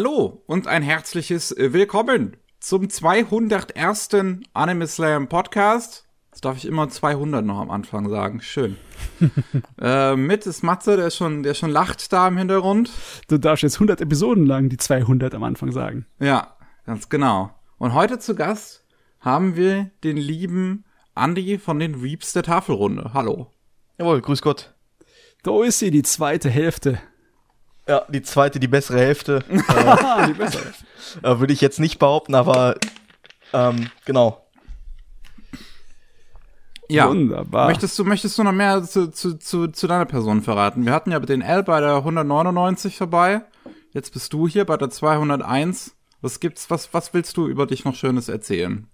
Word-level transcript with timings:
Hallo 0.00 0.44
und 0.46 0.68
ein 0.68 0.84
herzliches 0.84 1.52
Willkommen 1.58 2.36
zum 2.60 2.88
201. 2.88 4.10
Anime 4.52 4.86
Slam 4.86 5.28
Podcast. 5.28 6.06
Jetzt 6.30 6.44
darf 6.44 6.56
ich 6.56 6.66
immer 6.66 6.88
200 6.88 7.44
noch 7.44 7.58
am 7.58 7.72
Anfang 7.72 8.08
sagen. 8.08 8.40
Schön. 8.40 8.76
äh, 9.80 10.14
mit 10.14 10.46
ist 10.46 10.62
Matze, 10.62 10.96
der 10.96 11.10
schon, 11.10 11.42
der 11.42 11.54
schon 11.54 11.70
lacht 11.70 12.12
da 12.12 12.28
im 12.28 12.36
Hintergrund. 12.36 12.92
Du 13.26 13.38
darfst 13.38 13.64
jetzt 13.64 13.74
100 13.74 14.00
Episoden 14.00 14.46
lang 14.46 14.68
die 14.68 14.76
200 14.76 15.34
am 15.34 15.42
Anfang 15.42 15.72
sagen. 15.72 16.06
Ja, 16.20 16.56
ganz 16.86 17.08
genau. 17.08 17.50
Und 17.78 17.92
heute 17.92 18.20
zu 18.20 18.36
Gast 18.36 18.86
haben 19.18 19.56
wir 19.56 19.90
den 20.04 20.16
lieben 20.16 20.84
Andy 21.16 21.58
von 21.58 21.80
den 21.80 22.04
Weeps 22.04 22.32
der 22.34 22.44
Tafelrunde. 22.44 23.10
Hallo. 23.14 23.50
Jawohl, 23.98 24.20
grüß 24.20 24.42
Gott. 24.42 24.76
Da 25.42 25.64
ist 25.64 25.80
sie, 25.80 25.90
die 25.90 26.04
zweite 26.04 26.50
Hälfte. 26.50 27.00
Ja, 27.88 28.04
die 28.08 28.22
zweite, 28.22 28.60
die 28.60 28.68
bessere 28.68 28.98
Hälfte. 28.98 29.42
äh, 29.48 30.26
die 30.26 30.34
bessere 30.34 30.64
Hälfte. 30.64 30.84
Äh, 31.22 31.40
Würde 31.40 31.52
ich 31.54 31.62
jetzt 31.62 31.80
nicht 31.80 31.98
behaupten, 31.98 32.34
aber 32.34 32.76
ähm, 33.54 33.90
genau. 34.04 34.44
Ja, 36.90 37.08
Wunderbar. 37.08 37.68
Möchtest 37.68 37.98
du, 37.98 38.04
möchtest 38.04 38.38
du 38.38 38.42
noch 38.42 38.52
mehr 38.52 38.82
zu, 38.82 39.10
zu, 39.10 39.38
zu, 39.38 39.68
zu 39.68 39.86
deiner 39.86 40.06
Person 40.06 40.42
verraten? 40.42 40.84
Wir 40.84 40.92
hatten 40.92 41.12
ja 41.12 41.18
den 41.20 41.42
L 41.42 41.62
bei 41.62 41.80
der 41.80 41.96
199 41.96 42.96
vorbei. 42.96 43.42
Jetzt 43.92 44.12
bist 44.12 44.32
du 44.32 44.46
hier 44.46 44.64
bei 44.64 44.76
der 44.76 44.90
201. 44.90 45.94
Was 46.20 46.40
gibt's, 46.40 46.70
was, 46.70 46.92
was 46.92 47.14
willst 47.14 47.36
du 47.36 47.46
über 47.46 47.66
dich 47.66 47.84
noch 47.84 47.94
Schönes 47.94 48.28
erzählen? 48.28 48.86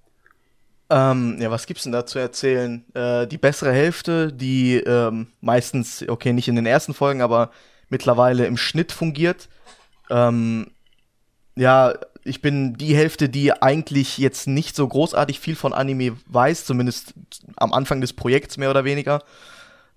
Ähm, 0.91 1.39
ja, 1.41 1.51
was 1.51 1.67
gibt's 1.67 1.85
denn 1.85 1.93
da 1.93 2.05
zu 2.05 2.19
erzählen? 2.19 2.85
Äh, 2.95 3.27
die 3.27 3.39
bessere 3.39 3.73
Hälfte, 3.73 4.33
die 4.33 4.77
ähm, 4.77 5.29
meistens, 5.41 6.05
okay, 6.09 6.33
nicht 6.33 6.49
in 6.49 6.57
den 6.57 6.67
ersten 6.67 6.95
Folgen, 6.95 7.23
aber 7.23 7.51
mittlerweile 7.89 8.47
im 8.47 8.57
Schnitt 8.57 8.93
fungiert. 8.93 9.49
Ähm, 10.11 10.71
ja, 11.57 11.95
ich 12.25 12.41
bin 12.41 12.75
die 12.75 12.97
Hälfte, 12.97 13.29
die 13.29 13.53
eigentlich 13.53 14.19
jetzt 14.19 14.47
nicht 14.47 14.75
so 14.75 14.89
großartig 14.89 15.39
viel 15.41 15.57
von 15.57 15.73
Anime 15.73 16.17
weiß, 16.27 16.65
zumindest 16.65 17.15
am 17.57 17.73
Anfang 17.73 18.01
des 18.01 18.13
Projekts 18.13 18.57
mehr 18.57 18.71
oder 18.71 18.85
weniger. 18.85 19.23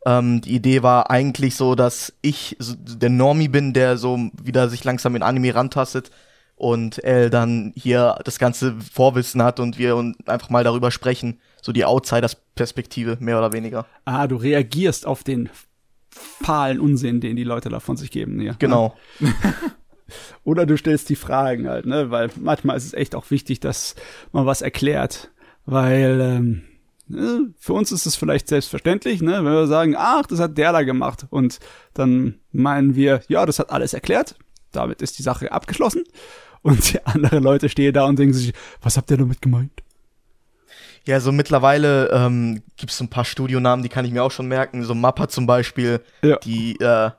Ähm, 0.05 0.41
die 0.41 0.55
Idee 0.55 0.83
war 0.83 1.09
eigentlich 1.09 1.55
so, 1.55 1.75
dass 1.75 2.13
ich 2.21 2.55
so 2.59 2.75
der 2.77 3.09
Normie 3.09 3.47
bin, 3.47 3.73
der 3.73 3.97
so 3.97 4.29
wieder 4.41 4.69
sich 4.69 4.83
langsam 4.83 5.15
in 5.15 5.23
Anime 5.23 5.55
rantastet 5.55 6.11
und 6.55 7.03
El 7.03 7.29
dann 7.29 7.71
hier 7.75 8.19
das 8.23 8.39
ganze 8.39 8.75
Vorwissen 8.93 9.41
hat 9.41 9.59
und 9.59 9.77
wir 9.77 9.95
und 9.95 10.27
einfach 10.27 10.49
mal 10.49 10.63
darüber 10.63 10.91
sprechen. 10.91 11.39
So 11.61 11.71
die 11.71 11.85
Outsiders-Perspektive, 11.85 13.17
mehr 13.19 13.37
oder 13.37 13.53
weniger. 13.53 13.85
Ah, 14.05 14.27
du 14.27 14.37
reagierst 14.37 15.05
auf 15.05 15.23
den 15.23 15.49
fahlen 16.17 16.79
Unsinn, 16.79 17.21
den 17.21 17.35
die 17.35 17.43
Leute 17.43 17.69
da 17.69 17.79
von 17.79 17.97
sich 17.97 18.11
geben. 18.11 18.41
Ja. 18.41 18.55
Genau. 18.59 18.95
Oder 20.43 20.65
du 20.65 20.77
stellst 20.77 21.09
die 21.09 21.15
Fragen 21.15 21.67
halt, 21.67 21.85
ne? 21.85 22.09
Weil 22.11 22.29
manchmal 22.39 22.77
ist 22.77 22.85
es 22.85 22.93
echt 22.93 23.15
auch 23.15 23.29
wichtig, 23.31 23.59
dass 23.59 23.95
man 24.31 24.45
was 24.45 24.61
erklärt. 24.61 25.31
Weil 25.65 26.21
ähm, 26.21 26.63
ne, 27.07 27.53
für 27.57 27.73
uns 27.73 27.91
ist 27.91 28.05
es 28.05 28.15
vielleicht 28.15 28.47
selbstverständlich, 28.47 29.21
ne? 29.21 29.43
Wenn 29.43 29.51
wir 29.51 29.67
sagen, 29.67 29.95
ach, 29.97 30.25
das 30.25 30.39
hat 30.39 30.57
der 30.57 30.71
da 30.71 30.83
gemacht. 30.83 31.25
Und 31.29 31.59
dann 31.93 32.35
meinen 32.51 32.95
wir, 32.95 33.21
ja, 33.27 33.45
das 33.45 33.59
hat 33.59 33.71
alles 33.71 33.93
erklärt. 33.93 34.35
Damit 34.71 35.01
ist 35.01 35.19
die 35.19 35.23
Sache 35.23 35.51
abgeschlossen. 35.51 36.03
Und 36.61 36.93
die 36.93 37.01
anderen 37.05 37.43
Leute 37.43 37.69
stehen 37.69 37.93
da 37.93 38.05
und 38.05 38.17
denken 38.17 38.33
sich, 38.33 38.53
was 38.81 38.97
habt 38.97 39.11
ihr 39.11 39.17
damit 39.17 39.41
gemeint? 39.41 39.71
Ja, 41.07 41.21
so 41.21 41.31
mittlerweile 41.31 42.09
ähm, 42.11 42.63
gibt 42.75 42.91
es 42.91 42.97
so 42.97 43.05
ein 43.05 43.09
paar 43.09 43.23
Studionamen, 43.23 43.81
die 43.81 43.87
kann 43.87 44.03
ich 44.03 44.11
mir 44.11 44.23
auch 44.23 44.31
schon 44.31 44.49
merken. 44.49 44.83
So 44.83 44.93
Mappa 44.93 45.29
zum 45.29 45.47
Beispiel, 45.47 46.01
ja. 46.21 46.35
die 46.39 46.77
äh, 46.81 47.11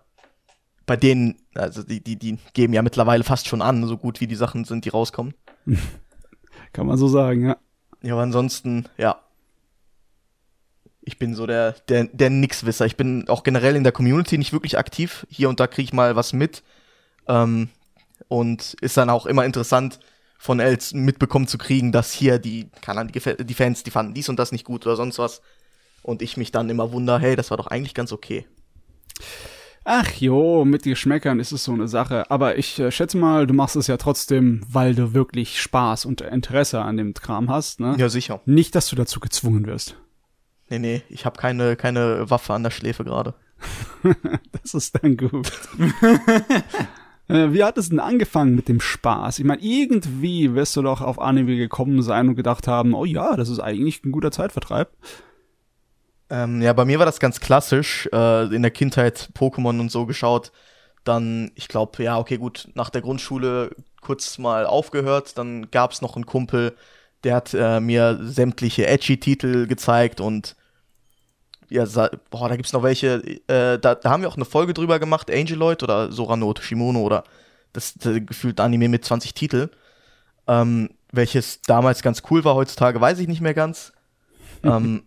bei 0.84 0.96
denen, 0.96 1.36
also 1.54 1.82
die, 1.82 2.02
die, 2.02 2.16
die 2.16 2.38
geben 2.52 2.74
ja 2.74 2.82
mittlerweile 2.82 3.24
fast 3.24 3.48
schon 3.48 3.62
an, 3.62 3.86
so 3.86 3.96
gut 3.96 4.20
wie 4.20 4.26
die 4.26 4.34
Sachen 4.34 4.66
sind, 4.66 4.84
die 4.84 4.90
rauskommen. 4.90 5.32
kann 6.74 6.86
man 6.86 6.98
so 6.98 7.08
sagen, 7.08 7.46
ja. 7.46 7.56
Ja, 8.02 8.12
aber 8.12 8.22
ansonsten, 8.22 8.84
ja. 8.98 9.20
Ich 11.00 11.18
bin 11.18 11.34
so 11.34 11.46
der, 11.46 11.72
der, 11.88 12.04
der 12.04 12.28
Nixwisser. 12.28 12.84
Ich 12.84 12.98
bin 12.98 13.26
auch 13.30 13.42
generell 13.42 13.74
in 13.74 13.84
der 13.84 13.92
Community 13.92 14.36
nicht 14.36 14.52
wirklich 14.52 14.76
aktiv. 14.76 15.26
Hier 15.30 15.48
und 15.48 15.60
da 15.60 15.66
kriege 15.66 15.84
ich 15.84 15.92
mal 15.94 16.14
was 16.14 16.34
mit. 16.34 16.62
Ähm, 17.26 17.70
und 18.28 18.74
ist 18.82 18.98
dann 18.98 19.08
auch 19.08 19.24
immer 19.24 19.46
interessant, 19.46 19.98
von 20.38 20.60
Els 20.60 20.94
mitbekommen 20.94 21.48
zu 21.48 21.58
kriegen, 21.58 21.92
dass 21.92 22.12
hier 22.12 22.38
die, 22.38 22.70
kann 22.80 23.08
die, 23.08 23.44
die 23.44 23.54
Fans, 23.54 23.82
die 23.82 23.90
fanden 23.90 24.14
dies 24.14 24.28
und 24.28 24.38
das 24.38 24.52
nicht 24.52 24.64
gut 24.64 24.86
oder 24.86 24.96
sonst 24.96 25.18
was. 25.18 25.42
Und 26.02 26.22
ich 26.22 26.36
mich 26.36 26.52
dann 26.52 26.70
immer 26.70 26.92
wundere, 26.92 27.18
hey, 27.18 27.36
das 27.36 27.50
war 27.50 27.56
doch 27.56 27.66
eigentlich 27.66 27.92
ganz 27.92 28.12
okay. 28.12 28.46
Ach 29.84 30.10
jo, 30.12 30.64
mit 30.64 30.84
Geschmäckern 30.84 31.40
ist 31.40 31.50
es 31.50 31.64
so 31.64 31.72
eine 31.72 31.88
Sache. 31.88 32.30
Aber 32.30 32.56
ich 32.56 32.78
äh, 32.78 32.90
schätze 32.90 33.16
mal, 33.16 33.46
du 33.46 33.54
machst 33.54 33.74
es 33.74 33.88
ja 33.88 33.96
trotzdem, 33.96 34.60
weil 34.68 34.94
du 34.94 35.12
wirklich 35.12 35.60
Spaß 35.60 36.04
und 36.04 36.20
Interesse 36.20 36.82
an 36.82 36.96
dem 36.96 37.14
Kram 37.14 37.50
hast, 37.50 37.80
ne? 37.80 37.96
Ja, 37.98 38.08
sicher. 38.08 38.40
Nicht, 38.44 38.74
dass 38.74 38.88
du 38.88 38.96
dazu 38.96 39.18
gezwungen 39.18 39.66
wirst. 39.66 39.96
Nee, 40.68 40.78
nee, 40.78 41.02
ich 41.08 41.24
habe 41.24 41.38
keine, 41.38 41.74
keine 41.76 42.30
Waffe 42.30 42.52
an 42.52 42.62
der 42.62 42.70
Schläfe 42.70 43.02
gerade. 43.02 43.34
das 44.62 44.74
ist 44.74 45.02
dann 45.02 45.16
gut. 45.16 45.50
Äh, 47.28 47.52
wie 47.52 47.62
hat 47.62 47.78
es 47.78 47.90
denn 47.90 48.00
angefangen 48.00 48.54
mit 48.54 48.68
dem 48.68 48.80
Spaß? 48.80 49.38
Ich 49.38 49.44
meine, 49.44 49.62
irgendwie 49.62 50.54
wirst 50.54 50.76
du 50.76 50.82
doch 50.82 51.00
auf 51.00 51.20
Anime 51.20 51.56
gekommen 51.56 52.02
sein 52.02 52.28
und 52.28 52.36
gedacht 52.36 52.66
haben, 52.66 52.94
oh 52.94 53.04
ja, 53.04 53.36
das 53.36 53.48
ist 53.48 53.60
eigentlich 53.60 54.04
ein 54.04 54.12
guter 54.12 54.30
Zeitvertreib. 54.30 54.90
Ähm, 56.30 56.60
ja, 56.60 56.72
bei 56.72 56.84
mir 56.84 56.98
war 56.98 57.06
das 57.06 57.20
ganz 57.20 57.40
klassisch. 57.40 58.08
Äh, 58.12 58.54
in 58.54 58.62
der 58.62 58.70
Kindheit 58.70 59.30
Pokémon 59.34 59.80
und 59.80 59.90
so 59.90 60.06
geschaut. 60.06 60.52
Dann, 61.04 61.52
ich 61.54 61.68
glaube, 61.68 62.02
ja, 62.02 62.18
okay, 62.18 62.38
gut, 62.38 62.68
nach 62.74 62.90
der 62.90 63.02
Grundschule 63.02 63.70
kurz 64.00 64.38
mal 64.38 64.66
aufgehört. 64.66 65.38
Dann 65.38 65.70
gab 65.70 65.92
es 65.92 66.02
noch 66.02 66.16
einen 66.16 66.26
Kumpel, 66.26 66.74
der 67.24 67.34
hat 67.34 67.54
äh, 67.54 67.80
mir 67.80 68.18
sämtliche 68.22 68.86
Edgy-Titel 68.86 69.66
gezeigt 69.66 70.20
und 70.20 70.54
ja, 71.70 71.84
boah, 72.30 72.48
da 72.48 72.56
gibt's 72.56 72.72
noch 72.72 72.82
welche, 72.82 73.22
äh, 73.48 73.78
da, 73.78 73.94
da 73.94 74.10
haben 74.10 74.22
wir 74.22 74.28
auch 74.28 74.36
eine 74.36 74.44
Folge 74.44 74.74
drüber 74.74 74.98
gemacht, 74.98 75.30
Angeloid 75.30 75.82
oder 75.82 76.10
Sorano 76.12 76.54
Shimono 76.58 77.00
oder 77.00 77.24
das, 77.72 77.94
das 77.94 78.20
gefühlt 78.24 78.60
Anime 78.60 78.88
mit 78.88 79.04
20 79.04 79.34
Titel. 79.34 79.70
Ähm, 80.46 80.90
welches 81.12 81.62
damals 81.62 82.02
ganz 82.02 82.22
cool 82.30 82.44
war, 82.44 82.54
heutzutage 82.54 83.00
weiß 83.00 83.18
ich 83.18 83.28
nicht 83.28 83.40
mehr 83.40 83.54
ganz. 83.54 83.92
ähm, 84.62 85.02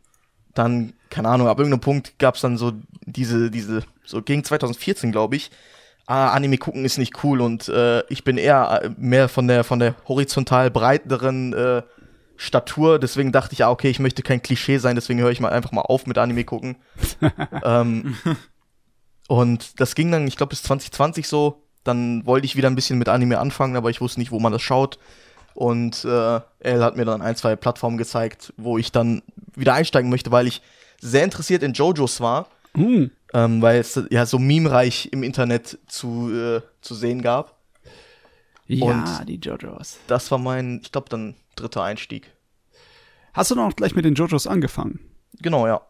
dann, 0.54 0.94
keine 1.10 1.30
Ahnung, 1.30 1.48
ab 1.48 1.60
irgendeinem 1.60 1.82
Punkt 1.82 2.20
gab's 2.20 2.42
dann 2.42 2.58
so 2.58 2.74
diese, 3.06 3.50
diese, 3.52 3.84
so 4.04 4.22
gegen 4.22 4.44
2014, 4.44 5.12
glaube 5.12 5.36
ich, 5.36 5.52
ah, 6.06 6.30
Anime 6.32 6.58
gucken 6.58 6.86
ist 6.86 6.98
nicht 6.98 7.24
cool 7.24 7.42
und 7.42 7.70
äh, 7.70 8.04
ich 8.10 8.24
bin 8.24 8.38
eher 8.38 8.82
äh, 8.84 8.90
mehr 8.98 9.30
von 9.30 9.48
der, 9.48 9.64
von 9.64 9.80
der 9.80 9.96
horizontal 10.08 10.70
breiteren 10.70 11.54
äh, 11.54 11.82
Statur, 12.42 12.98
deswegen 12.98 13.32
dachte 13.32 13.54
ich, 13.54 13.60
ja, 13.60 13.70
okay, 13.70 13.92
ich 13.92 14.00
möchte 14.00 14.24
kein 14.24 14.42
Klischee 14.42 14.80
sein, 14.80 14.96
deswegen 14.96 15.20
höre 15.20 15.30
ich 15.30 15.40
mal 15.40 15.52
einfach 15.52 15.72
mal 15.72 15.82
auf 15.82 16.08
mit 16.08 16.18
Anime 16.18 16.44
gucken. 16.44 16.76
ähm, 17.64 18.18
und 19.28 19.80
das 19.80 19.94
ging 19.94 20.12
dann, 20.12 20.26
ich 20.26 20.38
glaube, 20.38 20.50
bis 20.50 20.64
2020 20.64 21.28
so. 21.28 21.62
Dann 21.84 22.26
wollte 22.26 22.46
ich 22.46 22.56
wieder 22.56 22.68
ein 22.68 22.74
bisschen 22.74 22.98
mit 22.98 23.10
Anime 23.10 23.38
anfangen, 23.38 23.76
aber 23.76 23.92
ich 23.92 24.02
wusste 24.02 24.20
nicht, 24.20 24.32
wo 24.32 24.40
man 24.40 24.52
das 24.52 24.64
schaut. 24.64 24.98
Und 25.54 26.04
äh, 26.04 26.40
er 26.60 26.80
hat 26.80 26.98
mir 26.98 27.06
dann 27.06 27.22
ein, 27.22 27.36
zwei 27.36 27.56
Plattformen 27.56 28.00
gezeigt, 28.00 28.54
wo 28.58 28.80
ich 28.80 28.92
dann 28.92 29.22
wieder 29.56 29.76
einsteigen 29.76 30.10
möchte, 30.10 30.32
weil 30.32 30.48
ich 30.48 30.64
sehr 31.00 31.24
interessiert 31.24 31.62
in 31.62 31.74
JoJo's 31.74 32.22
war. 32.22 32.48
Mm. 32.74 33.06
Ähm, 33.34 33.62
weil 33.62 33.80
es 33.80 34.02
ja 34.10 34.26
so 34.26 34.40
memereich 34.40 35.10
im 35.12 35.22
Internet 35.22 35.78
zu, 35.86 36.34
äh, 36.34 36.62
zu 36.82 36.96
sehen 36.96 37.22
gab. 37.22 37.56
Ja, 38.66 38.86
Und 38.86 39.30
die 39.30 39.40
JoJo's. 39.40 40.00
Das 40.08 40.32
war 40.32 40.40
mein, 40.40 40.80
ich 40.84 40.92
glaube, 40.92 41.10
dann 41.10 41.36
dritter 41.62 41.84
Einstieg. 41.84 42.32
Hast 43.34 43.52
du 43.52 43.56
noch 43.56 43.76
gleich 43.76 43.96
mit 43.96 44.06
den 44.06 44.16
JoJo's 44.16 44.48
angefangen? 44.48 45.00
Genau, 45.42 45.68
ja. 45.68 45.82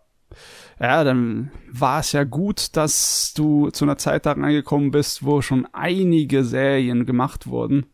Ja, 0.79 1.03
dann 1.03 1.51
war 1.71 1.99
es 1.99 2.11
ja 2.11 2.23
gut, 2.23 2.75
dass 2.75 3.33
du 3.35 3.69
zu 3.69 3.85
einer 3.85 3.97
Zeit 3.97 4.25
da 4.25 4.31
reingekommen 4.31 4.91
bist, 4.91 5.25
wo 5.25 5.41
schon 5.41 5.67
einige 5.73 6.43
Serien 6.43 7.05
gemacht 7.05 7.47
wurden. 7.47 7.87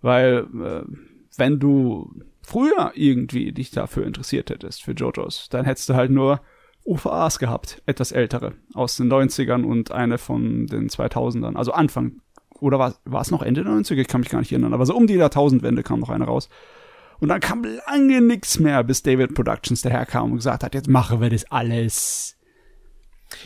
Weil, 0.00 0.46
äh, 0.62 0.82
wenn 1.36 1.58
du 1.60 2.12
früher 2.42 2.92
irgendwie 2.94 3.52
dich 3.52 3.70
dafür 3.70 4.06
interessiert 4.06 4.50
hättest, 4.50 4.82
für 4.82 4.92
JoJo's, 4.92 5.48
dann 5.50 5.64
hättest 5.64 5.88
du 5.88 5.94
halt 5.94 6.10
nur 6.10 6.40
UVAs 6.84 7.38
gehabt, 7.38 7.82
etwas 7.86 8.10
ältere, 8.10 8.54
aus 8.74 8.96
den 8.96 9.12
90ern 9.12 9.64
und 9.64 9.92
eine 9.92 10.18
von 10.18 10.66
den 10.66 10.88
2000ern, 10.88 11.56
also 11.56 11.72
Anfang, 11.72 12.22
oder 12.58 12.78
war 12.78 13.20
es 13.20 13.30
noch 13.30 13.42
Ende 13.42 13.64
der 13.64 13.72
90er? 13.72 13.96
Ich 13.96 14.08
kann 14.08 14.20
mich 14.20 14.30
gar 14.30 14.40
nicht 14.40 14.52
erinnern, 14.52 14.74
aber 14.74 14.86
so 14.86 14.94
um 14.94 15.06
die 15.06 15.14
Jahrtausendwende 15.14 15.82
kam 15.82 16.00
noch 16.00 16.10
eine 16.10 16.24
raus. 16.24 16.48
Und 17.20 17.28
dann 17.28 17.40
kam 17.40 17.64
lange 17.64 18.20
nichts 18.22 18.58
mehr, 18.58 18.82
bis 18.82 19.02
David 19.02 19.34
Productions 19.34 19.82
daherkam 19.82 20.32
und 20.32 20.38
gesagt 20.38 20.64
hat, 20.64 20.74
jetzt 20.74 20.88
machen 20.88 21.20
wir 21.20 21.30
das 21.30 21.50
alles. 21.50 22.36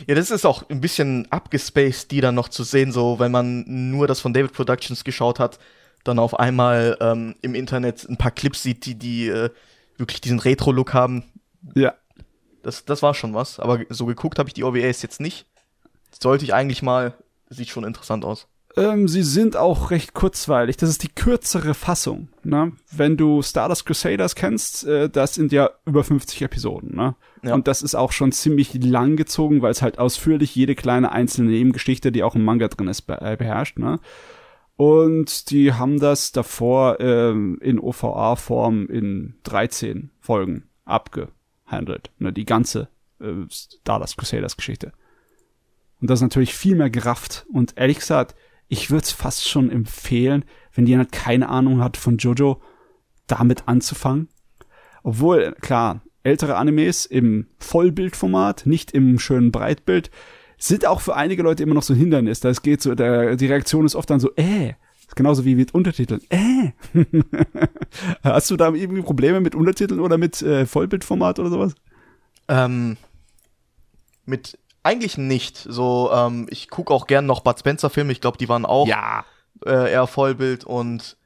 Ja, 0.07 0.15
das 0.15 0.31
ist 0.31 0.45
auch 0.45 0.67
ein 0.69 0.81
bisschen 0.81 1.31
abgespaced, 1.31 2.09
die 2.11 2.21
dann 2.21 2.35
noch 2.35 2.49
zu 2.49 2.63
sehen, 2.63 2.91
so 2.91 3.19
wenn 3.19 3.31
man 3.31 3.65
nur 3.91 4.07
das 4.07 4.19
von 4.19 4.33
David 4.33 4.53
Productions 4.53 5.03
geschaut 5.03 5.39
hat, 5.39 5.59
dann 6.03 6.19
auf 6.19 6.39
einmal 6.39 6.97
ähm, 7.01 7.35
im 7.41 7.53
Internet 7.53 8.07
ein 8.09 8.17
paar 8.17 8.31
Clips 8.31 8.63
sieht, 8.63 8.85
die, 8.85 8.95
die 8.95 9.27
äh, 9.27 9.49
wirklich 9.97 10.21
diesen 10.21 10.39
Retro-Look 10.39 10.93
haben. 10.93 11.23
Ja. 11.75 11.95
Das, 12.63 12.85
das 12.85 13.03
war 13.03 13.13
schon 13.13 13.33
was, 13.33 13.59
aber 13.59 13.81
so 13.89 14.05
geguckt 14.05 14.39
habe 14.39 14.49
ich 14.49 14.53
die 14.53 14.63
OVAs 14.63 15.01
jetzt 15.01 15.19
nicht. 15.19 15.45
Sollte 16.11 16.45
ich 16.45 16.53
eigentlich 16.53 16.81
mal, 16.81 17.13
sieht 17.49 17.69
schon 17.69 17.83
interessant 17.83 18.25
aus. 18.25 18.47
Ähm, 18.77 19.07
sie 19.07 19.23
sind 19.23 19.55
auch 19.55 19.91
recht 19.91 20.13
kurzweilig. 20.13 20.75
Das 20.77 20.89
ist 20.89 21.03
die 21.03 21.13
kürzere 21.13 21.73
Fassung. 21.73 22.27
Ne? 22.43 22.73
Wenn 22.91 23.15
du 23.15 23.41
Stardust 23.41 23.85
Crusaders 23.85 24.35
kennst, 24.35 24.85
äh, 24.85 25.09
das 25.09 25.35
sind 25.35 25.51
ja 25.53 25.69
über 25.85 26.03
50 26.03 26.41
Episoden. 26.41 26.95
Ne? 26.95 27.15
Ja. 27.41 27.53
Und 27.53 27.67
das 27.67 27.81
ist 27.81 27.95
auch 27.95 28.11
schon 28.11 28.33
ziemlich 28.33 28.73
lang 28.73 29.15
gezogen, 29.15 29.61
weil 29.61 29.71
es 29.71 29.81
halt 29.81 29.97
ausführlich 29.97 30.55
jede 30.55 30.75
kleine 30.75 31.11
einzelne 31.13 31.51
Nebengeschichte, 31.51 32.11
die 32.11 32.23
auch 32.23 32.35
im 32.35 32.43
Manga 32.43 32.67
drin 32.67 32.89
ist, 32.89 33.07
äh, 33.07 33.37
beherrscht. 33.37 33.79
Ne? 33.79 33.99
Und 34.75 35.51
die 35.51 35.71
haben 35.71 35.99
das 35.99 36.33
davor 36.33 36.99
ähm, 36.99 37.57
in 37.61 37.79
OVA-Form 37.79 38.87
in 38.87 39.35
13 39.43 40.11
Folgen 40.19 40.63
abgehandelt. 40.83 42.11
Ne? 42.19 42.33
Die 42.33 42.45
ganze 42.45 42.89
äh, 43.21 43.31
Stardust 43.49 44.17
Crusaders 44.17 44.57
Geschichte. 44.57 44.91
Und 46.01 46.09
das 46.09 46.19
ist 46.19 46.23
natürlich 46.23 46.53
viel 46.53 46.75
mehr 46.75 46.89
gerafft. 46.89 47.45
Und 47.53 47.77
ehrlich 47.77 47.99
gesagt, 47.99 48.35
ich 48.67 48.89
würde 48.89 49.03
es 49.03 49.11
fast 49.11 49.47
schon 49.47 49.69
empfehlen, 49.69 50.45
wenn 50.73 50.87
jemand 50.87 51.11
keine 51.11 51.49
Ahnung 51.49 51.81
hat 51.81 51.97
von 51.97 52.17
Jojo, 52.17 52.61
damit 53.27 53.67
anzufangen. 53.67 54.29
Obwohl, 55.03 55.55
klar, 55.61 56.01
ältere 56.23 56.57
Animes 56.57 57.05
im 57.05 57.47
Vollbildformat, 57.59 58.65
nicht 58.65 58.91
im 58.91 59.19
schönen 59.19 59.51
Breitbild, 59.51 60.09
sind 60.57 60.85
auch 60.85 61.01
für 61.01 61.15
einige 61.15 61.43
Leute 61.43 61.63
immer 61.63 61.75
noch 61.75 61.83
so 61.83 61.93
ein 61.93 61.99
Hindernis. 61.99 62.39
Da 62.39 62.49
es 62.49 62.61
geht 62.61 62.81
so, 62.81 62.95
der, 62.95 63.35
die 63.35 63.47
Reaktion 63.47 63.85
ist 63.85 63.95
oft 63.95 64.09
dann 64.09 64.19
so, 64.19 64.31
äh, 64.35 64.73
genauso 65.15 65.45
wie 65.45 65.55
mit 65.55 65.73
Untertiteln. 65.73 66.21
Äh. 66.29 66.71
Hast 68.23 68.49
du 68.49 68.57
da 68.57 68.73
irgendwie 68.73 69.01
Probleme 69.01 69.41
mit 69.41 69.53
Untertiteln 69.55 69.99
oder 69.99 70.17
mit 70.17 70.41
äh, 70.41 70.65
Vollbildformat 70.65 71.39
oder 71.39 71.49
sowas? 71.49 71.75
Ähm, 72.47 72.97
mit 74.25 74.57
eigentlich 74.85 75.17
nicht. 75.17 75.57
So, 75.57 76.11
ähm, 76.13 76.47
ich 76.49 76.69
gucke 76.69 76.93
auch 76.93 77.07
gern 77.07 77.25
noch 77.25 77.41
Bud 77.41 77.59
Spencer 77.59 77.89
Filme. 77.89 78.11
Ich 78.11 78.21
glaube, 78.21 78.37
die 78.37 78.49
waren 78.49 78.65
auch 78.65 78.87
Ja. 78.87 79.25
äh, 79.65 79.91
eher 79.91 80.07
Vollbild 80.07 80.63
und 80.63 81.17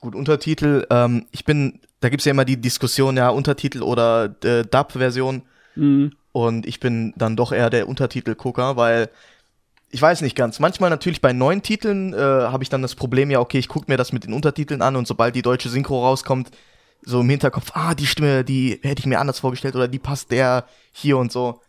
gut 0.00 0.14
Untertitel. 0.14 0.86
Ähm, 0.90 1.26
ich 1.30 1.44
bin, 1.44 1.80
da 2.00 2.08
gibt's 2.08 2.24
ja 2.24 2.30
immer 2.32 2.44
die 2.44 2.60
Diskussion, 2.60 3.16
ja 3.16 3.28
Untertitel 3.30 3.82
oder 3.82 4.34
äh, 4.44 4.64
Dub-Version. 4.64 5.42
Mhm. 5.76 6.12
Und 6.32 6.66
ich 6.66 6.80
bin 6.80 7.14
dann 7.16 7.36
doch 7.36 7.52
eher 7.52 7.70
der 7.70 7.88
Untertitelgucker, 7.88 8.76
weil 8.76 9.08
ich 9.90 10.02
weiß 10.02 10.20
nicht 10.20 10.36
ganz. 10.36 10.60
Manchmal 10.60 10.90
natürlich 10.90 11.20
bei 11.22 11.32
neuen 11.32 11.62
Titeln 11.62 12.12
äh, 12.12 12.18
habe 12.18 12.62
ich 12.62 12.68
dann 12.68 12.82
das 12.82 12.94
Problem, 12.94 13.30
ja, 13.30 13.40
okay, 13.40 13.58
ich 13.58 13.68
gucke 13.68 13.86
mir 13.90 13.96
das 13.96 14.12
mit 14.12 14.24
den 14.24 14.34
Untertiteln 14.34 14.82
an 14.82 14.96
und 14.96 15.06
sobald 15.08 15.34
die 15.34 15.42
deutsche 15.42 15.70
Synchro 15.70 16.04
rauskommt, 16.04 16.50
so 17.02 17.20
im 17.20 17.30
Hinterkopf, 17.30 17.70
ah, 17.74 17.94
die 17.94 18.06
Stimme, 18.06 18.44
die 18.44 18.78
hätte 18.82 19.00
ich 19.00 19.06
mir 19.06 19.20
anders 19.20 19.38
vorgestellt 19.38 19.76
oder 19.76 19.88
die 19.88 19.98
passt 19.98 20.30
der 20.30 20.64
hier 20.92 21.16
und 21.16 21.32
so. 21.32 21.60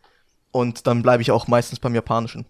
Und 0.52 0.88
dann 0.88 1.02
bleibe 1.02 1.22
ich 1.22 1.32
auch 1.32 1.48
meistens 1.48 1.80
beim 1.80 1.94
Japanischen. 1.96 2.46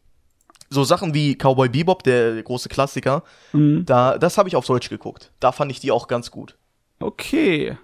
So 0.70 0.84
Sachen 0.84 1.14
wie 1.14 1.36
Cowboy 1.36 1.68
Bebop, 1.70 2.04
der 2.04 2.42
große 2.44 2.70
Klassiker, 2.70 3.24
Mhm. 3.54 3.86
da, 3.86 4.18
das 4.18 4.38
habe 4.38 4.48
ich 4.50 4.56
auf 4.56 4.66
Deutsch 4.66 4.90
geguckt. 4.90 5.32
Da 5.40 5.52
fand 5.52 5.72
ich 5.72 5.80
die 5.80 5.92
auch 5.92 6.08
ganz 6.08 6.30
gut. 6.32 6.58
Okay. 7.00 7.78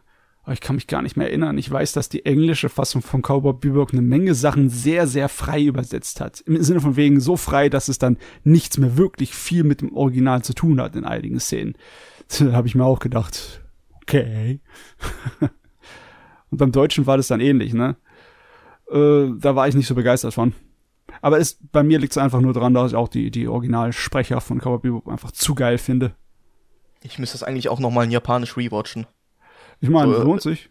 Aber 0.44 0.53
ich 0.53 0.62
kann 0.62 0.75
mich 0.75 0.85
gar 0.85 1.01
nicht 1.01 1.17
mehr 1.17 1.27
erinnern. 1.27 1.57
Ich 1.57 1.71
weiß, 1.71 1.94
dass 1.94 2.07
die 2.07 2.25
englische 2.25 2.69
Fassung 2.69 3.01
von 3.01 3.23
Cowboy 3.23 3.53
Bebop 3.53 3.91
eine 3.91 4.03
Menge 4.03 4.35
Sachen 4.35 4.69
sehr, 4.69 5.07
sehr 5.07 5.27
frei 5.27 5.63
übersetzt 5.63 6.21
hat. 6.21 6.41
Im 6.41 6.61
Sinne 6.61 6.81
von 6.81 6.95
wegen 6.95 7.19
so 7.19 7.35
frei, 7.35 7.68
dass 7.69 7.88
es 7.88 7.97
dann 7.97 8.18
nichts 8.44 8.77
mehr 8.77 8.95
wirklich 8.97 9.33
viel 9.33 9.63
mit 9.63 9.81
dem 9.81 9.95
Original 9.95 10.44
zu 10.44 10.53
tun 10.53 10.79
hat 10.79 10.95
in 10.95 11.03
einigen 11.06 11.39
Szenen. 11.39 11.73
Da 12.39 12.53
habe 12.53 12.68
ich 12.68 12.73
mir 12.75 12.85
auch 12.85 13.00
gedacht, 13.00 13.61
okay. 14.01 14.59
Und 16.51 16.57
beim 16.57 16.71
Deutschen 16.71 17.06
war 17.07 17.18
das 17.18 17.27
dann 17.27 17.39
ähnlich, 17.41 17.73
ne? 17.73 17.95
Äh, 18.91 19.31
da 19.39 19.55
war 19.55 19.67
ich 19.67 19.75
nicht 19.75 19.87
so 19.87 19.95
begeistert 19.95 20.33
von. 20.33 20.53
Aber 21.21 21.39
es, 21.39 21.57
bei 21.71 21.83
mir 21.83 21.99
liegt 21.99 22.11
es 22.11 22.17
einfach 22.17 22.41
nur 22.41 22.53
daran, 22.53 22.73
dass 22.73 22.91
ich 22.91 22.95
auch 22.97 23.07
die, 23.07 23.31
die 23.31 23.47
Originalsprecher 23.47 24.41
von 24.41 24.59
Cowboy 24.59 24.79
Bebop 24.79 25.07
einfach 25.07 25.31
zu 25.31 25.55
geil 25.55 25.77
finde. 25.77 26.13
Ich 27.01 27.19
müsste 27.19 27.37
das 27.37 27.43
eigentlich 27.43 27.69
auch 27.69 27.79
noch 27.79 27.91
mal 27.91 28.03
in 28.03 28.11
Japanisch 28.11 28.57
rewatchen. 28.57 29.05
Ich 29.79 29.89
meine, 29.89 30.13
So, 30.13 30.21
äh, 30.21 30.23
lohnt 30.23 30.41
sich. 30.41 30.69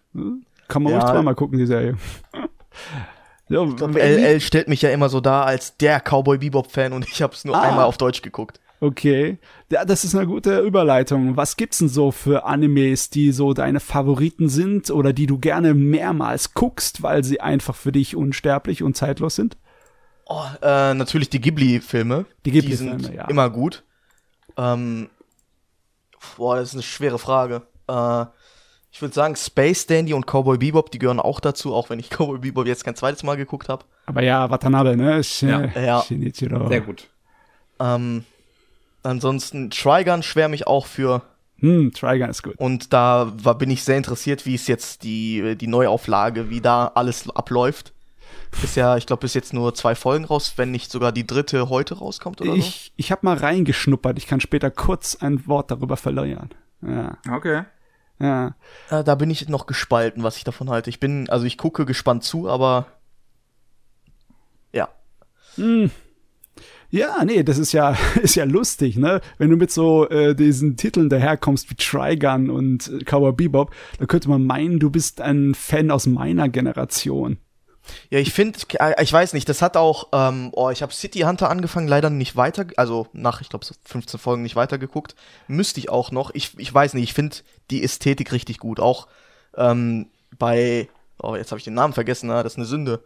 Kann 0.68 0.82
man 0.82 0.92
ja. 0.92 0.98
ruhig 0.98 1.10
zweimal 1.10 1.34
gucken, 1.34 1.58
die 1.58 1.66
Serie. 1.66 1.96
ja, 3.48 3.64
Ich 3.64 3.76
glaub, 3.76 3.94
LL 3.94 4.40
stellt 4.40 4.68
mich 4.68 4.82
ja 4.82 4.90
immer 4.90 5.08
so 5.08 5.20
dar 5.20 5.46
als 5.46 5.76
der 5.76 6.00
Cowboy 6.00 6.38
Bebop-Fan 6.38 6.92
und 6.92 7.06
ich 7.08 7.22
habe 7.22 7.32
es 7.34 7.44
nur 7.44 7.56
Ah. 7.56 7.62
einmal 7.62 7.84
auf 7.84 7.98
Deutsch 7.98 8.22
geguckt. 8.22 8.60
Okay. 8.84 9.38
Ja, 9.70 9.84
das 9.84 10.04
ist 10.04 10.14
eine 10.14 10.26
gute 10.26 10.60
Überleitung. 10.60 11.36
Was 11.36 11.56
gibt's 11.56 11.78
denn 11.78 11.88
so 11.88 12.10
für 12.10 12.44
Animes, 12.44 13.10
die 13.10 13.32
so 13.32 13.54
deine 13.54 13.80
Favoriten 13.80 14.48
sind 14.48 14.90
oder 14.90 15.12
die 15.12 15.26
du 15.26 15.38
gerne 15.38 15.74
mehrmals 15.74 16.54
guckst, 16.54 17.02
weil 17.02 17.24
sie 17.24 17.40
einfach 17.40 17.74
für 17.74 17.92
dich 17.92 18.14
unsterblich 18.16 18.82
und 18.82 18.96
zeitlos 18.96 19.34
sind? 19.36 19.56
Oh, 20.26 20.44
äh, 20.62 20.94
natürlich 20.94 21.28
die 21.30 21.40
Ghibli-Filme. 21.40 22.26
Die 22.44 22.50
Die 22.50 22.60
Ghibli-Filme, 22.60 23.02
sind 23.02 23.14
ja. 23.14 23.26
immer 23.26 23.50
gut. 23.50 23.82
Ähm, 24.56 25.08
boah, 26.36 26.56
das 26.56 26.70
ist 26.70 26.74
eine 26.74 26.82
schwere 26.82 27.18
Frage. 27.18 27.62
Äh, 27.88 28.26
ich 28.90 29.02
würde 29.02 29.12
sagen, 29.12 29.34
Space 29.34 29.86
Dandy 29.86 30.14
und 30.14 30.26
Cowboy 30.26 30.56
Bebop, 30.56 30.90
die 30.92 31.00
gehören 31.00 31.18
auch 31.18 31.40
dazu, 31.40 31.74
auch 31.74 31.90
wenn 31.90 31.98
ich 31.98 32.10
Cowboy 32.16 32.38
Bebop 32.38 32.66
jetzt 32.66 32.84
kein 32.84 32.94
zweites 32.94 33.22
Mal 33.22 33.36
geguckt 33.36 33.68
habe. 33.68 33.84
Aber 34.06 34.22
ja, 34.22 34.48
Watanabe, 34.50 34.96
ne? 34.96 35.22
Sh 35.24 35.42
Ja. 35.42 35.64
Ja. 35.66 36.02
Shinichiro. 36.02 36.68
Sehr 36.68 36.80
gut. 36.80 37.10
Ähm, 37.80 38.24
ansonsten 39.04 39.70
Trigun 39.70 40.22
schwärme 40.22 40.54
ich 40.54 40.66
auch 40.66 40.86
für. 40.86 41.22
Hm, 41.58 41.92
Trigun 41.92 42.28
ist 42.30 42.42
gut. 42.42 42.56
Und 42.58 42.92
da 42.92 43.32
war, 43.36 43.56
bin 43.56 43.70
ich 43.70 43.84
sehr 43.84 43.96
interessiert, 43.96 44.44
wie 44.46 44.54
es 44.54 44.66
jetzt 44.66 45.02
die, 45.04 45.56
die 45.56 45.66
Neuauflage, 45.66 46.50
wie 46.50 46.60
da 46.60 46.88
alles 46.94 47.28
abläuft. 47.30 47.92
Ist 48.62 48.76
ja, 48.76 48.96
ich 48.96 49.06
glaube, 49.06 49.20
bis 49.20 49.34
jetzt 49.34 49.52
nur 49.52 49.74
zwei 49.74 49.94
Folgen 49.94 50.24
raus, 50.24 50.54
wenn 50.56 50.70
nicht 50.70 50.90
sogar 50.90 51.10
die 51.10 51.26
dritte 51.26 51.68
heute 51.68 51.98
rauskommt 51.98 52.40
oder 52.40 52.54
Ich, 52.54 52.92
ich 52.96 53.10
habe 53.10 53.20
mal 53.22 53.36
reingeschnuppert. 53.36 54.16
Ich 54.18 54.26
kann 54.28 54.40
später 54.40 54.70
kurz 54.70 55.16
ein 55.16 55.46
Wort 55.48 55.70
darüber 55.70 55.96
verlieren. 55.96 56.50
Ja, 56.82 57.16
Okay. 57.30 57.62
ja. 58.20 58.54
so. 58.90 58.96
Äh, 58.96 59.04
da 59.04 59.14
bin 59.16 59.30
ich 59.30 59.48
noch 59.48 59.66
gespalten, 59.66 60.22
was 60.22 60.36
ich 60.36 60.44
davon 60.44 60.70
halte. 60.70 60.90
Ich 60.90 61.00
bin, 61.00 61.28
also 61.30 61.46
ich 61.46 61.58
gucke 61.58 61.84
gespannt 61.84 62.22
zu, 62.22 62.48
aber 62.48 62.86
ja. 64.72 64.88
Hm. 65.56 65.90
Ja, 66.94 67.24
nee, 67.24 67.42
das 67.42 67.58
ist 67.58 67.72
ja, 67.72 67.96
ist 68.22 68.36
ja 68.36 68.44
lustig, 68.44 68.96
ne? 68.96 69.20
Wenn 69.36 69.50
du 69.50 69.56
mit 69.56 69.72
so 69.72 70.08
äh, 70.08 70.36
diesen 70.36 70.76
Titeln 70.76 71.08
daherkommst 71.08 71.68
wie 71.68 71.74
Trigun 71.74 72.50
und 72.50 72.86
äh, 72.86 72.98
Cowboy 73.04 73.32
Bebop, 73.32 73.74
dann 73.98 74.06
könnte 74.06 74.28
man 74.28 74.46
meinen, 74.46 74.78
du 74.78 74.90
bist 74.90 75.20
ein 75.20 75.56
Fan 75.56 75.90
aus 75.90 76.06
meiner 76.06 76.48
Generation. 76.48 77.38
Ja, 78.10 78.20
ich 78.20 78.32
finde, 78.32 78.60
ich 79.00 79.12
weiß 79.12 79.32
nicht, 79.32 79.48
das 79.48 79.60
hat 79.60 79.76
auch, 79.76 80.10
ähm, 80.12 80.50
oh, 80.52 80.70
ich 80.70 80.82
habe 80.82 80.92
City 80.92 81.22
Hunter 81.22 81.50
angefangen, 81.50 81.88
leider 81.88 82.10
nicht 82.10 82.36
weiter, 82.36 82.64
also 82.76 83.08
nach, 83.12 83.40
ich 83.40 83.48
glaube, 83.48 83.64
so 83.64 83.74
15 83.84 84.20
Folgen 84.20 84.44
nicht 84.44 84.54
weitergeguckt. 84.54 85.16
Müsste 85.48 85.80
ich 85.80 85.90
auch 85.90 86.12
noch. 86.12 86.30
Ich, 86.32 86.56
ich 86.58 86.72
weiß 86.72 86.94
nicht, 86.94 87.02
ich 87.02 87.12
finde 87.12 87.38
die 87.72 87.82
Ästhetik 87.82 88.30
richtig 88.30 88.58
gut. 88.58 88.78
Auch 88.78 89.08
ähm, 89.56 90.06
bei, 90.38 90.88
oh, 91.20 91.34
jetzt 91.34 91.50
habe 91.50 91.58
ich 91.58 91.64
den 91.64 91.74
Namen 91.74 91.92
vergessen, 91.92 92.30
ah, 92.30 92.44
das 92.44 92.52
ist 92.52 92.58
eine 92.58 92.66
Sünde. 92.66 93.02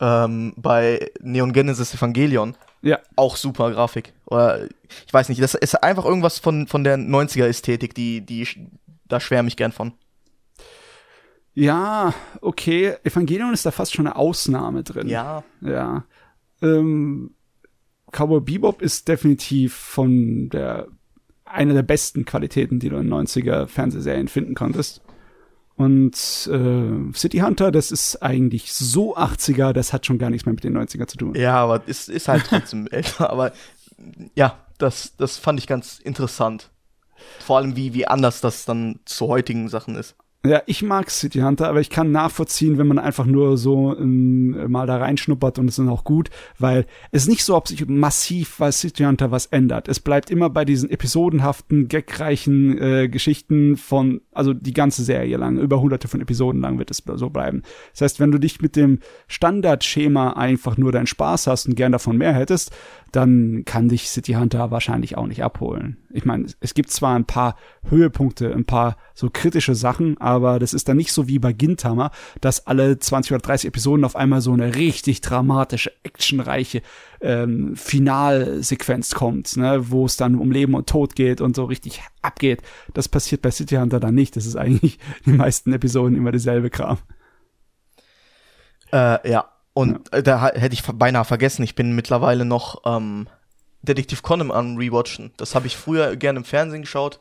Ähm, 0.00 0.54
bei 0.56 1.10
Neon 1.20 1.52
Genesis 1.52 1.92
Evangelion. 1.92 2.56
Ja, 2.82 3.00
Auch 3.16 3.36
super 3.36 3.70
Grafik. 3.72 4.12
Oder 4.26 4.66
ich 5.06 5.12
weiß 5.12 5.28
nicht, 5.28 5.42
das 5.42 5.54
ist 5.54 5.82
einfach 5.82 6.04
irgendwas 6.04 6.38
von, 6.38 6.66
von 6.66 6.84
der 6.84 6.96
90er-Ästhetik, 6.96 7.94
die, 7.94 8.20
die, 8.20 8.46
da 9.06 9.20
schwärme 9.20 9.48
ich 9.48 9.56
gern 9.56 9.72
von. 9.72 9.92
ja, 11.54 12.14
okay. 12.40 12.94
Evangelion 13.02 13.52
ist 13.52 13.66
da 13.66 13.70
fast 13.70 13.94
schon 13.94 14.06
eine 14.06 14.16
Ausnahme 14.16 14.82
drin. 14.82 15.08
Ja. 15.08 15.42
Ja. 15.60 16.04
Ähm, 16.62 17.34
Cowboy 18.12 18.40
Bebop 18.40 18.82
ist 18.82 19.08
definitiv 19.08 19.74
von 19.74 20.48
der 20.50 20.88
einer 21.44 21.74
der 21.74 21.82
besten 21.82 22.24
Qualitäten, 22.24 22.80
die 22.80 22.88
du 22.88 22.96
in 22.96 23.12
90er 23.12 23.66
Fernsehserien 23.66 24.28
finden 24.28 24.54
konntest. 24.54 25.00
Und 25.76 26.14
äh, 26.50 27.12
City 27.14 27.38
Hunter, 27.38 27.70
das 27.70 27.90
ist 27.90 28.22
eigentlich 28.22 28.72
so 28.72 29.16
80er, 29.16 29.72
das 29.72 29.92
hat 29.92 30.06
schon 30.06 30.18
gar 30.18 30.30
nichts 30.30 30.46
mehr 30.46 30.54
mit 30.54 30.64
den 30.64 30.76
90er 30.76 31.06
zu 31.06 31.18
tun. 31.18 31.34
Ja, 31.34 31.56
aber 31.56 31.82
es 31.86 32.08
ist 32.08 32.28
halt 32.28 32.44
trotzdem 32.48 32.86
älter. 32.90 33.30
Aber 33.30 33.52
ja, 34.34 34.58
das, 34.78 35.16
das 35.16 35.36
fand 35.36 35.58
ich 35.58 35.66
ganz 35.66 35.98
interessant. 35.98 36.70
Vor 37.40 37.58
allem, 37.58 37.76
wie, 37.76 37.92
wie 37.92 38.06
anders 38.06 38.40
das 38.40 38.64
dann 38.64 39.00
zu 39.04 39.28
heutigen 39.28 39.68
Sachen 39.68 39.96
ist. 39.96 40.16
Ja, 40.46 40.62
ich 40.66 40.82
mag 40.82 41.10
City 41.10 41.40
Hunter, 41.40 41.68
aber 41.68 41.80
ich 41.80 41.90
kann 41.90 42.12
nachvollziehen, 42.12 42.78
wenn 42.78 42.86
man 42.86 43.00
einfach 43.00 43.26
nur 43.26 43.58
so 43.58 43.96
ähm, 43.98 44.70
mal 44.70 44.86
da 44.86 44.98
reinschnuppert 44.98 45.58
und 45.58 45.68
es 45.68 45.78
ist 45.78 45.88
auch 45.88 46.04
gut, 46.04 46.30
weil 46.58 46.86
es 47.10 47.22
ist 47.22 47.28
nicht 47.28 47.42
so, 47.42 47.56
ob 47.56 47.66
sich 47.66 47.84
massiv 47.88 48.58
bei 48.58 48.70
City 48.70 49.04
Hunter 49.04 49.32
was 49.32 49.46
ändert. 49.46 49.88
Es 49.88 49.98
bleibt 49.98 50.30
immer 50.30 50.48
bei 50.48 50.64
diesen 50.64 50.88
episodenhaften, 50.88 51.88
gagreichen 51.88 52.78
äh, 52.78 53.08
Geschichten 53.08 53.76
von 53.76 54.20
Also 54.36 54.52
die 54.52 54.72
ganze 54.72 55.02
Serie 55.02 55.36
lang, 55.36 55.58
über 55.58 55.80
hunderte 55.80 56.08
von 56.08 56.20
Episoden 56.20 56.60
lang 56.60 56.78
wird 56.78 56.90
es 56.90 57.02
so 57.14 57.30
bleiben. 57.30 57.62
Das 57.92 58.02
heißt, 58.02 58.20
wenn 58.20 58.32
du 58.32 58.38
dich 58.38 58.60
mit 58.60 58.76
dem 58.76 59.00
Standardschema 59.28 60.34
einfach 60.34 60.76
nur 60.76 60.92
deinen 60.92 61.06
Spaß 61.06 61.46
hast 61.46 61.66
und 61.66 61.74
gern 61.74 61.92
davon 61.92 62.16
mehr 62.16 62.34
hättest, 62.34 62.72
dann 63.12 63.64
kann 63.64 63.88
dich 63.88 64.10
City 64.10 64.34
Hunter 64.34 64.70
wahrscheinlich 64.70 65.16
auch 65.16 65.26
nicht 65.26 65.42
abholen. 65.42 65.96
Ich 66.10 66.24
meine, 66.24 66.46
es 66.60 66.74
gibt 66.74 66.90
zwar 66.90 67.14
ein 67.16 67.24
paar 67.24 67.56
Höhepunkte, 67.88 68.52
ein 68.52 68.66
paar 68.66 68.96
so 69.14 69.30
kritische 69.32 69.74
Sachen, 69.74 70.18
aber 70.20 70.58
das 70.58 70.74
ist 70.74 70.88
dann 70.88 70.98
nicht 70.98 71.12
so 71.12 71.26
wie 71.26 71.38
bei 71.38 71.52
Gintama, 71.52 72.10
dass 72.40 72.66
alle 72.66 72.98
20 72.98 73.32
oder 73.32 73.40
30 73.40 73.68
Episoden 73.68 74.04
auf 74.04 74.16
einmal 74.16 74.40
so 74.40 74.52
eine 74.52 74.74
richtig 74.74 75.22
dramatische, 75.22 75.92
actionreiche 76.02 76.82
ähm, 77.20 77.76
Finalsequenz 77.76 79.14
kommt, 79.14 79.56
ne, 79.56 79.90
wo 79.90 80.04
es 80.06 80.16
dann 80.16 80.36
um 80.36 80.50
Leben 80.50 80.74
und 80.74 80.88
Tod 80.88 81.16
geht 81.16 81.40
und 81.40 81.56
so 81.56 81.64
richtig 81.64 82.02
abgeht. 82.22 82.62
Das 82.94 83.08
passiert 83.08 83.42
bei 83.42 83.50
City 83.50 83.76
Hunter 83.76 84.00
dann 84.00 84.14
nicht. 84.14 84.36
Das 84.36 84.46
ist 84.46 84.56
eigentlich 84.56 84.98
die 85.26 85.32
meisten 85.32 85.72
Episoden 85.72 86.16
immer 86.16 86.32
dieselbe 86.32 86.70
Kram. 86.70 86.98
Äh, 88.92 89.28
ja, 89.28 89.48
und 89.72 90.08
ja. 90.12 90.22
da 90.22 90.46
hätte 90.48 90.74
ich 90.74 90.82
beinahe 90.82 91.24
vergessen, 91.24 91.62
ich 91.62 91.74
bin 91.74 91.94
mittlerweile 91.94 92.44
noch 92.44 92.82
ähm, 92.84 93.28
Detektiv 93.82 94.22
Conan 94.22 94.50
am 94.50 94.76
Rewatchen. 94.76 95.32
Das 95.36 95.54
habe 95.54 95.66
ich 95.66 95.76
früher 95.76 96.16
gerne 96.16 96.38
im 96.38 96.44
Fernsehen 96.44 96.82
geschaut. 96.82 97.20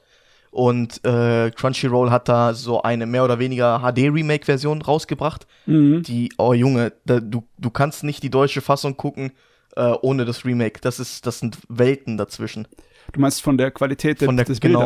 Und 0.52 1.04
äh, 1.04 1.52
Crunchyroll 1.52 2.12
hat 2.12 2.30
da 2.30 2.54
so 2.54 2.82
eine 2.82 3.06
mehr 3.06 3.26
oder 3.26 3.40
weniger 3.40 3.80
HD-Remake-Version 3.80 4.82
rausgebracht. 4.82 5.48
Mhm. 5.66 6.04
Die, 6.04 6.32
oh 6.38 6.54
Junge, 6.54 6.94
da, 7.06 7.20
du, 7.20 7.44
du 7.58 7.70
kannst 7.70 8.06
nicht 8.06 8.24
die 8.24 8.30
deutsche 8.30 8.62
Fassung 8.62 8.96
gucken 8.96 9.34
äh, 9.76 9.94
ohne 10.02 10.26
das 10.26 10.46
Remake. 10.46 10.80
Das 10.82 11.00
ist, 11.00 11.26
das 11.26 11.40
sind 11.40 11.58
Welten 11.68 12.18
dazwischen. 12.18 12.68
Du 13.12 13.20
meinst 13.20 13.42
von 13.42 13.58
der 13.58 13.72
Qualität 13.72 14.20
von 14.20 14.36
der, 14.36 14.46
des 14.46 14.60
Bilder? 14.60 14.80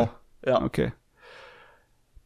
Genau. 0.44 0.58
Ja. 0.60 0.64
Okay. 0.64 0.92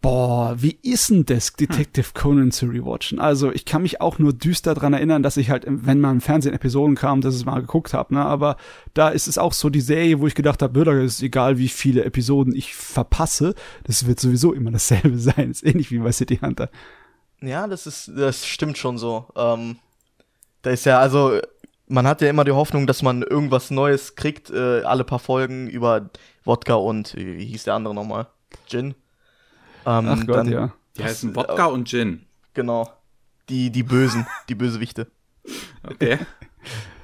Boah, 0.03 0.55
wie 0.57 0.77
ist 0.81 1.11
denn 1.11 1.23
das, 1.23 1.53
Detective 1.53 2.07
Conan 2.13 2.51
zu 2.51 2.65
rewatchen? 2.65 3.21
Also, 3.21 3.53
ich 3.53 3.63
kann 3.63 3.83
mich 3.83 4.01
auch 4.01 4.19
nur 4.19 4.33
düster 4.33 4.73
dran 4.73 4.91
erinnern, 4.91 5.23
dass 5.23 5.37
ich 5.37 5.49
halt, 5.49 5.63
wenn 5.65 6.01
mal 6.01 6.11
im 6.11 6.19
Fernsehen 6.19 6.53
Episoden 6.53 6.95
kam, 6.95 7.21
dass 7.21 7.35
ich 7.35 7.39
es 7.39 7.45
mal 7.45 7.61
geguckt 7.61 7.93
habe, 7.93 8.13
ne? 8.13 8.25
Aber 8.25 8.57
da 8.93 9.07
ist 9.07 9.27
es 9.27 9.37
auch 9.37 9.53
so 9.53 9.69
die 9.69 9.79
Serie, 9.79 10.19
wo 10.19 10.27
ich 10.27 10.35
gedacht 10.35 10.61
habe, 10.61 10.83
da 10.83 10.91
ist 10.99 11.23
egal, 11.23 11.57
wie 11.57 11.69
viele 11.69 12.03
Episoden 12.03 12.53
ich 12.53 12.75
verpasse, 12.75 13.55
das 13.85 14.05
wird 14.05 14.19
sowieso 14.19 14.51
immer 14.51 14.71
dasselbe 14.71 15.17
sein. 15.17 15.47
Das 15.47 15.61
ist 15.61 15.65
ähnlich 15.65 15.89
wie 15.89 15.99
bei 15.99 16.11
City 16.11 16.35
Hunter. 16.35 16.69
Ja, 17.39 17.67
das 17.67 17.87
ist, 17.87 18.11
das 18.13 18.45
stimmt 18.45 18.77
schon 18.77 18.97
so. 18.97 19.27
Ähm, 19.37 19.77
da 20.63 20.71
ist 20.71 20.85
ja, 20.85 20.99
also, 20.99 21.39
man 21.87 22.07
hat 22.07 22.21
ja 22.21 22.29
immer 22.29 22.43
die 22.43 22.51
Hoffnung, 22.51 22.87
dass 22.87 23.01
man 23.01 23.21
irgendwas 23.21 23.71
Neues 23.71 24.15
kriegt, 24.15 24.49
äh, 24.49 24.81
alle 24.81 25.03
paar 25.03 25.19
Folgen 25.19 25.67
über 25.67 26.09
Wodka 26.43 26.75
und, 26.75 27.15
wie, 27.15 27.37
wie 27.37 27.45
hieß 27.45 27.65
der 27.65 27.75
andere 27.75 27.93
nochmal? 27.93 28.27
Gin? 28.67 28.95
Ähm, 29.85 30.07
Ach 30.07 30.25
Gott, 30.25 30.37
dann, 30.37 30.51
ja. 30.51 30.73
Die 30.97 31.03
heißen 31.03 31.35
Wodka 31.35 31.67
äh, 31.67 31.71
und 31.71 31.87
Gin. 31.87 32.25
Genau. 32.53 32.89
Die, 33.49 33.71
die 33.71 33.83
Bösen, 33.83 34.25
die 34.49 34.55
Bösewichte. 34.55 35.07
Okay. 35.83 36.19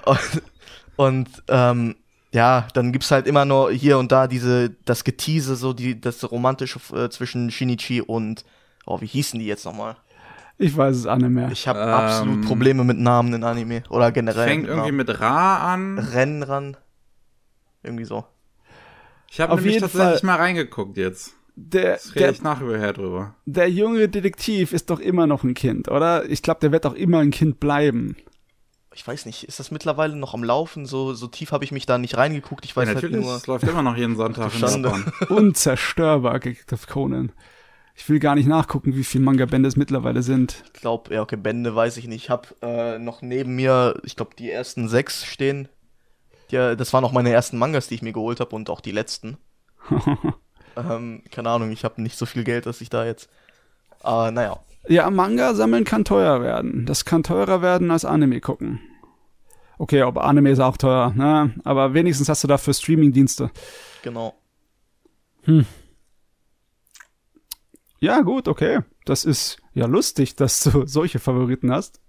Und, 0.06 0.42
und 0.96 1.30
ähm, 1.50 1.96
ja, 2.32 2.68
dann 2.74 2.92
gibt's 2.92 3.12
halt 3.12 3.28
immer 3.28 3.46
nur 3.46 3.72
hier 3.72 3.98
und 3.98 4.12
da 4.12 4.28
diese, 4.28 4.70
das 4.86 5.04
Getease, 5.04 5.56
so 5.56 5.74
die, 5.74 6.00
das 6.00 6.30
Romantische 6.30 6.80
äh, 6.96 7.10
zwischen 7.10 7.52
Shinichi 7.52 8.02
und, 8.02 8.46
oh, 8.86 9.02
wie 9.02 9.08
hießen 9.08 9.40
die 9.40 9.48
jetzt 9.48 9.66
nochmal? 9.66 9.98
Ich 10.60 10.76
weiß 10.76 10.96
es 10.96 11.06
auch 11.08 11.16
nicht 11.16 11.30
mehr. 11.30 11.50
Ich 11.52 11.68
habe 11.68 11.80
ähm, 11.80 11.90
absolut 11.90 12.46
Probleme 12.46 12.84
mit 12.84 13.00
Namen 13.00 13.34
in 13.34 13.44
Anime 13.44 13.84
oder 13.90 14.12
generell. 14.12 14.48
Fängt 14.48 14.64
mit 14.64 14.72
irgendwie 14.72 14.92
mit 14.92 15.20
Ra 15.20 15.74
an. 15.74 15.98
Rennran. 15.98 16.78
Irgendwie 17.82 18.06
so. 18.06 18.26
Ich 19.32 19.40
habe 19.40 19.56
nämlich 19.56 19.78
tatsächlich 19.78 20.20
Fall 20.20 20.28
mal 20.28 20.36
reingeguckt 20.36 20.98
jetzt 20.98 21.34
der, 21.60 22.00
der, 22.16 22.32
ich 22.32 22.42
nachher 22.42 22.94
drüber. 22.94 23.36
Der 23.46 23.70
junge 23.70 24.08
Detektiv 24.08 24.72
ist 24.72 24.90
doch 24.90 25.00
immer 25.00 25.28
noch 25.28 25.44
ein 25.44 25.54
Kind, 25.54 25.90
oder? 25.90 26.30
Ich 26.30 26.42
glaube, 26.42 26.62
der 26.62 26.72
wird 26.72 26.86
auch 26.86 26.94
immer 26.94 27.20
ein 27.20 27.32
Kind 27.32 27.60
bleiben. 27.60 28.16
Ich 28.94 29.06
weiß 29.06 29.26
nicht, 29.26 29.44
ist 29.44 29.60
das 29.60 29.70
mittlerweile 29.72 30.16
noch 30.16 30.34
am 30.34 30.44
Laufen? 30.44 30.86
So, 30.86 31.14
so 31.14 31.28
tief 31.28 31.52
habe 31.52 31.64
ich 31.64 31.72
mich 31.72 31.86
da 31.86 31.98
nicht 31.98 32.18
reingeguckt. 32.18 32.66
Ich 32.66 32.76
weiß 32.76 32.88
ja, 32.88 32.96
halt 32.96 33.04
natürlich, 33.04 33.26
nur. 33.26 33.36
Es 33.36 33.48
läuft 33.48 33.66
immer 33.66 33.82
noch 33.82 33.98
jeden 33.98 34.16
Sonntag 34.16 34.54
in 34.54 34.62
Japan. 34.62 35.14
Unzerstörbar, 35.30 36.40
Detective 36.40 36.88
Conan. 36.88 37.32
Ich 38.00 38.08
will 38.08 38.20
gar 38.20 38.36
nicht 38.36 38.48
nachgucken, 38.48 38.96
wie 38.96 39.04
viele 39.04 39.26
Manga-Bände 39.26 39.68
es 39.68 39.76
mittlerweile 39.76 40.24
sind. 40.24 40.64
Ich 40.74 40.74
glaube, 40.82 41.14
ja, 41.14 41.22
okay, 41.22 41.36
Bände 41.36 41.76
weiß 41.76 41.98
ich 41.98 42.08
nicht. 42.08 42.24
Ich 42.24 42.30
habe 42.30 42.48
äh, 42.62 42.98
noch 42.98 43.22
neben 43.22 43.58
mir, 43.58 44.00
ich 44.04 44.16
glaube, 44.16 44.32
die 44.40 44.50
ersten 44.50 44.88
sechs 44.88 45.26
stehen. 45.26 45.68
Die, 46.50 46.56
das 46.56 46.94
waren 46.94 47.04
auch 47.04 47.12
meine 47.12 47.30
ersten 47.30 47.58
Mangas, 47.58 47.90
die 47.90 47.96
ich 47.96 48.02
mir 48.02 48.14
geholt 48.14 48.40
habe 48.40 48.56
und 48.56 48.70
auch 48.70 48.82
die 48.82 48.92
letzten. 48.92 49.38
Ähm, 50.78 51.24
keine 51.30 51.50
Ahnung, 51.50 51.72
ich 51.72 51.84
habe 51.84 52.02
nicht 52.02 52.18
so 52.18 52.26
viel 52.26 52.46
Geld, 52.46 52.66
dass 52.66 52.80
ich 52.80 52.90
da 52.90 53.04
jetzt. 53.04 53.30
Aber 54.02 54.32
naja. 54.32 54.60
Ja, 54.88 55.10
Manga 55.10 55.54
sammeln 55.54 55.84
kann 55.84 56.06
teuer 56.06 56.42
werden. 56.42 56.86
Das 56.86 57.04
kann 57.04 57.24
teurer 57.24 57.62
werden 57.62 57.92
als 57.92 58.06
Anime 58.06 58.40
gucken. 58.40 58.80
Okay, 59.78 60.04
aber 60.04 60.24
Anime 60.24 60.52
ist 60.52 60.62
auch 60.62 60.78
teuer, 60.78 61.12
ne? 61.18 61.54
Aber 61.66 61.94
wenigstens 61.94 62.30
hast 62.30 62.46
du 62.46 62.48
dafür 62.48 62.74
Streaming-Dienste. 62.74 63.52
Genau. 64.04 64.36
Hm. 65.44 65.66
Ja, 68.00 68.22
gut, 68.22 68.48
okay. 68.48 68.80
Das 69.06 69.26
ist 69.26 69.58
ja 69.74 69.86
lustig, 69.86 70.36
dass 70.36 70.64
du 70.64 70.86
solche 70.86 71.20
Favoriten 71.20 71.72
hast. 71.72 72.02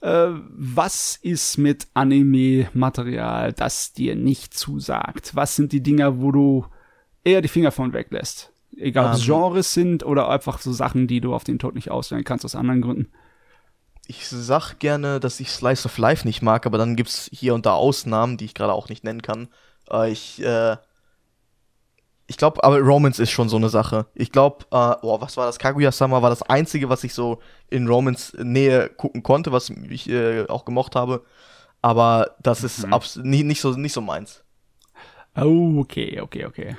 Äh, 0.00 0.28
was 0.48 1.16
ist 1.16 1.58
mit 1.58 1.86
Anime-Material, 1.94 3.52
das 3.52 3.92
dir 3.92 4.16
nicht 4.16 4.54
zusagt? 4.54 5.34
Was 5.34 5.56
sind 5.56 5.72
die 5.72 5.82
Dinger, 5.82 6.20
wo 6.20 6.32
du 6.32 6.66
eher 7.24 7.42
die 7.42 7.48
Finger 7.48 7.72
von 7.72 7.92
weglässt. 7.92 8.52
Egal, 8.76 9.06
ob 9.06 9.12
es 9.14 9.20
ähm. 9.20 9.26
Genres 9.26 9.74
sind 9.74 10.04
oder 10.04 10.28
einfach 10.28 10.58
so 10.58 10.72
Sachen, 10.72 11.06
die 11.06 11.20
du 11.20 11.34
auf 11.34 11.44
den 11.44 11.58
Tod 11.58 11.74
nicht 11.74 11.90
auswählen 11.90 12.24
kannst 12.24 12.44
aus 12.44 12.54
anderen 12.54 12.82
Gründen. 12.82 13.12
Ich 14.06 14.26
sag 14.26 14.78
gerne, 14.78 15.20
dass 15.20 15.40
ich 15.40 15.50
Slice 15.50 15.86
of 15.86 15.98
Life 15.98 16.26
nicht 16.26 16.42
mag, 16.42 16.66
aber 16.66 16.78
dann 16.78 16.96
gibt's 16.96 17.30
hier 17.32 17.54
und 17.54 17.66
da 17.66 17.74
Ausnahmen, 17.74 18.36
die 18.36 18.46
ich 18.46 18.54
gerade 18.54 18.72
auch 18.72 18.88
nicht 18.88 19.04
nennen 19.04 19.22
kann. 19.22 19.48
Äh, 19.90 20.10
ich, 20.10 20.42
äh, 20.42 20.76
ich 22.26 22.36
glaube, 22.36 22.62
aber 22.64 22.78
Romance 22.80 23.20
ist 23.20 23.30
schon 23.30 23.48
so 23.48 23.56
eine 23.56 23.68
Sache. 23.68 24.06
Ich 24.14 24.32
glaube, 24.32 24.64
äh, 24.70 24.94
oh, 25.02 25.20
was 25.20 25.36
war 25.36 25.46
das? 25.46 25.58
Kaguya-sama 25.58 26.22
war 26.22 26.30
das 26.30 26.42
einzige, 26.42 26.88
was 26.88 27.04
ich 27.04 27.14
so 27.14 27.40
in 27.68 27.86
Romance 27.88 28.36
Nähe 28.42 28.88
gucken 28.88 29.22
konnte, 29.22 29.52
was 29.52 29.70
ich 29.70 30.08
äh, 30.08 30.46
auch 30.48 30.64
gemocht 30.64 30.96
habe. 30.96 31.24
Aber 31.82 32.36
das 32.40 32.62
ist 32.62 32.86
mhm. 32.86 33.00
nicht, 33.22 33.44
nicht, 33.44 33.60
so, 33.60 33.72
nicht 33.72 33.92
so 33.92 34.00
meins. 34.00 34.44
Oh, 35.34 35.78
okay, 35.78 36.20
okay, 36.20 36.46
okay 36.46 36.76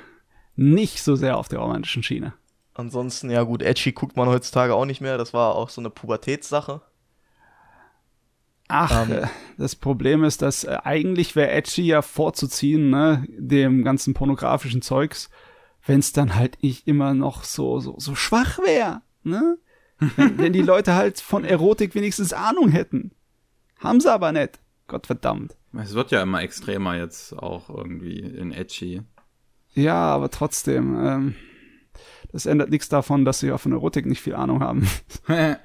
nicht 0.56 1.02
so 1.02 1.16
sehr 1.16 1.36
auf 1.36 1.48
der 1.48 1.58
romantischen 1.58 2.02
Schiene. 2.02 2.34
Ansonsten, 2.74 3.30
ja 3.30 3.42
gut, 3.42 3.62
Edgy 3.62 3.92
guckt 3.92 4.16
man 4.16 4.28
heutzutage 4.28 4.74
auch 4.74 4.84
nicht 4.84 5.00
mehr. 5.00 5.18
Das 5.18 5.32
war 5.32 5.54
auch 5.54 5.68
so 5.68 5.80
eine 5.80 5.90
Pubertätssache. 5.90 6.80
Ach, 8.68 9.08
ähm, 9.08 9.28
das 9.58 9.76
Problem 9.76 10.24
ist, 10.24 10.42
dass 10.42 10.64
äh, 10.64 10.78
eigentlich 10.82 11.36
wäre 11.36 11.50
Edgy 11.50 11.82
ja 11.82 12.02
vorzuziehen, 12.02 12.90
ne, 12.90 13.26
dem 13.28 13.84
ganzen 13.84 14.14
pornografischen 14.14 14.82
Zeugs, 14.82 15.30
wenn 15.86 16.00
es 16.00 16.12
dann 16.12 16.34
halt 16.34 16.62
nicht 16.62 16.88
immer 16.88 17.14
noch 17.14 17.44
so, 17.44 17.80
so, 17.80 17.96
so 17.98 18.14
schwach 18.14 18.58
wäre, 18.58 19.02
ne? 19.22 19.58
wenn, 20.16 20.38
wenn 20.38 20.52
die 20.52 20.62
Leute 20.62 20.94
halt 20.94 21.20
von 21.20 21.44
Erotik 21.44 21.94
wenigstens 21.94 22.32
Ahnung 22.32 22.68
hätten. 22.68 23.12
Haben 23.78 24.00
sie 24.00 24.12
aber 24.12 24.32
nicht. 24.32 24.60
Gottverdammt. 24.86 25.56
Es 25.78 25.94
wird 25.94 26.10
ja 26.10 26.22
immer 26.22 26.42
extremer 26.42 26.96
jetzt 26.96 27.32
auch 27.36 27.68
irgendwie 27.68 28.20
in 28.20 28.52
Edgy. 28.52 29.02
Ja, 29.74 29.94
aber 29.94 30.30
trotzdem, 30.30 30.96
ähm, 30.98 31.34
das 32.32 32.46
ändert 32.46 32.70
nichts 32.70 32.88
davon, 32.88 33.24
dass 33.24 33.40
sie 33.40 33.48
ja 33.48 33.58
von 33.58 33.72
Erotik 33.72 34.06
nicht 34.06 34.20
viel 34.20 34.34
Ahnung 34.34 34.60
haben. 34.60 34.88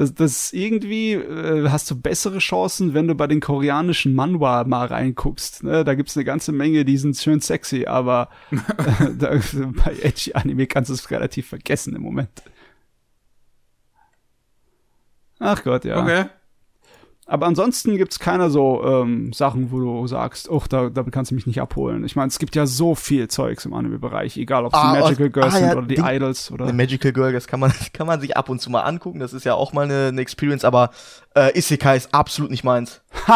das, 0.00 0.14
das 0.14 0.52
irgendwie 0.54 1.12
äh, 1.12 1.68
hast 1.68 1.90
du 1.90 2.00
bessere 2.00 2.38
Chancen, 2.38 2.94
wenn 2.94 3.06
du 3.06 3.14
bei 3.14 3.26
den 3.26 3.40
koreanischen 3.40 4.14
Manhwa 4.14 4.64
mal 4.64 4.86
reinguckst. 4.86 5.62
Ne? 5.62 5.84
Da 5.84 5.94
gibt's 5.94 6.16
eine 6.16 6.24
ganze 6.24 6.52
Menge, 6.52 6.86
die 6.86 6.96
sind 6.96 7.18
schön 7.18 7.40
sexy, 7.40 7.84
aber 7.84 8.30
äh, 8.50 9.14
da, 9.14 9.38
bei 9.84 9.94
Edgy 10.00 10.32
Anime 10.32 10.66
kannst 10.66 10.88
du 10.88 10.94
es 10.94 11.10
relativ 11.10 11.48
vergessen 11.48 11.94
im 11.94 12.00
Moment. 12.00 12.30
Ach 15.38 15.62
Gott, 15.62 15.84
ja. 15.84 16.02
Okay. 16.02 16.24
Aber 17.30 17.46
ansonsten 17.46 17.96
gibt's 17.96 18.18
keine 18.18 18.50
so 18.50 18.82
ähm, 18.84 19.32
Sachen, 19.32 19.70
wo 19.70 19.78
du 19.78 20.06
sagst, 20.08 20.50
oh, 20.50 20.64
da, 20.68 20.90
da 20.90 21.04
kannst 21.04 21.30
du 21.30 21.36
mich 21.36 21.46
nicht 21.46 21.60
abholen. 21.60 22.04
Ich 22.04 22.16
meine, 22.16 22.26
es 22.26 22.40
gibt 22.40 22.56
ja 22.56 22.66
so 22.66 22.96
viel 22.96 23.28
Zeugs 23.28 23.64
im 23.64 23.72
Anime-Bereich, 23.72 24.36
egal 24.36 24.64
ob 24.64 24.72
es 24.72 24.78
ah, 24.80 24.94
die 24.94 25.00
Magical 25.00 25.30
Girls 25.30 25.54
ah, 25.54 25.56
sind 25.56 25.66
ja, 25.68 25.76
oder 25.76 25.86
die, 25.86 25.94
die, 25.94 26.02
Idols 26.02 26.50
oder. 26.50 26.64
Eine 26.64 26.72
Magical 26.72 27.12
Girl, 27.12 27.32
das 27.32 27.46
kann 27.46 27.60
man, 27.60 27.72
kann 27.92 28.08
man 28.08 28.20
sich 28.20 28.36
ab 28.36 28.48
und 28.48 28.60
zu 28.60 28.68
mal 28.68 28.80
angucken, 28.80 29.20
das 29.20 29.32
ist 29.32 29.44
ja 29.44 29.54
auch 29.54 29.72
mal 29.72 29.84
eine, 29.84 30.08
eine 30.08 30.20
Experience, 30.20 30.64
aber 30.64 30.90
äh, 31.36 31.56
Isekai 31.56 31.98
ist 31.98 32.12
absolut 32.12 32.50
nicht 32.50 32.64
meins. 32.64 33.00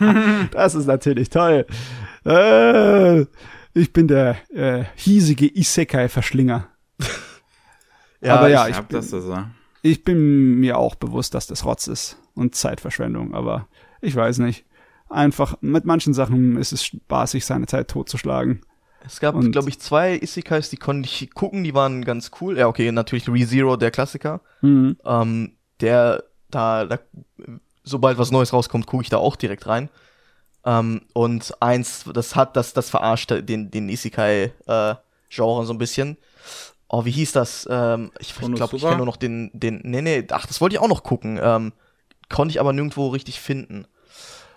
das 0.50 0.74
ist 0.74 0.86
natürlich 0.86 1.30
toll. 1.30 1.66
Äh, 2.26 3.20
ich 3.74 3.92
bin 3.92 4.08
der 4.08 4.38
äh, 4.52 4.86
hiesige 4.96 5.46
Isekai-Verschlinger. 5.46 6.66
ja, 8.22 8.34
aber 8.34 8.48
ja, 8.48 8.66
ich, 8.66 8.76
ich, 8.76 8.82
bin, 8.82 8.96
das 8.96 9.14
also. 9.14 9.44
ich 9.82 10.02
bin 10.02 10.58
mir 10.58 10.76
auch 10.76 10.96
bewusst, 10.96 11.34
dass 11.34 11.46
das 11.46 11.64
Rotz 11.64 11.86
ist 11.86 12.18
und 12.38 12.54
Zeitverschwendung, 12.54 13.34
aber 13.34 13.68
ich 14.00 14.14
weiß 14.14 14.38
nicht. 14.38 14.64
Einfach, 15.10 15.56
mit 15.60 15.84
manchen 15.84 16.12
Sachen 16.12 16.56
ist 16.56 16.72
es 16.72 16.84
spaßig, 16.84 17.44
seine 17.44 17.66
Zeit 17.66 17.88
totzuschlagen. 17.88 18.60
Es 19.06 19.20
gab, 19.20 19.40
glaube 19.40 19.68
ich, 19.68 19.78
zwei 19.78 20.16
Isekais, 20.16 20.70
die 20.70 20.76
konnte 20.76 21.08
ich 21.08 21.30
gucken, 21.32 21.64
die 21.64 21.72
waren 21.72 22.04
ganz 22.04 22.30
cool. 22.40 22.58
Ja, 22.58 22.66
okay, 22.66 22.92
natürlich 22.92 23.28
ReZero, 23.28 23.76
der 23.76 23.90
Klassiker. 23.90 24.40
Mhm. 24.60 24.96
Ähm, 25.04 25.52
der, 25.80 26.24
da, 26.50 26.84
da, 26.84 26.98
sobald 27.84 28.18
was 28.18 28.30
Neues 28.30 28.52
rauskommt, 28.52 28.86
gucke 28.86 29.02
ich 29.02 29.08
da 29.08 29.18
auch 29.18 29.36
direkt 29.36 29.66
rein. 29.66 29.88
Ähm, 30.64 31.02
und 31.14 31.54
eins, 31.62 32.04
das 32.12 32.36
hat, 32.36 32.56
das, 32.56 32.74
das 32.74 32.90
verarscht 32.90 33.30
den, 33.30 33.70
den 33.70 33.88
Isekai-Genre 33.88 35.64
so 35.64 35.72
ein 35.72 35.78
bisschen. 35.78 36.18
Oh, 36.88 37.04
wie 37.04 37.10
hieß 37.10 37.32
das? 37.32 37.66
Ähm, 37.70 38.10
ich 38.18 38.34
glaube, 38.34 38.76
ich 38.76 38.82
kenne 38.82 38.96
nur 38.96 39.06
noch 39.06 39.16
den, 39.16 39.50
den, 39.52 39.80
nee, 39.84 40.02
nee, 40.02 40.26
ach, 40.30 40.46
das 40.46 40.60
wollte 40.60 40.74
ich 40.74 40.80
auch 40.80 40.88
noch 40.88 41.02
gucken. 41.02 41.38
Ähm, 41.40 41.72
konnte 42.28 42.52
ich 42.52 42.60
aber 42.60 42.72
nirgendwo 42.72 43.08
richtig 43.08 43.40
finden. 43.40 43.86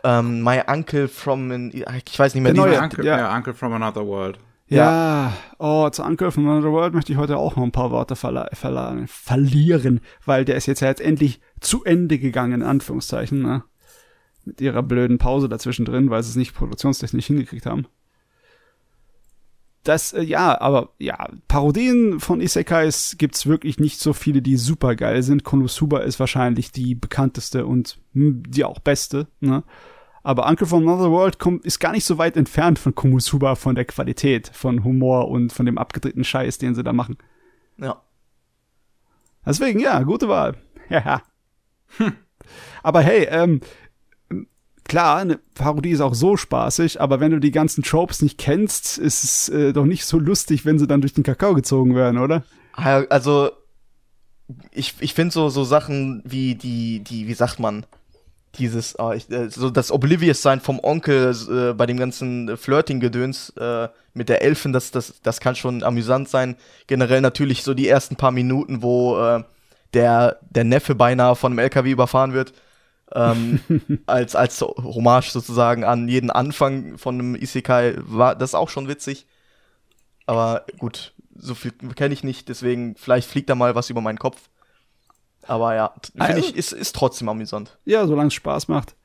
Ähm, 0.04 0.42
My 0.44 0.62
Uncle 0.68 1.08
from, 1.08 1.52
an, 1.52 1.72
ich 1.74 2.20
weiß 2.20 2.34
nicht 2.34 2.44
mehr, 2.44 2.54
Der 2.54 2.66
neue. 2.66 2.80
Uncle, 2.80 3.06
ja. 3.06 3.18
ja. 3.18 3.36
Uncle 3.36 3.54
from 3.54 3.74
Another 3.74 4.06
World. 4.06 4.40
Ja. 4.68 5.34
oh, 5.60 5.90
zu 5.90 6.02
Uncle 6.02 6.32
from 6.32 6.48
Another 6.48 6.72
World 6.72 6.94
möchte 6.94 7.12
ich 7.12 7.18
heute 7.18 7.38
auch 7.38 7.58
noch 7.58 7.64
ein 7.64 7.74
paar 7.74 7.92
Worte 7.92 8.16
verla 8.16 8.48
verla 8.54 8.98
verlieren, 9.06 10.00
weil 10.26 10.46
der 10.46 10.56
ist 10.56 10.66
jetzt 10.66 10.80
ja 10.80 10.88
jetzt 10.88 11.02
endlich 11.02 11.42
zu 11.60 11.84
Ende 11.84 12.20
gegangen, 12.20 12.62
in 12.62 12.64
Anführungszeichen, 12.64 13.42
ne? 13.42 13.64
Mit 14.46 14.62
ihrer 14.62 14.82
blöden 14.82 15.18
Pause 15.18 15.50
dazwischen 15.50 15.86
drin, 15.86 16.10
weil 16.10 16.24
sie 16.24 16.30
es 16.30 16.36
nicht 16.36 16.56
produktionstechnisch 16.56 17.28
hingekriegt 17.28 17.66
haben. 17.66 17.86
Das, 19.84 20.14
äh, 20.14 20.22
ja, 20.22 20.60
aber 20.62 20.90
ja, 21.00 21.28
Parodien 21.48 22.20
von 22.20 22.40
Isekais 22.40 23.16
gibt's 23.18 23.48
wirklich 23.48 23.80
nicht 23.80 24.00
so 24.00 24.14
viele, 24.14 24.42
die 24.42 24.58
super 24.58 24.96
geil 24.96 25.24
sind. 25.24 25.44
Konosuba 25.44 26.00
ist 26.00 26.20
wahrscheinlich 26.20 26.72
die 26.72 26.94
bekannteste 26.94 27.66
und 27.66 28.00
hm, 28.14 28.44
die 28.48 28.64
auch 28.64 28.80
beste, 28.80 29.28
ne? 29.40 29.64
Aber 30.24 30.48
Uncle 30.48 30.68
from 30.68 30.88
Another 30.88 31.10
World 31.10 31.40
kommt, 31.40 31.66
ist 31.66 31.80
gar 31.80 31.94
nicht 31.94 32.06
so 32.06 32.20
weit 32.20 32.38
entfernt 32.38 32.78
von 32.78 32.94
Komusuba, 32.94 33.56
von 33.56 33.74
der 33.74 33.86
Qualität, 33.86 34.52
von 34.54 34.84
Humor 34.84 35.30
und 35.30 35.52
von 35.52 35.66
dem 35.66 35.80
abgedrehten 35.80 36.24
Scheiß, 36.24 36.60
den 36.60 36.76
sie 36.76 36.84
da 36.84 36.94
machen. 36.94 37.18
Ja. 37.78 38.04
Deswegen, 39.44 39.80
ja, 39.80 40.02
gute 40.04 40.28
Wahl. 40.28 40.56
Ja. 40.90 41.22
Aber 42.84 43.00
hey, 43.02 43.28
ähm, 43.30 43.62
klar, 44.86 45.18
eine 45.18 45.40
Parodie 45.56 45.92
ist 45.92 46.02
auch 46.02 46.14
so 46.14 46.38
spaßig, 46.38 47.00
aber 47.00 47.20
wenn 47.20 47.32
du 47.32 47.40
die 47.40 47.52
ganzen 47.52 47.84
Tropes 47.84 48.22
nicht 48.22 48.38
kennst, 48.38 48.98
ist 48.98 49.24
es 49.24 49.50
äh, 49.50 49.74
doch 49.74 49.86
nicht 49.86 50.06
so 50.06 50.20
lustig, 50.20 50.66
wenn 50.66 50.80
sie 50.80 50.88
dann 50.88 51.02
durch 51.02 51.14
den 51.14 51.24
Kakao 51.24 51.54
gezogen 51.54 51.96
werden, 51.96 52.18
oder? 52.18 52.44
Ah, 52.74 53.04
Also, 53.10 53.52
ich, 54.72 54.96
ich 55.00 55.14
finde 55.14 55.34
so, 55.34 55.50
so 55.50 55.64
Sachen 55.64 56.22
wie 56.26 56.56
die, 56.56 57.00
die, 57.00 57.28
wie 57.28 57.34
sagt 57.34 57.60
man, 57.60 57.86
dieses, 58.56 58.98
ah, 59.00 59.14
ich, 59.14 59.30
äh, 59.30 59.50
so 59.50 59.70
das 59.70 59.92
Oblivious-Sein 59.92 60.60
vom 60.60 60.80
Onkel 60.82 61.34
äh, 61.50 61.74
bei 61.74 61.86
dem 61.86 61.98
ganzen 61.98 62.58
Flirting-Gedöns 62.58 63.52
äh, 63.58 63.88
mit 64.14 64.30
der 64.30 64.42
Elfin, 64.42 64.74
das, 64.74 64.92
das, 64.92 65.22
das 65.24 65.40
kann 65.40 65.56
schon 65.56 65.84
amüsant 65.84 66.28
sein. 66.28 66.58
Generell 66.88 67.22
natürlich 67.22 67.64
so 67.64 67.74
die 67.74 67.88
ersten 67.88 68.18
paar 68.18 68.32
Minuten, 68.32 68.82
wo 68.82 69.18
äh, 69.18 69.44
der, 69.94 70.40
der 70.50 70.64
Neffe 70.64 70.96
beinahe 70.96 71.36
von 71.36 71.54
einem 71.54 71.60
LKW 71.60 71.92
überfahren 71.92 72.34
wird. 72.34 72.54
Ähm, 73.14 73.60
als, 74.06 74.36
als 74.36 74.62
Hommage 74.62 75.32
sozusagen 75.32 75.84
an 75.84 76.08
jeden 76.08 76.32
Anfang 76.32 76.98
von 76.98 77.16
einem 77.20 77.36
Isekai 77.36 77.96
war 77.98 78.36
das 78.36 78.56
auch 78.56 78.70
schon 78.70 78.88
witzig. 78.88 79.26
Aber 80.26 80.66
gut, 80.78 81.14
so 81.36 81.56
viel 81.56 81.72
kenne 81.96 82.14
ich 82.14 82.24
nicht, 82.24 82.48
deswegen 82.50 82.96
vielleicht 82.96 83.28
fliegt 83.30 83.50
da 83.50 83.56
mal 83.56 83.76
was 83.76 83.90
über 83.90 84.02
meinen 84.02 84.20
Kopf. 84.20 84.50
Aber 85.44 85.74
ja, 85.76 85.88
t- 86.02 86.12
finde 86.12 86.26
Also- 86.28 86.40
ich, 86.50 86.56
ist, 86.56 86.72
ist 86.72 86.96
trotzdem 86.96 87.28
amüsant. 87.30 87.78
Ja, 87.86 88.06
solange 88.08 88.28
es 88.28 88.34
Spaß 88.36 88.68
macht. 88.68 88.96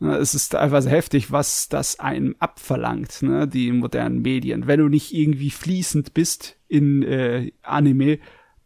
Ne, 0.00 0.14
Es 0.16 0.32
ist 0.34 0.50
teilweise 0.50 0.90
heftig, 0.90 1.32
was 1.32 1.68
das 1.68 1.98
einem 1.98 2.36
abverlangt, 2.38 3.22
ne, 3.22 3.48
die 3.48 3.72
modernen 3.72 4.22
Medien. 4.22 4.66
Wenn 4.68 4.78
du 4.80 4.88
nicht 4.88 5.12
irgendwie 5.12 5.50
fließend 5.50 6.14
bist 6.14 6.56
in 6.68 7.02
äh, 7.02 7.50
Anime, 7.62 8.18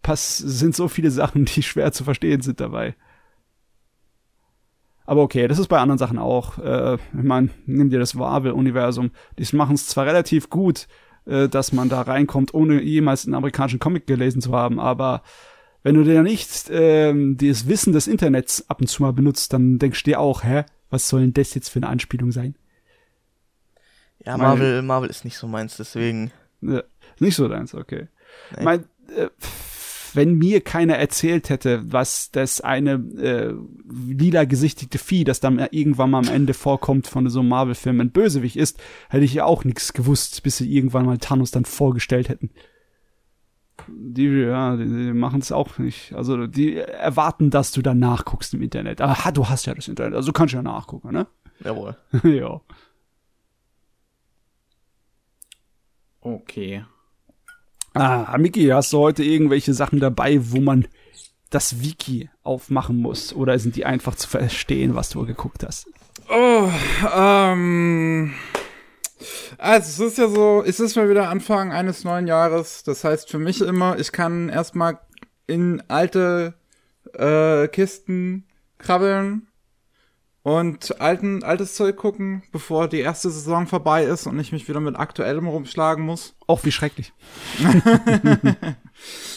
pass 0.02 0.36
sind 0.36 0.74
so 0.76 0.88
viele 0.88 1.10
Sachen, 1.10 1.44
die 1.46 1.62
schwer 1.62 1.92
zu 1.92 2.04
verstehen 2.04 2.42
sind 2.42 2.60
dabei. 2.60 2.96
Aber 5.04 5.22
okay, 5.22 5.48
das 5.48 5.58
ist 5.58 5.68
bei 5.68 5.78
anderen 5.78 5.98
Sachen 5.98 6.18
auch. 6.18 6.58
Äh, 6.58 6.94
ich 6.94 7.22
meine, 7.22 7.50
nimm 7.66 7.90
dir 7.90 7.98
das 7.98 8.14
Marvel-Universum. 8.14 9.10
Die 9.38 9.56
machen 9.56 9.74
es 9.74 9.88
zwar 9.88 10.06
relativ 10.06 10.50
gut, 10.50 10.86
äh, 11.26 11.48
dass 11.48 11.72
man 11.72 11.88
da 11.88 12.02
reinkommt, 12.02 12.54
ohne 12.54 12.82
jemals 12.82 13.26
einen 13.26 13.34
amerikanischen 13.34 13.78
Comic 13.78 14.06
gelesen 14.06 14.40
zu 14.40 14.52
haben, 14.52 14.78
aber 14.80 15.22
wenn 15.82 15.96
du 15.96 16.04
dir 16.04 16.22
nicht 16.22 16.70
ähm, 16.70 17.36
das 17.36 17.66
Wissen 17.66 17.92
des 17.92 18.06
Internets 18.06 18.68
ab 18.68 18.80
und 18.80 18.86
zu 18.86 19.02
mal 19.02 19.12
benutzt, 19.12 19.52
dann 19.52 19.78
denkst 19.78 20.04
du 20.04 20.10
dir 20.10 20.20
auch, 20.20 20.44
hä, 20.44 20.64
was 20.90 21.08
soll 21.08 21.22
denn 21.22 21.34
das 21.34 21.54
jetzt 21.54 21.70
für 21.70 21.80
eine 21.80 21.88
Anspielung 21.88 22.30
sein? 22.30 22.54
Ja, 24.24 24.36
Marvel, 24.36 24.82
Marvel 24.82 25.10
ist 25.10 25.24
nicht 25.24 25.36
so 25.36 25.48
meins, 25.48 25.76
deswegen. 25.76 26.30
Ja, 26.60 26.84
nicht 27.18 27.34
so 27.34 27.48
deins, 27.48 27.74
okay. 27.74 28.06
Nee. 28.56 28.62
Mein, 28.62 28.84
äh, 29.16 29.28
wenn 30.14 30.34
mir 30.34 30.60
keiner 30.60 30.96
erzählt 30.96 31.50
hätte, 31.50 31.92
was 31.92 32.30
das 32.30 32.60
eine 32.60 32.92
äh, 33.18 33.54
lila 33.88 34.44
gesichtigte 34.44 34.98
Vieh, 34.98 35.24
das 35.24 35.40
dann 35.40 35.58
irgendwann 35.70 36.10
mal 36.10 36.26
am 36.26 36.32
Ende 36.32 36.54
vorkommt 36.54 37.06
von 37.06 37.28
so 37.28 37.40
einem 37.40 37.48
Marvel-Film, 37.48 38.00
ein 38.00 38.10
Bösewicht 38.10 38.56
ist, 38.56 38.80
hätte 39.08 39.24
ich 39.24 39.34
ja 39.34 39.44
auch 39.44 39.64
nichts 39.64 39.92
gewusst, 39.92 40.42
bis 40.42 40.58
sie 40.58 40.72
irgendwann 40.72 41.06
mal 41.06 41.18
Thanos 41.18 41.50
dann 41.50 41.64
vorgestellt 41.64 42.28
hätten. 42.28 42.50
Die, 43.88 44.26
ja, 44.26 44.76
die, 44.76 44.84
die 44.84 45.12
machen 45.12 45.40
es 45.40 45.50
auch 45.50 45.78
nicht. 45.78 46.12
Also 46.14 46.46
die 46.46 46.76
erwarten, 46.76 47.50
dass 47.50 47.72
du 47.72 47.82
dann 47.82 47.98
nachguckst 47.98 48.54
im 48.54 48.62
Internet. 48.62 49.00
Aber 49.00 49.24
ha, 49.24 49.32
du 49.32 49.48
hast 49.48 49.66
ja 49.66 49.74
das 49.74 49.88
Internet, 49.88 50.14
also 50.14 50.32
kannst 50.32 50.52
du 50.52 50.58
ja 50.58 50.62
nachgucken, 50.62 51.12
ne? 51.12 51.26
Jawohl. 51.64 51.96
ja. 52.24 52.60
Okay. 56.20 56.84
Ah, 57.94 58.36
Miki, 58.38 58.68
hast 58.68 58.92
du 58.92 58.98
heute 58.98 59.22
irgendwelche 59.22 59.74
Sachen 59.74 60.00
dabei, 60.00 60.38
wo 60.40 60.60
man 60.60 60.86
das 61.50 61.82
Wiki 61.82 62.30
aufmachen 62.42 62.96
muss? 62.96 63.34
Oder 63.34 63.58
sind 63.58 63.76
die 63.76 63.84
einfach 63.84 64.14
zu 64.14 64.28
verstehen, 64.28 64.94
was 64.94 65.10
du 65.10 65.26
geguckt 65.26 65.64
hast? 65.66 65.86
Oh, 66.30 66.70
ähm. 67.14 68.32
Also, 69.58 70.04
es 70.04 70.12
ist 70.12 70.18
ja 70.18 70.28
so, 70.28 70.64
es 70.66 70.80
ist 70.80 70.96
mal 70.96 71.10
wieder 71.10 71.28
Anfang 71.28 71.70
eines 71.72 72.04
neuen 72.04 72.26
Jahres. 72.26 72.82
Das 72.82 73.04
heißt 73.04 73.30
für 73.30 73.38
mich 73.38 73.60
immer, 73.60 73.98
ich 73.98 74.12
kann 74.12 74.48
erstmal 74.48 74.98
in 75.46 75.82
alte 75.88 76.54
äh, 77.12 77.68
Kisten 77.68 78.46
krabbeln 78.78 79.46
und 80.42 81.00
alten, 81.00 81.42
altes 81.44 81.74
Zeug 81.74 81.96
gucken, 81.96 82.42
bevor 82.50 82.88
die 82.88 82.98
erste 82.98 83.30
Saison 83.30 83.66
vorbei 83.66 84.04
ist 84.04 84.26
und 84.26 84.38
ich 84.40 84.52
mich 84.52 84.68
wieder 84.68 84.80
mit 84.80 84.96
aktuellem 84.96 85.46
rumschlagen 85.46 86.04
muss. 86.04 86.34
Auch 86.46 86.64
wie 86.64 86.72
schrecklich. 86.72 87.12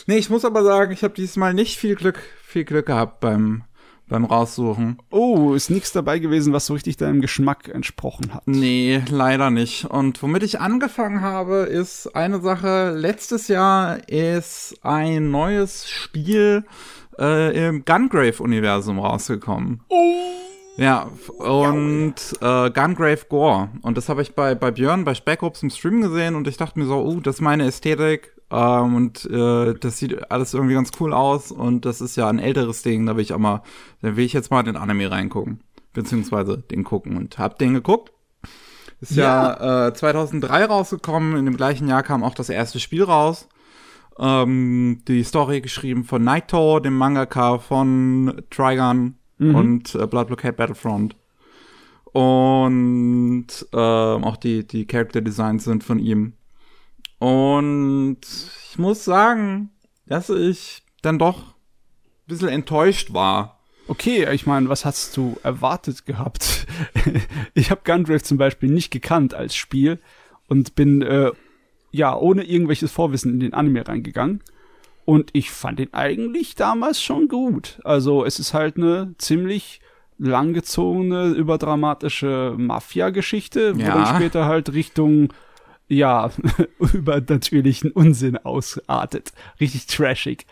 Nee, 0.08 0.18
ich 0.18 0.30
muss 0.30 0.46
aber 0.46 0.64
sagen, 0.64 0.92
ich 0.92 1.04
habe 1.04 1.14
diesmal 1.14 1.54
nicht 1.54 1.78
viel 1.78 1.96
Glück, 1.96 2.20
viel 2.44 2.64
Glück 2.64 2.86
gehabt 2.86 3.20
beim, 3.20 3.64
beim 4.08 4.26
Raussuchen. 4.26 5.02
Oh, 5.10 5.54
ist 5.54 5.70
nichts 5.70 5.92
dabei 5.92 6.20
gewesen, 6.20 6.54
was 6.54 6.68
so 6.68 6.74
richtig 6.74 6.98
deinem 6.98 7.22
Geschmack 7.22 7.70
entsprochen 7.70 8.34
hat. 8.34 8.48
Nee, 8.48 9.02
leider 9.10 9.50
nicht. 9.50 9.86
Und 9.86 10.22
womit 10.22 10.44
ich 10.44 10.60
angefangen 10.60 11.22
habe, 11.22 11.62
ist 11.64 12.16
eine 12.16 12.40
Sache. 12.42 12.92
Letztes 12.96 13.48
Jahr 13.48 14.08
ist 14.08 14.78
ein 14.84 15.32
neues 15.32 15.90
Spiel 15.90 16.66
äh, 17.18 17.68
im 17.68 17.84
Gungrave-Universum 17.84 19.00
rausgekommen. 19.00 19.82
Ja, 20.78 21.10
und 21.38 22.16
äh, 22.42 22.70
Gungrave 22.70 23.26
Gore. 23.30 23.70
Und 23.82 23.98
das 23.98 24.10
habe 24.10 24.22
ich 24.22 24.36
bei, 24.36 24.56
bei 24.56 24.72
Björn, 24.72 25.06
bei 25.06 25.16
Speckroops 25.16 25.64
im 25.64 25.70
Stream 25.70 26.02
gesehen 26.02 26.36
und 26.36 26.48
ich 26.48 26.58
dachte 26.58 26.78
mir 26.78 26.86
so, 26.86 26.98
oh, 26.98 27.20
das 27.22 27.36
ist 27.36 27.42
meine 27.42 27.66
Ästhetik. 27.66 28.34
Ähm, 28.52 28.96
und 28.96 29.26
äh, 29.26 29.74
das 29.74 29.98
sieht 29.98 30.30
alles 30.32 30.54
irgendwie 30.54 30.76
ganz 30.76 30.92
cool 31.00 31.14
aus. 31.14 31.52
Und 31.52 31.86
das 31.86 32.02
ist 32.02 32.18
ja 32.18 32.28
ein 32.28 32.40
älteres 32.40 32.82
Ding, 32.82 33.06
da 33.06 33.16
will 33.16 33.24
ich 33.24 33.34
auch 33.34 33.40
mal, 33.40 33.64
da 34.02 34.16
will 34.18 34.26
ich 34.26 34.34
jetzt 34.34 34.52
mal 34.52 34.64
den 34.64 34.76
Anime 34.76 35.10
reingucken. 35.10 35.62
Beziehungsweise 35.94 36.58
den 36.58 36.84
gucken. 36.84 37.16
Und 37.16 37.38
hab 37.38 37.58
den 37.58 37.74
geguckt. 37.74 38.12
Ist 39.00 39.16
ja, 39.16 39.88
äh, 39.88 39.94
2003 39.94 40.66
rausgekommen. 40.66 41.38
In 41.38 41.46
dem 41.46 41.58
gleichen 41.58 41.88
Jahr 41.88 42.04
kam 42.04 42.24
auch 42.24 42.34
das 42.34 42.50
erste 42.50 42.82
Spiel 42.82 43.04
raus. 43.04 43.48
Ähm, 44.20 45.04
die 45.08 45.24
Story 45.24 45.62
geschrieben 45.62 46.04
von 46.04 46.24
Naito, 46.24 46.80
dem 46.80 46.98
Mangaka 46.98 47.60
von 47.60 48.42
Trigun 48.50 49.16
und 49.40 49.96
äh, 49.96 50.08
Blood 50.08 50.28
Blockade 50.28 50.54
Battlefront. 50.54 51.16
Und 52.06 53.48
ähm, 53.74 54.24
auch 54.24 54.38
die, 54.38 54.66
die 54.66 54.86
Character 54.86 55.22
Designs 55.22 55.66
sind 55.66 55.84
von 55.84 56.00
ihm. 56.00 56.34
Und 57.20 58.20
ich 58.72 58.78
muss 58.78 59.04
sagen, 59.04 59.72
dass 60.06 60.30
ich 60.30 60.84
dann 61.02 61.20
doch 61.20 61.40
ein 61.40 62.28
bisschen 62.28 62.50
enttäuscht 62.50 63.14
war. 63.14 63.60
Okay, 63.88 64.32
ich 64.34 64.48
meine, 64.48 64.70
was 64.70 64.86
hast 64.86 65.16
du 65.16 65.38
erwartet 65.44 66.06
gehabt? 66.06 66.66
ich 67.54 67.70
habe 67.70 67.82
Gungrave 67.84 68.24
zum 68.24 68.38
Beispiel 68.38 68.70
nicht 68.70 68.92
gekannt 68.92 69.34
als 69.34 69.56
Spiel 69.56 70.00
und 70.48 70.76
bin 70.76 71.02
äh, 71.02 71.32
ja 71.92 72.16
ohne 72.16 72.44
irgendwelches 72.44 72.92
Vorwissen 72.92 73.34
in 73.34 73.40
den 73.40 73.54
Anime 73.54 73.88
reingegangen. 73.88 74.42
Und 75.06 75.30
ich 75.34 75.52
fand 75.52 75.80
ihn 75.80 75.94
eigentlich 75.94 76.56
damals 76.56 77.02
schon 77.02 77.28
gut. 77.28 77.80
Also 77.84 78.26
es 78.26 78.40
ist 78.40 78.54
halt 78.56 78.78
eine 78.78 79.14
ziemlich 79.20 79.80
langgezogene, 80.18 81.28
überdramatische 81.30 82.56
Mafia-Geschichte, 82.58 83.76
wo 83.76 83.82
Ja. 83.82 83.94
dann 83.96 84.16
später 84.16 84.46
halt 84.46 84.74
Richtung 84.74 85.32
ja, 85.88 86.32
übernatürlichen 86.94 87.92
Unsinn 87.92 88.38
ausartet. 88.38 89.34
Richtig 89.60 89.86
trashig. 89.86 90.46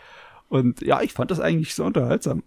Und 0.48 0.80
ja, 0.82 1.02
ich 1.02 1.12
fand 1.12 1.30
das 1.32 1.40
eigentlich 1.40 1.74
so 1.74 1.84
unterhaltsam. 1.84 2.44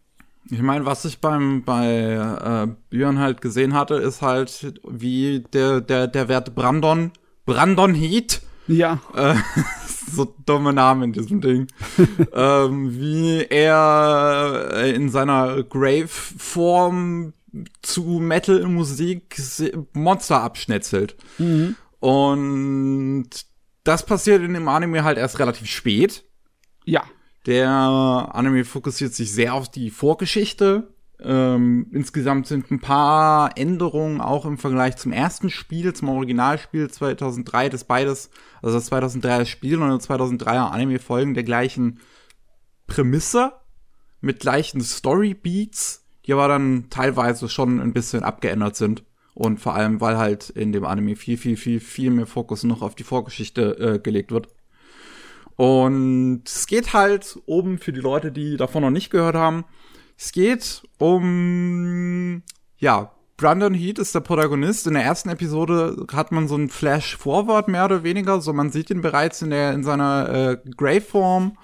Ich 0.50 0.62
meine, 0.62 0.86
was 0.86 1.04
ich 1.04 1.20
beim 1.20 1.64
bei 1.64 1.86
äh, 2.14 2.68
Björn 2.90 3.20
halt 3.20 3.42
gesehen 3.42 3.74
hatte, 3.74 3.96
ist 3.96 4.22
halt, 4.22 4.74
wie 4.88 5.44
der 5.52 5.82
der 5.82 6.08
der 6.08 6.30
Wert 6.30 6.56
Brandon 6.56 7.12
Brandon 7.46 7.94
Heat. 7.94 8.42
Ja. 8.68 9.00
Äh, 9.14 9.36
so 10.12 10.34
dumme 10.46 10.74
Namen 10.74 11.04
in 11.04 11.14
diesem 11.14 11.42
Ding. 11.42 11.68
ähm, 12.34 13.00
wie 13.00 13.46
er 13.50 14.84
in 14.94 15.10
seiner 15.10 15.64
Grave-Form 15.64 17.34
zu 17.82 18.04
Metal-Musik 18.04 19.42
Monster 19.94 20.42
abschnetzelt. 20.42 21.16
Mhm. 21.38 21.76
Und 22.00 23.30
das 23.84 24.06
passiert 24.06 24.44
in 24.44 24.54
dem 24.54 24.68
Anime 24.68 25.04
halt 25.04 25.18
erst 25.18 25.40
relativ 25.40 25.68
spät. 25.68 26.24
Ja. 26.86 27.04
Der 27.46 27.70
Anime 27.70 28.66
fokussiert 28.66 29.14
sich 29.14 29.32
sehr 29.32 29.54
auf 29.54 29.70
die 29.70 29.90
Vorgeschichte. 29.90 30.94
Ähm, 31.20 31.88
insgesamt 31.92 32.46
sind 32.46 32.70
ein 32.70 32.80
paar 32.80 33.58
Änderungen 33.58 34.22
auch 34.22 34.46
im 34.46 34.58
Vergleich 34.58 34.98
zum 34.98 35.12
ersten 35.12 35.50
Spiel, 35.50 35.94
zum 35.94 36.10
Originalspiel 36.10 36.90
2003, 36.92 37.70
das 37.70 37.86
beides, 37.86 38.30
also 38.62 38.78
das 38.78 38.92
2003er 38.92 39.46
Spiel 39.46 39.82
und 39.82 39.90
das 39.90 40.08
2003er 40.08 40.70
Anime 40.70 41.00
folgen 41.00 41.34
der 41.34 41.44
gleichen 41.44 42.00
Prämisse 42.86 43.54
mit 44.22 44.40
gleichen 44.40 44.82
Storybeats, 44.82 46.06
die 46.26 46.34
aber 46.34 46.48
dann 46.48 46.90
teilweise 46.90 47.50
schon 47.50 47.80
ein 47.80 47.94
bisschen 47.94 48.24
abgeändert 48.24 48.76
sind. 48.76 49.04
Und 49.34 49.60
vor 49.60 49.76
allem, 49.76 50.02
weil 50.02 50.18
halt 50.18 50.50
in 50.50 50.72
dem 50.72 50.84
Anime 50.84 51.16
viel, 51.16 51.38
viel, 51.38 51.58
viel, 51.58 51.80
viel 51.80 52.10
mehr 52.10 52.26
Fokus 52.26 52.64
noch 52.64 52.82
auf 52.82 52.96
die 52.96 53.04
Vorgeschichte 53.04 53.78
äh, 53.78 54.00
gelegt 54.00 54.32
wird. 54.32 54.48
Und 55.56 56.44
es 56.46 56.68
geht 56.68 56.94
halt 56.94 57.40
oben 57.46 57.78
für 57.78 57.94
die 57.94 58.00
Leute, 58.00 58.32
die 58.32 58.58
davon 58.58 58.82
noch 58.82 58.90
nicht 58.90 59.10
gehört 59.10 59.36
haben. 59.36 59.66
Es 60.18 60.32
geht 60.32 60.82
um, 60.98 62.42
ja, 62.78 63.12
Brandon 63.38 63.76
Heat 63.76 64.00
ist 64.00 64.16
der 64.16 64.22
Protagonist. 64.22 64.88
In 64.88 64.96
der 64.96 65.04
ersten 65.04 65.30
Episode 65.30 66.08
hat 66.12 66.32
man 66.32 66.48
so 66.48 66.56
ein 66.56 66.70
Flash-Forward 66.70 67.68
mehr 67.68 67.86
oder 67.86 68.04
weniger. 68.04 68.42
So, 68.42 68.52
man 68.52 68.72
sieht 68.72 68.90
ihn 68.90 69.02
bereits 69.02 69.44
in 69.44 69.52
der, 69.52 69.74
in 69.74 69.84
seiner 69.84 70.30
äh, 70.30 70.70
Grey-Form 70.76 71.56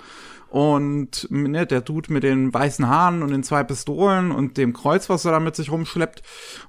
und 0.54 1.28
ne, 1.32 1.66
der 1.66 1.82
Dude 1.82 2.14
mit 2.14 2.22
den 2.22 2.54
weißen 2.54 2.88
Haaren 2.88 3.24
und 3.24 3.32
den 3.32 3.42
zwei 3.42 3.64
Pistolen 3.64 4.30
und 4.30 4.56
dem 4.58 4.74
Kreuz, 4.74 5.10
was 5.10 5.26
er 5.26 5.32
da 5.32 5.40
mit 5.40 5.56
sich 5.56 5.72
rumschleppt 5.72 6.22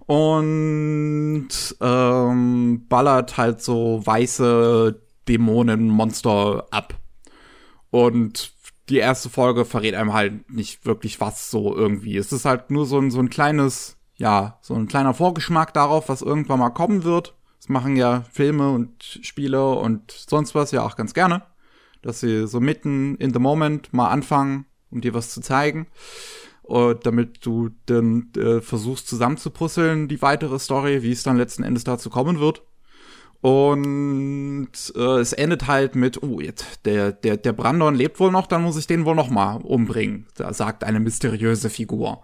und 0.06 1.48
ähm, 1.82 2.86
ballert 2.88 3.36
halt 3.36 3.60
so 3.60 4.00
weiße 4.02 5.02
Dämonenmonster 5.28 6.66
ab. 6.70 6.94
Und 7.90 8.53
die 8.88 8.98
erste 8.98 9.30
Folge 9.30 9.64
verrät 9.64 9.94
einem 9.94 10.12
halt 10.12 10.50
nicht 10.50 10.84
wirklich 10.86 11.20
was 11.20 11.50
so 11.50 11.74
irgendwie. 11.74 12.16
Es 12.16 12.32
ist 12.32 12.44
halt 12.44 12.70
nur 12.70 12.86
so 12.86 12.98
ein, 12.98 13.10
so 13.10 13.20
ein 13.20 13.30
kleines, 13.30 13.96
ja, 14.16 14.58
so 14.60 14.74
ein 14.74 14.88
kleiner 14.88 15.14
Vorgeschmack 15.14 15.72
darauf, 15.72 16.08
was 16.08 16.22
irgendwann 16.22 16.58
mal 16.58 16.70
kommen 16.70 17.04
wird. 17.04 17.34
Das 17.58 17.68
machen 17.68 17.96
ja 17.96 18.24
Filme 18.30 18.70
und 18.70 19.20
Spiele 19.22 19.70
und 19.70 20.12
sonst 20.12 20.54
was 20.54 20.70
ja 20.70 20.84
auch 20.84 20.96
ganz 20.96 21.14
gerne 21.14 21.42
dass 22.04 22.20
sie 22.20 22.46
so 22.46 22.60
mitten 22.60 23.16
in 23.16 23.32
the 23.32 23.38
moment 23.38 23.92
mal 23.92 24.08
anfangen, 24.08 24.66
um 24.90 25.00
dir 25.00 25.14
was 25.14 25.30
zu 25.30 25.40
zeigen. 25.40 25.86
Und 26.62 27.04
damit 27.06 27.44
du 27.44 27.70
dann 27.86 28.30
äh, 28.36 28.60
versuchst 28.60 29.08
zusammenzupuzzeln, 29.08 30.08
die 30.08 30.22
weitere 30.22 30.58
Story, 30.58 31.02
wie 31.02 31.12
es 31.12 31.22
dann 31.22 31.36
letzten 31.36 31.62
Endes 31.62 31.84
dazu 31.84 32.10
kommen 32.10 32.40
wird. 32.40 32.62
Und 33.44 34.70
äh, 34.96 35.18
es 35.18 35.34
endet 35.34 35.66
halt 35.66 35.96
mit, 35.96 36.22
oh, 36.22 36.40
jetzt, 36.40 36.86
der, 36.86 37.12
der, 37.12 37.36
der 37.36 37.52
Brandon 37.52 37.94
lebt 37.94 38.18
wohl 38.18 38.30
noch, 38.30 38.46
dann 38.46 38.62
muss 38.62 38.78
ich 38.78 38.86
den 38.86 39.04
wohl 39.04 39.14
noch 39.14 39.28
mal 39.28 39.56
umbringen. 39.56 40.24
Da 40.34 40.54
sagt 40.54 40.82
eine 40.82 40.98
mysteriöse 40.98 41.68
Figur, 41.68 42.22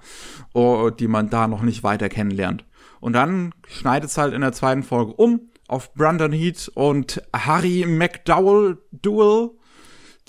oh, 0.55 0.89
die 0.89 1.09
man 1.09 1.29
da 1.29 1.47
noch 1.47 1.61
nicht 1.61 1.83
weiter 1.83 2.09
kennenlernt. 2.09 2.65
Und 3.01 3.13
dann 3.13 3.53
schneidet 3.69 4.09
es 4.09 4.17
halt 4.17 4.33
in 4.33 4.41
der 4.41 4.53
zweiten 4.53 4.83
Folge 4.83 5.13
um 5.13 5.51
auf 5.69 5.93
Brandon 5.93 6.33
Heat 6.33 6.73
und 6.75 7.23
Harry 7.35 7.85
McDowell 7.87 8.79
Duel, 8.91 9.51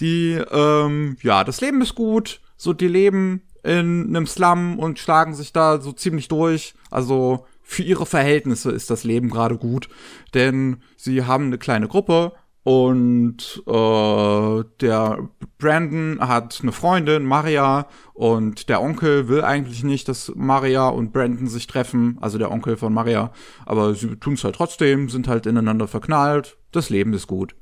die, 0.02 0.42
ähm, 0.52 1.16
ja, 1.22 1.46
das 1.46 1.62
Leben 1.62 1.82
ist 1.82 1.96
gut, 1.96 2.42
so 2.58 2.74
die 2.74 2.90
leben 2.90 3.44
in 3.64 4.08
einem 4.10 4.28
Slum 4.28 4.78
und 4.78 5.00
schlagen 5.00 5.36
sich 5.36 5.54
da 5.54 5.80
so 5.80 5.94
ziemlich 5.94 6.28
durch. 6.28 6.74
Also 6.90 7.46
für 7.72 7.84
ihre 7.84 8.06
Verhältnisse 8.06 8.70
ist 8.70 8.90
das 8.90 9.06
Leben 9.06 9.30
gerade 9.30 9.58
gut, 9.58 9.88
denn 10.34 10.84
sie 10.98 11.24
haben 11.24 11.46
eine 11.46 11.58
kleine 11.58 11.88
Gruppe 11.88 12.34
und 12.64 13.64
äh, 13.66 14.64
der 14.82 15.30
Brandon 15.58 16.20
hat 16.20 16.60
eine 16.62 16.74
Freundin, 16.74 17.24
Maria, 17.24 17.88
und 18.14 18.68
der 18.68 18.82
Onkel 18.82 19.30
will 19.30 19.44
eigentlich 19.44 19.86
nicht, 19.86 20.10
dass 20.10 20.34
Maria 20.36 20.90
und 20.90 21.14
Brandon 21.14 21.48
sich 21.48 21.66
treffen, 21.66 22.18
also 22.20 22.38
der 22.38 22.52
Onkel 22.52 22.76
von 22.76 22.94
Maria, 22.94 23.32
aber 23.66 23.96
sie 23.96 24.18
tun 24.18 24.34
es 24.34 24.44
halt 24.44 24.56
trotzdem, 24.56 25.08
sind 25.08 25.30
halt 25.30 25.46
ineinander 25.46 25.88
verknallt, 25.88 26.58
das 26.74 26.90
Leben 26.90 27.14
ist 27.14 27.28
gut. 27.28 27.56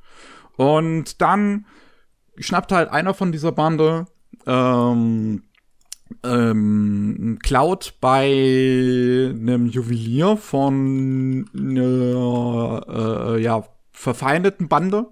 Und 0.57 1.21
dann 1.21 1.67
schnappt 2.39 2.71
halt 2.71 2.89
einer 2.89 3.13
von 3.13 3.31
dieser 3.31 3.51
Bande 3.51 4.07
ähm, 4.47 5.43
ähm, 6.23 7.39
klaut 7.41 7.95
bei 8.01 8.25
einem 9.31 9.67
Juwelier 9.67 10.37
von 10.37 11.45
einer 11.55 13.35
äh, 13.35 13.41
ja, 13.41 13.63
verfeindeten 13.91 14.67
Bande 14.67 15.07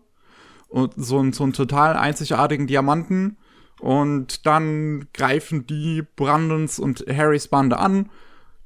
und 0.69 0.93
so, 0.97 1.19
ein, 1.19 1.33
so 1.33 1.43
einen 1.43 1.53
total 1.53 1.95
einzigartigen 1.95 2.67
Diamanten 2.67 3.37
und 3.79 4.45
dann 4.45 5.07
greifen 5.13 5.67
die 5.67 6.03
Brandons 6.15 6.79
und 6.79 7.05
Harrys 7.07 7.47
Bande 7.47 7.77
an. 7.77 8.09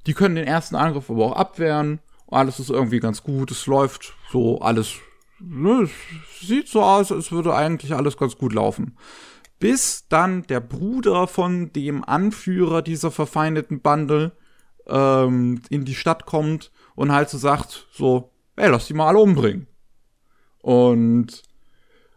Die 0.08 0.14
können 0.14 0.36
den 0.36 0.48
ersten 0.48 0.76
Angriff 0.76 1.10
aber 1.10 1.26
auch 1.26 1.36
abwehren. 1.36 2.00
Alles 2.28 2.60
ist 2.60 2.70
irgendwie 2.70 3.00
ganz 3.00 3.24
gut. 3.24 3.52
Es 3.52 3.68
läuft 3.68 4.14
so 4.32 4.60
alles 4.60 4.96
ne, 5.44 5.90
sieht 6.40 6.68
so 6.68 6.84
aus, 6.84 7.12
als 7.12 7.32
würde 7.32 7.56
eigentlich 7.56 7.94
alles 7.94 8.18
ganz 8.18 8.38
gut 8.38 8.54
laufen. 8.54 8.98
Bis 9.62 10.08
dann 10.10 10.44
der 10.44 10.60
Bruder 10.60 11.28
von 11.28 11.72
dem 11.72 12.04
Anführer 12.04 12.82
dieser 12.82 13.12
verfeindeten 13.12 13.80
Bande 13.82 14.34
ähm, 14.88 15.62
in 15.70 15.86
die 15.86 15.96
Stadt 15.96 16.26
kommt 16.26 16.72
und 16.96 17.14
halt 17.14 17.30
so 17.30 17.38
sagt, 17.38 17.88
so, 17.94 18.32
ey, 18.58 18.70
lass 18.70 18.88
die 18.88 18.94
mal 18.94 19.08
alle 19.08 19.20
umbringen. 19.20 19.68
Und 20.62 21.44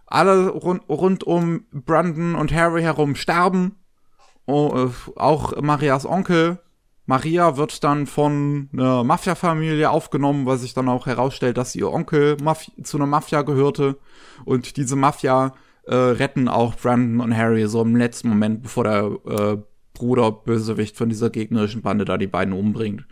alle 0.06 0.48
rund, 0.48 0.88
rund 0.88 1.22
um 1.22 1.66
Brandon 1.70 2.34
und 2.34 2.52
Harry 2.52 2.82
herum 2.82 3.14
sterben. 3.14 3.76
Oh, 4.46 4.90
auch 5.14 5.60
Marias 5.62 6.04
Onkel 6.04 6.58
Maria 7.06 7.58
wird 7.58 7.84
dann 7.84 8.06
von 8.06 8.70
einer 8.72 9.04
Mafia-Familie 9.04 9.90
aufgenommen, 9.90 10.46
weil 10.46 10.56
sich 10.56 10.72
dann 10.72 10.88
auch 10.88 11.06
herausstellt, 11.06 11.58
dass 11.58 11.74
ihr 11.74 11.90
Onkel 11.92 12.38
Maf 12.42 12.70
zu 12.82 12.96
einer 12.96 13.06
Mafia 13.06 13.42
gehörte. 13.42 13.98
Und 14.44 14.76
diese 14.78 14.96
Mafia 14.96 15.52
äh, 15.86 15.94
retten 15.94 16.48
auch 16.48 16.76
Brandon 16.76 17.20
und 17.20 17.36
Harry 17.36 17.66
so 17.66 17.82
im 17.82 17.96
letzten 17.96 18.28
Moment, 18.28 18.62
bevor 18.62 18.84
der 18.84 19.18
äh, 19.26 19.56
Bruder 19.92 20.32
Bösewicht 20.32 20.96
von 20.96 21.08
dieser 21.08 21.30
gegnerischen 21.30 21.82
Bande 21.82 22.04
da 22.04 22.18
die 22.18 22.26
beiden 22.26 22.54
umbringt. 22.54 23.06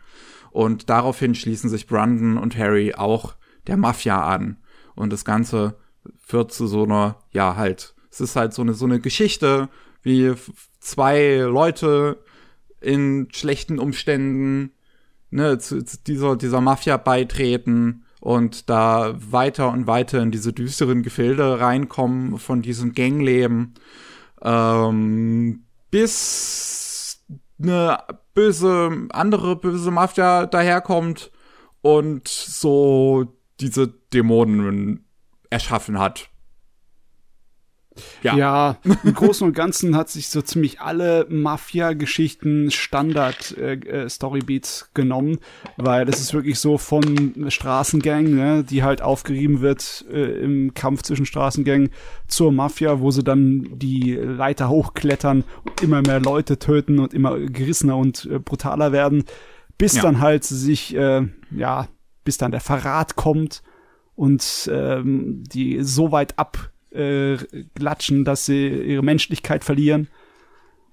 Und 0.51 0.91
daraufhin 0.91 1.35
schließen 1.35 1.71
sich 1.71 1.87
Brandon 1.87 2.37
und 2.37 2.57
Harry 2.59 2.95
auch 2.95 3.37
der 3.67 3.77
Mafia 3.77 4.23
an. 4.23 4.59
Und 4.95 5.13
das 5.13 5.25
Ganze 5.25 5.77
führt 6.19 6.53
zu 6.53 6.67
so 6.67 6.83
einer, 6.85 7.23
ja, 7.31 7.57
halt, 7.57 7.95
es 8.11 8.21
ist 8.21 8.37
halt 8.37 8.53
so 8.53 8.63
eine, 8.63 8.75
so 8.75 8.85
eine 8.85 9.01
Geschichte, 9.01 9.69
wie 10.03 10.35
zwei 10.81 11.37
Leute 11.37 12.19
in 12.81 13.29
schlechten 13.33 13.79
Umständen 13.79 14.73
ne, 15.31 15.59
zu, 15.59 15.83
zu 15.85 15.99
dieser, 16.05 16.37
dieser 16.37 16.61
Mafia 16.61 16.97
beitreten 16.97 18.02
und 18.23 18.71
da 18.71 19.17
weiter 19.19 19.73
und 19.73 19.89
weiter 19.89 20.23
in 20.23 20.31
diese 20.31 20.53
düsteren 20.53 21.03
Gefilde 21.03 21.59
reinkommen 21.59 22.39
von 22.39 22.63
diesem 22.63 22.93
Gangleben, 22.93 23.75
ähm, 24.41 25.65
bis 25.91 27.25
eine 27.61 27.99
böse, 28.33 29.09
andere 29.11 29.57
böse 29.57 29.91
Mafia 29.91 30.47
daherkommt 30.47 31.33
und 31.81 32.29
so 32.29 33.27
diese 33.59 33.89
Dämonen 33.89 35.05
erschaffen 35.51 35.99
hat. 35.99 36.31
Ja. 38.23 38.37
ja, 38.37 38.77
im 39.05 39.15
Großen 39.15 39.47
und 39.47 39.55
Ganzen 39.55 39.97
hat 39.97 40.09
sich 40.09 40.29
so 40.29 40.43
ziemlich 40.43 40.81
alle 40.81 41.27
Mafia-Geschichten 41.29 42.71
Standard-Storybeats 42.71 44.83
äh, 44.83 44.85
äh 44.85 44.89
genommen, 44.95 45.39
weil 45.77 46.05
das 46.05 46.21
ist 46.21 46.35
wirklich 46.35 46.59
so 46.59 46.79
von 46.79 47.47
Straßengang, 47.49 48.25
ne, 48.25 48.65
die 48.65 48.83
halt 48.83 49.03
aufgerieben 49.03 49.61
wird 49.61 50.05
äh, 50.11 50.43
im 50.43 50.75
Kampf 50.75 51.03
zwischen 51.03 51.27
Straßengang 51.27 51.91
zur 52.27 52.53
Mafia, 52.53 53.01
wo 53.01 53.11
sie 53.11 53.25
dann 53.25 53.69
die 53.73 54.15
Leiter 54.15 54.69
hochklettern 54.69 55.45
und 55.65 55.83
immer 55.83 56.03
mehr 56.03 56.21
Leute 56.21 56.59
töten 56.59 56.99
und 56.99 57.15
immer 57.15 57.39
gerissener 57.39 57.97
und 57.97 58.27
äh, 58.27 58.39
brutaler 58.39 58.93
werden, 58.93 59.25
bis 59.79 59.97
ja. 59.97 60.03
dann 60.03 60.21
halt 60.21 60.45
sich, 60.45 60.95
äh, 60.95 61.27
ja, 61.51 61.89
bis 62.25 62.39
dann 62.39 62.53
der 62.53 62.61
Verrat 62.61 63.17
kommt 63.17 63.63
und 64.15 64.71
ähm, 64.73 65.43
die 65.45 65.83
so 65.83 66.13
weit 66.13 66.39
abglatschen, 66.39 66.72
äh, 66.95 67.39
dass 68.25 68.47
sie 68.47 68.69
ihre 68.69 69.03
Menschlichkeit 69.03 69.65
verlieren. 69.65 70.09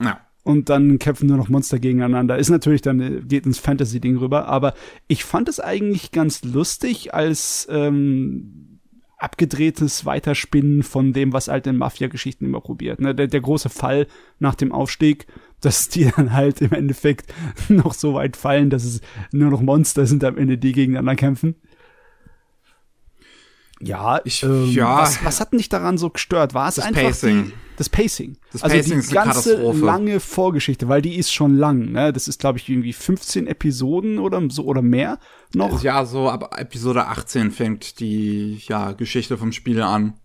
Ja. 0.02 0.22
Und 0.44 0.70
dann 0.70 0.98
kämpfen 1.00 1.28
nur 1.28 1.38
noch 1.38 1.50
Monster 1.50 1.80
gegeneinander. 1.80 2.38
Ist 2.38 2.50
natürlich 2.50 2.82
dann, 2.82 3.28
geht 3.28 3.46
ins 3.46 3.60
Fantasy-Ding 3.60 4.18
rüber, 4.18 4.48
aber 4.48 4.74
ich 5.08 5.24
fand 5.24 5.50
es 5.50 5.60
eigentlich 5.60 6.12
ganz 6.12 6.44
lustig 6.44 7.14
als 7.14 7.68
ähm, 7.70 8.80
abgedrehtes 9.20 10.06
Weiterspinnen 10.06 10.82
von 10.82 11.14
dem, 11.14 11.34
was 11.34 11.50
halt 11.50 11.68
in 11.68 11.78
Mafia-Geschichten 11.78 12.46
immer 12.46 12.62
probiert. 12.62 13.02
Ne? 13.02 13.14
Der, 13.14 13.28
der 13.28 13.42
große 13.42 13.70
Fall 13.70 14.08
nach 14.40 14.56
dem 14.56 14.72
Aufstieg, 14.72 15.28
dass 15.62 15.90
die 15.90 16.10
dann 16.10 16.34
halt 16.34 16.62
im 16.62 16.72
Endeffekt 16.72 17.34
noch 17.70 17.94
so 17.94 18.14
weit 18.14 18.38
fallen, 18.38 18.70
dass 18.70 18.86
es 18.86 19.02
nur 19.32 19.52
noch 19.52 19.62
Monster 19.62 20.06
sind 20.08 20.24
am 20.24 20.38
Ende, 20.38 20.58
die 20.58 20.72
gegeneinander 20.72 21.16
kämpfen. 21.16 21.56
Ja, 23.82 24.20
Ich- 24.26 24.44
ähm, 24.44 24.70
ja. 24.72 25.00
Was, 25.02 25.24
was 25.24 25.40
hat 25.40 25.54
dich 25.54 25.70
daran 25.70 25.98
so 25.98 26.10
gestört? 26.10 26.54
War 26.54 26.68
es 26.70 26.76
Das 26.76 26.86
einfach 26.86 27.02
Pacing. 27.02 27.46
Die, 27.46 27.54
das 27.78 27.90
Pacing? 27.90 28.38
Das 28.52 28.62
also 28.64 28.76
Pacing 28.76 28.94
die 28.94 29.00
ist 29.00 29.16
eine 29.18 29.26
ganze 29.26 29.50
Katastrophe. 29.52 29.86
lange 29.86 30.20
Vorgeschichte, 30.20 30.90
weil 30.90 31.02
die 31.02 31.16
ist 31.18 31.32
schon 31.34 31.56
lang. 31.56 31.92
Ne? 31.94 32.12
Das 32.12 32.28
ist, 32.28 32.40
glaube 32.40 32.58
ich, 32.60 32.68
irgendwie 32.68 32.92
15 32.94 33.48
Episoden 33.48 34.20
oder 34.20 34.42
so 34.50 34.66
oder 34.66 34.82
mehr 34.82 35.18
noch. 35.54 35.82
Ja, 35.82 36.06
so 36.06 36.30
ab 36.30 36.56
Episode 36.60 37.08
18 37.08 37.52
fängt 37.52 38.00
die 38.02 38.62
ja, 38.68 38.92
Geschichte 38.92 39.38
vom 39.38 39.52
Spiel 39.54 39.82
an. 39.82 40.16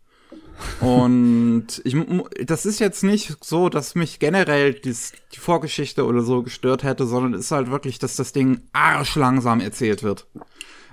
Und 0.80 1.66
ich, 1.84 1.96
das 2.44 2.66
ist 2.66 2.80
jetzt 2.80 3.02
nicht 3.04 3.36
so, 3.44 3.68
dass 3.68 3.94
mich 3.94 4.18
generell 4.18 4.74
dies, 4.74 5.12
die 5.34 5.38
Vorgeschichte 5.40 6.04
oder 6.06 6.22
so 6.22 6.42
gestört 6.42 6.82
hätte, 6.82 7.06
sondern 7.06 7.34
es 7.34 7.46
ist 7.46 7.50
halt 7.52 7.70
wirklich, 7.70 7.98
dass 7.98 8.16
das 8.16 8.32
Ding 8.32 8.62
arschlangsam 8.72 9.60
erzählt 9.60 10.02
wird. 10.02 10.26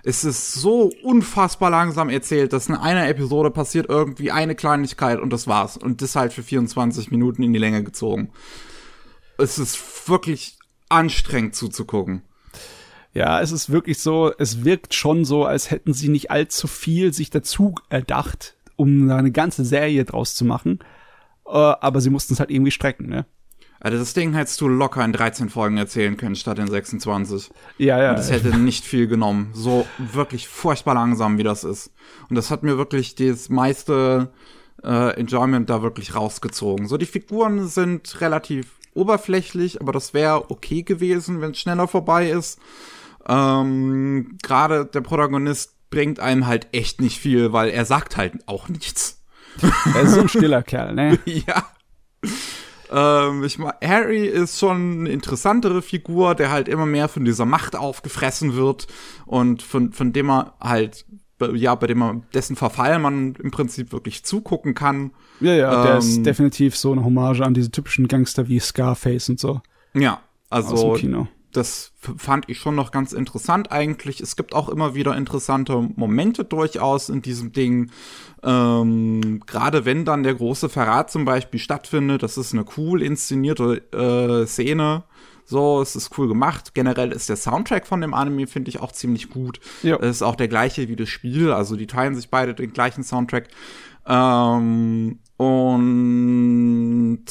Es 0.03 0.23
ist 0.23 0.53
so 0.53 0.91
unfassbar 1.03 1.69
langsam 1.69 2.09
erzählt, 2.09 2.53
dass 2.53 2.69
in 2.69 2.75
einer 2.75 3.07
Episode 3.07 3.51
passiert 3.51 3.87
irgendwie 3.87 4.31
eine 4.31 4.55
Kleinigkeit 4.55 5.19
und 5.19 5.31
das 5.31 5.47
war's. 5.47 5.77
Und 5.77 6.01
das 6.01 6.15
halt 6.15 6.33
für 6.33 6.43
24 6.43 7.11
Minuten 7.11 7.43
in 7.43 7.53
die 7.53 7.59
Länge 7.59 7.83
gezogen. 7.83 8.31
Es 9.37 9.59
ist 9.59 10.09
wirklich 10.09 10.57
anstrengend 10.89 11.55
zuzugucken. 11.55 12.23
Ja, 13.13 13.41
es 13.41 13.51
ist 13.51 13.69
wirklich 13.69 13.99
so, 13.99 14.31
es 14.37 14.63
wirkt 14.63 14.93
schon 14.93 15.25
so, 15.25 15.45
als 15.45 15.69
hätten 15.69 15.93
sie 15.93 16.09
nicht 16.09 16.31
allzu 16.31 16.67
viel 16.67 17.13
sich 17.13 17.29
dazu 17.29 17.75
erdacht, 17.89 18.55
um 18.77 19.09
eine 19.09 19.31
ganze 19.31 19.65
Serie 19.65 20.05
draus 20.05 20.33
zu 20.33 20.45
machen. 20.45 20.79
Äh, 21.45 21.51
aber 21.51 22.01
sie 22.01 22.09
mussten 22.09 22.33
es 22.33 22.39
halt 22.39 22.51
irgendwie 22.51 22.71
strecken, 22.71 23.07
ne? 23.07 23.25
Also 23.83 23.97
das 23.97 24.13
Ding 24.13 24.33
hättest 24.33 24.61
du 24.61 24.67
locker 24.67 25.03
in 25.03 25.11
13 25.11 25.49
Folgen 25.49 25.77
erzählen 25.77 26.15
können, 26.15 26.35
statt 26.35 26.59
in 26.59 26.67
26. 26.67 27.49
Ja, 27.79 27.99
ja. 28.01 28.11
Und 28.11 28.19
das 28.19 28.31
hätte 28.31 28.55
nicht 28.55 28.85
viel 28.85 29.07
genommen. 29.07 29.49
So 29.53 29.87
wirklich 29.97 30.47
furchtbar 30.47 30.93
langsam, 30.93 31.39
wie 31.39 31.43
das 31.43 31.63
ist. 31.63 31.91
Und 32.29 32.35
das 32.35 32.51
hat 32.51 32.61
mir 32.61 32.77
wirklich 32.77 33.15
das 33.15 33.49
meiste 33.49 34.31
äh, 34.83 35.19
Enjoyment 35.19 35.67
da 35.69 35.81
wirklich 35.81 36.15
rausgezogen. 36.15 36.87
So, 36.87 36.97
die 36.97 37.07
Figuren 37.07 37.67
sind 37.67 38.21
relativ 38.21 38.67
oberflächlich, 38.93 39.81
aber 39.81 39.91
das 39.91 40.13
wäre 40.13 40.51
okay 40.51 40.83
gewesen, 40.83 41.41
wenn 41.41 41.51
es 41.51 41.59
schneller 41.59 41.87
vorbei 41.87 42.29
ist. 42.29 42.59
Ähm, 43.27 44.37
Gerade 44.43 44.85
der 44.85 45.01
Protagonist 45.01 45.73
bringt 45.89 46.19
einem 46.19 46.45
halt 46.45 46.67
echt 46.71 47.01
nicht 47.01 47.19
viel, 47.19 47.51
weil 47.51 47.69
er 47.69 47.85
sagt 47.85 48.15
halt 48.15 48.47
auch 48.47 48.69
nichts. 48.69 49.23
er 49.95 50.01
ist 50.01 50.11
so 50.13 50.21
ein 50.21 50.29
stiller 50.29 50.61
Kerl, 50.61 50.93
ne? 50.93 51.17
Ja. 51.25 51.65
Ähm, 52.91 53.43
ich 53.43 53.57
mein, 53.57 53.73
Harry 53.83 54.25
ist 54.25 54.59
schon 54.59 54.99
eine 55.01 55.09
interessantere 55.09 55.81
Figur, 55.81 56.35
der 56.35 56.51
halt 56.51 56.67
immer 56.67 56.85
mehr 56.85 57.07
von 57.07 57.25
dieser 57.25 57.45
Macht 57.45 57.75
aufgefressen 57.75 58.55
wird 58.55 58.87
und 59.25 59.61
von, 59.61 59.93
von 59.93 60.11
dem 60.13 60.29
er 60.29 60.53
halt, 60.59 61.05
ja, 61.53 61.73
bei 61.75 61.87
dem 61.87 61.99
man, 61.99 62.23
dessen 62.33 62.55
Verfall 62.55 62.99
man 62.99 63.35
im 63.35 63.51
Prinzip 63.51 63.91
wirklich 63.93 64.23
zugucken 64.23 64.75
kann. 64.75 65.11
Ja, 65.39 65.53
ja, 65.53 65.83
der 65.83 65.93
Ähm, 65.93 65.99
ist 65.99 66.23
definitiv 66.23 66.75
so 66.75 66.91
eine 66.91 67.03
Hommage 67.03 67.41
an 67.41 67.53
diese 67.53 67.71
typischen 67.71 68.07
Gangster 68.07 68.47
wie 68.47 68.59
Scarface 68.59 69.29
und 69.29 69.39
so 69.39 69.61
Ja, 69.93 70.21
also 70.49 70.93
Kino. 70.93 71.27
Das 71.51 71.93
fand 71.99 72.49
ich 72.49 72.57
schon 72.57 72.75
noch 72.75 72.91
ganz 72.91 73.13
interessant 73.13 73.71
eigentlich. 73.71 74.21
Es 74.21 74.35
gibt 74.35 74.53
auch 74.53 74.69
immer 74.69 74.95
wieder 74.95 75.15
interessante 75.15 75.89
Momente 75.95 76.45
durchaus 76.45 77.09
in 77.09 77.21
diesem 77.21 77.51
Ding. 77.51 77.91
Ähm, 78.43 79.41
Gerade 79.45 79.85
wenn 79.85 80.05
dann 80.05 80.23
der 80.23 80.35
große 80.35 80.69
Verrat 80.69 81.11
zum 81.11 81.25
Beispiel 81.25 81.59
stattfindet, 81.59 82.23
das 82.23 82.37
ist 82.37 82.53
eine 82.53 82.65
cool 82.77 83.01
inszenierte 83.01 83.81
äh, 83.93 84.47
Szene. 84.47 85.03
So, 85.45 85.81
es 85.81 85.95
ist 85.95 86.17
cool 86.17 86.27
gemacht. 86.27 86.73
Generell 86.73 87.11
ist 87.11 87.27
der 87.27 87.35
Soundtrack 87.35 87.85
von 87.85 88.01
dem 88.01 88.13
Anime, 88.13 88.47
finde 88.47 88.69
ich, 88.69 88.79
auch 88.79 88.93
ziemlich 88.93 89.29
gut. 89.29 89.59
Ja. 89.83 89.97
Es 89.97 90.17
ist 90.17 90.21
auch 90.21 90.35
der 90.35 90.47
gleiche 90.47 90.87
wie 90.87 90.95
das 90.95 91.09
Spiel, 91.09 91.51
also 91.51 91.75
die 91.75 91.87
teilen 91.87 92.15
sich 92.15 92.29
beide 92.29 92.53
den 92.53 92.73
gleichen 92.73 93.03
Soundtrack. 93.03 93.49
Ähm, 94.07 95.19
und 95.37 97.25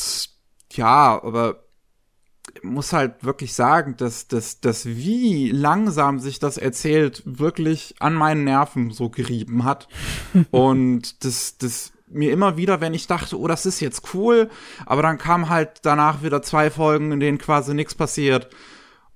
ja, 0.72 1.22
aber 1.22 1.64
muss 2.62 2.92
halt 2.92 3.25
wirklich 3.25 3.55
sagen, 3.55 3.96
dass, 3.96 4.29
dass, 4.29 4.61
dass 4.61 4.87
wie 4.87 5.51
langsam 5.51 6.18
sich 6.18 6.38
das 6.38 6.57
erzählt, 6.57 7.23
wirklich 7.25 7.94
an 7.99 8.14
meinen 8.14 8.44
Nerven 8.44 8.90
so 8.90 9.09
gerieben 9.09 9.64
hat. 9.64 9.88
Und 10.51 11.25
das, 11.25 11.59
das 11.59 11.92
mir 12.09 12.33
immer 12.33 12.57
wieder, 12.57 12.81
wenn 12.81 12.94
ich 12.94 13.07
dachte, 13.07 13.38
oh, 13.38 13.46
das 13.46 13.66
ist 13.66 13.81
jetzt 13.81 14.14
cool, 14.14 14.51
aber 14.85 15.03
dann 15.03 15.18
kam 15.18 15.49
halt 15.49 15.81
danach 15.83 16.23
wieder 16.23 16.42
zwei 16.42 16.70
Folgen, 16.70 17.12
in 17.12 17.20
denen 17.20 17.38
quasi 17.38 17.75
nichts 17.75 17.94
passiert. 17.94 18.49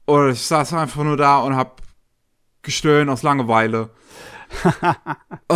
Und 0.06 0.30
ich 0.30 0.42
saß 0.42 0.74
einfach 0.74 1.02
nur 1.02 1.16
da 1.16 1.38
und 1.40 1.56
hab 1.56 1.82
gestöhnt 2.62 3.10
aus 3.10 3.22
Langeweile. 3.22 3.90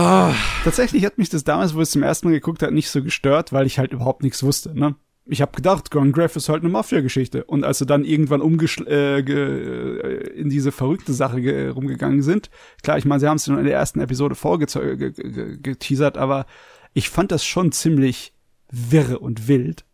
Tatsächlich 0.65 1.05
hat 1.05 1.19
mich 1.19 1.29
das 1.29 1.45
damals, 1.45 1.75
wo 1.75 1.79
ich 1.79 1.85
es 1.85 1.91
zum 1.93 2.03
ersten 2.03 2.29
Mal 2.29 2.35
geguckt 2.35 2.63
habe, 2.63 2.75
nicht 2.75 2.91
so 2.91 3.03
gestört, 3.03 3.53
weil 3.53 3.67
ich 3.67 3.79
halt 3.79 3.93
überhaupt 3.93 4.23
nichts 4.23 4.43
wusste. 4.43 4.79
Ne? 4.79 4.97
Ich 5.31 5.43
habe 5.43 5.53
gedacht, 5.53 5.91
Gone 5.91 6.11
Graf 6.11 6.37
ist 6.37 6.49
halt 6.49 6.63
eine 6.63 6.73
Mafia-Geschichte. 6.73 7.45
Und 7.45 7.63
als 7.63 7.79
sie 7.79 7.87
dann 7.87 8.05
irgendwann 8.05 8.41
äh, 8.41 9.19
äh, 9.21 10.31
in 10.31 10.49
diese 10.49 10.73
verrückte 10.73 11.13
Sache 11.13 11.43
ge 11.43 11.69
rumgegangen 11.69 12.23
sind, 12.23 12.49
klar, 12.83 12.97
ich 12.97 13.05
meine, 13.05 13.21
sie 13.21 13.29
haben 13.29 13.37
es 13.37 13.47
in 13.47 13.63
der 13.63 13.75
ersten 13.75 14.01
Episode 14.01 14.35
vorgeteasert, 14.35 14.99
ge 14.99 15.13
ge 15.13 15.59
geteasert, 15.61 16.17
aber 16.17 16.47
ich 16.95 17.11
fand 17.11 17.31
das 17.31 17.45
schon 17.45 17.73
ziemlich 17.73 18.33
wirre 18.71 19.19
und 19.19 19.49
wild. 19.49 19.85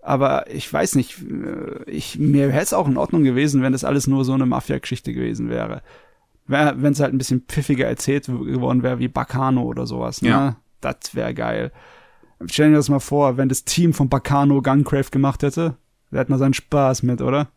Aber 0.00 0.50
ich 0.50 0.72
weiß 0.72 0.94
nicht, 0.94 1.18
äh, 1.20 1.90
ich, 1.90 2.18
mir 2.18 2.48
wäre 2.48 2.62
es 2.62 2.72
auch 2.72 2.88
in 2.88 2.96
Ordnung 2.96 3.24
gewesen, 3.24 3.62
wenn 3.62 3.72
das 3.72 3.84
alles 3.84 4.06
nur 4.06 4.24
so 4.24 4.32
eine 4.32 4.46
Mafia-Geschichte 4.46 5.12
gewesen 5.12 5.50
wäre. 5.50 5.82
Wenn 6.46 6.92
es 6.92 7.00
halt 7.00 7.14
ein 7.14 7.18
bisschen 7.18 7.42
pfiffiger 7.42 7.86
erzählt 7.86 8.26
geworden 8.26 8.82
wäre, 8.82 8.98
wie 8.98 9.08
Bacano 9.08 9.62
oder 9.62 9.86
sowas. 9.86 10.22
Ne? 10.22 10.28
Ja. 10.28 10.56
Das 10.80 11.14
wäre 11.14 11.34
geil. 11.34 11.70
Stell 12.46 12.70
dir 12.70 12.76
das 12.76 12.88
mal 12.88 13.00
vor, 13.00 13.36
wenn 13.36 13.48
das 13.48 13.64
Team 13.64 13.92
von 13.92 14.08
Bacano 14.08 14.62
Guncraft 14.62 15.10
gemacht 15.10 15.42
hätte, 15.42 15.76
da 16.10 16.18
hätte 16.18 16.30
man 16.30 16.38
seinen 16.38 16.54
Spaß 16.54 17.02
mit, 17.02 17.20
oder? 17.22 17.48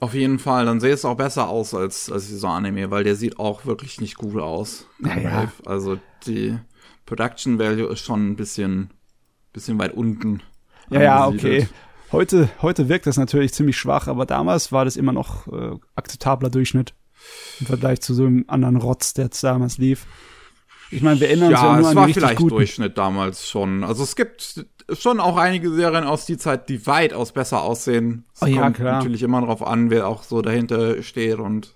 Auf 0.00 0.14
jeden 0.14 0.38
Fall, 0.38 0.64
dann 0.64 0.80
sähe 0.80 0.92
es 0.92 1.04
auch 1.04 1.16
besser 1.16 1.48
aus 1.48 1.74
als, 1.74 2.10
als 2.10 2.28
dieser 2.28 2.50
Anime, 2.50 2.90
weil 2.90 3.02
der 3.02 3.16
sieht 3.16 3.38
auch 3.38 3.66
wirklich 3.66 4.00
nicht 4.00 4.16
gut 4.16 4.40
aus. 4.40 4.86
Naja. 4.98 5.50
Also 5.66 5.98
die 6.26 6.56
Production 7.04 7.58
Value 7.58 7.88
ist 7.88 8.04
schon 8.04 8.30
ein 8.30 8.36
bisschen, 8.36 8.90
bisschen 9.52 9.78
weit 9.78 9.94
unten. 9.94 10.42
Ja, 10.90 11.02
ja, 11.02 11.28
okay. 11.28 11.68
Heute, 12.12 12.48
heute 12.62 12.88
wirkt 12.88 13.06
das 13.06 13.18
natürlich 13.18 13.52
ziemlich 13.52 13.76
schwach, 13.76 14.06
aber 14.06 14.24
damals 14.24 14.72
war 14.72 14.84
das 14.84 14.96
immer 14.96 15.12
noch 15.12 15.46
äh, 15.48 15.76
akzeptabler 15.94 16.48
Durchschnitt 16.48 16.94
im 17.60 17.66
Vergleich 17.66 18.00
zu 18.00 18.14
so 18.14 18.24
einem 18.24 18.44
anderen 18.46 18.76
Rotz, 18.76 19.14
der 19.14 19.26
jetzt 19.26 19.42
damals 19.42 19.78
lief. 19.78 20.06
Ich 20.90 21.02
meine, 21.02 21.20
wir 21.20 21.28
erinnern 21.28 21.52
uns 21.52 21.60
ja 21.60 21.66
Ja, 21.66 21.72
nur 21.74 21.80
es 21.82 21.86
an 21.88 21.96
war 21.96 22.06
richtig 22.06 22.22
vielleicht 22.22 22.38
guten. 22.38 22.54
Durchschnitt 22.56 22.98
damals 22.98 23.48
schon. 23.48 23.84
Also 23.84 24.02
es 24.04 24.16
gibt 24.16 24.66
schon 24.98 25.20
auch 25.20 25.36
einige 25.36 25.70
Serien 25.70 26.04
aus 26.04 26.24
die 26.26 26.38
Zeit, 26.38 26.68
die 26.68 26.86
weitaus 26.86 27.32
besser 27.32 27.62
aussehen. 27.62 28.24
Es 28.34 28.42
Oh 28.42 28.46
ja, 28.46 28.62
kommt 28.62 28.76
klar. 28.76 28.92
natürlich 28.98 29.22
immer 29.22 29.40
drauf 29.42 29.66
an, 29.66 29.90
wer 29.90 30.08
auch 30.08 30.22
so 30.22 30.40
dahinter 30.40 31.02
steht 31.02 31.38
und 31.38 31.74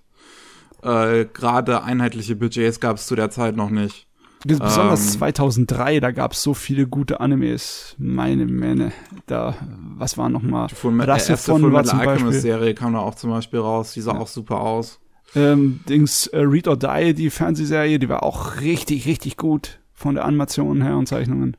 äh, 0.83 1.27
gerade 1.27 1.83
einheitliche 1.85 2.37
Budgets 2.37 2.81
gab 2.81 2.96
es 2.96 3.07
zu 3.07 3.14
der 3.14 3.31
Zeit 3.31 3.55
noch 3.57 3.70
nicht. 3.70 4.07
Besonders 4.44 5.14
Ähm, 5.14 5.20
2003, 5.20 6.01
da 6.01 6.11
gab 6.11 6.33
es 6.33 6.42
so 6.42 6.53
viele 6.53 6.88
gute 6.88 7.20
Animes. 7.20 7.94
Meine 7.98 8.44
Mähne. 8.46 8.90
Da, 9.27 9.55
was 9.96 10.18
war 10.18 10.29
noch 10.29 10.42
mal? 10.42 10.66
Die 10.66 10.75
Full 10.75 11.01
Rasse 11.01 11.33
erste 11.33 11.53
von 11.53 11.61
Full 11.61 11.70
Metal 11.70 12.01
Alchemist. 12.09 12.40
Serie 12.40 12.75
kam 12.75 12.94
da 12.94 12.98
auch 13.01 13.14
zum 13.14 13.31
Beispiel 13.31 13.61
raus. 13.61 13.92
Die 13.92 14.01
sah 14.01 14.16
auch 14.18 14.27
super 14.27 14.61
aus. 14.61 14.98
Ähm, 15.35 15.81
Dings 15.88 16.27
äh, 16.29 16.40
Read 16.40 16.68
or 16.68 16.77
Die, 16.77 17.14
die 17.14 17.31
Fernsehserie, 17.31 17.99
die 17.99 18.09
war 18.09 18.23
auch 18.23 18.61
richtig, 18.61 19.07
richtig 19.07 19.37
gut 19.37 19.81
von 19.92 20.14
der 20.14 20.25
Animation 20.25 20.83
her 20.83 20.97
und 20.97 21.07
Zeichnungen. 21.07 21.57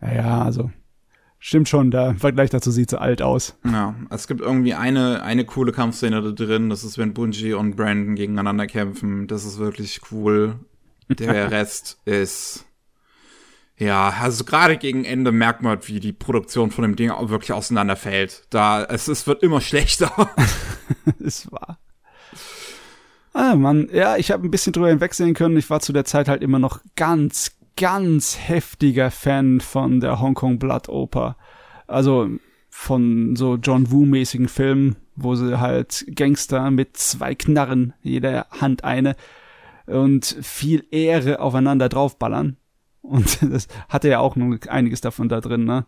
Ja, 0.00 0.14
ja, 0.14 0.42
also 0.42 0.70
stimmt 1.38 1.68
schon, 1.68 1.90
der 1.90 2.14
Vergleich 2.14 2.50
dazu 2.50 2.70
sieht 2.70 2.90
so 2.90 2.98
alt 2.98 3.22
aus. 3.22 3.56
Ja, 3.64 3.94
es 4.10 4.28
gibt 4.28 4.40
irgendwie 4.40 4.74
eine, 4.74 5.22
eine 5.22 5.44
coole 5.44 5.72
Kampfszene 5.72 6.22
da 6.22 6.30
drin. 6.30 6.70
Das 6.70 6.84
ist, 6.84 6.96
wenn 6.96 7.14
Bungie 7.14 7.54
und 7.54 7.76
Brandon 7.76 8.14
gegeneinander 8.14 8.66
kämpfen. 8.66 9.26
Das 9.26 9.44
ist 9.44 9.58
wirklich 9.58 10.00
cool. 10.10 10.60
Der 11.08 11.50
Rest 11.50 11.98
ist, 12.04 12.66
ja, 13.76 14.14
also 14.20 14.44
gerade 14.44 14.76
gegen 14.76 15.04
Ende 15.04 15.32
merkt 15.32 15.62
man, 15.62 15.78
wie 15.88 15.98
die 15.98 16.12
Produktion 16.12 16.70
von 16.70 16.82
dem 16.82 16.96
Ding 16.96 17.10
auch 17.10 17.28
wirklich 17.28 17.52
auseinanderfällt. 17.52 18.44
Da, 18.50 18.84
es, 18.84 19.08
es 19.08 19.26
wird 19.26 19.42
immer 19.42 19.60
schlechter. 19.62 20.30
ist 21.18 21.50
wahr. 21.50 21.78
Ah, 23.34 23.56
Mann, 23.56 23.88
ja, 23.92 24.16
ich 24.16 24.30
habe 24.30 24.46
ein 24.46 24.50
bisschen 24.50 24.72
drüber 24.72 24.88
hinwegsehen 24.88 25.34
können. 25.34 25.56
Ich 25.56 25.68
war 25.68 25.80
zu 25.80 25.92
der 25.92 26.04
Zeit 26.04 26.28
halt 26.28 26.40
immer 26.40 26.60
noch 26.60 26.80
ganz, 26.94 27.56
ganz 27.76 28.38
heftiger 28.38 29.10
Fan 29.10 29.60
von 29.60 29.98
der 29.98 30.20
Hongkong 30.20 30.60
Blood 30.60 30.88
Oper. 30.88 31.36
Also 31.88 32.28
von 32.70 33.34
so 33.34 33.56
John 33.56 33.90
Woo-mäßigen 33.90 34.46
Filmen, 34.46 34.96
wo 35.16 35.34
sie 35.34 35.58
halt 35.58 36.06
Gangster 36.14 36.70
mit 36.70 36.96
zwei 36.96 37.34
Knarren, 37.34 37.92
jeder 38.02 38.46
Hand 38.50 38.84
eine, 38.84 39.16
und 39.86 40.24
viel 40.24 40.86
Ehre 40.92 41.40
aufeinander 41.40 41.88
draufballern. 41.88 42.56
Und 43.02 43.42
das 43.52 43.66
hatte 43.88 44.08
ja 44.08 44.20
auch 44.20 44.36
noch 44.36 44.56
einiges 44.68 45.00
davon 45.00 45.28
da 45.28 45.40
drin, 45.40 45.64
ne? 45.64 45.86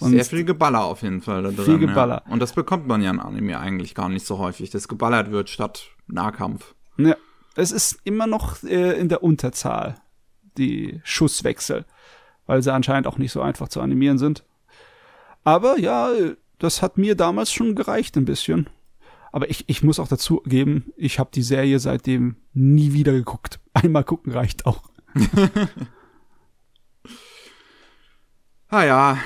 Und 0.00 0.10
Sehr 0.10 0.24
viel 0.24 0.44
Geballer 0.44 0.84
auf 0.84 1.02
jeden 1.02 1.22
Fall 1.22 1.44
da 1.44 1.50
drin. 1.50 1.64
Viel 1.64 1.78
Geballer. 1.78 2.24
Ja. 2.26 2.32
Und 2.32 2.40
das 2.40 2.52
bekommt 2.52 2.86
man 2.86 3.00
ja 3.00 3.10
in 3.10 3.20
Anime 3.20 3.58
eigentlich 3.58 3.94
gar 3.94 4.08
nicht 4.10 4.26
so 4.26 4.38
häufig, 4.38 4.70
dass 4.70 4.88
geballert 4.88 5.30
wird 5.30 5.48
statt 5.48 5.93
Nahkampf. 6.06 6.74
Ja, 6.96 7.16
es 7.56 7.72
ist 7.72 7.98
immer 8.04 8.26
noch 8.26 8.62
äh, 8.62 8.98
in 8.98 9.08
der 9.08 9.22
Unterzahl, 9.22 9.96
die 10.58 11.00
Schusswechsel, 11.04 11.84
weil 12.46 12.62
sie 12.62 12.72
anscheinend 12.72 13.06
auch 13.06 13.18
nicht 13.18 13.32
so 13.32 13.40
einfach 13.40 13.68
zu 13.68 13.80
animieren 13.80 14.18
sind. 14.18 14.44
Aber 15.44 15.78
ja, 15.78 16.10
das 16.58 16.82
hat 16.82 16.98
mir 16.98 17.14
damals 17.14 17.52
schon 17.52 17.74
gereicht 17.74 18.16
ein 18.16 18.24
bisschen. 18.24 18.68
Aber 19.32 19.50
ich, 19.50 19.64
ich 19.68 19.82
muss 19.82 19.98
auch 19.98 20.08
dazu 20.08 20.42
geben, 20.46 20.92
ich 20.96 21.18
habe 21.18 21.30
die 21.34 21.42
Serie 21.42 21.80
seitdem 21.80 22.36
nie 22.52 22.92
wieder 22.92 23.12
geguckt. 23.12 23.60
Einmal 23.74 24.04
gucken 24.04 24.32
reicht 24.32 24.66
auch. 24.66 24.84
ah 28.68 28.84
ja, 28.84 29.18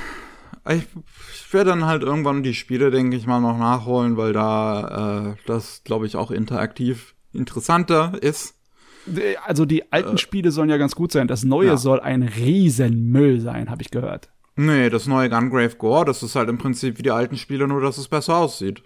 ich, 0.74 0.86
ich 1.34 1.52
werde 1.52 1.70
dann 1.70 1.86
halt 1.86 2.02
irgendwann 2.02 2.42
die 2.42 2.54
Spiele, 2.54 2.90
denke 2.90 3.16
ich 3.16 3.26
mal, 3.26 3.40
noch 3.40 3.58
nachholen, 3.58 4.16
weil 4.16 4.32
da 4.32 5.30
äh, 5.30 5.36
das, 5.46 5.82
glaube 5.84 6.06
ich, 6.06 6.16
auch 6.16 6.30
interaktiv 6.30 7.14
interessanter 7.32 8.12
ist. 8.20 8.54
Also 9.46 9.64
die 9.64 9.92
alten 9.92 10.16
äh, 10.16 10.18
Spiele 10.18 10.50
sollen 10.50 10.68
ja 10.68 10.76
ganz 10.76 10.94
gut 10.94 11.12
sein. 11.12 11.28
Das 11.28 11.44
neue 11.44 11.68
ja. 11.68 11.76
soll 11.76 12.00
ein 12.00 12.22
Riesenmüll 12.22 13.40
sein, 13.40 13.70
habe 13.70 13.82
ich 13.82 13.90
gehört. 13.90 14.28
Nee, 14.56 14.90
das 14.90 15.06
neue 15.06 15.30
Gungrave 15.30 15.76
Gore, 15.76 16.04
das 16.04 16.22
ist 16.22 16.34
halt 16.34 16.48
im 16.48 16.58
Prinzip 16.58 16.98
wie 16.98 17.02
die 17.02 17.12
alten 17.12 17.36
Spiele, 17.36 17.68
nur 17.68 17.80
dass 17.80 17.96
es 17.96 18.08
besser 18.08 18.36
aussieht. 18.36 18.82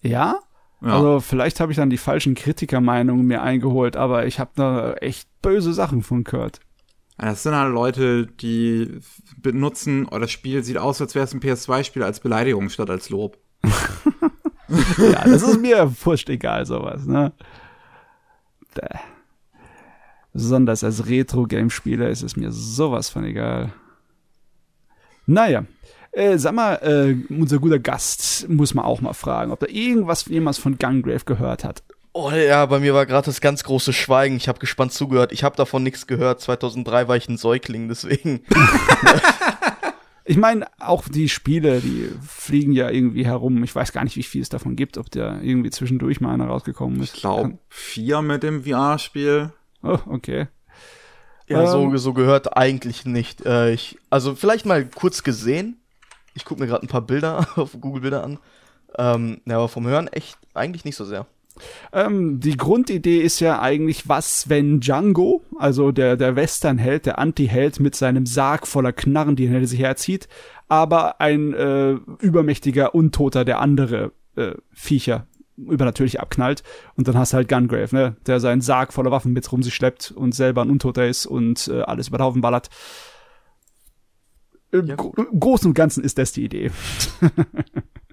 Ja? 0.00 0.38
ja. 0.80 0.88
Also 0.88 1.20
vielleicht 1.20 1.58
habe 1.58 1.72
ich 1.72 1.76
dann 1.76 1.90
die 1.90 1.98
falschen 1.98 2.34
Kritikermeinungen 2.34 3.26
mir 3.26 3.42
eingeholt, 3.42 3.96
aber 3.96 4.26
ich 4.26 4.38
habe 4.38 4.52
da 4.54 4.94
echt 4.94 5.28
böse 5.42 5.72
Sachen 5.72 6.02
von 6.02 6.22
gehört. 6.22 6.60
Das 7.18 7.42
sind 7.42 7.54
halt 7.54 7.74
Leute, 7.74 8.26
die 8.26 9.00
benutzen, 9.36 10.06
oder 10.06 10.20
das 10.20 10.30
Spiel 10.30 10.62
sieht 10.62 10.78
aus, 10.78 11.00
als 11.00 11.16
wäre 11.16 11.24
es 11.24 11.34
ein 11.34 11.40
PS2-Spiel 11.40 12.04
als 12.04 12.20
Beleidigung 12.20 12.68
statt 12.68 12.90
als 12.90 13.10
Lob. 13.10 13.38
ja, 13.64 15.24
das 15.24 15.42
ist 15.42 15.60
mir 15.60 15.92
wurscht 16.04 16.28
egal, 16.30 16.64
sowas, 16.64 17.06
ne? 17.06 17.32
Besonders 20.32 20.84
als 20.84 21.08
Retro-Game-Spieler 21.08 22.08
ist 22.08 22.22
es 22.22 22.36
mir 22.36 22.52
sowas 22.52 23.08
von 23.08 23.24
egal. 23.24 23.72
Naja, 25.26 25.64
äh, 26.12 26.38
sag 26.38 26.54
mal, 26.54 26.74
äh, 26.76 27.16
unser 27.34 27.58
guter 27.58 27.80
Gast 27.80 28.48
muss 28.48 28.74
man 28.74 28.84
auch 28.84 29.00
mal 29.00 29.12
fragen, 29.12 29.50
ob 29.50 29.62
er 29.62 29.70
irgendwas 29.70 30.26
jemals 30.26 30.58
von 30.58 30.78
Gungrave 30.78 31.24
gehört 31.24 31.64
hat. 31.64 31.82
Oh 32.20 32.32
ja, 32.32 32.66
bei 32.66 32.80
mir 32.80 32.94
war 32.94 33.06
gerade 33.06 33.26
das 33.26 33.40
ganz 33.40 33.62
große 33.62 33.92
Schweigen. 33.92 34.34
Ich 34.34 34.48
habe 34.48 34.58
gespannt 34.58 34.92
zugehört. 34.92 35.30
Ich 35.30 35.44
habe 35.44 35.54
davon 35.54 35.84
nichts 35.84 36.08
gehört. 36.08 36.40
2003 36.40 37.06
war 37.06 37.16
ich 37.16 37.28
ein 37.28 37.36
Säugling, 37.36 37.86
deswegen. 37.86 38.40
ich 40.24 40.36
meine, 40.36 40.66
auch 40.80 41.06
die 41.06 41.28
Spiele, 41.28 41.80
die 41.80 42.10
fliegen 42.26 42.72
ja 42.72 42.90
irgendwie 42.90 43.24
herum. 43.24 43.62
Ich 43.62 43.72
weiß 43.72 43.92
gar 43.92 44.02
nicht, 44.02 44.16
wie 44.16 44.24
viel 44.24 44.42
es 44.42 44.48
davon 44.48 44.74
gibt, 44.74 44.98
ob 44.98 45.12
der 45.12 45.40
irgendwie 45.42 45.70
zwischendurch 45.70 46.20
mal 46.20 46.34
einer 46.34 46.48
rausgekommen 46.48 47.00
ist. 47.00 47.14
Ich 47.14 47.20
glaube, 47.20 47.56
vier 47.68 48.20
mit 48.20 48.42
dem 48.42 48.64
VR-Spiel. 48.64 49.52
Oh, 49.84 50.00
okay. 50.06 50.48
Ja, 51.46 51.60
ähm, 51.60 51.68
so, 51.68 51.96
so 51.98 52.14
gehört 52.14 52.56
eigentlich 52.56 53.04
nicht. 53.04 53.46
Äh, 53.46 53.70
ich, 53.70 53.96
also 54.10 54.34
vielleicht 54.34 54.66
mal 54.66 54.84
kurz 54.86 55.22
gesehen. 55.22 55.80
Ich 56.34 56.44
gucke 56.44 56.60
mir 56.60 56.66
gerade 56.66 56.84
ein 56.84 56.88
paar 56.88 57.02
Bilder 57.02 57.46
auf 57.54 57.80
Google 57.80 58.02
Bilder 58.02 58.24
an. 58.24 58.40
Ähm, 58.98 59.40
ja, 59.44 59.54
aber 59.54 59.68
vom 59.68 59.86
Hören 59.86 60.08
echt 60.08 60.36
eigentlich 60.52 60.84
nicht 60.84 60.96
so 60.96 61.04
sehr. 61.04 61.24
Ähm, 61.92 62.40
die 62.40 62.56
Grundidee 62.56 63.20
ist 63.20 63.40
ja 63.40 63.60
eigentlich, 63.60 64.08
was, 64.08 64.48
wenn 64.48 64.80
Django, 64.80 65.42
also 65.58 65.92
der, 65.92 66.16
der 66.16 66.36
Westernheld, 66.36 67.06
der 67.06 67.18
Anti-Held 67.18 67.80
mit 67.80 67.94
seinem 67.94 68.26
Sarg 68.26 68.66
voller 68.66 68.92
Knarren, 68.92 69.36
die 69.36 69.46
er 69.46 69.66
sich 69.66 69.80
herzieht, 69.80 70.28
aber 70.68 71.20
ein 71.20 71.54
äh, 71.54 71.92
übermächtiger 72.20 72.94
Untoter, 72.94 73.44
der 73.44 73.60
andere 73.60 74.12
äh, 74.36 74.52
Viecher 74.72 75.26
übernatürlich 75.56 76.20
abknallt 76.20 76.62
und 76.94 77.08
dann 77.08 77.18
hast 77.18 77.32
du 77.32 77.36
halt 77.36 77.48
Gungrave, 77.48 77.94
ne, 77.94 78.16
der 78.26 78.38
seinen 78.38 78.60
Sarg 78.60 78.92
voller 78.92 79.10
Waffen 79.10 79.32
mit 79.32 79.50
rum 79.50 79.62
sich 79.62 79.74
schleppt 79.74 80.12
und 80.12 80.34
selber 80.34 80.62
ein 80.62 80.70
Untoter 80.70 81.06
ist 81.06 81.26
und 81.26 81.68
äh, 81.68 81.82
alles 81.82 82.08
über 82.08 82.18
den 82.18 82.24
Haufen 82.24 82.40
ballert. 82.40 82.70
Im 84.70 84.86
ja, 84.86 84.96
Großen 84.96 85.68
und 85.68 85.74
Ganzen 85.74 86.04
ist 86.04 86.18
das 86.18 86.32
die 86.32 86.44
Idee. 86.44 86.70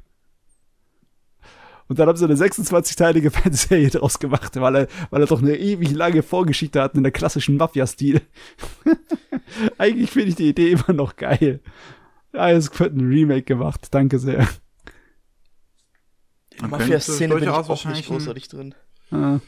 Und 1.87 1.99
dann 1.99 2.07
haben 2.07 2.17
sie 2.17 2.25
eine 2.25 2.35
26-teilige 2.35 3.29
Fernsehserie 3.31 3.89
draus 3.89 4.19
gemacht, 4.19 4.55
weil 4.55 4.75
er, 4.75 4.87
weil 5.11 5.21
er 5.21 5.27
doch 5.27 5.41
eine 5.41 5.55
ewig 5.55 5.91
lange 5.91 6.23
Vorgeschichte 6.23 6.81
hat 6.81 6.95
in 6.95 7.03
der 7.03 7.11
klassischen 7.11 7.57
Mafia-Stil. 7.57 8.21
Eigentlich 9.77 10.11
finde 10.11 10.29
ich 10.29 10.35
die 10.35 10.49
Idee 10.49 10.71
immer 10.71 10.93
noch 10.93 11.15
geil. 11.15 11.59
Ja, 12.33 12.49
es 12.49 12.77
wird 12.79 12.95
ein 12.95 13.07
Remake 13.07 13.43
gemacht. 13.43 13.87
Danke 13.91 14.19
sehr. 14.19 14.47
Die 16.59 16.65
Mafia-Szene 16.65 17.35
bin 17.35 17.43
ich 17.43 17.49
auch 17.49 17.85
nicht 17.85 18.07
großartig 18.07 18.47
drin. 18.47 18.75
Ah. 19.11 19.39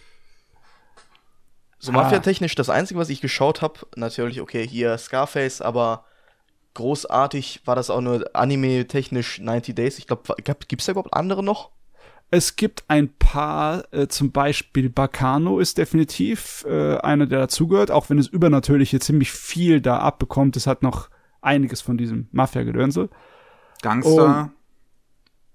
So 1.80 1.91
Mafia-technisch, 1.91 2.56
das 2.56 2.69
Einzige, 2.69 3.00
was 3.00 3.10
ich 3.10 3.21
geschaut 3.21 3.62
habe, 3.62 3.80
natürlich, 3.95 4.41
okay, 4.41 4.67
hier 4.67 4.97
Scarface, 4.97 5.62
aber 5.62 6.06
großartig 6.73 7.62
war 7.65 7.76
das 7.76 7.89
auch 7.89 8.02
nur 8.02 8.30
anime-technisch 8.34 9.39
90 9.39 9.76
Days. 9.76 9.97
Ich 9.97 10.08
glaube, 10.08 10.23
gibt 10.67 10.82
es 10.82 10.86
da 10.86 10.91
überhaupt 10.91 11.13
andere 11.13 11.43
noch? 11.43 11.71
Es 12.29 12.57
gibt 12.57 12.83
ein 12.89 13.09
paar, 13.17 13.85
äh, 13.93 14.07
zum 14.07 14.31
Beispiel 14.31 14.89
Bacano 14.89 15.59
ist 15.59 15.77
definitiv 15.77 16.65
äh, 16.67 16.97
einer, 16.97 17.25
der 17.25 17.39
dazugehört, 17.39 17.89
auch 17.89 18.09
wenn 18.09 18.19
es 18.19 18.27
Übernatürliche 18.27 18.99
ziemlich 18.99 19.31
viel 19.31 19.79
da 19.79 19.99
abbekommt. 19.99 20.57
Es 20.57 20.67
hat 20.67 20.83
noch 20.83 21.09
einiges 21.41 21.79
von 21.81 21.97
diesem 21.97 22.27
Mafia-Gedönsel. 22.31 23.09
Gangster. 23.81 24.41
Und, 24.41 24.51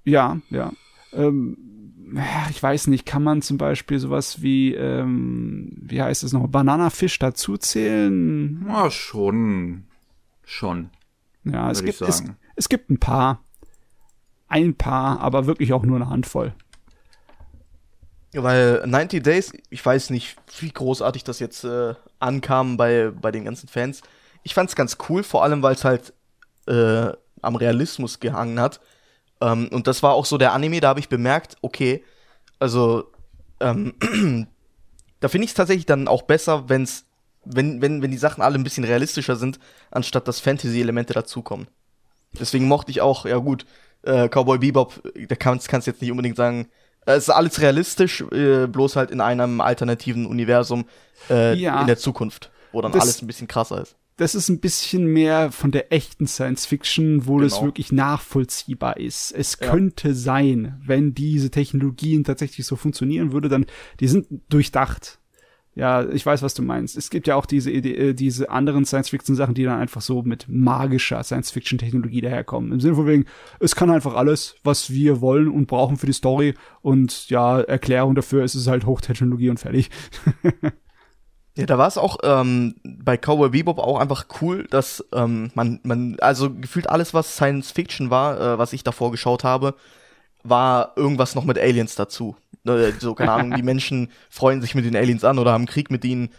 ja, 0.05 0.39
ja. 0.49 0.73
Ähm, 1.13 1.59
ich 2.51 2.63
weiß 2.63 2.87
nicht, 2.87 3.05
kann 3.05 3.23
man 3.23 3.43
zum 3.43 3.59
Beispiel 3.59 3.99
sowas 3.99 4.41
wie, 4.41 4.75
ähm, 4.75 5.73
wie 5.77 6.01
heißt 6.01 6.25
es 6.25 6.33
noch, 6.33 6.47
Bananafisch 6.49 7.19
dazuzählen? 7.19 8.65
Ja, 8.67 8.91
schon. 8.91 9.85
Schon. 10.45 10.91
Ja, 11.45 11.71
es 11.71 11.85
gibt, 11.85 12.01
es, 12.01 12.25
es 12.57 12.69
gibt 12.69 12.91
ein 12.91 12.99
paar 12.99 13.41
ein 14.53 14.75
paar, 14.75 15.21
aber 15.21 15.47
wirklich 15.47 15.73
auch 15.73 15.83
nur 15.83 15.97
eine 15.97 16.11
Handvoll. 16.11 16.53
Weil 18.35 18.87
90 18.87 19.23
Days, 19.23 19.53
ich 19.69 19.85
weiß 19.85 20.11
nicht, 20.11 20.37
wie 20.61 20.71
großartig 20.71 21.23
das 21.25 21.39
jetzt 21.39 21.65
äh, 21.65 21.95
ankam 22.19 22.77
bei, 22.77 23.11
bei 23.11 23.31
den 23.31 23.45
ganzen 23.45 23.69
Fans. 23.69 24.01
Ich 24.43 24.55
fand 24.55 24.71
es 24.71 24.77
ganz 24.77 24.97
cool, 25.09 25.23
vor 25.23 25.45
allem 25.45 25.63
weil 25.63 25.75
es 25.75 25.85
halt 25.85 26.15
äh, 26.67 27.13
am 27.43 27.57
Realismus 27.57 28.21
gehangen 28.21 28.59
hat. 28.59 28.81
Ähm, 29.41 29.69
und 29.71 29.87
das 29.87 30.03
war 30.03 30.15
auch 30.15 30.25
so 30.25 30.39
der 30.39 30.53
Anime, 30.53 30.81
da 30.81 30.89
habe 30.89 31.01
ich 31.01 31.09
bemerkt, 31.09 31.57
okay, 31.61 32.05
also 32.59 33.11
ähm, 33.61 33.95
da 35.21 35.29
finde 35.29 35.45
ich 35.45 35.51
es 35.51 35.57
tatsächlich 35.57 35.87
dann 35.87 36.09
auch 36.09 36.23
besser, 36.23 36.69
wenn's, 36.69 37.05
wenn, 37.45 37.83
wenn, 37.83 38.03
wenn 38.03 38.11
die 38.11 38.17
Sachen 38.17 38.43
alle 38.43 38.55
ein 38.55 38.65
bisschen 38.65 38.85
realistischer 38.85 39.37
sind, 39.37 39.59
anstatt 39.91 40.27
dass 40.29 40.41
Fantasy-Elemente 40.41 41.13
dazukommen. 41.13 41.67
Deswegen 42.39 42.67
mochte 42.67 42.91
ich 42.93 43.01
auch, 43.01 43.27
ja 43.27 43.37
gut, 43.39 43.67
äh, 44.03 44.29
Cowboy 44.29 44.59
Bebop, 44.59 45.03
da 45.29 45.35
kannst 45.35 45.71
du 45.71 45.77
jetzt 45.91 46.01
nicht 46.01 46.11
unbedingt 46.11 46.37
sagen, 46.37 46.69
es 47.07 47.25
ist 47.25 47.31
alles 47.31 47.61
realistisch, 47.61 48.25
äh, 48.33 48.67
bloß 48.67 48.97
halt 48.97 49.11
in 49.11 49.21
einem 49.21 49.61
alternativen 49.61 50.27
Universum 50.27 50.87
äh, 51.31 51.55
ja, 51.55 51.81
in 51.81 51.87
der 51.87 51.99
Zukunft, 51.99 52.51
wo 52.73 52.81
dann 52.81 52.93
das, 52.93 53.03
alles 53.03 53.23
ein 53.23 53.27
bisschen 53.27 53.49
krasser 53.49 53.83
ist. 53.83 53.97
Das 54.17 54.35
ist 54.35 54.49
ein 54.49 54.61
bisschen 54.61 55.07
mehr 55.07 55.51
von 55.51 55.73
der 55.73 55.93
echten 55.93 56.27
Science 56.27 56.67
Fiction, 56.67 57.27
wo 57.27 57.37
genau. 57.37 57.49
das 57.49 57.63
wirklich 57.63 57.93
nachvollziehbar 57.93 58.99
ist. 58.99 59.33
Es 59.33 59.57
ja. 59.61 59.69
könnte 59.69 60.15
sein, 60.15 60.81
wenn 60.85 61.15
diese 61.15 61.51
Technologien 61.51 62.23
tatsächlich 62.25 62.67
so 62.67 62.77
funktionieren 62.77 63.33
würde, 63.33 63.49
dann 63.49 63.67
die 64.01 64.09
sind 64.09 64.27
durchdacht. 64.49 65.19
Ja, 65.75 66.07
ich 66.07 66.27
weiß, 66.27 66.43
was 66.43 66.53
du 66.53 66.63
meinst. 66.63 66.99
Es 66.99 67.09
gibt 67.09 67.27
ja 67.27 67.35
auch 67.35 67.47
diese 67.47 67.71
Idee, 67.71 67.95
äh, 67.95 68.15
diese 68.15 68.51
anderen 68.51 68.85
Science-Fiction-Sachen, 68.85 69.55
die 69.55 69.65
dann 69.65 69.81
einfach 69.81 70.03
so 70.03 70.23
mit 70.23 70.45
magischer 70.47 71.23
Science-Fiction-Technologie 71.23 72.21
daherkommen. 72.21 72.73
Im 72.73 72.81
Sinne 72.81 72.97
von 72.97 73.07
wegen, 73.07 73.25
es 73.59 73.75
kann 73.75 73.91
einfach 73.91 74.15
alles, 74.15 74.57
was 74.65 74.91
wir 74.91 75.23
wollen 75.23 75.49
und 75.49 75.69
brauchen 75.69 75.97
für 75.97 76.05
die 76.05 76.13
Story. 76.13 76.55
Und 76.83 77.31
ja, 77.31 77.61
Erklärung 77.61 78.15
dafür 78.15 78.45
ist 78.45 78.55
es 78.55 78.67
halt 78.67 78.85
Hochtechnologie 78.85 79.49
und 79.49 79.61
fertig. 79.61 79.89
ja, 81.57 81.65
da 81.65 81.79
war 81.79 81.89
es 81.89 81.97
auch 81.97 82.19
ähm, 82.23 82.75
bei 82.85 83.17
Cowboy 83.17 83.49
Bebop 83.49 83.79
auch 83.79 83.99
einfach 83.99 84.27
cool, 84.43 84.67
dass 84.69 85.03
ähm, 85.15 85.53
man, 85.55 85.81
man, 85.85 86.17
also 86.21 86.53
gefühlt 86.53 86.91
alles, 86.91 87.15
was 87.15 87.37
Science-Fiction 87.37 88.11
war, 88.11 88.39
äh, 88.39 88.59
was 88.59 88.75
ich 88.75 88.85
davor 88.85 89.11
geschaut 89.11 89.43
habe, 89.43 89.75
war 90.43 90.93
irgendwas 90.97 91.35
noch 91.35 91.45
mit 91.45 91.59
Aliens 91.59 91.95
dazu. 91.95 92.37
Äh, 92.67 92.93
So, 92.99 93.15
keine 93.15 93.33
Ahnung, 93.33 93.55
die 93.57 93.63
Menschen 93.63 94.11
freuen 94.31 94.61
sich 94.61 94.75
mit 94.75 94.85
den 94.85 94.97
Aliens 94.97 95.25
an 95.25 95.39
oder 95.39 95.53
haben 95.53 95.67
Krieg 95.67 95.91
mit 95.91 96.05
ihnen. 96.05 96.31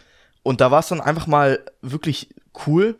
Und 0.42 0.60
da 0.60 0.70
war 0.70 0.80
es 0.80 0.88
dann 0.88 1.00
einfach 1.00 1.26
mal 1.26 1.60
wirklich 1.80 2.28
cool, 2.66 2.98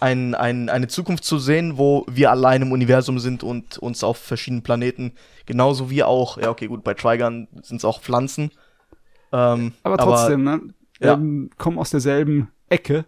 ein, 0.00 0.34
ein, 0.34 0.68
eine 0.68 0.88
Zukunft 0.88 1.24
zu 1.24 1.38
sehen, 1.38 1.76
wo 1.76 2.04
wir 2.08 2.30
allein 2.30 2.62
im 2.62 2.72
Universum 2.72 3.18
sind 3.18 3.42
und 3.42 3.78
uns 3.78 4.02
auf 4.02 4.16
verschiedenen 4.16 4.62
Planeten, 4.62 5.12
genauso 5.46 5.90
wie 5.90 6.02
auch, 6.02 6.38
ja 6.38 6.50
okay, 6.50 6.66
gut, 6.66 6.82
bei 6.82 6.94
Trigon 6.94 7.48
sind 7.62 7.76
es 7.76 7.84
auch 7.84 8.00
Pflanzen. 8.00 8.50
Ähm, 9.32 9.72
Aber 9.82 9.98
trotzdem, 9.98 10.44
ne? 10.44 10.60
ja. 11.00 11.14
Ähm, 11.14 11.50
kommen 11.58 11.78
aus 11.78 11.90
derselben 11.90 12.50
Ecke. 12.68 13.04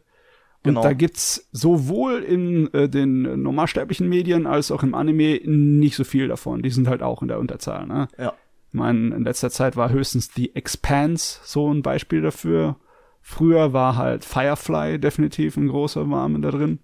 Und 0.64 0.74
Genau. 0.74 0.82
da 0.82 0.92
gibt's 0.92 1.48
sowohl 1.50 2.22
in 2.22 2.72
äh, 2.72 2.88
den 2.88 3.42
normalsterblichen 3.42 4.08
Medien 4.08 4.46
als 4.46 4.70
auch 4.70 4.82
im 4.84 4.94
Anime 4.94 5.40
nicht 5.44 5.96
so 5.96 6.04
viel 6.04 6.28
davon. 6.28 6.62
Die 6.62 6.70
sind 6.70 6.86
halt 6.88 7.02
auch 7.02 7.20
in 7.22 7.28
der 7.28 7.40
Unterzahl, 7.40 7.86
ne? 7.86 8.08
ja. 8.18 8.32
Ich 8.68 8.74
meine, 8.78 9.14
in 9.14 9.24
letzter 9.24 9.50
Zeit 9.50 9.76
war 9.76 9.90
höchstens 9.90 10.30
The 10.34 10.54
Expanse 10.54 11.40
so 11.44 11.70
ein 11.70 11.82
Beispiel 11.82 12.22
dafür. 12.22 12.76
Früher 13.20 13.74
war 13.74 13.96
halt 13.96 14.24
Firefly 14.24 14.98
definitiv 14.98 15.58
ein 15.58 15.68
großer 15.68 16.06
Name 16.06 16.40
da 16.40 16.50
drin. 16.50 16.78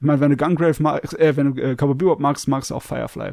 Ich 0.00 0.06
meine, 0.06 0.20
wenn 0.20 0.30
du 0.30 0.36
Gungrave 0.36 0.80
magst, 0.80 1.18
äh, 1.18 1.36
wenn 1.36 1.54
du 1.54 1.60
äh, 1.60 1.74
Cowboy 1.74 1.96
Bebop 1.96 2.20
magst, 2.20 2.46
magst 2.46 2.70
du 2.70 2.76
auch 2.76 2.82
Firefly. 2.82 3.32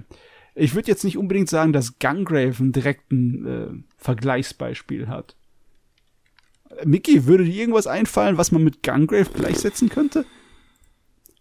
Ich 0.56 0.74
würde 0.74 0.88
jetzt 0.88 1.04
nicht 1.04 1.18
unbedingt 1.18 1.50
sagen, 1.50 1.74
dass 1.74 2.00
Gungrave 2.00 2.56
einen 2.60 2.72
direkten 2.72 3.46
äh, 3.46 3.68
Vergleichsbeispiel 3.98 5.08
hat. 5.08 5.36
Mickey, 6.84 7.26
würde 7.26 7.46
dir 7.46 7.54
irgendwas 7.54 7.88
einfallen, 7.88 8.38
was 8.38 8.52
man 8.52 8.64
mit 8.64 8.84
Gungrave 8.84 9.30
gleichsetzen 9.34 9.90
könnte? 9.90 10.26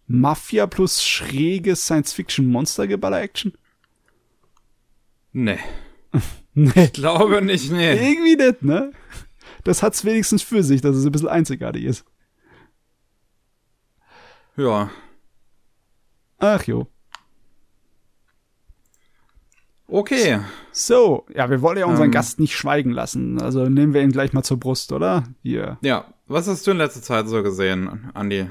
Mafia 0.07 0.67
plus 0.67 1.03
schräges 1.03 1.85
Science-Fiction-Monstergeballer-Action? 1.85 3.53
Nee. 5.33 5.59
Nee. 6.57 6.85
Ich 6.85 6.93
glaube 6.93 7.41
nicht, 7.41 7.69
nee. 7.69 8.11
Irgendwie 8.11 8.37
nicht, 8.37 8.63
ne? 8.63 8.93
Das 9.65 9.83
hat's 9.83 10.05
wenigstens 10.05 10.41
für 10.41 10.63
sich, 10.63 10.79
dass 10.79 10.95
es 10.95 11.05
ein 11.05 11.11
bisschen 11.11 11.27
einzigartig 11.27 11.83
ist. 11.83 12.05
Ja. 14.55 14.89
Ach 16.37 16.63
jo. 16.63 16.87
Okay. 19.87 20.39
So, 20.71 21.25
ja, 21.33 21.49
wir 21.49 21.61
wollen 21.61 21.77
ja 21.77 21.85
unseren 21.85 22.05
Ähm. 22.05 22.11
Gast 22.11 22.39
nicht 22.39 22.55
schweigen 22.55 22.91
lassen. 22.91 23.41
Also 23.41 23.69
nehmen 23.69 23.93
wir 23.93 24.01
ihn 24.01 24.11
gleich 24.11 24.33
mal 24.33 24.43
zur 24.43 24.59
Brust, 24.59 24.91
oder? 24.91 25.23
Hier. 25.43 25.77
Ja. 25.81 26.05
Was 26.27 26.47
hast 26.47 26.65
du 26.65 26.71
in 26.71 26.77
letzter 26.77 27.03
Zeit 27.03 27.27
so 27.27 27.43
gesehen, 27.43 28.09
Andi? 28.15 28.49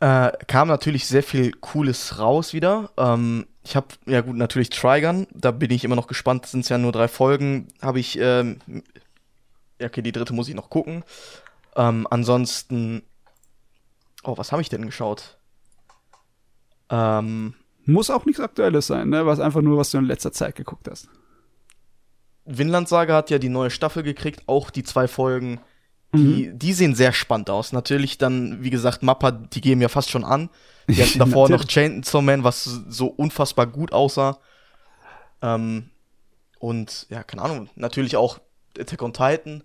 Äh, 0.00 0.32
kam 0.46 0.68
natürlich 0.68 1.06
sehr 1.06 1.22
viel 1.22 1.52
Cooles 1.52 2.18
raus 2.18 2.52
wieder. 2.52 2.90
Ähm, 2.96 3.46
ich 3.62 3.76
habe, 3.76 3.88
ja 4.06 4.20
gut, 4.22 4.36
natürlich 4.36 4.70
Trigun, 4.70 5.26
da 5.32 5.50
bin 5.50 5.70
ich 5.70 5.84
immer 5.84 5.96
noch 5.96 6.06
gespannt, 6.06 6.46
sind 6.46 6.68
ja 6.68 6.78
nur 6.78 6.92
drei 6.92 7.06
Folgen. 7.08 7.68
Habe 7.80 8.00
ich, 8.00 8.18
ähm, 8.18 8.58
ja 9.80 9.86
okay, 9.86 10.02
die 10.02 10.12
dritte 10.12 10.32
muss 10.32 10.48
ich 10.48 10.54
noch 10.54 10.70
gucken. 10.70 11.04
Ähm, 11.76 12.06
ansonsten, 12.10 13.02
oh, 14.24 14.36
was 14.36 14.50
habe 14.50 14.62
ich 14.62 14.68
denn 14.68 14.86
geschaut? 14.86 15.38
Ähm, 16.90 17.54
Muss 17.88 18.10
auch 18.10 18.26
nichts 18.26 18.40
Aktuelles 18.40 18.86
sein, 18.86 19.08
ne? 19.08 19.24
Was 19.24 19.40
einfach 19.40 19.62
nur, 19.62 19.78
was 19.78 19.90
du 19.90 19.98
in 19.98 20.04
letzter 20.04 20.30
Zeit 20.30 20.56
geguckt 20.56 20.88
hast. 20.90 21.08
Vinland 22.44 22.86
Saga 22.86 23.16
hat 23.16 23.30
ja 23.30 23.38
die 23.38 23.48
neue 23.48 23.70
Staffel 23.70 24.02
gekriegt, 24.02 24.42
auch 24.46 24.68
die 24.70 24.82
zwei 24.82 25.08
Folgen. 25.08 25.60
Die, 26.14 26.50
die 26.54 26.72
sehen 26.72 26.94
sehr 26.94 27.12
spannend 27.12 27.50
aus. 27.50 27.72
Natürlich 27.72 28.16
dann, 28.18 28.62
wie 28.62 28.70
gesagt, 28.70 29.02
Mappa, 29.02 29.30
die 29.30 29.60
geben 29.60 29.80
ja 29.80 29.88
fast 29.88 30.10
schon 30.10 30.24
an. 30.24 30.50
Die 30.86 31.02
hatten 31.02 31.18
davor 31.18 31.48
noch 31.50 31.64
Chainsaw 31.64 32.22
Man, 32.22 32.44
was 32.44 32.64
so 32.64 33.06
unfassbar 33.06 33.66
gut 33.66 33.92
aussah. 33.92 34.38
Ähm, 35.42 35.90
und 36.58 37.06
ja, 37.08 37.22
keine 37.22 37.42
Ahnung, 37.42 37.68
natürlich 37.74 38.16
auch 38.16 38.38
Attack 38.78 39.02
on 39.02 39.12
Titan. 39.12 39.64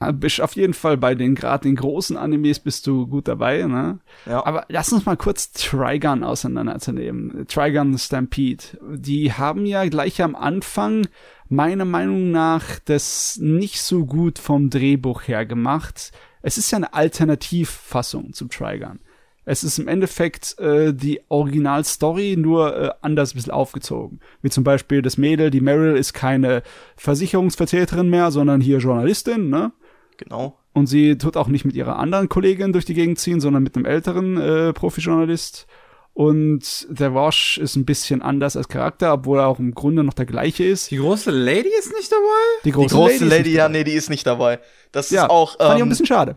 Ah, 0.00 0.12
Bist 0.12 0.40
auf 0.40 0.54
jeden 0.54 0.74
Fall 0.74 0.96
bei 0.96 1.16
den 1.16 1.34
gerade 1.34 1.64
den 1.64 1.74
großen 1.74 2.16
Animes 2.16 2.60
bist 2.60 2.86
du 2.86 3.08
gut 3.08 3.26
dabei, 3.26 3.64
ne? 3.64 3.98
Ja. 4.26 4.46
Aber 4.46 4.64
lass 4.68 4.92
uns 4.92 5.06
mal 5.06 5.16
kurz 5.16 5.50
Trigun 5.50 6.22
auseinanderzunehmen. 6.22 7.46
Trigun 7.48 7.98
Stampede. 7.98 8.64
Die 8.80 9.32
haben 9.32 9.66
ja 9.66 9.84
gleich 9.86 10.22
am 10.22 10.36
Anfang 10.36 11.08
meiner 11.48 11.84
Meinung 11.84 12.30
nach 12.30 12.78
das 12.84 13.38
nicht 13.40 13.80
so 13.82 14.06
gut 14.06 14.38
vom 14.38 14.70
Drehbuch 14.70 15.22
her 15.26 15.44
gemacht. 15.46 16.12
Es 16.42 16.58
ist 16.58 16.70
ja 16.70 16.76
eine 16.76 16.94
Alternativfassung 16.94 18.32
zum 18.32 18.50
Trigun. 18.50 19.00
Es 19.44 19.64
ist 19.64 19.78
im 19.78 19.88
Endeffekt 19.88 20.58
äh, 20.58 20.92
die 20.92 21.22
Originalstory, 21.28 22.36
nur 22.36 22.76
äh, 22.76 22.90
anders 23.00 23.32
ein 23.32 23.36
bisschen 23.36 23.52
aufgezogen. 23.52 24.20
Wie 24.42 24.50
zum 24.50 24.62
Beispiel 24.62 25.00
das 25.00 25.16
Mädel, 25.16 25.50
die 25.50 25.62
Meryl 25.62 25.96
ist 25.96 26.12
keine 26.12 26.62
Versicherungsvertreterin 26.96 28.10
mehr, 28.10 28.30
sondern 28.30 28.60
hier 28.60 28.76
Journalistin, 28.78 29.48
ne? 29.48 29.72
Genau. 30.18 30.58
Und 30.74 30.86
sie 30.86 31.16
tut 31.16 31.36
auch 31.36 31.48
nicht 31.48 31.64
mit 31.64 31.74
ihrer 31.74 31.96
anderen 31.96 32.28
Kollegin 32.28 32.72
durch 32.72 32.84
die 32.84 32.94
Gegend 32.94 33.18
ziehen, 33.18 33.40
sondern 33.40 33.62
mit 33.62 33.74
einem 33.74 33.86
älteren 33.86 34.36
äh, 34.36 34.72
Profijournalist. 34.72 35.66
Und 36.12 36.86
der 36.90 37.14
Wash 37.14 37.58
ist 37.58 37.76
ein 37.76 37.84
bisschen 37.84 38.22
anders 38.22 38.56
als 38.56 38.66
Charakter, 38.66 39.12
obwohl 39.12 39.38
er 39.38 39.46
auch 39.46 39.60
im 39.60 39.72
Grunde 39.72 40.02
noch 40.02 40.14
der 40.14 40.26
gleiche 40.26 40.64
ist. 40.64 40.90
Die 40.90 40.96
große 40.96 41.30
Lady 41.30 41.70
ist 41.78 41.92
nicht 41.96 42.10
dabei? 42.10 42.62
Die 42.64 42.72
große 42.72 43.24
Lady, 43.24 43.50
ist 43.50 43.56
ja, 43.56 43.68
nicht 43.68 43.78
nee, 43.78 43.84
die 43.84 43.96
ist 43.96 44.10
nicht 44.10 44.26
dabei. 44.26 44.58
Das 44.90 45.10
ja, 45.10 45.24
ist 45.24 45.30
auch, 45.30 45.56
fand 45.56 45.60
ich 45.60 45.66
auch 45.68 45.76
ähm, 45.76 45.82
ein 45.82 45.88
bisschen 45.90 46.06
schade. 46.06 46.36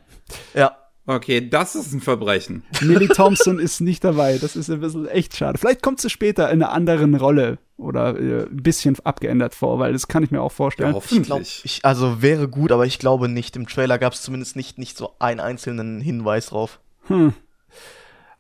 ja, 0.54 0.78
Okay, 1.08 1.50
das 1.50 1.76
ist 1.76 1.94
ein 1.94 2.02
Verbrechen. 2.02 2.64
Millie 2.82 3.08
Thompson 3.08 3.58
ist 3.60 3.82
nicht 3.82 4.04
dabei. 4.04 4.38
Das 4.38 4.56
ist 4.56 4.70
ein 4.70 4.80
bisschen 4.80 5.08
echt 5.08 5.36
schade. 5.36 5.58
Vielleicht 5.58 5.82
kommt 5.82 6.00
sie 6.00 6.10
später 6.10 6.50
in 6.52 6.62
einer 6.62 6.72
anderen 6.72 7.16
Rolle 7.16 7.58
oder 7.78 8.18
äh, 8.20 8.44
ein 8.44 8.62
bisschen 8.62 8.98
abgeändert 9.04 9.56
vor, 9.56 9.80
weil 9.80 9.94
das 9.94 10.08
kann 10.08 10.24
ich 10.24 10.30
mir 10.30 10.42
auch 10.42 10.52
vorstellen. 10.52 10.94
Ja, 10.94 11.00
ich 11.00 11.10
glaube, 11.10 11.42
hoffentlich. 11.42 11.62
ich, 11.66 11.84
also 11.84 12.22
wäre 12.22 12.48
gut, 12.48 12.72
aber 12.72 12.86
ich 12.86 13.00
glaube 13.00 13.30
nicht. 13.30 13.56
Im 13.56 13.68
Trailer 13.68 13.98
gab 13.98 14.14
es 14.14 14.22
zumindest 14.22 14.56
nicht, 14.56 14.78
nicht 14.78 14.96
so 14.96 15.16
einen 15.18 15.40
einzelnen 15.40 16.02
Hinweis 16.02 16.48
drauf. 16.48 16.80
Hm. 17.08 17.34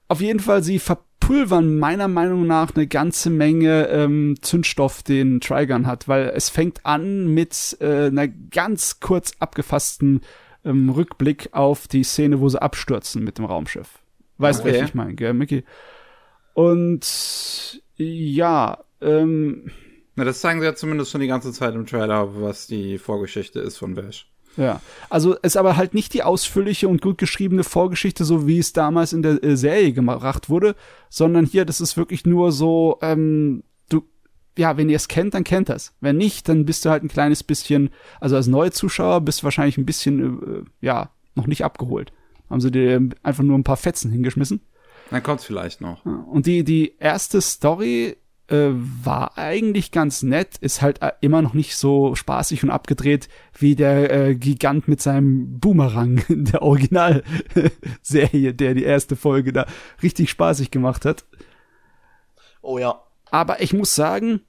Auf 0.08 0.22
jeden 0.22 0.40
Fall, 0.40 0.62
sie 0.62 0.78
verpulvern 0.78 1.80
meiner 1.80 2.08
Meinung 2.08 2.46
nach 2.46 2.76
eine 2.76 2.86
ganze 2.86 3.32
Menge 3.32 3.88
ähm, 3.88 4.36
Zündstoff, 4.42 5.02
den 5.02 5.42
Trigun 5.42 5.88
hat, 5.88 6.08
weil 6.08 6.32
es 6.36 6.50
fängt 6.50 6.86
an 6.86 7.34
mit 7.34 7.78
äh, 7.80 8.08
einer 8.08 8.28
ganz 8.28 9.00
kurz 9.00 9.32
abgefassten 9.40 10.22
ähm, 10.66 10.90
Rückblick 10.90 11.50
auf 11.52 11.88
die 11.88 12.04
Szene, 12.04 12.40
wo 12.40 12.50
sie 12.50 12.62
abstürzen 12.62 13.24
mit 13.24 13.38
dem 13.38 13.46
Raumschiff. 13.46 14.00
Weißt 14.38 14.64
du, 14.64 14.68
Okay. 14.70 14.82
was 14.82 14.90
ich 14.90 14.96
meine, 14.96 15.14
gell, 15.16 15.34
Mickey? 15.34 15.64
Und 16.54 17.82
ja, 17.98 18.80
ähm, 19.02 19.72
Na, 20.16 20.24
das 20.26 20.42
zeigen 20.42 20.60
sie 20.60 20.66
ja 20.66 20.76
zumindest 20.76 21.12
schon 21.12 21.22
die 21.22 21.28
ganze 21.28 21.52
Zeit 21.54 21.74
im 21.76 21.86
Trailer, 21.86 22.42
was 22.42 22.68
die 22.68 22.98
Vorgeschichte 22.98 23.60
ist 23.60 23.78
von 23.78 23.96
Vash. 23.96 24.28
Ja, 24.58 24.82
also 25.10 25.36
ist 25.36 25.56
aber 25.56 25.78
halt 25.78 25.94
nicht 25.94 26.14
die 26.14 26.24
ausführliche 26.24 26.90
und 26.90 27.02
gut 27.02 27.18
geschriebene 27.18 27.64
Vorgeschichte, 27.64 28.26
so 28.26 28.48
wie 28.48 28.60
es 28.60 28.74
damals 28.74 29.14
in 29.14 29.22
der 29.22 29.42
äh, 29.44 29.56
Serie 29.56 29.94
gemacht 29.94 30.50
wurde, 30.50 30.76
sondern 31.10 31.46
hier, 31.46 31.64
das 31.64 31.80
ist 31.80 31.96
wirklich 31.96 32.26
nur 32.26 32.52
so, 32.52 32.98
ähm, 33.02 33.64
ja, 34.58 34.78
wenn 34.78 34.90
ihr 34.90 34.96
es 34.96 35.08
kennt, 35.08 35.34
dann 35.34 35.44
kennt 35.44 35.70
das. 35.70 35.94
Wenn 36.02 36.18
nicht, 36.18 36.50
dann 36.50 36.66
bist 36.66 36.86
du 36.86 36.90
halt 36.90 37.04
ein 37.04 37.10
kleines 37.10 37.44
bisschen, 37.44 37.90
also 38.20 38.36
als 38.36 38.48
neue 38.48 38.72
Zuschauer 38.72 39.22
bist 39.22 39.42
du 39.42 39.44
wahrscheinlich 39.46 39.78
ein 39.78 39.86
bisschen, 39.86 40.42
äh, 40.42 40.86
ja, 40.86 41.12
noch 41.36 41.48
nicht 41.48 41.64
abgeholt. 41.64 42.12
Haben 42.50 42.62
sie 42.62 42.72
dir 42.72 43.10
einfach 43.24 43.44
nur 43.44 43.58
ein 43.58 43.64
paar 43.64 43.78
Fetzen 43.78 44.12
hingeschmissen. 44.12 44.62
Dann 45.10 45.24
kommt's 45.24 45.46
vielleicht 45.46 45.82
noch. 45.82 46.06
Und 46.06 46.46
die, 46.46 46.64
die 46.64 46.96
erste 46.98 47.42
Story 47.42 48.18
äh, 48.48 48.72
war 48.74 49.38
eigentlich 49.38 49.92
ganz 49.92 50.24
nett, 50.24 50.58
ist 50.58 50.82
halt 50.82 51.02
äh, 51.02 51.12
immer 51.22 51.42
noch 51.42 51.54
nicht 51.54 51.76
so 51.78 52.16
spaßig 52.16 52.64
und 52.64 52.70
abgedreht 52.70 53.30
wie 53.58 53.76
der 53.76 54.12
äh, 54.12 54.36
Gigant 54.36 54.88
mit 54.88 55.02
seinem 55.02 55.60
Boomerang 55.60 56.18
in 56.28 56.46
der 56.46 56.62
Originalserie, 56.62 58.54
der 58.54 58.74
die 58.74 58.84
erste 58.84 59.16
Folge 59.16 59.54
da 59.54 59.66
richtig 60.04 60.30
spaßig 60.30 60.72
gemacht 60.72 61.06
hat. 61.06 61.26
Oh 62.62 62.78
ja. 62.78 63.02
Aber 63.32 63.62
ich 63.62 63.74
muss 63.74 63.96
sagen, 63.96 64.42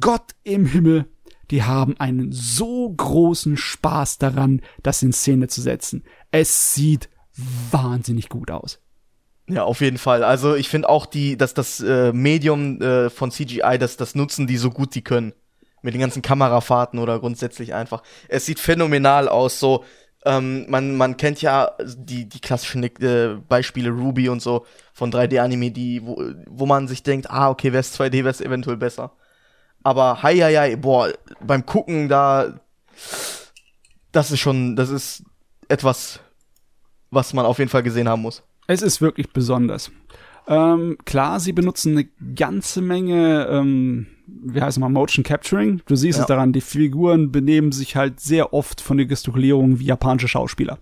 Gott 0.00 0.34
im 0.44 0.64
Himmel, 0.64 1.06
die 1.50 1.62
haben 1.64 1.98
einen 1.98 2.32
so 2.32 2.90
großen 2.90 3.56
Spaß 3.56 4.18
daran, 4.18 4.62
das 4.82 5.02
in 5.02 5.12
Szene 5.12 5.48
zu 5.48 5.60
setzen. 5.60 6.04
Es 6.30 6.74
sieht 6.74 7.08
wahnsinnig 7.70 8.28
gut 8.28 8.50
aus. 8.50 8.80
Ja, 9.48 9.64
auf 9.64 9.80
jeden 9.80 9.98
Fall. 9.98 10.24
Also 10.24 10.54
ich 10.54 10.68
finde 10.68 10.88
auch 10.90 11.06
die, 11.06 11.36
dass 11.38 11.54
das 11.54 11.80
äh, 11.80 12.12
Medium 12.12 12.82
äh, 12.82 13.08
von 13.08 13.30
CGI, 13.30 13.78
das, 13.78 13.96
das 13.96 14.14
nutzen 14.14 14.46
die 14.46 14.58
so 14.58 14.70
gut 14.70 14.94
die 14.94 15.02
können. 15.02 15.32
Mit 15.80 15.94
den 15.94 16.00
ganzen 16.00 16.22
Kamerafahrten 16.22 16.98
oder 16.98 17.20
grundsätzlich 17.20 17.72
einfach. 17.72 18.02
Es 18.28 18.44
sieht 18.44 18.58
phänomenal 18.58 19.28
aus. 19.28 19.60
So, 19.60 19.84
ähm, 20.28 20.66
man, 20.68 20.94
man 20.94 21.16
kennt 21.16 21.40
ja 21.40 21.72
die, 21.82 22.28
die 22.28 22.40
klassischen 22.40 22.82
äh, 22.82 23.38
Beispiele 23.48 23.88
Ruby 23.88 24.28
und 24.28 24.42
so 24.42 24.66
von 24.92 25.10
3D-Anime, 25.10 25.70
die, 25.70 26.04
wo, 26.04 26.22
wo 26.46 26.66
man 26.66 26.86
sich 26.86 27.02
denkt, 27.02 27.30
ah, 27.30 27.48
okay, 27.48 27.72
wäre 27.72 27.80
es 27.80 27.98
2D, 27.98 28.12
wäre 28.12 28.28
es 28.28 28.42
eventuell 28.42 28.76
besser. 28.76 29.12
Aber 29.82 30.22
hei, 30.22 30.36
hei, 30.36 30.54
hei, 30.54 30.76
boah, 30.76 31.10
beim 31.40 31.64
Gucken 31.64 32.10
da, 32.10 32.60
das 34.12 34.30
ist 34.30 34.40
schon, 34.40 34.76
das 34.76 34.90
ist 34.90 35.24
etwas, 35.66 36.20
was 37.10 37.32
man 37.32 37.46
auf 37.46 37.58
jeden 37.58 37.70
Fall 37.70 37.82
gesehen 37.82 38.08
haben 38.08 38.20
muss. 38.20 38.42
Es 38.66 38.82
ist 38.82 39.00
wirklich 39.00 39.32
besonders. 39.32 39.90
Ähm, 40.46 40.98
klar, 41.06 41.40
sie 41.40 41.54
benutzen 41.54 41.92
eine 41.92 42.34
ganze 42.34 42.82
Menge 42.82 43.46
ähm, 43.50 44.08
wie 44.42 44.60
heißt 44.60 44.76
es 44.76 44.80
mal, 44.80 44.88
Motion 44.88 45.24
Capturing. 45.24 45.80
Du 45.86 45.96
siehst 45.96 46.18
Ja. 46.18 46.22
es 46.24 46.28
daran, 46.28 46.52
die 46.52 46.60
Figuren 46.60 47.32
benehmen 47.32 47.72
sich 47.72 47.96
halt 47.96 48.20
sehr 48.20 48.52
oft 48.52 48.80
von 48.80 48.96
der 48.98 49.06
Gestikulierung 49.06 49.78
wie 49.78 49.86
japanische 49.86 50.28
Schauspieler. 50.28 50.78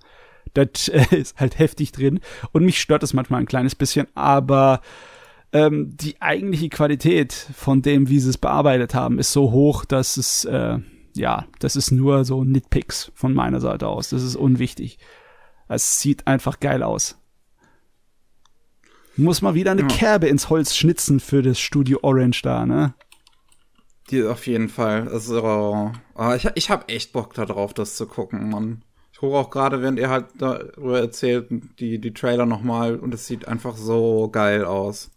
Das 0.54 0.88
äh, 0.88 1.04
ist 1.16 1.38
halt 1.38 1.58
heftig 1.58 1.92
drin 1.92 2.20
und 2.52 2.64
mich 2.64 2.80
stört 2.80 3.02
es 3.02 3.12
manchmal 3.14 3.40
ein 3.40 3.46
kleines 3.46 3.74
bisschen, 3.74 4.06
aber 4.14 4.80
ähm, 5.52 5.96
die 5.96 6.20
eigentliche 6.20 6.68
Qualität 6.68 7.32
von 7.32 7.82
dem, 7.82 8.08
wie 8.08 8.18
sie 8.18 8.30
es 8.30 8.38
bearbeitet 8.38 8.94
haben, 8.94 9.18
ist 9.18 9.32
so 9.32 9.52
hoch, 9.52 9.84
dass 9.84 10.16
es, 10.16 10.44
äh, 10.44 10.78
ja, 11.14 11.46
das 11.60 11.76
ist 11.76 11.92
nur 11.92 12.24
so 12.24 12.42
Nitpicks 12.44 13.12
von 13.14 13.32
meiner 13.32 13.60
Seite 13.60 13.86
aus. 13.88 14.10
Das 14.10 14.22
ist 14.22 14.36
unwichtig. 14.36 14.98
Es 15.68 16.00
sieht 16.00 16.26
einfach 16.26 16.60
geil 16.60 16.82
aus. 16.82 17.18
Muss 19.16 19.40
mal 19.40 19.54
wieder 19.54 19.70
eine 19.70 19.82
Ja. 19.82 19.86
Kerbe 19.88 20.26
ins 20.26 20.50
Holz 20.50 20.76
schnitzen 20.76 21.20
für 21.20 21.42
das 21.42 21.58
Studio 21.58 22.00
Orange 22.02 22.42
da, 22.42 22.66
ne? 22.66 22.94
Die 24.10 24.22
auf 24.24 24.46
jeden 24.46 24.68
Fall. 24.68 25.08
Also, 25.08 25.92
ah, 26.14 26.34
ich, 26.36 26.48
ich 26.54 26.70
habe 26.70 26.88
echt 26.88 27.12
Bock 27.12 27.34
darauf, 27.34 27.74
das 27.74 27.96
zu 27.96 28.06
gucken, 28.06 28.50
Mann. 28.50 28.82
Ich 29.12 29.18
gucke 29.18 29.34
auch 29.36 29.50
gerade, 29.50 29.80
während 29.82 29.98
ihr 29.98 30.10
halt 30.10 30.26
darüber 30.38 31.00
erzählt, 31.00 31.48
die, 31.80 31.98
die 31.98 32.12
Trailer 32.14 32.46
nochmal 32.46 32.96
und 32.96 33.14
es 33.14 33.26
sieht 33.26 33.48
einfach 33.48 33.76
so 33.76 34.28
geil 34.30 34.64
aus. 34.64 35.10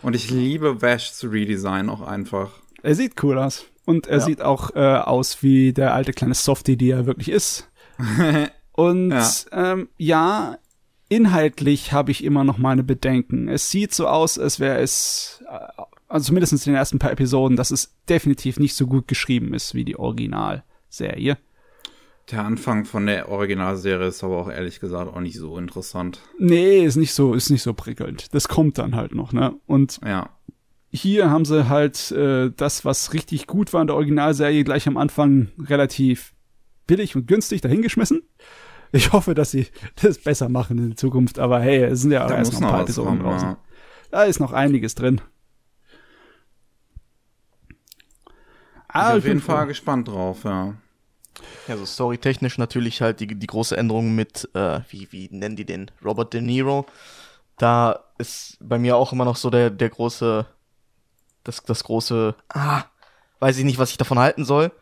Und 0.00 0.16
ich 0.16 0.30
liebe 0.30 0.82
Vash's 0.82 1.22
Redesign 1.24 1.88
auch 1.90 2.00
einfach. 2.00 2.50
Er 2.82 2.94
sieht 2.94 3.22
cool 3.22 3.38
aus. 3.38 3.66
Und 3.84 4.06
er 4.06 4.18
Ja. 4.18 4.24
sieht 4.24 4.42
auch 4.42 4.74
äh, 4.74 4.80
aus 4.80 5.42
wie 5.42 5.72
der 5.72 5.92
alte 5.94 6.12
kleine 6.12 6.34
Softie, 6.34 6.76
die 6.76 6.90
er 6.90 7.06
wirklich 7.06 7.28
ist. 7.28 7.68
Und 8.72 9.10
Ja. 9.10 9.30
ähm, 9.52 9.88
ja, 9.98 10.56
inhaltlich 11.08 11.92
habe 11.92 12.10
ich 12.10 12.24
immer 12.24 12.42
noch 12.44 12.58
meine 12.58 12.82
Bedenken. 12.82 13.48
Es 13.48 13.70
sieht 13.70 13.92
so 13.94 14.08
aus, 14.08 14.38
als 14.38 14.58
wäre 14.60 14.78
es, 14.80 15.42
äh, 15.48 15.82
also 16.12 16.26
zumindest 16.26 16.52
in 16.52 16.58
den 16.72 16.74
ersten 16.74 16.98
paar 16.98 17.10
Episoden, 17.12 17.56
dass 17.56 17.70
es 17.70 17.94
definitiv 18.08 18.58
nicht 18.58 18.74
so 18.74 18.86
gut 18.86 19.08
geschrieben 19.08 19.54
ist 19.54 19.74
wie 19.74 19.84
die 19.84 19.96
Originalserie. 19.98 21.36
Der 22.30 22.44
Anfang 22.44 22.84
von 22.84 23.06
der 23.06 23.28
Originalserie 23.28 24.06
ist 24.06 24.22
aber 24.22 24.36
auch 24.38 24.48
ehrlich 24.50 24.78
gesagt 24.80 25.12
auch 25.12 25.20
nicht 25.20 25.36
so 25.36 25.58
interessant. 25.58 26.20
Nee, 26.38 26.84
ist 26.84 26.96
nicht 26.96 27.12
so, 27.14 27.34
ist 27.34 27.50
nicht 27.50 27.62
so 27.62 27.74
prickelnd. 27.74 28.32
Das 28.34 28.46
kommt 28.48 28.78
dann 28.78 28.94
halt 28.94 29.14
noch, 29.14 29.32
ne? 29.32 29.54
Und 29.66 29.98
Ja. 30.06 30.30
hier 30.88 31.30
haben 31.30 31.44
sie 31.44 31.68
halt 31.68 32.12
äh, 32.12 32.50
das, 32.56 32.84
was 32.84 33.12
richtig 33.12 33.46
gut 33.48 33.72
war 33.72 33.80
in 33.80 33.88
der 33.88 33.96
Originalserie, 33.96 34.62
gleich 34.64 34.86
am 34.86 34.96
Anfang 34.96 35.48
relativ 35.58 36.32
billig 36.86 37.16
und 37.16 37.26
günstig 37.26 37.60
dahingeschmissen. 37.60 38.22
Ich 38.92 39.12
hoffe, 39.12 39.34
dass 39.34 39.50
sie 39.50 39.66
das 40.02 40.18
besser 40.18 40.48
machen 40.48 40.78
in 40.78 40.96
Zukunft, 40.96 41.38
aber 41.38 41.60
hey, 41.60 41.82
es 41.84 42.02
sind 42.02 42.12
ja 42.12 42.24
auch 42.24 42.28
Da 42.28 42.36
erst 42.36 42.52
noch 42.52 42.60
ein 42.62 42.68
paar 42.68 42.82
Episoden 42.82 43.18
kommen. 43.18 43.22
draußen. 43.22 43.48
Ja. 43.48 43.58
Da 44.10 44.24
ist 44.24 44.38
noch 44.38 44.52
einiges 44.52 44.94
drin. 44.94 45.20
Ah, 48.92 49.08
bin 49.08 49.16
ich 49.16 49.16
auf 49.16 49.24
jeden 49.24 49.40
bin 49.40 49.40
froh. 49.40 49.56
Fall 49.56 49.66
gespannt 49.66 50.08
drauf, 50.08 50.44
ja. 50.44 50.74
Ja, 51.66 51.76
so 51.76 51.86
storytechnisch 51.86 52.58
natürlich 52.58 53.00
halt 53.02 53.20
die, 53.20 53.26
die 53.26 53.46
große 53.46 53.76
Änderung 53.76 54.14
mit, 54.14 54.48
äh, 54.54 54.80
wie, 54.90 55.08
wie 55.12 55.28
nennen 55.30 55.56
die 55.56 55.64
den? 55.64 55.90
Robert 56.04 56.32
De 56.34 56.40
Niro. 56.40 56.86
Da 57.58 58.00
ist 58.18 58.58
bei 58.60 58.78
mir 58.78 58.96
auch 58.96 59.12
immer 59.12 59.24
noch 59.24 59.36
so 59.36 59.50
der, 59.50 59.70
der 59.70 59.90
große, 59.90 60.46
das, 61.44 61.62
das 61.64 61.84
große, 61.84 62.34
ah, 62.50 62.84
weiß 63.40 63.58
ich 63.58 63.64
nicht, 63.64 63.78
was 63.78 63.90
ich 63.92 63.98
davon 63.98 64.18
halten 64.18 64.44
soll. 64.44 64.72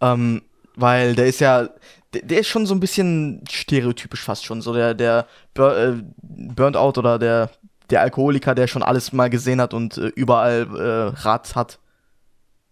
Ähm, 0.00 0.42
weil 0.76 1.14
der 1.14 1.26
ist 1.26 1.40
ja, 1.40 1.68
der, 2.14 2.22
der 2.22 2.40
ist 2.40 2.48
schon 2.48 2.66
so 2.66 2.74
ein 2.74 2.80
bisschen 2.80 3.44
stereotypisch 3.50 4.22
fast 4.22 4.44
schon. 4.44 4.62
So 4.62 4.72
der, 4.74 4.94
der 4.94 5.26
Bur 5.54 5.76
äh, 5.76 6.02
Burnt 6.22 6.76
Out 6.76 6.98
oder 6.98 7.18
der, 7.18 7.50
der 7.90 8.00
Alkoholiker, 8.02 8.54
der 8.54 8.66
schon 8.68 8.82
alles 8.82 9.12
mal 9.12 9.30
gesehen 9.30 9.60
hat 9.60 9.74
und 9.74 9.98
äh, 9.98 10.08
überall 10.08 10.66
äh, 10.76 11.20
Rat 11.22 11.54
hat. 11.56 11.78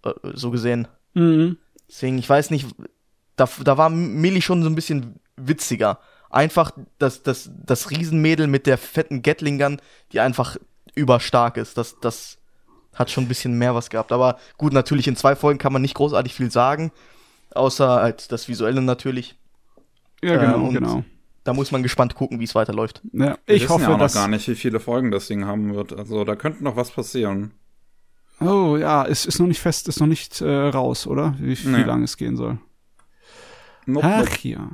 Äh, 0.05 0.13
so 0.35 0.51
gesehen. 0.51 0.89
Mhm. 1.15 1.57
Deswegen, 1.89 2.19
ich 2.19 2.29
weiß 2.29 2.51
nicht, 2.51 2.67
da, 3.37 3.49
da 3.65 3.77
war 3.79 3.91
Millie 3.91 4.43
schon 4.43 4.63
so 4.63 4.69
ein 4.69 4.75
bisschen 4.75 5.17
witziger. 5.37 5.99
Einfach 6.31 6.71
das, 6.99 7.23
das, 7.23 7.51
das 7.65 7.91
Riesenmädel 7.91 8.47
mit 8.47 8.67
der 8.67 8.79
fetten 8.79 9.23
Gatling-Gun, 9.23 9.81
die 10.13 10.21
einfach 10.21 10.57
überstark 10.95 11.57
ist. 11.57 11.77
Das, 11.77 11.99
das 12.01 12.39
hat 12.95 13.11
schon 13.11 13.25
ein 13.25 13.29
bisschen 13.29 13.59
mehr 13.59 13.75
was 13.75 13.91
gehabt. 13.91 14.13
Aber 14.13 14.39
gut, 14.57 14.73
natürlich 14.73 15.09
in 15.09 15.17
zwei 15.17 15.35
Folgen 15.35 15.59
kann 15.59 15.73
man 15.73 15.83
nicht 15.83 15.95
großartig 15.95 16.35
viel 16.35 16.51
sagen. 16.51 16.93
Außer 17.53 17.89
halt 18.03 18.31
das 18.31 18.47
Visuelle 18.49 18.81
natürlich. 18.83 19.37
Ja, 20.23 20.35
Äh, 20.35 20.39
genau, 20.39 20.67
und- 20.69 20.75
genau. 20.75 21.05
Da 21.43 21.55
muss 21.55 21.73
man 21.73 21.83
gespannt 21.83 22.15
gucken, 22.15 22.39
wie 22.39 22.45
es 22.45 22.55
weiterläuft. 22.55 23.01
Ja, 23.15 23.39
Wir 23.47 23.57
ich 23.57 23.63
wissen 23.63 23.71
hoffe, 23.73 23.83
ja 23.85 23.89
auch 23.89 23.93
noch 23.93 23.99
dass. 24.01 24.15
gar 24.15 24.29
nicht, 24.29 24.47
wie 24.47 24.55
viele 24.55 24.79
Folgen 24.79 25.11
das 25.11 25.27
Ding 25.27 25.47
haben 25.47 25.75
wird. 25.75 25.95
Also 25.99 26.23
da 26.25 26.37
könnte 26.37 26.63
noch 26.63 26.77
was 26.77 26.91
passieren. 26.91 27.53
Oh 28.41 28.77
ja, 28.79 29.05
es 29.07 29.27
ist 29.27 29.39
noch 29.39 29.47
nicht 29.47 29.61
fest, 29.61 29.87
ist 29.89 30.01
noch 30.01 30.07
nicht 30.07 30.41
äh, 30.41 30.49
raus, 30.69 31.07
oder? 31.07 31.35
Wie, 31.39 31.57
wie 31.63 31.69
Nee. 31.69 31.83
lange 31.83 32.05
es 32.05 32.17
gehen 32.17 32.37
soll. 32.37 32.59
Nope, 33.87 34.07
Ach 34.07 34.21
nope. 34.21 34.49
ja. 34.49 34.71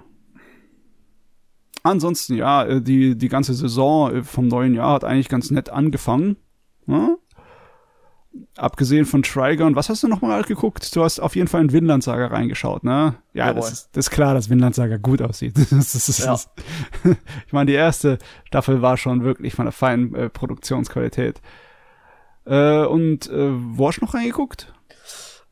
Ansonsten, 1.82 2.34
ja, 2.34 2.64
äh, 2.64 2.82
die, 2.82 3.16
die 3.16 3.28
ganze 3.28 3.54
Saison 3.54 4.12
äh, 4.16 4.22
vom 4.24 4.48
neuen 4.48 4.74
Jahr 4.74 4.94
hat 4.94 5.04
eigentlich 5.04 5.28
ganz 5.28 5.50
nett 5.50 5.68
angefangen. 5.70 6.36
Ja? 6.86 7.16
Abgesehen 8.56 9.06
von 9.06 9.22
Trigon, 9.22 9.76
was 9.76 9.88
hast 9.88 10.02
du 10.02 10.08
nochmal 10.08 10.42
geguckt? 10.42 10.94
Du 10.94 11.02
hast 11.02 11.20
auf 11.20 11.36
jeden 11.36 11.48
Fall 11.48 11.62
in 11.62 11.72
Vinland 11.72 12.02
Saga 12.02 12.26
reingeschaut, 12.26 12.84
ne? 12.84 13.14
Ja, 13.32 13.46
das 13.46 13.56
Jawohl. 13.56 13.72
ist, 13.72 13.88
das 13.92 14.06
ist 14.06 14.10
klar, 14.10 14.34
dass 14.34 14.50
Vinland 14.50 14.74
Saga 14.74 14.96
gut 14.98 15.22
aussieht. 15.22 15.54
Das 15.70 15.94
ist, 15.94 16.08
das 16.08 16.18
Ja. 16.18 16.34
ist, 16.34 16.50
ich 17.46 17.52
meine, 17.52 17.66
die 17.70 17.76
erste 17.76 18.18
Staffel 18.44 18.82
war 18.82 18.96
schon 18.96 19.22
wirklich 19.24 19.54
von 19.54 19.64
der 19.66 19.72
feinen 19.72 20.14
äh, 20.14 20.28
Produktionsqualität. 20.28 21.40
Äh, 22.46 22.84
und 22.86 23.28
äh, 23.28 23.50
wo 23.50 23.88
hast 23.88 24.00
du 24.00 24.04
noch 24.04 24.14
reingeguckt? 24.14 24.72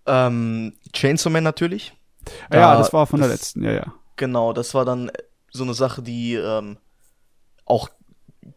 Ähm, 0.07 0.75
Chainsaw 0.93 1.31
Man 1.31 1.45
natürlich. 1.45 1.93
Ah 2.51 2.57
ja, 2.57 2.73
Da- 2.73 2.79
das 2.79 2.93
war 2.93 3.07
von 3.07 3.21
der 3.21 3.29
das- 3.29 3.39
letzten, 3.41 3.65
ja, 3.65 3.73
ja. 3.73 3.95
Genau, 4.17 4.53
das 4.53 4.75
war 4.75 4.85
dann 4.85 5.11
so 5.51 5.65
eine 5.65 5.75
Sache, 5.75 6.03
die 6.03 6.35
ähm, 6.35 6.77
auch 7.65 7.89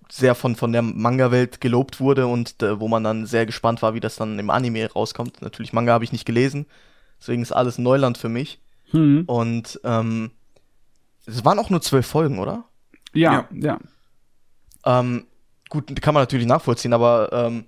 sehr 0.10 0.36
von, 0.36 0.56
von 0.56 0.72
der 0.72 0.82
Manga-Welt 0.82 1.62
gelobt 1.62 2.00
wurde 2.00 2.28
und 2.28 2.62
äh, 2.62 2.80
wo 2.80 2.88
man 2.88 3.04
dann 3.04 3.26
sehr 3.26 3.46
gespannt 3.46 3.82
war, 3.82 3.94
wie 3.94 4.00
das 4.00 4.16
dann 4.18 4.38
im 4.40 4.50
Anime 4.50 4.92
rauskommt. 4.92 5.42
Natürlich, 5.42 5.74
Manga 5.74 5.94
habe 5.94 6.04
ich 6.04 6.12
nicht 6.12 6.26
gelesen, 6.26 6.66
deswegen 7.20 7.42
ist 7.42 7.52
alles 7.52 7.78
Neuland 7.78 8.18
für 8.18 8.30
mich. 8.30 8.60
Hm. 8.92 9.24
Und 9.26 9.80
ähm, 9.84 10.32
es 11.26 11.44
waren 11.44 11.60
auch 11.60 11.70
nur 11.70 11.82
zwölf 11.82 12.06
Folgen, 12.08 12.40
oder? 12.40 12.66
Ja, 13.14 13.48
ja. 13.54 13.80
Ähm, 14.86 15.26
gut, 15.70 16.02
kann 16.02 16.14
man 16.14 16.22
natürlich 16.22 16.46
nachvollziehen, 16.48 16.94
aber 16.94 17.30
ähm, 17.34 17.66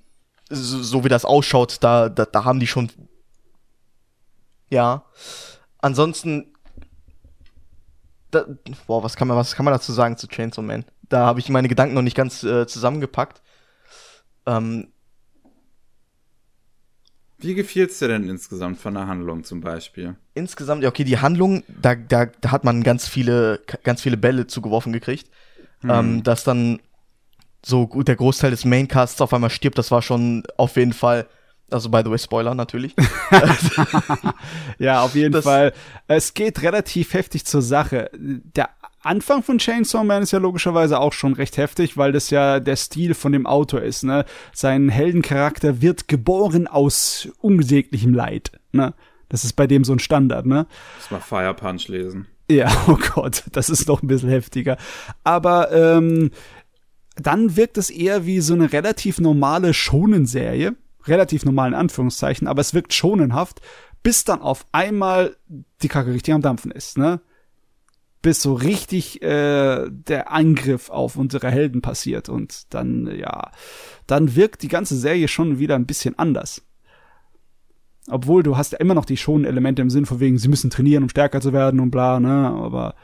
so, 0.50 0.82
so 0.82 1.04
wie 1.04 1.10
das 1.10 1.26
ausschaut, 1.26 1.78
da, 1.82 2.10
da, 2.10 2.26
da 2.26 2.44
haben 2.46 2.60
die 2.60 2.68
schon. 2.68 2.90
Ja. 4.70 5.06
Ansonsten. 5.80 6.54
Da, 8.32 8.46
boah, 8.86 9.04
was 9.04 9.16
kann 9.16 9.28
man, 9.28 9.38
was 9.38 9.56
kann 9.56 9.66
man 9.66 9.74
dazu 9.74 9.92
sagen 9.92 10.18
zu 10.18 10.28
Chainsaw 10.28 10.62
Man? 10.62 10.86
Da 11.08 11.26
habe 11.26 11.40
ich 11.40 11.50
meine 11.50 11.68
Gedanken 11.68 11.96
noch 11.96 12.04
nicht 12.04 12.16
ganz 12.16 12.44
äh, 12.44 12.68
zusammengepackt. 12.68 13.42
Ähm, 14.46 14.92
Wie 17.40 17.56
gefiel's 17.56 17.98
dir 17.98 18.10
denn 18.10 18.30
insgesamt 18.30 18.78
von 18.78 18.94
der 18.94 19.08
Handlung 19.08 19.44
zum 19.44 19.62
Beispiel? 19.62 20.16
insgesamt, 20.36 20.84
ja, 20.84 20.90
okay, 20.90 21.04
die 21.04 21.18
Handlung, 21.18 21.64
da, 21.68 21.96
da, 21.96 22.28
da 22.28 22.52
hat 22.52 22.64
man 22.64 22.84
ganz 22.84 23.08
viele, 23.08 23.62
ganz 23.84 24.02
viele 24.02 24.18
Bälle 24.18 24.46
zugeworfen 24.48 24.94
gekriegt. 24.94 25.30
Ähm, 25.82 26.24
dass 26.24 26.44
dann 26.44 26.82
so 27.66 27.88
gut 27.88 28.08
der 28.08 28.16
Großteil 28.16 28.52
des 28.52 28.66
Maincasts 28.66 29.22
auf 29.22 29.34
einmal 29.34 29.50
stirbt, 29.50 29.78
das 29.78 29.92
war 29.92 30.02
schon 30.02 30.44
auf 30.58 30.76
jeden 30.78 30.94
Fall, 30.94 31.28
also 31.70 31.90
by 31.90 32.02
the 32.04 32.10
way, 32.12 32.18
Spoiler 32.18 32.56
natürlich. 32.56 32.96
Ja, 34.78 35.02
auf 35.02 35.16
jeden 35.16 35.32
Das- 35.34 35.44
Fall. 35.46 35.74
Es 36.08 36.34
geht 36.34 36.62
relativ 36.62 37.14
heftig 37.14 37.46
zur 37.46 37.62
Sache. 37.62 38.10
Der 38.14 38.70
Anfang 39.02 39.44
von 39.44 39.58
Chainsaw 39.60 40.04
Man 40.04 40.24
ist 40.24 40.32
ja 40.32 40.40
logischerweise 40.40 41.00
auch 41.00 41.14
schon 41.14 41.34
recht 41.34 41.58
heftig, 41.58 41.98
weil 41.98 42.12
das 42.12 42.30
ja 42.30 42.60
der 42.60 42.76
Stil 42.76 43.14
von 43.14 43.32
dem 43.32 43.46
Autor 43.46 43.82
ist, 43.82 44.04
ne? 44.04 44.26
Sein 44.54 44.90
Heldencharakter 44.90 45.82
wird 45.82 46.08
geboren 46.10 46.68
aus 46.68 47.30
unsäglichem 47.40 48.14
Leid, 48.14 48.52
ne? 48.72 48.94
Das 49.30 49.44
ist 49.46 49.54
bei 49.54 49.68
dem 49.68 49.84
so 49.84 49.94
ein 49.94 50.00
Standard, 50.00 50.46
ne? 50.46 50.66
Muss 50.98 51.12
mal 51.12 51.20
Fire 51.22 51.54
Punch 51.54 51.88
lesen. 51.88 52.28
Ja, 52.52 52.68
oh 52.88 52.98
Gott, 53.14 53.44
das 53.54 53.70
ist 53.70 53.88
noch 53.88 54.02
ein 54.02 54.08
bisschen 54.08 54.30
heftiger. 54.30 54.76
Aber 55.24 55.72
ähm, 55.72 56.32
dann 57.22 57.56
wirkt 57.56 57.78
es 57.78 57.90
eher 57.90 58.26
wie 58.26 58.42
so 58.42 58.54
eine 58.54 58.72
relativ 58.72 59.20
normale 59.20 59.74
Shonen-Serie. 59.74 60.76
Relativ 61.06 61.46
normal 61.46 61.70
in 61.70 61.76
Anführungszeichen, 61.76 62.48
aber 62.48 62.60
es 62.60 62.74
wirkt 62.74 62.94
schonenhaft, 62.94 63.62
bis 64.04 64.26
dann 64.26 64.42
auf 64.42 64.66
einmal 64.74 65.38
die 65.82 65.88
Kacke 65.88 66.14
richtig 66.14 66.34
am 66.34 66.42
Dampfen 66.42 66.72
ist, 66.72 66.98
ne? 66.98 67.22
Bis 68.22 68.42
so 68.42 68.54
richtig 68.54 69.22
äh, 69.22 69.90
der 69.90 70.32
Angriff 70.32 70.90
auf 70.90 71.16
unsere 71.16 71.50
Helden 71.50 71.82
passiert 71.82 72.28
und 72.28 72.74
dann, 72.74 73.08
ja, 73.16 73.52
dann 74.08 74.36
wirkt 74.36 74.62
die 74.62 74.68
ganze 74.68 74.98
Serie 74.98 75.30
schon 75.30 75.58
wieder 75.58 75.76
ein 75.76 75.86
bisschen 75.86 76.20
anders. 76.20 76.64
Obwohl 78.10 78.44
du 78.44 78.58
hast 78.58 78.74
ja 78.74 78.80
immer 78.80 78.94
noch 78.94 79.06
die 79.06 79.18
schonen 79.18 79.46
Elemente 79.46 79.82
im 79.82 79.90
Sinn 79.90 80.06
von 80.06 80.20
wegen, 80.20 80.38
sie 80.38 80.50
müssen 80.50 80.70
trainieren, 80.70 81.04
um 81.04 81.10
stärker 81.10 81.40
zu 81.40 81.54
werden 81.54 81.80
und 81.80 81.92
bla, 81.92 82.20
ne? 82.20 82.50
Aber 82.50 82.96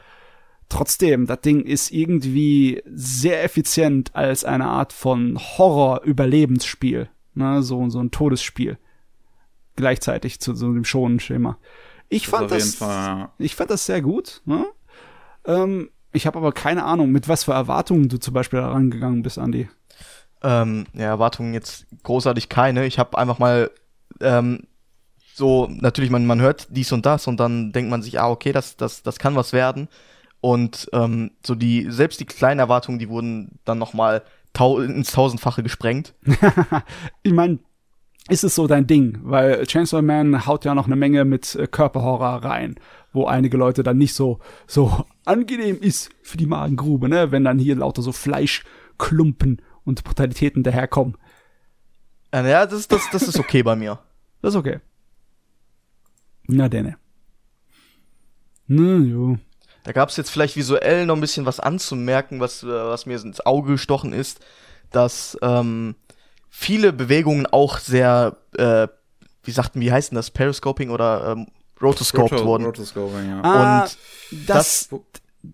trotzdem, 0.68 1.26
das 1.26 1.40
Ding 1.40 1.62
ist 1.62 1.90
irgendwie 1.90 2.82
sehr 2.86 3.44
effizient 3.44 4.14
als 4.14 4.44
eine 4.44 4.66
Art 4.66 4.92
von 4.92 5.38
Horror-Überlebensspiel, 5.38 7.08
ne? 7.34 7.62
So, 7.62 7.88
so 7.90 8.00
ein 8.00 8.10
Todesspiel. 8.10 8.78
gleichzeitig 9.76 10.40
zu 10.40 10.54
so 10.54 10.66
einem 10.66 10.84
schonen 10.84 11.20
Schema. 11.20 11.58
Ich 12.08 12.24
Das 12.24 12.30
fand 12.30 12.50
das, 12.50 12.74
Fall, 12.76 13.18
ja. 13.18 13.32
ich 13.38 13.54
fand 13.54 13.70
das 13.70 13.86
sehr 13.86 14.00
gut. 14.00 14.40
Ne? 14.44 14.64
Ähm, 15.44 15.90
ich 16.12 16.26
habe 16.26 16.38
aber 16.38 16.52
keine 16.52 16.84
Ahnung, 16.84 17.10
mit 17.12 17.28
was 17.28 17.44
für 17.44 17.52
Erwartungen 17.52 18.08
du 18.08 18.18
zum 18.18 18.32
Beispiel 18.34 18.60
da 18.60 18.70
rangegangen 18.70 19.22
bist, 19.22 19.36
Andy. 19.36 19.68
Ähm, 20.42 20.86
ja, 20.94 21.06
Erwartungen 21.06 21.52
jetzt 21.52 21.86
großartig 22.02 22.48
keine. 22.48 22.86
Ich 22.86 22.98
habe 22.98 23.18
einfach 23.18 23.38
mal 23.38 23.70
ähm, 24.20 24.62
so, 25.34 25.68
natürlich, 25.70 26.10
man, 26.10 26.24
man 26.24 26.40
hört 26.40 26.68
dies 26.70 26.92
und 26.92 27.04
das 27.04 27.26
und 27.26 27.38
dann 27.38 27.72
denkt 27.72 27.90
man 27.90 28.02
sich, 28.02 28.18
ah, 28.18 28.30
okay, 28.30 28.52
das, 28.52 28.76
das, 28.76 29.02
das 29.02 29.18
kann 29.18 29.36
was 29.36 29.52
werden. 29.52 29.88
Und 30.40 30.88
ähm, 30.92 31.32
so 31.44 31.54
die, 31.54 31.86
selbst 31.90 32.20
die 32.20 32.26
kleinen 32.26 32.60
Erwartungen, 32.60 32.98
die 32.98 33.08
wurden 33.08 33.58
dann 33.64 33.78
nochmal 33.78 34.22
tau 34.52 34.80
ins 34.80 35.12
Tausendfache 35.12 35.62
gesprengt. 35.62 36.14
Ich 37.22 37.32
meine, 37.32 37.58
ist 38.28 38.44
es 38.44 38.54
so 38.54 38.66
dein 38.66 38.86
Ding? 38.86 39.18
Weil 39.22 39.66
Chainsaw 39.66 40.02
Man 40.02 40.46
haut 40.46 40.64
ja 40.64 40.74
noch 40.74 40.86
eine 40.86 40.96
Menge 40.96 41.24
mit 41.24 41.54
äh, 41.54 41.66
Körperhorror 41.66 42.44
rein, 42.44 42.76
wo 43.12 43.26
einige 43.26 43.56
Leute 43.56 43.82
dann 43.82 43.98
nicht 43.98 44.14
so, 44.14 44.40
so 44.66 45.04
angenehm 45.24 45.78
ist 45.80 46.10
für 46.22 46.36
die 46.36 46.46
Magengrube, 46.46 47.08
ne? 47.08 47.30
Wenn 47.30 47.44
dann 47.44 47.58
hier 47.58 47.76
lauter 47.76 48.02
so 48.02 48.12
Fleischklumpen 48.12 49.62
und 49.84 50.02
Brutalitäten 50.04 50.62
daherkommen. 50.62 51.16
Äh, 52.32 52.50
ja, 52.50 52.66
das, 52.66 52.88
das, 52.88 53.08
das 53.10 53.22
ist 53.22 53.38
okay 53.38 53.62
bei 53.62 53.76
mir. 53.76 53.98
Das 54.42 54.52
ist 54.54 54.60
okay. 54.60 54.78
Na 56.46 56.68
denne. 56.68 56.98
Na 58.68 58.98
jo. 58.98 59.38
Da 59.86 59.92
gab 59.92 60.08
es 60.08 60.16
jetzt 60.16 60.30
vielleicht 60.30 60.56
visuell 60.56 61.06
noch 61.06 61.14
ein 61.14 61.20
bisschen 61.20 61.46
was 61.46 61.60
anzumerken, 61.60 62.40
was, 62.40 62.64
äh, 62.64 62.66
was 62.66 63.06
mir 63.06 63.20
ins 63.22 63.40
Auge 63.46 63.70
gestochen 63.72 64.12
ist, 64.12 64.40
dass 64.90 65.38
ähm, 65.42 65.94
viele 66.50 66.92
Bewegungen 66.92 67.46
auch 67.46 67.78
sehr, 67.78 68.36
äh, 68.58 68.88
wie 69.44 69.50
sagten, 69.52 69.80
wie 69.80 69.92
heißt 69.92 70.10
denn 70.10 70.16
das, 70.16 70.32
Periscoping 70.32 70.90
oder 70.90 71.32
ähm, 71.36 71.46
Rotoscoped 71.80 72.32
Roto- 72.32 72.44
wurden. 72.46 72.64
Rotoscoping, 72.64 73.28
ja. 73.30 73.40
Ah, 73.42 73.82
Und 73.84 73.96
das, 74.48 74.88
das- 74.90 75.00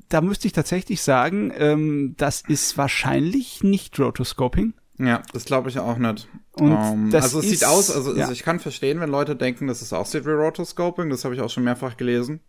da 0.08 0.22
müsste 0.22 0.46
ich 0.46 0.54
tatsächlich 0.54 1.02
sagen, 1.02 1.52
ähm, 1.54 2.14
das 2.16 2.40
ist 2.48 2.78
wahrscheinlich 2.78 3.62
nicht 3.62 4.00
Rotoscoping. 4.00 4.72
Ja, 4.98 5.20
das 5.34 5.44
glaube 5.44 5.68
ich 5.68 5.78
auch 5.78 5.98
nicht. 5.98 6.26
Und 6.52 6.72
Ähm, 6.72 7.10
das 7.10 7.24
also 7.24 7.40
es 7.40 7.44
ist- 7.46 7.50
sieht 7.60 7.64
aus, 7.68 7.90
also, 7.90 8.14
ja. 8.14 8.22
also 8.22 8.32
ich 8.32 8.44
kann 8.44 8.60
verstehen, 8.60 8.98
wenn 9.00 9.10
Leute 9.10 9.36
denken, 9.36 9.66
dass 9.66 9.82
es 9.82 9.92
aussieht 9.92 10.24
wie 10.24 10.30
Rotoscoping, 10.30 11.10
das 11.10 11.26
habe 11.26 11.34
ich 11.34 11.42
auch 11.42 11.50
schon 11.50 11.64
mehrfach 11.64 11.98
gelesen. 11.98 12.40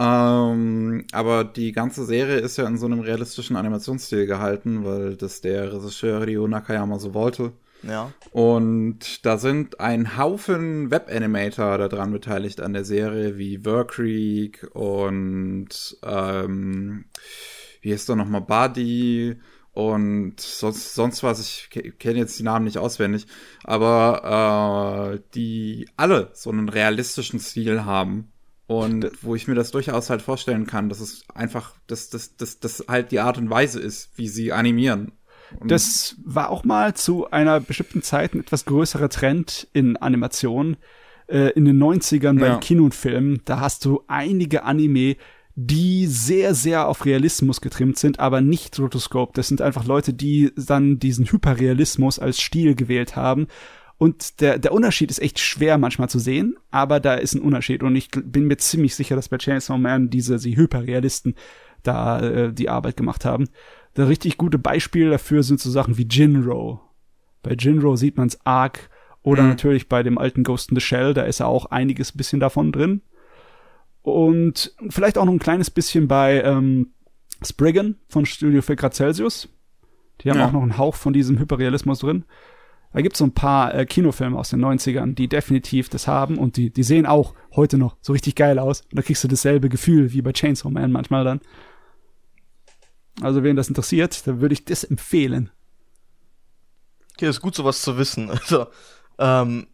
Ähm, 0.00 1.06
aber 1.10 1.42
die 1.42 1.72
ganze 1.72 2.04
Serie 2.04 2.36
ist 2.36 2.56
ja 2.56 2.68
in 2.68 2.78
so 2.78 2.86
einem 2.86 3.00
realistischen 3.00 3.56
Animationsstil 3.56 4.26
gehalten, 4.26 4.84
weil 4.84 5.16
das 5.16 5.40
der 5.40 5.72
Regisseur 5.72 6.24
Ryo 6.24 6.46
Nakayama 6.46 7.00
so 7.00 7.14
wollte. 7.14 7.52
Ja. 7.82 8.12
Und 8.30 9.26
da 9.26 9.38
sind 9.38 9.80
ein 9.80 10.16
Haufen 10.16 10.92
Web-Animator 10.92 11.88
daran 11.88 12.12
beteiligt 12.12 12.60
an 12.60 12.74
der 12.74 12.84
Serie, 12.84 13.38
wie 13.38 13.58
Vercreek 13.58 14.68
und 14.72 15.68
ähm, 16.04 17.06
wie 17.80 17.92
heißt 17.92 18.08
da 18.08 18.14
nochmal 18.14 18.42
Buddy 18.42 19.36
und 19.72 20.40
sonst, 20.40 20.94
sonst 20.94 21.22
was, 21.22 21.40
ich 21.40 21.70
ke- 21.70 21.92
kenne 21.92 22.18
jetzt 22.18 22.38
die 22.38 22.44
Namen 22.44 22.64
nicht 22.64 22.78
auswendig, 22.78 23.26
aber 23.64 25.14
äh, 25.14 25.20
die 25.34 25.88
alle 25.96 26.30
so 26.34 26.50
einen 26.50 26.68
realistischen 26.68 27.40
Stil 27.40 27.84
haben. 27.84 28.32
Und 28.68 29.10
wo 29.22 29.34
ich 29.34 29.48
mir 29.48 29.54
das 29.54 29.70
durchaus 29.72 30.10
halt 30.10 30.22
vorstellen 30.22 30.66
kann, 30.66 30.88
dass 30.88 31.00
es 31.00 31.24
einfach, 31.34 31.72
dass 31.86 32.10
das, 32.10 32.36
das, 32.36 32.60
das 32.60 32.84
halt 32.86 33.10
die 33.10 33.18
Art 33.18 33.38
und 33.38 33.48
Weise 33.50 33.80
ist, 33.80 34.10
wie 34.16 34.28
sie 34.28 34.52
animieren. 34.52 35.12
Und 35.58 35.70
Das 35.70 36.16
war 36.22 36.50
auch 36.50 36.64
mal 36.64 36.94
zu 36.94 37.30
einer 37.30 37.60
bestimmten 37.60 38.02
Zeit 38.02 38.34
ein 38.34 38.40
etwas 38.40 38.66
größerer 38.66 39.08
Trend 39.08 39.66
in 39.72 39.96
Animationen. 39.96 40.76
Äh, 41.28 41.50
in 41.52 41.64
den 41.64 41.82
90ern 41.82 42.38
bei 42.38 42.46
Ja. 42.48 42.56
Kino 42.58 42.84
und 42.84 42.94
Film, 42.94 43.40
da 43.46 43.60
hast 43.60 43.84
du 43.86 44.02
einige 44.06 44.64
Anime, 44.64 45.16
die 45.54 46.06
sehr, 46.06 46.54
sehr 46.54 46.86
auf 46.88 47.04
Realismus 47.04 47.60
getrimmt 47.60 47.98
sind, 47.98 48.20
aber 48.20 48.40
nicht 48.40 48.78
Rotoscope. 48.78 49.32
Das 49.34 49.48
sind 49.48 49.60
einfach 49.60 49.86
Leute, 49.86 50.12
die 50.12 50.52
dann 50.56 50.98
diesen 50.98 51.26
Hyperrealismus 51.26 52.18
als 52.18 52.38
Stil 52.38 52.74
gewählt 52.74 53.16
haben. 53.16 53.48
Und 53.98 54.40
der, 54.40 54.58
der 54.58 54.72
Unterschied 54.72 55.10
ist 55.10 55.18
echt 55.20 55.40
schwer 55.40 55.76
manchmal 55.76 56.08
zu 56.08 56.18
sehen, 56.20 56.56
aber 56.70 57.00
da 57.00 57.14
ist 57.14 57.34
ein 57.34 57.42
Unterschied. 57.42 57.82
Und 57.82 57.96
ich 57.96 58.08
bin 58.10 58.46
mir 58.46 58.56
ziemlich 58.56 58.94
sicher, 58.94 59.16
dass 59.16 59.28
bei 59.28 59.38
Chainsaw 59.38 59.76
Man 59.78 60.08
diese 60.08 60.38
sie 60.38 60.56
Hyperrealisten 60.56 61.34
da 61.82 62.20
äh, 62.20 62.52
die 62.52 62.68
Arbeit 62.68 62.96
gemacht 62.96 63.24
haben. 63.24 63.48
Da 63.94 64.06
richtig 64.06 64.36
gute 64.38 64.58
Beispiele 64.58 65.10
dafür 65.10 65.42
sind 65.42 65.58
so 65.58 65.68
Sachen 65.70 65.98
wie 65.98 66.06
Jinro. 66.08 66.80
Bei 67.42 67.54
Jinro 67.58 67.96
sieht 67.96 68.16
man's 68.16 68.38
arg. 68.44 68.88
Oder 69.24 69.42
Mhm. 69.42 69.48
natürlich 69.48 69.88
bei 69.88 70.04
dem 70.04 70.16
alten 70.16 70.44
Ghost 70.44 70.70
in 70.70 70.76
the 70.76 70.80
Shell, 70.80 71.12
da 71.12 71.22
ist 71.22 71.40
ja 71.40 71.46
auch 71.46 71.66
einiges 71.66 72.12
bisschen 72.12 72.38
davon 72.38 72.70
drin. 72.70 73.02
Und 74.02 74.74
vielleicht 74.90 75.18
auch 75.18 75.24
noch 75.24 75.32
ein 75.32 75.38
kleines 75.40 75.70
bisschen 75.70 76.08
bei 76.08 76.40
ähm, 76.42 76.92
Spriggan 77.44 77.96
von 78.08 78.26
Studio 78.26 78.62
4 78.62 78.76
Grad 78.76 78.94
Celsius. 78.94 79.48
Die 80.20 80.30
haben 80.30 80.38
Ja. 80.38 80.46
auch 80.46 80.52
noch 80.52 80.62
einen 80.62 80.78
Hauch 80.78 80.94
von 80.94 81.12
diesem 81.12 81.38
Hyperrealismus 81.38 81.98
drin. 82.00 82.24
Da 82.92 83.02
gibt's 83.02 83.18
so 83.18 83.24
ein 83.24 83.32
paar 83.32 83.74
äh, 83.74 83.84
Kinofilme 83.84 84.38
aus 84.38 84.50
den 84.50 84.64
90ern, 84.64 85.14
die 85.14 85.28
definitiv 85.28 85.88
das 85.88 86.06
haben 86.06 86.38
und 86.38 86.56
die, 86.56 86.70
die 86.70 86.82
sehen 86.82 87.06
auch 87.06 87.34
heute 87.54 87.76
noch 87.76 87.96
so 88.00 88.12
richtig 88.12 88.34
geil 88.34 88.58
aus. 88.58 88.80
Und 88.82 88.96
da 88.96 89.02
kriegst 89.02 89.22
du 89.22 89.28
dasselbe 89.28 89.68
Gefühl 89.68 90.12
wie 90.12 90.22
bei 90.22 90.32
Chainsaw 90.32 90.70
Man 90.70 90.92
manchmal 90.92 91.24
dann. 91.24 91.40
Also, 93.20 93.42
wen 93.42 93.56
das 93.56 93.68
interessiert, 93.68 94.26
dann 94.26 94.40
würde 94.40 94.52
ich 94.52 94.64
das 94.64 94.84
empfehlen. 94.84 95.50
Okay, 97.14 97.28
ist 97.28 97.40
gut, 97.40 97.54
sowas 97.54 97.82
zu 97.82 97.98
wissen. 97.98 98.30
Also, 98.40 98.66
ähm, 99.18 99.66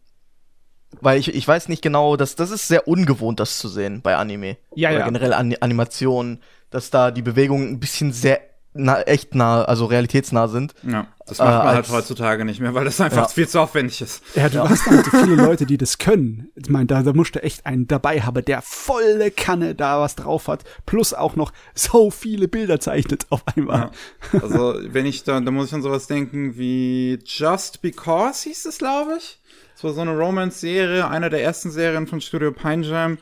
weil 1.01 1.19
ich, 1.19 1.33
ich 1.33 1.47
weiß 1.47 1.67
nicht 1.67 1.81
genau, 1.81 2.15
das, 2.15 2.35
das 2.35 2.51
ist 2.51 2.67
sehr 2.67 2.87
ungewohnt, 2.87 3.39
das 3.39 3.59
zu 3.59 3.67
sehen 3.67 4.01
bei 4.01 4.15
Anime. 4.15 4.57
Ja, 4.75 4.89
Oder 4.89 4.99
ja. 4.99 5.05
generell 5.05 5.33
An 5.33 5.55
Animationen, 5.59 6.41
dass 6.69 6.89
da 6.89 7.11
die 7.11 7.21
Bewegungen 7.21 7.69
ein 7.69 7.79
bisschen 7.79 8.11
sehr 8.11 8.41
na, 8.77 9.01
echt 9.01 9.33
nah, 9.35 9.63
also 9.63 9.85
realitätsnah 9.85 10.47
sind. 10.47 10.75
Ja, 10.83 11.07
das 11.25 11.39
macht 11.39 11.47
man 11.49 11.57
Äh, 11.61 11.63
halt 11.67 11.77
als- 11.77 11.91
heutzutage 11.91 12.45
nicht 12.45 12.59
mehr, 12.59 12.73
weil 12.73 12.85
das 12.85 12.99
einfach 13.01 13.23
Ja. 13.23 13.27
viel 13.29 13.47
zu 13.47 13.59
aufwendig 13.59 14.01
ist. 14.01 14.21
Ja, 14.35 14.49
du 14.49 14.59
hast 14.67 14.85
halt 14.85 15.05
so 15.05 15.11
viele 15.11 15.35
Leute, 15.35 15.65
die 15.65 15.77
das 15.77 15.97
können. 15.97 16.49
Ich 16.55 16.69
meine, 16.69 16.85
da, 16.85 17.01
da 17.01 17.13
musst 17.13 17.35
du 17.35 17.41
echt 17.41 17.65
einen 17.65 17.87
dabei 17.87 18.21
haben, 18.21 18.43
der 18.45 18.61
volle 18.61 19.31
Kanne 19.31 19.73
da 19.75 19.99
was 20.01 20.15
drauf 20.15 20.47
hat, 20.49 20.63
plus 20.85 21.13
auch 21.13 21.35
noch 21.35 21.51
so 21.73 22.11
viele 22.11 22.47
Bilder 22.47 22.79
zeichnet 22.79 23.25
auf 23.29 23.43
einmal. 23.55 23.91
Ja. 24.33 24.39
Also, 24.41 24.75
wenn 24.91 25.05
ich 25.05 25.23
da, 25.23 25.39
da 25.39 25.51
muss 25.51 25.67
ich 25.67 25.73
an 25.73 25.81
sowas 25.81 26.07
denken 26.07 26.57
wie 26.57 27.17
Just 27.25 27.81
Because 27.81 28.43
hieß 28.43 28.65
es, 28.65 28.77
glaube 28.77 29.13
ich. 29.17 29.39
Das 29.75 29.83
war 29.83 29.93
so 29.93 30.01
eine 30.01 30.17
Romance-Serie, 30.17 31.07
eine 31.09 31.29
der 31.29 31.43
ersten 31.43 31.69
Serien 31.69 32.07
von 32.07 32.21
Studio 32.21 32.51
Pine 32.53 32.85
Jam, 32.85 33.17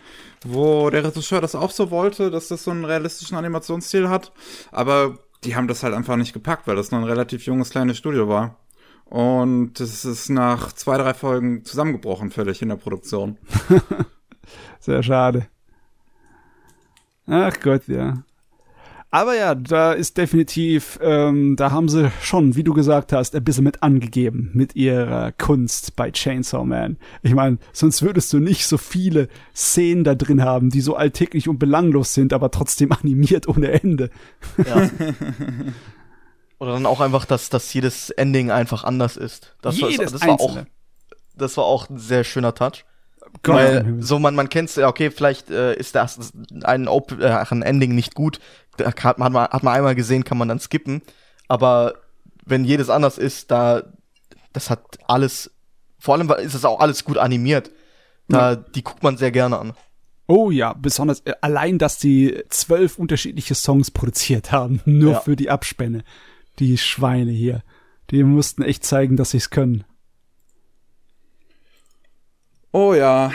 wo 0.46 0.90
der 0.92 1.04
Regisseur 1.04 1.42
das 1.42 1.56
auch 1.56 1.72
so 1.72 1.90
wollte, 1.90 2.30
dass 2.30 2.48
das 2.50 2.64
so 2.64 2.70
einen 2.72 2.86
realistischen 2.86 3.38
Animationsstil 3.38 4.08
hat. 4.10 4.32
Aber 4.72 5.18
die 5.46 5.56
haben 5.56 5.68
das 5.68 5.84
halt 5.84 5.94
einfach 5.94 6.16
nicht 6.16 6.34
gepackt, 6.34 6.68
weil 6.68 6.76
das 6.76 6.92
noch 6.92 7.00
ein 7.00 7.06
relativ 7.06 7.46
junges 7.46 7.70
kleines 7.70 7.98
Studio 7.98 8.28
war. 8.28 8.58
Und 9.06 9.80
das 9.80 10.06
ist 10.06 10.30
nach 10.30 10.74
zwei, 10.74 10.98
drei 10.98 11.14
Folgen 11.14 11.66
zusammengebrochen, 11.66 12.32
völlig 12.32 12.62
in 12.62 12.70
der 12.70 12.78
Produktion. 12.78 13.38
Sehr 14.80 15.04
schade. 15.04 15.48
Ach 17.28 17.58
Gott, 17.62 17.88
ja. 17.88 18.24
Aber 19.14 19.36
ja, 19.38 19.54
da 19.54 19.94
ist 19.94 20.18
definitiv, 20.18 20.98
ähm, 21.04 21.56
da 21.56 21.70
haben 21.70 21.88
sie 21.88 22.12
schon, 22.24 22.56
wie 22.56 22.64
du 22.64 22.74
gesagt 22.74 23.14
hast, 23.14 23.36
ein 23.36 23.44
bisschen 23.44 23.64
mit 23.64 23.84
angegeben 23.84 24.50
mit 24.56 24.76
ihrer 24.76 25.32
Kunst 25.34 25.96
bei 25.96 26.10
Chainsaw 26.10 26.66
Man. 26.66 26.98
Ich 27.22 27.36
meine, 27.36 27.60
sonst 27.74 28.02
würdest 28.02 28.34
du 28.34 28.40
nicht 28.40 28.66
so 28.66 28.80
viele 28.80 29.28
Szenen 29.56 30.04
da 30.04 30.16
drin 30.16 30.42
haben, 30.42 30.72
die 30.72 30.82
so 30.82 30.96
alltäglich 30.96 31.48
und 31.48 31.60
belanglos 31.60 32.16
sind, 32.16 32.34
aber 32.34 32.50
trotzdem 32.50 32.92
animiert 32.92 33.48
ohne 33.48 33.70
Ende. 33.72 34.10
Ja. 34.66 34.90
Oder 36.58 36.74
dann 36.74 36.88
auch 36.88 37.00
einfach, 37.00 37.26
dass, 37.26 37.50
dass 37.50 37.72
jedes 37.72 38.10
Ending 38.10 38.50
einfach 38.50 38.84
anders 38.84 39.16
ist. 39.16 39.56
Das, 39.62 39.80
war- 39.80 39.90
das 40.12 40.22
war 40.22 40.42
auch, 40.42 40.58
das 41.36 41.58
war 41.58 41.66
auch 41.66 41.88
ein 41.88 42.00
sehr 42.00 42.24
schöner 42.24 42.56
Touch. 42.56 42.84
Weil 43.44 43.96
so 44.00 44.20
man 44.20 44.36
man 44.36 44.48
kennt's 44.48 44.76
ja 44.76 44.88
okay 44.88 45.10
vielleicht 45.10 45.50
äh, 45.50 45.74
ist 45.76 45.96
das 45.96 46.32
ein, 46.64 46.88
Op 46.88 47.20
äh, 47.20 47.26
ein 47.50 47.64
Ending 47.64 47.96
nicht 47.96 48.14
gut 48.14 48.40
da 48.78 48.92
hat 49.04 49.20
man 49.20 49.36
hat 49.36 49.64
man 49.64 49.74
einmal 49.76 49.96
gesehen 49.96 50.24
kann 50.24 50.38
man 50.38 50.48
dann 50.48 50.60
skippen 50.60 51.02
aber 51.48 51.96
wenn 52.46 52.66
jedes 52.66 52.90
anders 52.90 53.18
ist 53.18 53.52
da 53.52 53.84
das 54.54 54.70
hat 54.70 54.98
alles 55.08 55.52
vor 56.00 56.16
allem 56.16 56.30
ist 56.32 56.54
es 56.54 56.66
auch 56.66 56.80
alles 56.80 57.04
gut 57.06 57.18
animiert 57.18 57.72
da 58.28 58.56
die 58.56 58.84
guckt 58.84 59.04
man 59.04 59.18
sehr 59.18 59.32
gerne 59.32 59.60
an 59.60 59.74
Oh 60.26 60.52
ja, 60.52 60.72
besonders 60.72 61.20
äh, 61.26 61.34
allein, 61.42 61.78
dass 61.78 62.00
die 62.00 62.42
zwölf 62.48 62.98
unterschiedliche 62.98 63.56
Songs 63.56 63.92
produziert 63.92 64.54
haben, 64.54 64.80
nur 64.86 65.12
Ja. 65.12 65.20
für 65.20 65.36
die 65.36 65.50
Abspänne. 65.50 66.06
Die 66.60 66.78
Schweine 66.78 67.32
hier. 67.32 67.62
Die 68.10 68.24
mussten 68.24 68.62
echt 68.62 68.86
zeigen, 68.86 69.18
dass 69.18 69.32
sie 69.32 69.38
es 69.38 69.50
können. 69.50 69.84
Oh 72.72 72.94
ja, 72.94 73.32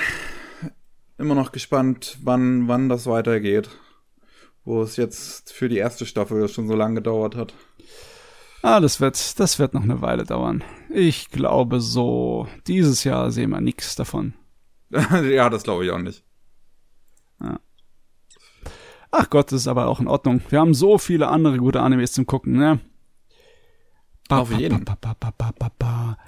immer 1.18 1.34
noch 1.34 1.52
gespannt, 1.52 2.18
wann, 2.22 2.68
wann 2.68 2.88
das 2.88 3.06
weitergeht. 3.06 3.68
Wo 4.68 4.82
es 4.82 4.96
jetzt 4.96 5.50
für 5.50 5.70
die 5.70 5.78
erste 5.78 6.04
Staffel 6.04 6.46
schon 6.48 6.68
so 6.68 6.74
lange 6.74 6.96
gedauert 6.96 7.36
hat. 7.36 7.54
Ah, 8.60 8.80
das 8.80 9.00
wird, 9.00 9.40
das 9.40 9.58
wird 9.58 9.72
noch 9.72 9.82
eine 9.82 10.02
Weile 10.02 10.24
dauern. 10.24 10.62
Ich 10.90 11.30
glaube 11.30 11.80
so. 11.80 12.46
Dieses 12.66 13.02
Jahr 13.02 13.30
sehen 13.30 13.48
wir 13.48 13.62
nichts 13.62 13.96
davon. 13.96 14.34
ja, 14.90 15.48
das 15.48 15.62
glaube 15.62 15.86
ich 15.86 15.90
auch 15.90 15.98
nicht. 15.98 16.22
Ach 19.10 19.30
Gott, 19.30 19.52
das 19.52 19.62
ist 19.62 19.68
aber 19.68 19.86
auch 19.86 20.00
in 20.00 20.06
Ordnung. 20.06 20.42
Wir 20.50 20.60
haben 20.60 20.74
so 20.74 20.98
viele 20.98 21.28
andere 21.28 21.56
gute 21.56 21.80
Animes 21.80 22.12
zum 22.12 22.26
Gucken, 22.26 22.58
ne? 22.58 22.78
Ba, 24.28 24.40
Auf 24.40 24.52
jeden. 24.52 24.84
Ba, 24.84 24.98
ba. 25.00 26.18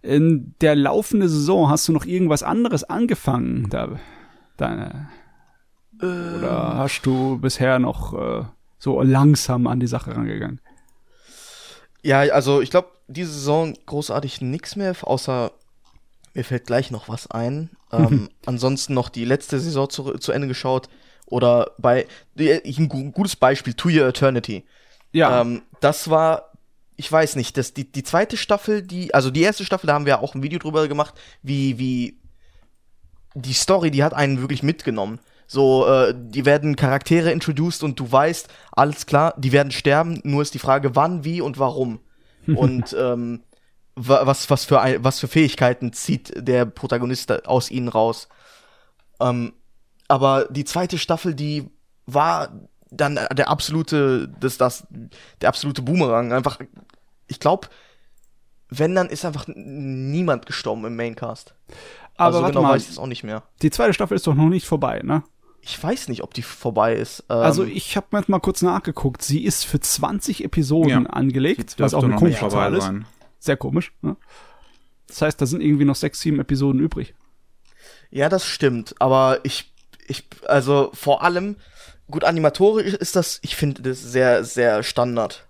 In 0.00 0.54
der 0.62 0.76
laufenden 0.76 1.28
Saison 1.28 1.68
hast 1.68 1.88
du 1.88 1.92
noch 1.92 2.06
irgendwas 2.06 2.42
anderes 2.42 2.84
angefangen? 2.84 3.68
Da, 3.68 3.98
oder 6.00 6.76
hast 6.76 7.02
du 7.02 7.38
bisher 7.38 7.78
noch 7.78 8.12
äh, 8.14 8.44
so 8.78 9.00
langsam 9.02 9.66
an 9.66 9.80
die 9.80 9.86
Sache 9.86 10.14
rangegangen? 10.16 10.60
Ja, 12.02 12.20
also 12.20 12.60
ich 12.60 12.70
glaube, 12.70 12.88
diese 13.08 13.32
Saison 13.32 13.74
großartig 13.86 14.40
nix 14.40 14.76
mehr, 14.76 14.94
außer 15.02 15.52
mir 16.34 16.44
fällt 16.44 16.66
gleich 16.66 16.90
noch 16.90 17.08
was 17.08 17.30
ein. 17.30 17.70
Ähm, 17.92 18.30
ansonsten 18.44 18.94
noch 18.94 19.08
die 19.08 19.24
letzte 19.24 19.60
Saison 19.60 19.88
zu, 19.88 20.18
zu 20.18 20.32
Ende 20.32 20.48
geschaut. 20.48 20.88
Oder 21.26 21.70
bei, 21.78 22.06
die- 22.34 22.50
ein 22.52 22.88
gu- 22.88 23.12
gutes 23.12 23.36
Beispiel, 23.36 23.74
To 23.74 23.88
Your 23.88 24.08
Eternity. 24.08 24.64
Ja, 25.12 25.40
Ähm, 25.40 25.62
das 25.80 26.10
war, 26.10 26.50
ich 26.96 27.10
weiß 27.10 27.36
nicht, 27.36 27.56
das, 27.56 27.74
die, 27.74 27.90
die 27.90 28.02
zweite 28.02 28.36
Staffel, 28.36 28.82
die, 28.82 29.14
also 29.14 29.30
die 29.30 29.42
erste 29.42 29.64
Staffel, 29.64 29.86
da 29.86 29.94
haben 29.94 30.04
wir 30.04 30.20
auch 30.20 30.34
ein 30.34 30.42
Video 30.42 30.58
drüber 30.58 30.88
gemacht, 30.88 31.14
wie, 31.42 31.78
wie 31.78 32.18
die 33.34 33.52
Story, 33.52 33.90
die 33.90 34.02
hat 34.02 34.14
einen 34.14 34.40
wirklich 34.40 34.62
mitgenommen. 34.64 35.20
So, 35.46 35.86
äh, 35.86 36.14
die 36.16 36.44
werden 36.44 36.74
Charaktere 36.76 37.30
introduced 37.30 37.82
und 37.84 37.98
du 38.00 38.10
weißt, 38.10 38.48
alles 38.72 39.06
klar, 39.06 39.34
die 39.38 39.52
werden 39.52 39.70
sterben, 39.70 40.20
nur 40.24 40.42
ist 40.42 40.54
die 40.54 40.58
Frage, 40.58 40.96
wann, 40.96 41.24
wie 41.24 41.40
und 41.40 41.58
warum. 41.58 42.00
und 42.46 42.94
ähm, 42.98 43.42
wa- 43.94 44.26
was, 44.26 44.50
was, 44.50 44.64
für 44.64 44.80
ein, 44.80 45.02
was 45.04 45.18
für 45.20 45.28
Fähigkeiten 45.28 45.92
zieht 45.92 46.32
der 46.36 46.64
Protagonist 46.66 47.46
aus 47.46 47.70
ihnen 47.70 47.88
raus. 47.88 48.28
Ähm, 49.20 49.52
aber 50.08 50.46
die 50.50 50.64
zweite 50.64 50.98
Staffel, 50.98 51.34
die 51.34 51.68
war 52.06 52.48
dann 52.90 53.18
der 53.32 53.48
absolute, 53.48 54.28
das, 54.40 54.58
das, 54.58 54.86
der 55.40 55.48
absolute 55.48 55.82
Boomerang. 55.82 56.32
Einfach, 56.32 56.58
ich 57.26 57.40
glaube, 57.40 57.68
wenn, 58.68 58.94
dann 58.94 59.08
ist 59.08 59.24
einfach 59.24 59.46
niemand 59.48 60.46
gestorben 60.46 60.84
im 60.84 60.96
Maincast. 60.96 61.54
aber 62.16 62.36
also 62.38 62.46
genau 62.48 62.62
mal, 62.62 62.74
weiß 62.74 62.84
ich 62.84 62.90
es 62.90 62.98
auch 62.98 63.06
nicht 63.06 63.24
mehr. 63.24 63.42
die 63.62 63.70
zweite 63.70 63.92
Staffel 63.92 64.14
ist 64.16 64.26
doch 64.26 64.34
noch 64.34 64.48
nicht 64.48 64.66
vorbei, 64.66 65.00
ne? 65.02 65.22
Ich 65.68 65.82
weiß 65.82 66.06
nicht, 66.08 66.22
ob 66.22 66.32
die 66.32 66.42
vorbei 66.42 66.94
ist. 66.94 67.24
Ähm, 67.28 67.38
Also 67.38 67.64
ich 67.64 67.96
habe 67.96 68.22
mal 68.28 68.38
kurz 68.40 68.62
nachgeguckt. 68.62 69.22
Sie 69.22 69.44
ist 69.44 69.64
für 69.64 69.80
20 69.80 70.44
Episoden 70.44 70.90
Ja. 71.04 71.10
angelegt, 71.10 71.74
was 71.78 71.92
auch 71.92 72.04
eine 72.04 72.14
komische 72.14 72.38
vorbei 72.38 72.54
Zahl 72.56 72.74
ist. 72.76 72.84
sein. 72.84 73.04
Sehr 73.40 73.56
komisch. 73.56 73.92
Ne? 74.00 74.16
Das 75.08 75.22
heißt, 75.22 75.40
da 75.40 75.46
sind 75.46 75.60
irgendwie 75.62 75.84
noch 75.84 75.96
sechs, 75.96 76.20
sieben 76.20 76.38
Episoden 76.38 76.80
übrig. 76.80 77.14
Ja, 78.10 78.28
das 78.28 78.46
stimmt, 78.46 78.94
aber 79.00 79.40
ich, 79.42 79.72
ich, 80.06 80.24
also 80.46 80.90
vor 80.94 81.22
allem, 81.24 81.56
gut, 82.08 82.22
animatorisch 82.22 82.94
ist 82.94 83.16
das, 83.16 83.40
ich 83.42 83.56
finde 83.56 83.82
das 83.82 84.00
sehr, 84.00 84.44
sehr 84.44 84.84
Standard. 84.84 85.48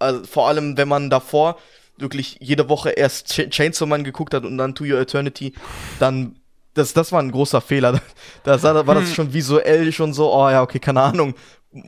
Also 0.00 0.24
vor 0.24 0.48
allem, 0.48 0.76
wenn 0.76 0.88
man 0.88 1.08
davor 1.10 1.56
wirklich 1.98 2.38
jede 2.40 2.68
Woche 2.68 2.90
erst 2.90 3.28
Ch 3.32 3.48
Chainsaw 3.50 3.86
Man 3.88 4.02
geguckt 4.02 4.34
hat 4.34 4.44
und 4.44 4.58
dann 4.58 4.74
To 4.74 4.82
Your 4.84 4.98
Eternity, 4.98 5.52
dann, 6.00 6.40
das, 6.74 6.92
das 6.94 7.12
war 7.12 7.20
ein 7.20 7.30
großer 7.32 7.60
Fehler. 7.60 8.00
Da 8.44 8.58
sah- 8.58 8.86
war 8.86 8.94
das 8.94 9.12
schon 9.14 9.32
visuell 9.32 9.92
schon 9.92 10.12
so, 10.12 10.32
oh 10.32 10.48
ja, 10.50 10.62
okay, 10.62 10.78
keine 10.80 11.00
Ahnung, 11.02 11.34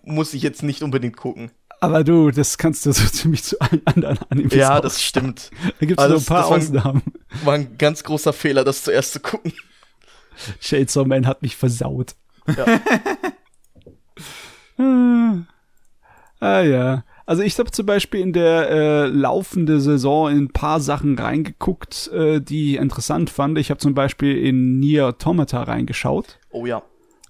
muss 0.05 0.35
ich 0.35 0.43
jetzt 0.43 0.63
nicht 0.63 0.83
unbedingt 0.83 1.17
gucken. 1.17 1.51
Aber 1.81 2.03
du, 2.05 2.31
das 2.31 2.57
kannst 2.57 2.87
du 2.87 2.93
so 2.93 3.05
ziemlich 3.13 3.43
zu 3.45 3.61
allen 3.61 3.83
anderen 3.87 4.19
Animes 4.31 4.55
Ja, 4.55 4.81
das 4.81 5.03
stimmt. 5.03 5.51
Da 5.81 5.87
gibt 5.87 5.99
es 6.01 6.05
also 6.05 6.17
so 6.19 6.23
ein 6.23 6.27
paar 6.27 6.43
das 6.43 6.51
war 6.51 6.57
ein- 6.57 6.63
Ausnahmen. 6.63 7.03
War 7.45 7.55
ein 7.55 7.77
ganz 7.79 8.05
großer 8.05 8.33
Fehler, 8.33 8.65
das 8.65 8.85
zuerst 8.85 9.13
zu 9.13 9.21
gucken. 9.21 9.53
Chainsaw 10.61 11.05
Man 11.07 11.27
hat 11.27 11.43
mich 11.43 11.57
versaut. 11.57 12.15
Ja. 12.57 12.65
ah 16.41 16.61
ja. 16.63 17.05
Also 17.27 17.43
ich 17.43 17.59
habe 17.59 17.71
zum 17.71 17.87
Beispiel 17.87 18.21
in 18.21 18.33
der 18.33 18.71
äh, 18.71 19.07
laufende 19.07 19.81
Saison 19.81 20.31
in 20.31 20.39
ein 20.45 20.49
paar 20.53 20.81
Sachen 20.81 21.19
reingeguckt, 21.19 22.11
äh, 22.13 22.41
die 22.41 22.75
ich 22.75 22.81
interessant 22.81 23.31
fand. 23.31 23.59
Ich 23.59 23.71
habe 23.71 23.79
zum 23.79 23.95
Beispiel 23.95 24.37
in 24.45 24.79
Nier 24.79 25.07
Automata 25.09 25.63
reingeschaut. 25.63 26.39
Oh 26.51 26.67
ja. 26.67 26.83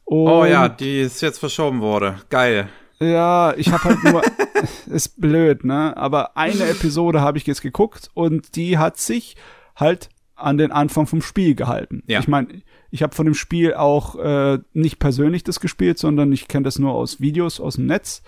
Oh 0.05 0.41
Und- 0.43 0.49
ja, 0.51 0.69
die 0.69 1.01
ist 1.01 1.21
jetzt 1.23 1.39
verschoben 1.39 1.81
wurde. 1.81 2.17
Geil. 2.31 2.69
Ja, 3.01 3.55
ich 3.57 3.71
habe 3.73 3.85
halt 3.85 4.05
nur, 4.05 4.23
ist 4.87 5.21
blöd, 5.21 5.65
ne? 5.65 5.97
Aber 5.97 6.37
eine 6.37 6.65
Episode 6.69 7.21
habe 7.21 7.39
ich 7.39 7.47
jetzt 7.47 7.63
geguckt 7.63 8.09
und 8.15 8.57
die 8.57 8.79
hat 8.79 8.97
sich 8.99 9.37
halt 9.77 10.09
an 10.37 10.59
den 10.59 10.73
Anfang 10.73 11.07
vom 11.07 11.21
Spiel 11.23 11.55
gehalten. 11.55 12.03
Ja. 12.07 12.21
Ich 12.21 12.29
meine, 12.29 12.49
ich 12.91 13.03
habe 13.03 13.15
von 13.15 13.25
dem 13.27 13.35
Spiel 13.35 13.75
auch 13.75 14.17
äh, 14.17 14.59
nicht 14.73 14.99
persönlich 14.99 15.45
das 15.45 15.61
gespielt, 15.61 15.99
sondern 15.99 16.33
ich 16.33 16.49
kenne 16.49 16.65
das 16.65 16.79
nur 16.79 16.93
aus 16.95 17.21
Videos 17.21 17.61
aus 17.61 17.75
dem 17.77 17.87
Netz. 17.87 18.23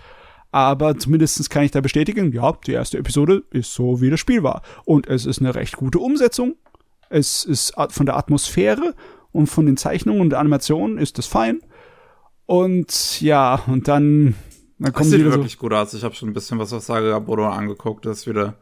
Aber 0.51 0.97
zumindestens 0.97 1.49
kann 1.49 1.63
ich 1.63 1.71
da 1.71 1.81
bestätigen, 1.81 2.31
ja, 2.31 2.53
die 2.65 2.71
erste 2.71 2.97
Episode 2.97 3.43
ist 3.51 3.73
so, 3.73 4.01
wie 4.01 4.09
das 4.09 4.19
Spiel 4.19 4.43
war. 4.43 4.61
Und 4.85 5.07
es 5.07 5.25
ist 5.25 5.39
eine 5.39 5.55
recht 5.55 5.75
gute 5.75 5.99
Umsetzung. 5.99 6.55
Es 7.09 7.43
ist 7.43 7.73
von 7.89 8.05
der 8.05 8.17
Atmosphäre 8.17 8.95
und 9.31 9.47
von 9.47 9.65
den 9.65 9.77
Zeichnungen 9.77 10.21
und 10.21 10.29
der 10.31 10.39
Animation 10.39 10.97
ist 10.97 11.19
es 11.19 11.27
fein. 11.27 11.61
Und 12.45 13.21
ja, 13.21 13.61
und 13.67 13.87
dann, 13.87 14.35
dann 14.79 14.91
Das 14.91 14.93
kommen 14.93 15.09
sieht 15.09 15.19
wieder 15.19 15.31
so, 15.31 15.37
wirklich 15.37 15.57
gut 15.57 15.73
aus. 15.73 15.93
Ich 15.93 16.03
habe 16.03 16.15
schon 16.15 16.29
ein 16.29 16.33
bisschen 16.33 16.59
was 16.59 16.73
auf 16.73 16.83
Saga 16.83 17.19
Bodo 17.19 17.47
angeguckt. 17.47 18.05
Das 18.05 18.19
ist 18.19 18.27
wieder 18.27 18.57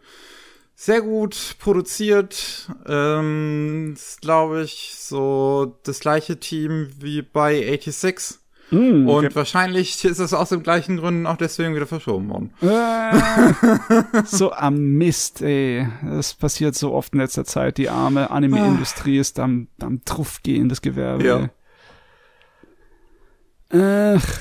sehr 0.76 1.02
gut 1.02 1.56
produziert. 1.60 2.70
Ähm, 2.88 3.94
ist, 3.94 4.22
glaube 4.22 4.64
ich, 4.64 4.96
so 4.98 5.78
das 5.84 6.00
gleiche 6.00 6.40
Team 6.40 6.90
wie 7.00 7.22
bei 7.22 7.56
86. 7.56 8.40
Mm, 8.72 9.07
Und 9.07 9.36
wahrscheinlich 9.36 10.03
ist 10.03 10.18
es 10.20 10.34
aus 10.34 10.49
den 10.49 10.63
gleichen 10.63 10.97
Gründen 10.97 11.28
auch 11.28 11.38
deswegen 11.38 11.76
wieder 11.76 11.86
verschoben 11.86 12.30
worden. 12.30 12.53
Äh, 12.61 14.24
so 14.26 14.51
am 14.53 14.76
Mist, 14.97 15.41
ey. 15.41 15.88
Das 16.03 16.34
passiert 16.34 16.74
so 16.76 16.93
oft 16.93 17.13
in 17.13 17.20
letzter 17.20 17.45
Zeit. 17.45 17.78
Die 17.78 17.89
arme 17.89 18.32
Anime-Industrie 18.32 19.20
ist 19.20 19.39
am, 19.39 19.68
am 19.82 20.03
Truff 20.03 20.41
gehen, 20.41 20.68
das 20.70 20.82
Gewerbe. 20.82 21.24
Ja. 21.24 21.49
Ach, 23.72 24.39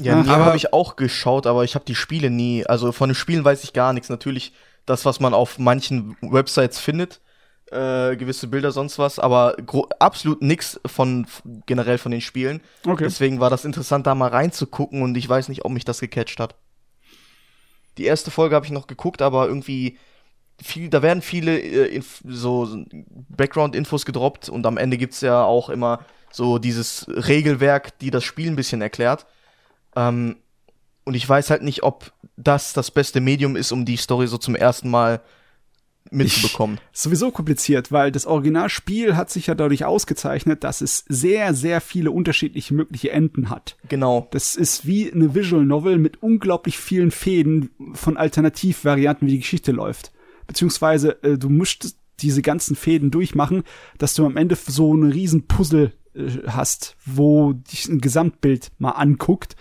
Ja, 0.00 0.20
Ach, 0.22 0.28
aber- 0.28 0.44
habe 0.46 0.56
ich 0.56 0.72
auch 0.72 0.96
geschaut, 0.96 1.46
aber 1.46 1.64
ich 1.64 1.74
habe 1.74 1.84
die 1.86 1.94
Spiele 1.94 2.30
nie. 2.30 2.66
Also 2.66 2.92
von 2.92 3.08
den 3.08 3.14
Spielen 3.14 3.44
weiß 3.44 3.64
ich 3.64 3.72
gar 3.72 3.92
nichts. 3.92 4.08
Natürlich 4.10 4.52
das, 4.84 5.04
was 5.04 5.20
man 5.20 5.32
auf 5.34 5.58
manchen 5.58 6.16
Websites 6.20 6.78
findet, 6.78 7.20
äh, 7.70 8.16
gewisse 8.16 8.46
Bilder, 8.46 8.70
sonst 8.70 8.98
was, 8.98 9.18
aber 9.18 9.56
absolut 9.98 10.42
nix 10.42 10.80
von 10.86 11.26
generell 11.66 11.98
von 11.98 12.12
den 12.12 12.20
Spielen. 12.20 12.60
okay. 12.86 13.04
Deswegen 13.04 13.40
war 13.40 13.50
das 13.50 13.64
interessant, 13.64 14.06
da 14.06 14.14
mal 14.14 14.30
reinzugucken 14.30 15.02
und 15.02 15.16
ich 15.16 15.28
weiß 15.28 15.48
nicht, 15.48 15.64
ob 15.64 15.72
mich 15.72 15.84
das 15.84 16.00
gecatcht 16.00 16.38
hat. 16.38 16.54
Die 17.98 18.04
erste 18.04 18.30
Folge 18.30 18.54
habe 18.54 18.66
ich 18.66 18.72
noch 18.72 18.86
geguckt, 18.86 19.22
aber 19.22 19.48
irgendwie 19.48 19.98
viel, 20.62 20.88
da 20.88 21.02
werden 21.02 21.22
viele 21.22 21.58
äh, 21.58 22.00
so 22.24 22.84
Background-Infos 23.28 24.06
gedroppt 24.06 24.48
und 24.48 24.64
am 24.66 24.76
Ende 24.76 24.96
gibt's 24.96 25.20
ja 25.20 25.44
auch 25.44 25.68
immer 25.68 26.04
so 26.30 26.58
dieses 26.58 27.06
Regelwerk, 27.08 27.98
die 27.98 28.10
das 28.10 28.24
Spiel 28.24 28.48
ein 28.48 28.56
bisschen 28.56 28.82
erklärt. 28.82 29.26
Ähm, 29.94 30.36
und 31.04 31.14
ich 31.14 31.28
weiß 31.28 31.50
halt 31.50 31.62
nicht, 31.62 31.82
ob 31.82 32.12
das 32.36 32.72
das 32.72 32.90
beste 32.90 33.20
Medium 33.20 33.56
ist, 33.56 33.72
um 33.72 33.84
die 33.84 33.96
Story 33.96 34.26
so 34.26 34.38
zum 34.38 34.54
ersten 34.54 34.90
Mal 34.90 35.20
mitzubekommen. 36.10 36.78
sowieso 36.92 37.30
kompliziert, 37.30 37.92
weil 37.92 38.12
das 38.12 38.26
Originalspiel 38.26 39.16
hat 39.16 39.30
sich 39.30 39.46
ja 39.48 39.54
dadurch 39.54 39.84
ausgezeichnet, 39.84 40.64
dass 40.64 40.80
es 40.80 41.04
sehr, 41.08 41.54
sehr 41.54 41.80
viele 41.80 42.10
unterschiedliche 42.10 42.74
mögliche 42.74 43.10
Enden 43.10 43.50
hat. 43.50 43.76
Genau. 43.88 44.28
Das 44.30 44.56
ist 44.56 44.86
wie 44.86 45.12
eine 45.12 45.34
Visual 45.34 45.64
Novel 45.64 45.98
mit 45.98 46.22
unglaublich 46.22 46.78
vielen 46.78 47.10
Fäden 47.10 47.70
von 47.94 48.16
Alternativvarianten, 48.16 49.26
wie 49.26 49.32
die 49.32 49.40
Geschichte 49.40 49.72
läuft. 49.72 50.12
Beziehungsweise 50.46 51.22
äh, 51.22 51.38
du 51.38 51.48
musst 51.48 51.96
diese 52.20 52.42
ganzen 52.42 52.76
Fäden 52.76 53.10
durchmachen, 53.10 53.62
dass 53.98 54.14
du 54.14 54.24
am 54.24 54.36
Ende 54.36 54.56
so 54.56 54.94
eine 54.94 55.12
riesen 55.12 55.46
Puzzle 55.46 55.92
äh, 56.14 56.28
hast, 56.46 56.96
wo 57.04 57.52
dich 57.52 57.88
ein 57.88 58.00
Gesamtbild 58.00 58.72
mal 58.78 58.92
anguckt. 58.92 59.56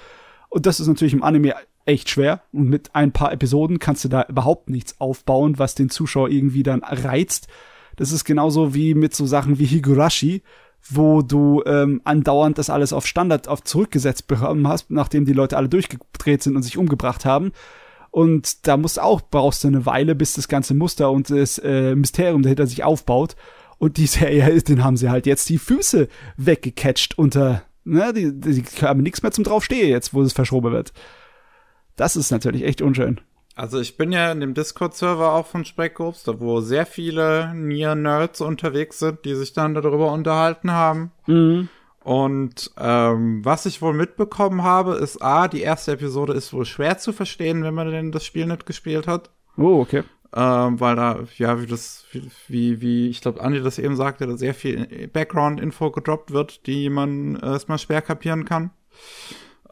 Und 0.49 0.65
das 0.65 0.79
ist 0.79 0.87
natürlich 0.87 1.13
im 1.13 1.23
Anime 1.23 1.55
echt 1.86 2.09
schwer. 2.09 2.41
Und 2.51 2.69
mit 2.69 2.95
ein 2.95 3.11
paar 3.11 3.31
Episoden 3.31 3.79
kannst 3.79 4.03
du 4.03 4.09
da 4.09 4.25
überhaupt 4.27 4.69
nichts 4.69 4.99
aufbauen, 4.99 5.59
was 5.59 5.75
den 5.75 5.89
Zuschauer 5.89 6.29
irgendwie 6.29 6.63
dann 6.63 6.83
reizt. 6.83 7.47
Das 7.95 8.11
ist 8.11 8.25
genauso 8.25 8.73
wie 8.73 8.93
mit 8.93 9.15
so 9.15 9.25
Sachen 9.25 9.59
wie 9.59 9.65
Higurashi, 9.65 10.41
wo 10.89 11.21
du 11.21 11.63
ähm, 11.65 12.01
andauernd 12.03 12.57
das 12.57 12.69
alles 12.69 12.93
auf 12.93 13.07
Standard 13.07 13.47
auf 13.47 13.63
zurückgesetzt 13.63 14.27
bekommen 14.27 14.67
hast, 14.67 14.91
nachdem 14.91 15.25
die 15.25 15.33
Leute 15.33 15.57
alle 15.57 15.69
durchgedreht 15.69 16.43
sind 16.43 16.55
und 16.55 16.63
sich 16.63 16.77
umgebracht 16.77 17.25
haben. 17.25 17.51
Und 18.11 18.67
da 18.67 18.77
musst 18.77 18.99
auch, 18.99 19.21
brauchst 19.29 19.63
du 19.63 19.67
eine 19.67 19.86
Weile, 19.86 20.15
bis 20.15 20.33
das 20.33 20.47
ganze 20.47 20.73
Muster 20.73 21.11
und 21.11 21.29
das 21.29 21.57
äh, 21.57 21.95
Mysterium 21.95 22.43
dahinter 22.43 22.67
sich 22.67 22.83
aufbaut. 22.83 23.36
Und 23.77 23.97
die 23.97 24.07
Serie, 24.07 24.61
den 24.61 24.83
haben 24.83 24.97
sie 24.97 25.09
halt 25.09 25.25
jetzt 25.25 25.49
die 25.49 25.57
Füße 25.57 26.07
weggecatcht 26.38 27.17
unter, 27.17 27.63
ne, 27.83 28.13
die, 28.13 28.31
die 28.39 28.63
haben 28.81 29.01
nichts 29.01 29.21
mehr 29.21 29.31
zum 29.31 29.43
draufstehen 29.43 29.89
jetzt, 29.89 30.13
wo 30.13 30.21
es 30.21 30.33
verschoben 30.33 30.71
wird. 30.71 30.93
Das 31.95 32.15
ist 32.15 32.31
natürlich 32.31 32.63
echt 32.63 32.81
unschön. 32.81 33.21
Also 33.55 33.79
ich 33.79 33.95
bin 33.95 34.11
ja 34.11 34.31
in 34.31 34.41
dem 34.41 34.53
Discord-Server 34.53 35.31
auch 35.31 35.45
von 35.45 35.63
Speckobst, 35.63 36.27
wo 36.39 36.59
sehr 36.59 36.85
viele 36.85 37.53
Nier-Nerds 37.55 38.41
unterwegs 38.41 38.99
sind, 38.99 39.23
die 39.23 39.33
sich 39.33 39.53
dann 39.53 39.73
darüber 39.73 40.11
unterhalten 40.11 40.71
haben. 40.71 41.11
Mhm. 41.25 41.69
Und 42.03 42.71
ähm, 42.77 43.43
was 43.43 43.65
ich 43.65 43.81
wohl 43.81 43.93
mitbekommen 43.93 44.61
habe, 44.61 44.95
ist 44.95 45.23
A, 45.23 45.47
die 45.47 45.61
erste 45.61 45.93
Episode 45.93 46.33
ist 46.33 46.53
wohl 46.53 46.65
schwer 46.65 46.97
zu 46.97 47.13
verstehen, 47.13 47.63
wenn 47.63 47.73
man 47.73 47.89
denn 47.89 48.11
das 48.11 48.25
Spiel 48.25 48.45
nicht 48.45 48.65
gespielt 48.65 49.07
hat. 49.07 49.31
Oh, 49.57 49.79
okay. 49.79 50.03
Ähm, 50.35 50.79
weil 50.81 50.97
da, 50.97 51.19
ja, 51.37 51.61
wie 51.61 51.65
das, 51.65 52.05
wie, 52.47 52.81
wie, 52.81 53.07
ich 53.07 53.21
glaube, 53.21 53.41
Andi 53.41 53.61
das 53.63 53.79
eben 53.79 53.95
sagte, 53.95 54.27
da 54.27 54.35
sehr 54.35 54.53
viel 54.53 55.07
Background-Info 55.07 55.91
gedroppt 55.91 56.31
wird, 56.31 56.67
die 56.67 56.89
man 56.89 57.37
äh, 57.37 57.53
erstmal 57.53 57.79
schwer 57.79 58.01
kapieren 58.01 58.43
kann. 58.43 58.71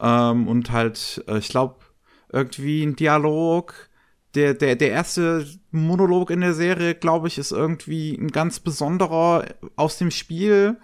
Ähm, 0.00 0.48
und 0.48 0.72
halt, 0.72 1.22
äh, 1.28 1.38
ich 1.38 1.50
glaube, 1.50 1.76
irgendwie 2.34 2.82
ein 2.82 2.96
Dialog. 2.96 3.74
Der, 4.34 4.54
der, 4.54 4.74
der 4.74 4.90
erste 4.90 5.46
Monolog 5.70 6.30
in 6.30 6.40
der 6.40 6.54
Serie, 6.54 6.94
glaube 6.94 7.28
ich, 7.28 7.38
ist 7.38 7.52
irgendwie 7.52 8.14
ein 8.14 8.28
ganz 8.28 8.58
besonderer 8.58 9.44
aus 9.76 9.98
dem 9.98 10.10
Spiel, 10.10 10.76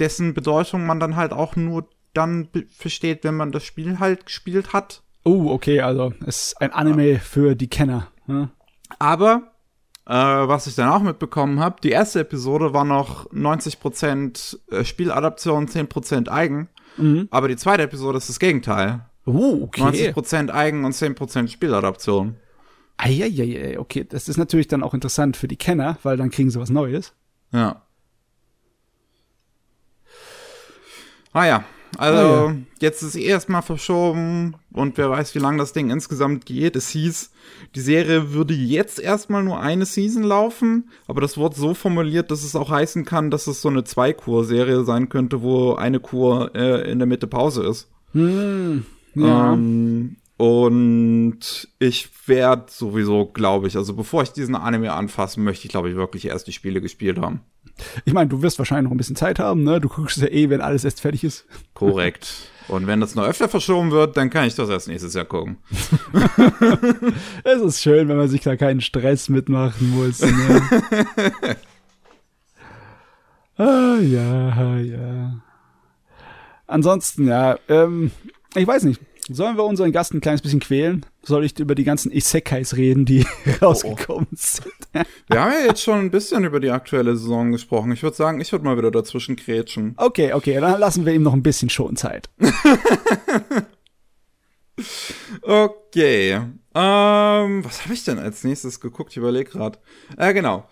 dessen 0.00 0.34
Bedeutung 0.34 0.84
man 0.84 0.98
dann 0.98 1.14
halt 1.14 1.32
auch 1.32 1.54
nur 1.54 1.88
dann 2.12 2.48
versteht, 2.76 3.22
wenn 3.22 3.36
man 3.36 3.52
das 3.52 3.64
Spiel 3.64 4.00
halt 4.00 4.26
gespielt 4.26 4.72
hat. 4.72 5.02
Oh, 5.24 5.50
okay, 5.50 5.80
also 5.80 6.12
es 6.26 6.46
ist 6.46 6.60
ein 6.60 6.72
Anime 6.72 7.12
ja. 7.12 7.18
für 7.18 7.54
die 7.54 7.68
Kenner. 7.68 8.08
Hm? 8.26 8.48
Aber 8.98 9.52
äh, 10.06 10.12
was 10.12 10.66
ich 10.66 10.74
dann 10.74 10.88
auch 10.88 11.02
mitbekommen 11.02 11.60
habe, 11.60 11.80
die 11.82 11.90
erste 11.90 12.20
Episode 12.20 12.72
war 12.72 12.84
noch 12.84 13.30
90% 13.30 14.58
äh, 14.72 14.84
Spieladaption, 14.84 15.68
10% 15.68 16.28
eigen. 16.28 16.68
Mhm. 16.96 17.28
Aber 17.30 17.48
die 17.48 17.56
zweite 17.56 17.82
Episode 17.82 18.18
ist 18.18 18.28
das 18.28 18.38
Gegenteil. 18.38 19.07
Oh, 19.28 19.64
okay. 19.64 20.12
90% 20.12 20.50
Eigen- 20.50 20.84
und 20.84 20.94
10% 20.94 21.48
Spieladaption. 21.48 22.36
Eieiei, 22.96 23.78
okay. 23.78 24.04
Das 24.08 24.28
ist 24.28 24.38
natürlich 24.38 24.68
dann 24.68 24.82
auch 24.82 24.94
interessant 24.94 25.36
für 25.36 25.48
die 25.48 25.56
Kenner, 25.56 25.98
weil 26.02 26.16
dann 26.16 26.30
kriegen 26.30 26.50
sie 26.50 26.58
was 26.58 26.70
Neues. 26.70 27.12
Ja. 27.52 27.82
Ah 31.32 31.46
ja, 31.46 31.64
also 31.96 32.18
ah, 32.18 32.46
ja. 32.50 32.56
jetzt 32.80 33.02
ist 33.02 33.14
eh 33.14 33.24
erstmal 33.24 33.62
verschoben 33.62 34.56
und 34.72 34.96
wer 34.98 35.10
weiß, 35.10 35.34
wie 35.34 35.38
lange 35.38 35.58
das 35.58 35.72
Ding 35.72 35.90
insgesamt 35.90 36.46
geht. 36.46 36.74
Es 36.74 36.88
hieß, 36.88 37.30
die 37.74 37.80
Serie 37.80 38.32
würde 38.32 38.54
jetzt 38.54 38.98
erstmal 38.98 39.44
nur 39.44 39.60
eine 39.60 39.86
Season 39.86 40.22
laufen, 40.22 40.90
aber 41.06 41.20
das 41.20 41.36
Wort 41.36 41.54
so 41.54 41.74
formuliert, 41.74 42.30
dass 42.30 42.42
es 42.42 42.56
auch 42.56 42.70
heißen 42.70 43.04
kann, 43.04 43.30
dass 43.30 43.46
es 43.46 43.62
so 43.62 43.68
eine 43.68 43.84
Zwei-Kur-Serie 43.84 44.84
sein 44.84 45.08
könnte, 45.08 45.42
wo 45.42 45.74
eine 45.74 46.00
Kur 46.00 46.54
äh, 46.54 46.90
in 46.90 46.98
der 46.98 47.06
Mitte 47.06 47.26
Pause 47.26 47.64
ist. 47.64 47.88
Hm. 48.12 48.84
Ja. 49.26 49.52
Ähm, 49.52 50.16
und 50.38 51.68
ich 51.80 52.08
werde 52.26 52.66
sowieso, 52.68 53.26
glaube 53.26 53.66
ich, 53.66 53.76
also 53.76 53.94
bevor 53.94 54.22
ich 54.22 54.30
diesen 54.30 54.54
Anime 54.54 54.92
anfasse, 54.92 55.40
möchte 55.40 55.66
ich, 55.66 55.70
glaube 55.70 55.90
ich, 55.90 55.96
wirklich 55.96 56.26
erst 56.26 56.46
die 56.46 56.52
Spiele 56.52 56.80
gespielt 56.80 57.18
haben. 57.18 57.40
Ich 58.04 58.12
meine, 58.12 58.28
du 58.28 58.42
wirst 58.42 58.58
wahrscheinlich 58.58 58.84
noch 58.84 58.92
ein 58.92 58.96
bisschen 58.96 59.16
Zeit 59.16 59.38
haben, 59.38 59.64
ne? 59.64 59.80
Du 59.80 59.88
guckst 59.88 60.18
ja 60.18 60.28
eh, 60.28 60.48
wenn 60.48 60.60
alles 60.60 60.84
erst 60.84 61.00
fertig 61.00 61.24
ist. 61.24 61.44
Korrekt. 61.74 62.50
Und 62.68 62.86
wenn 62.86 63.00
das 63.00 63.14
noch 63.14 63.24
öfter 63.24 63.48
verschoben 63.48 63.90
wird, 63.90 64.16
dann 64.16 64.30
kann 64.30 64.46
ich 64.46 64.54
das 64.54 64.68
erst 64.68 64.88
nächstes 64.88 65.14
Jahr 65.14 65.24
gucken. 65.24 65.56
es 67.44 67.62
ist 67.62 67.82
schön, 67.82 68.08
wenn 68.08 68.18
man 68.18 68.28
sich 68.28 68.42
da 68.42 68.56
keinen 68.56 68.82
Stress 68.82 69.30
mitmachen 69.30 69.90
muss. 69.90 70.20
Ne? 70.20 70.62
ah, 73.56 73.96
ja, 74.00 74.76
ja. 74.76 75.40
Ansonsten, 76.66 77.26
ja, 77.26 77.58
ähm, 77.68 78.10
ich 78.54 78.66
weiß 78.66 78.84
nicht. 78.84 79.00
Sollen 79.30 79.58
wir 79.58 79.64
unseren 79.64 79.92
Gast 79.92 80.14
ein 80.14 80.22
kleines 80.22 80.40
bisschen 80.40 80.60
quälen? 80.60 81.04
Soll 81.22 81.44
ich 81.44 81.58
über 81.58 81.74
die 81.74 81.84
ganzen 81.84 82.10
Isekais 82.10 82.76
reden, 82.76 83.04
die 83.04 83.26
rausgekommen 83.62 84.28
oh. 84.32 84.36
sind? 84.36 84.72
wir 85.28 85.40
haben 85.40 85.52
ja 85.52 85.66
jetzt 85.66 85.82
schon 85.82 85.98
ein 85.98 86.10
bisschen 86.10 86.44
über 86.44 86.60
die 86.60 86.70
aktuelle 86.70 87.14
Saison 87.14 87.52
gesprochen. 87.52 87.92
Ich 87.92 88.02
würde 88.02 88.16
sagen, 88.16 88.40
ich 88.40 88.50
würde 88.52 88.64
mal 88.64 88.78
wieder 88.78 88.90
dazwischen 88.90 89.36
kretschen. 89.36 89.92
Okay, 89.98 90.32
okay, 90.32 90.58
dann 90.60 90.80
lassen 90.80 91.04
wir 91.04 91.12
ihm 91.12 91.22
noch 91.22 91.34
ein 91.34 91.42
bisschen 91.42 91.68
Schonzeit. 91.68 92.30
okay. 95.42 96.40
Ähm, 96.74 97.64
was 97.64 97.84
habe 97.84 97.92
ich 97.92 98.04
denn 98.04 98.18
als 98.18 98.44
nächstes 98.44 98.80
geguckt? 98.80 99.10
Ich 99.10 99.18
überlege 99.18 99.50
gerade. 99.50 99.78
Äh, 100.16 100.32
genau. 100.32 100.66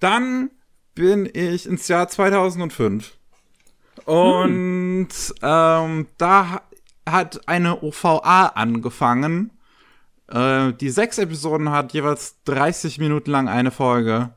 Dann 0.00 0.50
bin 0.94 1.30
ich 1.32 1.66
ins 1.66 1.88
Jahr 1.88 2.08
2005. 2.08 3.16
Und 4.04 5.08
hm. 5.08 5.08
ähm, 5.42 6.06
da 6.18 6.62
hat 7.08 7.48
eine 7.48 7.82
OVA 7.82 8.46
angefangen. 8.48 9.50
Äh, 10.28 10.72
die 10.74 10.90
sechs 10.90 11.18
Episoden 11.18 11.70
hat 11.70 11.92
jeweils 11.92 12.42
30 12.44 12.98
Minuten 12.98 13.30
lang 13.30 13.48
eine 13.48 13.70
Folge. 13.70 14.30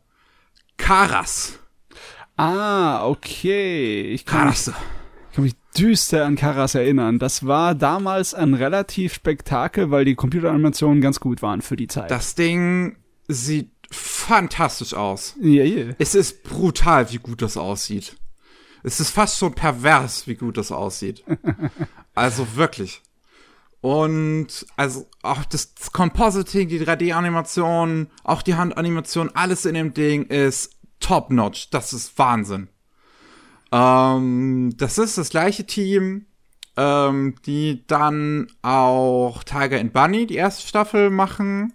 Karas. 0.78 1.59
Ah, 2.38 3.05
okay. 3.05 4.01
Ich 4.01 4.26
kann, 4.26 4.41
Karas. 4.41 4.68
Mich, 4.68 4.76
kann 5.34 5.43
mich 5.43 5.55
düster 5.78 6.26
an 6.26 6.36
Karas 6.36 6.76
erinnern. 6.76 7.20
Das 7.20 7.45
war 7.45 7.76
damals 7.76 8.34
ein 8.34 8.53
relativ 8.53 9.13
Spektakel, 9.13 9.91
weil 9.91 10.05
die 10.05 10.16
Computeranimationen 10.16 11.01
ganz 11.01 11.20
gut 11.20 11.41
waren 11.41 11.61
für 11.61 11.76
die 11.76 11.88
Zeit. 11.88 12.11
Das 12.11 12.36
Ding 12.36 12.97
sieht 13.28 13.72
fantastisch 13.91 14.93
aus. 14.93 15.36
Ja, 15.39 15.63
yeah, 15.63 15.66
yeah. 15.66 15.95
Es 15.99 16.16
ist 16.16 16.43
brutal, 16.43 17.11
wie 17.11 17.18
gut 17.18 17.41
das 17.41 17.57
aussieht. 17.57 18.16
Es 18.84 18.99
ist 18.99 19.11
fast 19.11 19.38
schon 19.38 19.53
pervers, 19.53 20.28
wie 20.28 20.36
gut 20.36 20.57
das 20.57 20.72
aussieht. 20.72 21.24
also 22.16 22.55
wirklich. 22.55 23.01
Und 23.82 24.66
also 24.78 25.05
auch 25.22 25.45
das, 25.45 25.74
Compositing, 25.91 26.70
die 26.70 26.84
3D-Animation, 26.84 28.07
auch 28.24 28.41
die 28.41 28.55
Handanimation, 28.55 29.30
alles 29.36 29.66
in 29.66 29.76
dem 29.76 29.93
Ding 29.93 30.24
ist 30.24 30.72
top-notch. 30.99 31.70
Das 31.70 31.93
ist 31.93 32.18
Wahnsinn. 32.18 32.70
Ähm, 33.72 34.74
das 34.78 34.97
ist 34.97 35.20
das 35.20 35.30
gleiche 35.30 35.68
Team, 35.68 36.26
ähm, 36.78 37.36
die 37.45 37.86
dann 37.86 38.47
auch 38.63 39.43
Tiger 39.43 39.80
and 39.80 39.93
Bunny, 39.93 40.26
die 40.26 40.36
erste 40.36 40.68
Staffel, 40.68 41.11
machen. 41.11 41.74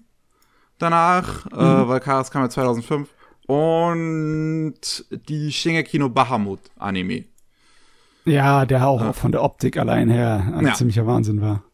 Danach, 0.78 1.46
äh, 1.52 1.54
mhm. 1.54 1.82
äh, 1.84 1.88
weil 1.88 2.00
Karas 2.00 2.30
kam 2.30 2.42
ja 2.42 2.50
2005 2.50 3.08
und 3.46 5.04
die 5.28 5.52
Shingeki 5.52 5.98
no 5.98 6.08
Bahamut 6.08 6.60
Anime. 6.76 7.24
Ja, 8.24 8.66
der 8.66 8.86
auch 8.86 9.00
ja. 9.00 9.12
von 9.12 9.32
der 9.32 9.42
Optik 9.42 9.76
allein 9.76 10.10
her 10.10 10.52
ein 10.56 10.66
ja. 10.66 10.74
ziemlicher 10.74 11.06
Wahnsinn 11.06 11.40
war. 11.40 11.64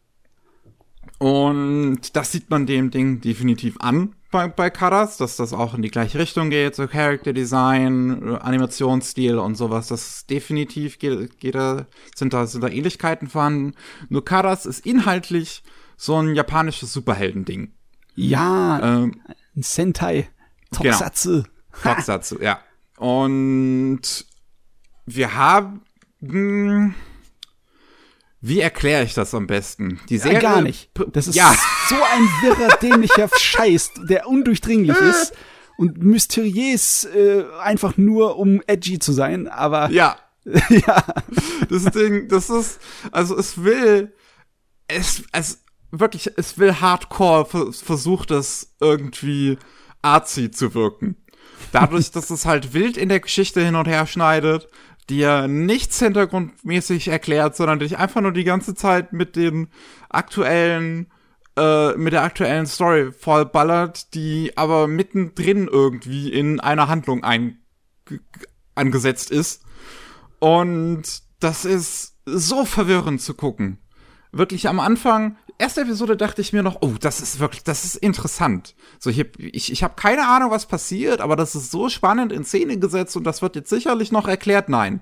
Und 1.19 2.15
das 2.15 2.31
sieht 2.31 2.49
man 2.49 2.65
dem 2.65 2.91
Ding 2.91 3.21
definitiv 3.21 3.77
an 3.79 4.13
bei, 4.31 4.47
bei 4.47 4.69
Karas, 4.69 5.17
dass 5.17 5.37
das 5.37 5.53
auch 5.53 5.73
in 5.73 5.81
die 5.81 5.89
gleiche 5.89 6.19
Richtung 6.19 6.49
geht, 6.49 6.75
so 6.75 6.87
Character 6.87 7.33
Design, 7.33 8.35
Animationsstil 8.35 9.37
und 9.37 9.55
sowas. 9.55 9.87
Das 9.87 10.25
definitiv 10.25 10.99
geht, 10.99 11.39
geht 11.39 11.55
da, 11.55 11.87
sind 12.15 12.33
da, 12.33 12.45
sind 12.45 12.63
da 12.63 12.67
Ähnlichkeiten 12.67 13.29
vorhanden. 13.29 13.73
Nur 14.09 14.25
Karas 14.25 14.65
ist 14.65 14.85
inhaltlich 14.85 15.63
so 15.95 16.21
ein 16.21 16.35
japanisches 16.35 16.93
Superheldending. 16.93 17.71
Ja, 18.15 18.79
ähm, 18.81 19.21
ein 19.55 19.63
Sentai. 19.63 20.29
Tokusatsu. 20.71 21.43
Genau. 21.43 21.93
Tokusatsu, 21.95 22.37
ja. 22.41 22.59
Und 22.97 24.25
wir 25.05 25.35
haben. 25.35 25.81
Wie 26.19 26.93
erkläre 28.59 29.03
ich 29.03 29.13
das 29.13 29.33
am 29.33 29.47
besten? 29.47 29.99
Die 30.09 30.17
Serie. 30.17 30.35
Ja, 30.35 30.41
gar 30.41 30.61
nicht. 30.61 30.89
Das 31.11 31.27
ist 31.27 31.35
ja. 31.35 31.55
so 31.89 31.95
ein 31.95 32.23
wirrer, 32.41 32.77
dämlicher 32.77 33.29
Scheiß, 33.39 33.91
der 34.09 34.27
undurchdringlich 34.27 34.97
ist 34.97 35.33
und 35.77 36.01
mysteriös, 36.01 37.05
äh, 37.05 37.45
einfach 37.61 37.97
nur 37.97 38.37
um 38.37 38.61
edgy 38.67 38.99
zu 38.99 39.13
sein, 39.13 39.47
aber. 39.47 39.89
Ja. 39.91 40.17
ja. 40.69 41.03
Das 41.69 41.83
Ding, 41.91 42.29
das 42.29 42.49
ist, 42.49 42.79
also 43.11 43.37
es 43.37 43.63
will, 43.63 44.13
es, 44.87 45.23
es, 45.33 45.61
wirklich, 45.91 46.31
es 46.37 46.57
will 46.57 46.79
hardcore 46.79 47.73
versucht 47.73 48.31
es 48.31 48.73
irgendwie 48.79 49.57
artsy 50.01 50.49
zu 50.49 50.73
wirken. 50.73 51.17
Dadurch, 51.73 52.11
dass 52.11 52.29
es 52.29 52.45
halt 52.45 52.73
wild 52.73 52.95
in 52.95 53.09
der 53.09 53.19
Geschichte 53.19 53.61
hin 53.61 53.75
und 53.75 53.89
her 53.89 54.07
schneidet, 54.07 54.69
dir 55.09 55.47
nichts 55.47 55.99
hintergrundmäßig 55.99 57.07
erklärt, 57.07 57.55
sondern 57.55 57.79
dich 57.79 57.97
einfach 57.97 58.21
nur 58.21 58.33
die 58.33 58.43
ganze 58.43 58.75
Zeit 58.75 59.13
mit 59.13 59.35
den 59.35 59.69
aktuellen, 60.09 61.11
äh, 61.57 61.93
mit 61.95 62.13
der 62.13 62.23
aktuellen 62.23 62.65
Story 62.65 63.11
vollballert, 63.11 64.13
die 64.13 64.57
aber 64.57 64.87
mittendrin 64.87 65.67
irgendwie 65.67 66.31
in 66.31 66.59
einer 66.59 66.87
Handlung 66.87 67.23
ein 67.23 67.59
angesetzt 68.75 69.31
ist. 69.31 69.63
Und 70.39 71.03
das 71.39 71.65
ist 71.65 72.17
so 72.25 72.65
verwirrend 72.65 73.21
zu 73.21 73.33
gucken. 73.33 73.79
Wirklich 74.31 74.67
am 74.67 74.79
Anfang 74.79 75.37
erste 75.57 75.81
Episode 75.81 76.17
dachte 76.17 76.41
ich 76.41 76.53
mir 76.53 76.63
noch, 76.63 76.77
oh, 76.81 76.93
das 76.99 77.19
ist 77.19 77.39
wirklich, 77.39 77.63
das 77.63 77.85
ist 77.85 77.95
interessant. 77.95 78.75
So, 78.99 79.09
ich, 79.09 79.25
ich, 79.37 79.71
ich 79.71 79.83
habe 79.83 79.95
keine 79.95 80.27
Ahnung, 80.27 80.51
was 80.51 80.65
passiert, 80.65 81.21
aber 81.21 81.35
das 81.35 81.55
ist 81.55 81.71
so 81.71 81.89
spannend 81.89 82.31
in 82.31 82.43
Szene 82.43 82.77
gesetzt 82.77 83.15
und 83.17 83.23
das 83.23 83.41
wird 83.41 83.55
jetzt 83.55 83.69
sicherlich 83.69 84.11
noch 84.11 84.27
erklärt. 84.27 84.69
Nein. 84.69 85.01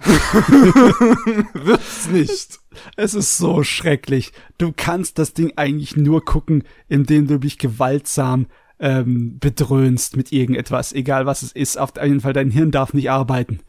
Wird's 1.54 2.08
nicht. 2.08 2.58
Es 2.96 3.14
ist 3.14 3.38
so 3.38 3.62
schrecklich. 3.62 4.32
Du 4.58 4.72
kannst 4.76 5.18
das 5.18 5.32
Ding 5.32 5.52
eigentlich 5.56 5.96
nur 5.96 6.24
gucken, 6.24 6.64
indem 6.88 7.26
du 7.26 7.38
dich 7.38 7.58
gewaltsam 7.58 8.46
ähm, 8.78 9.38
bedröhnst 9.38 10.16
mit 10.16 10.32
irgendetwas, 10.32 10.92
egal 10.92 11.26
was 11.26 11.42
es 11.42 11.52
ist. 11.52 11.78
Auf 11.78 11.92
jeden 12.00 12.20
Fall, 12.20 12.32
dein 12.32 12.50
Hirn 12.50 12.70
darf 12.70 12.92
nicht 12.92 13.10
arbeiten. 13.10 13.60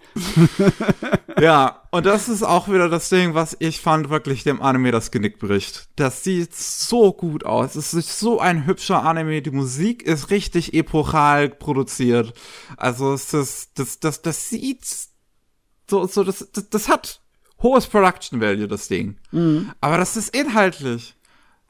ja, 1.39 1.84
und 1.91 2.05
das 2.05 2.28
ist 2.28 2.43
auch 2.43 2.68
wieder 2.68 2.89
das 2.89 3.10
Ding, 3.10 3.34
was 3.34 3.55
ich 3.60 3.80
fand, 3.80 4.10
wirklich 4.10 4.43
dem 4.43 4.62
Anime 4.62 4.91
das 4.91 5.12
Genick 5.12 5.39
bricht. 5.39 5.88
Das 5.95 6.24
sieht 6.24 6.53
so 6.55 7.14
gut 7.14 7.45
aus. 7.45 7.76
Es 7.76 7.93
ist 7.93 8.20
so 8.20 8.39
ein 8.39 8.66
hübscher 8.66 9.03
Anime. 9.03 9.41
Die 9.41 9.51
Musik 9.51 10.03
ist 10.03 10.30
richtig 10.30 10.74
epochal 10.74 11.49
produziert. 11.49 12.34
Also 12.76 13.14
es 13.14 13.34
ist, 13.34 13.80
das, 13.80 13.99
das, 13.99 14.22
das 14.22 14.49
sieht 14.49 14.86
so, 15.89 16.05
so, 16.05 16.24
das, 16.24 16.49
das, 16.51 16.70
das 16.70 16.89
hat 16.89 17.22
hohes 17.62 17.88
Production 17.88 18.41
Value, 18.41 18.68
das 18.68 18.88
Ding. 18.88 19.18
Mhm. 19.32 19.72
Aber 19.80 19.97
das 19.97 20.18
ist 20.18 20.36
inhaltlich 20.36 21.16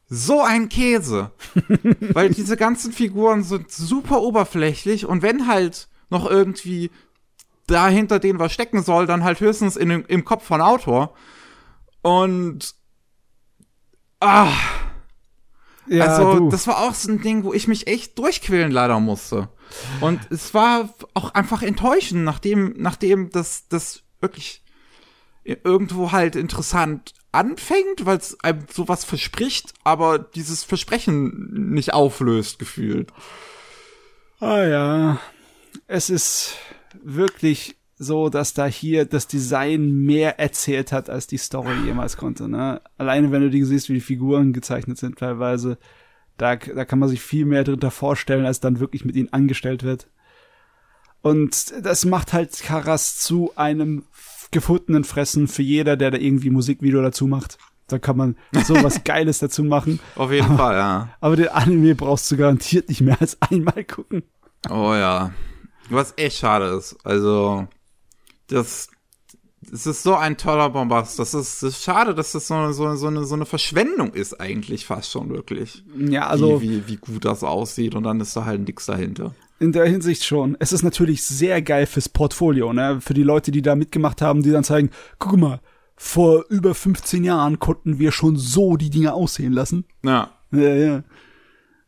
so 0.10 0.42
ein 0.42 0.70
Käse. 0.70 1.32
Weil 2.14 2.30
diese 2.30 2.58
ganzen 2.58 2.92
Figuren 2.92 3.44
sind 3.44 3.72
super 3.72 4.22
oberflächlich 4.22 5.06
und 5.06 5.22
wenn 5.22 5.48
halt 5.48 5.88
noch 6.10 6.30
irgendwie 6.30 6.92
da 7.68 7.90
hinter 7.90 8.20
denen 8.20 8.40
was 8.40 8.54
stecken 8.54 8.82
soll, 8.82 9.06
dann 9.06 9.24
halt 9.24 9.42
höchstens 9.42 9.76
in, 9.76 9.90
im 9.90 10.24
Kopf 10.24 10.46
von 10.46 10.62
Autor. 10.62 11.14
Und 12.02 12.74
ah. 14.22 14.52
Ja, 15.88 16.06
also, 16.06 16.40
du. 16.40 16.50
das 16.50 16.68
war 16.68 16.80
auch 16.80 16.94
so 16.94 17.12
ein 17.12 17.22
Ding, 17.22 17.44
wo 17.44 17.54
ich 17.54 17.68
mich 17.68 17.88
echt 17.88 18.18
durchquälen 18.18 18.72
leider 18.72 19.00
musste. 19.00 19.50
Und 20.02 20.20
es 20.30 20.54
war 20.54 20.94
auch 21.14 21.34
einfach 21.34 21.62
enttäuschend, 21.62 22.24
nachdem, 22.24 22.74
nachdem 22.78 23.30
das, 23.30 23.68
das 23.68 24.04
wirklich 24.20 24.64
irgendwo 25.44 26.12
halt 26.12 26.36
interessant 26.36 27.14
anfängt, 27.32 28.06
weil 28.06 28.18
es 28.18 28.40
einem 28.42 28.66
sowas 28.72 29.04
verspricht, 29.04 29.74
aber 29.84 30.20
dieses 30.20 30.64
Versprechen 30.64 31.72
nicht 31.74 31.94
auflöst, 31.94 32.60
gefühlt. 32.60 33.12
Ah 34.40 34.64
ja, 34.64 35.20
es 35.88 36.10
ist 36.10 36.56
wirklich 37.04 37.76
so, 38.00 38.30
dass 38.30 38.54
da 38.54 38.66
hier 38.66 39.06
das 39.06 39.28
Design 39.28 39.90
mehr 39.92 40.40
erzählt 40.40 40.92
hat, 40.92 41.10
als 41.10 41.26
die 41.28 41.38
Story 41.38 41.74
jemals 41.86 42.18
konnte. 42.18 42.48
Ne? 42.48 42.82
Alleine 42.98 43.32
wenn 43.32 43.42
du 43.42 43.50
die 43.50 43.64
siehst, 43.64 43.90
wie 43.90 43.96
die 43.96 44.02
Figuren 44.02 44.54
gezeichnet 44.54 45.00
sind 45.00 45.18
teilweise, 45.18 45.80
da, 46.38 46.56
da 46.56 46.86
kann 46.86 47.00
man 47.00 47.10
sich 47.10 47.22
viel 47.22 47.46
mehr 47.46 47.64
drunter 47.64 47.90
vorstellen, 47.90 48.46
als 48.46 48.60
dann 48.60 48.80
wirklich 48.80 49.04
mit 49.04 49.16
ihnen 49.16 49.34
angestellt 49.34 49.84
wird. 49.84 50.08
Und 51.22 51.74
das 51.84 52.06
macht 52.06 52.34
halt 52.34 52.62
Karas 52.62 53.18
zu 53.18 53.52
einem 53.56 54.06
gefundenen 54.52 55.04
Fressen 55.04 55.48
für 55.48 55.62
jeder, 55.62 55.98
der 55.98 56.12
da 56.12 56.18
irgendwie 56.18 56.50
Musikvideo 56.50 57.02
dazu 57.02 57.28
macht. 57.28 57.58
Da 57.88 58.00
kann 58.00 58.18
man 58.18 58.36
so 58.66 58.76
was 58.84 59.04
Geiles 59.06 59.40
dazu 59.40 59.64
machen. 59.64 60.00
Auf 60.16 60.32
jeden 60.32 60.46
aber, 60.46 60.58
Fall, 60.58 60.76
ja. 60.76 61.10
Aber 61.22 61.36
den 61.36 61.50
Anime 61.50 61.96
brauchst 61.96 62.30
du 62.32 62.38
garantiert 62.38 62.90
nicht 62.90 63.02
mehr 63.02 63.18
als 63.20 63.38
einmal 63.42 63.84
gucken. 63.86 64.24
Oh 64.70 64.94
ja. 64.94 65.32
Was 65.90 66.14
echt 66.18 66.38
schade 66.40 66.66
ist. 66.66 66.98
Also, 67.06 67.68
das, 68.48 68.90
es 69.72 69.86
ist 69.86 70.04
so 70.04 70.16
ein 70.16 70.38
toller 70.38 70.70
Bombast. 70.70 71.20
Das 71.20 71.34
ist, 71.34 71.64
das 71.64 71.74
ist 71.74 71.84
schade, 71.84 72.14
dass 72.16 72.32
das 72.32 72.48
so, 72.48 72.72
so, 72.72 72.96
so, 72.96 73.08
eine, 73.08 73.26
so 73.26 73.36
eine 73.36 73.46
Verschwendung 73.46 74.14
ist, 74.14 74.40
eigentlich 74.40 74.86
fast 74.86 75.12
schon 75.12 75.30
wirklich. 75.30 75.84
Ja, 75.98 76.28
also. 76.28 76.62
Wie, 76.62 76.70
wie, 76.70 76.88
wie 76.88 76.96
gut 76.98 77.26
das 77.26 77.44
aussieht 77.44 77.96
und 77.96 78.04
dann 78.04 78.20
ist 78.22 78.36
da 78.36 78.46
halt 78.46 78.62
nix 78.62 78.86
dahinter. 78.86 79.36
In 79.60 79.72
der 79.72 79.86
Hinsicht 79.86 80.24
schon. 80.24 80.56
Es 80.60 80.72
ist 80.72 80.84
natürlich 80.84 81.24
sehr 81.24 81.62
geil 81.62 81.86
fürs 81.86 82.10
Portfolio, 82.10 82.74
ne? 82.74 83.00
Für 83.02 83.14
die 83.14 83.24
Leute, 83.24 83.52
die 83.52 83.62
da 83.62 83.76
mitgemacht 83.76 84.22
haben, 84.22 84.44
die 84.44 84.52
dann 84.52 84.64
zeigen, 84.64 84.92
guck 85.20 85.38
mal, 85.38 85.62
vor 85.96 86.46
über 86.50 86.76
15 86.76 87.24
Jahren 87.24 87.58
konnten 87.58 87.98
wir 87.98 88.12
schon 88.12 88.38
so 88.38 88.78
die 88.78 88.92
Dinge 88.92 89.14
aussehen 89.14 89.54
lassen. 89.54 89.86
Ja. 90.04 90.32
Ja, 90.52 90.76
ja. 90.76 91.04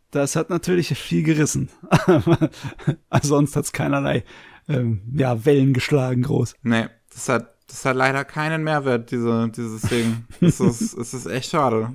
Das 0.10 0.36
hat 0.36 0.50
natürlich 0.50 0.90
viel 0.98 1.22
gerissen. 1.22 1.70
sonst 3.22 3.56
hat's 3.56 3.72
keinerlei 3.72 4.24
ähm, 4.70 5.02
ja, 5.14 5.46
Wellen 5.46 5.74
geschlagen 5.74 6.22
groß. 6.22 6.56
Nee, 6.62 6.88
das 7.12 7.28
hat, 7.28 7.56
das 7.70 7.86
hat 7.86 7.96
leider 7.96 8.26
keinen 8.26 8.64
Mehrwert, 8.64 9.12
diese, 9.12 9.50
dieses 9.56 9.82
Ding. 9.84 10.26
Es 10.42 10.60
ist, 10.60 10.98
es 10.98 11.14
ist 11.14 11.26
echt 11.28 11.52
schade. 11.52 11.94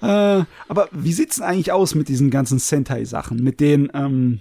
Äh, 0.00 0.44
aber 0.68 0.88
wie 0.92 1.12
sieht's 1.12 1.36
denn 1.36 1.44
eigentlich 1.44 1.72
aus 1.72 1.94
mit 1.94 2.08
diesen 2.08 2.30
ganzen 2.30 2.58
Sentai-Sachen? 2.58 3.42
Mit 3.42 3.60
den, 3.60 3.90
ähm, 3.94 4.40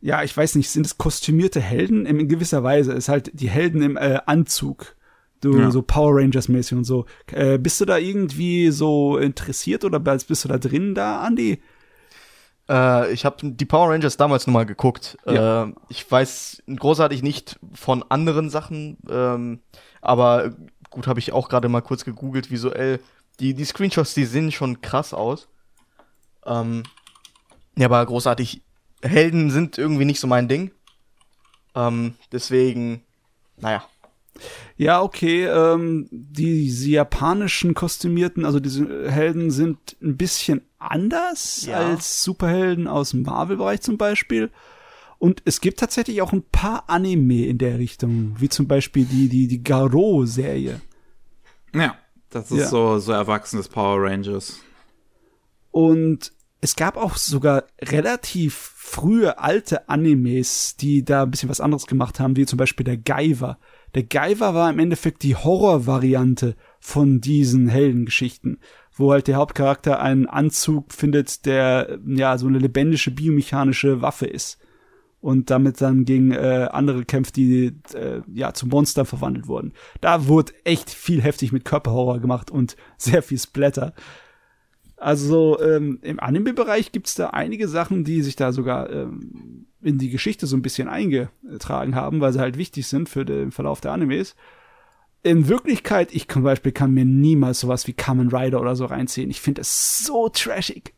ja, 0.00 0.22
ich 0.22 0.36
weiß 0.36 0.54
nicht, 0.54 0.70
sind 0.70 0.86
es 0.86 0.98
kostümierte 0.98 1.60
Helden? 1.60 2.06
In 2.06 2.28
gewisser 2.28 2.62
Weise 2.62 2.92
ist 2.92 3.08
halt 3.08 3.30
die 3.34 3.48
Helden 3.48 3.82
im 3.82 3.96
äh, 3.96 4.20
Anzug. 4.26 4.96
Du, 5.40 5.56
ja. 5.56 5.70
so 5.70 5.82
Power 5.82 6.16
Rangers 6.16 6.48
mäßig 6.48 6.76
und 6.76 6.84
so. 6.84 7.06
Äh, 7.30 7.58
bist 7.58 7.80
du 7.80 7.84
da 7.84 7.96
irgendwie 7.96 8.70
so 8.70 9.18
interessiert 9.18 9.84
oder 9.84 10.00
bist 10.00 10.44
du 10.44 10.48
da 10.48 10.58
drin 10.58 10.94
da, 10.96 11.24
Andy? 11.24 11.62
Äh, 12.68 13.12
ich 13.12 13.24
habe 13.24 13.36
die 13.50 13.64
Power 13.64 13.90
Rangers 13.90 14.16
damals 14.16 14.46
nochmal 14.46 14.66
geguckt. 14.66 15.16
Ja. 15.26 15.64
Äh, 15.64 15.72
ich 15.88 16.10
weiß 16.10 16.62
großartig 16.68 17.22
nicht 17.22 17.58
von 17.74 18.04
anderen 18.08 18.50
Sachen, 18.50 18.98
ähm, 19.08 19.60
aber 20.00 20.52
gut, 20.90 21.06
habe 21.06 21.20
ich 21.20 21.32
auch 21.32 21.48
gerade 21.48 21.68
mal 21.68 21.82
kurz 21.82 22.04
gegoogelt, 22.04 22.50
visuell 22.50 23.00
die, 23.40 23.54
die 23.54 23.64
Screenshots, 23.64 24.14
die 24.14 24.24
sehen 24.24 24.50
schon 24.52 24.80
krass 24.80 25.14
aus. 25.14 25.48
Ähm, 26.44 26.82
ja, 27.76 27.86
aber 27.86 28.04
großartig. 28.04 28.62
Helden 29.00 29.52
sind 29.52 29.78
irgendwie 29.78 30.04
nicht 30.04 30.18
so 30.18 30.26
mein 30.26 30.48
Ding. 30.48 30.72
Ähm, 31.76 32.14
deswegen, 32.32 33.04
naja. 33.56 33.84
Ja, 34.76 35.02
okay. 35.02 35.44
Ähm, 35.44 36.08
diese 36.10 36.90
japanischen 36.90 37.74
kostümierten, 37.74 38.44
also 38.44 38.60
diese 38.60 39.10
Helden 39.10 39.50
sind 39.50 39.96
ein 40.02 40.16
bisschen 40.16 40.62
anders 40.78 41.66
ja. 41.66 41.78
als 41.78 42.22
Superhelden 42.22 42.86
aus 42.86 43.10
dem 43.10 43.22
Marvel-Bereich 43.22 43.80
zum 43.80 43.98
Beispiel. 43.98 44.50
Und 45.18 45.42
es 45.44 45.60
gibt 45.60 45.80
tatsächlich 45.80 46.22
auch 46.22 46.32
ein 46.32 46.42
paar 46.42 46.88
Anime 46.88 47.46
in 47.46 47.58
der 47.58 47.78
Richtung, 47.78 48.36
wie 48.38 48.48
zum 48.48 48.68
Beispiel 48.68 49.04
die, 49.04 49.28
die, 49.28 49.48
die 49.48 49.62
Garo-Serie. 49.62 50.80
Ja. 51.74 51.96
Das 52.30 52.50
ist 52.50 52.58
ja. 52.58 52.66
so, 52.68 52.98
so 52.98 53.12
erwachsenes 53.12 53.68
Power 53.68 54.02
Rangers. 54.02 54.60
Und 55.70 56.32
es 56.60 56.76
gab 56.76 56.96
auch 56.96 57.16
sogar 57.16 57.64
relativ 57.80 58.54
frühe 58.54 59.38
alte 59.38 59.88
Animes, 59.88 60.76
die 60.76 61.04
da 61.04 61.22
ein 61.22 61.30
bisschen 61.30 61.48
was 61.48 61.60
anderes 61.60 61.86
gemacht 61.86 62.20
haben, 62.20 62.36
wie 62.36 62.46
zum 62.46 62.56
Beispiel 62.56 62.84
der 62.84 62.96
Gaiver. 62.96 63.58
Der 63.94 64.02
Gaiver 64.02 64.54
war 64.54 64.70
im 64.70 64.78
Endeffekt 64.78 65.22
die 65.22 65.36
Horrorvariante 65.36 66.54
von 66.80 67.20
diesen 67.20 67.68
Heldengeschichten, 67.68 68.58
wo 68.94 69.12
halt 69.12 69.28
der 69.28 69.36
Hauptcharakter 69.36 70.00
einen 70.00 70.26
Anzug 70.26 70.92
findet, 70.92 71.46
der 71.46 71.98
ja 72.06 72.36
so 72.38 72.46
eine 72.46 72.58
lebendige 72.58 73.10
biomechanische 73.10 74.02
Waffe 74.02 74.26
ist 74.26 74.58
und 75.20 75.50
damit 75.50 75.80
dann 75.80 76.04
gegen 76.04 76.32
äh, 76.32 76.68
andere 76.70 77.04
kämpft, 77.04 77.36
die 77.36 77.74
äh, 77.94 78.22
ja 78.32 78.52
zu 78.52 78.66
Monstern 78.66 79.06
verwandelt 79.06 79.48
wurden. 79.48 79.72
Da 80.00 80.26
wurde 80.26 80.52
echt 80.64 80.90
viel 80.90 81.22
heftig 81.22 81.52
mit 81.52 81.64
Körperhorror 81.64 82.20
gemacht 82.20 82.50
und 82.50 82.76
sehr 82.98 83.22
viel 83.22 83.38
Splatter. 83.38 83.94
Also 85.00 85.60
ähm, 85.60 86.00
im 86.02 86.18
Anime-Bereich 86.18 86.90
gibt's 86.92 87.14
da 87.14 87.28
einige 87.30 87.68
Sachen, 87.68 88.04
die 88.04 88.22
sich 88.22 88.36
da 88.36 88.52
sogar 88.52 88.90
ähm, 88.90 89.66
in 89.80 89.98
die 89.98 90.10
Geschichte 90.10 90.46
so 90.46 90.56
ein 90.56 90.62
bisschen 90.62 90.88
eingetragen 90.88 91.94
haben, 91.94 92.20
weil 92.20 92.32
sie 92.32 92.40
halt 92.40 92.58
wichtig 92.58 92.86
sind 92.88 93.08
für 93.08 93.24
den 93.24 93.52
Verlauf 93.52 93.80
der 93.80 93.92
Animes. 93.92 94.34
In 95.22 95.48
Wirklichkeit, 95.48 96.12
ich 96.12 96.28
zum 96.28 96.42
Beispiel 96.42 96.72
kann 96.72 96.92
mir 96.94 97.04
niemals 97.04 97.60
sowas 97.60 97.86
wie 97.86 97.92
Kamen 97.92 98.28
Rider 98.34 98.60
oder 98.60 98.74
so 98.74 98.86
reinziehen. 98.86 99.30
Ich 99.30 99.40
finde 99.40 99.60
es 99.60 99.98
so 100.04 100.28
trashig. 100.28 100.94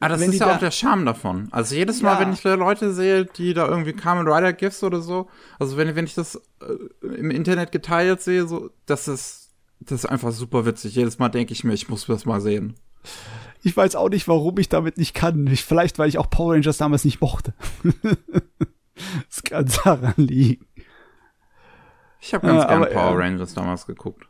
Ah, 0.00 0.08
das 0.08 0.20
ist 0.20 0.38
ja 0.38 0.54
auch 0.54 0.60
der 0.60 0.70
Charme 0.70 1.04
davon. 1.04 1.48
Also 1.50 1.74
jedes 1.74 2.02
Mal, 2.02 2.14
ja. 2.14 2.20
wenn 2.20 2.32
ich 2.32 2.44
Leute 2.44 2.92
sehe, 2.92 3.24
die 3.24 3.52
da 3.52 3.66
irgendwie 3.68 3.92
Carmen 3.92 4.28
Rider 4.28 4.52
Gifts 4.52 4.84
oder 4.84 5.00
so, 5.00 5.28
also 5.58 5.76
wenn, 5.76 5.94
wenn 5.96 6.04
ich 6.04 6.14
das 6.14 6.36
äh, 6.60 7.04
im 7.04 7.32
Internet 7.32 7.72
geteilt 7.72 8.20
sehe, 8.20 8.46
so, 8.46 8.70
das 8.86 9.08
ist, 9.08 9.50
das 9.80 10.04
ist 10.04 10.06
einfach 10.06 10.30
super 10.30 10.66
witzig. 10.66 10.94
Jedes 10.94 11.18
Mal 11.18 11.28
denke 11.28 11.52
ich 11.52 11.64
mir, 11.64 11.72
ich 11.72 11.88
muss 11.88 12.06
das 12.06 12.26
mal 12.26 12.40
sehen. 12.40 12.74
Ich 13.62 13.76
weiß 13.76 13.96
auch 13.96 14.08
nicht, 14.08 14.28
warum 14.28 14.58
ich 14.58 14.68
damit 14.68 14.98
nicht 14.98 15.14
kann. 15.14 15.46
Ich, 15.48 15.64
vielleicht, 15.64 15.98
weil 15.98 16.08
ich 16.08 16.18
auch 16.18 16.30
Power 16.30 16.54
Rangers 16.54 16.78
damals 16.78 17.04
nicht 17.04 17.20
mochte. 17.20 17.54
das 19.28 19.42
kann 19.42 19.70
daran 19.84 20.14
liegen. 20.16 20.66
Ich 22.20 22.34
habe 22.34 22.46
ganz 22.46 22.62
ja, 22.62 22.68
gern 22.68 22.92
Power 22.92 23.18
Rangers 23.18 23.54
damals 23.54 23.86
geguckt. 23.86 24.27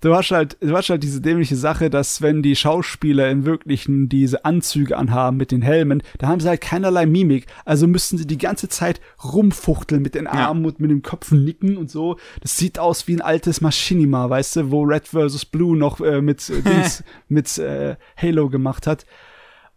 Du 0.00 0.14
hast 0.14 0.30
halt, 0.30 0.56
du 0.60 0.76
hast 0.76 0.88
halt 0.88 1.02
diese 1.02 1.20
dämliche 1.20 1.56
Sache, 1.56 1.90
dass 1.90 2.22
wenn 2.22 2.42
die 2.42 2.56
Schauspieler 2.56 3.30
im 3.30 3.44
Wirklichen 3.44 4.08
diese 4.08 4.44
Anzüge 4.44 4.96
anhaben 4.96 5.36
mit 5.36 5.50
den 5.50 5.62
Helmen, 5.62 6.02
da 6.18 6.28
haben 6.28 6.40
sie 6.40 6.48
halt 6.48 6.60
keinerlei 6.60 7.06
Mimik. 7.06 7.46
Also 7.64 7.86
müssten 7.86 8.16
sie 8.16 8.26
die 8.26 8.38
ganze 8.38 8.68
Zeit 8.68 9.00
rumfuchteln 9.22 10.02
mit 10.02 10.14
den 10.14 10.26
Armen 10.26 10.62
ja. 10.62 10.68
und 10.68 10.80
mit 10.80 10.90
dem 10.90 11.02
Kopf 11.02 11.32
nicken 11.32 11.76
und 11.76 11.90
so. 11.90 12.16
Das 12.40 12.56
sieht 12.56 12.78
aus 12.78 13.08
wie 13.08 13.16
ein 13.16 13.20
altes 13.20 13.60
Machinima, 13.60 14.30
weißt 14.30 14.56
du, 14.56 14.70
wo 14.70 14.82
Red 14.82 15.08
vs. 15.08 15.44
Blue 15.46 15.76
noch 15.76 16.00
äh, 16.00 16.20
mit, 16.22 16.48
äh, 16.48 16.62
Dings, 16.62 17.04
mit 17.28 17.58
äh, 17.58 17.96
Halo 18.16 18.48
gemacht 18.48 18.86
hat. 18.86 19.04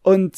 Und 0.02 0.36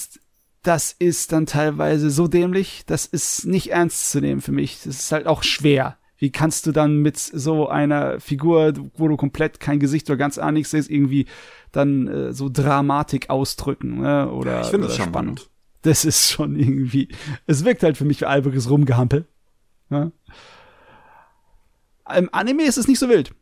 das 0.64 0.96
ist 0.98 1.32
dann 1.32 1.46
teilweise 1.46 2.10
so 2.10 2.28
dämlich, 2.28 2.84
das 2.88 3.06
ist 3.06 3.46
nicht 3.46 3.72
ernst 3.72 4.10
zu 4.10 4.20
nehmen 4.20 4.42
für 4.42 4.52
mich. 4.52 4.82
Das 4.84 5.00
ist 5.00 5.12
halt 5.12 5.28
auch 5.28 5.44
schwer 5.44 5.98
wie 6.26 6.32
kannst 6.32 6.66
du 6.66 6.72
dann 6.72 7.04
mit 7.04 7.20
so 7.20 7.70
einer 7.70 8.20
Figur, 8.20 8.74
wo 8.98 9.08
du 9.08 9.16
komplett 9.16 9.60
kein 9.60 9.78
Gesicht 9.78 10.10
oder 10.10 10.18
ganz 10.18 10.40
nichts 10.50 10.72
siehst, 10.72 10.90
irgendwie 10.90 11.28
dann 11.72 12.08
äh, 12.08 12.34
so 12.34 12.50
Dramatik 12.52 13.30
ausdrücken, 13.30 14.02
ne? 14.02 14.32
Oder, 14.32 14.54
Ja, 14.54 14.62
ich 14.62 14.68
finde 14.70 14.88
das 14.88 14.96
spannend. 14.96 15.52
Das 15.84 16.04
ist 16.04 16.32
schon 16.32 16.56
irgendwie. 16.56 17.10
Es 17.46 17.64
wirkt 17.64 17.84
halt 17.84 17.96
für 17.96 18.06
mich 18.06 18.22
wie 18.22 18.26
alberges 18.26 18.72
Rumgehampel. 18.72 19.28
Ne? 19.90 20.12
Im 22.18 22.30
Anime 22.32 22.64
ist 22.64 22.80
es 22.80 22.88
nicht 22.88 22.98
so 22.98 23.08
wild. 23.08 23.36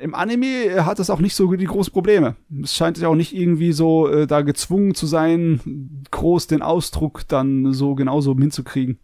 Im 0.00 0.16
Anime 0.16 0.84
hat 0.84 0.98
es 0.98 1.10
auch 1.10 1.20
nicht 1.20 1.36
so 1.36 1.54
die 1.54 1.64
großen 1.64 1.92
Probleme. 1.92 2.34
Es 2.60 2.74
scheint 2.74 2.98
ja 2.98 3.06
auch 3.06 3.14
nicht 3.14 3.32
irgendwie 3.32 3.70
so 3.70 4.08
äh, 4.08 4.26
da 4.26 4.40
gezwungen 4.40 4.96
zu 4.96 5.06
sein, 5.06 6.02
groß 6.10 6.48
den 6.48 6.60
Ausdruck 6.60 7.28
dann 7.28 7.72
so 7.72 7.94
genauso 7.94 8.34
hinzukriegen. 8.34 8.98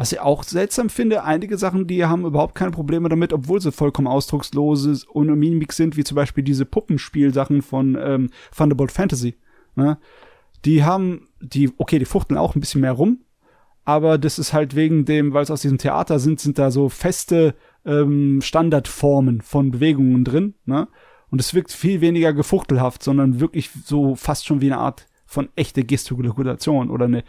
Was 0.00 0.12
ich 0.12 0.20
auch 0.20 0.44
seltsam 0.44 0.88
finde, 0.88 1.24
einige 1.24 1.58
Sachen, 1.58 1.86
die 1.86 2.06
haben 2.06 2.24
überhaupt 2.24 2.54
keine 2.54 2.70
Probleme 2.70 3.10
damit, 3.10 3.34
obwohl 3.34 3.60
sie 3.60 3.70
vollkommen 3.70 4.08
ausdruckslose 4.08 5.04
ohne 5.12 5.36
Mimik 5.36 5.74
sind, 5.74 5.98
wie 5.98 6.04
zum 6.04 6.14
Beispiel 6.14 6.42
diese 6.42 6.64
Puppenspielsachen 6.64 7.60
von 7.60 7.98
ähm, 8.00 8.30
Thunderbolt 8.56 8.92
Fantasy. 8.92 9.36
Ne? 9.76 9.98
Die 10.64 10.84
haben, 10.84 11.28
die, 11.42 11.70
okay, 11.76 11.98
die 11.98 12.06
fuchteln 12.06 12.38
auch 12.38 12.54
ein 12.54 12.60
bisschen 12.60 12.80
mehr 12.80 12.92
rum, 12.92 13.18
aber 13.84 14.16
das 14.16 14.38
ist 14.38 14.54
halt 14.54 14.74
wegen 14.74 15.04
dem, 15.04 15.34
weil 15.34 15.42
es 15.42 15.50
aus 15.50 15.60
diesem 15.60 15.76
Theater 15.76 16.18
sind, 16.18 16.40
sind 16.40 16.58
da 16.58 16.70
so 16.70 16.88
feste 16.88 17.54
ähm, 17.84 18.40
Standardformen 18.40 19.42
von 19.42 19.70
Bewegungen 19.70 20.24
drin, 20.24 20.54
ne? 20.64 20.88
Und 21.28 21.42
es 21.42 21.52
wirkt 21.52 21.72
viel 21.72 22.00
weniger 22.00 22.32
gefuchtelhaft, 22.32 23.02
sondern 23.02 23.38
wirklich 23.38 23.68
so 23.84 24.14
fast 24.14 24.46
schon 24.46 24.62
wie 24.62 24.72
eine 24.72 24.80
Art 24.80 25.06
von 25.26 25.50
echte 25.56 25.84
Gestikulation 25.84 26.88
oder 26.88 27.04
eine 27.04 27.22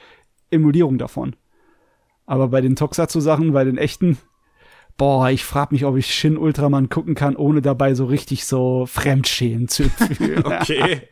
Emulierung 0.50 0.98
davon. 0.98 1.36
Aber 2.32 2.48
bei 2.48 2.62
den 2.62 2.78
Tokusatsu-Sachen, 2.78 3.52
bei 3.52 3.66
den 3.66 3.78
echten, 3.78 4.18
boah, 4.96 5.30
ich 5.30 5.44
frag 5.44 5.74
mich, 5.74 5.84
ob 5.84 5.98
ich 5.98 6.16
Shin 6.16 6.38
Ultraman 6.38 6.88
gucken 6.88 7.14
kann, 7.14 7.36
ohne 7.36 7.62
dabei 7.62 7.94
so 7.94 8.06
richtig 8.06 8.46
so 8.46 8.86
Fremdschämen 8.86 9.68
zu 9.68 9.90
fühlen. 9.90 10.46
Okay. 10.46 11.10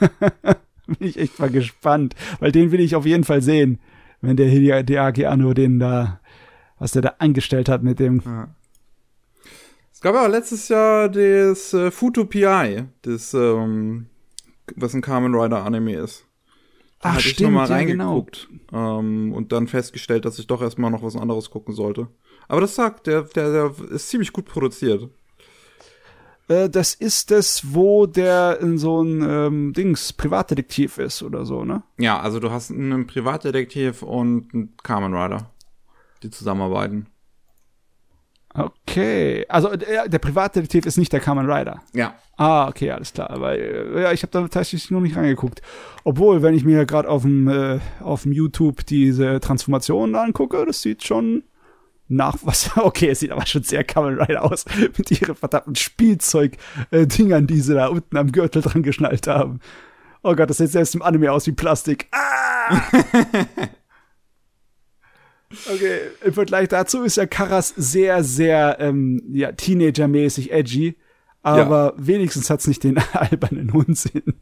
Bin 0.86 1.06
ich 1.06 1.18
echt 1.18 1.38
mal 1.38 1.50
gespannt, 1.50 2.14
weil 2.40 2.50
den 2.50 2.72
will 2.72 2.80
ich 2.80 2.96
auf 2.96 3.04
jeden 3.04 3.24
Fall 3.24 3.42
sehen, 3.42 3.78
wenn 4.22 4.38
der 4.38 4.48
Hideaki 4.48 5.26
Anno 5.26 5.52
den 5.52 5.78
da, 5.78 6.20
was 6.78 6.92
der 6.92 7.02
da 7.02 7.14
angestellt 7.18 7.68
hat 7.68 7.82
mit 7.82 7.98
dem. 7.98 8.22
Es 9.92 10.00
gab 10.00 10.14
ja 10.14 10.24
auch 10.24 10.30
letztes 10.30 10.70
Jahr 10.70 11.10
das 11.10 11.74
äh, 11.74 11.90
Futo 11.90 12.24
PI, 12.24 12.84
das, 13.02 13.34
ähm, 13.34 14.06
was 14.76 14.94
ein 14.94 15.02
Kamen 15.02 15.34
Rider 15.34 15.62
Anime 15.62 15.96
ist. 15.96 16.26
Da 17.04 17.10
Ach, 17.10 17.14
hatte 17.16 17.26
ich 17.26 17.34
stimmt, 17.34 17.52
noch 17.52 17.68
mal 17.68 17.70
ja, 17.70 17.84
genau. 17.84 18.04
reingeguckt 18.12 18.48
ähm, 18.72 19.34
und 19.34 19.52
dann 19.52 19.68
festgestellt, 19.68 20.24
dass 20.24 20.38
ich 20.38 20.46
doch 20.46 20.62
erstmal 20.62 20.90
noch 20.90 21.02
was 21.02 21.16
anderes 21.16 21.50
gucken 21.50 21.74
sollte. 21.74 22.08
Aber 22.48 22.62
das 22.62 22.74
sagt, 22.74 23.06
der, 23.06 23.24
der, 23.24 23.52
der 23.52 23.74
ist 23.90 24.08
ziemlich 24.08 24.32
gut 24.32 24.46
produziert. 24.46 25.10
Äh, 26.48 26.70
das 26.70 26.94
ist 26.94 27.30
es, 27.30 27.74
wo 27.74 28.06
der 28.06 28.58
in 28.62 28.78
so 28.78 29.02
ein 29.02 29.20
ähm, 29.22 29.72
Dings 29.74 30.14
Privatdetektiv 30.14 30.96
ist 30.96 31.22
oder 31.22 31.44
so, 31.44 31.66
ne? 31.66 31.82
Ja, 31.98 32.18
also 32.20 32.40
du 32.40 32.50
hast 32.50 32.70
einen 32.70 33.06
Privatdetektiv 33.06 34.02
und 34.02 34.54
einen 34.54 34.74
Kamen 34.82 35.12
Rider, 35.14 35.50
die 36.22 36.30
zusammenarbeiten. 36.30 37.08
Okay. 38.54 39.44
Also 39.48 39.74
der, 39.74 40.08
der 40.08 40.18
Privatdetektiv 40.18 40.86
ist 40.86 40.96
nicht 40.96 41.12
der 41.12 41.20
Kamen 41.20 41.50
Rider. 41.50 41.82
Ja. 41.92 42.14
Ah, 42.36 42.68
okay, 42.68 42.90
alles 42.90 43.12
klar. 43.12 43.30
Aber 43.30 43.58
äh, 43.58 44.02
ja, 44.02 44.12
ich 44.12 44.22
habe 44.22 44.30
da 44.30 44.42
tatsächlich 44.42 44.90
noch 44.90 45.00
nicht 45.00 45.16
reingeguckt. 45.16 45.60
Obwohl, 46.04 46.42
wenn 46.42 46.54
ich 46.54 46.64
mir 46.64 46.86
gerade 46.86 47.08
auf 47.08 47.22
dem 47.22 47.48
äh, 47.48 47.80
auf 48.00 48.22
dem 48.22 48.32
YouTube 48.32 48.86
diese 48.86 49.40
Transformation 49.40 50.14
angucke, 50.14 50.64
das 50.66 50.82
sieht 50.82 51.04
schon 51.04 51.42
nach 52.08 52.36
was. 52.42 52.70
Okay, 52.76 53.10
es 53.10 53.20
sieht 53.20 53.32
aber 53.32 53.46
schon 53.46 53.64
sehr 53.64 53.82
Kamen 53.82 54.20
Rider 54.20 54.44
aus 54.44 54.64
mit 54.96 55.10
ihren 55.10 55.34
verdammten 55.34 55.74
Spielzeug-Dingern, 55.74 57.46
die 57.46 57.60
sie 57.60 57.74
da 57.74 57.88
unten 57.88 58.16
am 58.16 58.30
Gürtel 58.30 58.62
dran 58.62 58.82
geschnallt 58.82 59.26
haben. 59.26 59.60
Oh 60.22 60.34
Gott, 60.34 60.48
das 60.48 60.58
sieht 60.58 60.70
selbst 60.70 60.94
im 60.94 61.02
Anime 61.02 61.32
aus 61.32 61.46
wie 61.46 61.52
Plastik. 61.52 62.08
Ah! 62.12 62.80
Okay, 65.72 65.98
im 66.24 66.32
Vergleich 66.32 66.68
dazu 66.68 67.02
ist 67.02 67.16
ja 67.16 67.26
Karas 67.26 67.72
sehr, 67.76 68.24
sehr 68.24 68.76
ähm, 68.80 69.22
ja, 69.32 69.52
Teenager-mäßig 69.52 70.50
edgy, 70.52 70.96
aber 71.42 71.94
wenigstens 71.96 72.50
hat's 72.50 72.66
nicht 72.66 72.84
den 72.84 72.98
albernen 73.12 73.70
Unsinn. 73.70 74.34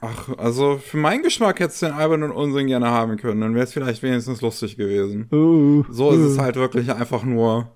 Ach, 0.00 0.28
also 0.38 0.78
für 0.78 0.96
meinen 0.96 1.22
Geschmack 1.24 1.58
hättest 1.58 1.82
du 1.82 1.86
den 1.86 1.94
albernen 1.94 2.30
Unsinn 2.30 2.68
gerne 2.68 2.88
haben 2.88 3.16
können, 3.16 3.40
dann 3.40 3.54
wäre 3.54 3.64
es 3.64 3.72
vielleicht 3.72 4.02
wenigstens 4.02 4.40
lustig 4.40 4.76
gewesen. 4.76 5.26
Uh, 5.32 5.84
So 5.90 6.12
ist 6.12 6.20
es 6.20 6.38
halt 6.38 6.54
wirklich 6.54 6.92
einfach 6.92 7.24
nur, 7.24 7.72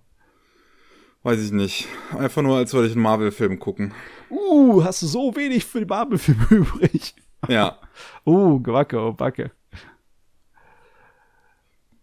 weiß 1.25 1.41
ich 1.41 1.51
nicht, 1.51 1.89
einfach 2.16 2.43
nur, 2.43 2.59
als 2.59 2.73
würde 2.75 2.87
ich 2.87 2.93
einen 2.95 3.03
Marvel-Film 3.03 3.59
gucken. 3.59 3.93
Uh, 4.31 4.85
hast 4.85 5.03
du 5.03 5.07
so 5.07 5.35
wenig 5.35 5.64
für 5.64 5.81
die 5.81 5.87
Marvel-Filme 5.87 6.47
übrig? 6.51 7.14
Ja. 7.49 7.79
Uh, 8.25 8.61
Gewacke, 8.61 9.01
oh 9.01 9.12
Backe. 9.12 9.51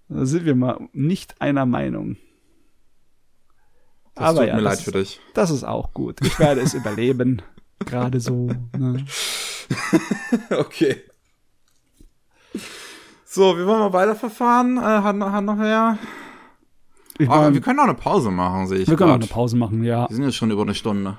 Da 0.09 0.25
sind 0.25 0.45
wir 0.45 0.55
mal 0.55 0.89
nicht 0.91 1.39
einer 1.39 1.65
Meinung. 1.65 2.17
Das 4.15 4.25
Aber 4.29 4.39
tut 4.39 4.47
ja, 4.47 4.55
mir 4.55 4.61
das 4.63 4.85
leid 4.85 4.93
für 4.93 4.99
ist- 4.99 5.11
dich. 5.17 5.21
Das 5.33 5.49
ist 5.51 5.63
auch 5.63 5.93
gut. 5.93 6.19
Ich 6.25 6.37
werde 6.39 6.61
es 6.61 6.73
überleben. 6.73 7.41
Gerade 7.85 8.19
so. 8.19 8.49
Ne? 8.77 9.05
Okay. 10.49 11.03
So, 13.25 13.55
wie 13.57 13.65
wollen 13.65 13.81
wir 13.81 13.93
weiterverfahren? 13.93 14.77
Äh, 14.77 14.81
hat, 14.81 15.15
noch- 15.15 15.31
hat 15.31 15.43
noch 15.43 15.59
wer? 15.59 15.97
Ich 17.19 17.29
Aber 17.29 17.43
mein, 17.43 17.53
wir 17.53 17.61
können 17.61 17.79
auch 17.79 17.83
eine 17.83 17.93
Pause 17.93 18.31
machen, 18.31 18.65
sehe 18.67 18.79
ich 18.79 18.87
wir 18.87 18.95
können 18.95 19.11
auch 19.11 19.15
grad. 19.15 19.23
eine 19.23 19.31
Pause 19.31 19.55
machen, 19.57 19.83
ja. 19.83 20.09
Wir 20.09 20.15
sind 20.15 20.25
jetzt 20.25 20.35
schon 20.37 20.49
über 20.51 20.61
eine 20.63 20.73
Stunde. 20.73 21.17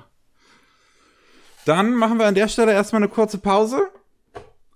Dann 1.65 1.93
machen 1.95 2.17
wir 2.19 2.25
an 2.27 2.35
der 2.35 2.47
Stelle 2.47 2.73
erstmal 2.73 3.01
eine 3.03 3.09
kurze 3.09 3.37
Pause. 3.37 3.87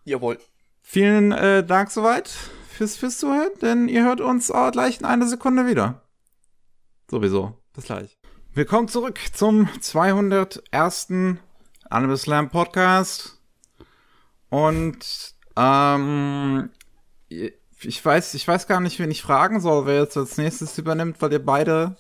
Jawohl. 0.04 0.38
Vielen 0.82 1.32
äh, 1.32 1.66
Dank 1.66 1.90
soweit 1.92 2.32
fürs, 2.76 2.98
fürs 2.98 3.18
Zuhören, 3.18 3.52
denn 3.62 3.88
ihr 3.88 4.04
hört 4.04 4.22
uns 4.22 4.52
auch 4.52 4.72
gleich 4.72 5.00
in 5.00 5.06
einer 5.06 5.28
Sekunde 5.28 5.66
wieder. 5.66 6.02
Sowieso. 7.10 7.58
Bis 7.74 7.86
gleich. 7.86 8.18
Willkommen 8.54 8.88
zurück 8.88 9.20
zum 9.34 9.70
201. 9.80 11.08
Anime 11.90 12.18
Slam 12.18 12.50
Podcast. 12.50 13.40
Und 14.50 15.36
ähm, 15.56 16.70
ich 17.30 18.04
weiß, 18.04 18.34
ich 18.34 18.48
weiß 18.48 18.68
gar 18.68 18.82
nicht, 18.82 19.00
wen 19.00 19.12
ich 19.12 19.22
fragen 19.22 19.62
soll, 19.62 19.86
wer 19.86 20.02
jetzt 20.02 20.18
als 20.18 20.38
nächstes 20.38 20.78
übernimmt, 20.78 21.22
weil 21.22 21.32
ihr 21.32 21.44
beide 21.44 21.96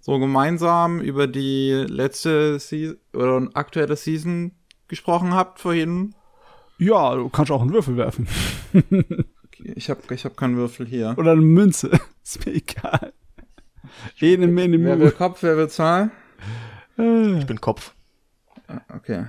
so 0.00 0.18
gemeinsam 0.18 1.00
über 1.00 1.26
die 1.26 1.70
letzte 1.88 2.58
Season 2.58 2.96
oder 3.12 3.48
aktuelle 3.54 3.96
Season 3.96 4.52
gesprochen 4.88 5.34
habt 5.34 5.60
vorhin. 5.60 6.14
Ja, 6.78 7.14
du 7.14 7.28
kannst 7.28 7.52
auch 7.52 7.60
einen 7.60 7.72
Würfel 7.72 7.96
werfen. 7.96 8.26
Ich 9.64 9.90
habe 9.90 10.00
ich 10.14 10.24
hab 10.24 10.36
keinen 10.36 10.56
Würfel 10.56 10.86
hier. 10.86 11.14
Oder 11.18 11.32
eine 11.32 11.40
Münze. 11.40 11.90
Ist 12.24 12.44
mir 12.46 12.52
egal. 12.54 13.12
Ene, 14.20 14.46
mene, 14.46 14.82
Wer 14.84 14.96
mu. 14.96 15.02
will 15.04 15.10
Kopf, 15.12 15.42
wer 15.42 15.56
will 15.56 15.68
Zahl? 15.68 16.10
Äh, 16.98 17.38
Ich 17.38 17.46
bin 17.46 17.60
Kopf. 17.60 17.94
Ah, 18.68 18.80
Okay. 18.96 19.26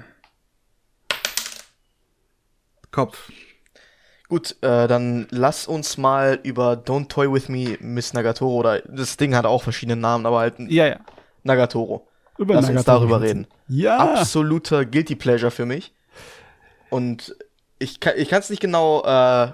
Kopf. 2.92 3.32
Gut, 4.28 4.56
äh, 4.62 4.88
dann 4.88 5.28
lass 5.32 5.68
uns 5.68 5.98
mal 5.98 6.40
über 6.44 6.74
Don't 6.74 7.10
Toy 7.10 7.32
With 7.32 7.50
Me, 7.50 7.78
Miss 7.82 8.14
Nagatoro, 8.14 8.56
oder 8.56 8.80
das 8.82 9.18
Ding 9.18 9.36
hat 9.36 9.46
auch 9.46 9.64
verschiedene 9.64 10.00
Namen, 10.00 10.26
aber 10.26 10.40
halt 10.40 10.56
Ja, 10.60 10.88
ja. 10.88 11.00
Nagatoro. 11.44 12.08
Über 12.38 12.56
Lass 12.56 12.66
uns 12.66 12.76
Nagatoro 12.76 13.00
darüber 13.00 13.22
reden. 13.22 13.48
Ja. 13.68 13.98
Absoluter 14.16 14.86
Guilty 14.86 15.16
Pleasure 15.16 15.52
für 15.52 15.66
mich. 15.66 15.94
Und 16.90 17.36
ich 17.80 18.00
kann 18.00 18.14
ich 18.16 18.32
es 18.32 18.50
nicht 18.50 18.62
genau, 18.62 19.04
äh, 19.04 19.52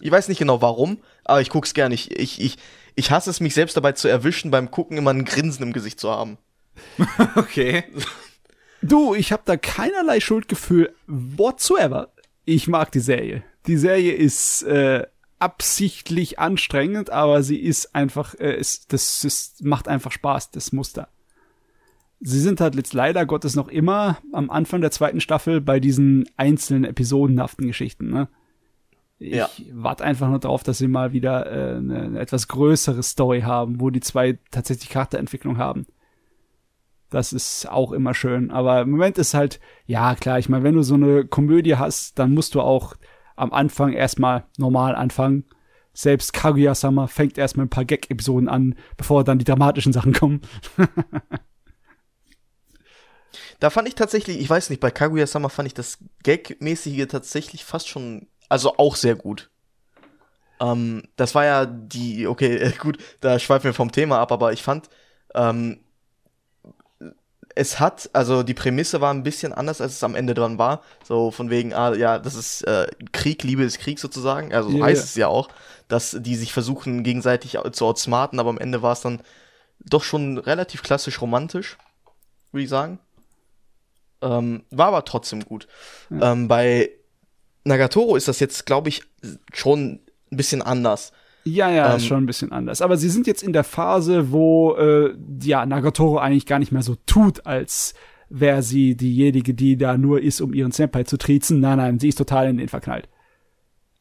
ich 0.00 0.10
weiß 0.10 0.28
nicht 0.28 0.38
genau 0.38 0.60
warum, 0.62 0.98
aber 1.24 1.40
ich 1.40 1.50
guck's 1.50 1.74
gern. 1.74 1.92
Ich, 1.92 2.10
ich, 2.10 2.40
ich, 2.40 2.56
ich 2.94 3.10
hasse 3.10 3.30
es, 3.30 3.40
mich 3.40 3.54
selbst 3.54 3.76
dabei 3.76 3.92
zu 3.92 4.08
erwischen, 4.08 4.50
beim 4.50 4.70
Gucken 4.70 4.96
immer 4.98 5.12
ein 5.12 5.24
Grinsen 5.24 5.62
im 5.62 5.72
Gesicht 5.72 6.00
zu 6.00 6.10
haben. 6.10 6.38
Okay. 7.36 7.84
Du, 8.82 9.14
ich 9.14 9.32
habe 9.32 9.42
da 9.46 9.56
keinerlei 9.56 10.20
Schuldgefühl 10.20 10.94
whatsoever. 11.06 12.12
Ich 12.44 12.68
mag 12.68 12.92
die 12.92 13.00
Serie. 13.00 13.42
Die 13.66 13.78
Serie 13.78 14.12
ist 14.12 14.62
äh, 14.62 15.06
absichtlich 15.38 16.38
anstrengend, 16.38 17.10
aber 17.10 17.42
sie 17.42 17.58
ist 17.58 17.94
einfach, 17.94 18.34
äh, 18.34 18.56
ist, 18.56 18.92
das 18.92 19.24
ist, 19.24 19.64
macht 19.64 19.88
einfach 19.88 20.12
Spaß, 20.12 20.50
das 20.50 20.72
Muster. 20.72 21.08
Sie 22.20 22.40
sind 22.40 22.60
halt 22.60 22.74
jetzt 22.74 22.94
leider 22.94 23.26
Gottes 23.26 23.56
noch 23.56 23.68
immer 23.68 24.18
am 24.32 24.50
Anfang 24.50 24.80
der 24.80 24.90
zweiten 24.90 25.20
Staffel 25.20 25.60
bei 25.60 25.80
diesen 25.80 26.28
einzelnen 26.36 26.84
episodenhaften 26.84 27.66
Geschichten. 27.66 28.08
Ne? 28.08 28.28
Ich 29.18 29.34
Ja. 29.34 29.48
warte 29.72 30.04
einfach 30.04 30.28
nur 30.28 30.38
darauf, 30.38 30.62
dass 30.62 30.78
sie 30.78 30.88
mal 30.88 31.12
wieder 31.12 31.46
äh, 31.46 31.76
eine, 31.78 32.02
eine 32.02 32.18
etwas 32.20 32.48
größere 32.48 33.02
Story 33.02 33.40
haben, 33.42 33.80
wo 33.80 33.90
die 33.90 34.00
zwei 34.00 34.38
tatsächlich 34.50 34.90
Charakterentwicklung 34.90 35.56
haben. 35.58 35.86
Das 37.08 37.32
ist 37.32 37.68
auch 37.70 37.92
immer 37.92 38.14
schön. 38.14 38.50
Aber 38.50 38.82
im 38.82 38.90
Moment 38.90 39.16
ist 39.16 39.32
halt, 39.32 39.60
ja 39.86 40.14
klar, 40.16 40.38
ich 40.38 40.48
meine, 40.48 40.64
wenn 40.64 40.74
du 40.74 40.82
so 40.82 40.94
eine 40.94 41.24
Komödie 41.24 41.76
hast, 41.76 42.18
dann 42.18 42.34
musst 42.34 42.54
du 42.54 42.60
auch 42.60 42.94
am 43.36 43.52
Anfang 43.52 43.92
erstmal 43.92 44.44
normal 44.58 44.94
anfangen. 44.96 45.44
Selbst 45.94 46.34
Kaguya-sama 46.34 47.06
fängt 47.06 47.38
erst 47.38 47.56
mit 47.56 47.66
ein 47.66 47.70
paar 47.70 47.86
Gag-Episoden 47.86 48.48
an, 48.50 48.74
bevor 48.98 49.24
dann 49.24 49.38
die 49.38 49.44
dramatischen 49.46 49.92
Sachen 49.94 50.12
kommen. 50.12 50.42
Da 53.60 53.70
fand 53.70 53.88
ich 53.88 53.94
tatsächlich, 53.94 54.38
ich 54.38 54.48
weiß 54.48 54.70
nicht, 54.70 54.80
bei 54.80 54.90
Kaguya-sama 54.90 55.48
fand 55.48 55.66
ich 55.66 55.74
das 55.74 55.98
Gag-mäßige 56.22 57.06
tatsächlich 57.06 57.64
fast 57.64 57.88
schon, 57.88 58.28
also 58.48 58.76
auch 58.78 58.96
sehr 58.96 59.16
gut. 59.16 59.50
Ähm, 60.60 61.02
das 61.16 61.34
war 61.34 61.44
ja 61.44 61.66
die, 61.66 62.26
okay, 62.26 62.72
gut, 62.78 62.98
da 63.20 63.38
schweifen 63.38 63.64
wir 63.64 63.74
vom 63.74 63.92
Thema 63.92 64.20
ab, 64.20 64.32
aber 64.32 64.52
ich 64.52 64.62
fand, 64.62 64.88
ähm, 65.34 65.80
es 67.54 67.80
hat, 67.80 68.10
also 68.12 68.42
die 68.42 68.52
Prämisse 68.54 69.00
war 69.00 69.12
ein 69.14 69.22
bisschen 69.22 69.52
anders, 69.52 69.80
als 69.80 69.94
es 69.94 70.04
am 70.04 70.14
Ende 70.14 70.34
dran 70.34 70.58
war. 70.58 70.82
So 71.02 71.30
von 71.30 71.48
wegen, 71.48 71.72
ah, 71.72 71.94
ja, 71.94 72.18
das 72.18 72.34
ist 72.34 72.62
äh, 72.62 72.86
Krieg, 73.12 73.42
Liebe 73.44 73.64
ist 73.64 73.78
Krieg 73.78 73.98
sozusagen. 73.98 74.52
Also 74.52 74.70
so 74.70 74.80
Ja, 74.80 74.82
heißt 74.82 75.04
es 75.04 75.14
ja 75.14 75.28
auch, 75.28 75.48
dass 75.88 76.16
die 76.20 76.36
sich 76.36 76.52
versuchen, 76.52 77.02
gegenseitig 77.02 77.58
zu 77.72 77.86
outsmarten, 77.86 78.40
aber 78.40 78.50
am 78.50 78.58
Ende 78.58 78.82
war 78.82 78.92
es 78.92 79.00
dann 79.00 79.22
doch 79.80 80.04
schon 80.04 80.38
relativ 80.38 80.82
klassisch 80.82 81.20
romantisch, 81.22 81.78
würde 82.52 82.64
ich 82.64 82.70
sagen. 82.70 83.00
Ähm, 84.22 84.64
war 84.70 84.88
aber 84.88 85.04
trotzdem 85.04 85.44
gut. 85.44 85.68
Ähm, 86.20 86.48
bei 86.48 86.90
Nagatoro 87.66 88.16
ist 88.16 88.28
das 88.28 88.40
jetzt, 88.40 88.66
glaube 88.66 88.88
ich, 88.88 89.02
schon 89.52 90.00
ein 90.30 90.36
bisschen 90.36 90.62
anders. 90.62 91.12
Ja, 91.44 91.70
ja, 91.70 91.94
ist 91.94 92.02
Ähm, 92.02 92.08
schon 92.08 92.22
ein 92.24 92.26
bisschen 92.26 92.52
anders. 92.52 92.82
Aber 92.82 92.96
sie 92.96 93.08
sind 93.08 93.26
jetzt 93.26 93.42
in 93.42 93.52
der 93.52 93.64
Phase, 93.64 94.32
wo 94.32 94.74
äh, 94.74 95.14
ja, 95.42 95.64
Nagatoro 95.66 96.18
eigentlich 96.18 96.46
gar 96.46 96.58
nicht 96.58 96.72
mehr 96.72 96.82
so 96.82 96.96
tut, 97.06 97.46
als 97.46 97.94
wäre 98.28 98.62
sie 98.62 98.96
diejenige, 98.96 99.54
die 99.54 99.76
da 99.76 99.96
nur 99.96 100.20
ist, 100.20 100.40
um 100.40 100.52
ihren 100.52 100.72
Senpai 100.72 101.04
zu 101.04 101.16
triezen. 101.16 101.60
Nein, 101.60 101.78
nein, 101.78 101.98
sie 102.00 102.08
ist 102.08 102.18
total 102.18 102.48
in 102.48 102.58
den 102.58 102.68
verknallt. 102.68 103.08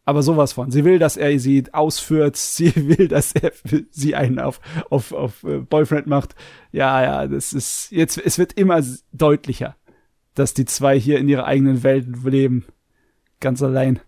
Aber 0.05 0.21
sowas 0.21 0.53
von. 0.53 0.69
Sie 0.71 0.85
will, 0.85 0.99
dass 0.99 1.17
er 1.17 1.37
sie 1.39 1.63
ausführt. 1.71 2.35
Sie 2.55 2.71
will, 2.75 3.07
dass 3.07 3.33
er 3.33 3.51
sie 3.89 4.15
einen 4.15 4.39
auf, 4.39 4.59
auf, 4.89 5.11
auf 5.11 5.43
äh, 5.43 5.57
Boyfriend 5.59 6.05
macht. 6.07 6.35
Ja, 6.71 7.01
ja, 7.03 7.27
das 7.27 7.53
ist 7.53 7.91
jetzt, 7.91 8.17
es 8.17 8.37
wird 8.37 8.53
immer 8.53 8.81
deutlicher, 9.13 9.75
dass 10.35 10.53
die 10.53 10.65
zwei 10.65 10.99
hier 10.99 11.17
in 11.17 11.27
ihrer 11.27 11.45
eigenen 11.45 11.81
Welt 11.83 12.07
leben. 12.23 12.65
Ganz 13.39 13.61
allein. 13.61 13.99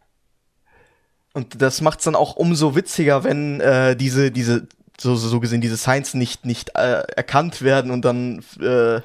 Und 1.33 1.61
das 1.61 1.81
macht's 1.81 2.05
dann 2.05 2.15
auch 2.15 2.35
umso 2.35 2.75
witziger, 2.75 3.23
wenn 3.23 3.59
äh, 3.61 3.95
diese, 3.95 4.31
diese, 4.31 4.67
so, 4.99 5.15
so 5.15 5.39
gesehen, 5.39 5.61
diese 5.61 5.77
Signs 5.77 6.13
nicht, 6.13 6.45
nicht 6.45 6.71
äh, 6.75 7.01
erkannt 7.15 7.61
werden 7.61 7.91
und 7.91 8.03
dann 8.05 8.43
äh, 8.59 9.01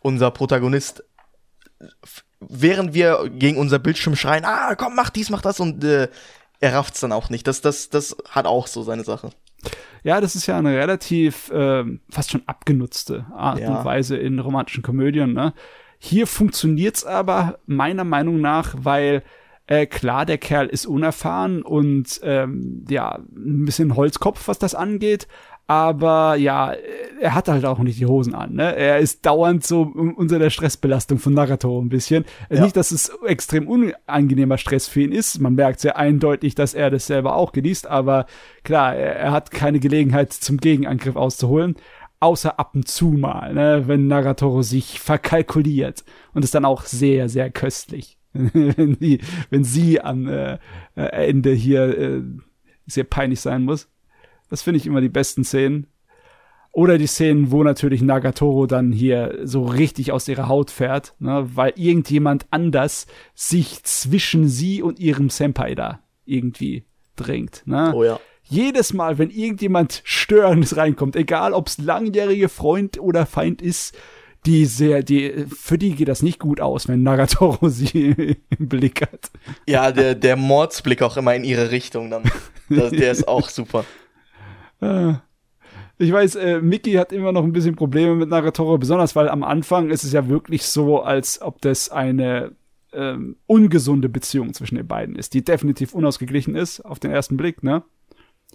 unser 0.00 0.30
Protagonist, 0.30 1.04
während 2.40 2.94
wir 2.94 3.28
gegen 3.30 3.58
unser 3.58 3.78
Bildschirm 3.78 4.16
schreien, 4.16 4.44
ah, 4.44 4.74
komm, 4.74 4.94
mach 4.94 5.10
dies, 5.10 5.30
mach 5.30 5.42
das 5.42 5.60
und 5.60 5.84
äh, 5.84 6.08
er 6.60 6.74
rafft's 6.74 7.00
dann 7.00 7.12
auch 7.12 7.28
nicht. 7.28 7.46
Das, 7.46 7.60
das, 7.60 7.90
das 7.90 8.16
hat 8.30 8.46
auch 8.46 8.66
so 8.66 8.82
seine 8.82 9.04
Sache. 9.04 9.30
Ja, 10.02 10.20
das 10.20 10.34
ist 10.36 10.46
ja 10.46 10.58
eine 10.58 10.76
relativ 10.76 11.50
ähm, 11.54 12.00
fast 12.10 12.30
schon 12.30 12.42
abgenutzte 12.46 13.26
Art 13.34 13.60
Ja. 13.60 13.78
und 13.78 13.84
Weise 13.84 14.16
in 14.16 14.38
romantischen 14.38 14.82
Komödien. 14.82 15.32
Ne? 15.32 15.54
Hier 16.06 16.26
funktioniert's 16.26 17.06
aber 17.06 17.60
meiner 17.64 18.04
Meinung 18.04 18.38
nach, 18.38 18.74
weil 18.78 19.22
äh, 19.66 19.86
klar, 19.86 20.26
der 20.26 20.36
Kerl 20.36 20.66
ist 20.66 20.84
unerfahren 20.84 21.62
und 21.62 22.20
ähm, 22.22 22.84
ja, 22.90 23.20
ein 23.34 23.64
bisschen 23.64 23.96
Holzkopf, 23.96 24.46
was 24.46 24.58
das 24.58 24.74
angeht. 24.74 25.26
Aber 25.66 26.36
ja, 26.36 26.74
er 27.18 27.34
hat 27.34 27.48
halt 27.48 27.64
auch 27.64 27.78
nicht 27.78 27.98
die 27.98 28.04
Hosen 28.04 28.34
an. 28.34 28.52
Ne? 28.52 28.76
Er 28.76 28.98
ist 28.98 29.24
dauernd 29.24 29.64
so 29.64 29.80
unter 29.80 30.38
der 30.38 30.50
Stressbelastung 30.50 31.16
von 31.16 31.32
Naruto 31.32 31.80
ein 31.80 31.88
bisschen. 31.88 32.26
Ja. 32.50 32.60
Nicht, 32.60 32.76
dass 32.76 32.90
es 32.90 33.10
extrem 33.26 33.66
unangenehmer 33.66 34.58
Stress 34.58 34.86
für 34.86 35.00
ihn 35.00 35.12
ist. 35.12 35.40
Man 35.40 35.54
merkt 35.54 35.80
sehr 35.80 35.96
eindeutig, 35.96 36.54
dass 36.54 36.74
er 36.74 36.90
das 36.90 37.06
selber 37.06 37.34
auch 37.34 37.52
genießt. 37.52 37.86
Aber 37.86 38.26
klar, 38.62 38.94
er, 38.94 39.16
er 39.16 39.32
hat 39.32 39.50
keine 39.50 39.80
Gelegenheit 39.80 40.34
zum 40.34 40.58
Gegenangriff 40.58 41.16
auszuholen. 41.16 41.76
Außer 42.24 42.58
ab 42.58 42.74
und 42.74 42.88
zu 42.88 43.08
mal, 43.08 43.52
ne? 43.52 43.84
wenn 43.86 44.06
Nagatoro 44.06 44.62
sich 44.62 44.98
verkalkuliert. 44.98 46.04
Und 46.32 46.42
ist 46.42 46.54
dann 46.54 46.64
auch 46.64 46.84
sehr, 46.84 47.28
sehr 47.28 47.50
köstlich. 47.50 48.16
wenn, 48.32 48.98
die, 48.98 49.20
wenn 49.50 49.62
sie 49.62 50.00
am 50.00 50.26
äh, 50.26 50.54
äh, 50.96 51.28
Ende 51.28 51.52
hier 51.52 51.98
äh, 51.98 52.22
sehr 52.86 53.04
peinlich 53.04 53.40
sein 53.40 53.64
muss. 53.64 53.90
Das 54.48 54.62
finde 54.62 54.78
ich 54.78 54.86
immer 54.86 55.02
die 55.02 55.10
besten 55.10 55.44
Szenen. 55.44 55.86
Oder 56.72 56.96
die 56.96 57.06
Szenen, 57.06 57.52
wo 57.52 57.62
natürlich 57.62 58.00
Nagatoro 58.00 58.66
dann 58.66 58.90
hier 58.90 59.40
so 59.44 59.62
richtig 59.66 60.10
aus 60.10 60.26
ihrer 60.26 60.48
Haut 60.48 60.70
fährt, 60.70 61.14
ne, 61.18 61.46
weil 61.54 61.74
irgendjemand 61.76 62.46
anders 62.50 63.06
sich 63.34 63.84
zwischen 63.84 64.48
sie 64.48 64.80
und 64.80 64.98
ihrem 64.98 65.28
Senpai 65.28 65.74
da 65.74 66.00
irgendwie 66.24 66.86
drängt. 67.16 67.64
Ne? 67.66 67.92
Oh 67.94 68.02
ja. 68.02 68.18
Jedes 68.44 68.92
Mal, 68.92 69.18
wenn 69.18 69.30
irgendjemand 69.30 70.02
Störendes 70.04 70.76
reinkommt, 70.76 71.16
egal 71.16 71.52
ob 71.52 71.68
es 71.68 71.78
langjährige 71.78 72.48
Freund 72.48 73.00
oder 73.00 73.26
Feind 73.26 73.62
ist, 73.62 73.96
die 74.46 74.66
sehr, 74.66 75.02
die, 75.02 75.46
für 75.48 75.78
die 75.78 75.94
geht 75.94 76.08
das 76.08 76.22
nicht 76.22 76.38
gut 76.38 76.60
aus, 76.60 76.86
wenn 76.86 77.02
Nagatoro 77.02 77.68
sie 77.70 78.36
im 78.58 78.68
Blick 78.68 79.00
hat. 79.02 79.30
Ja, 79.66 79.90
der, 79.90 80.14
der 80.14 80.36
Mordsblick 80.36 81.02
auch 81.02 81.16
immer 81.16 81.34
in 81.34 81.44
ihre 81.44 81.70
Richtung 81.70 82.10
dann. 82.10 82.24
Das, 82.68 82.90
der 82.90 83.12
ist 83.12 83.26
auch 83.26 83.48
super. 83.48 83.84
Äh, 84.80 85.14
Ich 85.96 86.12
weiß, 86.12 86.34
äh, 86.36 86.60
Mickey 86.60 86.94
hat 86.94 87.12
immer 87.12 87.30
noch 87.30 87.44
ein 87.44 87.52
bisschen 87.52 87.76
Probleme 87.76 88.16
mit 88.16 88.28
Nagatoro, 88.28 88.78
besonders 88.78 89.14
weil 89.14 89.28
am 89.28 89.44
Anfang 89.44 89.90
ist 89.90 90.02
es 90.02 90.12
ja 90.12 90.28
wirklich 90.28 90.64
so, 90.64 91.00
als 91.00 91.40
ob 91.40 91.60
das 91.60 91.88
eine 91.88 92.52
ähm, 92.92 93.36
ungesunde 93.46 94.08
Beziehung 94.08 94.54
zwischen 94.54 94.74
den 94.74 94.88
beiden 94.88 95.14
ist, 95.14 95.34
die 95.34 95.44
definitiv 95.44 95.94
unausgeglichen 95.94 96.56
ist, 96.56 96.80
auf 96.80 96.98
den 96.98 97.12
ersten 97.12 97.36
Blick, 97.36 97.62
ne? 97.62 97.84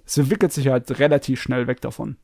Es 0.10 0.18
entwickelt 0.18 0.52
sich 0.52 0.70
halt 0.70 0.98
relativ 0.98 1.40
schnell 1.40 1.68
weg 1.68 1.82
davon 1.82 2.18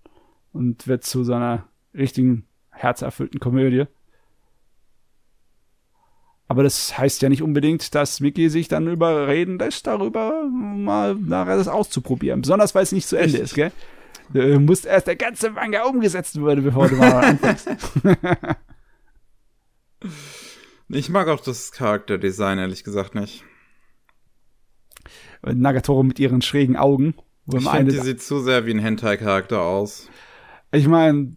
und 0.53 0.87
wird 0.87 1.03
zu 1.03 1.23
seiner 1.23 1.67
richtigen, 1.93 2.47
herzerfüllten 2.71 3.39
Komödie. 3.39 3.85
Aber 6.47 6.63
das 6.63 6.97
heißt 6.97 7.21
ja 7.21 7.29
nicht 7.29 7.43
unbedingt, 7.43 7.93
dass 7.93 8.21
Mickey 8.21 8.49
sich 8.49 8.69
dann 8.69 8.87
überreden 8.87 9.59
lässt, 9.59 9.85
darüber 9.85 10.45
mal 10.49 11.13
nachher 11.13 11.57
das 11.57 11.67
auszuprobieren. 11.67 12.41
Besonders 12.41 12.73
weil 12.73 12.81
es 12.81 12.91
nicht 12.91 13.07
zu 13.07 13.17
Ende 13.17 13.37
ist, 13.37 13.53
gell? 13.53 13.71
Du 14.33 14.59
musst 14.59 14.87
erst 14.87 15.05
der 15.05 15.15
ganze 15.15 15.51
Manga 15.51 15.83
umgesetzt 15.83 16.43
werden, 16.43 16.63
bevor 16.63 16.89
du 16.89 16.95
mal 16.95 17.23
anfängst. 17.23 17.69
Ich 20.87 21.09
mag 21.09 21.27
auch 21.29 21.39
das 21.39 21.71
Charakterdesign, 21.71 22.59
ehrlich 22.59 22.83
gesagt, 22.83 23.15
nicht. 23.15 23.43
Nagatoro 25.41 26.03
mit 26.03 26.19
ihren 26.19 26.43
schrägen 26.43 26.77
Augen. 26.77 27.15
Wo 27.45 27.57
Ich 27.57 27.69
finde, 27.69 27.91
die 27.91 27.99
sieht 27.99 28.21
zu 28.21 28.39
sehr 28.39 28.65
wie 28.65 28.71
ein 28.71 28.79
Hentai-Charakter 28.79 29.61
aus. 29.61 30.09
ich 30.71 30.87
meine, 30.87 31.35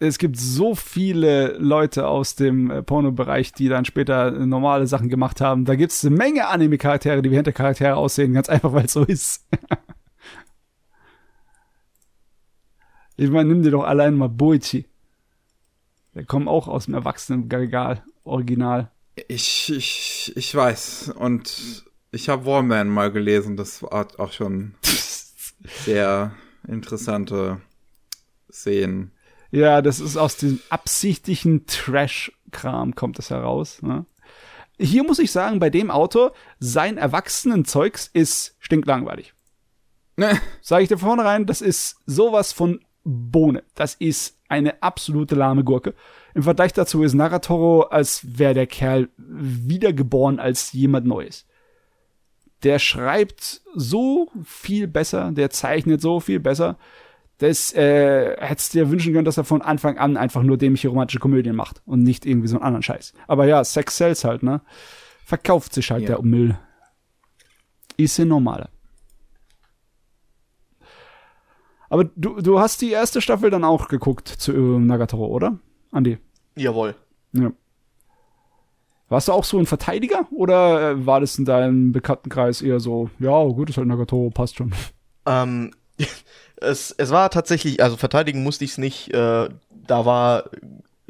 es 0.00 0.18
gibt 0.18 0.36
so 0.38 0.74
viele 0.74 1.56
Leute 1.58 2.06
aus 2.06 2.34
dem 2.36 2.70
äh, 2.70 2.82
Porno-Bereich, 2.82 3.52
die 3.52 3.68
dann 3.68 3.84
später 3.84 4.28
äh, 4.28 4.46
normale 4.46 4.86
Sachen 4.86 5.08
gemacht 5.08 5.40
haben. 5.40 5.64
Da 5.64 5.74
gibt 5.74 5.92
es 5.92 6.04
eine 6.04 6.14
Menge 6.16 6.46
Anime-Charaktere, 6.48 7.22
die 7.22 7.30
wie 7.30 7.36
Hentai-Charaktere 7.36 7.96
aussehen, 7.96 8.32
ganz 8.32 8.48
einfach, 8.48 8.72
weil 8.72 8.84
es 8.84 8.92
so 8.92 9.04
ist. 9.04 9.44
ich 13.16 13.30
meine, 13.30 13.48
nimm 13.48 13.62
dir 13.62 13.72
doch 13.72 13.84
allein 13.84 14.14
mal 14.14 14.28
Boichi. 14.28 14.86
Der 16.14 16.24
kommt 16.24 16.48
auch 16.48 16.68
aus 16.68 16.84
dem 16.86 16.94
Erwachsenen-Regal, 16.94 18.04
original. 18.24 18.90
Ich, 19.26 19.72
ich, 19.72 20.32
ich 20.36 20.54
weiß. 20.54 21.12
Und 21.16 21.84
ich 22.10 22.28
habe 22.28 22.46
Warman 22.46 22.88
mal 22.88 23.10
gelesen. 23.10 23.56
Das 23.56 23.82
war 23.82 24.08
auch 24.18 24.32
schon 24.32 24.74
sehr 25.84 26.32
interessante 26.66 27.60
Szenen. 28.50 29.12
Ja, 29.50 29.80
das 29.80 30.00
ist 30.00 30.16
aus 30.16 30.36
dem 30.36 30.60
absichtlichen 30.68 31.66
Trash-Kram 31.66 32.94
kommt 32.94 33.18
das 33.18 33.30
heraus. 33.30 33.80
Ne? 33.82 34.04
Hier 34.78 35.04
muss 35.04 35.18
ich 35.18 35.32
sagen, 35.32 35.58
bei 35.58 35.70
dem 35.70 35.90
Autor, 35.90 36.32
sein 36.60 36.98
Erwachsenenzeugs 36.98 38.10
ist 38.12 38.56
stinklangweilig. 38.58 39.32
Ne? 40.16 40.38
Sage 40.60 40.82
ich 40.82 40.88
dir 40.88 40.98
vornherein, 40.98 41.46
das 41.46 41.62
ist 41.62 41.96
sowas 42.04 42.52
von 42.52 42.80
Bohne. 43.04 43.64
Das 43.74 43.94
ist 43.94 44.38
eine 44.48 44.82
absolute 44.82 45.34
lahme 45.34 45.64
Gurke. 45.64 45.94
Im 46.34 46.42
Vergleich 46.42 46.72
dazu 46.72 47.02
ist 47.02 47.14
Nagatoro, 47.14 47.82
als 47.82 48.38
wäre 48.38 48.54
der 48.54 48.66
Kerl 48.66 49.08
wiedergeboren 49.16 50.38
als 50.38 50.72
jemand 50.72 51.06
Neues. 51.06 51.47
Der 52.64 52.78
schreibt 52.78 53.60
so 53.74 54.30
viel 54.44 54.88
besser, 54.88 55.30
der 55.32 55.50
zeichnet 55.50 56.00
so 56.00 56.20
viel 56.20 56.40
besser. 56.40 56.76
Das 57.38 57.72
äh, 57.72 58.36
hättest 58.40 58.74
dir 58.74 58.90
wünschen 58.90 59.12
können, 59.12 59.24
dass 59.24 59.36
er 59.36 59.44
von 59.44 59.62
Anfang 59.62 59.96
an 59.96 60.16
einfach 60.16 60.42
nur 60.42 60.56
dämliche 60.58 60.88
romantische 60.88 61.20
Komödien 61.20 61.54
macht 61.54 61.82
und 61.86 62.02
nicht 62.02 62.26
irgendwie 62.26 62.48
so 62.48 62.56
einen 62.56 62.64
anderen 62.64 62.82
Scheiß. 62.82 63.12
Aber 63.28 63.46
ja, 63.46 63.62
Sex 63.62 63.96
sells 63.96 64.24
halt, 64.24 64.42
ne? 64.42 64.60
Verkauft 65.24 65.72
sich 65.72 65.90
halt 65.92 66.02
Ja. 66.02 66.16
der 66.16 66.22
Müll. 66.24 66.58
Ist 67.96 68.16
ja 68.18 68.24
normal. 68.24 68.68
Aber 71.90 72.04
du, 72.04 72.40
du 72.40 72.58
hast 72.58 72.82
die 72.82 72.90
erste 72.90 73.20
Staffel 73.20 73.50
dann 73.50 73.64
auch 73.64 73.88
geguckt 73.88 74.28
zu 74.28 74.52
äh, 74.52 74.78
Nagatoro, 74.78 75.26
oder? 75.26 75.58
Andi. 75.90 76.18
Jawohl. 76.56 76.94
Ja. 77.32 77.52
Warst 79.08 79.28
du 79.28 79.32
auch 79.32 79.44
so 79.44 79.58
ein 79.58 79.66
Verteidiger 79.66 80.26
oder 80.30 80.90
äh, 80.90 81.06
war 81.06 81.20
das 81.20 81.38
in 81.38 81.44
deinem 81.46 81.92
Bekanntenkreis 81.92 82.60
eher 82.60 82.78
so, 82.78 83.08
ja, 83.18 83.42
gut, 83.44 83.70
ist 83.70 83.78
halt 83.78 83.86
Nagato, 83.88 84.30
passt 84.30 84.56
schon? 84.56 84.74
Ähm, 85.24 85.72
es, 86.56 86.90
es 86.92 87.10
war 87.10 87.30
tatsächlich, 87.30 87.82
also 87.82 87.96
verteidigen 87.96 88.42
musste 88.42 88.64
ich 88.64 88.72
es 88.72 88.78
nicht. 88.78 89.12
Äh, 89.14 89.48
da 89.70 90.04
war, 90.04 90.50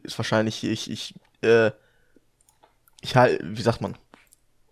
ist 0.05 0.17
wahrscheinlich, 0.19 0.63
ich, 0.63 0.91
ich, 0.91 1.15
äh, 1.43 1.73
ich 3.01 3.17
halt, 3.17 3.41
wie 3.45 3.63
sagt 3.63 3.81
man? 3.81 3.97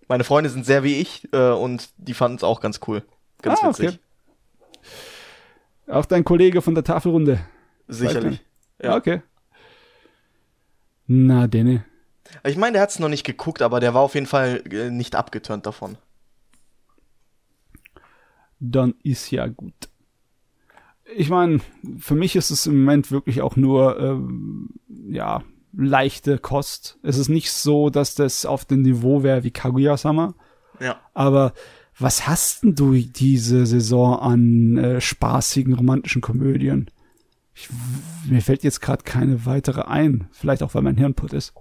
Meine 0.08 0.22
Freunde 0.22 0.50
sind 0.50 0.64
sehr 0.64 0.84
wie 0.84 1.00
ich 1.00 1.28
äh, 1.32 1.50
und 1.50 1.88
die 1.96 2.14
fanden 2.14 2.36
es 2.36 2.44
auch 2.44 2.60
ganz 2.60 2.78
cool. 2.86 3.02
Ganz 3.42 3.60
Ah, 3.60 3.70
witzig. 3.70 3.88
okay. 3.88 3.98
Auch 5.92 6.04
dein 6.06 6.24
Kollege 6.24 6.62
von 6.62 6.74
der 6.76 6.84
Tafelrunde. 6.84 7.40
Sicherlich. 7.88 8.40
Ja. 8.80 8.90
Ja. 8.90 8.96
Okay. 8.96 9.22
Na, 11.08 11.46
Denne. 11.46 11.84
Ich 12.44 12.56
meine, 12.56 12.74
der 12.74 12.82
hat 12.82 12.90
es 12.90 12.98
noch 12.98 13.08
nicht 13.08 13.24
geguckt, 13.24 13.62
aber 13.62 13.80
der 13.80 13.94
war 13.94 14.02
auf 14.02 14.14
jeden 14.14 14.26
Fall 14.26 14.62
äh, 14.70 14.90
nicht 14.90 15.14
abgeturnt 15.14 15.66
davon. 15.66 15.96
Dann 18.58 18.94
ist 19.02 19.30
ja 19.30 19.46
gut. 19.46 19.74
Ich 21.14 21.30
meine, 21.30 21.60
für 21.98 22.14
mich 22.14 22.36
ist 22.36 22.50
es 22.50 22.66
im 22.66 22.80
Moment 22.80 23.10
wirklich 23.10 23.42
auch 23.42 23.56
nur, 23.56 23.98
ähm, 24.00 24.70
ja, 25.08 25.42
leichte 25.72 26.38
Kost. 26.38 26.98
Es 27.02 27.18
ist 27.18 27.28
nicht 27.28 27.52
so, 27.52 27.90
dass 27.90 28.14
das 28.14 28.46
auf 28.46 28.64
dem 28.64 28.82
Niveau 28.82 29.22
wäre 29.22 29.44
wie 29.44 29.50
Kaguya-sama. 29.50 30.34
Ja. 30.80 31.00
Aber 31.14 31.52
was 31.98 32.26
hast 32.26 32.62
denn 32.62 32.74
du 32.74 32.94
diese 32.94 33.66
Saison 33.66 34.18
an 34.18 34.76
äh, 34.78 35.00
spaßigen 35.00 35.74
romantischen 35.74 36.22
Komödien? 36.22 36.90
Ich, 37.54 37.68
mir 38.28 38.42
fällt 38.42 38.64
jetzt 38.64 38.80
gerade 38.80 39.02
keine 39.04 39.46
weitere 39.46 39.82
ein. 39.82 40.28
Vielleicht 40.32 40.62
auch, 40.62 40.74
weil 40.74 40.82
mein 40.82 40.98
Hirn 40.98 41.14
putt 41.14 41.32
ist. 41.32 41.54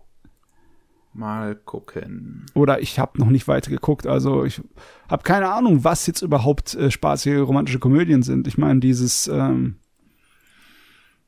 Mal 1.16 1.56
gucken. 1.56 2.46
Oder 2.54 2.82
ich 2.82 3.00
habe 3.00 3.18
noch 3.20 3.30
nicht 3.30 3.48
weiter 3.48 3.72
geguckt. 3.72 4.06
Also 4.06 4.44
ich 4.44 4.62
habe 5.10 5.24
keine 5.24 5.50
Ahnung, 5.50 5.86
was 5.86 6.06
jetzt 6.08 6.22
überhaupt 6.22 6.76
äh, 6.76 6.92
spaßige 6.92 7.40
romantische 7.40 7.80
Komödien 7.80 8.22
sind. 8.22 8.48
Ich 8.48 8.58
meine, 8.58 8.82
dieses 8.82 9.28
ähm, 9.28 9.78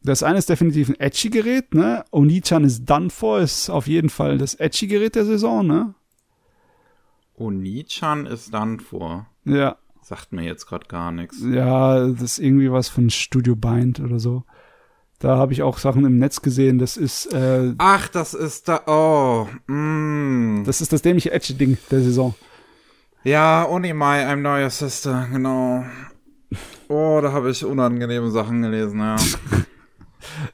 das 0.04 0.24
eine 0.24 0.40
ist 0.40 0.50
definitiv 0.50 0.90
ein 0.90 1.00
edgy 1.00 1.30
Gerät, 1.30 1.74
ne? 1.74 2.04
Oni-chan 2.12 2.64
ist 2.64 2.86
done 2.86 3.10
for, 3.10 3.40
ist 3.40 3.70
auf 3.70 3.88
jeden 3.88 4.10
Fall 4.10 4.38
das 4.38 4.56
edgy 4.56 4.88
Gerät 4.88 5.16
der 5.16 5.26
Saison, 5.26 5.66
ne? 5.66 5.94
Oni-chan 7.36 8.26
ist 8.26 8.54
dann 8.54 8.80
vor. 8.80 9.28
Ja, 9.46 9.78
Sagt 10.02 10.32
mir 10.32 10.44
jetzt 10.44 10.68
gerade 10.68 10.88
gar 10.88 11.12
nichts. 11.12 11.42
ja, 11.44 12.08
das 12.08 12.22
ist 12.22 12.40
irgendwie 12.40 12.72
was 12.72 12.88
von 12.88 13.10
Studio 13.10 13.58
Bind 13.58 14.00
oder 14.00 14.20
so. 14.20 14.44
Da 15.20 15.38
habe 15.38 15.52
ich 15.54 15.64
auch 15.64 15.80
Sachen 15.80 16.06
im 16.06 16.20
Netz 16.20 16.42
gesehen. 16.42 16.78
Das 16.78 16.96
ist 16.96 17.34
äh, 17.34 17.74
Ach, 17.80 18.08
das 18.08 18.34
ist 18.34 18.68
da. 18.68 18.82
Oh. 18.86 19.48
Mm. 19.72 20.64
das 20.66 20.82
ist 20.82 20.94
das 20.94 21.02
dämliche 21.02 21.32
edgy 21.32 21.54
Ding 21.56 21.78
der 21.90 22.02
Saison. 22.02 22.36
Ja, 23.24 23.68
Onimai, 23.68 24.26
I'm 24.26 24.64
your 24.64 24.70
sister, 24.70 25.28
genau. 25.32 25.84
Oh, 26.88 27.20
da 27.22 27.32
habe 27.32 27.50
ich 27.50 27.66
unangenehme 27.66 28.30
Sachen 28.32 28.62
gelesen, 28.62 29.00
ja. 29.00 29.16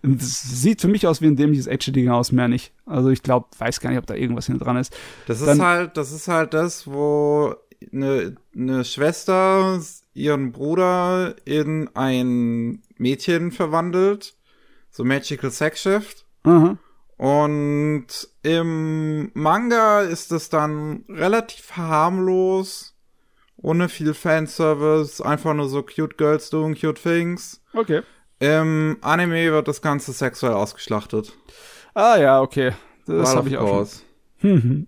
Das 0.02 0.42
sieht 0.62 0.82
für 0.82 0.88
mich 0.88 1.08
aus 1.08 1.22
wie 1.22 1.28
ein 1.28 1.36
dämliches 1.36 1.68
edgy 1.68 1.92
Ding 1.92 2.10
aus, 2.10 2.32
mehr 2.32 2.48
nicht. 2.48 2.74
Also 2.86 3.10
ich 3.10 3.24
glaube, 3.24 3.48
weiß 3.58 3.80
gar 3.80 3.90
nicht, 3.90 4.00
ob 4.00 4.06
da 4.06 4.14
irgendwas 4.14 4.46
hinten 4.46 4.64
dran 4.64 4.78
ist. 4.78 4.96
Das 5.28 5.40
ist 5.40 5.48
Dann- 5.48 5.62
halt, 5.62 5.98
das 5.98 6.12
ist 6.12 6.28
halt 6.28 6.54
das, 6.54 6.86
wo 6.88 7.56
eine, 7.92 8.36
eine 8.56 8.86
Schwester 8.86 9.80
ihren 10.14 10.52
Bruder 10.52 11.36
in 11.46 11.90
ein 11.96 12.82
Mädchen 12.98 13.52
verwandelt. 13.52 14.36
So 14.94 15.04
Magical 15.04 15.50
Sex 15.50 15.82
Shift. 15.82 16.26
Aha. 16.44 16.78
Und 17.18 18.06
im 18.44 19.32
Manga 19.34 20.02
ist 20.02 20.32
es 20.32 20.50
dann 20.50 21.04
relativ 21.10 21.72
harmlos, 21.76 22.96
ohne 23.58 23.90
viel 23.90 24.14
Fanservice, 24.14 25.20
einfach 25.20 25.54
nur 25.56 25.68
so 25.68 25.82
cute 25.82 26.18
Girls 26.18 26.50
doing 26.50 26.76
cute 26.76 27.02
things. 27.02 27.62
Okay. 27.74 28.02
Im 28.40 28.98
Anime 29.02 29.52
wird 29.52 29.68
das 29.68 29.82
Ganze 29.82 30.12
sexuell 30.14 30.54
ausgeschlachtet. 30.54 31.34
Ah 31.96 32.18
ja, 32.18 32.42
okay. 32.42 32.74
Das 33.08 33.36
habe 33.36 33.50
ich 33.50 33.58
auch 33.58 33.88
schon. 33.88 34.52
Mhm. 34.52 34.88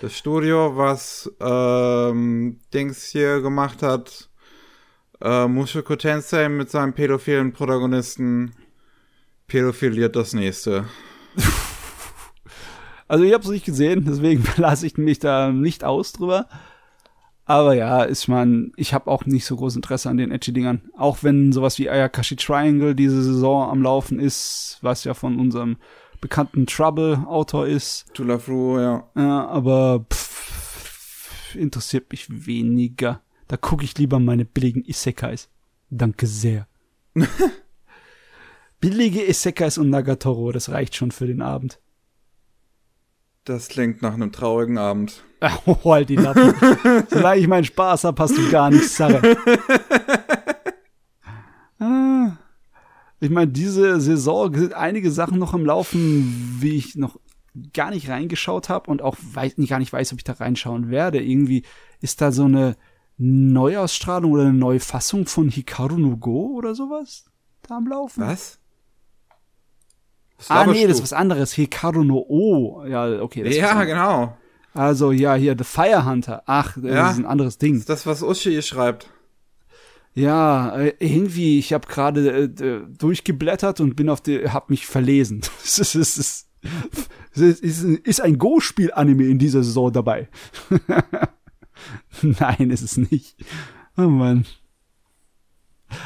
Das 0.00 0.16
Studio, 0.16 0.76
was 0.76 1.30
ähm, 1.38 2.58
Dings 2.72 3.04
hier 3.04 3.40
gemacht 3.40 3.82
hat, 3.82 4.30
äh, 5.20 5.46
Mushoku 5.46 5.94
Tensei 5.94 6.48
mit 6.48 6.70
seinem 6.70 6.94
pädophilen 6.94 7.52
Protagonisten, 7.52 8.54
pädophiliert 9.46 10.16
das 10.16 10.32
nächste. 10.32 10.86
Also 13.06 13.24
ich 13.24 13.34
habe 13.34 13.44
es 13.44 13.50
nicht 13.50 13.66
gesehen, 13.66 14.06
deswegen 14.06 14.44
lasse 14.56 14.86
ich 14.86 14.96
mich 14.96 15.18
da 15.18 15.52
nicht 15.52 15.84
aus 15.84 16.12
drüber. 16.12 16.48
Aber 17.44 17.74
ja, 17.74 18.02
ist 18.02 18.28
man, 18.28 18.72
ich 18.76 18.94
habe 18.94 19.10
auch 19.10 19.26
nicht 19.26 19.44
so 19.44 19.56
großes 19.56 19.76
Interesse 19.76 20.08
an 20.08 20.16
den 20.16 20.30
Edgy-Dingern. 20.30 20.90
Auch 20.96 21.18
wenn 21.22 21.52
sowas 21.52 21.78
wie 21.78 21.90
Ayakashi 21.90 22.36
Triangle 22.36 22.94
diese 22.94 23.22
Saison 23.22 23.70
am 23.70 23.82
Laufen 23.82 24.18
ist, 24.18 24.78
was 24.80 25.04
ja 25.04 25.12
von 25.12 25.38
unserem 25.38 25.76
bekannten 26.22 26.66
Trouble-Autor 26.66 27.66
ist. 27.66 28.06
Tulafru, 28.14 28.78
ja. 28.78 29.06
Ja, 29.14 29.46
aber 29.46 30.06
pff, 30.10 31.54
interessiert 31.54 32.10
mich 32.10 32.46
weniger. 32.46 33.20
Da 33.46 33.58
gucke 33.58 33.84
ich 33.84 33.98
lieber 33.98 34.18
meine 34.18 34.46
billigen 34.46 34.82
Isekais. 34.82 35.50
Danke 35.90 36.26
sehr. 36.26 36.66
Billige 38.84 39.26
Isekais 39.26 39.78
und 39.78 39.88
Nagatoro, 39.88 40.52
das 40.52 40.68
reicht 40.68 40.94
schon 40.94 41.10
für 41.10 41.26
den 41.26 41.40
Abend. 41.40 41.80
Das 43.44 43.68
klingt 43.68 44.02
nach 44.02 44.12
einem 44.12 44.30
traurigen 44.30 44.76
Abend. 44.76 45.24
Oh, 45.64 45.92
halt 45.92 46.10
die 46.10 46.16
Lappen. 46.16 46.54
Solange 47.08 47.40
ich 47.40 47.48
meinen 47.48 47.64
Spaß 47.64 48.04
hab, 48.04 48.20
hast 48.20 48.36
du 48.36 48.50
gar 48.50 48.70
nichts 48.70 48.96
Sache. 48.96 49.36
Ah. 51.78 52.36
Ich 53.20 53.30
meine, 53.30 53.50
diese 53.50 54.00
Saison 54.00 54.54
sind 54.54 54.74
einige 54.74 55.10
Sachen 55.10 55.38
noch 55.38 55.54
am 55.54 55.64
Laufen, 55.64 56.58
wie 56.60 56.76
ich 56.76 56.94
noch 56.94 57.18
gar 57.72 57.90
nicht 57.90 58.08
reingeschaut 58.10 58.68
habe 58.68 58.90
und 58.90 59.00
auch 59.00 59.16
weiß, 59.18 59.54
gar 59.66 59.78
nicht 59.78 59.92
weiß, 59.92 60.12
ob 60.12 60.18
ich 60.18 60.24
da 60.24 60.34
reinschauen 60.34 60.90
werde. 60.90 61.22
Irgendwie 61.22 61.64
ist 62.00 62.20
da 62.20 62.32
so 62.32 62.44
eine 62.44 62.76
Neuausstrahlung 63.16 64.32
oder 64.32 64.42
eine 64.42 64.52
neue 64.52 64.80
Fassung 64.80 65.26
von 65.26 65.48
Hikaru 65.48 65.98
no 65.98 66.16
Go 66.18 66.54
oder 66.54 66.74
sowas 66.74 67.24
da 67.62 67.76
am 67.76 67.88
Laufen. 67.88 68.22
Was? 68.22 68.58
Ah, 70.48 70.66
nee, 70.66 70.86
das 70.86 70.96
ist 70.96 71.02
was 71.02 71.12
anderes. 71.12 71.52
Hikaru 71.52 72.04
no 72.04 72.24
O. 72.28 72.84
Ja, 72.86 73.20
okay. 73.22 73.42
Das 73.44 73.56
Ja, 73.56 73.84
genau. 73.84 74.36
Also, 74.74 75.12
ja, 75.12 75.34
hier, 75.34 75.54
The 75.56 75.64
Fire 75.64 76.04
Hunter. 76.04 76.42
Ach, 76.46 76.76
das 76.76 76.84
Ja. 76.92 77.10
ist 77.10 77.18
ein 77.18 77.26
anderes 77.26 77.58
Ding. 77.58 77.74
Das 77.74 77.80
ist 77.80 77.88
das, 77.88 78.06
was 78.06 78.22
Uschi 78.22 78.60
schreibt. 78.62 79.08
Ja, 80.14 80.76
äh, 80.76 80.94
irgendwie, 80.98 81.58
ich 81.58 81.72
habe 81.72 81.86
gerade 81.88 82.44
äh, 82.44 82.80
durchgeblättert 82.98 83.80
und 83.80 83.96
bin 83.96 84.08
auf 84.08 84.20
die, 84.20 84.48
hab 84.50 84.70
mich 84.70 84.86
verlesen. 84.86 85.42
Es 85.64 85.78
ist, 85.78 85.94
es 85.94 86.18
ist, 86.18 86.48
es 87.34 87.60
ist, 87.60 87.82
ist 87.84 88.20
ein 88.20 88.38
Go-Spiel-Anime 88.38 89.24
in 89.24 89.38
dieser 89.38 89.62
Saison 89.62 89.92
dabei. 89.92 90.28
Nein, 92.22 92.70
ist 92.70 92.82
es 92.82 92.96
nicht. 92.96 93.36
Oh 93.96 94.02
Mann. 94.02 94.46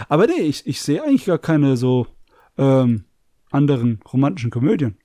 Aber 0.09 0.27
nee, 0.27 0.41
ich, 0.41 0.67
ich 0.67 0.81
sehe 0.81 1.03
eigentlich 1.03 1.27
gar 1.27 1.39
keine 1.39 1.77
so 1.77 2.07
ähm, 2.57 3.05
anderen 3.51 4.01
romantischen 4.13 4.51
Komödien. 4.51 4.97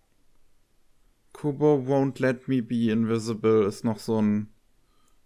Kubo 1.34 1.84
Won't 1.88 2.22
Let 2.22 2.48
Me 2.48 2.62
Be 2.62 2.92
Invisible 2.92 3.66
ist 3.66 3.84
noch 3.84 4.00
so 4.00 4.22
ein 4.22 4.48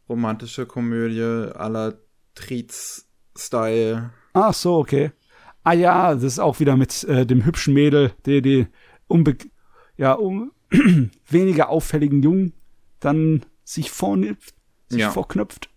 romantische 0.09 0.65
Komödie 0.65 1.21
à 1.53 1.67
la 1.69 1.93
Treats-Style. 2.35 4.11
Ach 4.33 4.53
so, 4.53 4.75
okay. 4.77 5.11
Ah 5.63 5.73
ja, 5.73 6.13
das 6.13 6.23
ist 6.23 6.39
auch 6.39 6.59
wieder 6.59 6.77
mit 6.77 7.03
äh, 7.03 7.25
dem 7.25 7.43
hübschen 7.45 7.73
Mädel, 7.73 8.13
der 8.25 8.41
die 8.41 8.67
unbe 9.07 9.35
ja, 9.97 10.13
um 10.13 10.51
weniger 11.29 11.69
auffälligen 11.69 12.23
Jungen 12.23 12.53
dann 12.99 13.45
sich 13.63 13.91
vornimmt, 13.91 14.53
sich 14.87 15.01
Ja. 15.01 15.11
vorknöpft. 15.11 15.69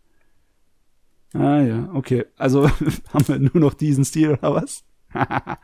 Ah 1.32 1.60
ja, 1.60 1.90
okay. 1.92 2.26
Also 2.36 2.68
haben 3.12 3.28
wir 3.28 3.38
nur 3.38 3.56
noch 3.56 3.74
diesen 3.74 4.04
Stil 4.04 4.32
oder 4.32 4.54
was? 4.54 4.84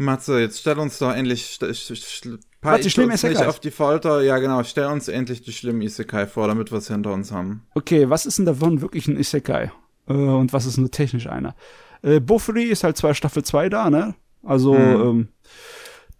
Matze, 0.00 0.40
jetzt 0.40 0.60
stell 0.60 0.78
uns 0.78 0.98
doch 0.98 1.12
endlich. 1.14 1.58
Die 1.60 2.90
schlimmen 2.90 3.12
uns 3.12 3.22
nicht 3.22 3.42
auf 3.42 3.60
die 3.60 3.70
Folter. 3.70 4.22
Ja, 4.22 4.38
genau. 4.38 4.62
Stell 4.64 4.86
uns 4.86 5.08
endlich 5.08 5.42
die 5.42 5.52
schlimmen 5.52 5.82
Isekai 5.82 6.26
vor, 6.26 6.48
damit 6.48 6.70
wir 6.70 6.78
es 6.78 6.88
hinter 6.88 7.12
uns 7.12 7.32
haben. 7.32 7.66
Okay, 7.74 8.08
was 8.10 8.26
ist 8.26 8.38
denn 8.38 8.46
davon 8.46 8.80
wirklich 8.80 9.06
ein 9.08 9.18
Isekai? 9.18 9.70
Äh, 10.08 10.12
und 10.12 10.52
was 10.52 10.66
ist 10.66 10.76
nur 10.76 10.90
technisch 10.90 11.26
einer? 11.26 11.54
Äh, 12.02 12.20
Buffy 12.20 12.64
ist 12.64 12.84
halt 12.84 12.96
zwei 12.96 13.14
Staffel 13.14 13.44
2 13.44 13.68
da, 13.68 13.90
ne? 13.90 14.14
Also, 14.42 14.74
Mhm. 14.74 15.00
ähm, 15.02 15.28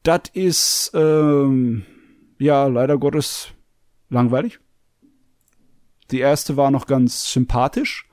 das 0.02 0.22
ist, 0.34 0.90
ähm, 0.94 1.84
ja, 2.38 2.66
leider 2.66 2.98
Gottes 2.98 3.48
langweilig. 4.08 4.60
Die 6.10 6.18
erste 6.20 6.56
war 6.56 6.70
noch 6.70 6.86
ganz 6.86 7.32
sympathisch, 7.32 8.08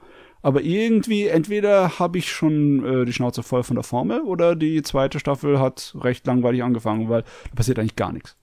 aber 0.47 0.61
irgendwie, 0.61 1.27
entweder 1.27 1.99
habe 1.99 2.19
ich 2.19 2.31
schon 2.31 2.85
äh, 2.85 3.03
die 3.03 3.11
Schnauze 3.11 3.43
voll 3.43 3.63
von 3.63 3.75
der 3.75 3.83
Formel 3.83 4.21
oder 4.21 4.55
die 4.55 4.81
zweite 4.81 5.19
Staffel 5.19 5.59
hat 5.59 5.93
recht 5.99 6.25
langweilig 6.25 6.63
angefangen, 6.63 7.09
weil 7.09 7.23
da 7.23 7.55
passiert 7.55 7.79
eigentlich 7.79 7.97
gar 7.97 8.13
nichts. 8.13 8.37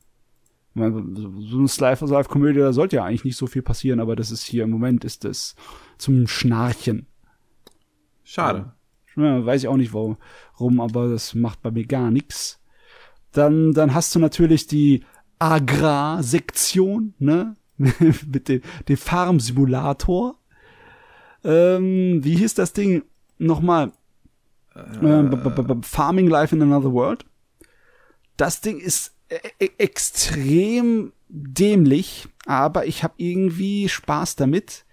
So 0.75 0.83
eine 0.83 1.67
Slice 1.67 2.05
of 2.05 2.11
Life 2.11 2.29
Komödie, 2.29 2.59
da 2.59 2.75
sollte 2.75 2.97
ja 2.97 3.05
eigentlich 3.05 3.25
nicht 3.25 3.39
so 3.39 3.47
viel 3.47 3.63
passieren, 3.63 4.01
aber 4.01 4.17
das 4.17 4.31
ist 4.31 4.43
hier 4.43 4.65
im 4.65 4.71
Moment 4.71 5.03
ist 5.03 5.25
das 5.25 5.57
zum 5.97 6.27
Schnarchen. 6.27 7.07
Schade. 8.23 8.75
Ja, 9.17 9.47
weiß 9.47 9.63
ich 9.63 9.69
auch 9.69 9.79
nicht 9.79 9.95
warum, 9.95 10.81
aber 10.81 11.09
das 11.09 11.35
macht 11.35 11.63
bei 11.63 11.71
mir 11.71 11.87
gar 11.87 12.11
nichts. 12.11 12.61
Dann, 13.33 13.73
dann 13.73 13.95
hast 13.95 14.15
du 14.15 14.19
natürlich 14.19 14.67
die 14.67 15.05
Agrarsektion, 15.39 17.15
ne? 17.19 17.55
Mit 17.79 18.51
dem, 18.51 18.61
dem 18.89 18.97
Farm-Simulator. 18.99 20.39
Ähm, 21.45 22.25
wie 22.25 22.37
hieß 22.37 22.55
das 22.55 22.73
Ding 22.73 23.05
nochmal? 23.39 23.93
Äh, 24.75 25.83
Farming 25.83 26.29
Life 26.29 26.55
in 26.55 26.63
Another 26.63 26.93
World. 26.93 27.25
Das 28.37 28.61
Ding 28.61 28.81
ist 28.81 29.15
e 29.29 29.37
e 29.59 29.71
extrem 29.79 31.13
dämlich, 31.29 32.29
aber 32.47 32.87
ich 32.87 33.03
habe 33.03 33.15
irgendwie 33.19 33.89
Spaß 33.89 34.37
damit. 34.37 34.85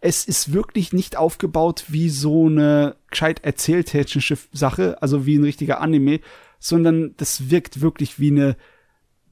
Es 0.00 0.26
ist 0.26 0.52
wirklich 0.52 0.92
nicht 0.92 1.16
aufgebaut 1.16 1.86
wie 1.88 2.08
so 2.08 2.46
eine 2.46 2.96
gescheit 3.10 3.44
erzähltechnische 3.44 4.38
Sache, 4.52 5.00
also 5.02 5.26
wie 5.26 5.36
ein 5.36 5.44
richtiger 5.44 5.80
Anime, 5.80 6.20
sondern 6.60 7.14
das 7.16 7.50
wirkt 7.50 7.80
wirklich 7.80 8.20
wie 8.20 8.30
eine 8.30 8.56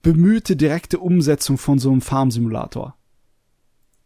bemühte 0.03 0.57
direkte 0.57 0.99
Umsetzung 0.99 1.59
von 1.59 1.79
so 1.79 1.91
einem 1.91 2.01
Farm-Simulator. 2.01 2.97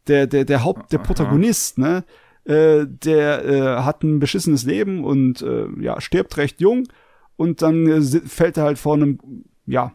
Der, 0.07 0.27
der, 0.27 0.45
der 0.45 0.65
Haupt, 0.65 0.93
der 0.93 0.99
Protagonist, 0.99 1.79
ne, 1.79 2.05
äh, 2.51 2.87
der 2.89 3.45
äh, 3.45 3.83
hat 3.83 4.03
ein 4.03 4.19
beschissenes 4.19 4.65
Leben 4.65 5.05
und 5.05 5.41
äh, 5.41 5.67
ja, 5.81 6.01
stirbt 6.01 6.37
recht 6.37 6.61
jung. 6.61 6.89
Und 7.37 7.63
dann 7.63 7.87
äh, 7.87 8.03
fällt 8.03 8.57
er 8.57 8.65
halt 8.65 8.79
vor 8.79 8.95
einem, 8.95 9.19
ja, 9.67 9.93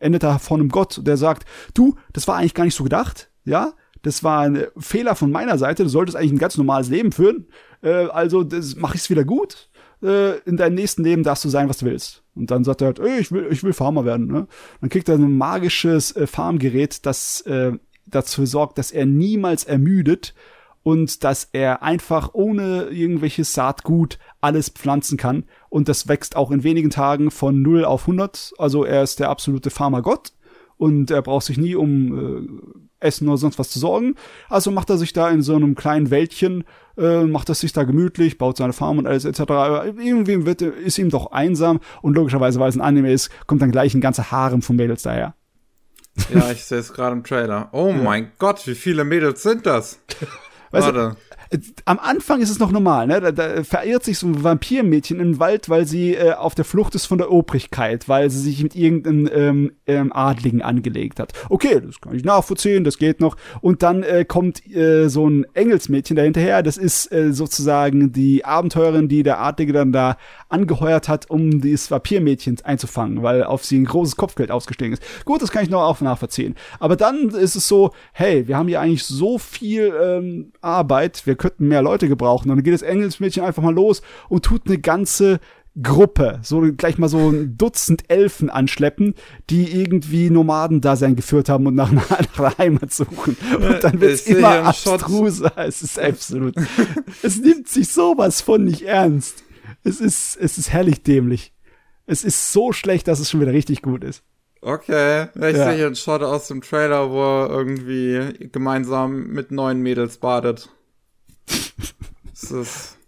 endet 0.00 0.24
er 0.24 0.40
vor 0.40 0.58
einem 0.58 0.68
Gott, 0.68 1.00
der 1.06 1.16
sagt, 1.16 1.46
du, 1.74 1.94
das 2.12 2.26
war 2.26 2.36
eigentlich 2.36 2.54
gar 2.54 2.64
nicht 2.64 2.74
so 2.74 2.82
gedacht, 2.82 3.30
ja, 3.44 3.72
das 4.02 4.24
war 4.24 4.40
ein 4.40 4.64
Fehler 4.76 5.14
von 5.14 5.30
meiner 5.30 5.58
Seite, 5.58 5.84
du 5.84 5.88
solltest 5.88 6.16
eigentlich 6.16 6.32
ein 6.32 6.38
ganz 6.38 6.58
normales 6.58 6.88
Leben 6.88 7.12
führen, 7.12 7.46
äh, 7.82 8.06
also 8.06 8.42
das 8.42 8.74
mache 8.74 8.96
ich's 8.96 9.08
wieder 9.08 9.24
gut, 9.24 9.70
äh, 10.02 10.38
in 10.40 10.56
deinem 10.56 10.74
nächsten 10.74 11.04
Leben 11.04 11.22
darfst 11.22 11.44
du 11.44 11.48
sein, 11.48 11.68
was 11.68 11.78
du 11.78 11.86
willst. 11.86 12.24
Und 12.34 12.50
dann 12.50 12.64
sagt 12.64 12.80
er 12.80 12.86
halt, 12.88 12.98
ey, 12.98 13.20
ich 13.20 13.30
will, 13.30 13.46
ich 13.50 13.62
will 13.62 13.72
Farmer 13.72 14.04
werden, 14.04 14.26
ne? 14.26 14.48
Dann 14.80 14.90
kriegt 14.90 15.08
er 15.08 15.14
ein 15.14 15.38
magisches 15.38 16.16
äh, 16.16 16.26
Farmgerät, 16.26 17.06
das 17.06 17.42
äh, 17.42 17.72
dazu 18.06 18.44
sorgt, 18.44 18.78
dass 18.78 18.90
er 18.90 19.06
niemals 19.06 19.62
ermüdet 19.62 20.34
und 20.82 21.24
dass 21.24 21.48
er 21.52 21.82
einfach 21.82 22.30
ohne 22.32 22.88
irgendwelches 22.90 23.54
Saatgut 23.54 24.18
alles 24.40 24.68
pflanzen 24.68 25.16
kann 25.16 25.44
und 25.68 25.88
das 25.88 26.08
wächst 26.08 26.36
auch 26.36 26.50
in 26.50 26.64
wenigen 26.64 26.90
Tagen 26.90 27.30
von 27.30 27.62
0 27.62 27.84
auf 27.84 28.02
100. 28.02 28.52
Also 28.58 28.84
er 28.84 29.02
ist 29.02 29.20
der 29.20 29.30
absolute 29.30 29.70
Farmergott 29.70 30.32
und 30.76 31.10
er 31.10 31.22
braucht 31.22 31.46
sich 31.46 31.58
nie 31.58 31.74
um 31.76 32.18
äh, 32.18 33.06
Essen 33.06 33.28
oder 33.28 33.36
sonst 33.36 33.58
was 33.58 33.70
zu 33.70 33.78
sorgen. 33.78 34.14
Also 34.48 34.70
macht 34.70 34.90
er 34.90 34.98
sich 34.98 35.12
da 35.12 35.30
in 35.30 35.42
so 35.42 35.54
einem 35.54 35.74
kleinen 35.74 36.10
Wäldchen, 36.10 36.64
äh, 36.96 37.24
macht 37.24 37.48
er 37.48 37.54
sich 37.54 37.72
da 37.72 37.84
gemütlich, 37.84 38.38
baut 38.38 38.56
seine 38.56 38.72
Farm 38.72 38.98
und 38.98 39.06
alles 39.06 39.24
etc. 39.24 39.40
Aber 39.42 39.86
irgendwie 39.86 40.46
wird, 40.46 40.62
ist 40.62 40.98
ihm 40.98 41.10
doch 41.10 41.32
einsam 41.32 41.80
und 42.00 42.14
logischerweise, 42.14 42.58
weil 42.60 42.68
es 42.68 42.76
ein 42.76 42.80
Anime 42.80 43.12
ist, 43.12 43.30
kommt 43.46 43.62
dann 43.62 43.72
gleich 43.72 43.94
ein 43.94 44.00
ganzer 44.00 44.30
Harem 44.30 44.62
von 44.62 44.76
Mädels 44.76 45.02
daher. 45.02 45.34
Ja, 46.34 46.50
ich 46.50 46.64
sehe 46.64 46.78
es 46.78 46.92
gerade 46.92 47.16
im 47.16 47.24
Trailer. 47.24 47.70
Oh 47.72 47.88
ja. 47.88 47.96
mein 47.96 48.32
Gott, 48.38 48.66
wie 48.66 48.74
viele 48.74 49.04
Mädels 49.04 49.42
sind 49.42 49.66
das? 49.66 49.98
Weißt 50.72 50.86
Warte. 50.86 51.16
Du, 51.50 51.58
am 51.84 51.98
Anfang 51.98 52.40
ist 52.40 52.48
es 52.48 52.58
noch 52.58 52.72
normal, 52.72 53.06
ne? 53.06 53.20
Da, 53.20 53.30
da 53.30 53.62
verirrt 53.62 54.04
sich 54.04 54.18
so 54.18 54.26
ein 54.26 54.42
Vampirmädchen 54.42 55.20
im 55.20 55.38
Wald, 55.38 55.68
weil 55.68 55.86
sie 55.86 56.14
äh, 56.14 56.32
auf 56.32 56.54
der 56.54 56.64
Flucht 56.64 56.94
ist 56.94 57.04
von 57.04 57.18
der 57.18 57.30
Obrigkeit, 57.30 58.08
weil 58.08 58.30
sie 58.30 58.40
sich 58.40 58.62
mit 58.62 58.74
irgendeinem 58.74 59.28
ähm, 59.32 59.72
ähm, 59.86 60.12
Adligen 60.14 60.62
angelegt 60.62 61.20
hat. 61.20 61.32
Okay, 61.50 61.80
das 61.84 62.00
kann 62.00 62.14
ich 62.14 62.24
nachvollziehen, 62.24 62.84
das 62.84 62.96
geht 62.96 63.20
noch. 63.20 63.36
Und 63.60 63.82
dann 63.82 64.02
äh, 64.02 64.24
kommt 64.24 64.66
äh, 64.74 65.08
so 65.08 65.28
ein 65.28 65.44
Engelsmädchen 65.52 66.16
dahinterher. 66.16 66.62
Das 66.62 66.78
ist 66.78 67.12
äh, 67.12 67.32
sozusagen 67.32 68.12
die 68.12 68.46
Abenteurerin, 68.46 69.08
die 69.08 69.22
der 69.22 69.40
Adlige 69.40 69.74
dann 69.74 69.92
da 69.92 70.16
angeheuert 70.52 71.08
hat, 71.08 71.30
um 71.30 71.60
dieses 71.60 71.90
Vampirmädchen 71.90 72.58
einzufangen, 72.64 73.22
weil 73.22 73.44
auf 73.44 73.64
sie 73.64 73.78
ein 73.78 73.84
großes 73.84 74.16
Kopfgeld 74.16 74.50
ausgestiegen 74.50 74.92
ist. 74.92 75.02
Gut, 75.24 75.42
das 75.42 75.50
kann 75.50 75.64
ich 75.64 75.70
noch 75.70 75.82
auch 75.82 76.00
nachvollziehen. 76.00 76.54
Aber 76.78 76.96
dann 76.96 77.30
ist 77.30 77.56
es 77.56 77.66
so, 77.68 77.92
hey, 78.12 78.46
wir 78.46 78.56
haben 78.56 78.68
hier 78.68 78.80
eigentlich 78.80 79.04
so 79.04 79.38
viel 79.38 79.92
ähm, 80.00 80.52
Arbeit, 80.60 81.26
wir 81.26 81.36
könnten 81.36 81.68
mehr 81.68 81.82
Leute 81.82 82.08
gebrauchen. 82.08 82.50
Und 82.50 82.56
dann 82.56 82.64
geht 82.64 82.74
das 82.74 82.82
Engelsmädchen 82.82 83.44
einfach 83.44 83.62
mal 83.62 83.74
los 83.74 84.02
und 84.28 84.44
tut 84.44 84.66
eine 84.66 84.78
ganze 84.78 85.40
Gruppe, 85.80 86.38
so 86.42 86.60
gleich 86.76 86.98
mal 86.98 87.08
so 87.08 87.30
ein 87.30 87.56
Dutzend 87.56 88.10
Elfen 88.10 88.50
anschleppen, 88.50 89.14
die 89.48 89.72
irgendwie 89.72 90.28
Nomadendasein 90.28 91.16
geführt 91.16 91.48
haben 91.48 91.66
und 91.66 91.74
nach 91.74 91.90
einer, 91.90 92.02
nach 92.10 92.38
einer 92.38 92.58
Heimat 92.58 92.92
suchen. 92.92 93.36
Und 93.56 93.82
dann 93.82 94.00
wird 94.00 94.12
es 94.12 94.26
immer 94.26 94.64
abstruser. 94.64 95.52
Es 95.56 95.82
ist 95.82 95.98
absolut. 95.98 96.54
es 97.22 97.38
nimmt 97.40 97.68
sich 97.68 97.88
sowas 97.88 98.42
von 98.42 98.64
nicht 98.64 98.82
ernst. 98.82 99.44
Es 99.84 100.00
ist, 100.00 100.36
es 100.36 100.58
ist 100.58 100.70
herrlich 100.70 101.02
dämlich. 101.02 101.52
Es 102.06 102.24
ist 102.24 102.52
so 102.52 102.72
schlecht, 102.72 103.08
dass 103.08 103.20
es 103.20 103.30
schon 103.30 103.40
wieder 103.40 103.52
richtig 103.52 103.82
gut 103.82 104.04
ist. 104.04 104.22
Okay, 104.60 105.28
ich 105.34 105.40
ja. 105.40 105.52
sehe 105.52 105.74
hier 105.74 105.86
einen 105.86 105.96
Shot 105.96 106.22
aus 106.22 106.46
dem 106.46 106.60
Trailer, 106.60 107.10
wo 107.10 107.20
er 107.20 107.50
irgendwie 107.50 108.48
gemeinsam 108.48 109.26
mit 109.28 109.50
neun 109.50 109.80
Mädels 109.80 110.18
badet. 110.18 110.68
das 112.30 112.50
ist 112.50 112.98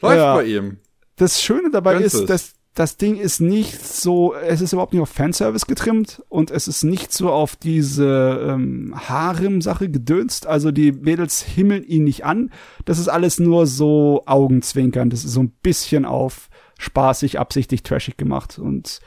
Läuft 0.00 0.18
ja. 0.18 0.34
bei 0.34 0.44
ihm. 0.44 0.78
Das 1.16 1.42
Schöne 1.42 1.70
dabei 1.70 1.94
Gönnt 1.94 2.06
ist, 2.06 2.26
dass 2.26 2.54
das 2.76 2.98
Ding 2.98 3.16
ist 3.16 3.40
nicht 3.40 3.82
so, 3.82 4.34
es 4.34 4.60
ist 4.60 4.74
überhaupt 4.74 4.92
nicht 4.92 5.00
auf 5.00 5.08
Fanservice 5.08 5.64
getrimmt 5.64 6.22
und 6.28 6.50
es 6.50 6.68
ist 6.68 6.84
nicht 6.84 7.10
so 7.10 7.32
auf 7.32 7.56
diese 7.56 8.48
ähm, 8.50 8.94
Harem-Sache 8.94 9.88
gedönst. 9.88 10.46
Also 10.46 10.70
die 10.70 10.92
Mädels 10.92 11.40
himmeln 11.40 11.84
ihn 11.84 12.04
nicht 12.04 12.26
an. 12.26 12.50
Das 12.84 12.98
ist 12.98 13.08
alles 13.08 13.38
nur 13.38 13.66
so 13.66 14.22
Augenzwinkern. 14.26 15.08
Das 15.08 15.24
ist 15.24 15.32
so 15.32 15.40
ein 15.40 15.54
bisschen 15.62 16.04
auf 16.04 16.50
spaßig, 16.78 17.38
absichtlich, 17.38 17.82
trashig 17.82 18.18
gemacht. 18.18 18.58
Und 18.58 19.00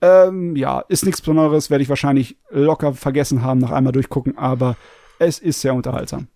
ähm, 0.00 0.56
ja, 0.56 0.80
ist 0.88 1.04
nichts 1.04 1.20
Besonderes, 1.20 1.68
werde 1.68 1.82
ich 1.82 1.90
wahrscheinlich 1.90 2.38
locker 2.48 2.94
vergessen 2.94 3.42
haben, 3.42 3.60
nach 3.60 3.70
einmal 3.70 3.92
durchgucken, 3.92 4.38
aber 4.38 4.78
es 5.18 5.38
ist 5.38 5.60
sehr 5.60 5.74
unterhaltsam. 5.74 6.28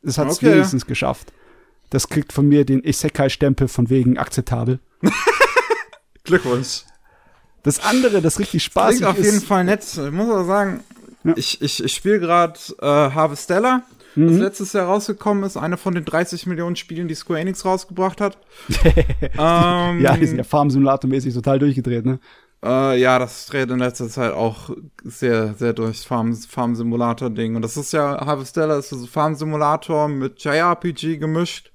Es 0.00 0.16
hat 0.16 0.28
es 0.28 0.38
okay. 0.38 0.54
wenigstens 0.54 0.86
geschafft. 0.86 1.34
Das 1.90 2.08
kriegt 2.08 2.32
von 2.32 2.48
mir 2.48 2.64
den 2.64 2.82
Isekai-Stempel 2.82 3.68
von 3.68 3.90
wegen 3.90 4.16
akzeptabel. 4.16 4.80
Glückwunsch. 6.24 6.84
Das 7.62 7.82
andere, 7.82 8.20
das 8.20 8.38
richtig 8.38 8.62
spaßig 8.62 8.98
Klingt 8.98 9.10
auf 9.10 9.18
ist, 9.18 9.26
jeden 9.26 9.40
Fall 9.40 9.64
nett. 9.64 9.82
Ich 9.82 10.10
muss 10.10 10.28
aber 10.28 10.44
sagen, 10.44 10.84
ja. 11.24 11.32
ich, 11.36 11.62
ich, 11.62 11.82
ich 11.82 11.94
spiele 11.94 12.20
gerade 12.20 12.58
äh, 12.80 12.86
Harvestella, 12.86 13.82
mhm. 14.14 14.28
das 14.28 14.36
letztes 14.38 14.72
Jahr 14.74 14.86
rausgekommen 14.86 15.44
ist, 15.44 15.56
eine 15.56 15.78
von 15.78 15.94
den 15.94 16.04
30 16.04 16.46
Millionen 16.46 16.76
Spielen, 16.76 17.08
die 17.08 17.14
Square 17.14 17.40
Enix 17.40 17.64
rausgebracht 17.64 18.20
hat. 18.20 18.38
ähm, 19.20 20.00
ja, 20.00 20.16
die 20.16 20.26
sind 20.26 20.36
ja 20.38 20.44
Farm-Simulator-mäßig 20.44 21.32
total 21.32 21.58
durchgedreht, 21.58 22.04
ne? 22.04 22.18
Äh, 22.62 22.98
ja, 22.98 23.18
das 23.18 23.46
dreht 23.46 23.70
in 23.70 23.78
letzter 23.78 24.08
Zeit 24.08 24.32
auch 24.32 24.70
sehr, 25.02 25.54
sehr 25.54 25.74
durchs 25.74 26.04
Farm-Simulator-Ding. 26.04 27.56
Und 27.56 27.62
das 27.62 27.76
ist 27.76 27.92
ja, 27.92 28.24
Harvestella 28.24 28.78
ist 28.78 28.88
so 28.88 28.96
ein 28.96 29.06
Farm-Simulator 29.06 30.08
mit 30.08 30.42
JRPG 30.42 31.18
gemischt. 31.18 31.70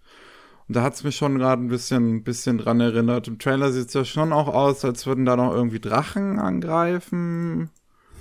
Und 0.70 0.76
da 0.76 0.84
hat's 0.84 1.04
mich 1.04 1.16
schon 1.16 1.40
gerade 1.40 1.64
ein 1.64 1.68
bisschen, 1.68 2.24
bisschen 2.24 2.60
dran 2.60 2.80
erinnert. 2.80 3.28
Im 3.28 3.40
Trailer 3.40 3.72
sieht's 3.72 3.96
ja 3.96 4.06
schon 4.06 4.32
auch 4.32 4.48
aus, 4.48 4.86
als 4.86 5.08
würden 5.08 5.26
da 5.26 5.36
noch 5.36 5.52
irgendwie 5.52 5.80
Drachen 5.80 6.38
angreifen. 6.38 7.72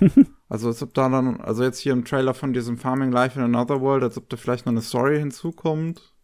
also 0.49 0.69
als 0.69 0.83
ob 0.83 0.95
da 0.95 1.11
dann, 1.11 1.43
also 1.43 1.63
jetzt 1.63 1.79
hier 1.79 1.93
im 1.93 2.07
Trailer 2.07 2.33
von 2.33 2.55
diesem 2.55 2.79
Farming 2.79 3.13
Life 3.13 3.39
in 3.39 3.45
Another 3.45 3.83
World, 3.83 4.03
als 4.03 4.17
ob 4.17 4.31
da 4.31 4.39
vielleicht 4.39 4.65
noch 4.65 4.73
eine 4.73 4.81
Story 4.81 5.19
hinzukommt. 5.19 6.15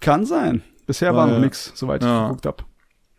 Kann 0.00 0.24
sein. 0.24 0.62
Bisher 0.86 1.10
Weil, 1.10 1.16
war 1.18 1.26
noch 1.26 1.40
nix, 1.40 1.70
soweit 1.74 2.02
ja, 2.02 2.22
ich 2.22 2.28
geguckt 2.28 2.46
hab. 2.46 2.64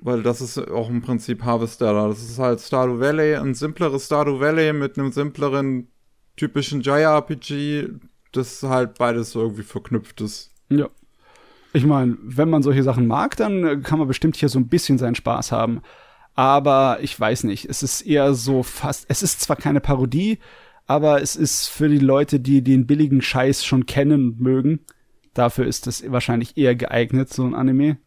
Weil 0.01 0.23
das 0.23 0.41
ist 0.41 0.57
auch 0.57 0.89
im 0.89 1.03
Prinzip 1.03 1.43
Harvestella. 1.43 2.07
Das 2.07 2.23
ist 2.23 2.39
halt 2.39 2.61
Stardew 2.61 2.99
Valley, 2.99 3.35
ein 3.35 3.53
simpleres 3.53 4.07
Stardew 4.07 4.39
Valley 4.39 4.73
mit 4.73 4.97
einem 4.97 5.11
simpleren, 5.11 5.87
typischen 6.35 6.81
JRPG, 6.81 7.89
das 8.31 8.63
halt 8.63 8.97
beides 8.97 9.35
irgendwie 9.35 9.61
verknüpft 9.61 10.21
ist. 10.21 10.49
Ja. 10.69 10.89
Ich 11.73 11.85
meine, 11.85 12.17
wenn 12.21 12.49
man 12.49 12.63
solche 12.63 12.83
Sachen 12.83 13.07
mag, 13.07 13.37
dann 13.37 13.83
kann 13.83 13.99
man 13.99 14.07
bestimmt 14.07 14.35
hier 14.35 14.49
so 14.49 14.59
ein 14.59 14.67
bisschen 14.67 14.97
seinen 14.97 15.15
Spaß 15.15 15.51
haben. 15.51 15.81
Aber 16.33 16.99
ich 17.01 17.17
weiß 17.17 17.43
nicht, 17.45 17.65
es 17.69 17.83
ist 17.83 18.01
eher 18.01 18.33
so 18.33 18.63
fast, 18.63 19.05
es 19.09 19.23
ist 19.23 19.41
zwar 19.41 19.55
keine 19.55 19.81
Parodie, 19.81 20.39
aber 20.87 21.21
es 21.21 21.35
ist 21.35 21.67
für 21.67 21.89
die 21.89 21.99
Leute, 21.99 22.39
die 22.39 22.63
den 22.63 22.87
billigen 22.87 23.21
Scheiß 23.21 23.65
schon 23.65 23.85
kennen 23.85 24.31
und 24.31 24.41
mögen, 24.41 24.79
dafür 25.33 25.65
ist 25.65 25.87
es 25.87 26.09
wahrscheinlich 26.11 26.57
eher 26.57 26.75
geeignet, 26.75 27.31
so 27.31 27.45
ein 27.45 27.55
Anime. 27.55 27.97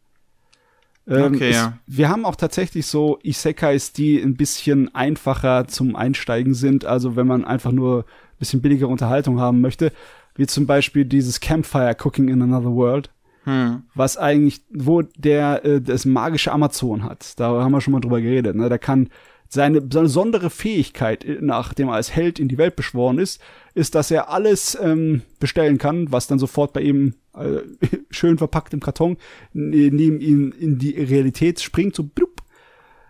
Ähm, 1.06 1.34
okay, 1.34 1.50
es, 1.50 1.56
ja. 1.56 1.78
Wir 1.86 2.08
haben 2.08 2.24
auch 2.24 2.36
tatsächlich 2.36 2.86
so 2.86 3.18
Isekais, 3.22 3.92
die 3.92 4.20
ein 4.20 4.36
bisschen 4.36 4.94
einfacher 4.94 5.66
zum 5.66 5.96
Einsteigen 5.96 6.54
sind. 6.54 6.84
Also 6.84 7.16
wenn 7.16 7.26
man 7.26 7.44
einfach 7.44 7.72
nur 7.72 8.00
ein 8.00 8.38
bisschen 8.38 8.62
billigere 8.62 8.88
Unterhaltung 8.88 9.38
haben 9.38 9.60
möchte, 9.60 9.92
wie 10.34 10.46
zum 10.46 10.66
Beispiel 10.66 11.04
dieses 11.04 11.40
Campfire 11.40 11.96
Cooking 12.02 12.28
in 12.28 12.42
Another 12.42 12.74
World. 12.74 13.10
Hm. 13.44 13.82
Was 13.94 14.16
eigentlich, 14.16 14.62
wo 14.70 15.02
der 15.02 15.64
äh, 15.64 15.80
das 15.80 16.04
magische 16.04 16.52
Amazon 16.52 17.04
hat. 17.04 17.38
Da 17.38 17.48
haben 17.62 17.72
wir 17.72 17.80
schon 17.80 17.92
mal 17.92 18.00
drüber 18.00 18.20
geredet. 18.20 18.56
Ne? 18.56 18.68
Der 18.68 18.78
kann 18.78 19.10
seine 19.48 19.80
besondere 19.80 20.50
Fähigkeit, 20.50 21.24
nachdem 21.40 21.88
er 21.88 21.94
als 21.94 22.14
Held 22.14 22.40
in 22.40 22.48
die 22.48 22.58
Welt 22.58 22.74
beschworen 22.76 23.18
ist, 23.18 23.40
ist, 23.74 23.94
dass 23.94 24.10
er 24.10 24.30
alles 24.30 24.76
ähm, 24.80 25.22
bestellen 25.38 25.78
kann, 25.78 26.10
was 26.10 26.26
dann 26.26 26.38
sofort 26.38 26.72
bei 26.72 26.80
ihm 26.80 27.14
äh, 27.36 27.60
schön 28.10 28.38
verpackt 28.38 28.74
im 28.74 28.80
Karton 28.80 29.16
neben 29.52 30.20
ihm 30.20 30.52
in 30.58 30.78
die 30.78 30.90
Realität 30.92 31.60
springt, 31.60 31.94
so 31.94 32.02
blub. 32.02 32.42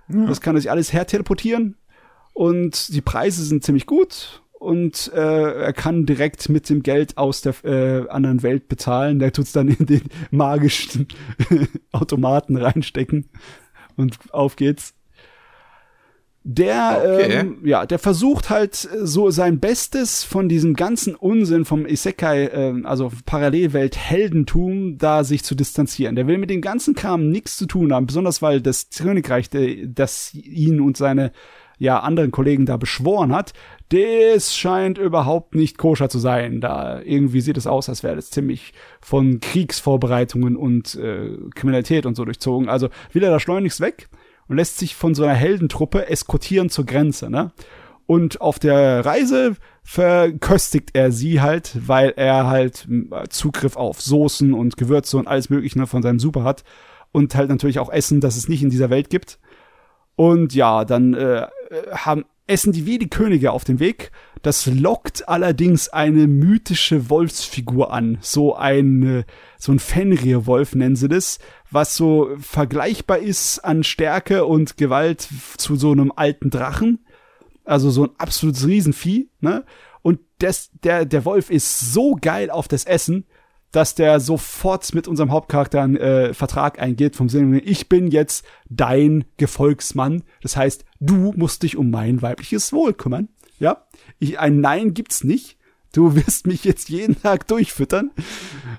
Ja. 0.09 0.27
Das 0.27 0.40
kann 0.40 0.55
er 0.55 0.61
sich 0.61 0.70
alles 0.70 0.93
herteleportieren 0.93 1.77
und 2.35 2.94
die 2.94 3.01
Preise 3.01 3.43
sind 3.43 3.65
ziemlich 3.65 3.86
gut 3.86 4.44
und 4.65 5.12
äh, 5.15 5.62
er 5.62 5.73
kann 5.74 6.07
direkt 6.07 6.49
mit 6.49 6.70
dem 6.70 6.82
Geld 6.82 7.19
aus 7.19 7.43
der 7.43 7.55
äh, 7.65 8.09
anderen 8.09 8.43
Welt 8.43 8.66
bezahlen. 8.66 9.19
Der 9.19 9.32
tut's 9.32 9.53
dann 9.53 9.69
in 9.78 9.86
den 9.86 10.03
magischen 10.31 11.07
Automaten 11.93 12.57
reinstecken 12.57 13.28
und 13.97 14.19
auf 14.31 14.57
geht's. 14.57 14.95
Der, 16.47 16.99
okay. 17.03 17.32
ähm, 17.41 17.59
ja, 17.65 17.86
der 17.86 17.99
versucht 17.99 18.51
halt 18.51 18.74
so 18.74 19.31
sein 19.31 19.61
Bestes 19.61 20.24
von 20.24 20.47
diesem 20.47 20.74
ganzen 20.74 21.15
Unsinn 21.15 21.65
vom 21.65 21.86
Isekai, 21.86 22.45
äh, 22.45 22.82
also 22.85 23.11
Parallelwelt 23.24 23.97
Heldentum, 23.97 24.99
da 24.99 25.24
sich 25.24 25.43
zu 25.43 25.55
distanzieren. 25.55 26.16
Der 26.16 26.27
will 26.27 26.36
mit 26.36 26.51
dem 26.51 26.61
ganzen 26.61 26.95
Kram 26.95 27.31
nichts 27.31 27.57
zu 27.57 27.66
tun 27.66 27.95
haben, 27.95 28.07
besonders 28.07 28.43
weil 28.43 28.61
das 28.61 28.89
Königreich, 28.91 29.49
das 29.51 30.35
ihn 30.35 30.81
und 30.81 30.99
seine 30.99 31.32
ja 31.79 32.01
anderen 32.01 32.31
Kollegen 32.31 32.67
da 32.67 32.77
beschworen 32.77 33.33
hat, 33.33 33.53
das 33.91 34.57
scheint 34.57 34.99
überhaupt 34.99 35.55
nicht 35.55 35.79
koscher 35.79 36.09
zu 36.09 36.19
sein. 36.19 36.61
Da 36.61 37.01
irgendwie 37.01 37.41
sieht 37.41 37.57
es 37.57 37.67
aus, 37.67 37.89
als 37.89 38.03
wäre 38.03 38.17
das 38.17 38.31
ziemlich 38.31 38.73
von 39.01 39.41
Kriegsvorbereitungen 39.41 40.57
und 40.57 40.95
äh, 40.97 41.37
Kriminalität 41.55 42.07
und 42.07 42.17
so 42.17 42.25
durchzogen. 42.25 42.69
Also 42.69 42.89
will 43.13 43.23
er 43.23 43.31
da 43.31 43.41
schleunigst 43.41 43.81
weg 43.81 44.09
und 44.49 44.57
lässt 44.57 44.79
sich 44.79 44.95
von 44.95 45.15
so 45.15 45.25
einer 45.25 45.35
Heldentruppe 45.35 46.09
eskortieren 46.09 46.71
zur 46.71 46.87
Grenze, 46.87 47.31
ne? 47.31 47.53
Und 48.07 48.41
auf 48.41 48.59
der 48.59 49.05
Reise 49.05 49.57
verköstigt 49.83 50.91
er 50.93 51.11
sie 51.11 51.41
halt, 51.41 51.77
weil 51.87 52.13
er 52.17 52.47
halt 52.47 52.87
Zugriff 53.31 53.77
auf 53.77 54.03
Soßen 54.03 54.53
und 54.53 54.77
Gewürze 54.77 55.17
und 55.17 55.27
alles 55.27 55.49
Mögliche 55.49 55.79
ne, 55.79 55.87
von 55.87 56.03
seinem 56.03 56.19
Super 56.19 56.45
hat. 56.45 56.65
Und 57.13 57.35
halt 57.35 57.49
natürlich 57.49 57.79
auch 57.79 57.91
Essen, 57.91 58.21
das 58.21 58.37
es 58.37 58.49
nicht 58.49 58.63
in 58.63 58.71
dieser 58.71 58.91
Welt 58.91 59.09
gibt. 59.09 59.39
Und 60.17 60.55
ja, 60.55 60.85
dann 60.85 61.15
äh, 61.15 61.47
haben, 61.93 62.25
essen 62.47 62.73
die 62.73 62.87
wie 62.87 62.99
die 62.99 63.09
Könige 63.09 63.53
auf 63.53 63.65
dem 63.65 63.81
Weg. 63.81 64.11
Das 64.43 64.67
lockt 64.67 65.29
allerdings 65.29 65.89
eine 65.89 66.27
mythische 66.27 67.09
Wolfsfigur 67.09 67.93
an. 67.93 68.19
So 68.21 68.55
ein, 68.55 69.25
so 69.59 69.73
ein 69.73 69.79
Fenrir-Wolf 69.79 70.75
nennen 70.75 70.97
sie 70.97 71.09
das, 71.09 71.39
was 71.71 71.97
so 71.97 72.31
vergleichbar 72.39 73.19
ist 73.19 73.61
an 73.61 73.85
Stärke 73.85 74.45
und 74.45 74.77
Gewalt 74.77 75.27
zu 75.57 75.77
so 75.77 75.93
einem 75.93 76.13
alten 76.15 76.51
Drachen. 76.51 77.07
Also 77.65 77.91
so 77.91 78.05
ein 78.05 78.11
absolutes 78.19 78.67
Riesenvieh, 78.67 79.31
ne? 79.41 79.65
Und 80.03 80.21
das, 80.39 80.71
der, 80.83 81.07
der 81.07 81.25
Wolf 81.25 81.49
ist 81.49 81.93
so 81.95 82.19
geil 82.21 82.51
auf 82.51 82.69
das 82.69 82.85
Essen, 82.85 83.25
dass 83.75 83.95
der 83.95 84.21
sofort 84.21 84.95
mit 84.95 85.09
unserem 85.09 85.33
Hauptcharakter 85.33 85.83
einen 85.83 85.97
äh, 85.97 86.35
Vertrag 86.35 86.81
eingeht, 86.81 87.17
vom 87.17 87.29
Sinne, 87.29 87.59
ich 87.61 87.89
bin 87.89 88.09
jetzt 88.09 88.45
dein 88.69 89.25
Gefolgsmann. 89.37 90.23
Das 90.43 90.57
heißt, 90.57 90.85
du 91.01 91.33
musst 91.37 91.63
dich 91.63 91.77
um 91.77 91.91
mein 91.91 92.23
weibliches 92.23 92.73
Wohl 92.73 92.95
kümmern. 92.95 93.29
Ja, 93.59 93.87
ich, 94.19 94.39
ein 94.39 94.61
Nein 94.61 94.95
gibt's 94.95 95.25
nicht 95.25 95.59
du 95.95 96.15
wirst 96.17 96.47
mich 96.47 96.65
jetzt 96.65 96.91
jeden 96.91 97.21
Tag 97.21 97.47
durchfüttern. 97.47 98.11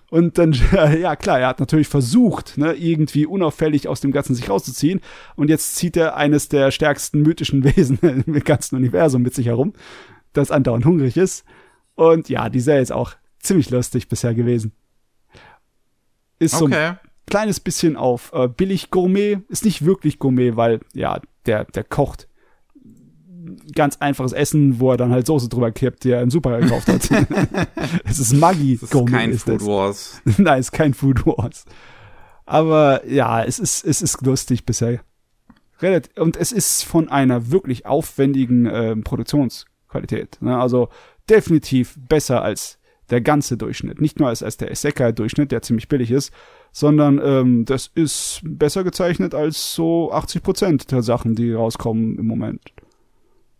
Und 0.09 0.37
dann, 0.37 0.53
ja 0.99 1.15
klar, 1.15 1.39
er 1.39 1.47
hat 1.47 1.59
natürlich 1.59 1.87
versucht, 1.87 2.57
ne, 2.57 2.73
irgendwie 2.73 3.25
unauffällig 3.25 3.87
aus 3.87 4.01
dem 4.01 4.11
Ganzen 4.11 4.35
sich 4.35 4.49
rauszuziehen. 4.49 5.01
Und 5.35 5.49
jetzt 5.49 5.75
zieht 5.75 5.97
er 5.97 6.15
eines 6.15 6.49
der 6.49 6.71
stärksten 6.71 7.21
mythischen 7.21 7.63
Wesen 7.75 7.99
im 7.99 8.43
ganzen 8.43 8.75
Universum 8.75 9.23
mit 9.23 9.33
sich 9.33 9.47
herum, 9.47 9.73
das 10.33 10.51
andauernd 10.51 10.85
hungrig 10.85 11.17
ist. 11.17 11.45
Und 11.95 12.29
ja, 12.29 12.49
die 12.49 12.59
Serie 12.59 12.81
ist 12.81 12.91
auch 12.91 13.13
ziemlich 13.39 13.69
lustig 13.69 14.09
bisher 14.09 14.33
gewesen. 14.33 14.73
Ist 16.39 16.57
so 16.57 16.67
ein 16.67 16.99
kleines 17.27 17.59
bisschen 17.59 17.95
auf 17.95 18.31
äh, 18.33 18.47
billig 18.47 18.91
Gourmet, 18.91 19.39
ist 19.49 19.65
nicht 19.65 19.85
wirklich 19.85 20.19
Gourmet, 20.19 20.55
weil 20.55 20.81
ja, 20.93 21.19
der, 21.45 21.65
der 21.65 21.83
kocht 21.83 22.27
ganz 23.73 23.97
einfaches 23.97 24.33
Essen, 24.33 24.79
wo 24.79 24.91
er 24.91 24.97
dann 24.97 25.11
halt 25.11 25.25
Soße 25.25 25.49
drüber 25.49 25.71
kippt, 25.71 26.03
die 26.03 26.11
er 26.11 26.21
im 26.21 26.29
Super 26.29 26.59
gekauft 26.59 26.87
hat. 26.87 27.09
es 28.05 28.19
ist 28.19 28.33
Maggi. 28.33 28.77
Das 28.79 28.91
ist 28.91 29.07
kein 29.07 29.31
ist 29.31 29.43
Food 29.43 29.61
das. 29.61 29.67
Wars. 29.67 30.21
Nein, 30.37 30.59
es 30.59 30.67
ist 30.67 30.71
kein 30.71 30.93
Food 30.93 31.25
Wars. 31.25 31.65
Aber 32.45 33.07
ja, 33.07 33.43
es 33.43 33.59
ist, 33.59 33.85
es 33.85 34.01
ist 34.01 34.21
lustig 34.21 34.65
bisher. 34.65 35.01
Und 36.15 36.37
es 36.37 36.51
ist 36.51 36.83
von 36.83 37.09
einer 37.09 37.51
wirklich 37.51 37.85
aufwendigen 37.85 38.65
äh, 38.65 38.95
Produktionsqualität. 38.95 40.37
Ne? 40.41 40.57
Also 40.57 40.89
definitiv 41.29 41.95
besser 41.97 42.41
als 42.41 42.79
der 43.09 43.21
ganze 43.21 43.57
Durchschnitt. 43.57 44.01
Nicht 44.01 44.19
nur 44.19 44.29
als, 44.29 44.43
als 44.43 44.57
der 44.57 44.71
Isekai-Durchschnitt, 44.71 45.51
der 45.51 45.61
ziemlich 45.61 45.87
billig 45.87 46.11
ist, 46.11 46.31
sondern 46.71 47.21
ähm, 47.23 47.65
das 47.65 47.89
ist 47.93 48.41
besser 48.43 48.83
gezeichnet 48.83 49.33
als 49.33 49.73
so 49.73 50.11
80 50.11 50.43
Prozent 50.43 50.91
der 50.91 51.01
Sachen, 51.01 51.35
die 51.35 51.53
rauskommen 51.53 52.17
im 52.17 52.27
Moment. 52.27 52.61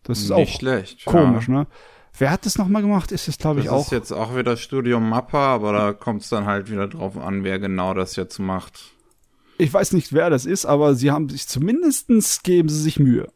Das 0.03 0.19
ist 0.19 0.29
Nicht 0.29 0.49
auch 0.49 0.59
schlecht, 0.59 1.05
komisch, 1.05 1.47
ja. 1.47 1.53
ne? 1.53 1.67
Wer 2.17 2.31
hat 2.31 2.45
das 2.45 2.57
nochmal 2.57 2.81
gemacht? 2.81 3.11
Ist 3.11 3.27
es, 3.27 3.37
glaube 3.37 3.59
ich, 3.59 3.69
auch. 3.69 3.77
Das 3.77 3.85
ist 3.87 3.91
jetzt 3.91 4.11
auch 4.13 4.35
wieder 4.37 4.55
Studio 4.55 5.01
Mappa, 5.01 5.53
aber 5.53 5.73
da 5.73 5.93
kommt 5.93 6.21
es 6.21 6.29
dann 6.29 6.45
halt 6.45 6.71
wieder 6.71 6.87
drauf 6.87 7.17
an, 7.17 7.43
wer 7.43 7.59
genau 7.59 7.93
das 7.93 8.15
jetzt 8.15 8.39
macht. 8.39 8.93
Ich 9.57 9.73
weiß 9.73 9.91
nicht, 9.93 10.13
wer 10.13 10.29
das 10.29 10.45
ist, 10.45 10.65
aber 10.65 10.95
sie 10.95 11.11
haben 11.11 11.27
sich 11.29 11.47
zumindestens 11.47 12.41
geben 12.43 12.69
sie 12.69 12.81
sich 12.81 12.99
Mühe. 12.99 13.27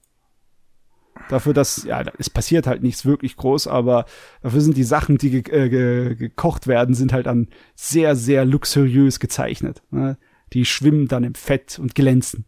Dafür, 1.28 1.54
dass, 1.54 1.84
ja, 1.84 2.04
es 2.18 2.30
passiert 2.30 2.66
halt 2.66 2.82
nichts 2.82 3.06
wirklich 3.06 3.36
groß, 3.36 3.68
aber 3.68 4.06
dafür 4.42 4.62
sind 4.62 4.78
die 4.78 4.84
Sachen, 4.84 5.18
die 5.18 5.30
ge 5.30 5.42
äh, 5.52 5.70
ge 5.70 6.16
gekocht 6.16 6.66
werden, 6.66 6.96
sind 6.96 7.14
halt 7.14 7.28
dann 7.28 7.50
sehr, 7.76 8.16
sehr 8.16 8.46
luxuriös 8.46 9.20
gezeichnet. 9.20 9.84
Ne? 9.92 10.18
Die 10.54 10.66
schwimmen 10.66 11.08
dann 11.08 11.24
im 11.24 11.36
Fett 11.36 11.78
und 11.78 11.94
glänzen. 11.94 12.46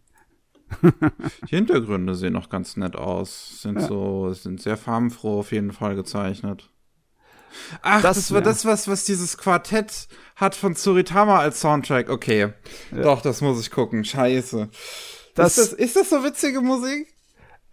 Die 1.50 1.56
Hintergründe 1.56 2.16
sehen 2.16 2.34
noch 2.34 2.50
ganz 2.50 2.78
nett 2.78 2.96
aus. 2.96 3.62
Sind 3.62 3.80
ja. 3.80 3.88
so, 3.88 4.34
sind 4.34 4.62
sehr 4.62 4.78
farbenfroh 4.78 5.40
auf 5.40 5.52
jeden 5.52 5.72
Fall 5.72 5.96
gezeichnet. 5.96 6.70
Ach, 7.82 8.02
das, 8.02 8.16
das 8.16 8.32
war 8.32 8.40
ja. 8.40 8.46
das, 8.46 8.66
was, 8.66 8.88
was 8.88 9.04
dieses 9.04 9.38
Quartett 9.38 10.08
hat 10.36 10.56
von 10.56 10.76
Tsuritama 10.76 11.40
als 11.40 11.60
Soundtrack. 11.62 12.10
Okay. 12.10 12.54
Ja. 12.92 13.02
Doch, 13.02 13.22
das 13.22 13.42
muss 13.42 13.60
ich 13.60 13.72
gucken. 13.72 14.06
Scheiße. 14.06 14.70
Das, 15.36 15.58
ist, 15.58 15.74
das, 15.74 15.80
ist 15.80 15.96
das 15.96 16.10
so 16.10 16.24
witzige 16.24 16.62
Musik? 16.62 17.14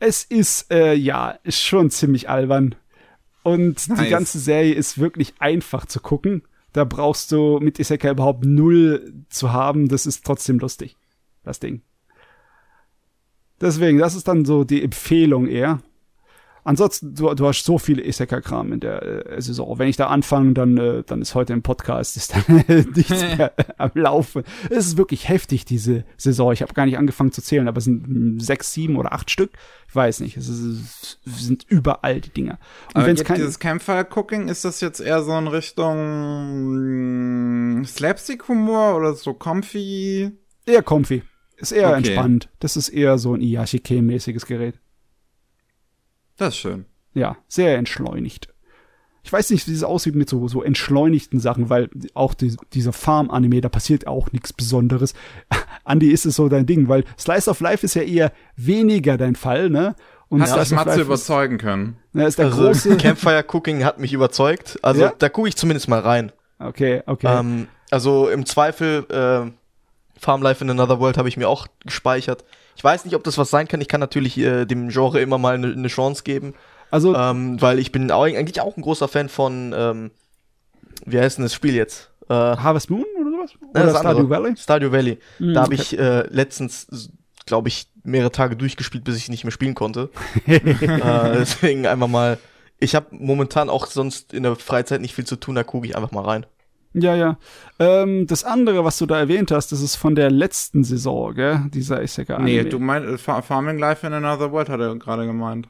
Es 0.01 0.25
ist, 0.25 0.71
äh, 0.71 0.95
ja, 0.95 1.39
ist 1.43 1.61
schon 1.61 1.91
ziemlich 1.91 2.29
albern. 2.29 2.75
Und 3.43 3.89
nice. 3.89 4.01
die 4.01 4.09
ganze 4.09 4.39
Serie 4.39 4.75
ist 4.75 4.99
wirklich 4.99 5.35
einfach 5.39 5.87
zu 5.87 6.01
gucken. 6.01 6.43
Da 6.73 6.85
brauchst 6.85 7.33
du 7.33 7.59
mit 7.61 7.79
Isekai 7.79 8.11
überhaupt 8.11 8.45
null 8.45 9.25
zu 9.31 9.53
haben. 9.53 9.89
Das 9.89 10.07
ist 10.07 10.25
trotzdem 10.25 10.59
lustig. 10.59 10.97
Das 11.43 11.61
Ding. 11.61 11.83
Deswegen, 13.61 13.99
das 13.99 14.15
ist 14.15 14.29
dann 14.29 14.45
so 14.45 14.65
die 14.65 14.83
Empfehlung 14.83 15.47
eher. 15.49 15.81
Ansonsten, 16.65 17.15
du, 17.15 17.33
du 17.35 17.47
hast 17.47 17.65
so 17.65 17.79
viele 17.79 18.05
Isekai-Kram 18.05 18.73
in 18.73 18.81
der 18.81 19.03
äh, 19.03 19.41
Saison. 19.41 19.79
Wenn 19.79 19.89
ich 19.89 19.97
da 19.97 20.09
anfange, 20.09 20.53
dann, 20.53 20.77
äh, 20.77 21.03
dann 21.05 21.23
ist 21.23 21.35
heute 21.35 21.53
im 21.53 21.63
Podcast 21.63 22.17
ist 22.17 22.35
dann 22.35 22.65
nichts 22.95 23.23
mehr 23.37 23.53
am 23.77 23.91
Laufen. 23.95 24.45
Es 24.71 24.87
ist 24.87 24.97
wirklich 24.97 25.29
heftig, 25.29 25.65
diese 25.65 26.05
Saison. 26.17 26.53
Ich 26.53 26.63
habe 26.63 26.75
gar 26.75 26.87
nicht 26.87 26.99
angefangen 26.99 27.33
zu 27.33 27.43
zählen, 27.43 27.69
aber 27.69 27.79
es 27.79 27.85
sind 27.85 28.41
sechs, 28.41 28.73
sieben 28.73 28.97
oder 28.97 29.13
acht 29.13 29.31
Stück. 29.31 29.53
Ich 29.89 29.95
weiß 29.95 30.21
nicht. 30.21 30.37
Es, 30.37 30.49
ist, 30.49 31.19
es 31.25 31.47
sind 31.47 31.65
überall 31.69 32.21
die 32.21 32.31
Dinger. 32.31 32.59
Und 32.95 33.07
wenn 33.07 33.17
kein 33.17 33.37
dieses 33.37 33.59
Campfire-Cooking, 33.59 34.49
ist 34.49 34.65
das 34.65 34.81
jetzt 34.81 35.01
eher 35.01 35.23
so 35.23 35.37
in 35.37 35.47
Richtung 35.47 35.89
Slapstick-Humor 37.85 38.97
oder 38.97 39.15
so 39.15 39.35
comfy? 39.35 40.33
Eher 40.67 40.83
comfy. 40.83 41.23
Ist 41.57 41.73
eher 41.73 41.89
okay. 41.89 41.97
entspannt. 41.99 42.49
Das 42.61 42.77
ist 42.77 42.89
eher 42.89 43.19
so 43.19 43.35
ein 43.35 43.41
Iyashike-mäßiges 43.41 44.47
Gerät. 44.47 44.79
Das 46.39 46.55
ist 46.55 46.61
schön. 46.61 46.87
Ja, 47.13 47.37
sehr 47.49 47.77
entschleunigt. 47.77 48.49
Ich 49.23 49.33
weiß 49.33 49.51
nicht, 49.51 49.69
wie 49.69 49.75
es 49.75 49.85
aussieht 49.85 50.15
mit 50.15 50.31
so, 50.31 50.49
so 50.49 50.63
entschleunigten 50.63 51.39
Sachen, 51.39 51.69
weil 51.69 51.91
auch 52.15 52.33
die, 52.33 52.57
dieser 52.73 52.95
Farm-Anime, 52.95 53.61
da 53.61 53.69
passiert 53.69 54.07
auch 54.07 54.33
nichts 54.33 54.55
Besonderes. 54.55 55.13
Andy, 55.85 56.11
ist 56.11 56.25
es 56.25 56.37
so 56.37 56.49
dein 56.49 56.65
Ding, 56.65 56.89
weil 56.89 57.05
Slice 57.19 57.51
of 57.51 57.61
Life 57.61 57.85
ist 57.85 57.95
ja 57.95 58.03
eher 58.03 58.33
weniger 58.57 59.19
dein 59.19 59.37
Fall, 59.37 59.69
ne? 59.69 59.97
Und 60.31 60.43
hat 60.43 60.57
das 60.57 60.71
Matze 60.71 61.03
überzeugen 61.03 61.59
können. 61.59 61.97
Ja, 62.13 62.27
ist 62.27 62.39
der 62.39 62.47
also, 62.47 62.63
große 62.63 62.97
Campfire 62.99 63.45
Cooking 63.49 63.85
hat 63.85 63.99
mich 63.99 64.13
überzeugt. 64.13 64.79
Also 64.83 65.03
ja? 65.03 65.13
da 65.19 65.29
gucke 65.29 65.49
ich 65.49 65.57
zumindest 65.57 65.89
mal 65.89 66.01
rein. 66.01 66.33
Okay, 66.59 67.03
okay. 67.07 67.39
Ähm, 67.39 67.69
also 67.91 68.29
im 68.29 68.47
Zweifel 68.47 69.07
äh, 69.11 69.51
Farm 70.19 70.43
Life 70.43 70.63
in 70.63 70.71
Another 70.71 71.01
World 71.01 71.17
habe 71.19 71.29
ich 71.29 71.37
mir 71.37 71.49
auch 71.49 71.67
gespeichert. 71.85 72.45
Ich 72.79 72.85
weiß 72.85 73.05
nicht, 73.05 73.17
ob 73.17 73.25
das 73.25 73.37
was 73.37 73.51
sein 73.51 73.67
kann. 73.69 73.81
Ich 73.81 73.89
kann 73.89 74.01
natürlich 74.01 74.39
äh, 74.39 74.65
dem 74.65 74.89
Genre 74.89 75.21
immer 75.21 75.37
mal 75.37 75.55
eine 75.55 75.75
ne 75.75 75.89
Chance 75.89 76.23
geben. 76.23 76.55
Also, 76.91 77.15
ähm, 77.15 77.61
weil 77.61 77.79
ich 77.79 77.93
bin 77.93 78.11
auch, 78.11 78.23
eigentlich 78.23 78.61
auch 78.61 78.77
ein 78.77 78.83
großer 78.83 79.09
Fan 79.09 79.29
von, 79.29 79.75
ähm, 79.77 80.11
wie 81.05 81.19
heißt 81.19 81.39
denn 81.39 81.45
das 81.45 81.53
Spiel 81.53 81.75
jetzt? 81.75 82.11
Äh, 82.29 82.35
Harvest 82.35 82.89
Moon 82.89 83.05
oder 83.21 83.31
sowas? 83.31 83.51
Oder 83.75 83.99
Stardew 83.99 84.31
Valley? 84.31 84.57
Stardew 84.57 84.93
Valley. 84.93 85.19
Mhm, 85.41 85.55
da 85.55 85.63
habe 85.63 85.75
okay. 85.75 85.83
ich 85.83 85.99
äh, 85.99 86.23
letztens 86.29 87.11
glaube 87.49 87.69
ich, 87.69 87.89
mehrere 88.05 88.31
Tage 88.31 88.55
durchgespielt, 88.55 89.03
bis 89.03 89.17
ich 89.17 89.29
nicht 89.29 89.43
mehr 89.43 89.51
spielen 89.51 89.75
konnte. 89.75 90.11
äh, 90.47 90.61
deswegen 90.81 91.87
einfach 91.87 92.07
mal. 92.07 92.39
Ich 92.79 92.95
habe 92.95 93.07
momentan 93.11 93.71
auch 93.71 93.87
sonst 93.87 94.33
in 94.33 94.45
der 94.45 94.55
Freizeit 94.55 95.01
nicht 95.01 95.15
viel 95.15 95.27
zu 95.27 95.35
tun, 95.35 95.57
da 95.57 95.65
gucke 95.65 95.87
ich 95.87 95.97
einfach 95.97 96.13
mal 96.13 96.25
rein. 96.25 96.47
Ja, 96.95 97.15
ja. 97.15 97.39
Ähm, 97.79 98.27
das 98.27 98.45
andere, 98.45 98.85
was 98.85 98.99
du 98.99 99.07
da 99.07 99.19
erwähnt 99.19 99.51
hast, 99.51 99.73
das 99.73 99.81
ist 99.83 99.97
von 99.97 100.15
der 100.15 100.31
letzten 100.31 100.85
Saison, 100.85 101.35
gell? 101.35 101.63
Dieser 101.73 102.03
Isekai 102.03 102.43
Nee, 102.43 102.65
du 102.65 102.79
meinst 102.79 103.23
Fa- 103.23 103.43
Farming 103.43 103.79
Life 103.79 104.07
in 104.07 104.13
Another 104.13 104.51
World, 104.53 104.69
hat 104.69 104.81
er 104.81 104.97
gerade 104.97 105.27
gemeint. 105.27 105.69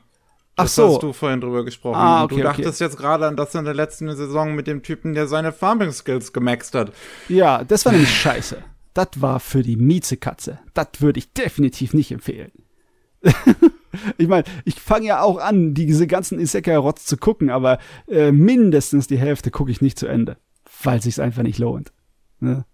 Ach 0.57 0.65
Das 0.65 0.75
so. 0.75 0.89
hast 0.95 1.03
du 1.03 1.13
vorhin 1.13 1.41
drüber 1.41 1.65
gesprochen. 1.65 1.97
Ah, 1.97 2.25
okay, 2.25 2.37
du 2.37 2.43
dachtest 2.43 2.81
jetzt 2.81 2.97
gerade 2.97 3.27
an 3.27 3.37
das 3.37 3.55
in 3.55 3.65
der 3.65 3.75
letzten 3.75 4.15
Saison 4.17 4.55
mit 4.55 4.67
dem 4.67 4.83
Typen, 4.83 5.15
der 5.15 5.27
seine 5.29 5.53
Farming 5.53 5.93
Skills 5.93 6.33
gemaxt 6.33 6.75
hat. 6.75 6.93
Ja, 7.29 7.63
das 7.65 7.85
war 7.85 7.93
nämlich 7.93 8.11
scheiße. 8.15 8.57
Das 8.95 9.09
war 9.17 9.39
für 9.39 9.63
die 9.63 9.77
Miezekatze. 9.77 10.59
Das 10.75 10.89
würde 11.01 11.19
ich 11.19 11.33
definitiv 11.33 11.95
nicht 11.95 12.11
empfehlen. 12.11 12.51
ich 14.19 14.29
meine, 14.29 14.45
ich 14.65 14.81
fange 14.81 15.07
ja 15.07 15.23
auch 15.23 15.39
an, 15.39 15.75
diese 15.75 16.07
ganzen 16.07 16.39
Isekai-Rotz 16.41 17.05
zu 17.07 17.17
gucken, 17.17 17.51
aber 17.51 17.79
äh, 18.09 18.33
mindestens 18.33 19.07
die 19.07 19.19
Hälfte 19.19 19.51
gucke 19.51 19.71
ich 19.71 19.81
nicht 19.81 19.99
zu 19.99 20.07
Ende, 20.07 20.37
weil 20.83 21.01
sich's 21.03 21.19
einfach 21.19 21.43
nicht 21.43 21.59
lohnt. 21.59 21.93
Ne? 22.41 22.65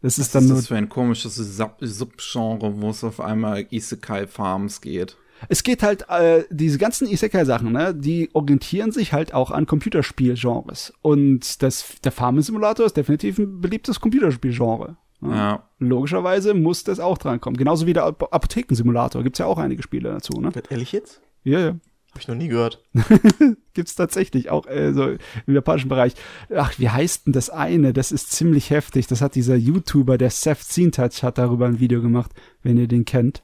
Das 0.00 0.18
ist 0.18 0.26
Was 0.26 0.32
dann 0.32 0.42
ist 0.44 0.48
nur. 0.48 0.58
das 0.58 0.66
für 0.68 0.76
ein 0.76 0.88
komisches 0.88 1.36
Sub- 1.36 1.78
Subgenre, 1.80 2.80
wo 2.80 2.90
es 2.90 3.04
auf 3.04 3.20
einmal 3.20 3.66
Isekai 3.70 4.26
Farms 4.26 4.80
geht? 4.80 5.16
Es 5.48 5.62
geht 5.64 5.82
halt, 5.82 6.08
äh, 6.08 6.44
diese 6.50 6.78
ganzen 6.78 7.08
Isekai-Sachen, 7.08 7.72
ne, 7.72 7.92
die 7.94 8.30
orientieren 8.32 8.92
sich 8.92 9.12
halt 9.12 9.34
auch 9.34 9.50
an 9.50 9.66
Computerspielgenres. 9.66 10.92
Und 11.02 11.62
das, 11.62 11.84
der 12.04 12.12
Farming-Simulator 12.12 12.86
ist 12.86 12.96
definitiv 12.96 13.38
ein 13.38 13.60
beliebtes 13.60 13.98
Computerspielgenre. 14.00 14.96
ne? 15.20 15.34
Ja. 15.36 15.68
Logischerweise 15.78 16.54
muss 16.54 16.84
das 16.84 17.00
auch 17.00 17.18
drankommen. 17.18 17.56
Genauso 17.56 17.86
wie 17.86 17.92
der 17.92 18.04
Ap- 18.04 18.32
Apothekensimulator. 18.32 19.22
Gibt's 19.24 19.40
ja 19.40 19.46
auch 19.46 19.58
einige 19.58 19.82
Spiele 19.82 20.10
dazu, 20.10 20.40
ne? 20.40 20.54
Wird 20.54 20.70
ehrlich 20.70 20.92
jetzt? 20.92 21.20
Ja, 21.44 21.58
ja. 21.58 21.74
Hab 22.12 22.20
ich 22.20 22.28
noch 22.28 22.34
nie 22.34 22.48
gehört. 22.48 22.84
Gibt's 23.74 23.94
tatsächlich 23.94 24.50
auch 24.50 24.66
äh, 24.66 24.92
so 24.92 25.08
im 25.46 25.54
japanischen 25.54 25.88
Bereich. 25.88 26.12
Ach, 26.54 26.78
wie 26.78 26.90
heißt 26.90 27.26
denn 27.26 27.32
das 27.32 27.48
eine? 27.48 27.92
Das 27.94 28.12
ist 28.12 28.30
ziemlich 28.32 28.68
heftig. 28.70 29.06
Das 29.06 29.22
hat 29.22 29.34
dieser 29.34 29.56
YouTuber, 29.56 30.18
der 30.18 30.28
Seth 30.30 30.92
Touch, 30.92 31.22
hat 31.22 31.38
darüber 31.38 31.66
ein 31.66 31.80
Video 31.80 32.02
gemacht, 32.02 32.30
wenn 32.62 32.76
ihr 32.76 32.86
den 32.86 33.06
kennt. 33.06 33.42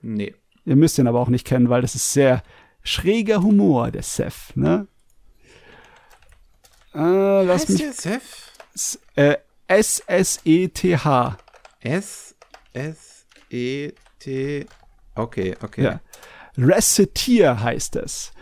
Nee. 0.00 0.34
Ihr 0.64 0.76
müsst 0.76 0.96
ihn 0.98 1.08
aber 1.08 1.18
auch 1.20 1.28
nicht 1.28 1.44
kennen, 1.46 1.68
weil 1.70 1.82
das 1.82 1.94
ist 1.96 2.12
sehr 2.12 2.42
schräger 2.84 3.42
Humor, 3.42 3.90
der 3.90 4.02
Seth, 4.02 4.54
ne? 4.56 4.86
Äh, 6.94 7.44
lass 7.44 7.68
mich. 7.68 7.82
Seth? 7.94 8.22
S- 8.74 9.00
Äh, 9.16 9.36
S-S-E-T-H. 9.66 11.36
S 11.80 12.34
S 12.72 13.26
E 13.50 13.92
T 14.18 14.66
Okay, 15.16 15.54
okay. 15.62 15.82
Ja. 15.82 16.00
Recetier 16.56 17.60
heißt 17.62 17.96
es. 17.96 18.32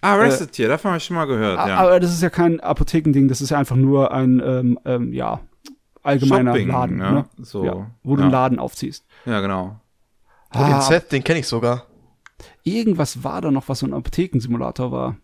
Ah, 0.00 0.16
Recetier, 0.16 0.68
davon 0.68 0.90
habe 0.90 0.98
ich 0.98 1.04
schon 1.04 1.16
mal 1.16 1.24
gehört, 1.26 1.58
A- 1.58 1.68
ja. 1.68 1.76
Aber 1.78 1.98
das 1.98 2.12
ist 2.12 2.22
ja 2.22 2.28
kein 2.30 2.60
Apothekending, 2.60 3.26
das 3.28 3.40
ist 3.40 3.50
ja 3.50 3.58
einfach 3.58 3.76
nur 3.76 4.12
ein, 4.12 4.42
ähm, 4.44 4.78
ähm, 4.84 5.12
ja, 5.14 5.40
allgemeiner 6.02 6.52
Shopping, 6.52 6.68
Laden, 6.68 6.96
ne? 6.98 7.10
ne? 7.12 7.24
So, 7.38 7.64
ja, 7.64 7.90
wo 8.02 8.16
du 8.16 8.20
ja. 8.20 8.24
einen 8.26 8.32
Laden 8.32 8.58
aufziehst. 8.58 9.04
ja, 9.24 9.40
genau. 9.40 9.80
Oh, 10.54 10.58
den 10.58 10.74
Ah, 10.74 10.80
Seth, 10.82 11.10
den 11.10 11.24
kenne 11.24 11.40
ich 11.40 11.46
sogar. 11.48 11.86
irgendwas 12.64 13.24
war 13.24 13.40
da 13.40 13.50
noch, 13.50 13.68
was 13.68 13.78
so 13.80 13.86
ein 13.86 13.94
Apothekensimulator 13.94 14.92
war. 14.92 15.16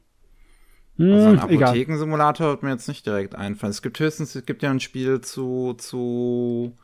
Hm, 0.97 1.13
Also 1.13 1.29
ein 1.29 1.49
egal. 1.51 1.69
Apothekensimulator 1.69 2.49
wird 2.49 2.63
mir 2.63 2.71
jetzt 2.71 2.89
nicht 2.89 3.05
direkt 3.07 3.35
einfallen. 3.37 3.71
Es 3.71 3.83
gibt 3.83 4.01
höchstens, 4.01 4.35
es 4.35 4.45
gibt 4.47 4.63
ja 4.63 4.71
ein 4.71 4.81
Spiel 4.81 5.21
zu, 5.21 5.75
zu 5.75 6.77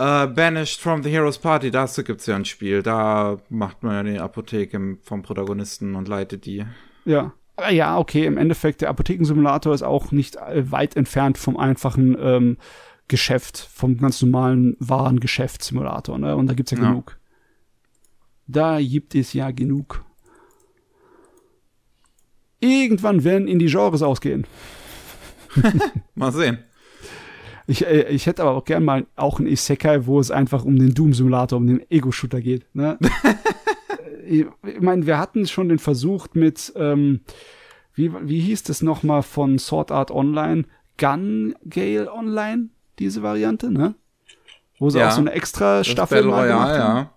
äh, 0.00 0.26
Banished 0.28 0.80
from 0.80 1.02
the 1.02 1.10
Heroes 1.10 1.38
Party, 1.38 1.70
dazu 1.70 2.02
gibt's 2.02 2.26
ja 2.26 2.34
ein 2.34 2.46
Spiel. 2.46 2.82
Da 2.82 3.36
macht 3.50 3.82
man 3.82 4.06
ja 4.06 4.12
die 4.12 4.18
Apotheke 4.18 4.96
vom 5.02 5.22
Protagonisten 5.22 5.94
und 5.94 6.08
leitet 6.08 6.46
die. 6.46 6.64
Ja. 7.04 7.34
Aber 7.56 7.70
ja, 7.70 7.98
okay, 7.98 8.24
im 8.24 8.38
Endeffekt, 8.38 8.80
der 8.80 8.88
Apothekensimulator 8.88 9.74
ist 9.74 9.82
auch 9.82 10.12
nicht 10.12 10.36
äh, 10.36 10.70
weit 10.72 10.96
entfernt 10.96 11.36
vom 11.36 11.58
einfachen 11.58 12.16
ähm, 12.18 12.56
Geschäft, 13.08 13.58
vom 13.58 13.98
ganz 13.98 14.22
normalen 14.22 14.76
Warengeschäftssimulator, 14.78 16.18
ne? 16.18 16.36
Und 16.36 16.46
da 16.46 16.54
gibt's 16.54 16.70
ja, 16.72 16.78
Ja. 16.78 16.88
genug. 16.88 17.18
Da 18.46 18.80
gibt 18.80 19.14
es 19.14 19.32
ja 19.34 19.50
genug. 19.50 20.02
Irgendwann 22.60 23.24
werden 23.24 23.48
in 23.48 23.58
die 23.58 23.66
Genres 23.66 24.02
ausgehen. 24.02 24.46
Mal 26.14 26.32
sehen. 26.32 26.58
Ich, 27.70 27.86
äh, 27.86 28.08
ich 28.08 28.26
hätte 28.26 28.42
aber 28.42 28.56
auch 28.56 28.64
gern 28.64 28.84
mal 28.84 29.06
auch 29.14 29.38
ein 29.38 29.46
Isekai, 29.46 30.04
wo 30.06 30.18
es 30.18 30.32
einfach 30.32 30.64
um 30.64 30.76
den 30.76 30.92
Doom-Simulator, 30.92 31.56
um 31.56 31.68
den 31.68 31.88
Ego-Shooter 31.88 32.40
geht. 32.40 32.66
Ne? 32.74 32.98
ich 34.26 34.44
ich 34.66 34.80
meine, 34.80 35.06
wir 35.06 35.18
hatten 35.18 35.46
schon 35.46 35.68
den 35.68 35.78
Versuch 35.78 36.26
mit, 36.32 36.72
ähm, 36.74 37.20
wie, 37.94 38.10
wie 38.22 38.40
hieß 38.40 38.64
das 38.64 38.82
nochmal 38.82 39.22
von 39.22 39.60
Sword 39.60 39.92
Art 39.92 40.10
Online? 40.10 40.64
Gun 40.98 41.54
Gale 41.64 42.12
Online, 42.12 42.70
diese 42.98 43.22
Variante, 43.22 43.70
ne? 43.70 43.94
Wo 44.80 44.90
sie 44.90 44.98
Ja. 44.98 45.06
auch 45.08 45.12
so 45.12 45.20
eine 45.20 45.30
extra 45.30 45.84
Staffel 45.84 46.24
mal 46.24 46.48
gemacht 46.48 46.76
haben 46.76 46.98
ja. 46.98 47.10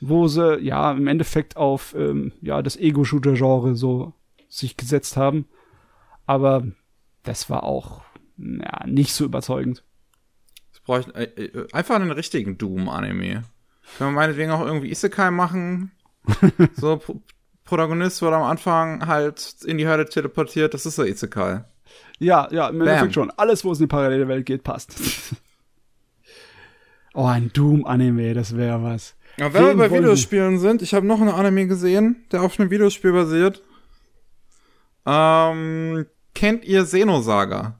wo 0.00 0.28
sie 0.28 0.58
ja 0.60 0.92
im 0.92 1.08
Endeffekt 1.08 1.56
auf 1.56 1.92
ähm, 1.98 2.32
ja 2.40 2.62
das 2.62 2.76
Ego-Shooter-Genre 2.76 3.74
so 3.74 4.12
sich 4.48 4.76
gesetzt 4.76 5.16
haben. 5.16 5.46
Aber 6.24 6.62
das 7.24 7.50
war 7.50 7.64
auch 7.64 8.02
ja, 8.42 8.86
nicht 8.86 9.12
so 9.12 9.24
überzeugend. 9.24 9.84
Es 10.72 10.80
bräuchte 10.80 11.14
äh, 11.14 11.44
äh, 11.44 11.66
einfach 11.72 11.96
einen 11.96 12.10
richtigen 12.10 12.58
Doom-Anime. 12.58 13.44
Können 13.98 14.10
wir 14.10 14.10
meinetwegen 14.10 14.50
auch 14.50 14.64
irgendwie 14.64 14.90
Isekai 14.90 15.30
machen. 15.30 15.92
so, 16.74 16.96
Pro 16.98 17.20
Protagonist 17.64 18.20
wird 18.20 18.34
am 18.34 18.42
Anfang 18.42 19.06
halt 19.06 19.56
in 19.64 19.78
die 19.78 19.86
Hölle 19.86 20.06
teleportiert, 20.06 20.74
das 20.74 20.84
ist 20.84 20.98
der 20.98 21.06
Isekai. 21.06 21.64
Ja, 22.18 22.48
ja, 22.50 22.68
im 22.68 22.78
Bam. 22.78 22.88
Endeffekt 22.88 23.14
schon. 23.14 23.30
Alles, 23.30 23.64
wo 23.64 23.72
es 23.72 23.78
in 23.78 23.84
die 23.84 23.88
parallele 23.88 24.28
Welt 24.28 24.46
geht, 24.46 24.62
passt. 24.62 24.94
oh, 27.14 27.26
ein 27.26 27.52
Doom-Anime, 27.52 28.34
das 28.34 28.56
wäre 28.56 28.82
was. 28.82 29.14
Ja, 29.38 29.52
wenn 29.54 29.62
wir 29.62 29.70
Wen 29.70 29.78
bei 29.78 29.90
wollen 29.90 30.02
Videospielen 30.02 30.58
sind, 30.58 30.82
ich 30.82 30.94
habe 30.94 31.06
noch 31.06 31.20
einen 31.20 31.30
Anime 31.30 31.66
gesehen, 31.66 32.24
der 32.30 32.42
auf 32.42 32.58
einem 32.60 32.70
Videospiel 32.70 33.12
basiert. 33.12 33.62
Ähm, 35.06 36.06
kennt 36.34 36.64
ihr 36.64 36.84
Xenosaga? 36.84 37.78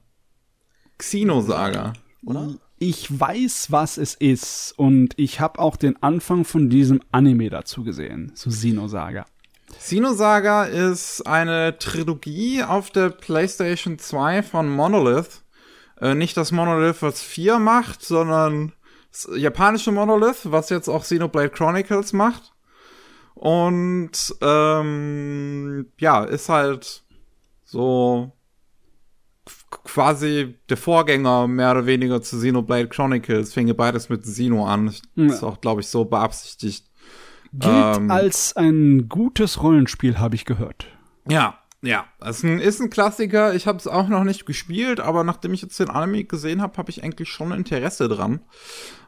Xenosaga. 1.02 1.94
Oder? 2.24 2.54
Ich 2.78 3.20
weiß, 3.20 3.70
was 3.70 3.98
es 3.98 4.14
ist 4.14 4.74
und 4.76 5.14
ich 5.16 5.40
habe 5.40 5.58
auch 5.58 5.76
den 5.76 6.00
Anfang 6.02 6.44
von 6.44 6.70
diesem 6.70 7.00
Anime 7.10 7.50
dazu 7.50 7.82
gesehen, 7.82 8.32
so 8.34 8.50
Sino-Saga. 8.50 9.26
Xenosaga 9.76 10.64
ist 10.64 11.22
eine 11.26 11.76
Trilogie 11.78 12.62
auf 12.62 12.90
der 12.90 13.10
PlayStation 13.10 13.98
2 13.98 14.42
von 14.42 14.68
Monolith. 14.68 15.42
Äh, 16.00 16.14
nicht 16.14 16.36
das 16.36 16.52
Monolith, 16.52 17.02
was 17.02 17.20
4 17.20 17.58
macht, 17.58 18.04
sondern 18.04 18.72
das 19.10 19.28
japanische 19.34 19.90
Monolith, 19.90 20.50
was 20.50 20.70
jetzt 20.70 20.88
auch 20.88 21.02
Xenoblade 21.02 21.50
Chronicles 21.50 22.12
macht. 22.12 22.52
Und 23.34 24.12
ähm, 24.40 25.86
ja, 25.98 26.24
ist 26.24 26.48
halt 26.48 27.02
so 27.64 28.32
quasi 29.84 30.54
der 30.68 30.76
Vorgänger 30.76 31.46
mehr 31.46 31.72
oder 31.72 31.86
weniger 31.86 32.22
zu 32.22 32.36
Xenoblade 32.36 32.88
Chronicles. 32.88 33.52
Fing 33.52 33.74
beides 33.76 34.08
mit 34.08 34.22
Xeno 34.22 34.66
an. 34.66 34.94
Ja. 35.14 35.26
Ist 35.26 35.42
auch, 35.42 35.60
glaube 35.60 35.80
ich, 35.80 35.88
so 35.88 36.04
beabsichtigt. 36.04 36.86
Gilt 37.52 37.96
Ähm. 37.96 38.10
als 38.10 38.56
ein 38.56 39.08
gutes 39.08 39.62
Rollenspiel, 39.62 40.18
habe 40.18 40.34
ich 40.34 40.44
gehört. 40.44 40.86
Ja, 41.28 41.58
ja. 41.82 42.06
Es 42.20 42.38
ist 42.38 42.44
ein, 42.44 42.60
ist 42.60 42.80
ein 42.80 42.90
Klassiker. 42.90 43.54
Ich 43.54 43.66
habe 43.66 43.78
es 43.78 43.86
auch 43.86 44.08
noch 44.08 44.24
nicht 44.24 44.46
gespielt, 44.46 45.00
aber 45.00 45.24
nachdem 45.24 45.52
ich 45.52 45.62
jetzt 45.62 45.78
den 45.78 45.90
Anime 45.90 46.24
gesehen 46.24 46.62
habe, 46.62 46.76
habe 46.78 46.90
ich 46.90 47.02
eigentlich 47.02 47.28
schon 47.28 47.52
Interesse 47.52 48.08
dran. 48.08 48.40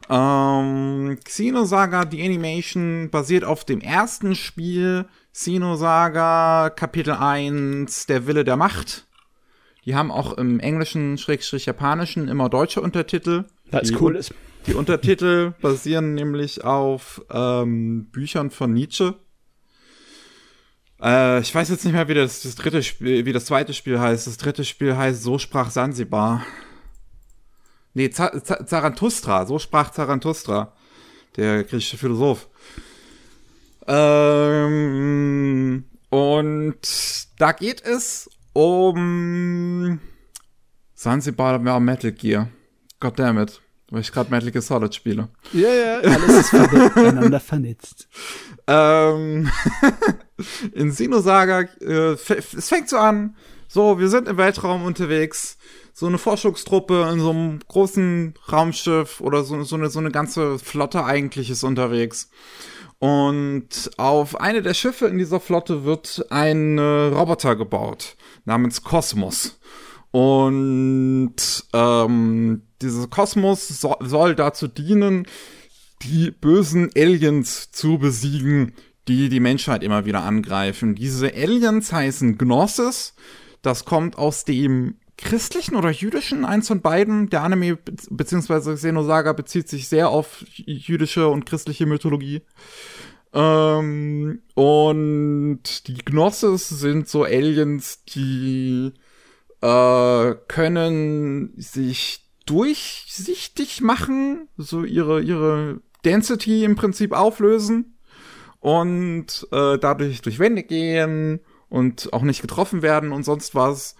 Ähm, 0.09 1.17
Xenosaga, 1.23 2.05
die 2.05 2.23
Animation, 2.23 3.09
basiert 3.09 3.43
auf 3.43 3.65
dem 3.65 3.81
ersten 3.81 4.35
Spiel. 4.35 5.05
Xenosaga, 5.33 6.69
Kapitel 6.69 7.13
1, 7.13 8.05
Der 8.05 8.27
Wille 8.27 8.43
der 8.43 8.57
Macht. 8.57 9.07
Die 9.85 9.95
haben 9.95 10.11
auch 10.11 10.33
im 10.33 10.59
Englischen, 10.59 11.17
Schrägstrich 11.17 11.65
Japanischen, 11.67 12.27
immer 12.27 12.49
deutsche 12.49 12.81
Untertitel. 12.81 13.45
Die- 13.71 13.95
cool 13.95 14.15
ist. 14.15 14.33
Die 14.67 14.73
Untertitel 14.73 15.53
basieren 15.61 16.15
nämlich 16.15 16.63
auf 16.63 17.21
ähm, 17.29 18.05
Büchern 18.11 18.49
von 18.49 18.73
Nietzsche. 18.73 19.13
Äh, 20.99 21.39
ich 21.41 21.53
weiß 21.53 21.69
jetzt 21.69 21.85
nicht 21.85 21.93
mehr, 21.93 22.07
wie 22.07 22.15
das, 22.15 22.41
das 22.41 22.55
dritte 22.55 22.81
Spiel, 22.81 23.25
wie 23.27 23.33
das 23.33 23.45
zweite 23.45 23.75
Spiel 23.75 23.99
heißt. 23.99 24.25
Das 24.25 24.37
dritte 24.37 24.65
Spiel 24.65 24.97
heißt 24.97 25.21
So 25.21 25.37
sprach 25.37 25.69
Sansibar. 25.69 26.43
Nee, 27.93 28.09
Za 28.09 28.31
Za 28.43 28.65
Zarathustra. 28.65 29.45
So 29.45 29.59
sprach 29.59 29.91
Zarathustra. 29.91 30.73
Der 31.35 31.63
griechische 31.63 31.97
Philosoph. 31.97 32.47
Ähm, 34.65 35.85
und 36.09 37.27
da 37.37 37.51
geht 37.51 37.81
es 37.85 38.29
um 38.55 39.99
Sansibar 40.93 41.63
war 41.63 41.79
Metal 41.79 42.11
Gear. 42.11 42.47
Goddammit. 42.99 43.61
weil 43.91 44.01
ich 44.01 44.11
gerade 44.11 44.31
Metal 44.31 44.49
Gear 44.49 44.61
Solid 44.61 44.95
spiele. 44.95 45.29
Ja, 45.51 45.69
ja, 45.69 45.97
alles 45.99 46.51
ist 46.51 46.53
miteinander 46.53 47.39
vernetzt. 47.39 48.07
Ähm, 48.67 49.47
in 50.73 50.91
Sinosaga, 50.91 51.67
äh, 51.81 52.15
es 52.15 52.67
fängt 52.67 52.89
so 52.89 52.97
an, 52.97 53.35
so, 53.67 53.99
wir 53.99 54.09
sind 54.09 54.27
im 54.27 54.37
Weltraum 54.37 54.85
unterwegs, 54.85 55.59
so 55.93 56.07
eine 56.07 56.17
Forschungstruppe 56.17 57.07
in 57.13 57.19
so 57.19 57.29
einem 57.29 57.59
großen 57.67 58.33
Raumschiff 58.51 59.21
oder 59.21 59.43
so, 59.43 59.61
so, 59.61 59.75
eine, 59.75 59.89
so 59.89 59.99
eine 59.99 60.09
ganze 60.09 60.57
Flotte 60.57 61.05
eigentlich 61.05 61.51
ist 61.51 61.63
unterwegs. 61.63 62.31
Und 62.97 63.91
auf 63.97 64.39
eine 64.39 64.63
der 64.63 64.73
Schiffe 64.73 65.05
in 65.05 65.19
dieser 65.19 65.39
Flotte 65.39 65.83
wird 65.83 66.25
ein 66.31 66.79
äh, 66.79 66.81
Roboter 66.81 67.55
gebaut, 67.55 68.15
namens 68.45 68.83
Kosmos. 68.83 69.59
Und 70.11 71.35
ähm, 71.73 72.61
dieser 72.81 73.07
Kosmos 73.07 73.67
so, 73.67 73.95
soll 73.99 74.35
dazu 74.35 74.67
dienen, 74.67 75.27
die 76.03 76.31
bösen 76.31 76.89
Aliens 76.95 77.71
zu 77.71 77.97
besiegen, 77.97 78.73
die 79.07 79.29
die 79.29 79.39
Menschheit 79.39 79.83
immer 79.83 80.05
wieder 80.05 80.21
angreifen. 80.21 80.95
Diese 80.95 81.33
Aliens 81.33 81.91
heißen 81.91 82.37
Gnosis. 82.37 83.13
Das 83.61 83.85
kommt 83.85 84.17
aus 84.17 84.45
dem 84.45 84.95
christlichen 85.17 85.75
oder 85.75 85.89
jüdischen, 85.89 86.45
eins 86.45 86.67
von 86.67 86.81
beiden. 86.81 87.29
Der 87.29 87.43
Anime 87.43 87.77
bzw. 87.77 88.75
Xenosaga 88.75 89.33
bezieht 89.33 89.69
sich 89.69 89.87
sehr 89.87 90.09
auf 90.09 90.43
jüdische 90.47 91.27
und 91.27 91.45
christliche 91.45 91.85
Mythologie. 91.85 92.41
Ähm, 93.35 94.41
und 94.53 95.87
die 95.87 95.97
Gnosis 96.05 96.69
sind 96.69 97.09
so 97.09 97.25
Aliens, 97.25 98.05
die 98.05 98.93
äh, 99.61 100.35
können 100.47 101.53
sich 101.57 102.21
durchsichtig 102.45 103.81
machen, 103.81 104.47
so 104.57 104.85
ihre, 104.85 105.21
ihre 105.21 105.81
Density 106.05 106.63
im 106.63 106.75
Prinzip 106.75 107.11
auflösen 107.11 107.97
und 108.61 109.47
äh, 109.51 109.77
dadurch 109.79 110.21
durch 110.21 110.39
Wände 110.39 110.63
gehen 110.63 111.41
und 111.67 112.13
auch 112.13 112.21
nicht 112.21 112.41
getroffen 112.41 112.81
werden 112.81 113.11
und 113.11 113.23
sonst 113.23 113.53
was. 113.53 113.95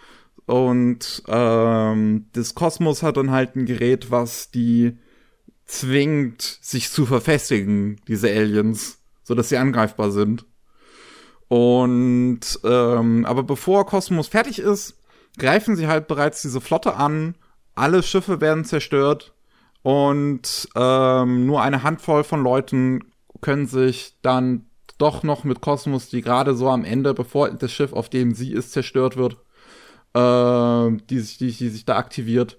Und 0.46 1.24
ähm, 1.28 2.28
das 2.32 2.56
Kosmos 2.56 3.04
hat 3.04 3.18
dann 3.18 3.32
halt 3.32 3.56
ein 3.56 3.66
Gerät, 3.66 4.12
was 4.12 4.50
die 4.52 4.98
zwingt, 5.66 6.60
sich 6.62 6.90
zu 6.92 7.06
verfestigen, 7.06 8.00
diese 8.08 8.30
Aliens, 8.30 9.00
so 9.26 9.36
dass 9.36 9.50
sie 9.50 9.58
angreifbar 9.58 10.12
sind. 10.12 10.46
Und 11.50 12.40
ähm, 12.64 13.26
aber 13.26 13.44
bevor 13.44 13.86
Kosmos 13.86 14.30
fertig 14.30 14.60
ist, 14.60 14.98
greifen 15.38 15.76
sie 15.76 15.88
halt 15.88 16.08
bereits 16.08 16.42
diese 16.42 16.62
Flotte 16.62 16.96
an. 16.96 17.36
Alle 17.76 18.04
Schiffe 18.04 18.40
werden 18.40 18.64
zerstört 18.64 19.34
und 19.84 20.70
ähm, 20.76 21.46
nur 21.46 21.62
eine 21.62 21.84
Handvoll 21.84 22.24
von 22.24 22.42
Leuten 22.42 23.04
können 23.42 23.68
sich 23.68 24.16
dann 24.22 24.68
doch 24.98 25.24
noch 25.24 25.44
mit 25.44 25.62
Kosmos, 25.62 26.10
die 26.10 26.22
gerade 26.22 26.56
so 26.56 26.70
am 26.70 26.86
Ende, 26.86 27.14
bevor 27.14 27.50
das 27.50 27.72
Schiff, 27.72 27.92
auf 27.92 28.10
dem 28.10 28.34
sie 28.34 28.54
ist, 28.54 28.72
zerstört 28.72 29.18
wird, 29.18 29.34
äh, 30.14 30.98
die, 31.10 31.20
sich, 31.20 31.38
die, 31.38 31.52
die 31.52 31.70
sich 31.70 31.86
da 31.86 31.98
aktiviert, 31.98 32.58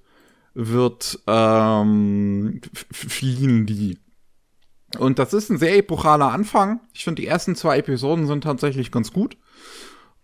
wird 0.54 1.18
ähm, 1.26 2.60
fliehen 2.92 3.66
die. 3.66 3.98
Und 4.98 5.18
das 5.18 5.32
ist 5.32 5.50
ein 5.50 5.58
sehr 5.58 5.76
epochaler 5.76 6.32
Anfang. 6.32 6.80
Ich 6.94 7.04
finde, 7.04 7.22
die 7.22 7.28
ersten 7.28 7.56
zwei 7.56 7.78
Episoden 7.78 8.26
sind 8.26 8.44
tatsächlich 8.44 8.90
ganz 8.90 9.12
gut. 9.12 9.36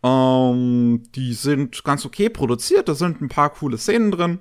Ähm, 0.02 1.02
die 1.14 1.32
sind 1.34 1.84
ganz 1.84 2.04
okay 2.04 2.28
produziert, 2.28 2.88
da 2.88 2.94
sind 2.94 3.20
ein 3.20 3.28
paar 3.28 3.50
coole 3.50 3.78
Szenen 3.78 4.10
drin. 4.10 4.40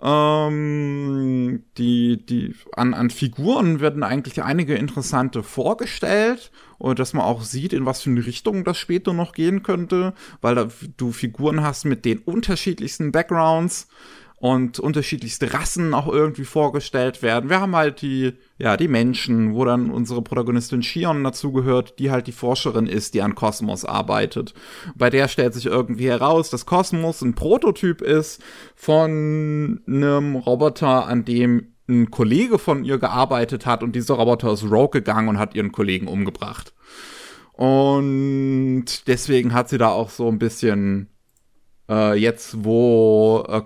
Ähm, 0.00 1.64
die, 1.78 2.24
die, 2.24 2.54
an, 2.72 2.92
an 2.92 3.08
Figuren 3.08 3.80
werden 3.80 4.02
eigentlich 4.02 4.42
einige 4.42 4.74
interessante 4.74 5.42
vorgestellt 5.42 6.52
und 6.76 6.98
dass 6.98 7.14
man 7.14 7.24
auch 7.24 7.42
sieht, 7.42 7.72
in 7.72 7.86
was 7.86 8.02
für 8.02 8.10
eine 8.10 8.26
Richtung 8.26 8.62
das 8.62 8.76
später 8.76 9.14
noch 9.14 9.32
gehen 9.32 9.62
könnte, 9.62 10.12
weil 10.42 10.54
da, 10.54 10.68
du 10.98 11.12
Figuren 11.12 11.62
hast 11.62 11.86
mit 11.86 12.04
den 12.04 12.18
unterschiedlichsten 12.18 13.10
Backgrounds 13.10 13.88
und 14.38 14.78
unterschiedlichste 14.78 15.54
Rassen 15.54 15.94
auch 15.94 16.08
irgendwie 16.08 16.44
vorgestellt 16.44 17.22
werden. 17.22 17.48
Wir 17.48 17.60
haben 17.60 17.74
halt 17.74 18.02
die, 18.02 18.34
ja, 18.58 18.76
die 18.76 18.88
Menschen, 18.88 19.54
wo 19.54 19.64
dann 19.64 19.90
unsere 19.90 20.20
Protagonistin 20.20 20.82
Shion 20.82 21.24
dazugehört, 21.24 21.98
die 21.98 22.10
halt 22.10 22.26
die 22.26 22.32
Forscherin 22.32 22.86
ist, 22.86 23.14
die 23.14 23.22
an 23.22 23.34
Kosmos 23.34 23.86
arbeitet. 23.86 24.52
Bei 24.94 25.08
der 25.08 25.28
stellt 25.28 25.54
sich 25.54 25.66
irgendwie 25.66 26.08
heraus, 26.08 26.50
dass 26.50 26.66
Kosmos 26.66 27.22
ein 27.22 27.34
Prototyp 27.34 28.02
ist 28.02 28.42
von 28.74 29.80
einem 29.86 30.36
Roboter, 30.36 31.06
an 31.06 31.24
dem 31.24 31.72
ein 31.88 32.10
Kollege 32.10 32.58
von 32.58 32.84
ihr 32.84 32.98
gearbeitet 32.98 33.64
hat 33.64 33.82
und 33.82 33.94
dieser 33.94 34.14
Roboter 34.14 34.52
ist 34.52 34.64
rogue 34.64 35.00
gegangen 35.00 35.28
und 35.28 35.38
hat 35.38 35.54
ihren 35.54 35.72
Kollegen 35.72 36.08
umgebracht. 36.08 36.74
Und 37.52 38.84
deswegen 39.06 39.54
hat 39.54 39.70
sie 39.70 39.78
da 39.78 39.88
auch 39.88 40.10
so 40.10 40.28
ein 40.28 40.38
bisschen 40.38 41.08
äh, 41.88 42.18
jetzt, 42.18 42.64
wo 42.64 43.44
äh, 43.48 43.62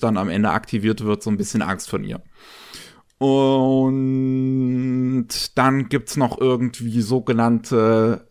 dann 0.00 0.16
am 0.16 0.28
Ende 0.28 0.50
aktiviert 0.50 1.04
wird, 1.04 1.22
so 1.22 1.30
ein 1.30 1.36
bisschen 1.36 1.62
Angst 1.62 1.90
von 1.90 2.04
ihr. 2.04 2.22
Und 3.18 5.28
dann 5.56 5.88
gibt's 5.88 6.16
noch 6.16 6.40
irgendwie 6.40 7.02
sogenannte 7.02 8.26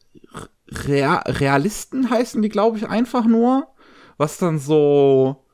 Rea 0.72 1.18
Realisten 1.26 2.10
heißen 2.10 2.42
die, 2.42 2.50
glaube 2.50 2.78
ich, 2.78 2.88
einfach 2.88 3.26
nur. 3.26 3.68
Was 4.18 4.38
dann 4.38 4.60
so 4.60 5.46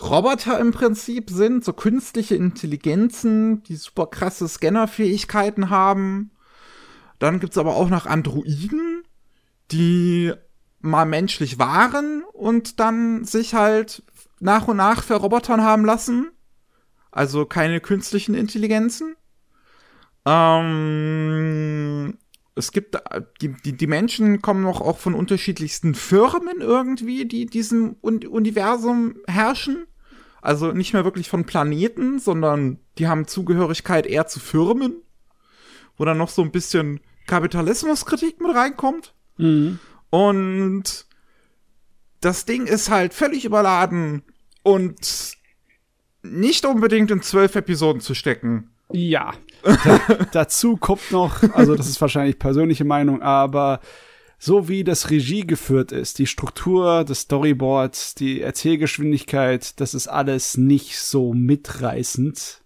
Roboter 0.00 0.58
im 0.58 0.72
Prinzip 0.72 1.30
sind, 1.30 1.64
so 1.64 1.72
künstliche 1.72 2.34
Intelligenzen, 2.34 3.62
die 3.64 3.76
super 3.76 4.06
krasse 4.06 4.48
Scannerfähigkeiten 4.48 5.70
haben. 5.70 6.32
Dann 7.18 7.40
gibt's 7.40 7.58
aber 7.58 7.76
auch 7.76 7.88
noch 7.88 8.06
Androiden, 8.06 9.02
die 9.70 10.32
mal 10.80 11.06
menschlich 11.06 11.58
waren 11.58 12.22
und 12.32 12.80
dann 12.80 13.24
sich 13.24 13.54
halt 13.54 14.02
nach 14.40 14.68
und 14.68 14.76
nach 14.76 15.02
verrobotern 15.02 15.62
haben 15.62 15.84
lassen. 15.84 16.30
Also 17.10 17.46
keine 17.46 17.80
künstlichen 17.80 18.34
Intelligenzen. 18.34 19.16
Ähm, 20.24 22.18
es 22.54 22.72
gibt, 22.72 22.96
die, 23.40 23.54
die, 23.64 23.76
die 23.76 23.86
Menschen 23.86 24.42
kommen 24.42 24.62
noch 24.62 24.80
auch 24.80 24.98
von 24.98 25.14
unterschiedlichsten 25.14 25.94
Firmen 25.94 26.60
irgendwie, 26.60 27.24
die 27.24 27.46
diesem 27.46 27.96
Universum 28.00 29.16
herrschen. 29.26 29.86
Also 30.40 30.72
nicht 30.72 30.92
mehr 30.92 31.04
wirklich 31.04 31.28
von 31.28 31.44
Planeten, 31.44 32.20
sondern 32.20 32.78
die 32.98 33.08
haben 33.08 33.26
Zugehörigkeit 33.26 34.06
eher 34.06 34.26
zu 34.26 34.38
Firmen, 34.38 35.02
wo 35.96 36.04
dann 36.04 36.18
noch 36.18 36.28
so 36.28 36.42
ein 36.42 36.52
bisschen 36.52 37.00
Kapitalismuskritik 37.26 38.40
mit 38.40 38.54
reinkommt. 38.54 39.14
Mhm. 39.36 39.78
Und 40.10 41.06
das 42.20 42.44
Ding 42.44 42.66
ist 42.66 42.90
halt 42.90 43.14
völlig 43.14 43.44
überladen 43.44 44.22
und 44.62 45.36
nicht 46.22 46.64
unbedingt 46.64 47.10
in 47.10 47.22
zwölf 47.22 47.54
Episoden 47.54 48.00
zu 48.00 48.14
stecken. 48.14 48.70
Ja. 48.92 49.32
Da, 49.62 50.00
dazu 50.32 50.76
kommt 50.76 51.10
noch, 51.10 51.42
also 51.54 51.74
das 51.74 51.88
ist 51.88 52.00
wahrscheinlich 52.00 52.38
persönliche 52.38 52.84
Meinung, 52.84 53.22
aber 53.22 53.80
so 54.38 54.68
wie 54.68 54.84
das 54.84 55.10
Regie 55.10 55.46
geführt 55.46 55.92
ist, 55.92 56.18
die 56.18 56.26
Struktur 56.26 57.04
des 57.04 57.22
Storyboards, 57.22 58.14
die 58.14 58.40
Erzählgeschwindigkeit, 58.40 59.78
das 59.80 59.94
ist 59.94 60.06
alles 60.06 60.56
nicht 60.56 60.98
so 60.98 61.34
mitreißend. 61.34 62.57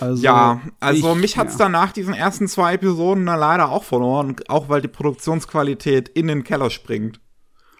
Also, 0.00 0.22
ja, 0.22 0.60
also 0.80 1.12
ich, 1.12 1.20
mich 1.20 1.36
hat's 1.36 1.54
ja. 1.54 1.66
danach 1.66 1.92
diesen 1.92 2.14
ersten 2.14 2.48
zwei 2.48 2.74
Episoden 2.74 3.26
dann 3.26 3.38
leider 3.38 3.70
auch 3.70 3.84
verloren, 3.84 4.36
auch 4.48 4.68
weil 4.68 4.82
die 4.82 4.88
Produktionsqualität 4.88 6.08
in 6.08 6.28
den 6.28 6.44
Keller 6.44 6.70
springt. 6.70 7.20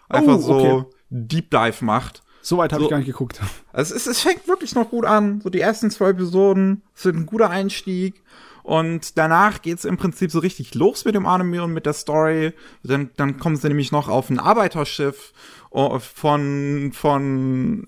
Einfach 0.09 0.37
oh, 0.37 0.41
so 0.41 0.53
okay. 0.53 0.83
Deep 1.09 1.51
Dive 1.51 1.83
macht. 1.83 2.23
So 2.41 2.57
weit 2.57 2.73
habe 2.73 2.81
so, 2.81 2.87
ich 2.87 2.91
gar 2.91 2.97
nicht 2.97 3.07
geguckt. 3.07 3.39
Also 3.71 3.95
es, 3.95 4.05
es 4.05 4.21
fängt 4.21 4.47
wirklich 4.47 4.75
noch 4.75 4.91
gut 4.91 5.05
an. 5.05 5.41
So 5.41 5.49
die 5.49 5.59
ersten 5.59 5.89
zwei 5.89 6.09
Episoden 6.09 6.83
sind 6.93 7.15
ein 7.15 7.25
guter 7.25 7.49
Einstieg. 7.49 8.21
Und 8.61 9.17
danach 9.17 9.61
geht's 9.61 9.83
im 9.83 9.97
Prinzip 9.97 10.31
so 10.31 10.39
richtig 10.39 10.75
los 10.75 11.05
mit 11.05 11.15
dem 11.15 11.25
Anime 11.25 11.63
und 11.63 11.73
mit 11.73 11.85
der 11.85 11.93
Story. 11.93 12.53
Dann, 12.83 13.09
dann 13.17 13.37
kommen 13.37 13.55
sie 13.55 13.67
nämlich 13.67 13.91
noch 13.91 14.07
auf 14.07 14.29
ein 14.29 14.39
Arbeiterschiff 14.39 15.33
oh, 15.71 15.99
von, 15.99 16.91
von, 16.93 17.87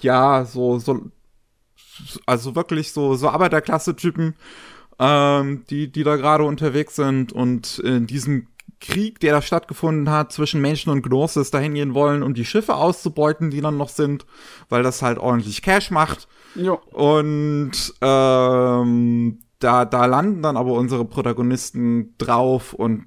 ja, 0.00 0.44
so, 0.44 0.78
so 0.78 1.10
also 2.26 2.54
wirklich 2.54 2.92
so, 2.92 3.14
so 3.14 3.28
Arbeiterklasse-Typen, 3.28 4.34
ähm, 4.98 5.64
die, 5.70 5.90
die 5.90 6.04
da 6.04 6.16
gerade 6.16 6.44
unterwegs 6.44 6.96
sind 6.96 7.32
und 7.32 7.78
in 7.80 8.06
diesem 8.06 8.46
Krieg, 8.80 9.20
der 9.20 9.32
da 9.32 9.42
stattgefunden 9.42 10.10
hat 10.10 10.32
zwischen 10.32 10.60
Menschen 10.60 10.90
und 10.90 11.02
Gnosis, 11.02 11.50
dahin 11.50 11.74
gehen 11.74 11.94
wollen, 11.94 12.22
um 12.22 12.34
die 12.34 12.46
Schiffe 12.46 12.74
auszubeuten, 12.74 13.50
die 13.50 13.60
dann 13.60 13.76
noch 13.76 13.90
sind, 13.90 14.26
weil 14.68 14.82
das 14.82 15.02
halt 15.02 15.18
ordentlich 15.18 15.62
Cash 15.62 15.90
macht. 15.90 16.28
Jo. 16.54 16.80
Und 16.92 17.94
ähm, 18.00 19.38
da, 19.58 19.84
da 19.84 20.06
landen 20.06 20.42
dann 20.42 20.56
aber 20.56 20.72
unsere 20.72 21.04
Protagonisten 21.04 22.14
drauf 22.16 22.72
und 22.72 23.04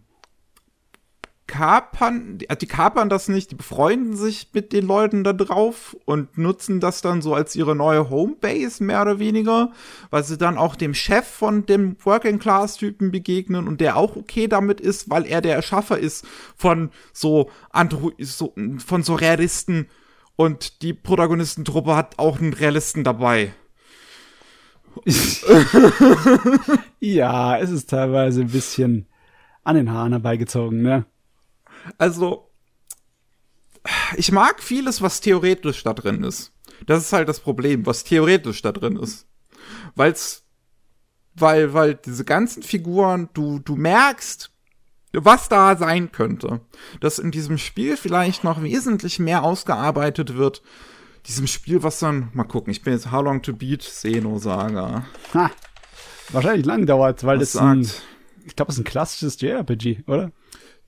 kapern, 1.48 2.38
die, 2.38 2.48
die 2.48 2.68
kapern 2.68 3.10
das 3.10 3.28
nicht, 3.28 3.52
die 3.52 3.56
befreunden 3.56 4.16
sich 4.16 4.50
mit 4.54 4.72
den 4.72 4.88
Leuten 4.88 5.24
da 5.24 5.34
drauf 5.34 5.96
und 6.06 6.38
nutzen 6.38 6.80
das 6.80 7.02
dann 7.02 7.22
so 7.22 7.34
als 7.34 7.56
ihre 7.56 7.76
neue 7.76 8.10
Homebase, 8.10 8.84
mehr 8.84 9.02
oder 9.02 9.20
weniger, 9.20 9.72
weil 10.10 10.24
sie 10.24 10.38
dann 10.38 10.58
auch 10.58 10.76
dem 10.76 10.94
Chef 10.94 11.28
von 11.28 11.66
dem 11.66 11.98
Working-Class-Typen 12.04 13.12
begegnen 13.12 13.68
und 13.68 13.82
der 13.82 13.98
auch 13.98 14.16
okay 14.16 14.48
damit 14.48 14.80
ist, 14.80 15.10
weil 15.10 15.26
er 15.26 15.42
der 15.42 15.56
Erschaffer 15.56 15.98
ist 15.98 16.26
von 16.56 16.92
so, 17.12 17.50
Andro 17.72 18.12
so 18.20 18.54
von 18.78 19.04
so 19.04 19.16
Realisten 19.16 19.88
und 20.36 20.82
die 20.82 20.94
Protagonistentruppe 20.94 21.96
hat 21.96 22.20
auch 22.20 22.40
einen 22.40 22.54
Realisten 22.54 23.04
dabei. 23.04 23.54
ja, 27.00 27.58
es 27.58 27.72
ist 27.72 27.90
teilweise 27.90 28.42
ein 28.42 28.50
bisschen 28.50 29.08
an 29.64 29.76
den 29.76 29.92
Haaren 29.92 30.12
herbeigezogen, 30.12 30.82
ne? 30.82 31.06
Also, 31.98 32.50
ich 34.16 34.32
mag 34.32 34.62
vieles, 34.62 35.02
was 35.02 35.22
theoretisch 35.22 35.84
da 35.84 35.94
drin 35.94 36.24
ist. 36.24 36.52
Das 36.86 37.04
ist 37.04 37.14
halt 37.14 37.30
das 37.30 37.40
Problem, 37.40 37.86
was 37.86 38.04
theoretisch 38.04 38.62
da 38.62 38.72
drin 38.72 38.98
ist. 38.98 39.28
Weil's, 39.96 40.44
weil, 41.36 41.74
weil 41.74 41.96
diese 41.96 42.26
ganzen 42.26 42.64
Figuren, 42.64 43.30
du, 43.34 43.60
du 43.60 43.76
merkst, 43.76 44.52
was 45.14 45.50
da 45.50 45.76
sein 45.78 46.12
könnte. 46.12 46.62
Dass 47.00 47.20
in 47.20 47.32
diesem 47.32 47.58
Spiel 47.58 47.98
vielleicht 47.98 48.44
noch 48.44 48.64
wesentlich 48.64 49.20
mehr 49.20 49.44
ausgearbeitet 49.44 50.36
wird. 50.36 50.62
Diesem 51.28 51.48
Spiel, 51.48 51.84
was 51.84 52.00
dann, 52.00 52.30
mal 52.34 52.44
gucken, 52.44 52.72
ich 52.72 52.82
bin 52.82 52.94
jetzt 52.94 53.12
How 53.12 53.24
Long 53.24 53.42
to 53.42 53.54
Beat 53.54 53.82
Xeno 53.82 54.40
Saga. 54.40 55.06
Ha, 55.34 55.52
wahrscheinlich 56.30 56.66
lang 56.66 56.86
dauert, 56.86 57.24
weil 57.24 57.40
was 57.40 57.52
das 57.52 57.54
sagt? 57.54 57.66
ein, 57.66 57.90
ich 58.46 58.56
glaube, 58.56 58.70
das 58.70 58.76
ist 58.76 58.82
ein 58.82 58.86
klassisches 58.86 59.40
JRPG, 59.40 60.04
oder? 60.08 60.32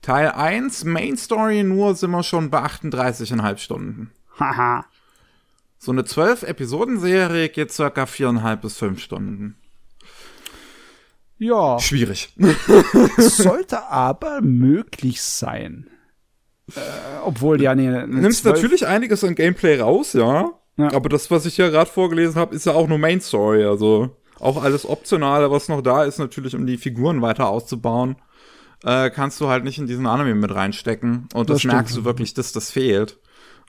Teil 0.02 0.30
1, 0.30 0.84
Main 0.84 1.16
Story 1.16 1.62
nur, 1.62 1.94
sind 1.94 2.10
wir 2.10 2.22
schon 2.22 2.50
bei 2.50 2.62
38,5 2.62 3.58
Stunden. 3.58 4.12
Haha. 4.38 4.84
so 5.78 5.92
eine 5.92 6.02
12-Episoden-Serie 6.02 7.48
geht 7.48 7.72
circa 7.72 8.04
4,5 8.04 8.56
bis 8.56 8.76
5 8.76 9.02
Stunden. 9.02 9.56
Ja. 11.38 11.78
Schwierig. 11.78 12.34
sollte 13.18 13.88
aber 13.88 14.40
möglich 14.40 15.22
sein. 15.22 15.88
Äh, 16.74 16.80
obwohl 17.24 17.62
ja 17.62 17.74
ne, 17.74 18.06
ne 18.06 18.20
Nimmst 18.22 18.42
12... 18.42 18.54
natürlich 18.54 18.86
einiges 18.86 19.22
an 19.22 19.34
Gameplay 19.34 19.80
raus, 19.80 20.14
ja. 20.14 20.50
ja. 20.76 20.92
Aber 20.92 21.08
das, 21.08 21.30
was 21.30 21.46
ich 21.46 21.56
ja 21.56 21.68
gerade 21.68 21.90
vorgelesen 21.90 22.36
habe, 22.36 22.54
ist 22.54 22.66
ja 22.66 22.72
auch 22.72 22.88
nur 22.88 22.98
Main 22.98 23.20
Story. 23.20 23.64
Also 23.64 24.16
auch 24.40 24.62
alles 24.62 24.88
Optionale, 24.88 25.50
was 25.50 25.68
noch 25.68 25.82
da 25.82 26.04
ist, 26.04 26.18
natürlich, 26.18 26.54
um 26.54 26.66
die 26.66 26.78
Figuren 26.78 27.22
weiter 27.22 27.48
auszubauen 27.48 28.16
äh, 28.84 29.10
kannst 29.10 29.40
du 29.40 29.48
halt 29.48 29.64
nicht 29.64 29.78
in 29.78 29.86
diesen 29.86 30.06
Anime 30.06 30.34
mit 30.34 30.54
reinstecken. 30.54 31.28
Und 31.34 31.50
das, 31.50 31.62
das 31.62 31.72
merkst 31.72 31.96
du 31.96 32.04
wirklich, 32.04 32.34
dass 32.34 32.52
das 32.52 32.70
fehlt. 32.70 33.18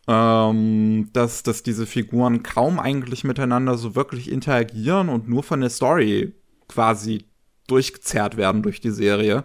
Ähm, 0.10 1.10
dass, 1.12 1.44
dass 1.44 1.64
diese 1.64 1.86
Figuren 1.86 2.42
kaum 2.42 2.80
eigentlich 2.80 3.26
miteinander 3.26 3.78
so 3.78 3.96
wirklich 3.96 4.32
interagieren 4.32 5.10
und 5.10 5.28
nur 5.28 5.44
von 5.44 5.60
der 5.60 5.70
Story 5.70 6.34
quasi 6.70 7.26
durchgezerrt 7.68 8.38
werden 8.38 8.64
durch 8.64 8.80
die 8.80 8.92
Serie. 8.92 9.44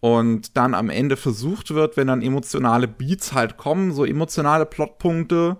Und 0.00 0.56
dann 0.56 0.74
am 0.74 0.90
Ende 0.90 1.16
versucht 1.16 1.74
wird, 1.74 1.96
wenn 1.96 2.08
dann 2.08 2.22
emotionale 2.22 2.88
Beats 2.88 3.32
halt 3.32 3.56
kommen, 3.56 3.92
so 3.92 4.04
emotionale 4.04 4.66
Plotpunkte, 4.66 5.58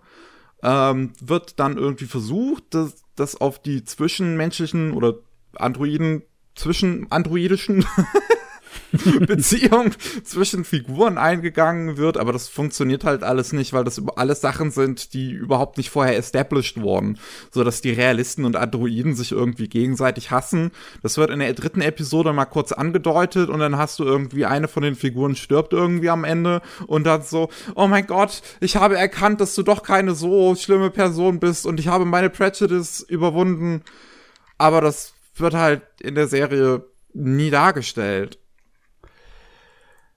ähm, 0.63 1.13
wird 1.21 1.59
dann 1.59 1.77
irgendwie 1.77 2.07
versucht, 2.07 2.65
das, 2.71 3.03
das 3.17 3.41
auf 3.41 3.61
die 3.61 3.85
zwischenmenschlichen 3.85 4.93
oder 4.93 5.15
Androiden, 5.57 6.23
zwischen 6.55 7.11
androidischen 7.11 7.87
Beziehung 9.27 9.93
zwischen 10.25 10.65
Figuren 10.65 11.19
eingegangen 11.19 11.97
wird, 11.97 12.17
aber 12.17 12.33
das 12.33 12.49
funktioniert 12.49 13.05
halt 13.05 13.23
alles 13.23 13.53
nicht, 13.53 13.73
weil 13.73 13.85
das 13.85 14.03
alles 14.17 14.41
Sachen 14.41 14.71
sind, 14.71 15.15
die 15.15 15.31
überhaupt 15.31 15.77
nicht 15.77 15.91
vorher 15.91 16.17
established 16.17 16.81
wurden, 16.81 17.19
so 17.51 17.65
dass 17.65 17.81
die 17.81 17.93
Realisten 17.93 18.45
und 18.45 18.57
Androiden 18.57 19.15
sich 19.15 19.33
irgendwie 19.33 19.69
gegenseitig 19.69 20.31
hassen. 20.31 20.73
Das 21.03 21.19
wird 21.19 21.31
in 21.31 21.39
der 21.39 21.53
dritten 21.55 21.81
Episode 21.81 22.33
mal 22.33 22.47
kurz 22.47 22.73
angedeutet 22.73 23.49
und 23.49 23.61
dann 23.61 23.77
hast 23.77 23.99
du 23.99 24.05
irgendwie 24.05 24.47
eine 24.47 24.69
von 24.69 24.83
den 24.83 24.97
Figuren 24.97 25.37
stirbt 25.37 25.73
irgendwie 25.73 26.11
am 26.11 26.25
Ende 26.25 26.61
und 26.87 27.05
dann 27.05 27.23
so, 27.23 27.49
oh 27.75 27.87
mein 27.87 28.07
Gott, 28.07 28.43
ich 28.61 28.77
habe 28.77 28.97
erkannt, 28.97 29.41
dass 29.41 29.55
du 29.55 29.63
doch 29.63 29.83
keine 29.83 30.15
so 30.15 30.55
schlimme 30.55 30.91
Person 30.91 31.39
bist 31.41 31.67
und 31.67 31.79
ich 31.81 31.89
habe 31.89 32.05
meine 32.05 32.31
Prejudice 32.31 33.01
überwunden. 33.01 33.83
Aber 34.59 34.81
das 34.81 35.15
wird 35.37 35.55
halt 35.55 35.83
in 36.01 36.15
der 36.15 36.29
Serie 36.29 36.85
nie 37.15 37.51
dargestellt. 37.51 38.40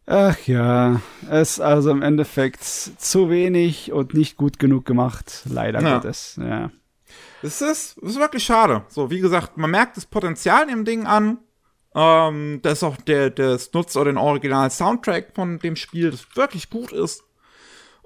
Ach 0.05 0.37
ja, 0.47 1.01
es 1.29 1.53
ist 1.53 1.59
also 1.61 1.91
im 1.91 2.01
Endeffekt 2.01 2.63
zu 2.63 3.29
wenig 3.29 3.91
und 3.93 4.13
nicht 4.13 4.35
gut 4.35 4.59
genug 4.59 4.85
gemacht, 4.85 5.43
leider 5.45 5.81
ja. 5.81 5.95
Gottes. 5.95 6.37
Ja. 6.41 6.71
Es 7.41 7.61
ist, 7.61 7.97
es 7.97 8.11
ist 8.11 8.19
wirklich 8.19 8.43
schade. 8.43 8.83
So, 8.89 9.09
wie 9.09 9.19
gesagt, 9.19 9.57
man 9.57 9.71
merkt 9.71 9.97
das 9.97 10.05
Potenzial 10.05 10.69
im 10.69 10.85
Ding 10.85 11.05
an. 11.05 11.39
Ähm, 11.95 12.59
dass 12.63 12.81
auch 12.81 12.97
der, 12.97 13.29
das 13.29 13.71
nutzt 13.71 13.95
auch 13.97 14.03
den 14.03 14.17
originalen 14.17 14.71
Soundtrack 14.71 15.33
von 15.35 15.59
dem 15.59 15.75
Spiel, 15.75 16.09
das 16.09 16.25
wirklich 16.35 16.71
gut 16.71 16.91
ist. 16.91 17.23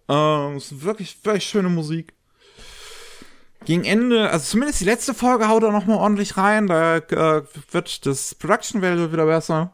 Ähm, 0.09 0.57
es 0.57 0.73
ist 0.73 0.83
wirklich, 0.83 1.17
wirklich 1.23 1.45
schöne 1.45 1.69
Musik. 1.69 2.13
Gegen 3.63 3.85
Ende, 3.85 4.29
also 4.29 4.45
zumindest 4.45 4.81
die 4.81 4.85
letzte 4.85 5.13
Folge 5.13 5.47
haut 5.47 5.63
er 5.63 5.71
noch 5.71 5.85
mal 5.85 5.97
ordentlich 5.97 6.35
rein. 6.35 6.67
Da 6.67 6.97
äh, 6.97 7.43
wird 7.71 8.05
das 8.05 8.35
Production 8.35 8.81
Value 8.81 9.11
wieder 9.13 9.25
besser. 9.25 9.73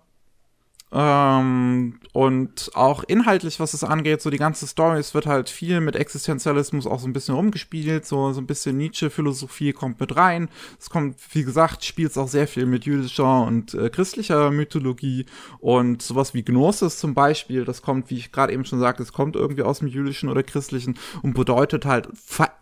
Ähm, 0.95 1.95
und 2.11 2.69
auch 2.75 3.03
inhaltlich, 3.03 3.59
was 3.59 3.73
es 3.73 3.83
angeht, 3.83 4.21
so 4.21 4.29
die 4.29 4.37
ganze 4.37 4.67
Story, 4.67 4.99
es 4.99 5.15
wird 5.15 5.25
halt 5.25 5.49
viel 5.49 5.81
mit 5.81 5.95
Existenzialismus 5.95 6.85
auch 6.85 6.99
so 6.99 7.07
ein 7.07 7.13
bisschen 7.13 7.33
rumgespielt, 7.33 8.05
so, 8.05 8.31
so 8.31 8.39
ein 8.39 8.45
bisschen 8.45 8.77
Nietzsche-Philosophie 8.77 9.73
kommt 9.73 9.99
mit 9.99 10.15
rein. 10.15 10.49
Es 10.79 10.91
kommt, 10.91 11.15
wie 11.31 11.43
gesagt, 11.43 11.83
spielt 11.83 12.11
es 12.11 12.17
auch 12.19 12.27
sehr 12.27 12.47
viel 12.47 12.67
mit 12.67 12.85
jüdischer 12.85 13.43
und 13.43 13.73
äh, 13.73 13.89
christlicher 13.89 14.51
Mythologie 14.51 15.25
und 15.59 16.03
sowas 16.03 16.35
wie 16.35 16.43
Gnosis 16.43 16.99
zum 16.99 17.15
Beispiel, 17.15 17.65
das 17.65 17.81
kommt, 17.81 18.11
wie 18.11 18.17
ich 18.17 18.31
gerade 18.31 18.53
eben 18.53 18.63
schon 18.65 18.79
sagte, 18.79 19.01
es 19.01 19.13
kommt 19.13 19.35
irgendwie 19.35 19.63
aus 19.63 19.79
dem 19.79 19.87
jüdischen 19.87 20.29
oder 20.29 20.43
christlichen 20.43 20.99
und 21.23 21.33
bedeutet 21.33 21.85
halt 21.85 22.07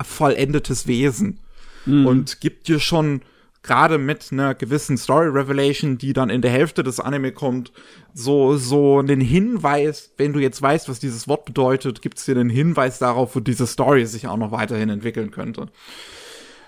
vollendetes 0.02 0.88
Wesen. 0.88 1.40
Mhm. 1.86 2.06
Und 2.06 2.40
gibt 2.40 2.70
dir 2.70 2.80
schon 2.80 3.22
gerade 3.64 3.98
mit 3.98 4.30
einer 4.32 4.56
gewissen 4.56 4.98
Story 4.98 5.28
Revelation, 5.28 5.98
die 5.98 6.14
dann 6.14 6.30
in 6.30 6.42
der 6.42 6.52
Hälfte 6.52 6.84
des 6.84 7.00
Anime 7.00 7.32
kommt, 7.32 7.72
so, 8.14 8.58
so 8.58 9.00
einen 9.00 9.22
Hinweis, 9.22 10.12
wenn 10.18 10.34
du 10.34 10.40
jetzt 10.40 10.62
weißt, 10.62 10.90
was 10.90 11.00
dieses 11.00 11.28
Wort 11.28 11.46
bedeutet, 11.46 12.02
gibt 12.02 12.18
es 12.18 12.26
dir 12.26 12.36
einen 12.36 12.50
Hinweis 12.50 13.00
darauf, 13.00 13.36
wo 13.36 13.40
diese 13.40 13.68
Story 13.68 14.06
sich 14.06 14.28
auch 14.28 14.38
noch 14.38 14.52
weiterhin 14.52 14.90
entwickeln 14.90 15.32
könnte. 15.32 15.68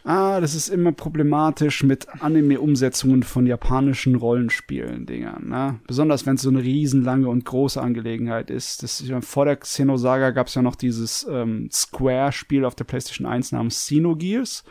Ah, 0.05 0.41
das 0.41 0.53
ist 0.53 0.67
immer 0.67 0.91
problematisch 0.91 1.81
mit 1.81 2.07
Anime-Umsetzungen 2.21 3.23
von 3.23 3.47
japanischen 3.47 4.15
Rollenspielen, 4.15 5.05
Dingern, 5.05 5.47
ne? 5.47 5.79
Besonders 5.87 6.25
wenn 6.25 6.35
es 6.35 6.41
so 6.41 6.49
eine 6.49 6.61
riesenlange 6.61 7.29
und 7.29 7.45
große 7.45 7.81
Angelegenheit 7.81 8.49
ist. 8.49 8.83
Das, 8.83 9.01
vor 9.21 9.45
der 9.45 9.55
Xenosaga 9.55 10.31
gab 10.31 10.47
es 10.47 10.55
ja 10.55 10.61
noch 10.61 10.75
dieses 10.75 11.25
ähm, 11.29 11.69
Square-Spiel 11.71 12.65
auf 12.65 12.75
der 12.75 12.83
PlayStation 12.83 13.25
1 13.25 13.53
namens 13.53 13.77
Xenogears. 13.77 14.65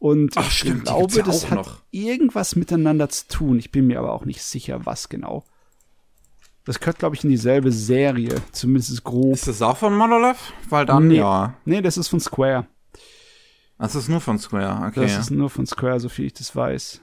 Und 0.00 0.32
Ach, 0.36 0.50
ich 0.50 0.82
glaube, 0.82 1.14
ja 1.14 1.22
das 1.22 1.50
hat 1.50 1.58
noch. 1.58 1.82
irgendwas 1.90 2.56
miteinander 2.56 3.10
zu 3.10 3.28
tun. 3.28 3.58
Ich 3.58 3.70
bin 3.70 3.86
mir 3.86 3.98
aber 3.98 4.12
auch 4.12 4.24
nicht 4.24 4.42
sicher, 4.42 4.86
was 4.86 5.10
genau. 5.10 5.44
Das 6.64 6.80
gehört, 6.80 6.98
glaube 6.98 7.16
ich, 7.16 7.22
in 7.22 7.28
dieselbe 7.28 7.70
Serie, 7.70 8.36
zumindest 8.52 9.04
grob. 9.04 9.34
Ist 9.34 9.46
das 9.46 9.60
auch 9.60 9.76
von 9.76 9.94
Monolith? 9.94 10.38
Weil 10.70 10.86
dann 10.86 11.08
nee, 11.08 11.16
ja. 11.16 11.54
Nee, 11.66 11.82
das 11.82 11.98
ist 11.98 12.08
von 12.08 12.18
Square. 12.18 12.66
Das 13.78 13.94
ist 13.94 14.08
nur 14.08 14.22
von 14.22 14.38
Square, 14.38 14.86
okay. 14.88 15.02
Das 15.02 15.18
ist 15.18 15.30
nur 15.30 15.50
von 15.50 15.66
Square, 15.66 16.00
so 16.00 16.08
viel 16.08 16.26
ich 16.26 16.34
das 16.34 16.56
weiß. 16.56 17.02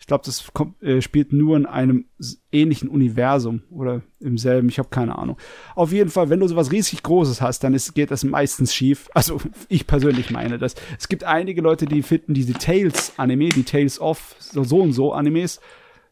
Ich 0.00 0.06
glaube, 0.06 0.24
das 0.24 0.52
kommt, 0.54 0.82
äh, 0.82 1.02
spielt 1.02 1.32
nur 1.32 1.58
in 1.58 1.66
einem 1.66 2.06
ähnlichen 2.50 2.88
Universum 2.88 3.62
oder 3.70 4.00
im 4.18 4.38
selben, 4.38 4.70
ich 4.70 4.78
habe 4.78 4.88
keine 4.88 5.16
Ahnung. 5.18 5.36
Auf 5.76 5.92
jeden 5.92 6.08
Fall, 6.08 6.30
wenn 6.30 6.40
du 6.40 6.48
sowas 6.48 6.72
riesig 6.72 7.02
Großes 7.02 7.42
hast, 7.42 7.62
dann 7.62 7.74
ist, 7.74 7.94
geht 7.94 8.10
das 8.10 8.24
meistens 8.24 8.74
schief. 8.74 9.08
Also 9.20 9.38
ich 9.68 9.86
persönlich 9.86 10.30
meine 10.30 10.58
das. 10.58 10.74
Es 10.98 11.08
gibt 11.08 11.24
einige 11.24 11.60
Leute, 11.60 11.84
die 11.84 12.02
finden 12.02 12.32
diese 12.32 12.54
Tales-Anime, 12.54 13.50
die 13.50 13.64
Tales 13.64 14.00
of 14.00 14.34
so, 14.38 14.64
so 14.64 14.80
und 14.80 14.94
so 14.94 15.12
Animes, 15.12 15.60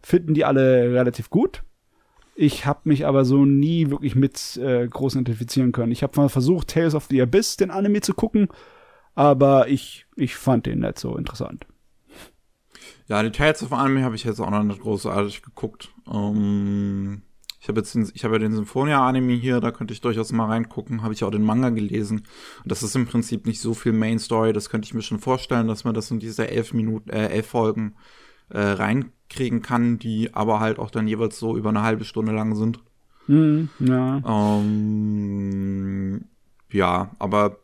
finden 0.03 0.35
die 0.35 0.45
alle 0.45 0.93
relativ 0.93 1.31
gut. 1.31 1.63
Ich 2.35 2.67
habe 2.67 2.81
mich 2.85 3.07
aber 3.07 3.25
so 3.25 3.47
nie 3.47 3.91
wirklich 3.91 4.15
mit 4.15 4.59
äh, 4.59 4.87
groß 4.87 5.15
identifizieren 5.15 5.73
können. 5.73 5.93
Ich 5.93 6.03
habe 6.03 6.21
mal 6.21 6.29
versucht, 6.29 6.69
Tales 6.69 6.95
of 6.95 7.07
the 7.09 7.23
Abyss, 7.23 7.57
den 7.57 7.71
Anime 7.71 8.03
zu 8.03 8.13
gucken, 8.13 8.49
aber 9.15 9.69
ich, 9.69 10.07
ich 10.15 10.37
fand 10.37 10.67
den 10.67 10.81
nicht 10.81 10.99
so 10.99 11.17
interessant. 11.17 11.67
Ja, 13.09 13.23
die 13.23 13.31
Tales 13.31 13.63
of 13.63 13.73
Anime 13.73 14.05
habe 14.05 14.17
ich 14.17 14.25
jetzt 14.25 14.39
auch 14.39 14.51
noch 14.51 14.63
nicht 14.63 14.83
großartig 14.83 15.43
geguckt. 15.43 15.91
Ähm, 16.07 17.23
ich 17.61 17.69
habe 17.69 17.81
jetzt 17.81 17.95
den, 17.95 18.11
ich 18.15 18.23
habe 18.25 18.35
ja 18.35 18.39
den 18.39 18.55
Symphonia-Anime 18.55 19.33
hier, 19.33 19.61
da 19.61 19.71
könnte 19.71 19.95
ich 19.95 20.03
durchaus 20.03 20.31
mal 20.31 20.47
reingucken. 20.47 21.03
Habe 21.03 21.15
ich 21.15 21.25
auch 21.25 21.31
den 21.31 21.43
Manga 21.43 21.71
gelesen. 21.71 22.19
Und 22.63 22.71
das 22.71 22.83
ist 22.83 22.95
im 22.95 23.07
Prinzip 23.07 23.47
nicht 23.47 23.61
so 23.61 23.73
viel 23.73 23.93
Main 23.93 24.19
Story. 24.19 24.53
Das 24.53 24.69
könnte 24.69 24.87
ich 24.87 24.95
mir 24.95 25.03
schon 25.03 25.19
vorstellen, 25.19 25.69
dass 25.69 25.85
man 25.85 25.95
das 25.95 26.11
in 26.11 26.21
diese 26.21 26.49
elf 26.49 26.75
Minuten, 26.75 27.09
äh, 27.09 27.29
elf 27.29 27.47
Folgen 27.47 27.95
äh, 28.51 28.61
reinkriegen 28.61 29.63
kann, 29.63 29.99
die 29.99 30.35
aber 30.35 30.61
halt 30.61 30.79
auch 30.79 30.91
dann 30.91 31.09
jeweils 31.09 31.39
so 31.39 31.57
über 31.57 31.71
eine 31.71 31.83
halbe 31.83 32.05
Stunde 32.05 32.33
lang 32.33 32.55
sind. 32.55 32.81
Mhm, 33.27 33.71
ja. 33.79 34.23
Ähm, 34.59 36.25
ja, 36.71 37.11
aber 37.19 37.59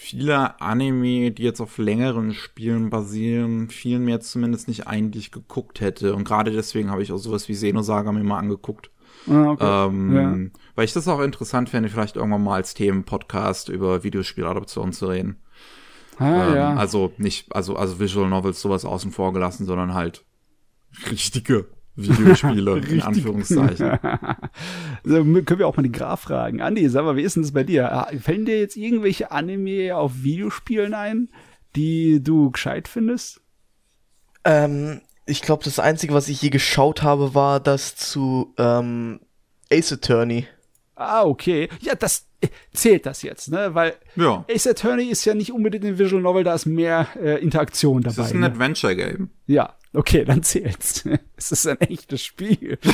viele 0.00 0.60
Anime, 0.62 1.30
die 1.30 1.42
jetzt 1.42 1.60
auf 1.60 1.76
längeren 1.76 2.32
Spielen 2.32 2.88
basieren, 2.88 3.68
fielen 3.68 4.04
mir 4.04 4.12
jetzt 4.12 4.32
zumindest 4.32 4.66
nicht 4.66 4.86
ein, 4.86 5.10
die 5.10 5.18
ich 5.18 5.30
geguckt 5.30 5.82
hätte. 5.82 6.14
Und 6.14 6.24
gerade 6.24 6.50
deswegen 6.50 6.90
habe 6.90 7.02
ich 7.02 7.12
auch 7.12 7.18
sowas 7.18 7.48
wie 7.48 7.52
Xenosaga 7.52 8.10
mir 8.10 8.24
mal 8.24 8.38
angeguckt. 8.38 8.90
Ah, 9.28 9.50
okay. 9.50 9.86
Ähm, 9.88 10.16
Ja. 10.16 10.60
Weil 10.74 10.84
ich 10.86 10.94
das 10.94 11.06
auch 11.06 11.20
interessant 11.20 11.68
fände, 11.68 11.90
vielleicht 11.90 12.16
irgendwann 12.16 12.42
mal 12.42 12.54
als 12.54 12.72
Themenpodcast 12.72 13.68
über 13.68 14.02
Videospieladoption 14.02 14.92
zu 14.92 15.06
reden. 15.06 15.42
Ah, 16.18 16.48
ähm, 16.48 16.54
ja. 16.54 16.74
Also 16.76 17.12
nicht, 17.18 17.54
also, 17.54 17.76
also 17.76 18.00
Visual 18.00 18.28
Novels 18.28 18.60
sowas 18.62 18.86
außen 18.86 19.12
vor 19.12 19.34
gelassen, 19.34 19.66
sondern 19.66 19.92
halt 19.92 20.24
richtige 21.10 21.66
Videospiele, 22.08 22.78
in 22.78 23.02
Anführungszeichen. 23.02 23.98
so, 25.04 25.24
können 25.24 25.58
wir 25.58 25.68
auch 25.68 25.76
mal 25.76 25.82
den 25.82 25.92
Graf 25.92 26.20
fragen. 26.20 26.60
Andi, 26.60 26.88
sag 26.88 27.04
mal, 27.04 27.16
wie 27.16 27.22
ist 27.22 27.36
denn 27.36 27.42
das 27.42 27.52
bei 27.52 27.64
dir? 27.64 28.06
Fällen 28.20 28.44
dir 28.44 28.58
jetzt 28.58 28.76
irgendwelche 28.76 29.30
Anime 29.30 29.96
auf 29.96 30.22
Videospielen 30.22 30.94
ein, 30.94 31.28
die 31.76 32.22
du 32.22 32.50
gescheit 32.50 32.88
findest? 32.88 33.40
Ähm, 34.44 35.00
ich 35.26 35.42
glaube, 35.42 35.64
das 35.64 35.78
Einzige, 35.78 36.14
was 36.14 36.28
ich 36.28 36.42
je 36.42 36.50
geschaut 36.50 37.02
habe, 37.02 37.34
war 37.34 37.60
das 37.60 37.96
zu 37.96 38.54
ähm, 38.58 39.20
Ace 39.70 39.92
Attorney. 39.92 40.46
Ah, 41.00 41.24
okay. 41.24 41.70
Ja, 41.80 41.94
das 41.94 42.26
äh, 42.42 42.48
zählt 42.74 43.06
das 43.06 43.22
jetzt, 43.22 43.50
ne? 43.50 43.74
Weil 43.74 43.94
Ja, 44.16 44.44
Ace 44.54 44.66
Attorney 44.66 45.04
ist 45.04 45.24
ja 45.24 45.34
nicht 45.34 45.50
unbedingt 45.50 45.82
ein 45.86 45.98
Visual 45.98 46.20
Novel, 46.20 46.44
da 46.44 46.54
ist 46.54 46.66
mehr 46.66 47.08
äh, 47.18 47.42
Interaktion 47.42 48.02
dabei. 48.02 48.16
das 48.16 48.26
ist 48.26 48.34
ein 48.34 48.40
ne? 48.40 48.46
Adventure-Game. 48.46 49.30
Ja, 49.46 49.76
okay, 49.94 50.26
dann 50.26 50.42
zählt's. 50.42 51.04
es 51.36 51.52
ist 51.52 51.66
ein 51.66 51.80
echtes 51.80 52.22
Spiel. 52.22 52.78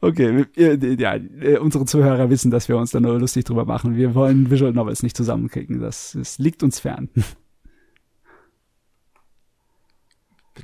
okay, 0.00 0.46
äh, 0.56 0.94
ja, 0.94 1.16
äh, 1.16 1.58
unsere 1.58 1.86
Zuhörer 1.86 2.30
wissen, 2.30 2.52
dass 2.52 2.68
wir 2.68 2.76
uns 2.76 2.92
da 2.92 3.00
nur 3.00 3.18
lustig 3.18 3.44
drüber 3.44 3.64
machen. 3.64 3.96
Wir 3.96 4.14
wollen 4.14 4.48
Visual 4.48 4.72
Novels 4.72 5.02
nicht 5.02 5.16
zusammenkriegen. 5.16 5.80
Das, 5.80 6.16
das 6.16 6.38
liegt 6.38 6.62
uns 6.62 6.78
fern. 6.78 7.08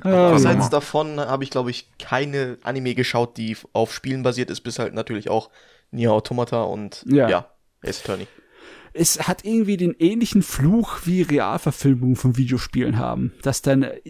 Also 0.01 0.49
Abseits 0.49 0.65
mal. 0.65 0.69
davon 0.71 1.21
habe 1.21 1.45
ich, 1.45 1.51
glaube 1.51 1.71
ich, 1.71 1.89
keine 1.99 2.59
Anime 2.63 2.95
geschaut, 2.95 3.37
die 3.37 3.57
auf 3.73 3.93
Spielen 3.93 4.23
basiert 4.23 4.51
ist, 4.51 4.61
bis 4.61 4.79
halt 4.79 4.95
natürlich 4.95 5.31
auch 5.31 5.51
Nier 5.91 6.13
Automata 6.13 6.63
und 6.63 7.05
Ja. 7.09 7.29
ja, 7.29 7.47
Ace 7.83 8.03
Attorney. 8.03 8.27
es 8.93 9.27
hat 9.29 9.45
irgendwie 9.45 9.77
den 9.77 9.95
ähnlichen 9.99 10.43
Fluch 10.43 11.01
wie 11.05 11.23
Realverfilmungen 11.23 12.17
von 12.17 12.37
Videospielen 12.37 12.99
haben, 12.99 13.33
dass 13.43 13.63
dann 13.63 13.83
äh, 13.83 14.01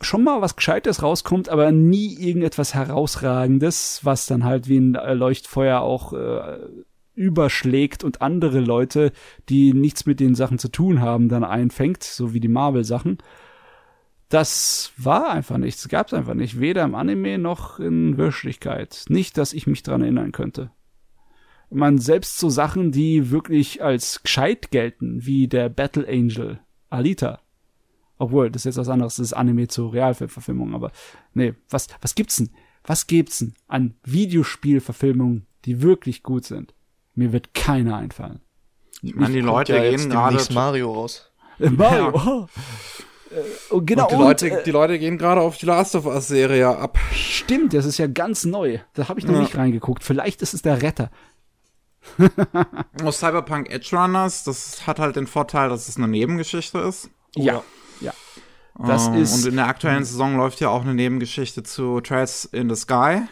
schon 0.00 0.22
mal 0.22 0.40
was 0.40 0.56
Gescheites 0.56 1.02
rauskommt, 1.02 1.48
aber 1.48 1.72
nie 1.72 2.14
irgendetwas 2.14 2.74
Herausragendes, 2.74 4.00
was 4.04 4.26
dann 4.26 4.44
halt 4.44 4.68
wie 4.68 4.78
ein 4.78 4.92
Leuchtfeuer 4.92 5.80
auch 5.80 6.12
äh, 6.12 6.58
überschlägt 7.14 8.04
und 8.04 8.22
andere 8.22 8.60
Leute, 8.60 9.10
die 9.48 9.72
nichts 9.72 10.06
mit 10.06 10.20
den 10.20 10.34
Sachen 10.34 10.58
zu 10.58 10.68
tun 10.68 11.00
haben, 11.00 11.28
dann 11.28 11.44
einfängt, 11.44 12.04
so 12.04 12.34
wie 12.34 12.40
die 12.40 12.48
Marvel-Sachen. 12.48 13.18
Das 14.28 14.92
war 14.96 15.30
einfach 15.30 15.58
nichts, 15.58 15.88
gab's 15.88 16.12
einfach 16.12 16.34
nicht, 16.34 16.58
weder 16.58 16.82
im 16.82 16.94
Anime 16.94 17.38
noch 17.38 17.78
in 17.78 18.16
Wirklichkeit. 18.16 19.04
Nicht, 19.08 19.38
dass 19.38 19.52
ich 19.52 19.66
mich 19.66 19.82
dran 19.82 20.02
erinnern 20.02 20.32
könnte 20.32 20.70
man 21.70 21.98
selbst 21.98 22.38
so 22.38 22.48
Sachen, 22.48 22.92
die 22.92 23.30
wirklich 23.30 23.82
als 23.82 24.22
gescheit 24.22 24.70
gelten, 24.70 25.26
wie 25.26 25.48
der 25.48 25.68
Battle 25.68 26.06
Angel 26.08 26.60
Alita. 26.90 27.40
Obwohl, 28.18 28.50
das 28.50 28.62
ist 28.62 28.64
jetzt 28.64 28.78
was 28.78 28.88
anderes, 28.88 29.16
das 29.16 29.26
ist 29.26 29.32
Anime 29.34 29.68
zur 29.68 29.92
Realfilmverfilmung, 29.92 30.74
aber 30.74 30.90
nee, 31.34 31.54
was, 31.68 31.88
was 32.00 32.14
gibt's 32.14 32.36
denn? 32.36 32.50
Was 32.84 33.06
gibt's 33.06 33.40
denn 33.40 33.54
an 33.66 33.96
Videospielverfilmungen, 34.04 35.46
die 35.64 35.82
wirklich 35.82 36.22
gut 36.22 36.44
sind? 36.44 36.74
Mir 37.14 37.32
wird 37.32 37.52
keiner 37.52 37.96
einfallen. 37.96 38.40
Ich 39.02 39.14
meine, 39.14 39.34
die 39.34 39.40
Leute 39.40 39.74
ja 39.74 39.82
gehen 39.82 39.92
jetzt 39.92 40.10
gerade. 40.10 40.54
Mario 40.54 40.92
raus. 40.92 41.30
Mario. 41.58 42.08
Äh, 42.08 42.12
oh, 42.14 42.46
genau, 43.70 44.04
und 44.04 44.10
die, 44.10 44.14
und, 44.14 44.20
Leute, 44.20 44.50
äh, 44.50 44.62
die 44.64 44.70
Leute 44.70 44.98
gehen 44.98 45.18
gerade 45.18 45.40
auf 45.40 45.56
die 45.58 45.66
Last 45.66 45.94
of 45.94 46.06
Us-Serie 46.06 46.68
ab. 46.76 46.98
stimmt, 47.12 47.74
das 47.74 47.84
ist 47.86 47.98
ja 47.98 48.06
ganz 48.06 48.44
neu. 48.44 48.78
Da 48.94 49.08
habe 49.08 49.18
ich 49.20 49.26
noch 49.26 49.34
Ja. 49.34 49.40
nicht 49.40 49.56
reingeguckt. 49.56 50.04
Vielleicht 50.04 50.42
ist 50.42 50.54
es 50.54 50.62
der 50.62 50.82
Retter. 50.82 51.10
Aus 53.04 53.18
Cyberpunk 53.18 53.68
Edge 53.70 53.96
Runners, 53.96 54.44
das 54.44 54.86
hat 54.86 54.98
halt 55.00 55.16
den 55.16 55.26
Vorteil, 55.26 55.68
dass 55.68 55.88
es 55.88 55.96
eine 55.96 56.06
Nebengeschichte 56.08 56.78
ist. 56.78 57.10
Ja, 57.34 57.62
ja. 58.00 58.12
Das 58.78 59.08
Ähm, 59.08 59.14
ist- 59.14 59.34
Und 59.44 59.50
in 59.50 59.56
der 59.56 59.66
aktuellen 59.66 60.04
Saison 60.04 60.36
läuft 60.36 60.60
ja 60.60 60.68
auch 60.68 60.82
eine 60.82 60.94
Nebengeschichte 60.94 61.62
zu 61.62 62.00
Trails 62.00 62.44
in 62.44 62.68
the 62.72 62.76
Sky. 62.76 63.22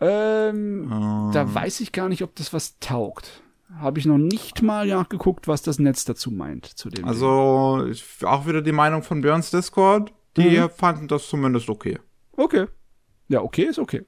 Ähm, 0.00 0.90
Ähm, 0.92 1.30
Da 1.32 1.52
weiß 1.52 1.80
ich 1.80 1.92
gar 1.92 2.08
nicht, 2.08 2.22
ob 2.22 2.34
das 2.36 2.52
was 2.52 2.78
taugt. 2.78 3.42
Habe 3.78 3.98
ich 3.98 4.06
noch 4.06 4.18
nicht 4.18 4.62
mal 4.62 4.86
nachgeguckt, 4.86 5.48
was 5.48 5.62
das 5.62 5.78
Netz 5.78 6.04
dazu 6.04 6.30
meint 6.30 6.66
zu 6.66 6.90
dem. 6.90 7.04
Also 7.04 7.86
ich, 7.88 8.04
auch 8.24 8.46
wieder 8.46 8.62
die 8.62 8.72
Meinung 8.72 9.02
von 9.02 9.20
Björns 9.20 9.50
Discord. 9.50 10.12
Die 10.36 10.58
Mhm. 10.58 10.70
fanden 10.70 11.08
das 11.08 11.28
zumindest 11.28 11.68
okay. 11.68 11.98
okay. 12.36 12.66
Ja, 13.28 13.42
okay 13.42 13.64
ist 13.64 13.78
okay. 13.78 14.04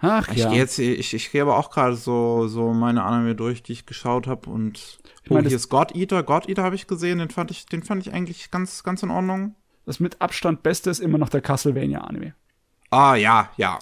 Ach 0.00 0.28
Ich 0.28 0.38
ja. 0.38 0.48
gehe 0.48 0.58
jetzt, 0.58 0.78
ich, 0.78 1.12
ich 1.12 1.30
gehe 1.30 1.42
aber 1.42 1.58
auch 1.58 1.70
gerade 1.70 1.94
so, 1.94 2.48
so 2.48 2.72
meine 2.72 3.02
Anime 3.02 3.34
durch, 3.34 3.62
die 3.62 3.72
ich 3.72 3.84
geschaut 3.84 4.26
habe 4.26 4.48
und 4.48 4.78
Ich 5.24 5.30
oh, 5.30 5.34
meine, 5.34 5.48
hier 5.48 5.56
ist 5.56 5.68
God 5.68 5.94
Eater. 5.94 6.22
God 6.22 6.48
Eater 6.48 6.62
habe 6.62 6.74
ich 6.74 6.86
gesehen, 6.86 7.18
den 7.18 7.28
fand 7.28 7.50
ich, 7.50 7.66
den 7.66 7.82
fand 7.82 8.06
ich 8.06 8.12
eigentlich 8.14 8.50
ganz, 8.50 8.82
ganz 8.82 9.02
in 9.02 9.10
Ordnung. 9.10 9.56
Das 9.84 10.00
mit 10.00 10.20
Abstand 10.22 10.62
Beste 10.62 10.88
ist 10.88 11.00
immer 11.00 11.18
noch 11.18 11.28
der 11.28 11.42
Castlevania-Anime. 11.42 12.34
Ah 12.90 13.14
ja, 13.14 13.50
ja. 13.56 13.78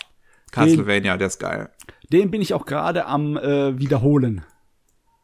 Castlevania, 0.51 1.17
der 1.17 1.29
ist 1.29 1.39
geil. 1.39 1.71
Den 2.13 2.31
bin 2.31 2.41
ich 2.41 2.55
auch 2.55 2.67
gerade 2.67 3.07
am 3.07 3.37
äh, 3.37 3.79
wiederholen. 3.79 4.45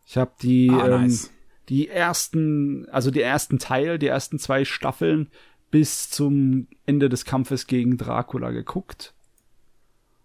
Ich 0.07 0.17
habe 0.17 0.33
die, 0.43 0.71
Ah, 0.71 0.87
ähm, 0.87 1.03
nice. 1.03 1.31
die 1.69 1.89
ersten, 1.89 2.87
also 2.91 3.11
die 3.11 3.23
ersten 3.23 3.59
Teil, 3.59 3.99
die 3.99 4.07
ersten 4.09 4.39
zwei 4.39 4.65
Staffeln 4.65 5.31
bis 5.71 6.11
zum 6.11 6.69
Ende 6.87 7.09
des 7.09 7.25
Kampfes 7.25 7.67
gegen 7.67 7.97
Dracula 7.97 8.51
geguckt. 8.51 9.15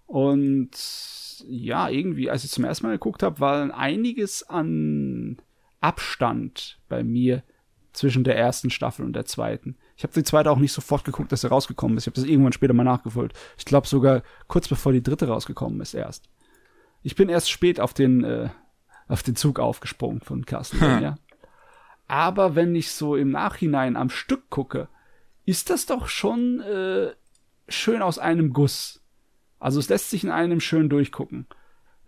Und 0.05 0.71
ja, 1.47 1.89
irgendwie, 1.89 2.29
als 2.29 2.43
ich 2.43 2.51
zum 2.51 2.65
ersten 2.65 2.87
Mal 2.87 2.93
geguckt 2.93 3.23
habe, 3.23 3.39
war 3.39 3.73
einiges 3.77 4.43
an 4.43 5.37
Abstand 5.81 6.79
bei 6.89 7.03
mir 7.03 7.43
zwischen 7.93 8.23
der 8.23 8.37
ersten 8.37 8.69
Staffel 8.69 9.05
und 9.05 9.13
der 9.13 9.25
zweiten. 9.25 9.77
Ich 9.95 10.03
habe 10.03 10.13
die 10.13 10.23
zweite 10.23 10.51
auch 10.51 10.57
nicht 10.59 10.71
sofort 10.73 11.03
geguckt, 11.03 11.31
dass 11.31 11.41
sie 11.41 11.49
rausgekommen 11.49 11.97
ist. 11.97 12.03
Ich 12.03 12.07
habe 12.07 12.15
das 12.15 12.29
irgendwann 12.29 12.53
später 12.53 12.73
mal 12.73 12.83
nachgeholt. 12.83 13.33
Ich 13.57 13.65
glaube 13.65 13.87
sogar 13.87 14.23
kurz 14.47 14.67
bevor 14.67 14.91
die 14.91 15.03
dritte 15.03 15.27
rausgekommen 15.27 15.79
ist 15.81 15.93
erst. 15.93 16.29
Ich 17.01 17.15
bin 17.15 17.29
erst 17.29 17.49
spät 17.49 17.79
auf 17.79 17.93
den, 17.93 18.23
äh, 18.23 18.49
auf 19.07 19.23
den 19.23 19.35
Zug 19.35 19.59
aufgesprungen 19.59 20.21
von 20.21 20.45
Castlevania. 20.45 21.17
Aber 22.07 22.55
wenn 22.55 22.75
ich 22.75 22.91
so 22.91 23.15
im 23.15 23.31
Nachhinein 23.31 23.95
am 23.95 24.09
Stück 24.09 24.49
gucke, 24.49 24.87
ist 25.45 25.69
das 25.69 25.85
doch 25.85 26.07
schon 26.07 26.59
äh, 26.61 27.11
schön 27.67 28.01
aus 28.01 28.19
einem 28.19 28.51
Guss. 28.51 29.01
Also 29.59 29.79
es 29.79 29.89
lässt 29.89 30.09
sich 30.09 30.23
in 30.23 30.31
einem 30.31 30.59
schön 30.59 30.89
durchgucken. 30.89 31.47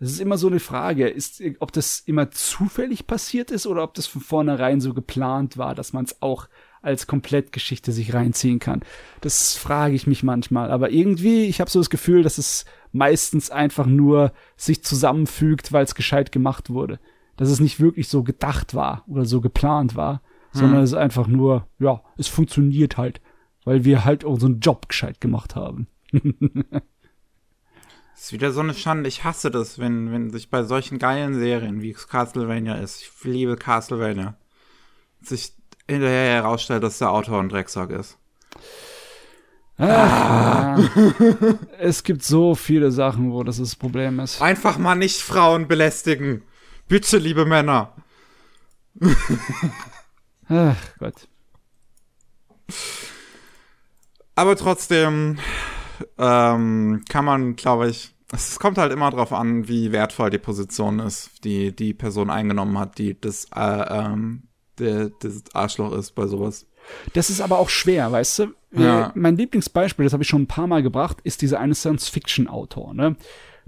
Das 0.00 0.10
ist 0.10 0.20
immer 0.20 0.38
so 0.38 0.48
eine 0.48 0.58
Frage, 0.58 1.08
ist, 1.08 1.40
ob 1.60 1.72
das 1.72 2.00
immer 2.00 2.32
zufällig 2.32 3.06
passiert 3.06 3.52
ist 3.52 3.68
oder 3.68 3.84
ob 3.84 3.94
das 3.94 4.08
von 4.08 4.20
vornherein 4.20 4.80
so 4.80 4.94
geplant 4.94 5.56
war, 5.56 5.76
dass 5.76 5.92
man 5.92 6.04
es 6.04 6.20
auch 6.20 6.48
als 6.82 7.06
Komplettgeschichte 7.06 7.92
sich 7.92 8.12
reinziehen 8.12 8.58
kann. 8.58 8.80
Das 9.20 9.56
frage 9.56 9.94
ich 9.94 10.06
mich 10.06 10.22
manchmal. 10.22 10.70
Aber 10.70 10.90
irgendwie, 10.90 11.44
ich 11.46 11.60
habe 11.60 11.70
so 11.70 11.78
das 11.78 11.90
Gefühl, 11.90 12.22
dass 12.22 12.38
es 12.38 12.64
meistens 12.92 13.50
einfach 13.50 13.86
nur 13.86 14.32
sich 14.56 14.82
zusammenfügt, 14.84 15.72
weil 15.72 15.84
es 15.84 15.94
gescheit 15.94 16.32
gemacht 16.32 16.70
wurde. 16.70 16.98
Dass 17.36 17.48
es 17.48 17.60
nicht 17.60 17.80
wirklich 17.80 18.08
so 18.08 18.22
gedacht 18.22 18.74
war 18.74 19.04
oder 19.06 19.24
so 19.24 19.40
geplant 19.40 19.96
war, 19.96 20.20
sondern 20.52 20.82
es 20.82 20.90
ist 20.90 20.98
einfach 20.98 21.26
nur, 21.26 21.66
ja, 21.78 22.02
es 22.18 22.28
funktioniert 22.28 22.98
halt, 22.98 23.20
weil 23.64 23.84
wir 23.84 24.04
halt 24.04 24.24
unseren 24.24 24.60
Job 24.60 24.88
gescheit 24.88 25.20
gemacht 25.20 25.56
haben. 25.56 25.86
Das 26.12 26.22
ist 28.16 28.32
wieder 28.32 28.52
so 28.52 28.60
eine 28.60 28.74
Schande. 28.74 29.08
Ich 29.08 29.24
hasse 29.24 29.50
das, 29.50 29.78
wenn, 29.78 30.12
wenn 30.12 30.30
sich 30.30 30.50
bei 30.50 30.62
solchen 30.62 30.98
geilen 30.98 31.34
Serien, 31.34 31.80
wie 31.80 31.92
es 31.92 32.06
Castlevania 32.06 32.74
ist, 32.74 33.00
ich 33.00 33.10
liebe 33.24 33.56
Castlevania, 33.56 34.36
sich 35.22 35.54
hinterher 35.92 36.42
herausstellt, 36.42 36.82
dass 36.82 36.98
der 36.98 37.10
Autor 37.10 37.40
ein 37.40 37.48
Drecksack 37.48 37.90
ist. 37.90 38.18
Ah. 39.78 40.78
es 41.78 42.04
gibt 42.04 42.22
so 42.22 42.54
viele 42.54 42.90
Sachen, 42.92 43.32
wo 43.32 43.42
das 43.42 43.58
das 43.58 43.74
Problem 43.74 44.20
ist. 44.20 44.40
Einfach 44.40 44.78
mal 44.78 44.94
nicht 44.94 45.20
Frauen 45.20 45.66
belästigen. 45.66 46.42
Bitte, 46.88 47.18
liebe 47.18 47.46
Männer. 47.46 47.94
Ach 50.48 50.76
Gott. 50.98 51.28
Aber 54.34 54.56
trotzdem 54.56 55.38
ähm, 56.18 57.02
kann 57.08 57.24
man, 57.24 57.56
glaube 57.56 57.88
ich, 57.88 58.14
es 58.32 58.58
kommt 58.58 58.78
halt 58.78 58.92
immer 58.92 59.10
drauf 59.10 59.32
an, 59.32 59.68
wie 59.68 59.92
wertvoll 59.92 60.30
die 60.30 60.38
Position 60.38 61.00
ist, 61.00 61.44
die 61.44 61.74
die 61.76 61.92
Person 61.92 62.30
eingenommen 62.30 62.78
hat, 62.78 62.98
die 62.98 63.20
das, 63.20 63.46
äh, 63.54 63.60
ähm, 63.60 64.44
der, 64.78 65.10
das 65.20 65.42
Arschloch 65.52 65.92
ist 65.92 66.14
bei 66.14 66.26
sowas. 66.26 66.66
Das 67.12 67.30
ist 67.30 67.40
aber 67.40 67.58
auch 67.58 67.68
schwer, 67.68 68.10
weißt 68.10 68.38
du? 68.40 68.46
Ja. 68.72 69.12
Mein 69.14 69.36
Lieblingsbeispiel, 69.36 70.04
das 70.04 70.12
habe 70.12 70.22
ich 70.22 70.28
schon 70.28 70.42
ein 70.42 70.48
paar 70.48 70.66
Mal 70.66 70.82
gebracht, 70.82 71.18
ist 71.22 71.42
dieser 71.42 71.60
eine 71.60 71.74
Science-Fiction-Autor, 71.74 72.94
ne? 72.94 73.16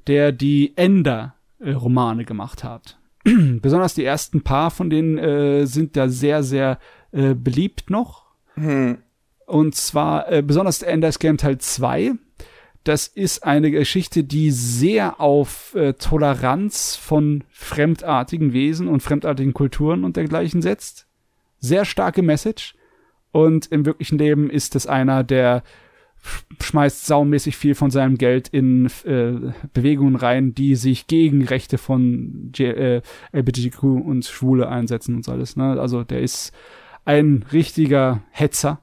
der 0.06 0.32
die 0.32 0.72
Ender-Romane 0.76 2.24
gemacht 2.24 2.64
hat. 2.64 2.98
Besonders 3.24 3.94
die 3.94 4.04
ersten 4.04 4.42
paar 4.42 4.70
von 4.70 4.90
denen 4.90 5.18
äh, 5.18 5.66
sind 5.66 5.96
da 5.96 6.08
sehr, 6.08 6.42
sehr 6.42 6.78
äh, 7.12 7.34
beliebt 7.34 7.90
noch. 7.90 8.24
Hm. 8.54 8.98
Und 9.46 9.74
zwar 9.74 10.30
äh, 10.30 10.42
besonders 10.42 10.82
Ender's 10.82 11.18
Game 11.18 11.36
Teil 11.36 11.58
2. 11.58 12.12
Das 12.84 13.06
ist 13.06 13.44
eine 13.44 13.70
Geschichte, 13.70 14.24
die 14.24 14.50
sehr 14.50 15.18
auf 15.18 15.74
äh, 15.74 15.94
Toleranz 15.94 16.96
von 16.96 17.44
fremdartigen 17.50 18.52
Wesen 18.52 18.88
und 18.88 19.00
fremdartigen 19.00 19.54
Kulturen 19.54 20.04
und 20.04 20.16
dergleichen 20.16 20.60
setzt. 20.60 21.06
Sehr 21.58 21.86
starke 21.86 22.20
Message. 22.20 22.74
Und 23.32 23.66
im 23.72 23.86
wirklichen 23.86 24.18
Leben 24.18 24.50
ist 24.50 24.76
es 24.76 24.86
einer, 24.86 25.24
der 25.24 25.62
sch- 26.22 26.62
schmeißt 26.62 27.06
saumäßig 27.06 27.56
viel 27.56 27.74
von 27.74 27.90
seinem 27.90 28.18
Geld 28.18 28.48
in 28.48 28.86
äh, 29.04 29.52
Bewegungen 29.72 30.16
rein, 30.16 30.54
die 30.54 30.76
sich 30.76 31.06
gegen 31.06 31.42
Rechte 31.42 31.78
von 31.78 32.52
J 32.54 32.76
äh, 32.76 33.02
LGBTQ 33.32 33.82
und 33.82 34.26
Schwule 34.26 34.68
einsetzen 34.68 35.14
und 35.14 35.24
so 35.24 35.32
alles. 35.32 35.56
Ne? 35.56 35.80
Also 35.80 36.04
der 36.04 36.20
ist 36.20 36.52
ein 37.06 37.46
richtiger 37.50 38.22
Hetzer. 38.30 38.82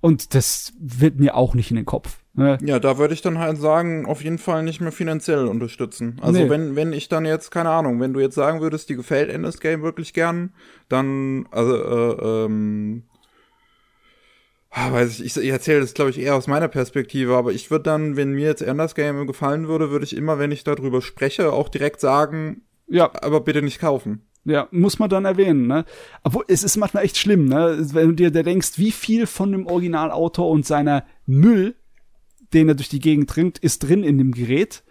Und 0.00 0.34
das 0.34 0.72
wird 0.80 1.20
mir 1.20 1.34
auch 1.36 1.54
nicht 1.54 1.70
in 1.70 1.76
den 1.76 1.84
Kopf. 1.84 2.19
Ne? 2.40 2.58
Ja, 2.62 2.78
da 2.78 2.96
würde 2.96 3.12
ich 3.12 3.20
dann 3.20 3.38
halt 3.38 3.58
sagen, 3.58 4.06
auf 4.06 4.22
jeden 4.24 4.38
Fall 4.38 4.62
nicht 4.62 4.80
mehr 4.80 4.92
finanziell 4.92 5.46
unterstützen. 5.46 6.16
Also 6.22 6.40
Nee. 6.40 6.48
wenn, 6.48 6.74
wenn 6.74 6.92
ich 6.94 7.08
dann 7.08 7.26
jetzt, 7.26 7.50
keine 7.50 7.68
Ahnung, 7.68 8.00
wenn 8.00 8.14
du 8.14 8.20
jetzt 8.20 8.34
sagen 8.34 8.60
würdest, 8.62 8.88
dir 8.88 8.96
gefällt 8.96 9.28
Endless 9.28 9.60
Game 9.60 9.82
wirklich 9.82 10.14
gern, 10.14 10.54
dann, 10.88 11.46
also, 11.50 11.76
äh, 11.76 12.44
ähm, 12.46 13.02
ah, 14.70 14.90
weiß 14.92 15.20
ich, 15.20 15.26
ich, 15.26 15.36
ich 15.44 15.50
erzähle 15.50 15.80
das, 15.80 15.94
glaube 15.94 16.10
ich, 16.10 16.18
eher 16.18 16.34
aus 16.34 16.46
meiner 16.46 16.68
Perspektive, 16.68 17.36
aber 17.36 17.52
ich 17.52 17.70
würde 17.70 17.84
dann, 17.84 18.16
wenn 18.16 18.32
mir 18.32 18.46
jetzt 18.46 18.62
Endless 18.62 18.94
Game 18.94 19.26
gefallen 19.26 19.68
würde, 19.68 19.90
würde 19.90 20.04
ich 20.04 20.16
immer, 20.16 20.38
wenn 20.38 20.50
ich 20.52 20.64
darüber 20.64 21.02
spreche, 21.02 21.52
auch 21.52 21.68
direkt 21.68 22.00
sagen, 22.00 22.62
Ja, 22.88 23.10
aber 23.22 23.40
bitte 23.40 23.62
nicht 23.62 23.80
kaufen. 23.80 24.22
Ja, 24.46 24.68
muss 24.70 24.98
man 24.98 25.10
dann 25.10 25.26
erwähnen, 25.26 25.66
ne? 25.66 25.84
Obwohl, 26.24 26.44
es 26.48 26.64
ist 26.64 26.78
manchmal 26.78 27.04
echt 27.04 27.18
schlimm, 27.18 27.44
ne? 27.44 27.76
Wenn 27.92 28.08
du 28.08 28.14
dir 28.14 28.30
da 28.30 28.42
denkst, 28.42 28.78
wie 28.78 28.90
viel 28.90 29.26
von 29.26 29.52
dem 29.52 29.66
Originalautor 29.66 30.48
und 30.48 30.64
seiner 30.64 31.04
Müll, 31.26 31.74
den 32.52 32.68
er 32.68 32.74
durch 32.74 32.88
die 32.88 33.00
Gegend 33.00 33.30
trinkt, 33.30 33.58
ist 33.58 33.80
drin 33.80 34.02
in 34.02 34.18
dem 34.18 34.32
Gerät. 34.32 34.82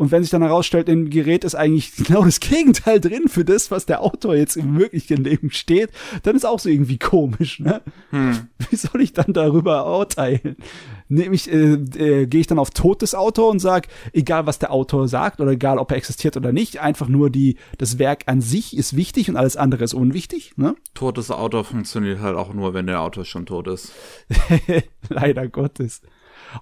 Und 0.00 0.12
wenn 0.12 0.22
sich 0.22 0.30
dann 0.30 0.40
herausstellt, 0.40 0.88
in 0.88 1.04
dem 1.04 1.10
Gerät 1.10 1.44
ist 1.44 1.54
eigentlich 1.54 1.94
genau 1.96 2.24
das 2.24 2.40
Gegenteil 2.40 3.00
drin 3.00 3.28
für 3.28 3.44
das, 3.44 3.70
was 3.70 3.84
der 3.84 4.00
Autor 4.00 4.34
jetzt 4.34 4.56
im 4.56 4.78
wirklichen 4.78 5.22
Leben 5.22 5.50
steht, 5.50 5.90
dann 6.22 6.36
ist 6.36 6.46
auch 6.46 6.58
so 6.58 6.70
irgendwie 6.70 6.98
komisch, 6.98 7.60
ne? 7.60 7.82
Wie 8.70 8.76
soll 8.76 9.02
ich 9.02 9.12
dann 9.12 9.34
darüber 9.34 9.98
urteilen? 9.98 10.56
Nämlich 11.10 11.52
äh, 11.52 11.74
äh, 11.74 12.26
gehe 12.26 12.40
ich 12.40 12.46
dann 12.46 12.58
auf 12.58 12.70
Tod 12.70 13.02
des 13.02 13.14
Autors 13.14 13.52
und 13.52 13.58
sag, 13.58 13.88
egal 14.14 14.46
was 14.46 14.58
der 14.58 14.72
Autor 14.72 15.06
sagt 15.06 15.38
oder 15.38 15.50
egal 15.50 15.76
ob 15.76 15.90
er 15.90 15.98
existiert 15.98 16.34
oder 16.34 16.50
nicht, 16.50 16.78
einfach 16.78 17.08
nur 17.08 17.28
die 17.28 17.56
das 17.76 17.98
Werk 17.98 18.22
an 18.24 18.40
sich 18.40 18.74
ist 18.74 18.96
wichtig 18.96 19.28
und 19.28 19.36
alles 19.36 19.58
andere 19.58 19.84
ist 19.84 19.92
unwichtig, 19.92 20.54
ne? 20.56 20.76
Totes 20.94 21.30
Auto 21.30 21.62
funktioniert 21.62 22.20
halt 22.20 22.38
auch 22.38 22.54
nur, 22.54 22.72
wenn 22.72 22.86
der 22.86 23.02
Autor 23.02 23.26
schon 23.26 23.44
tot 23.44 23.66
ist. 23.66 23.92
Leider 25.10 25.46
Gottes. 25.46 26.00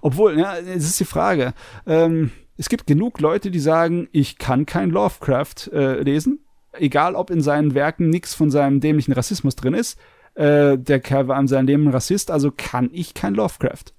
Obwohl, 0.01 0.39
ja, 0.39 0.57
es 0.57 0.85
ist 0.85 0.99
die 0.99 1.05
Frage. 1.05 1.53
Ähm, 1.85 2.31
es 2.57 2.69
gibt 2.69 2.87
genug 2.87 3.19
Leute, 3.21 3.51
die 3.51 3.59
sagen, 3.59 4.07
ich 4.11 4.37
kann 4.37 4.65
kein 4.65 4.89
Lovecraft 4.89 5.71
äh, 5.71 6.01
lesen, 6.01 6.39
egal 6.73 7.15
ob 7.15 7.29
in 7.29 7.41
seinen 7.41 7.73
Werken 7.73 8.09
nichts 8.09 8.33
von 8.33 8.51
seinem 8.51 8.79
dämlichen 8.81 9.13
Rassismus 9.13 9.55
drin 9.55 9.73
ist. 9.73 9.97
Äh, 10.35 10.77
der 10.77 10.99
Kerl 10.99 11.27
war 11.27 11.39
in 11.39 11.47
seinem 11.47 11.67
Leben 11.67 11.87
ein 11.87 11.93
Rassist, 11.93 12.31
also 12.31 12.51
kann 12.55 12.89
ich 12.91 13.13
kein 13.13 13.33
Lovecraft. 13.35 13.93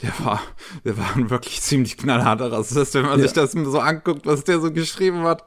Der 0.00 0.12
war, 0.24 0.40
der 0.84 0.96
war 0.96 1.14
ein 1.14 1.28
wirklich 1.28 1.60
ziemlich 1.60 1.96
knallharter 1.98 2.50
Rassist, 2.50 2.94
wenn 2.94 3.02
man 3.02 3.18
Ja. 3.18 3.24
sich 3.24 3.32
das 3.34 3.52
so 3.52 3.78
anguckt, 3.80 4.26
was 4.26 4.44
der 4.44 4.60
so 4.60 4.72
geschrieben 4.72 5.22
hat. 5.24 5.44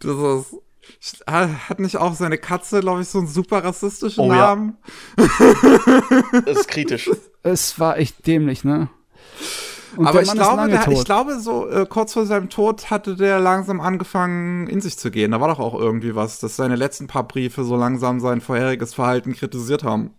Das 0.00 0.16
ist, 0.16 0.56
hat 1.26 1.80
nicht 1.80 1.96
auch 1.96 2.14
seine 2.14 2.38
Katze, 2.38 2.80
glaube 2.80 3.02
ich, 3.02 3.08
so 3.08 3.18
einen 3.18 3.28
super 3.28 3.64
rassistischen 3.64 4.24
Oh 4.24 4.32
ja. 4.32 4.38
Namen? 4.38 4.76
Das 6.44 6.58
ist 6.58 6.68
kritisch. 6.68 7.10
Es 7.42 7.78
war 7.78 7.98
echt 7.98 8.26
dämlich, 8.26 8.64
ne? 8.64 8.88
Und 9.96 10.06
Aber 10.06 10.22
ich 10.22 10.32
glaube, 10.32 10.68
der, 10.68 10.88
ich 10.88 11.04
glaube, 11.04 11.40
so 11.40 11.68
äh, 11.68 11.86
kurz 11.88 12.12
vor 12.12 12.26
seinem 12.26 12.48
Tod 12.48 12.90
hatte 12.90 13.16
der 13.16 13.40
langsam 13.40 13.80
angefangen, 13.80 14.68
in 14.68 14.80
sich 14.80 14.98
zu 14.98 15.10
gehen. 15.10 15.32
Da 15.32 15.40
war 15.40 15.48
doch 15.48 15.58
auch 15.58 15.74
irgendwie 15.74 16.14
was, 16.14 16.38
dass 16.38 16.56
seine 16.56 16.76
letzten 16.76 17.06
paar 17.06 17.26
Briefe 17.26 17.64
so 17.64 17.76
langsam 17.76 18.20
sein 18.20 18.40
vorheriges 18.40 18.94
Verhalten 18.94 19.32
kritisiert 19.32 19.82
haben. 19.82 20.14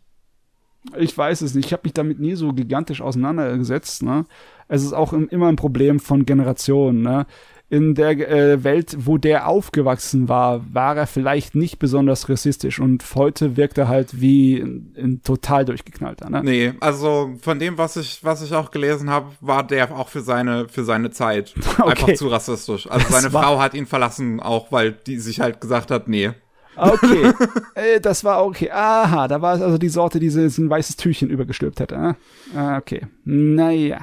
Ich 0.97 1.15
weiß 1.17 1.41
es 1.41 1.53
nicht. 1.53 1.67
Ich 1.67 1.73
habe 1.73 1.83
mich 1.85 1.93
damit 1.93 2.19
nie 2.19 2.35
so 2.35 2.53
gigantisch 2.53 3.01
auseinandergesetzt. 3.01 4.03
Ne? 4.03 4.25
Es 4.67 4.83
ist 4.83 4.93
auch 4.93 5.13
im, 5.13 5.29
immer 5.29 5.47
ein 5.47 5.55
Problem 5.55 5.99
von 5.99 6.25
Generationen. 6.25 7.01
Ne? 7.01 7.27
In 7.71 7.95
der 7.95 8.09
äh, 8.29 8.65
Welt, 8.65 8.97
wo 8.99 9.17
der 9.17 9.47
aufgewachsen 9.47 10.27
war, 10.27 10.61
war 10.73 10.97
er 10.97 11.07
vielleicht 11.07 11.55
nicht 11.55 11.79
besonders 11.79 12.27
rassistisch 12.27 12.81
und 12.81 13.05
heute 13.15 13.55
wirkt 13.55 13.77
er 13.77 13.87
halt 13.87 14.19
wie 14.19 14.57
ein, 14.59 14.93
ein 14.97 15.21
total 15.23 15.63
durchgeknallter. 15.63 16.29
Ne? 16.29 16.41
Nee, 16.43 16.73
also 16.81 17.31
von 17.41 17.59
dem, 17.59 17.77
was 17.77 17.95
ich, 17.95 18.25
was 18.25 18.41
ich 18.41 18.53
auch 18.53 18.71
gelesen 18.71 19.09
habe, 19.09 19.27
war 19.39 19.65
der 19.65 19.89
auch 19.97 20.09
für 20.09 20.19
seine, 20.19 20.67
für 20.67 20.83
seine 20.83 21.11
Zeit 21.11 21.53
einfach 21.77 22.03
Okay. 22.03 22.15
zu 22.15 22.27
rassistisch. 22.27 22.91
Also 22.91 23.07
Das 23.09 23.21
seine 23.21 23.31
Frau 23.31 23.57
hat 23.61 23.73
ihn 23.73 23.85
verlassen, 23.85 24.41
auch 24.41 24.73
weil 24.73 24.91
die 24.91 25.17
sich 25.17 25.39
halt 25.39 25.61
gesagt 25.61 25.91
hat, 25.91 26.09
nee. 26.09 26.31
Okay, 26.75 27.31
äh, 27.75 28.01
das 28.01 28.25
war 28.25 28.45
okay. 28.45 28.69
Aha, 28.69 29.29
da 29.29 29.41
war 29.41 29.55
es 29.55 29.61
also 29.61 29.77
die 29.77 29.87
Sorte, 29.87 30.19
die 30.19 30.29
sie 30.29 30.43
in 30.43 30.65
ein 30.65 30.69
weißes 30.69 30.97
Tüchchen 30.97 31.29
übergestülpt 31.29 31.79
hätte. 31.79 31.97
Ne? 31.97 32.15
Ah, 32.53 32.77
okay. 32.77 33.07
Naja. 33.23 33.99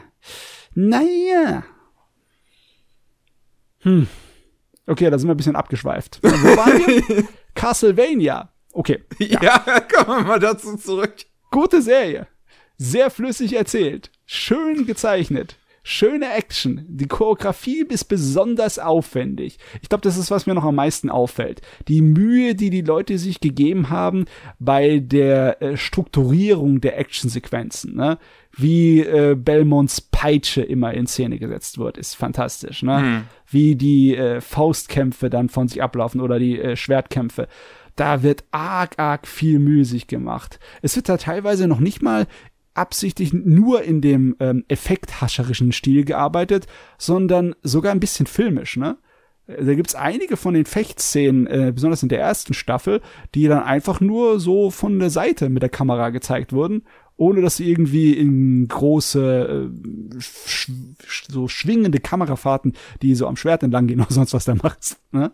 Naja. 0.74 1.64
Hm. 3.80 4.06
Okay, 4.86 5.10
da 5.10 5.18
sind 5.18 5.28
wir 5.28 5.34
ein 5.34 5.36
bisschen 5.36 5.56
abgeschweift. 5.56 6.20
Wo 6.22 6.28
waren 6.28 6.78
wir? 6.86 7.28
Castlevania. 7.54 8.52
Okay. 8.72 9.04
Ja, 9.18 9.58
kommen 9.80 10.20
wir 10.20 10.24
mal 10.26 10.38
dazu 10.38 10.76
zurück. 10.76 11.14
Gute 11.50 11.82
Serie. 11.82 12.26
Sehr 12.76 13.10
flüssig 13.10 13.54
erzählt. 13.54 14.10
Schön 14.24 14.86
gezeichnet. 14.86 15.56
Schöne 15.90 16.34
Action. 16.34 16.84
Die 16.86 17.06
Choreografie 17.06 17.82
ist 17.88 18.04
besonders 18.04 18.78
aufwendig. 18.78 19.56
Ich 19.80 19.88
glaube, 19.88 20.02
das 20.02 20.18
ist, 20.18 20.30
was 20.30 20.46
mir 20.46 20.52
noch 20.52 20.64
am 20.64 20.74
meisten 20.74 21.08
auffällt. 21.08 21.62
Die 21.88 22.02
Mühe, 22.02 22.54
die 22.54 22.68
die 22.68 22.82
Leute 22.82 23.16
sich 23.16 23.40
gegeben 23.40 23.88
haben 23.88 24.26
bei 24.58 24.98
der 24.98 25.62
äh, 25.62 25.76
Strukturierung 25.78 26.82
der 26.82 26.98
Actionsequenzen. 26.98 27.96
Ne? 27.96 28.18
Wie 28.54 29.00
äh, 29.00 29.34
Belmonts 29.34 30.02
Peitsche 30.02 30.60
immer 30.60 30.92
in 30.92 31.06
Szene 31.06 31.38
gesetzt 31.38 31.78
wird, 31.78 31.96
ist 31.96 32.16
fantastisch. 32.16 32.82
Ne? 32.82 33.24
Wie 33.46 33.74
die 33.74 34.14
äh, 34.14 34.42
Faustkämpfe 34.42 35.30
dann 35.30 35.48
von 35.48 35.68
sich 35.68 35.82
ablaufen 35.82 36.20
oder 36.20 36.38
die 36.38 36.60
äh, 36.60 36.76
Schwertkämpfe 36.76 37.48
da 37.96 38.22
wird 38.22 38.44
arg, 38.52 38.96
arg 38.98 39.26
viel 39.26 39.58
Mühe 39.58 39.84
sich 39.84 40.06
gemacht. 40.06 40.60
Es 40.82 40.94
wird 40.94 41.08
da 41.08 41.16
teilweise 41.16 41.66
noch 41.66 41.80
nicht 41.80 42.00
mal 42.00 42.28
absichtlich 42.78 43.32
nur 43.32 43.82
in 43.82 44.00
dem 44.00 44.36
ähm, 44.40 44.64
effekthascherischen 44.68 45.72
Stil 45.72 46.04
gearbeitet, 46.04 46.66
sondern 46.96 47.54
sogar 47.62 47.92
ein 47.92 48.00
bisschen 48.00 48.26
filmisch, 48.26 48.76
ne? 48.76 48.96
Da 49.46 49.74
gibt's 49.74 49.94
einige 49.94 50.36
von 50.36 50.52
den 50.52 50.66
Fechtszenen, 50.66 51.46
äh, 51.46 51.72
besonders 51.74 52.02
in 52.02 52.10
der 52.10 52.20
ersten 52.20 52.52
Staffel, 52.52 53.00
die 53.34 53.48
dann 53.48 53.62
einfach 53.62 53.98
nur 53.98 54.40
so 54.40 54.70
von 54.70 54.98
der 54.98 55.08
Seite 55.08 55.48
mit 55.48 55.62
der 55.62 55.70
Kamera 55.70 56.10
gezeigt 56.10 56.52
wurden, 56.52 56.82
ohne 57.16 57.40
dass 57.40 57.56
sie 57.56 57.70
irgendwie 57.70 58.12
in 58.12 58.68
große, 58.68 59.70
äh, 60.14 60.20
sch 60.20 60.70
so 61.30 61.48
schwingende 61.48 61.98
Kamerafahrten, 61.98 62.74
die 63.00 63.14
so 63.14 63.26
am 63.26 63.36
Schwert 63.36 63.62
entlang 63.62 63.86
gehen 63.86 64.00
oder 64.02 64.12
sonst 64.12 64.34
was 64.34 64.44
da 64.44 64.54
machst. 64.54 64.98
Ne? 65.12 65.32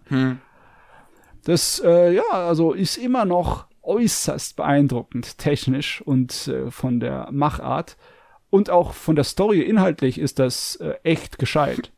Das, 1.42 1.82
äh, 1.84 2.14
ja, 2.14 2.22
also 2.30 2.72
ist 2.72 2.96
immer 2.96 3.24
noch 3.24 3.66
äußerst 3.84 4.56
beeindruckend, 4.56 5.38
technisch 5.38 6.02
und 6.02 6.48
äh, 6.48 6.70
von 6.70 7.00
der 7.00 7.28
Machart. 7.30 7.96
Und 8.50 8.70
auch 8.70 8.92
von 8.92 9.16
der 9.16 9.24
Story 9.24 9.60
inhaltlich 9.60 10.18
ist 10.18 10.38
das 10.38 10.76
äh, 10.76 10.94
echt 11.02 11.38
gescheit. 11.38 11.92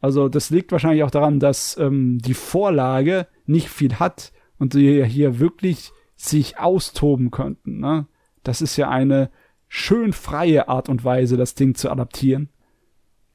Also 0.00 0.28
das 0.28 0.50
liegt 0.50 0.72
wahrscheinlich 0.72 1.02
auch 1.02 1.10
daran, 1.10 1.40
dass 1.40 1.76
ähm, 1.78 2.18
die 2.18 2.34
Vorlage 2.34 3.26
nicht 3.46 3.68
viel 3.68 3.94
hat 3.94 4.32
und 4.58 4.72
sie 4.72 5.04
hier 5.04 5.38
wirklich 5.38 5.92
sich 6.16 6.58
austoben 6.58 7.30
könnten. 7.30 7.80
Ne? 7.80 8.06
Das 8.42 8.62
ist 8.62 8.76
ja 8.76 8.88
eine 8.88 9.30
schön 9.68 10.12
freie 10.12 10.68
Art 10.68 10.88
und 10.88 11.04
Weise, 11.04 11.36
das 11.36 11.54
Ding 11.54 11.74
zu 11.74 11.90
adaptieren, 11.90 12.48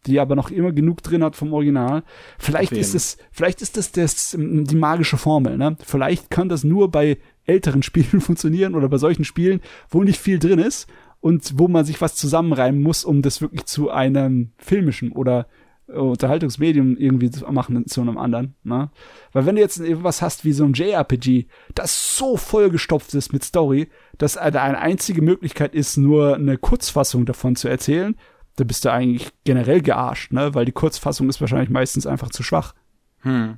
die 0.06 0.20
aber 0.20 0.36
noch 0.36 0.50
immer 0.50 0.72
genug 0.72 1.04
drin 1.04 1.24
hat 1.24 1.36
vom 1.36 1.54
Original. 1.54 2.04
Vielleicht 2.40 2.72
ist 2.72 2.96
es, 2.96 3.18
vielleicht 3.32 3.62
ist 3.62 3.78
das, 3.78 3.92
das 3.92 4.34
ähm, 4.34 4.66
die 4.66 4.76
magische 4.76 5.18
Formel. 5.18 5.58
Ne? 5.58 5.78
Vielleicht 5.84 6.30
kann 6.30 6.50
das 6.50 6.64
nur 6.64 6.90
bei 6.90 7.18
älteren 7.52 7.84
Spielen 7.84 8.22
funktionieren 8.22 8.76
oder 8.76 8.90
bei 8.90 8.98
solchen 8.98 9.26
Spielen, 9.26 9.62
wo 9.90 10.04
nicht 10.04 10.20
viel 10.20 10.40
drin 10.40 10.60
ist 10.60 10.88
und 11.20 11.60
wo 11.60 11.68
man 11.68 11.86
sich 11.86 12.02
was 12.02 12.16
zusammenreimen 12.16 12.82
muss, 12.82 13.06
um 13.06 13.22
das 13.22 13.42
wirklich 13.42 13.66
zu 13.66 13.92
einem 13.92 14.52
filmischen 14.58 15.12
oder 15.12 15.48
Unterhaltungsmedium 15.88 16.98
irgendwie 16.98 17.30
zu 17.30 17.46
machen 17.52 17.86
zu 17.88 18.02
einem 18.02 18.18
anderen. 18.18 18.56
Ne? 18.64 18.90
Weil 19.34 19.46
wenn 19.46 19.56
du 19.56 19.62
jetzt 19.62 19.80
irgendwas 19.80 20.22
hast 20.22 20.46
wie 20.46 20.54
so 20.54 20.64
ein 20.64 20.74
JRPG, 20.74 21.48
das 21.76 22.18
so 22.18 22.38
vollgestopft 22.38 23.14
ist 23.14 23.34
mit 23.34 23.44
Story, 23.44 23.90
dass 24.18 24.38
eine 24.38 24.80
einzige 24.80 25.22
Möglichkeit 25.22 25.76
ist, 25.76 25.98
nur 25.98 26.36
eine 26.36 26.58
Kurzfassung 26.58 27.26
davon 27.26 27.56
zu 27.56 27.68
erzählen, 27.68 28.16
da 28.56 28.64
bist 28.64 28.86
du 28.86 28.92
eigentlich 28.92 29.30
generell 29.44 29.82
gearscht, 29.82 30.34
ne? 30.34 30.54
Weil 30.54 30.66
die 30.66 30.72
Kurzfassung 30.72 31.30
ist 31.30 31.42
wahrscheinlich 31.42 31.70
meistens 31.70 32.06
einfach 32.06 32.30
zu 32.30 32.44
schwach. 32.44 32.74
Hm. 33.22 33.58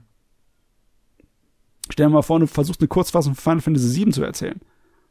Stell 1.90 2.08
dir 2.08 2.14
mal 2.14 2.22
vor, 2.22 2.40
du 2.40 2.48
versuchst 2.48 2.82
eine 2.82 2.88
Kurzfassung 2.88 3.36
von 3.36 3.42
Final 3.42 3.62
Fantasy 3.62 4.06
VII 4.06 4.12
zu 4.12 4.24
erzählen. 4.24 4.60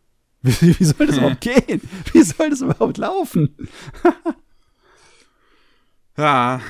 Wie, 0.42 0.78
wie 0.78 0.84
soll 0.84 1.06
das 1.06 1.18
überhaupt 1.18 1.40
gehen? 1.40 1.80
Wie 2.12 2.22
soll 2.22 2.50
das 2.50 2.62
überhaupt 2.62 2.98
laufen? 2.98 3.56
Ja, 6.18 6.56
äh, 6.56 6.60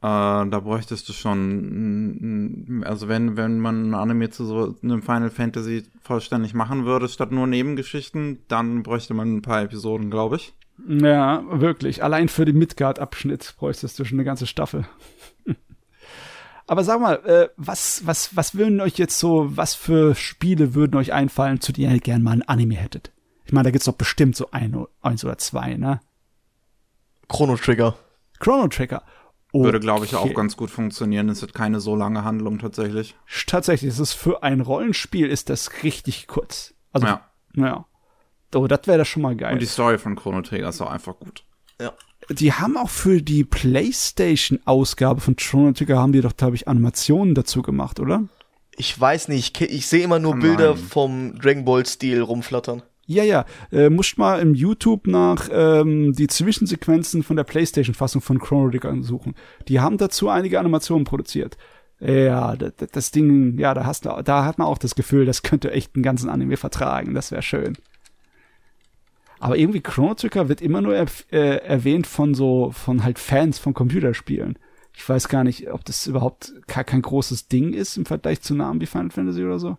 da 0.00 0.60
bräuchtest 0.62 1.08
du 1.08 1.12
schon, 1.12 2.82
also 2.86 3.08
wenn, 3.08 3.36
wenn 3.36 3.58
man 3.58 3.90
ein 3.90 3.94
Anime 3.94 4.30
zu 4.30 4.44
so 4.44 4.76
einem 4.82 5.02
Final 5.02 5.30
Fantasy 5.30 5.82
vollständig 6.02 6.54
machen 6.54 6.84
würde, 6.84 7.08
statt 7.08 7.32
nur 7.32 7.46
Nebengeschichten, 7.46 8.38
dann 8.48 8.82
bräuchte 8.82 9.12
man 9.12 9.36
ein 9.36 9.42
paar 9.42 9.62
Episoden, 9.62 10.10
glaube 10.10 10.36
ich. 10.36 10.54
Ja, 10.88 11.42
wirklich. 11.50 12.02
Allein 12.02 12.28
für 12.28 12.46
den 12.46 12.58
Midgard-Abschnitt 12.58 13.54
bräuchtest 13.58 13.98
du 13.98 14.04
schon 14.04 14.16
eine 14.16 14.24
ganze 14.24 14.46
Staffel. 14.46 14.86
Aber 16.70 16.84
sag 16.84 17.00
mal, 17.00 17.16
äh, 17.26 17.48
was, 17.56 18.06
was, 18.06 18.36
was 18.36 18.54
würden 18.54 18.80
euch 18.80 18.96
jetzt 18.96 19.18
so, 19.18 19.56
was 19.56 19.74
für 19.74 20.14
Spiele 20.14 20.72
würden 20.72 20.96
euch 20.96 21.12
einfallen, 21.12 21.60
zu 21.60 21.72
denen 21.72 21.92
ihr 21.94 22.00
gerne 22.00 22.22
mal 22.22 22.30
ein 22.30 22.42
Anime 22.42 22.76
hättet? 22.76 23.10
Ich 23.44 23.52
meine, 23.52 23.64
da 23.64 23.70
gibt's 23.72 23.86
doch 23.86 23.94
bestimmt 23.94 24.36
so 24.36 24.52
ein, 24.52 24.86
eins 25.02 25.24
oder 25.24 25.36
zwei, 25.36 25.74
ne? 25.74 25.98
Chrono 27.26 27.56
Trigger. 27.56 27.96
Chrono 28.38 28.68
Trigger. 28.68 29.02
Okay. 29.50 29.64
Würde, 29.64 29.80
glaube 29.80 30.04
ich, 30.04 30.14
auch 30.14 30.32
ganz 30.32 30.56
gut 30.56 30.70
funktionieren. 30.70 31.28
Es 31.28 31.42
hat 31.42 31.54
keine 31.54 31.80
so 31.80 31.96
lange 31.96 32.22
Handlung 32.22 32.60
tatsächlich. 32.60 33.16
Tatsächlich, 33.48 33.90
es 33.90 33.98
ist 33.98 34.12
für 34.12 34.44
ein 34.44 34.60
Rollenspiel 34.60 35.26
ist 35.26 35.50
das 35.50 35.82
richtig 35.82 36.28
kurz. 36.28 36.74
Also, 36.92 37.08
Ja. 37.08 37.28
naja. 37.52 37.84
Oh, 38.54 38.68
das 38.68 38.82
wäre 38.86 38.98
das 38.98 39.08
schon 39.08 39.22
mal 39.22 39.34
geil. 39.34 39.54
Und 39.54 39.60
die 39.62 39.66
Story 39.66 39.98
von 39.98 40.14
Chrono 40.14 40.40
Trigger 40.42 40.68
ist 40.68 40.80
auch 40.80 40.90
einfach 40.92 41.18
gut. 41.18 41.42
Ja. 41.80 41.92
Die 42.30 42.52
haben 42.52 42.76
auch 42.76 42.90
für 42.90 43.22
die 43.22 43.44
PlayStation-Ausgabe 43.44 45.20
von 45.20 45.36
Chrono 45.36 45.72
Trigger 45.72 45.98
haben 45.98 46.12
die 46.12 46.20
doch, 46.20 46.36
glaube 46.36 46.56
ich, 46.56 46.68
Animationen 46.68 47.34
dazu 47.34 47.62
gemacht, 47.62 48.00
oder? 48.00 48.24
Ich 48.76 48.98
weiß 48.98 49.28
nicht, 49.28 49.60
ich, 49.60 49.70
ich 49.70 49.86
sehe 49.86 50.04
immer 50.04 50.18
nur 50.18 50.32
Kann 50.32 50.40
Bilder 50.40 50.76
vom 50.76 51.38
Dragon 51.38 51.64
Ball 51.64 51.84
Stil 51.84 52.22
rumflattern. 52.22 52.82
Ja, 53.06 53.24
ja. 53.24 53.44
Äh, 53.72 53.90
musst 53.90 54.18
mal 54.18 54.40
im 54.40 54.54
YouTube 54.54 55.08
nach 55.08 55.48
ähm, 55.52 56.12
die 56.12 56.28
Zwischensequenzen 56.28 57.24
von 57.24 57.36
der 57.36 57.44
PlayStation-Fassung 57.44 58.22
von 58.22 58.38
Chrono 58.38 58.70
Trigger 58.70 58.94
suchen. 59.02 59.34
Die 59.66 59.80
haben 59.80 59.98
dazu 59.98 60.28
einige 60.28 60.60
Animationen 60.60 61.04
produziert. 61.04 61.56
Ja, 61.98 62.56
das, 62.56 62.72
das 62.92 63.10
Ding, 63.10 63.58
ja, 63.58 63.74
da 63.74 63.84
hast 63.84 64.06
du, 64.06 64.22
da 64.24 64.46
hat 64.46 64.56
man 64.58 64.68
auch 64.68 64.78
das 64.78 64.94
Gefühl, 64.94 65.26
das 65.26 65.42
könnte 65.42 65.70
echt 65.72 65.94
einen 65.94 66.02
ganzen 66.02 66.30
Anime 66.30 66.56
vertragen. 66.56 67.12
Das 67.12 67.30
wäre 67.30 67.42
schön. 67.42 67.76
Aber 69.40 69.56
irgendwie 69.56 69.80
Chrono 69.80 70.14
Trigger 70.14 70.48
wird 70.48 70.60
immer 70.60 70.80
nur 70.82 70.94
erf- 70.94 71.24
äh, 71.32 71.56
erwähnt 71.64 72.06
von 72.06 72.34
so, 72.34 72.70
von 72.72 73.02
halt 73.04 73.18
Fans 73.18 73.58
von 73.58 73.74
Computerspielen. 73.74 74.58
Ich 74.94 75.08
weiß 75.08 75.28
gar 75.28 75.44
nicht, 75.44 75.70
ob 75.72 75.84
das 75.84 76.06
überhaupt 76.06 76.52
gar 76.66 76.84
kein 76.84 77.00
großes 77.02 77.48
Ding 77.48 77.72
ist 77.72 77.96
im 77.96 78.04
Vergleich 78.04 78.42
zu 78.42 78.54
Namen 78.54 78.80
wie 78.80 78.86
Final 78.86 79.10
Fantasy 79.10 79.42
oder 79.44 79.58
so. 79.58 79.78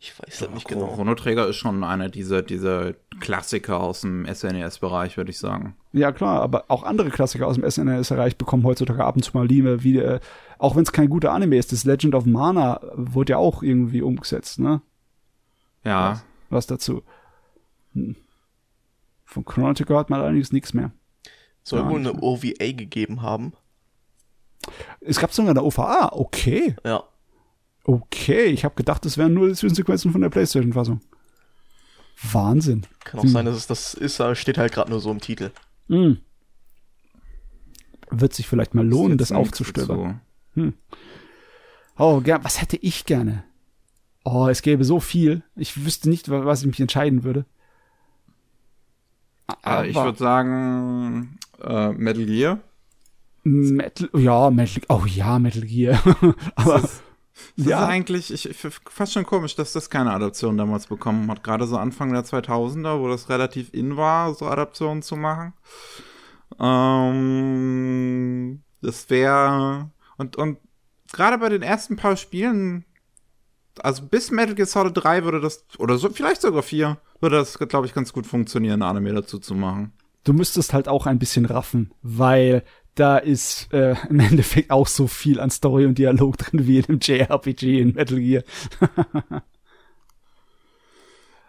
Ich 0.00 0.16
weiß 0.16 0.38
das 0.38 0.50
nicht 0.50 0.68
genau. 0.68 0.86
Chrono 0.94 1.16
Trigger 1.16 1.48
ist 1.48 1.56
schon 1.56 1.82
einer 1.82 2.08
dieser, 2.08 2.42
dieser 2.42 2.92
Klassiker 3.18 3.80
aus 3.80 4.02
dem 4.02 4.32
SNES-Bereich, 4.32 5.16
würde 5.16 5.32
ich 5.32 5.38
sagen. 5.40 5.74
Ja, 5.92 6.12
klar, 6.12 6.40
aber 6.40 6.66
auch 6.68 6.84
andere 6.84 7.10
Klassiker 7.10 7.48
aus 7.48 7.56
dem 7.56 7.68
SNES-Bereich 7.68 8.36
bekommen 8.36 8.62
heutzutage 8.62 9.04
ab 9.04 9.16
und 9.16 9.22
zu 9.24 9.36
mal 9.36 9.46
Liebe, 9.48 9.82
wie, 9.82 9.98
äh, 9.98 10.20
auch 10.58 10.76
wenn 10.76 10.84
es 10.84 10.92
kein 10.92 11.08
guter 11.08 11.32
Anime 11.32 11.56
ist. 11.56 11.72
Das 11.72 11.82
Legend 11.82 12.14
of 12.14 12.26
Mana 12.26 12.80
wurde 12.94 13.32
ja 13.32 13.38
auch 13.38 13.64
irgendwie 13.64 14.02
umgesetzt, 14.02 14.60
ne? 14.60 14.80
Ja, 15.84 16.22
Was 16.50 16.68
dazu? 16.68 17.02
Hm. 18.06 18.16
Von 19.24 19.44
Chrono 19.44 19.74
Trigger 19.74 19.98
hat 19.98 20.10
man 20.10 20.20
allerdings 20.20 20.52
nichts 20.52 20.72
mehr. 20.72 20.90
Soll 21.62 21.86
wohl 21.88 21.98
eine 22.00 22.14
OVA 22.22 22.72
gegeben 22.72 23.20
haben. 23.20 23.52
Es 25.00 25.18
gab 25.18 25.32
sogar 25.34 25.50
eine 25.50 25.62
OVA, 25.62 26.10
okay. 26.12 26.74
Ja. 26.84 27.04
Okay, 27.84 28.46
ich 28.46 28.64
habe 28.64 28.74
gedacht, 28.74 29.04
das 29.04 29.18
wären 29.18 29.34
nur 29.34 29.48
die 29.48 29.54
Zwischensequenzen 29.54 30.12
von 30.12 30.20
der 30.22 30.30
Playstation-Fassung. 30.30 31.00
Wahnsinn. 32.32 32.86
Kann 33.04 33.20
auch 33.20 33.24
Hm. 33.24 33.30
sein, 33.30 33.44
dass 33.46 33.56
es 33.56 33.66
das 33.66 33.94
ist, 33.94 34.20
aber 34.20 34.34
steht 34.34 34.58
halt 34.58 34.72
gerade 34.72 34.90
nur 34.90 35.00
so 35.00 35.10
im 35.10 35.20
Titel. 35.20 35.50
Hm. 35.88 36.18
Wird 38.10 38.32
sich 38.34 38.48
vielleicht 38.48 38.74
mal 38.74 38.86
lohnen, 38.86 39.18
das 39.18 39.30
nichts 39.30 39.38
aufzustöbern. 39.40 40.20
dazu. 40.56 40.72
Oh, 41.98 42.20
ger 42.20 42.42
was 42.44 42.60
hätte 42.60 42.76
ich 42.78 43.04
gerne? 43.04 43.44
Oh, 44.24 44.48
es 44.48 44.62
gäbe 44.62 44.84
so 44.84 45.00
viel. 45.00 45.42
Ich 45.56 45.84
wüsste 45.84 46.08
nicht, 46.08 46.30
wa- 46.30 46.44
was 46.44 46.60
ich 46.62 46.66
mich 46.66 46.80
entscheiden 46.80 47.24
würde. 47.24 47.44
Äh, 49.64 49.88
ich 49.88 49.96
würde 49.96 50.18
sagen, 50.18 51.38
äh, 51.62 51.92
Metal 51.92 52.26
Gear. 52.26 52.58
Metal, 53.44 54.10
ja, 54.14 54.50
Metal, 54.50 54.82
oh 54.88 55.04
ja, 55.06 55.38
Metal 55.38 55.62
Gear. 55.62 56.00
Aber 56.56 56.82
Das 57.56 57.66
ja, 57.66 57.82
ist 57.82 57.88
eigentlich 57.88 58.32
ich, 58.32 58.48
ich, 58.48 58.56
fast 58.88 59.12
schon 59.12 59.26
komisch, 59.26 59.56
dass 59.56 59.72
das 59.72 59.90
keine 59.90 60.12
Adaption 60.12 60.56
damals 60.56 60.86
bekommen 60.86 61.30
hat. 61.30 61.44
Gerade 61.44 61.66
so 61.66 61.76
Anfang 61.76 62.12
der 62.12 62.24
2000er, 62.24 63.00
wo 63.00 63.08
das 63.08 63.28
relativ 63.28 63.72
in 63.72 63.96
war, 63.96 64.34
so 64.34 64.46
Adaptionen 64.46 65.02
zu 65.02 65.16
machen. 65.16 65.52
Ähm, 66.58 68.62
das 68.80 69.10
wäre 69.10 69.90
und 70.16 70.36
und 70.36 70.58
gerade 71.12 71.38
bei 71.38 71.48
den 71.48 71.62
ersten 71.62 71.96
paar 71.96 72.16
Spielen, 72.16 72.84
also 73.80 74.02
bis 74.04 74.30
Metal 74.30 74.54
Gear 74.54 74.66
Solid 74.66 74.96
3 74.96 75.24
würde 75.24 75.40
das 75.40 75.64
oder 75.78 75.98
so 75.98 76.10
vielleicht 76.10 76.42
sogar 76.42 76.62
4 76.62 76.98
würde 77.20 77.36
das 77.36 77.58
glaube 77.58 77.86
ich 77.86 77.94
ganz 77.94 78.12
gut 78.12 78.26
funktionieren, 78.26 78.82
Anime 78.82 79.12
dazu 79.14 79.38
zu 79.38 79.54
machen. 79.54 79.92
du 80.24 80.32
müsstest 80.32 80.72
halt 80.72 80.88
auch 80.88 81.06
ein 81.06 81.18
bisschen 81.18 81.46
raffen, 81.46 81.92
weil 82.02 82.62
da 82.94 83.16
ist 83.18 83.72
äh, 83.72 83.94
im 84.10 84.20
Endeffekt 84.20 84.70
auch 84.70 84.86
so 84.86 85.06
viel 85.06 85.40
an 85.40 85.50
Story 85.50 85.86
und 85.86 85.98
Dialog 85.98 86.36
drin 86.36 86.66
wie 86.66 86.78
in 86.78 86.84
einem 86.86 86.98
JRPG 87.00 87.80
in 87.80 87.94
Metal 87.94 88.20
Gear. 88.20 88.42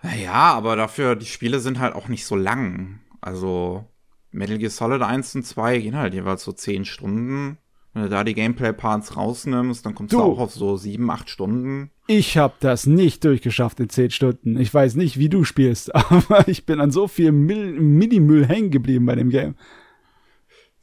Naja, 0.01 0.31
aber 0.31 0.75
dafür, 0.75 1.15
die 1.15 1.25
Spiele 1.25 1.59
sind 1.59 1.79
halt 1.79 1.93
auch 1.93 2.07
nicht 2.07 2.25
so 2.25 2.35
lang. 2.35 3.01
Also, 3.21 3.85
Metal 4.31 4.57
Gear 4.57 4.69
Solid 4.69 5.01
1 5.01 5.35
und 5.35 5.45
2 5.45 5.79
gehen 5.79 5.97
halt 5.97 6.13
jeweils 6.13 6.43
so 6.43 6.51
10 6.51 6.85
Stunden. 6.85 7.57
Wenn 7.93 8.03
du 8.03 8.09
da 8.09 8.23
die 8.23 8.35
Gameplay-Parts 8.35 9.17
rausnimmst, 9.17 9.83
dann 9.85 9.95
kommst 9.95 10.13
du, 10.13 10.17
Du. 10.17 10.23
auch 10.23 10.39
auf 10.39 10.53
so 10.53 10.77
7, 10.77 11.09
8 11.09 11.27
Stunden. 11.29 11.89
Ich 12.07 12.37
habe 12.37 12.53
das 12.59 12.85
nicht 12.85 13.23
durchgeschafft 13.23 13.79
in 13.79 13.89
10 13.89 14.11
Stunden. 14.11 14.59
Ich 14.59 14.71
weiß 14.73 14.95
nicht, 14.95 15.17
wie 15.17 15.29
du 15.29 15.43
spielst, 15.43 15.93
aber 16.11 16.47
ich 16.47 16.65
bin 16.67 16.79
an 16.79 16.91
so 16.91 17.07
viel 17.07 17.31
Minimüll 17.31 18.45
hängen 18.47 18.69
geblieben 18.71 19.05
bei 19.07 19.15
dem 19.15 19.29
Game. 19.31 19.55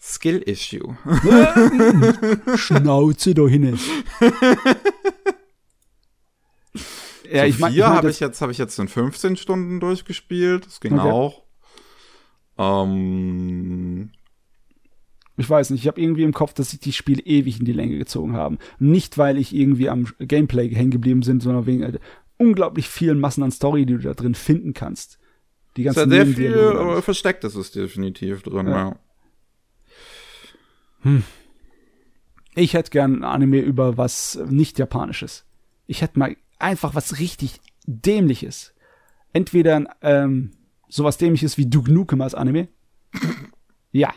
Skill-Issue. 0.01 0.97
Schnauze 2.57 3.35
da 3.35 3.47
hinten. 3.49 3.79
ja, 7.31 7.41
so 7.43 7.47
ich 7.47 7.59
meine, 7.59 7.75
ich 7.75 7.81
mein, 7.81 7.89
habe 7.91 8.11
ich 8.11 8.21
jetzt, 8.21 8.41
habe 8.41 8.53
ich 8.53 8.59
jetzt 8.59 8.79
in 8.79 8.89
15 8.89 9.37
Stunden 9.37 9.81
durchgespielt. 9.81 10.67
Das 10.67 10.81
ging 10.81 10.99
Okay. 10.99 11.11
auch. 11.11 11.43
Ähm, 12.59 14.11
Ich 15.37 15.49
weiß 15.49 15.71
nicht, 15.71 15.83
ich 15.83 15.89
habe 15.89 16.01
irgendwie 16.01 16.23
im 16.23 16.33
Kopf, 16.33 16.55
dass 16.55 16.71
sich 16.71 16.81
die 16.81 16.93
Spiele 16.93 17.23
ewig 17.23 17.59
in 17.59 17.67
die 17.67 17.73
Länge 17.73 17.99
gezogen 17.99 18.33
haben. 18.33 18.59
Nicht, 18.79 19.19
weil 19.19 19.37
ich 19.39 19.55
irgendwie 19.55 19.91
am 19.91 20.07
Gameplay 20.19 20.69
hängen 20.75 20.91
geblieben 20.91 21.21
bin, 21.21 21.41
sondern 21.41 21.67
wegen 21.67 21.83
äh, 21.83 21.99
unglaublich 22.39 22.89
vielen 22.89 23.21
Massen 23.21 23.43
an 23.43 23.51
Story, 23.51 23.85
die 23.87 23.95
du 23.95 24.01
da 24.01 24.15
drin 24.15 24.35
finden 24.35 24.73
kannst. 24.73 25.19
Die 25.77 25.85
ist 25.85 25.95
ganzen 25.97 26.11
ja 26.11 26.25
sehr 26.25 26.35
viel 26.35 26.55
äh. 26.55 27.03
Verstecktes 27.03 27.55
ist 27.55 27.75
definitiv 27.75 28.43
drin, 28.43 28.67
Ja. 28.67 28.97
ja. 31.05 31.23
Ich 32.55 32.73
hätte 32.75 32.91
gern 32.91 33.17
ein 33.17 33.25
Anime 33.25 33.61
über 33.61 33.97
was 33.99 34.41
nicht 34.49 34.79
Japanisches. 34.79 35.45
Ich 35.87 36.01
hätte 36.01 36.19
mal 36.19 36.37
einfach 36.59 36.95
was 36.95 37.19
richtig 37.21 37.61
Dämliches. 37.87 38.75
Entweder 39.33 39.85
ähm, 40.01 40.53
sowas 40.89 41.19
Dämliches 41.19 41.59
wie 41.59 41.67
Duke 41.67 41.93
Nukem 41.93 42.23
als 42.23 42.35
Anime. 42.35 42.69
ja. 43.93 44.13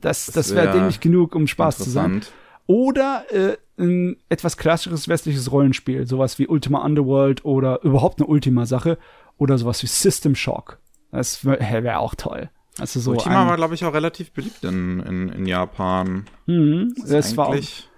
Das, 0.00 0.26
das, 0.26 0.34
Das 0.34 0.54
wäre 0.54 0.66
wär 0.66 0.72
dämlich 0.74 1.00
genug, 1.00 1.34
um 1.34 1.46
Spaß 1.46 1.78
zu 1.78 1.90
sein. 1.90 2.22
Oder 2.66 3.24
äh, 3.30 3.56
ein 3.78 4.16
etwas 4.28 4.56
klassisches 4.56 5.08
westliches 5.08 5.50
Rollenspiel, 5.50 6.06
sowas 6.06 6.38
wie 6.38 6.46
Ultima 6.46 6.84
Underworld 6.84 7.44
oder 7.44 7.82
überhaupt 7.82 8.20
eine 8.20 8.26
Ultima-Sache 8.26 8.98
oder 9.38 9.56
sowas 9.56 9.82
wie 9.82 9.86
System 9.86 10.34
Shock. 10.34 10.78
Das 11.10 11.44
wäre 11.44 11.82
wär 11.82 12.00
auch 12.00 12.14
toll. 12.14 12.50
Also 12.78 13.00
so 13.00 13.12
Ultima 13.12 13.42
ein, 13.42 13.48
war, 13.48 13.56
glaube 13.56 13.74
ich, 13.74 13.84
auch 13.84 13.94
relativ 13.94 14.32
beliebt 14.32 14.62
in, 14.64 15.00
in, 15.00 15.28
in 15.30 15.46
Japan. 15.46 16.26
Mhm, 16.46 16.94
das 17.06 17.36
war 17.36 17.48
auch, 17.48 17.54
ich 17.54 17.88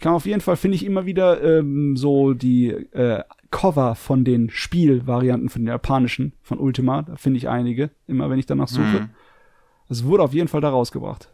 kann 0.00 0.12
auf 0.12 0.26
jeden 0.26 0.40
Fall 0.40 0.56
finde 0.56 0.76
ich 0.76 0.84
immer 0.84 1.06
wieder 1.06 1.42
ähm, 1.42 1.96
so 1.96 2.34
die 2.34 2.70
äh, 2.70 3.22
Cover 3.50 3.94
von 3.94 4.24
den 4.24 4.50
Spielvarianten 4.50 5.48
von 5.48 5.62
den 5.62 5.68
japanischen 5.68 6.34
von 6.42 6.58
Ultima, 6.58 7.02
da 7.02 7.16
finde 7.16 7.38
ich 7.38 7.48
einige, 7.48 7.90
immer 8.06 8.28
wenn 8.30 8.38
ich 8.38 8.46
danach 8.46 8.68
suche. 8.68 9.00
Mhm. 9.00 9.10
Es 9.88 10.04
wurde 10.04 10.22
auf 10.22 10.34
jeden 10.34 10.48
Fall 10.48 10.60
da 10.60 10.68
rausgebracht. 10.68 11.32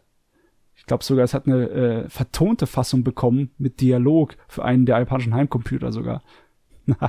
Ich 0.85 0.87
glaube 0.87 1.03
sogar, 1.03 1.25
es 1.25 1.33
hat 1.33 1.47
eine 1.47 1.67
äh, 1.67 2.09
vertonte 2.09 2.67
Fassung 2.67 3.03
bekommen 3.03 3.49
mit 3.57 3.81
Dialog 3.81 4.37
für 4.47 4.63
einen 4.63 4.85
der 4.85 4.99
japanischen 4.99 5.33
Heimcomputer 5.33 5.91
sogar. 5.91 6.21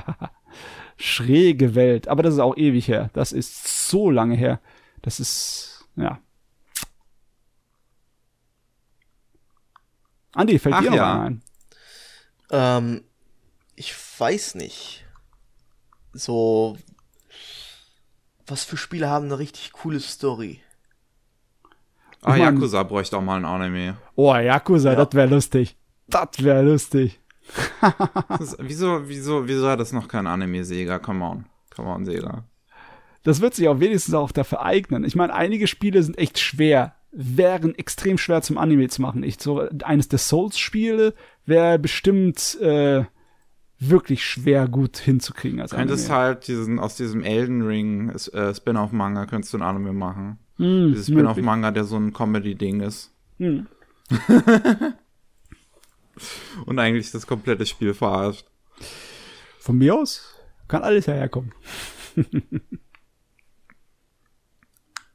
Schräge 0.97 1.75
Welt. 1.75 2.07
Aber 2.07 2.23
das 2.23 2.33
ist 2.33 2.39
auch 2.39 2.57
ewig 2.57 2.87
her. 2.87 3.11
Das 3.13 3.31
ist 3.31 3.87
so 3.87 4.09
lange 4.09 4.35
her. 4.35 4.59
Das 5.03 5.19
ist, 5.19 5.85
ja. 5.95 6.19
Andi, 10.33 10.57
fällt 10.57 10.73
Ach 10.73 10.81
dir 10.81 10.89
noch 10.89 10.97
ja. 10.97 11.21
ein? 11.21 11.43
Ähm, 12.49 13.03
ich 13.75 13.93
weiß 14.17 14.55
nicht. 14.55 15.05
So, 16.13 16.79
was 18.47 18.63
für 18.63 18.75
Spiele 18.75 19.07
haben 19.07 19.25
eine 19.25 19.37
richtig 19.37 19.71
coole 19.71 19.99
Story? 19.99 20.61
Ah, 22.23 22.31
mein- 22.31 22.39
Yakuza 22.41 22.83
bräuchte 22.83 23.17
auch 23.17 23.21
mal 23.21 23.37
ein 23.37 23.45
Anime. 23.45 23.97
Oh, 24.15 24.33
Yakuza, 24.35 24.93
Ja. 24.93 25.05
das 25.05 25.13
wäre 25.13 25.27
lustig. 25.29 25.75
Das 26.07 26.29
wäre 26.43 26.63
lustig. 26.63 27.19
Ist, 28.39 28.57
wieso, 28.59 29.07
wieso, 29.07 29.47
wieso 29.47 29.69
hat 29.69 29.79
das 29.79 29.93
noch 29.93 30.07
kein 30.07 30.27
Anime, 30.27 30.63
Sega? 30.65 30.99
Come 30.99 31.23
on. 31.23 31.45
Come 31.75 31.89
on, 31.89 32.05
Sega. 32.05 32.43
Das 33.23 33.41
wird 33.41 33.53
sich 33.55 33.67
auch 33.67 33.79
wenigstens 33.79 34.13
auch 34.13 34.31
dafür 34.31 34.61
eignen. 34.63 35.03
Ich 35.03 35.15
meine, 35.15 35.33
einige 35.33 35.67
Spiele 35.67 36.01
sind 36.03 36.17
echt 36.17 36.39
schwer, 36.39 36.95
wären 37.11 37.75
extrem 37.75 38.17
schwer 38.17 38.41
zum 38.41 38.57
Anime 38.57 38.87
zu 38.89 39.01
machen. 39.01 39.23
Ich, 39.23 39.37
so 39.39 39.67
eines 39.83 40.07
der 40.07 40.19
Souls-Spiele 40.19 41.13
wäre 41.45 41.77
bestimmt 41.79 42.57
äh, 42.61 43.03
wirklich 43.79 44.25
schwer 44.25 44.67
gut 44.67 44.97
hinzukriegen 44.97 45.61
als 45.61 45.71
Könntest 45.71 46.09
Anime. 46.09 46.25
halt 46.25 46.47
diesen, 46.47 46.79
aus 46.79 46.95
diesem 46.95 47.21
Elden 47.23 47.61
Ring 47.63 48.09
äh, 48.09 48.53
Spin-off-Manga 48.53 49.25
könntest 49.25 49.53
du 49.53 49.57
ein 49.57 49.63
Anime 49.63 49.93
machen. 49.93 50.39
Hm, 50.57 50.91
Dieses. 50.91 51.07
Spin-off-Manga, 51.07 51.71
der 51.71 51.83
so 51.83 51.97
ein 51.97 52.13
Comedy-Ding 52.13 52.81
ist. 52.81 53.13
Hm. 53.37 53.67
Und 56.65 56.79
eigentlich 56.79 57.11
das 57.11 57.27
komplette 57.27 57.65
Spiel 57.65 57.93
verarscht. 57.93 58.47
Von 59.59 59.77
mir 59.77 59.95
aus 59.95 60.33
kann 60.67 60.83
alles 60.83 61.07
herkommen. 61.07 61.53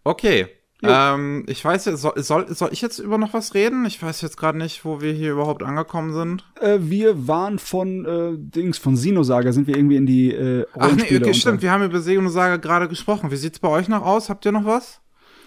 Okay. 0.04 0.48
Ähm, 0.84 1.44
ich 1.46 1.64
weiß 1.64 1.84
jetzt, 1.84 2.00
soll, 2.00 2.14
soll, 2.16 2.52
soll 2.52 2.70
ich 2.72 2.82
jetzt 2.82 2.98
über 2.98 3.16
noch 3.16 3.34
was 3.34 3.54
reden? 3.54 3.84
Ich 3.84 4.02
weiß 4.02 4.20
jetzt 4.20 4.36
gerade 4.36 4.58
nicht, 4.58 4.84
wo 4.84 5.00
wir 5.00 5.12
hier 5.12 5.30
überhaupt 5.30 5.62
angekommen 5.62 6.12
sind. 6.12 6.44
Äh, 6.60 6.78
wir 6.80 7.28
waren 7.28 7.60
von 7.60 8.04
äh, 8.04 8.32
Dings, 8.36 8.78
von 8.78 8.96
Sinosaga 8.96 9.52
sind 9.52 9.68
wir 9.68 9.76
irgendwie 9.76 9.94
in 9.94 10.06
die 10.06 10.32
äh, 10.32 10.66
Ach 10.76 10.90
nee, 10.96 11.16
okay, 11.16 11.34
stimmt. 11.34 11.62
Wir 11.62 11.70
haben 11.70 11.84
über 11.84 12.00
Sega 12.00 12.18
und 12.18 12.28
Saga 12.30 12.56
gerade 12.56 12.88
gesprochen. 12.88 13.30
Wie 13.30 13.36
sieht's 13.36 13.60
bei 13.60 13.68
euch 13.68 13.86
noch 13.86 14.04
aus? 14.04 14.28
Habt 14.28 14.44
ihr 14.44 14.50
noch 14.50 14.64
was? 14.64 15.00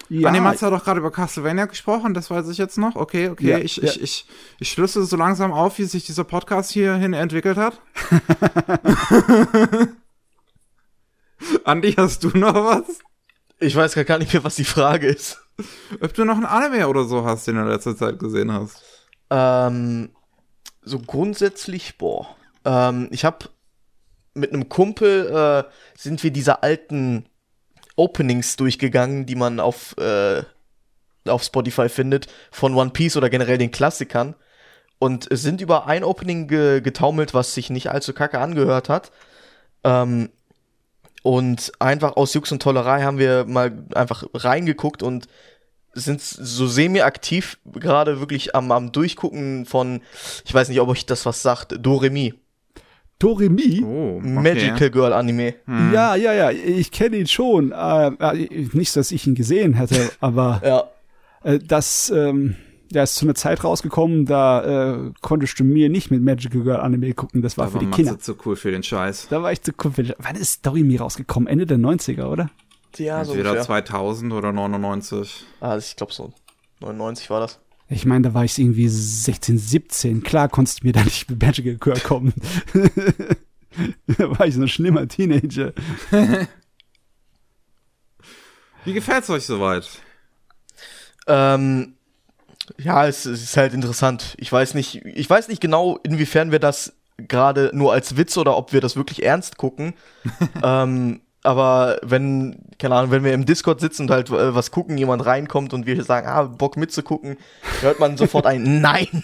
Ja, 0.09 0.29
Ah, 0.29 0.31
nee, 0.31 0.39
Mats 0.39 0.61
hat 0.61 0.71
doch 0.71 0.83
gerade 0.83 0.99
über 0.99 1.11
Castlevania 1.11 1.65
gesprochen, 1.65 2.13
das 2.13 2.29
weiß 2.29 2.47
ich 2.49 2.57
jetzt 2.59 2.77
noch. 2.77 2.95
Okay, 2.95 3.29
okay, 3.29 3.49
Ja, 3.49 3.57
ich, 3.57 3.77
ja. 3.77 3.85
ich, 3.85 4.01
ich, 4.01 4.25
ich 4.59 4.69
schlüssel 4.69 5.03
so 5.05 5.15
langsam 5.17 5.51
auf, 5.51 5.79
wie 5.79 5.85
sich 5.85 6.05
dieser 6.05 6.23
Podcast 6.23 6.71
hierhin 6.71 7.13
entwickelt 7.13 7.57
hat. 7.57 7.81
Andi, 11.63 11.93
hast 11.93 12.23
du 12.23 12.29
noch 12.37 12.55
was? 12.55 12.99
Ich 13.59 13.75
weiß 13.75 13.95
gar 14.05 14.17
nicht 14.17 14.33
mehr, 14.33 14.43
was 14.43 14.55
die 14.55 14.63
Frage 14.63 15.07
ist. 15.07 15.41
Ob 16.01 16.13
du 16.13 16.25
noch 16.25 16.37
ein 16.37 16.45
Anime 16.45 16.87
oder 16.87 17.05
so 17.05 17.25
hast, 17.25 17.47
den 17.47 17.55
du 17.55 17.61
in 17.61 17.67
letzter 17.67 17.95
Zeit 17.95 18.19
gesehen 18.19 18.51
hast? 18.51 18.81
Ähm, 19.29 20.09
so 20.83 20.99
grundsätzlich, 20.99 21.97
boah. 21.97 22.27
Ähm, 22.65 23.07
ich 23.11 23.25
habe 23.25 23.49
mit 24.33 24.51
einem 24.53 24.67
Kumpel 24.69 25.27
äh, 25.27 25.63
sind 25.97 26.21
wir 26.23 26.31
diese 26.31 26.61
alten 26.63 27.25
Openings 27.95 28.55
durchgegangen, 28.55 29.25
die 29.25 29.35
man 29.35 29.59
auf 29.59 29.97
äh, 29.97 30.43
auf 31.27 31.43
Spotify 31.43 31.89
findet 31.89 32.27
von 32.51 32.75
One 32.75 32.91
Piece 32.91 33.17
oder 33.17 33.29
generell 33.29 33.57
den 33.57 33.71
Klassikern 33.71 34.35
und 34.99 35.27
sind 35.31 35.61
über 35.61 35.87
ein 35.87 36.03
Opening 36.03 36.47
ge 36.47 36.81
getaumelt, 36.81 37.33
was 37.33 37.53
sich 37.53 37.69
nicht 37.69 37.89
allzu 37.89 38.13
kacke 38.13 38.39
angehört 38.39 38.89
hat. 38.89 39.11
Ähm, 39.83 40.29
und 41.23 41.71
einfach 41.79 42.15
aus 42.17 42.33
Jux 42.33 42.51
und 42.51 42.61
Tollerei 42.61 43.01
haben 43.01 43.17
wir 43.17 43.45
mal 43.45 43.85
einfach 43.95 44.23
reingeguckt 44.33 45.01
und 45.01 45.27
sind 45.93 46.21
so 46.21 46.67
semi-aktiv 46.67 47.57
gerade 47.65 48.19
wirklich 48.19 48.53
am, 48.53 48.71
am 48.71 48.91
Durchgucken 48.91 49.65
von, 49.65 50.01
ich 50.43 50.53
weiß 50.53 50.69
nicht, 50.69 50.79
ob 50.81 50.89
euch 50.89 51.05
das 51.05 51.25
was 51.25 51.41
sagt, 51.41 51.75
Doremi, 51.79 52.35
Doremi. 53.19 53.81
Oh, 53.83 54.17
okay. 54.17 54.27
Magical 54.27 54.89
Girl 54.89 55.13
Anime. 55.13 55.55
Ja, 55.93 56.15
ja, 56.15 56.33
ja, 56.33 56.51
ich 56.51 56.91
kenne 56.91 57.17
ihn 57.17 57.27
schon. 57.27 57.71
Äh, 57.71 58.07
äh, 58.07 58.67
nicht, 58.73 58.95
dass 58.95 59.11
ich 59.11 59.25
ihn 59.27 59.35
gesehen 59.35 59.73
hätte, 59.73 60.11
aber 60.19 60.61
Ja. 60.63 60.83
äh, 61.49 61.59
das, 61.59 62.09
ähm, 62.09 62.55
der 62.91 63.03
ist 63.03 63.15
zu 63.15 63.25
einer 63.25 63.35
Zeit 63.35 63.63
rausgekommen, 63.63 64.25
da 64.25 64.95
äh, 65.07 65.11
konntest 65.21 65.59
du 65.59 65.63
mir 65.63 65.89
nicht 65.89 66.11
mit 66.11 66.21
Magical 66.21 66.61
Girl 66.61 66.77
Anime 66.81 67.13
gucken, 67.13 67.41
das 67.41 67.57
war 67.57 67.65
Aber 67.67 67.79
für 67.79 67.85
die 67.85 67.91
Kinder. 67.91 68.17
so 68.19 68.35
cool 68.45 68.55
für 68.55 68.71
den 68.71 68.83
Scheiß. 68.83 69.27
Da 69.29 69.41
war 69.41 69.51
ich 69.51 69.61
zu 69.61 69.71
cool. 69.83 69.91
für- 69.91 70.15
Wann 70.19 70.35
ist 70.35 70.65
Doremi 70.65 70.97
rausgekommen? 70.97 71.47
Ende 71.47 71.65
der 71.65 71.77
90er, 71.77 72.25
oder? 72.25 72.49
Ja, 72.97 73.23
so 73.25 73.31
Entweder 73.31 73.51
ungefähr. 73.51 73.65
2000 73.65 74.33
oder 74.33 74.51
99. 74.53 75.45
Ah, 75.61 75.77
ich 75.77 75.95
glaube 75.95 76.13
so 76.13 76.31
99 76.81 77.29
war 77.29 77.39
das. 77.41 77.59
Ich 77.87 78.05
meine, 78.05 78.29
da 78.29 78.33
war 78.33 78.43
ich 78.43 78.57
irgendwie 78.57 78.87
16, 78.87 79.57
17. 79.57 80.23
Klar 80.23 80.49
konntest 80.49 80.81
du 80.81 80.87
mir 80.87 80.93
da 80.93 81.03
nicht 81.03 81.29
mit 81.29 81.41
Magical 81.41 81.75
Girl 81.75 81.99
kommen. 81.99 82.33
da 84.07 84.39
war 84.39 84.47
ich 84.47 84.55
so 84.55 84.61
ein 84.61 84.67
schlimmer 84.67 85.07
Teenager. 85.07 85.73
Wie 88.85 88.93
gefällt's 88.93 89.29
euch 89.29 89.45
soweit? 89.45 89.87
Ähm, 91.27 91.95
ja, 92.77 93.07
es, 93.07 93.25
es 93.25 93.43
ist 93.43 93.57
halt 93.57 93.73
interessant. 93.73 94.35
Ich 94.37 94.51
weiß 94.51 94.73
nicht, 94.73 95.05
ich 95.05 95.29
weiß 95.29 95.47
nicht 95.47 95.61
genau, 95.61 95.99
inwiefern 96.03 96.51
wir 96.51 96.59
das 96.59 96.93
gerade 97.17 97.71
nur 97.73 97.93
als 97.93 98.17
Witz 98.17 98.37
oder 98.37 98.57
ob 98.57 98.73
wir 98.73 98.81
das 98.81 98.95
wirklich 98.95 99.23
ernst 99.23 99.57
gucken. 99.57 99.93
ähm, 100.63 101.21
aber 101.45 101.99
wenn, 102.03 102.57
keine 102.79 102.95
Ahnung, 102.95 103.11
wenn 103.11 103.23
wir 103.23 103.33
im 103.33 103.45
Discord 103.45 103.79
sitzen 103.79 104.03
und 104.03 104.11
halt 104.11 104.29
äh, 104.29 104.53
was 104.55 104.71
gucken, 104.71 104.97
jemand 104.97 105.25
reinkommt 105.25 105.73
und 105.73 105.85
wir 105.85 106.03
sagen, 106.03 106.27
ah, 106.27 106.43
Bock 106.43 106.77
mitzugucken, 106.77 107.37
hört 107.81 107.99
man 107.99 108.17
sofort 108.17 108.45
ein 108.45 108.81
Nein. 108.81 109.07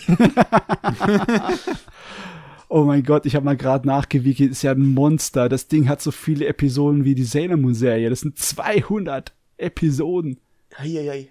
Oh 2.73 2.85
mein 2.85 3.03
Gott, 3.03 3.26
ich 3.26 3.35
habe 3.35 3.43
mal 3.43 3.57
gerade 3.57 3.85
nachgewickelt, 3.85 4.49
ist 4.49 4.61
ja 4.61 4.72
ein 4.72 4.93
Monster. 4.93 5.49
Das 5.49 5.68
Ding 5.68 5.89
hat 5.89 6.02
so 6.02 6.10
viele 6.10 6.45
Episoden 6.45 7.03
wie 7.03 7.15
die 7.15 7.26
Sailor 7.26 7.57
Moon 7.57 7.73
Serie. 7.73 8.10
Das 8.10 8.22
sind 8.22 8.39
200 8.39 9.34
Episoden. 9.57 10.39
Eieiei. 10.77 11.27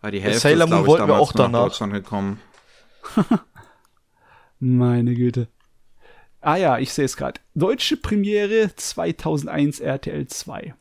Ah, 0.00 0.10
die 0.10 0.22
Hälfte 0.22 0.40
Sailor 0.40 0.64
ist, 0.64 0.70
Moon 0.70 0.80
ich, 0.80 0.86
wollten 0.86 1.08
wir 1.08 1.18
auch 1.18 1.34
nach 1.34 1.44
danach. 1.44 1.64
Deutschland 1.64 1.92
gekommen. 1.92 2.40
Meine 4.60 5.14
Güte. 5.14 5.48
Ah 6.42 6.56
ja, 6.56 6.78
ich 6.78 6.92
sehe 6.92 7.04
es 7.04 7.16
gerade. 7.16 7.40
Deutsche 7.54 7.96
Premiere 7.96 8.74
2001 8.74 9.78
RTL 9.78 10.26
2. 10.26 10.74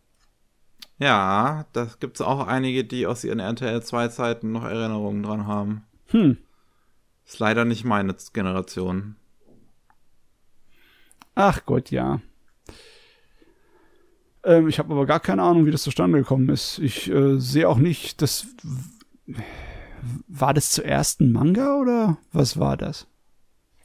Ja, 0.97 1.65
da 1.73 1.88
gibt's 1.99 2.19
auch 2.19 2.47
einige, 2.47 2.83
die 2.83 3.05
aus 3.05 3.23
ihren 3.23 3.39
RTL 3.39 3.81
2 3.81 4.07
Zeiten 4.07 4.51
noch 4.51 4.63
Erinnerungen 4.63 5.21
dran 5.21 5.45
haben. 5.45 5.83
Hm. 6.07 6.38
Ist 7.25 7.39
leider 7.39 7.63
nicht 7.63 7.85
meine 7.85 8.15
Generation. 8.33 9.15
Ach 11.35 11.63
Gott, 11.65 11.91
ja. 11.91 12.21
Ähm, 14.43 14.67
ich 14.67 14.79
habe 14.79 14.93
aber 14.93 15.05
gar 15.05 15.19
keine 15.19 15.43
Ahnung, 15.43 15.67
wie 15.67 15.71
das 15.71 15.83
zustande 15.83 16.17
gekommen 16.17 16.49
ist. 16.49 16.79
Ich 16.79 17.09
äh, 17.09 17.39
sehe 17.39 17.69
auch 17.69 17.77
nicht, 17.77 18.21
das 18.23 18.47
war 20.27 20.55
das 20.55 20.71
zuerst 20.71 21.21
ein 21.21 21.31
Manga 21.31 21.77
oder 21.77 22.17
was 22.31 22.57
war 22.57 22.77
das? 22.77 23.07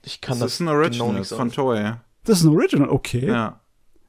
Ich 0.06 0.20
kann 0.20 0.38
Das 0.38 0.46
das, 0.46 0.52
ist 0.54 0.60
ein 0.60 0.68
Original 0.68 1.08
genau 1.08 1.18
nicht 1.18 1.28
von. 1.32 1.50
Toei. 1.50 1.96
Das 2.24 2.38
ist 2.38 2.44
ein 2.44 2.54
Original, 2.54 2.88
okay. 2.88 3.26
Ja. 3.26 3.60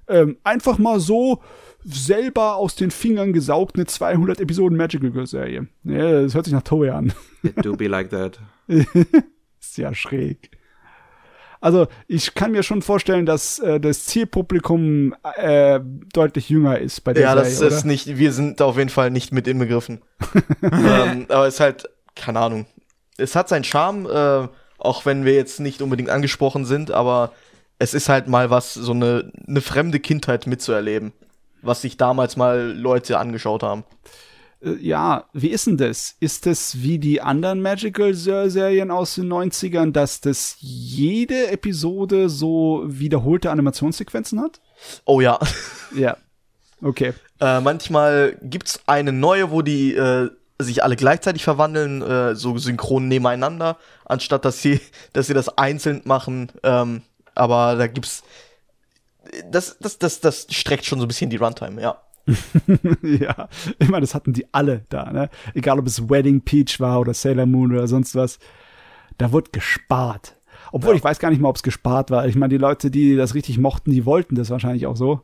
Ähm, 0.08 0.38
einfach 0.44 0.78
mal 0.78 1.00
so 1.00 1.42
selber 1.84 2.56
aus 2.56 2.76
den 2.76 2.92
Fingern 2.92 3.34
gesaugt 3.34 3.76
eine 3.76 3.86
200 3.86 4.40
Episoden 4.40 4.78
Magical 4.78 5.10
Girl 5.12 5.26
Serie. 5.28 5.68
Ja, 5.84 6.22
das 6.22 6.36
hört 6.36 6.46
sich 6.46 6.54
nach 6.54 6.62
Toei 6.64 6.92
an. 6.94 7.14
It 7.44 7.66
do 7.66 7.76
be 7.76 7.88
like 7.88 8.10
that. 8.12 8.40
ist 8.68 9.78
ja 9.78 9.94
schräg. 9.94 10.52
Also, 11.60 11.88
ich 12.08 12.36
kann 12.36 12.52
mir 12.52 12.62
schon 12.62 12.84
vorstellen, 12.84 13.26
dass 13.26 13.58
äh, 13.58 13.80
das 13.80 14.06
Zielpublikum 14.06 15.16
äh, 15.38 15.80
deutlich 16.14 16.50
jünger 16.50 16.78
ist 16.78 17.02
bei 17.04 17.14
der 17.14 17.24
Ja, 17.24 17.36
das 17.36 17.58
Serie, 17.58 17.74
ist 17.76 17.80
oder? 17.82 17.88
nicht, 17.88 18.18
wir 18.20 18.32
sind 18.32 18.62
auf 18.62 18.78
jeden 18.78 18.90
Fall 18.90 19.10
nicht 19.10 19.32
mit 19.32 19.48
inbegriffen. 19.48 20.02
ähm, 20.62 21.26
aber 21.30 21.48
es 21.48 21.56
ist 21.56 21.60
halt, 21.60 21.90
keine 22.16 22.40
Ahnung. 22.40 22.68
Es 23.18 23.36
hat 23.36 23.50
seinen 23.50 23.64
Charme, 23.64 24.06
äh, 24.06 24.48
auch 24.78 25.06
wenn 25.06 25.26
wir 25.26 25.34
jetzt 25.34 25.60
nicht 25.60 25.82
unbedingt 25.82 26.10
angesprochen 26.10 26.66
sind, 26.66 26.92
aber 26.92 27.32
es 27.80 27.94
ist 27.94 28.10
halt 28.10 28.28
mal 28.28 28.50
was, 28.50 28.74
so 28.74 28.92
eine, 28.92 29.32
eine 29.48 29.62
fremde 29.62 30.00
Kindheit 30.00 30.48
mitzuerleben. 30.48 31.14
Was 31.62 31.82
sich 31.82 31.98
damals 31.98 32.38
mal 32.38 32.72
Leute 32.72 33.18
angeschaut 33.18 33.64
haben. 33.64 33.84
Äh, 34.62 34.76
ja, 34.80 35.26
wie 35.34 35.50
ist 35.50 35.68
denn 35.68 35.78
das? 35.78 36.16
Ist 36.20 36.46
das 36.46 36.82
wie 36.82 37.00
die 37.00 37.22
anderen 37.22 37.62
Magical-Serien 37.62 38.92
aus 38.92 39.16
den 39.16 39.32
90ern, 39.32 39.92
dass 39.92 40.22
das 40.22 40.58
jede 40.60 41.48
Episode 41.52 42.30
so 42.30 42.84
wiederholte 42.86 43.52
Animationssequenzen 43.52 44.40
hat? 44.40 44.62
Oh 45.06 45.22
ja. 45.22 45.40
Ja. 45.96 46.18
Okay. 46.82 47.14
Äh, 47.40 47.62
manchmal 47.62 48.38
gibt's 48.42 48.82
eine 48.86 49.12
neue, 49.12 49.52
wo 49.52 49.62
die 49.62 49.94
äh, 49.96 50.30
sich 50.60 50.84
alle 50.84 50.96
gleichzeitig 50.96 51.44
verwandeln, 51.44 52.02
äh, 52.02 52.36
so 52.36 52.58
synchron 52.58 53.08
nebeneinander, 53.08 53.78
anstatt 54.06 54.46
dass 54.46 54.62
sie, 54.62 54.80
dass 55.14 55.28
sie 55.28 55.34
das 55.34 55.58
einzeln 55.58 56.02
machen. 56.06 56.52
Ähm, 56.64 57.02
aber 57.36 57.76
da 57.76 57.88
gibt's 57.88 58.24
das, 59.52 59.78
das, 59.80 60.00
das, 60.00 60.22
das 60.22 60.48
streckt 60.50 60.86
schon 60.86 61.00
so 61.00 61.06
ein 61.06 61.08
bisschen 61.08 61.30
die 61.30 61.38
Runtime, 61.38 61.82
ja. 61.82 62.02
ja, 63.02 63.48
ich 63.80 63.88
meine, 63.88 64.02
das 64.02 64.14
hatten 64.14 64.34
die 64.34 64.46
alle 64.54 64.84
da, 64.90 65.12
ne? 65.12 65.30
Egal 65.54 65.80
ob 65.80 65.88
es 65.88 66.10
Wedding 66.10 66.42
Peach 66.42 66.80
war 66.80 67.00
oder 67.00 67.14
Sailor 67.14 67.46
Moon 67.46 67.72
oder 67.72 67.88
sonst 67.88 68.16
was. 68.16 68.40
Da 69.18 69.32
wurde 69.32 69.52
gespart. 69.52 70.36
Obwohl 70.72 70.92
ja. 70.92 70.98
ich 70.98 71.04
weiß 71.04 71.20
gar 71.20 71.30
nicht 71.30 71.42
mal, 71.42 71.50
ob 71.50 71.56
es 71.56 71.64
gespart 71.64 72.12
war. 72.12 72.28
Ich 72.28 72.36
meine, 72.36 72.50
die 72.50 72.58
Leute, 72.58 72.92
die 72.92 73.16
das 73.16 73.34
richtig 73.34 73.58
mochten, 73.58 73.92
die 73.92 74.06
wollten 74.06 74.36
das 74.36 74.50
wahrscheinlich 74.50 74.86
auch 74.88 74.98
so. 74.98 75.22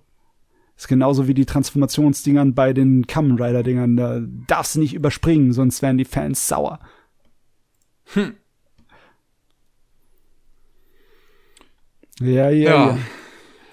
Ist 0.76 0.88
genauso 0.88 1.28
wie 1.28 1.34
die 1.34 1.46
Transformationsdingern 1.46 2.56
bei 2.56 2.74
den 2.74 3.08
Kamen 3.08 3.40
Rider 3.40 3.64
Dingern. 3.64 3.96
Da 3.96 4.22
darfst 4.48 4.76
du 4.76 4.80
nicht 4.80 4.94
überspringen, 4.94 5.54
sonst 5.54 5.82
werden 5.82 5.98
die 5.98 6.06
Fans 6.06 6.48
sauer. 6.48 6.80
Hm. 8.14 8.36
Ja, 12.20 12.50
ja, 12.50 12.50
ja. 12.50 12.88
ja. 12.88 12.98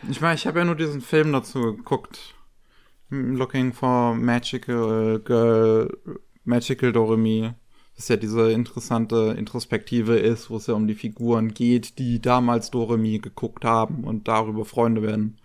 Ich 0.09 0.21
meine, 0.21 0.35
ich 0.35 0.47
habe 0.47 0.61
ja 0.61 0.65
nur 0.65 0.77
diesen 0.77 1.01
Film 1.01 1.33
dazu 1.33 1.77
geguckt. 1.77 2.35
Looking 3.11 3.73
for 3.73 4.15
Magical 4.15 5.21
Girl, 5.25 5.91
Magical 6.45 6.93
Doremi. 6.93 7.51
Das 7.97 8.09
ja 8.09 8.17
diese 8.17 8.51
interessante 8.53 9.35
Introspektive 9.37 10.17
ist, 10.17 10.49
wo 10.49 10.57
es 10.57 10.69
ja 10.69 10.75
um 10.75 10.87
die 10.87 10.95
Figuren 10.95 11.53
geht, 11.53 11.99
die 11.99 12.21
damals 12.21 12.71
Doremi 12.71 13.19
geguckt 13.19 13.65
haben 13.65 14.05
und 14.05 14.27
darüber 14.27 14.65
Freunde 14.65 15.03
werden. 15.03 15.40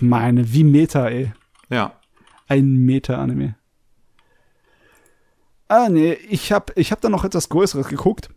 Meine, 0.00 0.52
wie 0.52 0.64
Meta, 0.64 1.08
ey. 1.08 1.32
Ja. 1.68 1.98
Ein 2.46 2.84
Meta-Anime. 2.84 3.56
Ah, 5.68 5.88
nee, 5.88 6.12
ich 6.12 6.52
hab, 6.52 6.76
ich 6.76 6.92
hab 6.92 7.00
da 7.00 7.08
noch 7.08 7.24
etwas 7.24 7.48
Größeres 7.48 7.88
geguckt. 7.88 8.28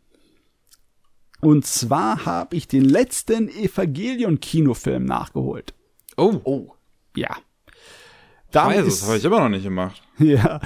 Und 1.40 1.66
zwar 1.66 2.26
habe 2.26 2.56
ich 2.56 2.68
den 2.68 2.84
letzten 2.84 3.48
Evangelion-Kinofilm 3.50 5.06
nachgeholt. 5.06 5.74
Oh. 6.16 6.42
Oh. 6.44 6.74
Ja. 7.16 7.38
Damit 8.52 8.88
das 8.88 9.06
habe 9.06 9.18
ich 9.18 9.26
immer 9.26 9.40
noch 9.42 9.50
nicht 9.50 9.64
gemacht. 9.64 10.02
Ja. 10.20 10.62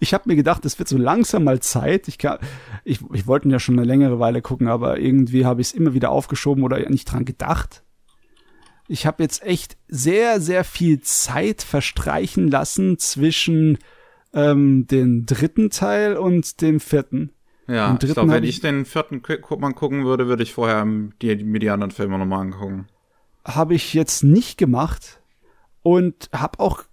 ich 0.00 0.14
habe 0.14 0.28
mir 0.28 0.34
gedacht, 0.34 0.64
es 0.64 0.80
wird 0.80 0.88
so 0.88 0.98
langsam 0.98 1.44
mal 1.44 1.60
Zeit. 1.60 2.08
Ich, 2.08 2.18
kann, 2.18 2.38
ich, 2.82 2.98
ich 3.12 3.28
wollte 3.28 3.46
ihn 3.46 3.52
ja 3.52 3.60
schon 3.60 3.78
eine 3.78 3.86
längere 3.86 4.18
Weile 4.18 4.42
gucken, 4.42 4.66
aber 4.66 4.98
irgendwie 4.98 5.46
habe 5.46 5.60
ich 5.60 5.68
es 5.68 5.74
immer 5.74 5.94
wieder 5.94 6.10
aufgeschoben 6.10 6.64
oder 6.64 6.88
nicht 6.90 7.04
dran 7.04 7.24
gedacht. 7.24 7.83
Ich 8.86 9.06
habe 9.06 9.22
jetzt 9.22 9.42
echt 9.42 9.76
sehr, 9.88 10.40
sehr 10.40 10.64
viel 10.64 11.00
Zeit 11.00 11.62
verstreichen 11.62 12.50
lassen 12.50 12.98
zwischen 12.98 13.78
ähm, 14.34 14.86
dem 14.86 15.26
dritten 15.26 15.70
Teil 15.70 16.16
und 16.16 16.60
dem 16.60 16.80
vierten. 16.80 17.30
Ja, 17.66 17.96
ich 18.02 18.12
glaube, 18.12 18.30
wenn 18.30 18.44
ich 18.44 18.60
den 18.60 18.84
vierten 18.84 19.22
mal 19.58 19.72
gucken 19.72 20.04
würde, 20.04 20.26
würde 20.26 20.42
ich 20.42 20.52
vorher 20.52 20.86
die, 21.22 21.44
mir 21.44 21.60
die 21.60 21.70
anderen 21.70 21.92
Filme 21.92 22.18
nochmal 22.18 22.40
angucken. 22.40 22.88
Habe 23.44 23.74
ich 23.74 23.94
jetzt 23.94 24.22
nicht 24.22 24.58
gemacht 24.58 25.20
und 25.82 26.28
hab 26.32 26.60
auch 26.60 26.84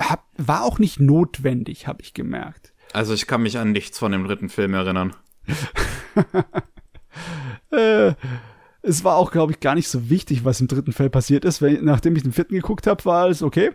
hab, 0.00 0.26
war 0.36 0.64
auch 0.64 0.78
nicht 0.78 0.98
notwendig, 0.98 1.86
habe 1.86 2.02
ich 2.02 2.14
gemerkt. 2.14 2.72
Also 2.92 3.14
ich 3.14 3.26
kann 3.26 3.42
mich 3.42 3.58
an 3.58 3.72
nichts 3.72 3.98
von 3.98 4.10
dem 4.10 4.24
dritten 4.24 4.48
Film 4.48 4.74
erinnern. 4.74 5.14
äh, 7.70 8.14
es 8.90 9.04
war 9.04 9.16
auch, 9.16 9.30
glaube 9.30 9.52
ich, 9.52 9.60
gar 9.60 9.74
nicht 9.74 9.88
so 9.88 10.10
wichtig, 10.10 10.44
was 10.44 10.60
im 10.60 10.68
dritten 10.68 10.92
Film 10.92 11.10
passiert 11.10 11.44
ist. 11.44 11.62
Weil, 11.62 11.80
nachdem 11.82 12.16
ich 12.16 12.22
den 12.22 12.32
vierten 12.32 12.54
geguckt 12.54 12.86
habe, 12.86 13.04
war 13.04 13.22
alles 13.22 13.42
okay. 13.42 13.70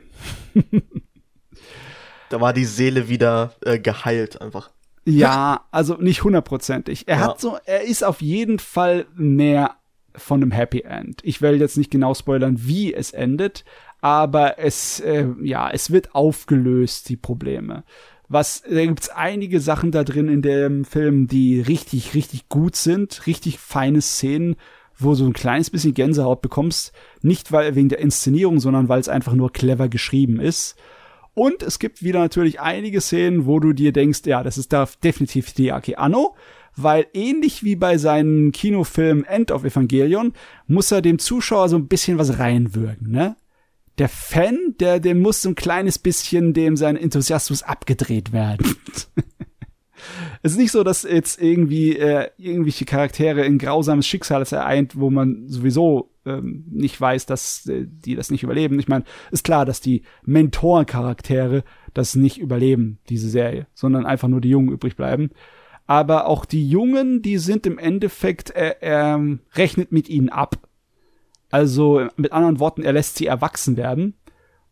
da 2.29 2.41
war 2.41 2.53
die 2.53 2.65
Seele 2.65 3.09
wieder 3.09 3.53
äh, 3.61 3.79
geheilt 3.79 4.41
einfach. 4.41 4.69
Ja, 5.05 5.65
also 5.71 5.95
nicht 5.95 6.23
hundertprozentig. 6.23 7.07
Er 7.07 7.19
ja. 7.19 7.21
hat 7.23 7.39
so, 7.39 7.57
er 7.65 7.83
ist 7.83 8.03
auf 8.03 8.21
jeden 8.21 8.59
Fall 8.59 9.05
mehr 9.15 9.75
von 10.15 10.41
einem 10.41 10.51
Happy 10.51 10.81
End. 10.81 11.19
Ich 11.23 11.41
will 11.41 11.59
jetzt 11.59 11.77
nicht 11.77 11.91
genau 11.91 12.13
spoilern, 12.13 12.57
wie 12.59 12.93
es 12.93 13.11
endet, 13.11 13.65
aber 14.01 14.57
es, 14.59 14.99
äh, 14.99 15.27
ja, 15.41 15.69
es 15.69 15.91
wird 15.91 16.15
aufgelöst, 16.15 17.09
die 17.09 17.17
Probleme. 17.17 17.83
Was, 18.27 18.63
da 18.63 18.83
gibt's 18.83 19.09
einige 19.09 19.59
Sachen 19.59 19.91
da 19.91 20.03
drin 20.03 20.27
in 20.27 20.41
dem 20.41 20.85
Film, 20.85 21.27
die 21.27 21.61
richtig, 21.61 22.15
richtig 22.15 22.49
gut 22.49 22.75
sind, 22.75 23.27
richtig 23.27 23.59
feine 23.59 24.01
Szenen, 24.01 24.55
wo 24.97 25.15
du 25.15 25.26
ein 25.26 25.34
kleines 25.34 25.69
bisschen 25.69 25.93
Gänsehaut 25.93 26.41
bekommst. 26.41 26.91
Nicht 27.22 27.51
weil 27.51 27.76
wegen 27.76 27.89
der 27.89 27.99
Inszenierung, 27.99 28.59
sondern 28.59 28.89
weil 28.89 28.99
es 28.99 29.09
einfach 29.09 29.34
nur 29.34 29.51
clever 29.51 29.89
geschrieben 29.89 30.39
ist. 30.39 30.76
Und 31.34 31.63
es 31.63 31.80
gibt 31.80 32.01
wieder 32.01 32.19
natürlich 32.19 32.61
einige 32.61 33.01
Szenen, 33.01 33.45
wo 33.45 33.59
du 33.59 33.73
dir 33.73 33.91
denkst, 33.91 34.22
ja, 34.26 34.41
das 34.41 34.57
ist 34.57 34.72
da 34.72 34.88
definitiv 35.03 35.49
Hideaki 35.49 35.95
Anno, 35.95 36.35
weil 36.77 37.07
ähnlich 37.13 37.63
wie 37.63 37.76
bei 37.76 37.97
seinem 37.97 38.51
Kinofilm 38.51 39.26
End 39.26 39.51
of 39.51 39.65
Evangelion 39.65 40.34
muss 40.67 40.91
er 40.91 41.01
dem 41.01 41.19
Zuschauer 41.19 41.69
so 41.69 41.76
ein 41.76 41.88
bisschen 41.88 42.17
was 42.17 42.39
reinwirken, 42.39 43.11
ne? 43.11 43.35
Der 43.97 44.09
Fan, 44.09 44.76
der, 44.81 44.99
dem 44.99 45.22
muss 45.22 45.41
so 45.41 45.49
ein 45.49 45.55
kleines 45.55 45.99
bisschen 45.99 46.53
dem 46.53 46.76
sein 46.76 46.97
Enthusiasmus 46.97 47.63
abgedreht 47.63 48.34
werden. 48.34 48.76
es 50.41 50.53
ist 50.53 50.57
nicht 50.57 50.72
so, 50.72 50.84
dass 50.84 51.03
jetzt 51.03 51.41
irgendwie 51.41 51.98
äh, 51.98 52.30
irgendwelche 52.38 52.86
Charaktere 52.86 53.45
in 53.45 53.57
grausames 53.57 54.07
Schicksal 54.07 54.44
ereint, 54.44 54.99
wo 54.99 55.10
man 55.10 55.48
sowieso 55.48 56.11
ähm, 56.26 56.65
nicht 56.69 56.99
weiß, 56.99 57.26
dass 57.26 57.68
äh, 57.68 57.86
die 57.88 58.15
das 58.15 58.32
nicht 58.32 58.44
überleben. 58.44 58.80
Ich 58.80 58.88
meine, 58.88 59.06
ist 59.32 59.44
klar, 59.44 59.65
dass 59.65 59.82
die 59.82 60.03
Mentor-Charaktere 60.23 61.64
das 61.94 62.15
nicht 62.15 62.38
überleben, 62.40 62.99
diese 63.10 63.30
Serie, 63.30 63.68
sondern 63.73 64.06
einfach 64.06 64.27
nur 64.27 64.41
die 64.41 64.49
Jungen 64.49 64.72
übrig 64.72 64.95
bleiben. 64.95 65.32
Aber 65.88 66.27
auch 66.27 66.45
die 66.45 66.68
Jungen, 66.68 67.22
die 67.22 67.38
sind 67.38 67.65
im 67.68 67.77
Endeffekt, 67.77 68.49
er, 68.49 68.82
er 68.82 69.38
rechnet 69.53 69.91
mit 69.91 70.10
ihnen 70.10 70.30
ab. 70.30 70.57
Also 71.52 72.07
mit 72.18 72.32
anderen 72.32 72.60
Worten, 72.60 72.82
er 72.82 72.94
lässt 72.94 73.18
sie 73.18 73.27
erwachsen 73.27 73.77
werden 73.77 74.15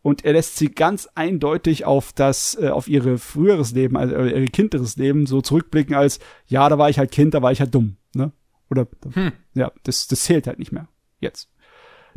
und 0.04 0.22
er 0.22 0.34
lässt 0.34 0.58
sie 0.58 0.68
ganz 0.68 1.08
eindeutig 1.14 1.86
auf 1.86 2.12
das, 2.12 2.58
äh, 2.60 2.68
auf 2.68 2.88
ihre 2.88 3.16
früheres 3.16 3.72
Leben, 3.72 3.96
also 3.96 4.14
äh, 4.14 4.38
ihr 4.38 4.46
kindteres 4.48 4.96
Leben 4.96 5.24
so 5.24 5.40
zurückblicken 5.40 5.94
als, 5.94 6.18
ja, 6.46 6.68
da 6.68 6.76
war 6.76 6.90
ich 6.90 6.98
halt 6.98 7.10
Kind, 7.10 7.32
da 7.32 7.40
war 7.40 7.52
ich 7.52 7.60
halt 7.60 7.74
dumm, 7.74 7.96
ne? 8.14 8.30
Oder, 8.70 8.86
hm. 9.14 9.32
ja, 9.54 9.72
das, 9.84 10.06
das 10.06 10.20
zählt 10.20 10.46
halt 10.46 10.58
nicht 10.58 10.72
mehr 10.72 10.88
jetzt. 11.20 11.48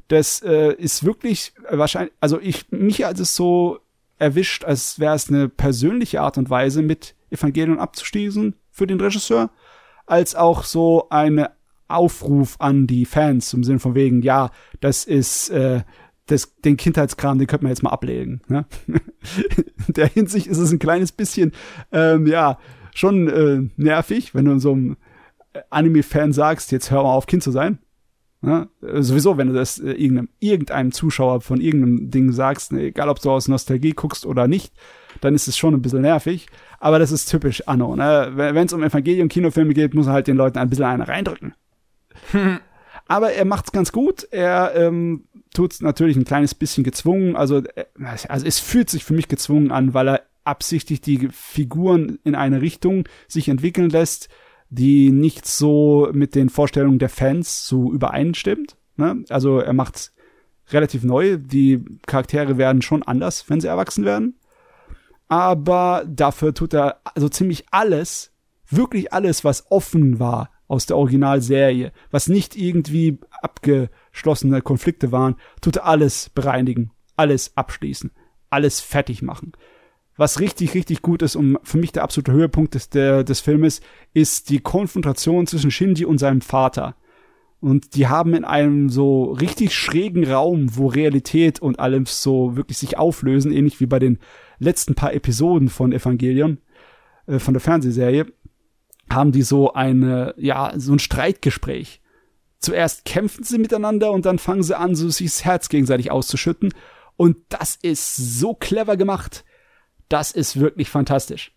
Das 0.09 0.41
äh, 0.41 0.73
ist 0.73 1.05
wirklich 1.05 1.53
wahrscheinlich, 1.69 2.13
also 2.19 2.41
ich, 2.41 2.69
mich 2.71 3.05
hat 3.05 3.21
es 3.21 3.37
so 3.37 3.79
erwischt, 4.19 4.65
als 4.65 4.99
wäre 4.99 5.15
es 5.15 5.29
eine 5.29 5.47
persönliche 5.47 6.19
Art 6.19 6.37
und 6.37 6.49
Weise, 6.49 6.81
mit 6.81 7.15
Evangelion 7.29 7.79
abzuschließen 7.79 8.53
für 8.69 8.85
den 8.85 8.99
Regisseur, 8.99 9.49
als 10.05 10.35
auch 10.35 10.65
so 10.65 11.07
eine 11.09 11.51
Aufruf 11.87 12.57
an 12.59 12.85
die 12.85 13.05
Fans 13.05 13.53
im 13.53 13.63
Sinne 13.63 13.79
von 13.79 13.95
wegen, 13.95 14.23
ja, 14.23 14.51
das 14.81 15.05
ist 15.05 15.51
äh, 15.51 15.83
das, 16.27 16.55
den 16.63 16.77
Kindheitskram, 16.77 17.39
den 17.39 17.47
könnte 17.47 17.65
man 17.65 17.71
jetzt 17.71 17.83
mal 17.83 17.89
ablegen. 17.89 18.41
Ne? 18.47 18.65
In 19.87 19.93
der 19.93 20.07
Hinsicht 20.07 20.47
ist 20.47 20.57
es 20.57 20.71
ein 20.71 20.79
kleines 20.79 21.11
bisschen, 21.11 21.53
ähm, 21.91 22.27
ja, 22.27 22.59
schon 22.93 23.27
äh, 23.27 23.69
nervig, 23.77 24.35
wenn 24.35 24.45
du 24.45 24.59
so 24.59 24.73
einem 24.73 24.97
Anime-Fan 25.69 26.33
sagst, 26.33 26.71
jetzt 26.71 26.91
hör 26.91 27.03
mal 27.03 27.13
auf, 27.13 27.27
Kind 27.27 27.43
zu 27.43 27.51
sein. 27.51 27.79
Ne? 28.41 28.69
Sowieso, 28.81 29.37
wenn 29.37 29.47
du 29.47 29.53
das 29.53 29.79
äh, 29.79 29.91
irgendeinem, 29.91 30.29
irgendeinem 30.39 30.91
Zuschauer 30.91 31.41
von 31.41 31.59
irgendeinem 31.59 32.11
Ding 32.11 32.31
sagst, 32.31 32.71
ne, 32.71 32.83
egal 32.83 33.09
ob 33.09 33.19
du 33.19 33.31
aus 33.31 33.47
Nostalgie 33.47 33.93
guckst 33.93 34.25
oder 34.25 34.47
nicht, 34.47 34.73
dann 35.21 35.33
ist 35.33 35.47
es 35.47 35.57
schon 35.57 35.73
ein 35.73 35.81
bisschen 35.81 36.01
nervig. 36.01 36.47
Aber 36.79 36.99
das 36.99 37.11
ist 37.11 37.29
typisch 37.29 37.67
Anno. 37.67 37.95
Ne? 37.95 38.33
Wenn 38.35 38.67
es 38.67 38.73
um 38.73 38.83
Evangelium-Kinofilme 38.83 39.73
geht, 39.73 39.95
muss 39.95 40.07
er 40.07 40.13
halt 40.13 40.27
den 40.27 40.37
Leuten 40.37 40.59
ein 40.59 40.69
bisschen 40.69 40.85
eine 40.85 41.07
reindrücken. 41.07 41.55
Aber 43.07 43.31
er 43.31 43.45
macht's 43.45 43.71
ganz 43.71 43.91
gut. 43.91 44.27
Er 44.31 44.73
ähm, 44.75 45.23
tut's 45.57 45.81
natürlich 45.81 46.15
ein 46.15 46.23
kleines 46.23 46.53
bisschen 46.53 46.83
gezwungen. 46.83 47.35
Also, 47.35 47.57
äh, 47.57 47.85
also 48.27 48.45
es 48.45 48.59
fühlt 48.59 48.89
sich 48.89 49.03
für 49.03 49.13
mich 49.13 49.27
gezwungen 49.27 49.71
an, 49.71 49.93
weil 49.93 50.07
er 50.07 50.21
absichtlich 50.43 51.01
die 51.01 51.27
Figuren 51.31 52.19
in 52.23 52.35
eine 52.35 52.61
Richtung 52.61 53.07
sich 53.27 53.49
entwickeln 53.49 53.89
lässt, 53.89 54.29
die 54.69 55.11
nicht 55.11 55.45
so 55.45 56.09
mit 56.13 56.35
den 56.35 56.49
Vorstellungen 56.49 56.99
der 56.99 57.09
Fans 57.09 57.67
so 57.67 57.91
übereinstimmt. 57.91 58.77
Ne? 58.97 59.23
Also 59.29 59.59
er 59.59 59.73
macht's 59.73 60.13
relativ 60.69 61.03
neu. 61.03 61.37
Die 61.37 61.83
Charaktere 62.05 62.57
werden 62.57 62.81
schon 62.81 63.03
anders, 63.03 63.49
wenn 63.49 63.59
sie 63.59 63.67
erwachsen 63.67 64.05
werden. 64.05 64.35
Aber 65.27 66.05
dafür 66.07 66.53
tut 66.53 66.73
er 66.73 67.01
also 67.03 67.29
ziemlich 67.29 67.65
alles, 67.71 68.31
wirklich 68.69 69.11
alles, 69.11 69.43
was 69.43 69.71
offen 69.71 70.19
war 70.19 70.51
aus 70.67 70.85
der 70.85 70.97
Originalserie, 70.97 71.91
was 72.11 72.27
nicht 72.27 72.55
irgendwie 72.55 73.19
abgeschlossene 74.17 74.61
Konflikte 74.61 75.11
waren, 75.11 75.35
tut 75.61 75.77
alles 75.77 76.29
bereinigen, 76.29 76.91
alles 77.15 77.55
abschließen, 77.55 78.11
alles 78.49 78.79
fertig 78.79 79.21
machen 79.21 79.53
was 80.19 80.39
richtig, 80.39 80.73
richtig 80.73 81.03
gut 81.03 81.21
ist 81.21 81.35
und 81.35 81.59
für 81.61 81.77
mich 81.77 81.91
der 81.91 82.01
absolute 82.01 82.31
Höhepunkt 82.31 82.73
des, 82.73 82.89
der, 82.89 83.23
des 83.23 83.39
Filmes, 83.39 83.81
ist 84.15 84.49
die 84.49 84.57
Konfrontation 84.57 85.45
zwischen 85.45 85.69
Shinji 85.69 86.05
und 86.05 86.17
seinem 86.17 86.41
Vater. 86.41 86.95
Und 87.59 87.93
die 87.93 88.07
haben 88.07 88.33
in 88.33 88.43
einem 88.43 88.89
so 88.89 89.25
richtig 89.25 89.75
schrägen 89.75 90.25
Raum, 90.25 90.75
wo 90.75 90.87
Realität 90.87 91.59
und 91.59 91.79
allem 91.79 92.07
so 92.07 92.55
wirklich 92.55 92.79
sich 92.79 92.97
auflösen, 92.97 93.51
ähnlich 93.51 93.79
wie 93.79 93.85
bei 93.85 93.99
den 93.99 94.17
letzten 94.57 94.95
paar 94.95 95.13
Episoden 95.13 95.69
von 95.69 95.91
Evangelion, 95.91 96.57
äh, 97.27 97.37
von 97.37 97.53
der 97.53 97.61
Fernsehserie, 97.61 98.25
haben 99.11 99.31
die 99.31 99.43
so 99.43 99.73
eine, 99.73 100.33
ja, 100.37 100.73
so 100.77 100.93
ein 100.93 100.99
Streitgespräch. 100.99 102.01
Zuerst 102.59 103.05
kämpfen 103.05 103.43
sie 103.43 103.57
miteinander 103.57 104.11
und 104.11 104.25
dann 104.25 104.39
fangen 104.39 104.63
sie 104.63 104.77
an, 104.77 104.95
so 104.95 105.09
sich 105.09 105.27
das 105.27 105.45
Herz 105.45 105.69
gegenseitig 105.69 106.11
auszuschütten. 106.11 106.73
Und 107.15 107.37
das 107.49 107.75
ist 107.81 108.15
so 108.15 108.53
clever 108.53 108.97
gemacht. 108.97 109.45
Das 110.09 110.31
ist 110.31 110.59
wirklich 110.59 110.89
fantastisch. 110.89 111.51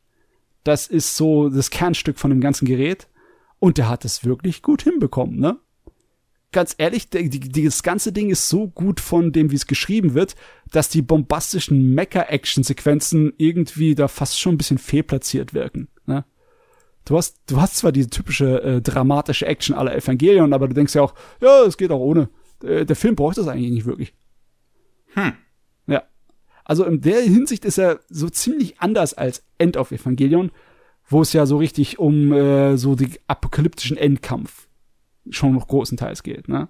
Das 0.64 0.86
ist 0.86 1.16
so 1.16 1.48
das 1.48 1.70
Kernstück 1.70 2.18
von 2.18 2.30
dem 2.30 2.40
ganzen 2.40 2.66
Gerät. 2.66 3.08
Und 3.58 3.78
der 3.78 3.88
hat 3.88 4.04
es 4.04 4.24
wirklich 4.24 4.62
gut 4.62 4.82
hinbekommen, 4.82 5.38
ne? 5.38 5.58
Ganz 6.52 6.74
ehrlich, 6.78 7.08
das 7.10 7.82
ganze 7.84 8.10
Ding 8.10 8.28
ist 8.28 8.48
so 8.48 8.66
gut 8.66 8.98
von 8.98 9.30
dem, 9.30 9.52
wie 9.52 9.56
es 9.56 9.68
geschrieben 9.68 10.14
wird, 10.14 10.34
dass 10.72 10.88
die 10.88 11.00
bombastischen 11.00 11.94
Mecha-Action-Sequenzen 11.94 13.34
irgendwie 13.36 13.94
da 13.94 14.08
fast 14.08 14.40
schon 14.40 14.54
ein 14.54 14.58
bisschen 14.58 14.78
fehlplatziert 14.78 15.54
wirken. 15.54 15.86
Du 17.04 17.16
hast, 17.16 17.40
du 17.46 17.60
hast 17.60 17.76
zwar 17.76 17.92
diese 17.92 18.10
typische 18.10 18.62
äh, 18.62 18.82
dramatische 18.82 19.46
Action 19.46 19.74
aller 19.74 19.96
Evangelion, 19.96 20.52
aber 20.52 20.68
du 20.68 20.74
denkst 20.74 20.94
ja 20.94 21.02
auch, 21.02 21.14
ja, 21.40 21.62
es 21.62 21.76
geht 21.76 21.90
auch 21.90 22.00
ohne. 22.00 22.28
Äh, 22.62 22.84
der 22.84 22.96
Film 22.96 23.16
braucht 23.16 23.38
das 23.38 23.48
eigentlich 23.48 23.70
nicht 23.70 23.86
wirklich. 23.86 24.14
Hm. 25.14 25.32
Ja. 25.86 26.04
Also 26.64 26.84
in 26.84 27.00
der 27.00 27.22
Hinsicht 27.22 27.64
ist 27.64 27.78
er 27.78 28.00
so 28.08 28.28
ziemlich 28.28 28.80
anders 28.80 29.14
als 29.14 29.44
End 29.58 29.76
of 29.76 29.92
Evangelion, 29.92 30.52
wo 31.08 31.22
es 31.22 31.32
ja 31.32 31.46
so 31.46 31.56
richtig 31.56 31.98
um 31.98 32.32
äh, 32.32 32.76
so 32.76 32.94
die 32.94 33.18
apokalyptischen 33.26 33.96
Endkampf 33.96 34.68
schon 35.30 35.54
noch 35.54 35.68
großenteils 35.68 36.22
geht, 36.22 36.48
ne? 36.48 36.68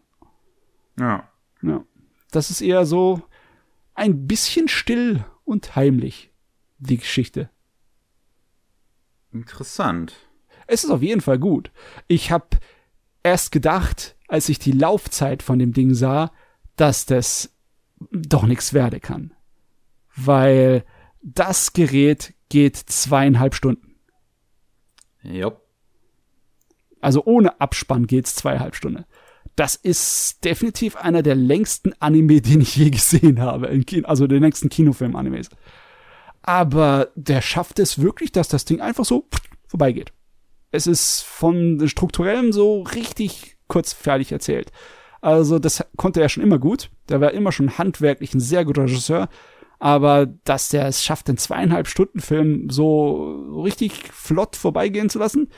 Ja. 0.98 1.28
Ja. 1.62 1.84
Das 2.30 2.50
ist 2.50 2.60
eher 2.60 2.86
so 2.86 3.22
ein 3.94 4.26
bisschen 4.26 4.68
still 4.68 5.24
und 5.44 5.76
heimlich, 5.76 6.30
die 6.78 6.98
Geschichte. 6.98 7.50
Interessant. 9.32 10.14
Es 10.66 10.84
ist 10.84 10.90
auf 10.90 11.02
jeden 11.02 11.20
Fall 11.20 11.38
gut. 11.38 11.70
Ich 12.08 12.30
habe 12.30 12.58
erst 13.22 13.52
gedacht, 13.52 14.16
als 14.28 14.48
ich 14.48 14.58
die 14.58 14.72
Laufzeit 14.72 15.42
von 15.42 15.58
dem 15.58 15.72
Ding 15.72 15.94
sah, 15.94 16.32
dass 16.76 17.06
das 17.06 17.52
doch 18.10 18.44
nichts 18.44 18.72
werde 18.72 19.00
kann. 19.00 19.34
Weil 20.16 20.84
das 21.22 21.72
Gerät 21.72 22.34
geht 22.48 22.76
zweieinhalb 22.76 23.54
Stunden. 23.54 23.96
Jupp. 25.22 25.60
Also 27.00 27.24
ohne 27.24 27.60
Abspann 27.60 28.06
geht's 28.06 28.34
zweieinhalb 28.34 28.74
Stunden. 28.74 29.04
Das 29.56 29.74
ist 29.74 30.44
definitiv 30.44 30.96
einer 30.96 31.22
der 31.22 31.34
längsten 31.34 31.92
Anime, 32.00 32.40
den 32.40 32.60
ich 32.60 32.76
je 32.76 32.90
gesehen 32.90 33.40
habe. 33.40 33.68
Also 34.04 34.26
der 34.26 34.40
längsten 34.40 34.68
Kinofilm-Animes. 34.68 35.50
Aber 36.42 37.08
der 37.14 37.42
schafft 37.42 37.78
es 37.78 38.00
wirklich, 38.00 38.32
dass 38.32 38.48
das 38.48 38.64
Ding 38.64 38.80
einfach 38.80 39.04
so 39.04 39.28
vorbeigeht. 39.66 40.12
Es 40.72 40.86
ist 40.86 41.22
von 41.22 41.86
strukturellem 41.88 42.52
so 42.52 42.82
richtig 42.82 43.56
kurz 43.68 43.92
fertig 43.92 44.32
erzählt. 44.32 44.70
Also 45.20 45.58
das 45.58 45.84
konnte 45.96 46.20
er 46.20 46.28
schon 46.28 46.42
immer 46.42 46.58
gut. 46.58 46.90
Der 47.08 47.20
war 47.20 47.32
immer 47.32 47.52
schon 47.52 47.76
handwerklich 47.76 48.34
ein 48.34 48.40
sehr 48.40 48.64
guter 48.64 48.84
Regisseur. 48.84 49.28
Aber 49.78 50.26
dass 50.26 50.68
der 50.68 50.86
es 50.86 51.02
schafft, 51.02 51.28
den 51.28 51.38
zweieinhalb 51.38 51.88
Stunden 51.88 52.20
Film 52.20 52.68
so 52.70 53.62
richtig 53.64 54.12
flott 54.12 54.56
vorbeigehen 54.56 55.08
zu 55.08 55.18
lassen, 55.18 55.48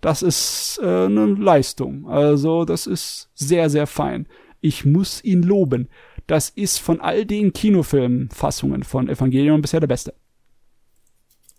das 0.00 0.22
ist 0.22 0.78
äh, 0.82 1.06
eine 1.06 1.26
Leistung. 1.26 2.08
Also 2.08 2.64
das 2.64 2.86
ist 2.86 3.30
sehr, 3.34 3.70
sehr 3.70 3.86
fein. 3.86 4.26
Ich 4.60 4.84
muss 4.84 5.24
ihn 5.24 5.42
loben. 5.42 5.88
Das 6.26 6.50
ist 6.50 6.78
von 6.78 7.00
all 7.00 7.24
den 7.24 7.52
Kinofilmfassungen 7.52 8.82
von 8.82 9.08
Evangelion 9.08 9.62
bisher 9.62 9.80
der 9.80 9.86
beste. 9.86 10.14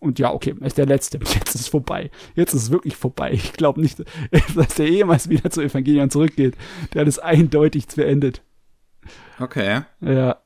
Und 0.01 0.17
ja, 0.17 0.33
okay, 0.33 0.55
ist 0.61 0.79
der 0.79 0.87
letzte. 0.87 1.17
Jetzt 1.23 1.55
ist 1.55 1.61
es 1.61 1.67
vorbei. 1.67 2.09
Jetzt 2.35 2.53
ist 2.53 2.63
es 2.63 2.71
wirklich 2.71 2.97
vorbei. 2.97 3.31
Ich 3.31 3.53
glaube 3.53 3.79
nicht, 3.79 4.03
dass 4.55 4.75
der 4.75 4.89
jemals 4.89 5.29
wieder 5.29 5.49
zu 5.51 5.61
Evangelion 5.61 6.09
zurückgeht. 6.09 6.57
Der 6.93 7.01
hat 7.01 7.07
es 7.07 7.19
eindeutig 7.19 7.87
beendet. 7.87 8.41
Okay. 9.39 9.83
Ja. 10.01 10.41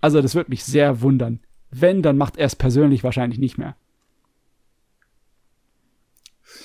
Also 0.00 0.20
das 0.20 0.34
würde 0.34 0.50
mich 0.50 0.64
sehr 0.64 1.02
wundern. 1.02 1.40
Wenn, 1.70 2.02
dann 2.02 2.18
macht 2.18 2.36
er 2.36 2.46
es 2.46 2.56
persönlich 2.56 3.04
wahrscheinlich 3.04 3.38
nicht 3.38 3.58
mehr. 3.58 3.76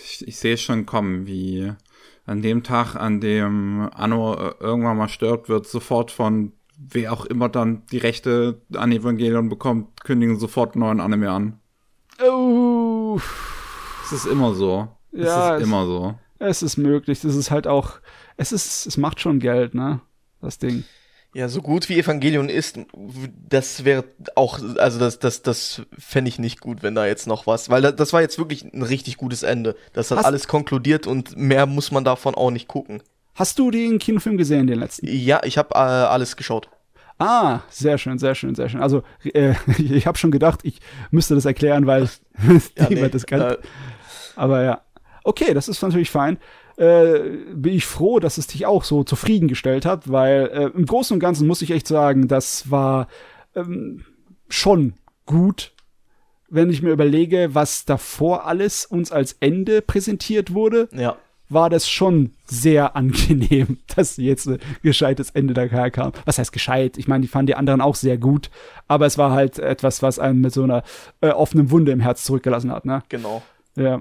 Ich, 0.06 0.28
ich 0.28 0.38
sehe 0.38 0.58
schon 0.58 0.88
kommen, 0.88 1.28
wie 1.28 1.74
an 2.26 2.42
dem 2.42 2.64
Tag, 2.64 2.96
an 2.96 3.22
dem 3.22 3.88
Anno 3.94 4.34
äh, 4.34 4.56
irgendwann 4.60 4.98
mal 4.98 5.10
stirbt, 5.10 5.48
wird 5.48 5.68
sofort 5.68 6.10
von 6.10 6.54
wer 6.78 7.14
auch 7.14 7.26
immer 7.26 7.50
dann 7.50 7.84
die 7.92 8.00
Rechte 8.00 8.62
an 8.74 8.92
Evangelion 8.92 9.48
bekommt, 9.48 10.02
kündigen 10.04 10.40
sofort 10.40 10.74
einen 10.74 10.82
neuen 10.82 11.00
Anime 11.00 11.30
an. 11.30 11.60
Oh. 12.24 13.20
Es 14.06 14.12
ist 14.12 14.26
immer 14.26 14.54
so. 14.54 14.88
Ja, 15.12 15.56
es 15.56 15.62
ist 15.62 15.68
immer 15.68 15.86
so. 15.86 16.16
Es 16.40 16.62
ist 16.64 16.78
möglich. 16.78 17.22
Das 17.22 17.36
ist 17.36 17.52
halt 17.52 17.68
auch, 17.68 17.94
es 18.38 18.52
ist, 18.52 18.86
es 18.86 18.98
macht 18.98 19.20
schon 19.20 19.40
Geld, 19.40 19.74
ne? 19.74 20.02
Das 20.42 20.60
Ding. 20.60 20.84
Ja, 21.34 21.50
so 21.50 21.62
gut 21.62 21.90
wie 21.90 22.00
Evangelion 22.00 22.48
ist, 22.48 22.80
das 23.50 23.84
wäre 23.84 24.06
auch, 24.36 24.60
also 24.78 25.00
das, 25.00 25.20
das, 25.20 25.42
das 25.42 25.82
fände 25.98 26.30
ich 26.30 26.40
nicht 26.40 26.62
gut, 26.62 26.82
wenn 26.82 26.96
da 26.96 27.06
jetzt 27.06 27.28
noch 27.28 27.46
was, 27.46 27.70
weil 27.70 27.82
das 27.82 28.14
war 28.14 28.22
jetzt 28.22 28.38
wirklich 28.38 28.64
ein 28.64 28.84
richtig 28.84 29.18
gutes 29.18 29.44
Ende. 29.44 29.76
Das 29.92 30.12
hat 30.12 30.20
Hast- 30.20 30.26
alles 30.26 30.48
konkludiert 30.48 31.08
und 31.08 31.36
mehr 31.36 31.66
muss 31.66 31.92
man 31.92 32.06
davon 32.06 32.36
auch 32.36 32.52
nicht 32.52 32.70
gucken. 32.70 33.04
Hast 33.34 33.60
du 33.60 33.70
den 33.70 34.00
Kinofilm 34.00 34.38
gesehen, 34.38 34.66
den 34.68 34.80
letzten? 34.80 35.08
Ja, 35.10 35.42
ich 35.44 35.58
habe 35.58 35.76
äh, 35.76 35.78
alles 35.80 36.38
geschaut. 36.38 36.70
Ah, 37.18 37.62
sehr 37.70 37.98
schön, 37.98 38.18
sehr 38.18 38.36
schön, 38.36 38.56
sehr 38.56 38.68
schön. 38.70 38.82
Also, 38.82 39.04
äh, 39.24 39.54
ich 39.78 40.06
habe 40.08 40.18
schon 40.18 40.32
gedacht, 40.32 40.60
ich 40.64 40.80
müsste 41.12 41.36
das 41.36 41.46
erklären, 41.46 41.88
weil 41.88 42.10
Ja, 42.78 42.90
niemand 42.90 43.14
das 43.16 43.26
kann. 43.26 43.42
äh, 43.42 43.58
Aber 44.36 44.64
ja. 44.64 44.82
Okay, 45.24 45.54
das 45.54 45.68
ist 45.68 45.82
natürlich 45.82 46.12
fein. 46.12 46.38
Äh, 46.78 47.20
bin 47.54 47.74
ich 47.74 47.86
froh, 47.86 48.20
dass 48.20 48.38
es 48.38 48.48
dich 48.48 48.66
auch 48.66 48.84
so 48.84 49.04
zufriedengestellt 49.04 49.86
hat, 49.86 50.12
weil 50.12 50.50
äh, 50.54 50.78
im 50.78 50.86
Großen 50.86 51.14
und 51.14 51.20
Ganzen 51.22 51.48
muss 51.48 51.62
ich 51.62 51.72
echt 51.72 51.88
sagen, 51.88 52.28
das 52.28 52.70
war 52.70 53.08
ähm, 53.56 54.04
schon 54.50 54.94
gut, 55.26 55.72
wenn 56.50 56.70
ich 56.70 56.82
mir 56.82 56.92
überlege, 56.92 57.50
was 57.56 57.86
davor 57.86 58.46
alles 58.46 58.86
uns 58.86 59.12
als 59.12 59.38
Ende 59.40 59.82
präsentiert 59.82 60.54
wurde, 60.54 60.90
ja. 60.92 61.16
War 61.50 61.70
das 61.70 61.88
schon 61.88 62.34
sehr 62.46 62.96
angenehm, 62.98 63.78
dass 63.96 64.18
jetzt 64.18 64.48
ein 64.48 64.60
gescheites 64.84 65.30
Ende 65.32 65.54
daher 65.54 65.92
kam. 65.92 66.12
Was 66.26 66.38
heißt 66.38 66.52
gescheit? 66.52 66.98
Ich 66.98 67.08
meine, 67.08 67.22
die 67.22 67.28
fanden 67.28 67.48
die 67.48 67.56
anderen 67.56 67.82
auch 67.82 67.96
sehr 67.96 68.18
gut, 68.18 68.50
aber 68.88 69.06
es 69.06 69.18
war 69.18 69.32
halt 69.32 69.60
etwas, 69.60 70.02
was 70.02 70.20
einen 70.20 70.42
mit 70.42 70.54
so 70.54 70.64
einer 70.64 70.84
äh, 71.22 71.30
offenen 71.30 71.72
Wunde 71.72 71.92
im 71.92 72.00
Herz 72.00 72.24
zurückgelassen 72.24 72.72
hat, 72.72 72.86
ne? 72.86 73.04
Genau. 73.10 73.42
Ja. 73.76 74.00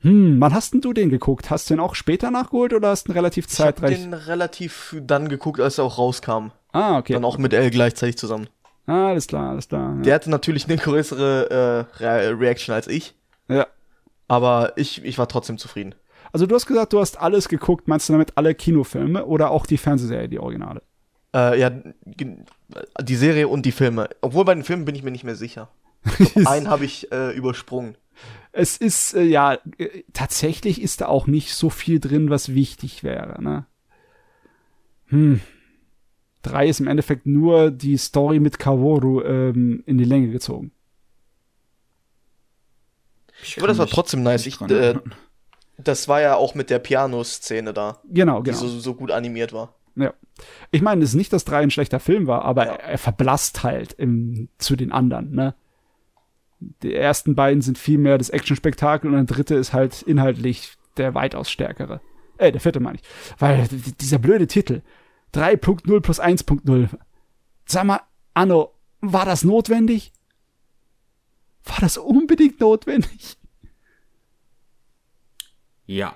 Hm, 0.00 0.38
wann 0.38 0.52
hast 0.52 0.74
denn 0.74 0.82
du 0.82 0.92
den 0.92 1.08
geguckt? 1.08 1.50
Hast 1.50 1.70
du 1.70 1.74
den 1.74 1.80
auch 1.80 1.94
später 1.94 2.30
nachgeholt 2.30 2.74
oder 2.74 2.88
hast 2.90 3.08
du 3.08 3.12
ihn 3.12 3.14
relativ 3.14 3.46
Ich 3.46 3.58
habe 3.58 3.74
zeitreich? 3.74 3.98
den 4.02 4.12
relativ 4.12 4.94
dann 5.00 5.28
geguckt, 5.28 5.60
als 5.60 5.78
er 5.78 5.84
auch 5.84 5.96
rauskam. 5.96 6.48
Ah, 6.72 6.98
okay. 6.98 7.14
Dann 7.14 7.24
auch 7.24 7.38
mit 7.38 7.54
L 7.54 7.70
gleichzeitig 7.70 8.18
zusammen. 8.18 8.48
Ah, 8.86 9.08
alles 9.08 9.26
klar, 9.28 9.48
alles 9.50 9.68
klar. 9.68 9.94
Ja. 9.96 10.02
Der 10.02 10.14
hatte 10.16 10.28
natürlich 10.28 10.66
eine 10.66 10.76
größere 10.76 11.86
äh, 11.98 12.02
Re 12.04 12.38
Reaction 12.38 12.74
als 12.74 12.86
ich, 12.86 13.14
ja. 13.48 13.66
Aber 14.28 14.72
ich, 14.76 15.04
ich 15.04 15.18
war 15.18 15.28
trotzdem 15.28 15.58
zufrieden. 15.58 15.94
Also 16.32 16.46
du 16.46 16.54
hast 16.54 16.66
gesagt, 16.66 16.92
du 16.92 17.00
hast 17.00 17.20
alles 17.20 17.48
geguckt. 17.48 17.86
Meinst 17.86 18.08
du 18.08 18.12
damit 18.12 18.32
alle 18.36 18.54
Kinofilme 18.54 19.24
oder 19.26 19.50
auch 19.50 19.66
die 19.66 19.76
Fernsehserie, 19.76 20.28
die 20.28 20.40
Originale? 20.40 20.82
Äh, 21.34 21.60
ja, 21.60 21.70
die 21.70 23.16
Serie 23.16 23.48
und 23.48 23.66
die 23.66 23.72
Filme. 23.72 24.08
Obwohl 24.20 24.44
bei 24.44 24.54
den 24.54 24.64
Filmen 24.64 24.84
bin 24.84 24.94
ich 24.94 25.02
mir 25.02 25.10
nicht 25.10 25.24
mehr 25.24 25.36
sicher. 25.36 25.68
Einen 26.44 26.68
habe 26.68 26.84
ich 26.84 27.10
äh, 27.12 27.36
übersprungen. 27.36 27.96
Es 28.52 28.76
ist, 28.76 29.14
äh, 29.14 29.22
ja, 29.22 29.58
äh, 29.78 30.04
tatsächlich 30.12 30.80
ist 30.80 31.00
da 31.00 31.06
auch 31.06 31.26
nicht 31.26 31.54
so 31.54 31.70
viel 31.70 31.98
drin, 31.98 32.30
was 32.30 32.54
wichtig 32.54 33.02
wäre, 33.02 33.42
ne? 33.42 33.66
Hm. 35.06 35.40
Drei 36.42 36.68
ist 36.68 36.80
im 36.80 36.88
Endeffekt 36.88 37.26
nur 37.26 37.70
die 37.70 37.96
Story 37.96 38.38
mit 38.38 38.58
Kaworu 38.58 39.22
ähm, 39.22 39.82
in 39.86 39.98
die 39.98 40.04
Länge 40.04 40.28
gezogen. 40.28 40.72
Ich 43.42 43.58
Aber 43.58 43.66
das 43.68 43.78
war 43.78 43.86
trotzdem 43.86 44.22
nice. 44.22 44.46
Ich, 44.46 44.60
äh. 44.60 44.94
Das 45.76 46.06
war 46.08 46.20
ja 46.20 46.36
auch 46.36 46.54
mit 46.54 46.70
der 46.70 46.78
Piano-Szene 46.78 47.72
da, 47.74 48.00
Genau, 48.08 48.42
die 48.42 48.50
genau. 48.50 48.62
so, 48.62 48.68
so 48.78 48.94
gut 48.94 49.10
animiert 49.10 49.52
war. 49.52 49.74
Ja. 49.96 50.12
Ich 50.70 50.82
meine, 50.82 51.02
es 51.02 51.10
ist 51.10 51.16
nicht, 51.16 51.32
dass 51.32 51.44
drei 51.44 51.60
ein 51.62 51.70
schlechter 51.70 52.00
Film 52.00 52.26
war, 52.26 52.44
aber 52.44 52.66
Ja. 52.66 52.72
er, 52.74 52.84
er 52.90 52.98
verblasst 52.98 53.62
halt 53.64 53.92
im, 53.94 54.48
zu 54.58 54.76
den 54.76 54.92
anderen, 54.92 55.32
ne? 55.32 55.54
Die 56.82 56.94
ersten 56.94 57.34
beiden 57.34 57.60
sind 57.60 57.76
viel 57.76 57.98
mehr 57.98 58.16
das 58.16 58.30
Action-Spektakel 58.30 59.10
und 59.12 59.16
der 59.28 59.36
dritte 59.36 59.54
ist 59.54 59.72
halt 59.72 60.00
inhaltlich 60.02 60.76
der 60.96 61.14
weitaus 61.14 61.50
stärkere. 61.50 62.00
Äh, 62.38 62.52
der 62.52 62.60
vierte 62.60 62.80
meine 62.80 62.98
ich. 62.98 63.02
Weil 63.38 63.68
dieser 64.00 64.18
blöde 64.18 64.46
Titel. 64.46 64.80
3.0 65.34 66.00
plus 66.00 66.20
1.0. 66.20 66.88
Sag 67.66 67.84
mal, 67.84 68.00
Anno, 68.32 68.72
war 69.00 69.26
das 69.26 69.44
notwendig? 69.44 70.12
War 71.64 71.78
das 71.80 71.96
unbedingt 71.98 72.60
notwendig? 72.60 73.36
Ja. 75.86 76.14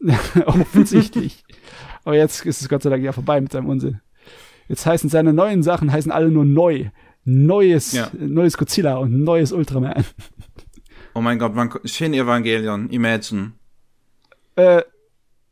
Offensichtlich. 0.46 1.44
Aber 2.04 2.16
jetzt 2.16 2.44
ist 2.46 2.60
es 2.62 2.68
Gott 2.68 2.82
sei 2.82 2.90
Dank 2.90 3.02
ja 3.04 3.12
vorbei 3.12 3.40
mit 3.40 3.52
seinem 3.52 3.68
Unsinn. 3.68 4.00
Jetzt 4.68 4.86
heißen 4.86 5.10
seine 5.10 5.32
neuen 5.32 5.62
Sachen 5.62 5.90
heißen 5.92 6.12
alle 6.12 6.30
nur 6.30 6.44
neu. 6.44 6.90
neues, 7.24 7.92
Ja. 7.92 8.10
neues 8.18 8.56
Godzilla 8.56 8.96
und 8.98 9.22
neues 9.24 9.52
Ultraman. 9.52 10.04
Oh 11.14 11.20
mein 11.20 11.38
Gott, 11.40 11.52
man, 11.52 11.68
Shin 11.84 12.14
Evangelion, 12.14 12.90
Imagine. 12.90 13.52
Äh, 14.54 14.82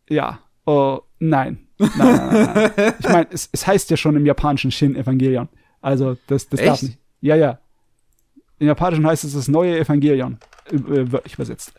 ja. 0.09 0.39
Oh, 0.64 1.01
nein. 1.18 1.66
Nein, 1.78 1.90
nein, 1.97 2.28
nein, 2.55 2.73
nein. 2.77 2.94
Ich 3.01 3.09
meine, 3.09 3.27
es, 3.31 3.48
es 3.51 3.66
heißt 3.66 3.90
ja 3.90 3.97
schon 3.97 4.14
im 4.14 4.24
japanischen 4.27 4.70
Shin 4.70 4.94
Evangelion. 4.94 5.48
Also, 5.81 6.16
das, 6.28 6.48
das 6.48 6.60
darf 6.60 6.74
Echt? 6.74 6.82
nicht. 6.85 6.98
Ja, 7.20 7.35
ja. 7.35 7.59
Im 8.59 8.66
japanischen 8.66 9.07
heißt 9.07 9.24
es 9.24 9.35
das 9.35 9.49
neue 9.49 9.78
Evangelion. 9.78 10.39
Äh, 10.70 10.77
äh, 10.77 11.12
wörtlich 11.12 11.35
übersetzt. 11.35 11.74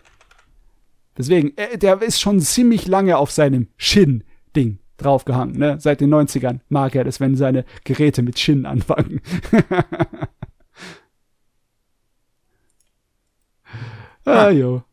Deswegen, 1.17 1.57
äh, 1.57 1.77
der 1.77 2.01
ist 2.01 2.21
schon 2.21 2.39
ziemlich 2.39 2.87
lange 2.87 3.17
auf 3.17 3.31
seinem 3.31 3.67
Shin-Ding 3.77 4.79
draufgehangen, 4.97 5.57
ne? 5.57 5.77
Seit 5.79 6.01
den 6.01 6.13
90ern 6.13 6.59
mag 6.69 6.95
er 6.95 7.03
das, 7.03 7.19
wenn 7.19 7.35
seine 7.35 7.65
Geräte 7.83 8.21
mit 8.21 8.39
Shin 8.39 8.65
anfangen. 8.65 9.21
ah, 14.25 14.49
jo. 14.49 14.83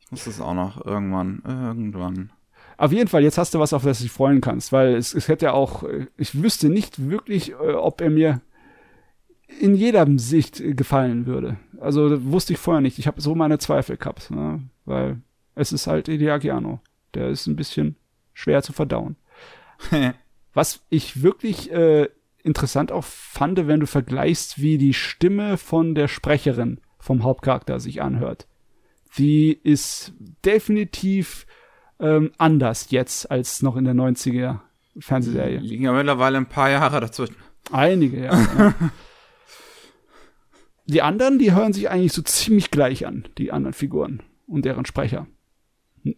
Ich 0.00 0.10
muss 0.10 0.24
das 0.24 0.40
auch 0.40 0.54
noch 0.54 0.84
irgendwann, 0.84 1.42
irgendwann. 1.46 2.32
Auf 2.78 2.92
jeden 2.92 3.08
Fall, 3.08 3.22
jetzt 3.22 3.36
hast 3.36 3.52
du 3.54 3.58
was, 3.58 3.74
auf 3.74 3.84
das 3.84 3.98
du 3.98 4.04
dich 4.04 4.12
freuen 4.12 4.40
kannst, 4.40 4.72
weil 4.72 4.94
es, 4.94 5.14
es 5.14 5.28
hätte 5.28 5.44
ja 5.46 5.52
auch, 5.52 5.84
ich 6.16 6.42
wüsste 6.42 6.70
nicht 6.70 7.10
wirklich, 7.10 7.54
ob 7.54 8.00
er 8.00 8.08
mir 8.08 8.40
in 9.58 9.74
jeder 9.74 10.06
Sicht 10.18 10.60
äh, 10.60 10.74
gefallen 10.74 11.26
würde. 11.26 11.56
Also 11.80 12.24
wusste 12.24 12.52
ich 12.52 12.58
vorher 12.58 12.80
nicht. 12.80 12.98
Ich 12.98 13.06
habe 13.06 13.20
so 13.20 13.34
meine 13.34 13.58
Zweifel 13.58 13.96
gehabt, 13.96 14.30
ne? 14.30 14.62
weil 14.84 15.20
es 15.54 15.72
ist 15.72 15.86
halt 15.86 16.06
Hideaki 16.06 16.50
Anno. 16.50 16.80
Der 17.14 17.28
ist 17.28 17.46
ein 17.46 17.56
bisschen 17.56 17.96
schwer 18.34 18.62
zu 18.62 18.72
verdauen. 18.72 19.16
Was 20.52 20.84
ich 20.88 21.22
wirklich 21.22 21.70
äh, 21.72 22.08
interessant 22.42 22.92
auch 22.92 23.04
fand, 23.04 23.66
wenn 23.66 23.80
du 23.80 23.86
vergleichst, 23.86 24.60
wie 24.60 24.78
die 24.78 24.94
Stimme 24.94 25.56
von 25.56 25.94
der 25.94 26.08
Sprecherin 26.08 26.80
vom 26.98 27.22
Hauptcharakter 27.22 27.78
sich 27.78 28.02
anhört. 28.02 28.48
Die 29.16 29.52
ist 29.52 30.12
definitiv 30.44 31.46
ähm, 32.00 32.32
anders 32.38 32.90
jetzt 32.90 33.30
als 33.30 33.62
noch 33.62 33.76
in 33.76 33.84
der 33.84 33.94
90er 33.94 34.60
Fernsehserie. 34.98 35.58
Liegen 35.58 35.84
ja 35.84 35.92
mittlerweile 35.92 36.38
ein 36.38 36.46
paar 36.46 36.70
Jahre 36.70 37.00
dazwischen. 37.00 37.36
Einige, 37.70 38.24
ja. 38.24 38.40
ja. 38.58 38.74
Die 40.90 41.02
anderen, 41.02 41.38
die 41.38 41.52
hören 41.52 41.72
sich 41.72 41.88
eigentlich 41.88 42.12
so 42.12 42.20
ziemlich 42.20 42.72
gleich 42.72 43.06
an, 43.06 43.28
die 43.38 43.52
anderen 43.52 43.74
Figuren 43.74 44.24
und 44.48 44.64
deren 44.64 44.84
Sprecher. 44.84 45.28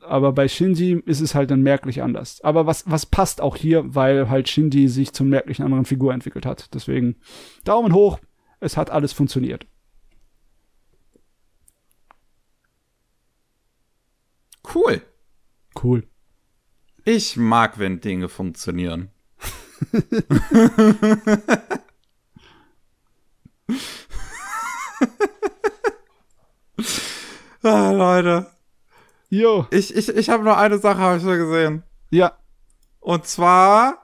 Aber 0.00 0.32
bei 0.32 0.48
Shinji 0.48 1.02
ist 1.04 1.20
es 1.20 1.34
halt 1.34 1.50
dann 1.50 1.60
merklich 1.60 2.00
anders. 2.00 2.40
Aber 2.40 2.64
was, 2.66 2.90
was 2.90 3.04
passt 3.04 3.42
auch 3.42 3.54
hier, 3.54 3.94
weil 3.94 4.30
halt 4.30 4.48
Shinji 4.48 4.88
sich 4.88 5.12
zum 5.12 5.28
merklichen 5.28 5.62
anderen 5.62 5.84
Figur 5.84 6.14
entwickelt 6.14 6.46
hat. 6.46 6.72
Deswegen 6.72 7.16
Daumen 7.64 7.92
hoch, 7.92 8.18
es 8.60 8.78
hat 8.78 8.88
alles 8.88 9.12
funktioniert. 9.12 9.66
Cool. 14.74 15.02
Cool. 15.82 16.04
Ich 17.04 17.36
mag, 17.36 17.78
wenn 17.78 18.00
Dinge 18.00 18.30
funktionieren. 18.30 19.10
ah, 27.62 27.90
Leute. 27.92 28.46
Jo, 29.30 29.66
Ich, 29.70 29.94
ich, 29.96 30.08
ich 30.10 30.28
habe 30.30 30.44
nur 30.44 30.56
eine 30.58 30.78
Sache, 30.78 30.98
habe 30.98 31.16
ich 31.18 31.22
nur 31.22 31.36
gesehen. 31.36 31.82
ja. 32.10 32.32
Und 33.00 33.26
zwar 33.26 33.98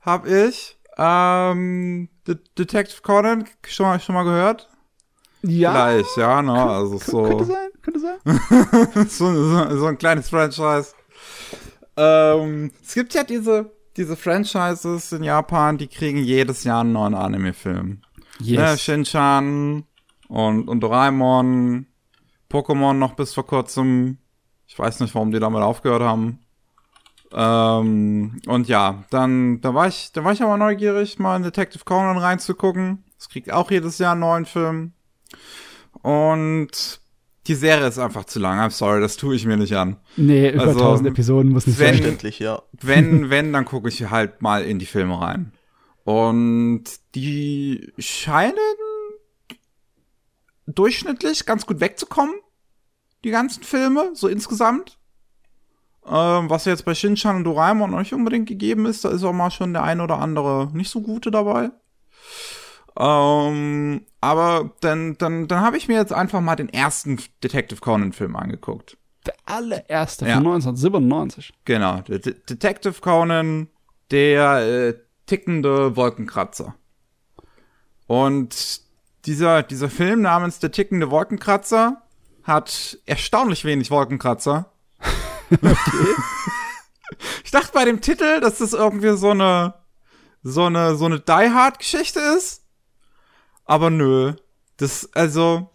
habe 0.00 0.28
ich 0.46 0.78
ähm, 0.96 2.08
De 2.28 2.36
Detective 2.56 3.02
Conan 3.02 3.46
schon 3.66 3.86
mal, 3.86 3.98
schon 3.98 4.14
mal 4.14 4.22
gehört. 4.22 4.68
Ja. 5.42 5.72
Gleich, 5.72 6.06
ja, 6.16 6.40
ne? 6.40 6.52
Also 6.52 6.98
K- 6.98 7.04
so. 7.10 7.22
Könnte 7.24 7.44
sein, 7.46 7.68
könnte 7.82 8.00
sein. 8.00 9.06
so, 9.08 9.32
so, 9.34 9.76
so 9.78 9.86
ein 9.86 9.98
kleines 9.98 10.28
Franchise. 10.30 10.92
Ähm, 11.96 12.70
es 12.80 12.94
gibt 12.94 13.12
ja 13.14 13.24
diese, 13.24 13.72
diese 13.96 14.14
Franchises 14.16 15.10
in 15.10 15.24
Japan, 15.24 15.78
die 15.78 15.88
kriegen 15.88 16.18
jedes 16.18 16.62
Jahr 16.62 16.82
einen 16.82 16.92
neuen 16.92 17.14
Anime-Film. 17.16 18.02
Ne, 18.38 18.78
Shin-Chan 18.78 19.84
und, 20.28 20.68
und 20.68 20.80
Doraemon, 20.80 21.86
Pokémon 22.50 22.92
noch 22.94 23.14
bis 23.14 23.34
vor 23.34 23.46
kurzem. 23.46 24.18
Ich 24.66 24.78
weiß 24.78 25.00
nicht, 25.00 25.14
warum 25.14 25.30
die 25.30 25.40
damit 25.40 25.62
aufgehört 25.62 26.02
haben. 26.02 26.40
Ähm, 27.32 28.40
und 28.46 28.68
ja, 28.68 29.04
dann, 29.10 29.60
da 29.60 29.74
war 29.74 29.88
ich, 29.88 30.12
da 30.12 30.22
war 30.24 30.32
ich 30.32 30.42
aber 30.42 30.56
neugierig, 30.56 31.18
mal 31.18 31.36
in 31.36 31.42
Detective 31.42 31.84
Conan 31.84 32.16
reinzugucken. 32.18 33.04
Es 33.18 33.28
kriegt 33.28 33.52
auch 33.52 33.70
jedes 33.70 33.98
Jahr 33.98 34.12
einen 34.12 34.20
neuen 34.20 34.44
Film. 34.46 34.92
Und 36.02 37.00
die 37.46 37.54
Serie 37.54 37.86
ist 37.86 37.98
einfach 37.98 38.24
zu 38.24 38.38
lang. 38.38 38.58
I'm 38.60 38.70
sorry, 38.70 39.00
das 39.00 39.16
tue 39.16 39.34
ich 39.36 39.46
mir 39.46 39.56
nicht 39.56 39.74
an. 39.76 39.96
Nee, 40.16 40.50
über 40.50 40.62
Also, 40.64 40.78
1000 40.80 41.08
Episoden 41.10 41.52
muss 41.52 41.66
nicht 41.66 41.78
wenn- 41.78 41.86
sein. 41.88 41.96
Verständlich, 41.96 42.38
ja. 42.38 42.62
Wenn, 42.80 43.30
wenn, 43.30 43.52
dann 43.52 43.64
gucke 43.64 43.88
ich 43.88 44.10
halt 44.10 44.40
mal 44.42 44.64
in 44.64 44.78
die 44.78 44.86
Filme 44.86 45.20
rein. 45.20 45.52
Und 46.04 46.84
die 47.14 47.92
scheinen 47.98 48.54
durchschnittlich 50.66 51.46
ganz 51.46 51.66
gut 51.66 51.80
wegzukommen. 51.80 52.34
Die 53.24 53.30
ganzen 53.30 53.62
Filme, 53.62 54.10
so 54.14 54.28
insgesamt. 54.28 54.98
Ähm, 56.06 56.50
was 56.50 56.66
jetzt 56.66 56.84
bei 56.84 56.94
Shinchan 56.94 57.36
und 57.36 57.44
Doraemon 57.44 57.90
noch 57.90 57.98
nicht 57.98 58.12
unbedingt 58.12 58.46
gegeben 58.48 58.84
ist, 58.84 59.04
da 59.04 59.08
ist 59.10 59.24
auch 59.24 59.32
mal 59.32 59.50
schon 59.50 59.72
der 59.72 59.82
ein 59.82 60.00
oder 60.02 60.18
andere 60.18 60.68
nicht 60.74 60.90
so 60.90 61.00
gute 61.00 61.30
dabei. 61.30 61.70
Ähm, 62.98 64.04
aber 64.20 64.70
dann, 64.80 65.16
dann, 65.18 65.48
dann 65.48 65.60
habe 65.62 65.76
ich 65.76 65.88
mir 65.88 65.96
jetzt 65.96 66.12
einfach 66.12 66.40
mal 66.40 66.56
den 66.56 66.68
ersten 66.68 67.18
Detective 67.42 67.80
Conan 67.80 68.12
Film 68.12 68.36
angeguckt. 68.36 68.96
Der 69.26 69.34
allererste 69.46 70.26
Ja. 70.28 70.34
von 70.34 70.46
1997. 70.46 71.52
Genau, 71.64 72.02
der 72.02 72.18
De 72.18 72.34
Detective 72.48 73.00
Conan, 73.00 73.68
der 74.10 74.58
äh, 74.88 74.94
tickende 75.26 75.96
Wolkenkratzer. 75.96 76.74
Und 78.06 78.82
dieser, 79.26 79.62
dieser 79.62 79.90
Film 79.90 80.22
namens 80.22 80.58
Der 80.58 80.72
tickende 80.72 81.10
Wolkenkratzer 81.10 82.02
hat 82.42 82.98
erstaunlich 83.06 83.64
wenig 83.64 83.90
Wolkenkratzer. 83.90 84.70
ich 87.44 87.50
dachte 87.50 87.72
bei 87.72 87.84
dem 87.84 88.00
Titel, 88.00 88.40
dass 88.40 88.58
das 88.58 88.72
irgendwie 88.72 89.16
so 89.16 89.30
eine, 89.30 89.74
so 90.42 90.64
eine, 90.64 90.96
so 90.96 91.06
eine 91.06 91.20
Die 91.20 91.50
Hard 91.50 91.78
Geschichte 91.78 92.20
ist. 92.20 92.62
Aber 93.64 93.90
nö. 93.90 94.34
Das, 94.76 95.08
also, 95.14 95.70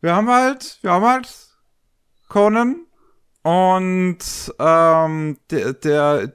wir 0.00 0.14
haben 0.14 0.30
halt, 0.30 0.78
wir 0.82 0.92
haben 0.92 1.04
halt 1.04 1.28
Conan 2.28 2.86
und 3.42 4.18
ähm, 4.58 5.38
der, 5.50 5.72
der, 5.72 6.32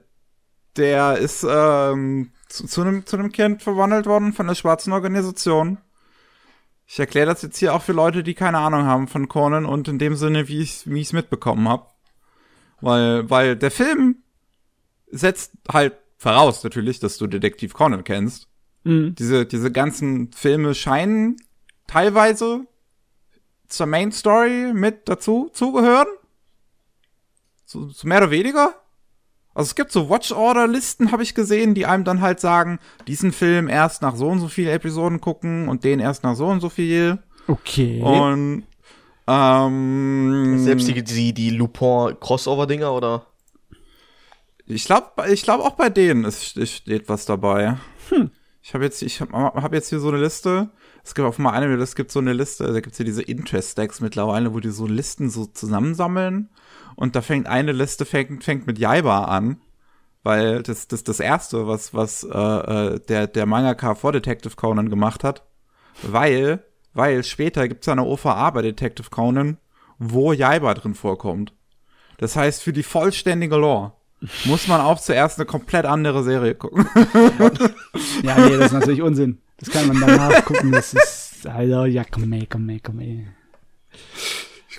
der 0.75 1.17
ist 1.17 1.45
ähm, 1.47 2.31
zu, 2.49 2.67
zu, 2.67 2.81
einem, 2.81 3.05
zu 3.05 3.17
einem 3.17 3.31
Kind 3.31 3.61
verwandelt 3.61 4.05
worden 4.05 4.33
von 4.33 4.47
der 4.47 4.55
schwarzen 4.55 4.93
Organisation. 4.93 5.77
Ich 6.93 6.99
erkläre 6.99 7.27
das 7.27 7.41
jetzt 7.41 7.57
hier 7.57 7.73
auch 7.73 7.81
für 7.81 7.93
Leute, 7.93 8.21
die 8.21 8.33
keine 8.33 8.57
Ahnung 8.57 8.83
haben 8.83 9.07
von 9.07 9.29
Conan 9.29 9.65
und 9.65 9.87
in 9.87 9.97
dem 9.97 10.17
Sinne, 10.17 10.49
wie 10.49 10.59
ich 10.59 10.85
ich's 10.85 11.13
mitbekommen 11.13 11.69
habe. 11.69 11.85
Weil, 12.81 13.29
weil 13.29 13.55
der 13.55 13.71
Film 13.71 14.17
setzt 15.09 15.53
halt 15.71 15.93
voraus 16.17 16.65
natürlich, 16.65 16.99
dass 16.99 17.17
du 17.17 17.27
Detektiv 17.27 17.73
Conan 17.73 18.03
kennst. 18.03 18.49
Mhm. 18.83 19.15
Diese, 19.15 19.45
diese 19.45 19.71
ganzen 19.71 20.33
Filme 20.33 20.75
scheinen 20.75 21.37
teilweise 21.87 22.67
zur 23.69 23.85
Main 23.85 24.11
Story 24.11 24.73
mit 24.73 25.07
dazu 25.07 25.49
zugehören. 25.53 26.07
So, 27.63 27.87
so 27.87 28.05
mehr 28.05 28.17
oder 28.17 28.31
weniger. 28.31 28.80
Also 29.53 29.67
es 29.67 29.75
gibt 29.75 29.91
so 29.91 30.09
Watch 30.09 30.31
Order 30.31 30.67
Listen, 30.67 31.11
habe 31.11 31.23
ich 31.23 31.35
gesehen, 31.35 31.73
die 31.73 31.85
einem 31.85 32.03
dann 32.03 32.21
halt 32.21 32.39
sagen, 32.39 32.79
diesen 33.07 33.33
Film 33.33 33.67
erst 33.67 34.01
nach 34.01 34.15
so 34.15 34.27
und 34.27 34.39
so 34.39 34.47
viele 34.47 34.71
Episoden 34.71 35.19
gucken 35.19 35.67
und 35.67 35.83
den 35.83 35.99
erst 35.99 36.23
nach 36.23 36.35
so 36.35 36.47
und 36.47 36.61
so 36.61 36.69
viel. 36.69 37.19
Okay. 37.47 38.01
Und 38.01 38.63
ähm, 39.27 40.59
Selbst 40.59 40.87
die, 40.87 41.03
die, 41.03 41.33
die 41.33 41.49
Lupin-Crossover-Dinger, 41.51 42.93
oder? 42.93 43.27
Ich 44.65 44.85
glaube, 44.85 45.07
ich 45.29 45.43
glaube 45.43 45.63
auch 45.63 45.75
bei 45.75 45.89
denen 45.89 46.23
ist, 46.23 46.55
ist, 46.57 46.73
steht 46.73 47.09
was 47.09 47.25
dabei. 47.25 47.77
Hm. 48.09 48.31
Ich 48.63 48.73
habe 48.73 48.83
jetzt, 48.83 49.01
ich 49.01 49.19
habe 49.21 49.33
hab 49.33 49.73
jetzt 49.73 49.89
hier 49.89 49.99
so 49.99 50.09
eine 50.09 50.19
Liste. 50.19 50.69
Es 51.03 51.15
gibt 51.15 51.27
auf 51.27 51.39
mal 51.39 51.51
eine, 51.51 51.73
es 51.75 51.95
gibt 51.95 52.11
so 52.11 52.19
eine 52.19 52.33
Liste, 52.33 52.71
da 52.71 52.79
gibt's 52.79 52.97
hier 52.97 53.05
diese 53.05 53.23
Interest-Stacks 53.23 54.01
mittlerweile, 54.01 54.53
wo 54.53 54.59
die 54.59 54.69
so 54.69 54.85
Listen 54.85 55.29
so 55.29 55.45
zusammensammeln. 55.45 56.49
Und 56.95 57.15
da 57.15 57.21
fängt 57.21 57.47
eine 57.47 57.71
Liste 57.71 58.05
fängt, 58.05 58.43
fängt 58.43 58.67
mit 58.67 58.79
Jaiba 58.79 59.25
an. 59.25 59.61
Weil 60.23 60.61
das, 60.61 60.87
das, 60.87 61.03
das 61.03 61.19
erste, 61.19 61.67
was, 61.67 61.93
was 61.95 62.23
äh, 62.23 62.29
äh, 62.37 62.99
der, 62.99 63.25
der 63.27 63.45
Mangaka 63.47 63.95
vor 63.95 64.11
Detective 64.11 64.55
Conan 64.55 64.89
gemacht 64.89 65.23
hat. 65.23 65.43
Weil, 66.03 66.63
weil 66.93 67.23
später 67.23 67.67
gibt's 67.67 67.87
eine 67.87 68.03
OVA 68.03 68.51
bei 68.51 68.61
Detective 68.61 69.09
Conan, 69.09 69.57
wo 69.97 70.31
Jaiba 70.31 70.73
drin 70.75 70.93
vorkommt. 70.93 71.53
Das 72.17 72.35
heißt, 72.35 72.61
für 72.61 72.71
die 72.71 72.83
vollständige 72.83 73.55
Lore 73.55 73.93
muss 74.45 74.67
man 74.67 74.81
auch 74.81 74.99
zuerst 74.99 75.39
eine 75.39 75.47
komplett 75.47 75.85
andere 75.85 76.23
Serie 76.23 76.55
gucken. 76.55 76.87
Ja, 78.23 78.37
nee, 78.37 78.55
das 78.55 78.67
ist 78.67 78.73
natürlich 78.73 79.01
Unsinn. 79.01 79.39
Das 79.57 79.69
kann 79.69 79.87
man 79.87 79.99
danach 79.99 80.45
gucken. 80.45 80.71
Das 80.71 80.93
ist, 80.93 81.47
also, 81.47 81.85
ja, 81.85 82.03
komm 82.03 82.31
komm 82.49 82.69
ey, 82.69 82.79
komm 82.79 82.99
ey. 82.99 83.27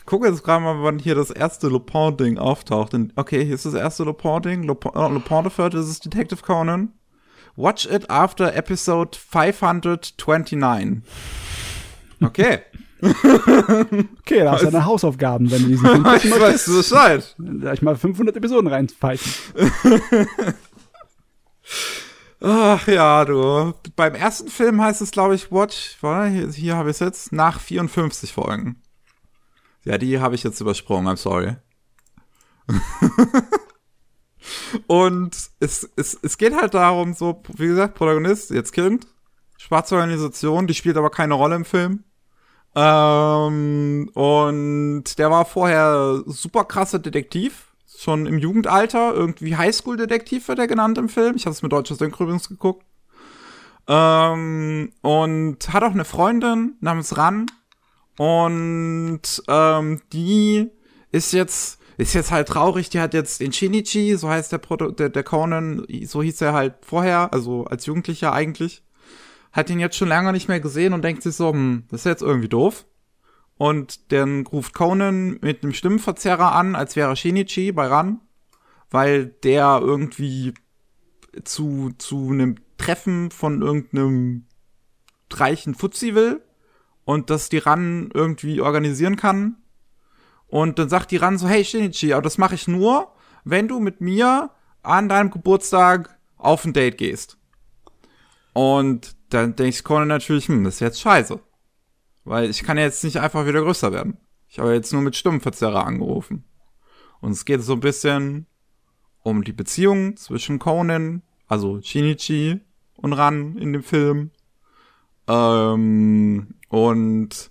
Ich 0.02 0.06
gucke 0.06 0.26
jetzt 0.26 0.42
gerade 0.42 0.64
mal, 0.64 0.82
wann 0.82 0.98
hier 0.98 1.14
das 1.14 1.31
erste 1.31 1.68
Lupin-Ding 1.68 2.36
auftaucht. 2.36 2.92
Okay, 3.14 3.44
hier 3.44 3.55
ist 3.55 3.64
das 3.64 3.74
erste 3.74 4.02
Lupin-Ding. 4.02 4.64
Lupin, 4.64 4.90
äh, 4.97 5.08
Lupin 5.08 5.44
the 5.44 5.50
Third 5.50 5.74
ist 5.74 5.86
es 5.86 6.00
Detective 6.00 6.42
Conan. 6.42 6.92
Watch 7.55 7.86
it 7.86 8.10
after 8.10 8.52
episode 8.52 9.16
529. 9.16 11.02
Okay. 12.20 12.62
okay, 13.02 14.40
da 14.42 14.52
hast 14.52 14.62
du 14.62 14.70
deine 14.70 14.84
Hausaufgaben, 14.84 15.48
wenn 15.52 15.62
du 15.62 15.68
diesen 15.68 15.86
Film 15.86 16.02
gucken. 16.02 16.32
Weißt 16.40 16.66
du 16.66 16.78
Bescheid. 16.78 17.36
Da 17.39 17.72
ich 17.72 17.82
mal 17.82 17.94
500 17.94 18.36
Episoden 18.36 18.66
reinpfeifen. 18.66 19.32
Ach 22.40 22.89
ja, 22.89 23.24
du. 23.24 23.72
Beim 23.94 24.16
ersten 24.16 24.48
Film 24.48 24.82
heißt 24.82 25.00
es, 25.00 25.12
glaube 25.12 25.36
ich, 25.36 25.52
Watch, 25.52 25.98
hier, 26.00 26.50
hier 26.52 26.76
habe 26.76 26.90
ich 26.90 26.97
es 26.97 27.00
jetzt, 27.00 27.31
nach 27.32 27.60
54 27.60 28.32
Folgen. 28.32 28.82
Ja, 29.85 29.99
die 29.99 30.20
habe 30.20 30.35
ich 30.35 30.43
jetzt 30.43 30.61
übersprungen, 30.61 31.09
I'm 31.09 31.17
sorry. 31.17 31.57
Und 34.86 35.36
es, 35.61 35.91
es, 35.97 36.19
es 36.23 36.39
geht 36.39 36.55
halt 36.55 36.75
darum, 36.75 37.15
so, 37.15 37.43
wie 37.57 37.67
gesagt, 37.69 37.94
Protagonist, 37.94 38.51
jetzt 38.51 38.73
Kind, 38.73 39.07
schwarze 39.59 39.97
Organisation, 39.97 40.67
die 40.67 40.75
spielt 40.75 40.97
aber 40.97 41.11
keine 41.11 41.35
Rolle 41.35 41.57
im 41.57 41.65
Film. 41.65 42.05
Ähm, 42.75 44.11
und 44.15 45.05
der 45.19 45.31
war 45.31 45.44
vorher 45.44 46.23
super 46.27 46.65
krasser 46.65 46.99
Detektiv, 46.99 47.73
schon 47.99 48.27
im 48.27 48.39
Jugendalter, 48.39 49.15
irgendwie 49.15 49.57
Highschool-Detektiv 49.57 50.49
wird 50.49 50.59
er 50.59 50.67
genannt 50.67 50.99
im 50.99 51.09
Film. 51.09 51.36
Ich 51.36 51.44
habe 51.47 51.52
es 51.52 51.62
mit 51.62 51.73
deutscher 51.73 51.94
Synchro 51.94 52.25
übrigens 52.25 52.49
geguckt. 52.49 52.85
Ähm, 53.89 54.93
und 55.02 55.73
hat 55.73 55.83
auch 55.83 55.93
eine 55.93 56.05
Freundin 56.05 56.77
namens 56.81 57.17
Ran. 57.17 57.47
Und 58.18 59.42
ähm, 59.49 60.02
die 60.12 60.70
ist 61.10 61.32
jetzt 61.32 61.78
ist 61.99 62.15
jetzt 62.15 62.31
halt 62.31 62.49
traurig, 62.49 62.91
die 62.91 63.00
hat 63.00 63.15
jetzt 63.15 63.41
den 63.41 63.52
Shinichi, 63.52 64.16
so 64.16 64.28
heißt 64.28 64.50
der, 64.52 64.58
Proto 64.58 64.91
der, 64.91 65.08
der 65.08 65.23
Conan, 65.23 65.86
so 66.05 66.23
hieß 66.23 66.41
er 66.41 66.52
halt 66.52 66.74
vorher, 66.82 67.32
also 67.32 67.65
als 67.65 67.86
Jugendlicher 67.86 68.32
eigentlich, 68.32 68.82
hat 69.52 69.68
ihn 69.70 69.78
jetzt 69.78 69.97
schon 69.97 70.08
lange 70.08 70.32
nicht 70.32 70.49
mehr 70.49 70.60
gesehen 70.60 70.94
und 70.94 71.02
denkt 71.02 71.23
sich 71.23 71.36
so, 71.36 71.52
hm, 71.52 71.84
das 71.91 72.00
ist 72.00 72.07
jetzt 72.07 72.23
irgendwie 72.23 72.49
doof. 72.49 72.86
Und 73.58 74.12
dann 74.12 74.47
ruft 74.47 74.74
Conan 74.74 75.39
mit 75.42 75.62
einem 75.62 75.74
Stimmenverzerrer 75.74 76.52
an, 76.52 76.74
als 76.74 76.97
wäre 76.97 77.15
Shinichi 77.15 77.70
bei 77.73 77.86
Ran, 77.86 78.20
weil 78.91 79.26
der 79.26 79.78
irgendwie 79.81 80.55
zu, 81.44 81.92
zu 81.99 82.31
einem 82.31 82.57
Treffen 82.78 83.31
von 83.31 83.62
irgendeinem 83.62 84.47
reichen 85.31 85.74
Fuzzi 85.74 86.15
will 86.15 86.42
und 87.05 87.31
das 87.31 87.48
die 87.48 87.58
Ran 87.58 88.10
irgendwie 88.14 88.60
organisieren 88.60 89.16
kann 89.16 89.56
und 90.52 90.78
dann 90.78 90.90
sagt 90.90 91.10
die 91.10 91.16
Ran 91.16 91.39
so, 91.39 91.48
hey 91.48 91.64
Shinichi, 91.64 92.12
aber 92.12 92.20
das 92.20 92.36
mache 92.36 92.55
ich 92.55 92.68
nur, 92.68 93.10
wenn 93.42 93.68
du 93.68 93.81
mit 93.81 94.02
mir 94.02 94.50
an 94.82 95.08
deinem 95.08 95.31
Geburtstag 95.31 96.18
auf 96.36 96.66
ein 96.66 96.74
Date 96.74 96.98
gehst. 96.98 97.39
Und 98.52 99.16
dann 99.31 99.56
denke 99.56 99.70
ich 99.70 99.82
Conan 99.82 100.08
natürlich, 100.08 100.48
hm, 100.48 100.62
das 100.62 100.74
ist 100.74 100.81
jetzt 100.81 101.00
scheiße. 101.00 101.40
Weil 102.24 102.50
ich 102.50 102.64
kann 102.64 102.76
jetzt 102.76 103.02
nicht 103.02 103.18
einfach 103.18 103.47
wieder 103.47 103.62
größer 103.62 103.92
werden. 103.92 104.18
Ich 104.47 104.58
habe 104.58 104.74
jetzt 104.74 104.92
nur 104.92 105.00
mit 105.00 105.16
Stimmenverzerrer 105.16 105.86
angerufen. 105.86 106.44
Und 107.22 107.31
es 107.31 107.47
geht 107.47 107.62
so 107.62 107.72
ein 107.72 107.81
bisschen 107.81 108.47
um 109.22 109.44
die 109.44 109.55
Beziehung 109.55 110.18
zwischen 110.18 110.58
Conan, 110.58 111.22
also 111.47 111.81
Shinichi 111.81 112.60
und 112.97 113.14
Ran 113.14 113.56
in 113.56 113.72
dem 113.72 113.82
Film. 113.82 114.32
Ähm, 115.28 116.55
und 116.68 117.51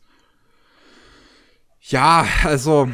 ja, 1.82 2.26
also 2.44 2.90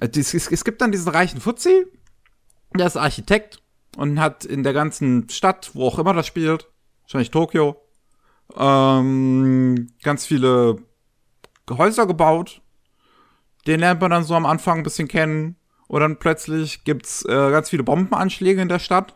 es, 0.00 0.64
gibt 0.64 0.80
dann 0.80 0.92
diesen 0.92 1.08
reichen 1.08 1.40
Fuzzi, 1.40 1.86
der 2.74 2.86
ist 2.86 2.96
Architekt 2.96 3.62
und 3.96 4.20
hat 4.20 4.44
in 4.44 4.62
der 4.62 4.72
ganzen 4.72 5.28
Stadt, 5.28 5.70
wo 5.74 5.86
auch 5.86 5.98
immer 5.98 6.14
das 6.14 6.26
spielt, 6.26 6.68
wahrscheinlich 7.02 7.30
Tokio, 7.30 7.76
ähm, 8.56 9.88
ganz 10.02 10.26
viele 10.26 10.76
Häuser 11.70 12.06
gebaut. 12.06 12.60
Den 13.66 13.80
lernt 13.80 14.00
man 14.00 14.10
dann 14.10 14.24
so 14.24 14.34
am 14.34 14.46
Anfang 14.46 14.78
ein 14.78 14.82
bisschen 14.82 15.08
kennen. 15.08 15.56
Und 15.86 16.00
dann 16.00 16.18
plötzlich 16.18 16.84
gibt's 16.84 17.24
äh, 17.26 17.50
ganz 17.50 17.70
viele 17.70 17.82
Bombenanschläge 17.82 18.62
in 18.62 18.68
der 18.68 18.78
Stadt. 18.78 19.14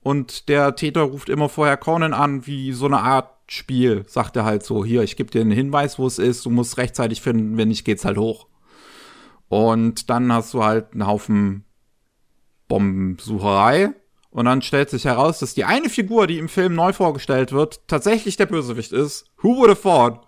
Und 0.00 0.48
der 0.48 0.74
Täter 0.74 1.02
ruft 1.02 1.28
immer 1.28 1.48
vorher 1.48 1.76
Conan 1.76 2.14
an, 2.14 2.46
wie 2.46 2.72
so 2.72 2.86
eine 2.86 3.00
Art 3.00 3.37
Spiel. 3.48 4.04
Sagt 4.06 4.36
er 4.36 4.44
halt 4.44 4.62
so, 4.62 4.84
hier, 4.84 5.02
ich 5.02 5.16
gebe 5.16 5.30
dir 5.30 5.40
einen 5.40 5.50
Hinweis, 5.50 5.98
wo 5.98 6.06
es 6.06 6.18
ist, 6.18 6.44
du 6.44 6.50
musst 6.50 6.78
rechtzeitig 6.78 7.22
finden, 7.22 7.56
wenn 7.56 7.68
nicht, 7.68 7.84
geht's 7.84 8.04
halt 8.04 8.18
hoch. 8.18 8.46
Und 9.48 10.10
dann 10.10 10.32
hast 10.32 10.54
du 10.54 10.62
halt 10.62 10.92
einen 10.92 11.06
Haufen 11.06 11.64
Bombensucherei. 12.68 13.94
Und 14.30 14.44
dann 14.44 14.62
stellt 14.62 14.90
sich 14.90 15.06
heraus, 15.06 15.38
dass 15.38 15.54
die 15.54 15.64
eine 15.64 15.88
Figur, 15.88 16.26
die 16.26 16.38
im 16.38 16.50
Film 16.50 16.74
neu 16.74 16.92
vorgestellt 16.92 17.52
wird, 17.52 17.88
tatsächlich 17.88 18.36
der 18.36 18.46
Bösewicht 18.46 18.92
ist. 18.92 19.24
Who 19.42 19.56
would 19.56 19.70
have 19.70 19.82
thought? 19.82 20.26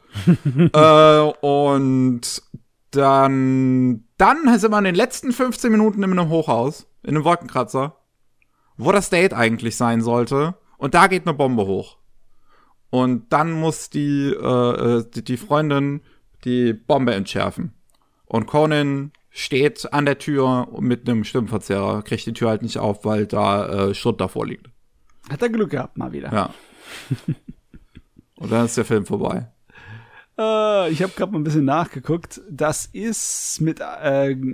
äh, 0.73 1.47
und 1.47 2.42
dann, 2.90 4.05
dann 4.16 4.58
sind 4.58 4.70
wir 4.70 4.78
in 4.78 4.84
den 4.84 4.94
letzten 4.94 5.32
15 5.32 5.70
Minuten 5.70 6.02
in 6.02 6.10
einem 6.10 6.28
Hochhaus, 6.31 6.86
in 7.02 7.10
einem 7.10 7.24
Wolkenkratzer, 7.24 7.97
wo 8.76 8.90
das 8.90 9.10
Date 9.10 9.34
eigentlich 9.34 9.76
sein 9.76 10.00
sollte. 10.00 10.55
Und 10.78 10.94
da 10.94 11.07
geht 11.07 11.26
eine 11.26 11.36
Bombe 11.36 11.66
hoch. 11.66 11.99
Und 12.90 13.32
dann 13.32 13.52
muss 13.52 13.90
die, 13.90 14.30
äh, 14.30 14.98
äh 14.98 15.04
die, 15.14 15.24
die 15.24 15.36
Freundin 15.36 16.02
die 16.44 16.72
Bombe 16.72 17.14
entschärfen. 17.14 17.72
Und 18.26 18.46
Conan 18.46 19.12
steht 19.30 19.92
an 19.92 20.06
der 20.06 20.18
Tür 20.18 20.68
mit 20.80 21.08
einem 21.08 21.24
Stimmverzerrer, 21.24 22.02
kriegt 22.02 22.26
die 22.26 22.32
Tür 22.32 22.50
halt 22.50 22.62
nicht 22.62 22.78
auf, 22.78 23.04
weil 23.04 23.26
da 23.26 23.88
äh, 23.88 23.94
Schutt 23.94 24.20
davor 24.20 24.46
liegt. 24.46 24.68
Hat 25.28 25.42
er 25.42 25.48
Glück 25.48 25.70
gehabt, 25.70 25.96
mal 25.96 26.12
wieder. 26.12 26.32
Ja. 26.32 26.54
Und 28.36 28.50
dann 28.50 28.64
ist 28.64 28.76
der 28.76 28.84
Film 28.84 29.06
vorbei. 29.06 29.48
Äh, 30.38 30.90
ich 30.90 31.02
habe 31.02 31.12
gerade 31.14 31.30
mal 31.30 31.38
ein 31.38 31.44
bisschen 31.44 31.66
nachgeguckt. 31.66 32.40
Das 32.50 32.86
ist 32.86 33.60
mit 33.60 33.80
äh, 33.80 33.84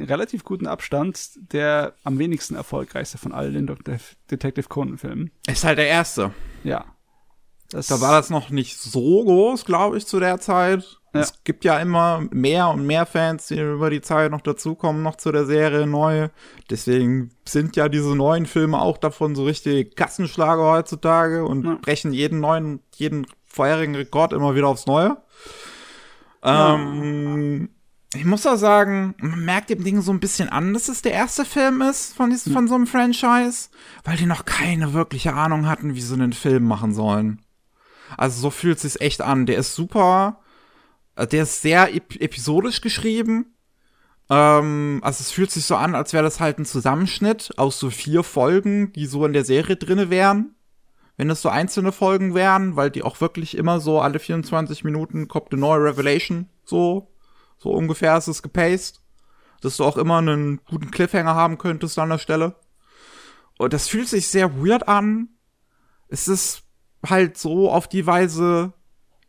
relativ 0.05 0.45
gutem 0.45 0.67
Abstand 0.67 1.39
der 1.53 1.95
am 2.03 2.19
wenigsten 2.19 2.57
erfolgreichste 2.57 3.19
von 3.19 3.33
all 3.33 3.53
den 3.53 3.67
Dr. 3.67 3.97
Detective 4.31 4.69
Conan-Filmen. 4.69 5.31
Ist 5.47 5.65
halt 5.65 5.79
der 5.79 5.87
erste. 5.87 6.33
Ja. 6.65 6.85
Das 7.71 7.89
da 7.89 8.01
war 8.01 8.13
das 8.13 8.31
noch 8.31 8.51
nicht 8.51 8.79
so 8.79 9.25
groß, 9.25 9.65
glaube 9.65 9.99
ich, 9.99 10.07
zu 10.07 10.21
der 10.21 10.39
Zeit. 10.41 10.99
Ja. 11.13 11.21
Es 11.21 11.45
gibt 11.45 11.65
ja 11.65 11.79
immer 11.79 12.27
mehr 12.31 12.69
und 12.69 12.87
mehr 12.87 13.07
Fans, 13.07 13.47
die 13.49 13.59
über 13.59 13.91
die 13.91 14.03
Zeit 14.03 14.31
noch 14.31 14.41
dazukommen, 14.41 15.03
noch 15.03 15.17
zu 15.17 15.33
der 15.33 15.47
Serie 15.47 15.87
neu. 15.87 16.29
Deswegen 16.71 17.31
sind 17.47 17.77
ja 17.77 17.89
diese 17.89 18.15
neuen 18.15 18.47
Filme 18.47 18.81
auch 18.81 18.99
davon 18.99 19.35
so 19.35 19.45
richtig 19.45 19.97
Kassenschlager 19.97 20.63
heutzutage 20.63 21.45
und 21.45 21.65
ja. 21.65 21.79
brechen 21.81 22.13
jeden 22.13 22.41
neuen, 22.41 22.81
jeden 22.95 23.27
vorherigen 23.45 23.95
Rekord 23.95 24.33
immer 24.33 24.55
wieder 24.55 24.69
aufs 24.69 24.87
Neue. 24.87 25.17
Ja. 26.45 26.75
Ähm, 26.75 27.71
ich 28.15 28.25
muss 28.25 28.47
auch 28.47 28.57
sagen, 28.57 29.15
man 29.19 29.45
merkt 29.45 29.71
dem 29.71 29.83
Ding 29.85 30.01
so 30.01 30.13
ein 30.13 30.21
bisschen 30.21 30.49
an, 30.49 30.73
dass 30.73 30.89
es 30.89 31.03
der 31.03 31.13
erste 31.13 31.45
Film 31.45 31.83
ist 31.83 32.15
von, 32.15 32.31
diesem, 32.31 32.53
von 32.53 32.69
so 32.69 32.75
einem 32.75 32.87
Franchise, 32.87 33.69
weil 34.05 34.17
die 34.17 34.27
noch 34.27 34.45
keine 34.45 34.93
wirkliche 34.93 35.35
Ahnung 35.35 35.67
hatten, 35.67 35.95
wie 35.95 36.01
sie 36.01 36.15
einen 36.15 36.33
Film 36.33 36.65
machen 36.65 36.95
sollen. 36.95 37.43
Also 38.17 38.41
so 38.41 38.51
fühlt 38.51 38.77
es 38.77 38.83
sich 38.93 39.01
echt 39.01 39.23
an. 39.23 39.47
Der 39.47 39.59
ist 39.59 39.75
super 39.75 40.41
äh, 41.17 41.27
der 41.27 41.43
ist 41.43 41.63
sehr 41.63 41.95
ep 41.95 42.21
episodisch 42.21 42.81
geschrieben. 42.81 43.55
Ähm, 44.31 45.01
also 45.03 45.23
es 45.23 45.33
fühlt 45.33 45.51
sich 45.51 45.65
so 45.65 45.77
an, 45.77 45.95
als 45.95 46.13
wäre 46.13 46.25
das 46.25 46.41
halt 46.41 46.59
ein 46.59 46.65
Zusammenschnitt 46.65 47.53
aus 47.59 47.79
so 47.81 47.91
vier 47.91 48.23
Folgen, 48.23 48.93
die 48.93 49.07
so 49.07 49.25
in 49.27 49.33
der 49.33 49.45
Serie 49.45 49.77
drinne 49.77 50.11
wären. 50.11 50.55
Wenn 51.17 51.29
das 51.29 51.43
so 51.43 51.49
einzelne 51.49 51.93
Folgen 51.93 52.35
wären, 52.35 52.77
weil 52.77 52.91
die 52.91 53.03
auch 53.03 53.21
wirklich 53.21 53.57
immer 53.57 53.81
so 53.81 54.01
alle 54.01 54.19
24 54.19 54.85
Minuten 54.85 55.29
kommt 55.29 55.51
eine 55.51 55.61
neue 55.61 55.83
Revelation, 55.85 56.51
so, 56.65 57.11
so 57.57 57.71
ungefähr 57.71 58.17
ist 58.19 58.29
es 58.29 58.43
gepaced. 58.43 59.01
Dass 59.63 59.79
du 59.79 59.85
auch 59.85 59.97
immer 59.97 60.19
einen 60.19 60.61
guten 60.67 60.91
Cliffhanger 60.91 61.35
haben 61.35 61.57
könntest 61.57 61.99
an 61.99 62.11
der 62.11 62.19
Stelle. 62.19 62.57
Und 63.57 63.73
das 63.73 63.89
fühlt 63.89 64.07
sich 64.07 64.29
sehr 64.29 64.63
weird 64.63 64.87
an. 64.87 65.31
Es 66.09 66.29
ist 66.29 66.66
halt 67.11 67.39
so 67.39 67.71
auf 67.71 67.89
die 67.89 68.07
Weise 68.07 68.73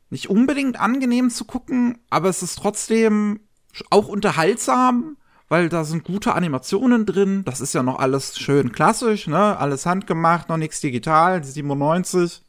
nicht 0.09 0.30
unbedingt 0.30 0.80
angenehm 0.80 1.30
zu 1.30 1.45
gucken, 1.45 1.99
aber 2.09 2.30
es 2.30 2.43
ist 2.43 2.57
trotzdem 2.57 3.41
auch 3.89 4.07
unterhaltsam, 4.07 5.17
weil 5.49 5.69
da 5.69 5.83
sind 5.83 6.03
gute 6.03 6.33
Animationen 6.33 7.06
drin. 7.06 7.43
Das 7.45 7.61
ist 7.61 7.73
ja 7.73 7.83
noch 7.83 7.99
alles 7.99 8.38
schön 8.39 8.72
klassisch, 8.72 9.27
ne? 9.27 9.57
Alles 9.57 9.85
handgemacht, 9.85 10.49
noch 10.49 10.57
nichts 10.57 10.81
digital, 10.81 11.43
97. 11.43 12.41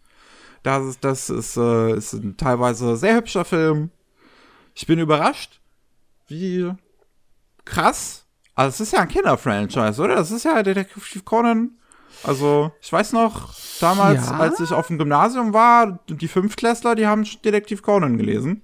Das 0.62 0.84
ist, 0.84 1.04
das 1.04 1.30
ist, 1.30 1.56
äh, 1.56 1.96
ist 1.96 2.12
ein 2.14 2.36
teilweise 2.36 2.96
sehr 2.96 3.16
hübscher 3.16 3.44
Film. 3.44 3.90
Ich 4.74 4.86
bin 4.86 4.98
überrascht, 4.98 5.60
wie 6.26 6.72
krass. 7.64 8.26
Also, 8.54 8.68
es 8.70 8.80
ist 8.88 8.92
ja 8.92 9.00
ein 9.00 9.08
Kinderfranchise, 9.08 10.02
oder? 10.02 10.16
Das 10.16 10.30
ist 10.30 10.44
ja 10.44 10.62
Detective 10.62 11.22
Conan. 11.22 11.77
Also, 12.24 12.72
ich 12.80 12.92
weiß 12.92 13.12
noch, 13.12 13.54
Damals, 13.80 14.26
Ja? 14.26 14.38
als 14.38 14.58
ich 14.60 14.72
auf 14.72 14.88
dem 14.88 14.98
Gymnasium 14.98 15.52
war, 15.52 16.00
die 16.08 16.26
Fünftklässler, 16.28 16.94
die 16.96 17.06
haben 17.06 17.24
Detektiv 17.44 17.82
Conan 17.82 18.18
gelesen. 18.18 18.62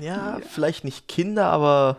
Ja, 0.00 0.38
vielleicht 0.50 0.84
nicht 0.84 1.06
Kinder, 1.08 1.46
aber 1.46 1.98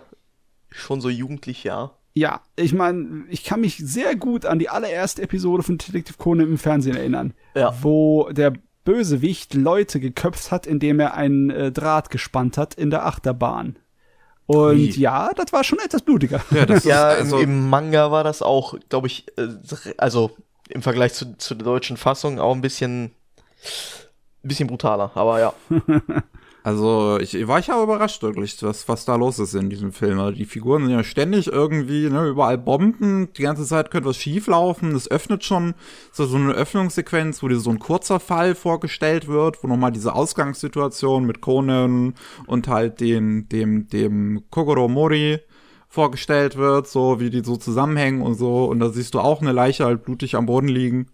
schon 0.69 0.99
so 1.01 1.09
jugendlich, 1.09 1.63
ja. 1.63 1.91
Ja, 2.15 2.41
ich 2.57 2.73
meine, 2.73 3.23
ich 3.29 3.43
kann 3.45 3.61
mich 3.61 3.77
sehr 3.77 4.15
gut 4.17 4.45
an 4.45 4.59
die 4.59 4.67
allererste 4.69 5.21
Episode 5.21 5.63
von 5.63 5.77
Detective 5.77 6.17
Conan 6.17 6.47
im 6.47 6.57
Fernsehen 6.57 6.97
erinnern, 6.97 7.33
Ja. 7.55 7.73
wo 7.81 8.29
der 8.31 8.53
Bösewicht 8.83 9.53
Leute 9.53 9.99
geköpft 10.01 10.51
hat, 10.51 10.65
indem 10.67 10.99
er 10.99 11.13
einen 11.13 11.49
äh, 11.49 11.71
Draht 11.71 12.09
gespannt 12.09 12.57
hat 12.57 12.73
in 12.73 12.89
der 12.89 13.05
Achterbahn. 13.05 13.77
Und 14.47 14.57
Ui. 14.75 14.89
ja, 14.91 15.31
das 15.35 15.53
war 15.53 15.63
schon 15.63 15.79
etwas 15.79 16.01
blutiger. 16.01 16.41
Ja, 16.51 16.65
das 16.65 16.83
Ja, 16.83 17.11
ist 17.11 17.19
also, 17.19 17.37
im, 17.37 17.43
im 17.43 17.69
Manga 17.69 18.11
war 18.11 18.23
das 18.23 18.41
auch, 18.41 18.75
glaube 18.89 19.07
ich, 19.07 19.27
äh, 19.37 19.47
also 19.97 20.31
im 20.69 20.81
Vergleich 20.81 21.14
zu, 21.14 21.38
zu 21.38 21.56
der 21.56 21.65
deutschen 21.65 21.98
Fassung 21.98 22.39
auch 22.39 22.53
ein 22.53 22.61
bisschen, 22.61 23.11
bisschen 24.43 24.67
brutaler, 24.67 25.11
aber 25.15 25.39
ja. 25.39 25.53
also 26.64 27.17
ich, 27.19 27.33
ich 27.33 27.48
war 27.48 27.59
ja 27.59 27.81
überrascht 27.81 28.22
wirklich, 28.22 28.61
was, 28.61 28.88
was 28.88 29.03
da 29.03 29.15
los 29.15 29.39
ist 29.39 29.56
in 29.56 29.69
diesem 29.69 29.91
Film. 29.91 30.19
Also 30.19 30.38
die 30.38 30.45
Figuren 30.45 30.85
sind 30.85 30.93
ja 30.93 31.03
ständig 31.03 31.48
irgendwie, 31.48 32.07
ne, 32.09 32.27
überall 32.27 32.59
Bomben, 32.59 33.33
die 33.33 33.41
ganze 33.41 33.65
Zeit 33.65 33.89
könnte 33.89 34.09
was 34.09 34.17
schief 34.17 34.45
laufen. 34.48 34.95
Es 34.95 35.09
öffnet 35.09 35.43
schon 35.43 35.73
so, 36.11 36.25
so 36.25 36.38
eine 36.38 36.53
Öffnungssequenz, 36.53 37.41
wo 37.41 37.48
dir 37.48 37.59
so 37.59 37.72
ein 37.72 37.80
kurzer 37.80 38.19
Fall 38.19 38.53
vorgestellt 38.53 39.27
wird, 39.27 39.64
wo 39.64 39.67
nochmal 39.67 39.91
diese 39.91 40.14
Ausgangssituation 40.14 41.25
mit 41.25 41.41
Conan 41.41 42.14
und 42.45 42.67
halt 42.67 42.99
den, 42.99 43.49
dem, 43.49 43.88
dem 43.88 44.43
Kogoro 44.51 44.88
Mori 44.88 45.39
vorgestellt 45.89 46.55
wird, 46.55 46.87
so 46.87 47.19
wie 47.19 47.29
die 47.31 47.43
so 47.43 47.57
zusammenhängen 47.57 48.21
und 48.21 48.35
so. 48.35 48.65
Und 48.65 48.79
da 48.79 48.89
siehst 48.89 49.15
du 49.15 49.19
auch 49.19 49.41
eine 49.41 49.51
Leiche 49.51 49.85
halt 49.85 50.03
blutig 50.03 50.35
am 50.35 50.45
Boden 50.45 50.67
liegen. 50.67 51.07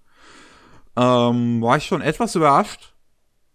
Ähm, 0.98 1.62
war 1.62 1.78
ich 1.78 1.86
schon 1.86 2.02
etwas 2.02 2.36
überrascht, 2.36 2.94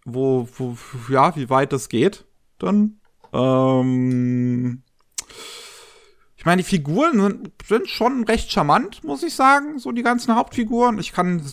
wo, 0.05 0.47
wo, 0.57 0.75
ja, 1.09 1.35
wie 1.35 1.49
weit 1.49 1.71
das 1.73 1.89
geht, 1.89 2.25
dann. 2.59 2.99
Ähm, 3.33 4.83
ich 6.35 6.45
meine, 6.45 6.63
die 6.63 6.67
Figuren 6.67 7.19
sind, 7.21 7.51
sind 7.67 7.87
schon 7.87 8.23
recht 8.23 8.51
charmant, 8.51 9.03
muss 9.03 9.21
ich 9.23 9.35
sagen, 9.35 9.77
so 9.77 9.91
die 9.91 10.03
ganzen 10.03 10.35
Hauptfiguren. 10.35 10.97
Ich 10.99 11.13
kann 11.13 11.43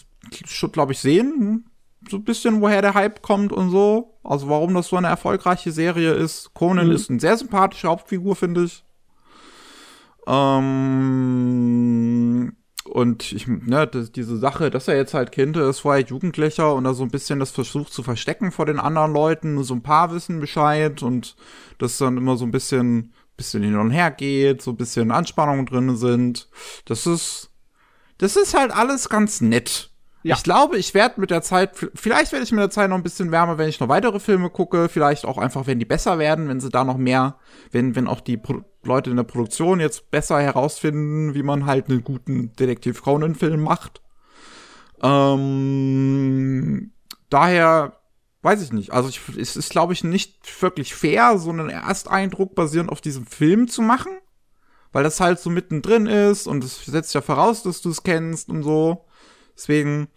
schon, 0.46 0.72
glaube 0.72 0.92
ich, 0.92 0.98
sehen, 0.98 1.34
hm, 1.36 1.64
so 2.08 2.16
ein 2.16 2.24
bisschen, 2.24 2.60
woher 2.62 2.80
der 2.80 2.94
Hype 2.94 3.20
kommt 3.22 3.52
und 3.52 3.70
so. 3.70 4.18
Also 4.24 4.48
warum 4.48 4.72
das 4.74 4.88
so 4.88 4.96
eine 4.96 5.08
erfolgreiche 5.08 5.72
Serie 5.72 6.12
ist. 6.12 6.54
Conan 6.54 6.86
Mhm. 6.86 6.92
ist 6.92 7.10
eine 7.10 7.20
sehr 7.20 7.36
sympathische 7.36 7.88
Hauptfigur, 7.88 8.34
finde 8.36 8.64
ich. 8.64 8.84
Ähm, 10.28 11.32
und 12.84 13.32
ich, 13.32 13.46
ne, 13.46 13.86
das, 13.86 14.12
diese 14.12 14.36
Sache, 14.36 14.70
dass 14.70 14.88
er 14.88 14.96
jetzt 14.96 15.14
halt 15.14 15.32
Kind 15.32 15.56
ist, 15.56 15.80
vorher 15.80 16.04
Jugendlicher 16.04 16.74
und 16.74 16.84
da 16.84 16.92
so 16.94 17.02
ein 17.02 17.10
bisschen 17.10 17.38
das 17.38 17.50
versucht 17.50 17.92
zu 17.92 18.02
verstecken 18.02 18.52
vor 18.52 18.66
den 18.66 18.78
anderen 18.78 19.12
Leuten, 19.12 19.54
nur 19.54 19.64
so 19.64 19.74
ein 19.74 19.82
paar 19.82 20.12
wissen 20.12 20.40
Bescheid 20.40 21.02
und 21.02 21.36
das 21.78 21.98
dann 21.98 22.16
immer 22.16 22.36
so 22.36 22.44
ein 22.44 22.50
bisschen, 22.50 23.14
bisschen 23.36 23.62
hin 23.62 23.76
und 23.76 23.90
her 23.90 24.10
geht, 24.10 24.62
so 24.62 24.72
ein 24.72 24.76
bisschen 24.76 25.10
Anspannungen 25.10 25.66
drin 25.66 25.96
sind. 25.96 26.48
Das 26.84 27.06
ist, 27.06 27.50
das 28.18 28.36
ist 28.36 28.54
halt 28.54 28.70
alles 28.72 29.08
ganz 29.08 29.40
nett. 29.40 29.90
Ja. 30.24 30.36
Ich 30.36 30.42
glaube, 30.42 30.76
ich 30.76 30.94
werde 30.94 31.20
mit 31.20 31.30
der 31.30 31.42
Zeit, 31.42 31.70
vielleicht 31.94 32.32
werde 32.32 32.44
ich 32.44 32.50
mit 32.52 32.60
der 32.60 32.70
Zeit 32.70 32.90
noch 32.90 32.96
ein 32.96 33.02
bisschen 33.02 33.30
wärmer, 33.30 33.56
wenn 33.56 33.68
ich 33.68 33.80
noch 33.80 33.88
weitere 33.88 34.18
Filme 34.18 34.50
gucke, 34.50 34.88
vielleicht 34.88 35.24
auch 35.24 35.38
einfach, 35.38 35.66
wenn 35.66 35.78
die 35.78 35.84
besser 35.84 36.18
werden, 36.18 36.48
wenn 36.48 36.60
sie 36.60 36.70
da 36.70 36.84
noch 36.84 36.96
mehr, 36.98 37.36
wenn, 37.70 37.94
wenn 37.94 38.08
auch 38.08 38.20
die 38.20 38.36
Pro 38.36 38.62
Leute 38.88 39.10
in 39.10 39.16
der 39.16 39.24
Produktion 39.24 39.80
jetzt 39.80 40.10
besser 40.10 40.40
herausfinden, 40.40 41.34
wie 41.34 41.42
man 41.42 41.66
halt 41.66 41.88
einen 41.88 42.02
guten 42.02 42.52
Detektiv 42.54 43.02
Conan-Film 43.02 43.62
macht. 43.62 44.02
Ähm, 45.02 46.92
daher 47.30 48.00
weiß 48.42 48.62
ich 48.62 48.72
nicht. 48.72 48.92
Also 48.92 49.08
ich, 49.08 49.20
es 49.36 49.56
ist, 49.56 49.70
glaube 49.70 49.92
ich, 49.92 50.04
nicht 50.04 50.62
wirklich 50.62 50.94
fair, 50.94 51.38
so 51.38 51.50
einen 51.50 51.70
Ersteindruck 51.70 52.54
basierend 52.54 52.90
auf 52.90 53.00
diesem 53.00 53.26
Film 53.26 53.68
zu 53.68 53.82
machen, 53.82 54.12
weil 54.92 55.04
das 55.04 55.20
halt 55.20 55.38
so 55.38 55.50
mittendrin 55.50 56.06
ist 56.06 56.46
und 56.46 56.64
es 56.64 56.84
setzt 56.84 57.14
ja 57.14 57.20
voraus, 57.20 57.62
dass 57.62 57.80
du 57.80 57.90
es 57.90 58.02
kennst 58.02 58.48
und 58.48 58.62
so. 58.62 59.04
Deswegen, 59.56 60.08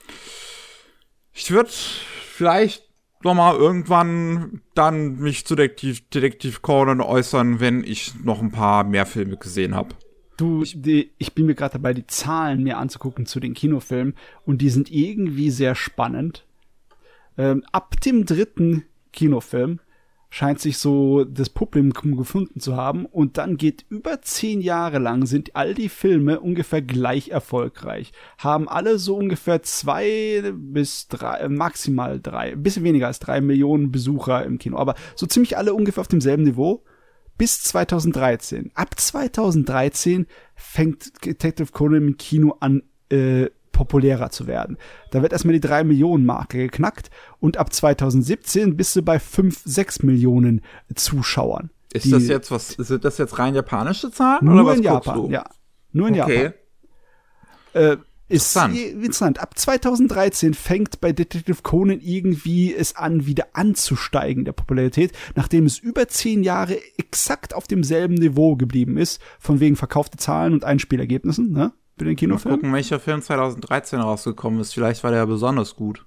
ich 1.33 1.51
würde 1.51 1.71
vielleicht 1.71 2.90
noch 3.23 3.33
mal 3.33 3.55
irgendwann 3.55 4.61
dann 4.73 5.17
mich 5.17 5.45
zu 5.45 5.55
Detektiv, 5.55 6.07
Detektiv 6.09 6.61
Conan 6.61 7.01
äußern, 7.01 7.59
wenn 7.59 7.83
ich 7.83 8.13
noch 8.23 8.41
ein 8.41 8.51
paar 8.51 8.83
mehr 8.83 9.05
Filme 9.05 9.37
gesehen 9.37 9.75
habe. 9.75 9.95
Du, 10.37 10.63
die, 10.63 11.11
ich 11.17 11.33
bin 11.33 11.45
mir 11.45 11.55
gerade 11.55 11.73
dabei, 11.73 11.93
die 11.93 12.07
Zahlen 12.07 12.63
mir 12.63 12.77
anzugucken 12.77 13.25
zu 13.25 13.39
den 13.39 13.53
Kinofilmen 13.53 14.15
und 14.45 14.61
die 14.61 14.69
sind 14.69 14.91
irgendwie 14.91 15.51
sehr 15.51 15.75
spannend. 15.75 16.45
Ähm, 17.37 17.63
ab 17.71 17.99
dem 18.01 18.25
dritten 18.25 18.85
Kinofilm 19.13 19.79
scheint 20.33 20.61
sich 20.61 20.77
so 20.77 21.25
das 21.25 21.49
Publikum 21.49 22.15
gefunden 22.15 22.61
zu 22.61 22.77
haben 22.77 23.05
und 23.05 23.37
dann 23.37 23.57
geht 23.57 23.85
über 23.89 24.21
zehn 24.21 24.61
Jahre 24.61 24.97
lang 24.97 25.25
sind 25.25 25.57
all 25.57 25.73
die 25.73 25.89
Filme 25.89 26.39
ungefähr 26.39 26.81
gleich 26.81 27.29
erfolgreich. 27.29 28.13
Haben 28.37 28.69
alle 28.69 28.97
so 28.97 29.17
ungefähr 29.17 29.61
zwei 29.61 30.41
bis 30.55 31.09
drei, 31.09 31.39
äh, 31.39 31.49
maximal 31.49 32.21
drei, 32.21 32.53
ein 32.53 32.63
bisschen 32.63 32.85
weniger 32.85 33.07
als 33.07 33.19
drei 33.19 33.41
Millionen 33.41 33.91
Besucher 33.91 34.45
im 34.45 34.57
Kino, 34.57 34.77
aber 34.77 34.95
so 35.15 35.25
ziemlich 35.27 35.57
alle 35.57 35.73
ungefähr 35.73 36.01
auf 36.01 36.07
demselben 36.07 36.43
Niveau 36.43 36.81
bis 37.37 37.61
2013. 37.63 38.71
Ab 38.73 38.97
2013 38.97 40.27
fängt 40.55 41.25
Detective 41.25 41.73
Conan 41.73 42.07
im 42.07 42.17
Kino 42.17 42.55
an, 42.61 42.83
äh, 43.11 43.49
populärer 43.71 44.29
zu 44.29 44.47
werden. 44.47 44.77
Da 45.11 45.21
wird 45.21 45.31
erstmal 45.31 45.53
die 45.53 45.59
3 45.59 45.83
Millionen 45.83 46.25
Marke 46.25 46.57
geknackt 46.57 47.09
und 47.39 47.57
ab 47.57 47.73
2017 47.73 48.75
bist 48.77 48.95
du 48.95 49.01
bei 49.01 49.19
5, 49.19 49.61
6 49.65 50.03
Millionen 50.03 50.61
Zuschauern. 50.95 51.69
Ist 51.93 52.11
das 52.11 52.27
jetzt 52.27 52.51
was, 52.51 52.69
sind 52.69 53.03
das 53.03 53.17
jetzt 53.17 53.37
rein 53.37 53.53
japanische 53.53 54.11
Zahlen? 54.11 54.45
Nur 54.45 54.55
oder 54.55 54.65
was 54.65 54.77
in 54.77 54.83
Japan, 54.83 55.29
ja. 55.29 55.43
Nur 55.91 56.07
in 56.07 56.21
Okay. 56.21 56.43
Japan. 56.43 56.53
Äh, 57.73 57.97
ist 58.31 58.55
interessant. 58.55 58.77
interessant. 58.77 59.39
Ab 59.39 59.57
2013 59.59 60.53
fängt 60.53 61.01
bei 61.01 61.11
Detective 61.11 61.61
Conan 61.63 61.99
irgendwie 61.99 62.73
es 62.73 62.95
an, 62.95 63.25
wieder 63.25 63.47
anzusteigen, 63.53 64.45
der 64.45 64.53
Popularität, 64.53 65.11
nachdem 65.35 65.65
es 65.65 65.77
über 65.79 66.07
zehn 66.07 66.43
Jahre 66.43 66.77
exakt 66.97 67.53
auf 67.53 67.67
demselben 67.67 68.13
Niveau 68.15 68.55
geblieben 68.55 68.95
ist, 68.97 69.21
von 69.37 69.59
wegen 69.59 69.75
verkaufte 69.75 70.17
Zahlen 70.17 70.53
und 70.53 70.63
Einspielergebnissen, 70.63 71.51
ne? 71.51 71.73
Für 72.01 72.05
den 72.05 72.13
Mal 72.13 72.19
Kinofilm. 72.19 72.55
gucken, 72.55 72.73
welcher 72.73 72.99
Film 72.99 73.21
2013 73.21 73.99
rausgekommen 73.99 74.59
ist. 74.59 74.73
Vielleicht 74.73 75.03
war 75.03 75.11
der 75.11 75.19
ja 75.19 75.25
besonders 75.25 75.75
gut. 75.75 76.05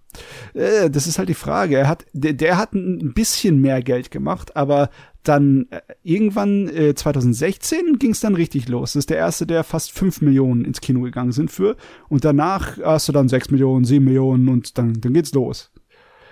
Äh, 0.53 0.91
das 0.91 1.07
ist 1.07 1.19
halt 1.19 1.29
die 1.29 1.35
Frage. 1.35 1.77
Er 1.77 1.89
hat, 1.89 2.05
der, 2.13 2.33
der 2.33 2.57
hat 2.59 2.75
ein 2.75 3.15
bisschen 3.15 3.61
mehr 3.61 3.83
Geld 3.83 4.11
gemacht, 4.11 4.57
aber 4.57 4.91
dann 5.23 5.67
äh, 5.71 5.81
irgendwann 6.03 6.69
äh, 6.69 6.95
2016 6.95 7.99
ging 7.99 8.11
es 8.11 8.21
dann 8.21 8.35
richtig 8.35 8.69
los. 8.69 8.93
Das 8.95 9.01
ist 9.01 9.11
der 9.11 9.19
erste, 9.19 9.47
der 9.47 9.65
fast 9.65 9.93
5 9.93 10.21
Millionen 10.21 10.65
ins 10.65 10.81
Kino 10.81 11.01
gegangen 11.01 11.33
sind 11.33 11.51
für. 11.51 11.77
Und 12.09 12.25
danach 12.25 12.79
hast 12.83 13.09
du 13.09 13.13
dann 13.13 13.29
6 13.29 13.51
Millionen, 13.51 13.85
7 13.85 14.05
Millionen 14.05 14.49
und 14.49 14.77
dann, 14.79 15.01
dann 15.01 15.13
geht's 15.13 15.33
los. 15.33 15.71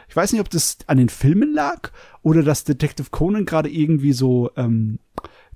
Ich 0.09 0.17
weiß 0.17 0.33
nicht, 0.33 0.43
ob 0.43 0.51
das 0.51 0.79
an 0.89 0.99
den 0.99 1.09
Filmen 1.09 1.55
lag 1.55 1.91
oder 2.23 2.43
dass 2.43 2.65
Detective 2.65 3.09
Conan 3.11 3.47
gerade 3.47 3.71
irgendwie 3.71 4.13
so 4.13 4.51
ähm, 4.57 4.99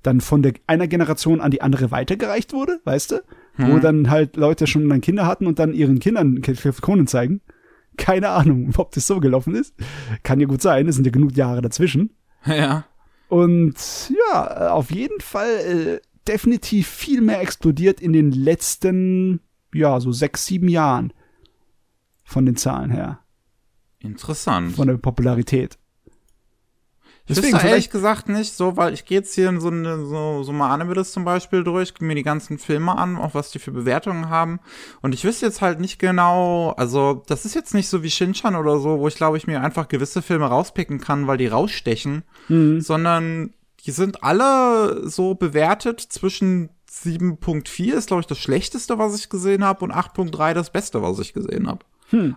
dann 0.01 0.21
von 0.21 0.41
der 0.41 0.53
einer 0.65 0.87
Generation 0.87 1.41
an 1.41 1.51
die 1.51 1.61
andere 1.61 1.91
weitergereicht 1.91 2.53
wurde, 2.53 2.79
weißt 2.83 3.11
du? 3.11 3.21
Wo 3.57 3.79
dann 3.79 4.09
halt 4.09 4.37
Leute 4.37 4.67
schon 4.67 4.87
dann 4.87 5.01
Kinder 5.01 5.25
hatten 5.25 5.47
und 5.47 5.59
dann 5.59 5.73
ihren 5.73 5.99
Kindern 5.99 6.41
Conan 6.81 7.07
zeigen. 7.07 7.41
Keine 7.97 8.29
Ahnung, 8.29 8.71
ob 8.77 8.91
das 8.91 9.07
so 9.07 9.19
gelaufen 9.19 9.55
ist. 9.55 9.75
Kann 10.23 10.39
ja 10.39 10.47
gut 10.47 10.61
sein, 10.61 10.87
es 10.87 10.95
sind 10.95 11.05
ja 11.05 11.11
genug 11.11 11.35
Jahre 11.35 11.61
dazwischen. 11.61 12.11
ja. 12.45 12.85
Und 13.29 13.75
ja, 14.31 14.71
auf 14.71 14.91
jeden 14.91 15.19
Fall 15.19 15.49
äh, 15.49 15.99
definitiv 16.27 16.87
viel 16.87 17.21
mehr 17.21 17.41
explodiert 17.41 17.99
in 17.99 18.13
den 18.13 18.31
letzten, 18.31 19.41
ja, 19.73 19.99
so 19.99 20.11
sechs, 20.11 20.45
sieben 20.45 20.69
Jahren. 20.69 21.13
Von 22.23 22.45
den 22.45 22.57
Zahlen 22.57 22.91
her. 22.91 23.19
Interessant. 23.99 24.75
Von 24.75 24.87
der 24.89 24.97
Popularität. 24.97 25.77
Deswegen 27.29 27.53
wüsste 27.53 27.67
ehrlich 27.67 27.89
gesagt 27.89 28.29
nicht, 28.29 28.53
so, 28.53 28.77
weil 28.77 28.93
ich 28.93 29.05
gehe 29.05 29.19
jetzt 29.19 29.35
hier 29.35 29.49
in 29.49 29.59
so, 29.59 29.67
eine, 29.67 30.05
so, 30.05 30.43
so 30.43 30.51
mal 30.53 30.73
Animalist 30.73 31.13
zum 31.13 31.25
Beispiel 31.25 31.63
durch, 31.63 31.93
mir 31.99 32.15
die 32.15 32.23
ganzen 32.23 32.57
Filme 32.57 32.97
an, 32.97 33.17
auch 33.17 33.33
was 33.33 33.51
die 33.51 33.59
für 33.59 33.71
Bewertungen 33.71 34.29
haben. 34.29 34.59
Und 35.01 35.13
ich 35.13 35.23
wüsste 35.25 35.45
jetzt 35.45 35.61
halt 35.61 35.79
nicht 35.79 35.99
genau, 35.99 36.71
also 36.77 37.23
das 37.27 37.45
ist 37.45 37.55
jetzt 37.55 37.73
nicht 37.73 37.89
so 37.89 38.03
wie 38.03 38.09
Shinchan 38.09 38.55
oder 38.55 38.79
so, 38.79 38.99
wo 38.99 39.07
ich 39.07 39.15
glaube 39.15 39.37
ich 39.37 39.47
mir 39.47 39.61
einfach 39.61 39.87
gewisse 39.87 40.21
Filme 40.21 40.45
rauspicken 40.45 40.99
kann, 40.99 41.27
weil 41.27 41.37
die 41.37 41.47
rausstechen, 41.47 42.23
sondern 42.81 43.53
die 43.85 43.91
sind 43.91 44.23
alle 44.23 45.07
so 45.07 45.35
bewertet 45.35 46.01
zwischen 46.01 46.69
7.4 46.89 47.93
ist, 47.93 48.07
glaube 48.07 48.21
ich, 48.21 48.27
das 48.27 48.39
Schlechteste, 48.39 48.97
was 48.97 49.17
ich 49.17 49.29
gesehen 49.29 49.63
habe, 49.63 49.83
und 49.83 49.93
8.3 49.93 50.53
das 50.53 50.71
Beste, 50.71 51.01
was 51.01 51.19
ich 51.19 51.33
gesehen 51.33 51.67
habe. 51.67 51.85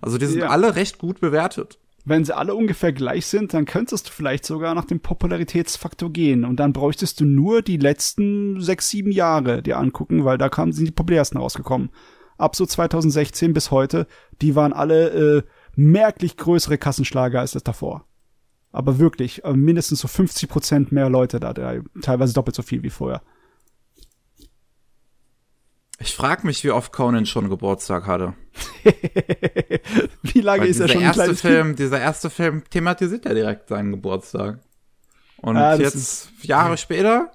Also 0.03 0.19
die 0.19 0.27
sind 0.27 0.41
ja. 0.41 0.49
alle 0.49 0.75
recht 0.75 0.99
gut 0.99 1.21
bewertet. 1.21 1.79
Wenn 2.05 2.25
sie 2.25 2.37
alle 2.37 2.55
ungefähr 2.55 2.93
gleich 2.93 3.27
sind, 3.27 3.53
dann 3.53 3.67
könntest 3.67 4.09
du 4.09 4.13
vielleicht 4.13 4.47
sogar 4.47 4.75
nach 4.75 4.87
dem 4.87 5.01
Popularitätsfaktor 5.01 6.11
gehen. 6.11 6.45
Und 6.45 6.57
dann 6.57 6.73
bräuchtest 6.73 7.21
du 7.21 7.25
nur 7.25 7.63
die 7.63 7.77
letzten 7.77 8.61
sechs, 8.61 8.89
sieben 8.89 9.13
Jahre 9.13 9.63
dir 9.63 9.79
angucken, 9.79 10.25
weil 10.25 10.39
da 10.39 10.49
kamen, 10.49 10.73
sind 10.73 10.87
die 10.87 10.93
populärsten 10.93 11.39
rausgekommen. 11.39 11.91
Ab 12.39 12.57
so 12.57 12.65
2016 12.65 13.53
bis 13.53 13.71
heute, 13.71 14.07
die 14.41 14.57
waren 14.57 14.73
alle 14.73 15.09
äh, 15.11 15.43
merklich 15.77 16.39
größere 16.39 16.79
Kassenschlager 16.79 17.41
als 17.41 17.53
das 17.53 17.65
davor. 17.65 18.07
Aber 18.73 18.99
wirklich, 18.99 19.45
äh, 19.45 19.53
mindestens 19.53 20.01
so 20.01 20.09
50 20.09 20.49
Prozent 20.49 20.93
mehr 20.93 21.11
Leute 21.11 21.39
da, 21.39 21.53
teilweise 22.01 22.33
doppelt 22.33 22.57
so 22.57 22.63
viel 22.63 22.83
wie 22.83 22.91
vorher. 22.91 23.21
Ich 26.03 26.15
frage 26.15 26.47
mich, 26.47 26.65
wie 26.65 26.71
oft 26.71 26.93
Conan 26.93 27.27
schon 27.27 27.51
Geburtstag 27.51 28.07
hatte. 28.07 28.33
wie 30.23 30.41
lange 30.41 30.63
Weil 30.63 30.69
ist 30.71 30.81
er 30.81 30.89
schon 30.89 30.99
ein 30.99 31.05
erste 31.05 31.23
kleines 31.23 31.41
Film, 31.43 31.77
Dieser 31.77 32.01
erste 32.01 32.31
Film 32.31 32.65
thematisiert 32.71 33.27
ja 33.27 33.35
direkt 33.35 33.69
seinen 33.69 33.93
Geburtstag. 33.93 34.61
Und 35.43 35.59
Ah, 35.59 35.75
jetzt, 35.75 36.31
Jahre 36.43 36.79
später, 36.79 37.31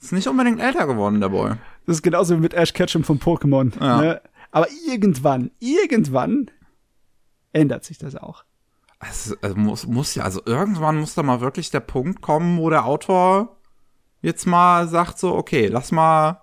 ist 0.00 0.12
nicht 0.12 0.26
unbedingt 0.26 0.60
älter 0.60 0.86
geworden, 0.86 1.20
der 1.20 1.28
Boy. 1.28 1.52
Das 1.86 1.96
ist 1.96 2.02
genauso 2.02 2.36
wie 2.36 2.40
mit 2.40 2.54
Ash 2.54 2.72
Ketchum 2.72 3.04
von 3.04 3.20
Pokémon. 3.20 3.72
Ja. 3.80 4.00
Ne? 4.00 4.20
Aber 4.50 4.66
irgendwann, 4.88 5.52
irgendwann 5.60 6.50
ändert 7.52 7.84
sich 7.84 7.98
das 7.98 8.16
auch. 8.16 8.44
Es, 8.98 9.36
es 9.40 9.54
muss, 9.54 9.86
muss 9.86 10.14
ja, 10.16 10.24
also 10.24 10.40
irgendwann 10.44 10.98
muss 10.98 11.14
da 11.14 11.22
mal 11.22 11.40
wirklich 11.40 11.70
der 11.70 11.80
Punkt 11.80 12.20
kommen, 12.20 12.58
wo 12.58 12.68
der 12.68 12.84
Autor 12.84 13.56
jetzt 14.22 14.46
mal 14.46 14.88
sagt 14.88 15.18
so, 15.18 15.34
okay, 15.36 15.68
lass 15.68 15.92
mal, 15.92 16.42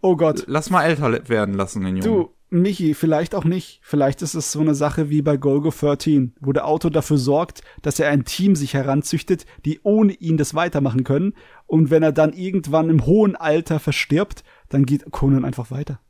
Oh 0.00 0.16
Gott, 0.16 0.44
lass 0.46 0.70
mal 0.70 0.84
älter 0.84 1.28
werden 1.28 1.54
lassen, 1.54 1.82
den 1.82 1.96
Jungen. 1.96 2.02
du, 2.02 2.36
Michi, 2.50 2.94
vielleicht 2.94 3.34
auch 3.34 3.44
nicht. 3.44 3.80
Vielleicht 3.82 4.22
ist 4.22 4.34
es 4.34 4.52
so 4.52 4.60
eine 4.60 4.74
Sache 4.74 5.10
wie 5.10 5.22
bei 5.22 5.36
Golgo 5.36 5.70
13, 5.70 6.34
wo 6.40 6.52
der 6.52 6.66
Autor 6.66 6.90
dafür 6.90 7.18
sorgt, 7.18 7.62
dass 7.82 7.98
er 7.98 8.10
ein 8.10 8.24
Team 8.24 8.54
sich 8.54 8.74
heranzüchtet, 8.74 9.46
die 9.64 9.80
ohne 9.82 10.12
ihn 10.12 10.36
das 10.36 10.54
weitermachen 10.54 11.04
können. 11.04 11.34
Und 11.66 11.90
wenn 11.90 12.02
er 12.02 12.12
dann 12.12 12.32
irgendwann 12.32 12.88
im 12.88 13.04
hohen 13.04 13.34
Alter 13.34 13.80
verstirbt, 13.80 14.44
dann 14.68 14.86
geht 14.86 15.10
Conan 15.10 15.44
einfach 15.44 15.70
weiter. 15.70 16.00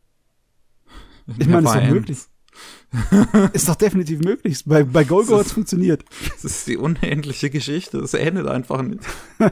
Ich 1.39 1.49
meine, 1.49 1.67
ist 1.67 1.75
doch 1.75 1.89
möglich. 1.89 2.19
Ist 3.53 3.69
doch 3.69 3.75
definitiv 3.75 4.21
möglich. 4.21 4.63
Bei, 4.65 4.85
bei 4.85 5.05
Golgo 5.05 5.33
Das 5.33 5.41
hat's 5.41 5.53
funktioniert. 5.53 6.05
Das 6.35 6.45
ist 6.45 6.67
die 6.67 6.77
unendliche 6.77 7.51
Geschichte, 7.51 7.99
es 7.99 8.15
endet 8.15 8.47
einfach 8.47 8.83
nicht. 8.83 9.01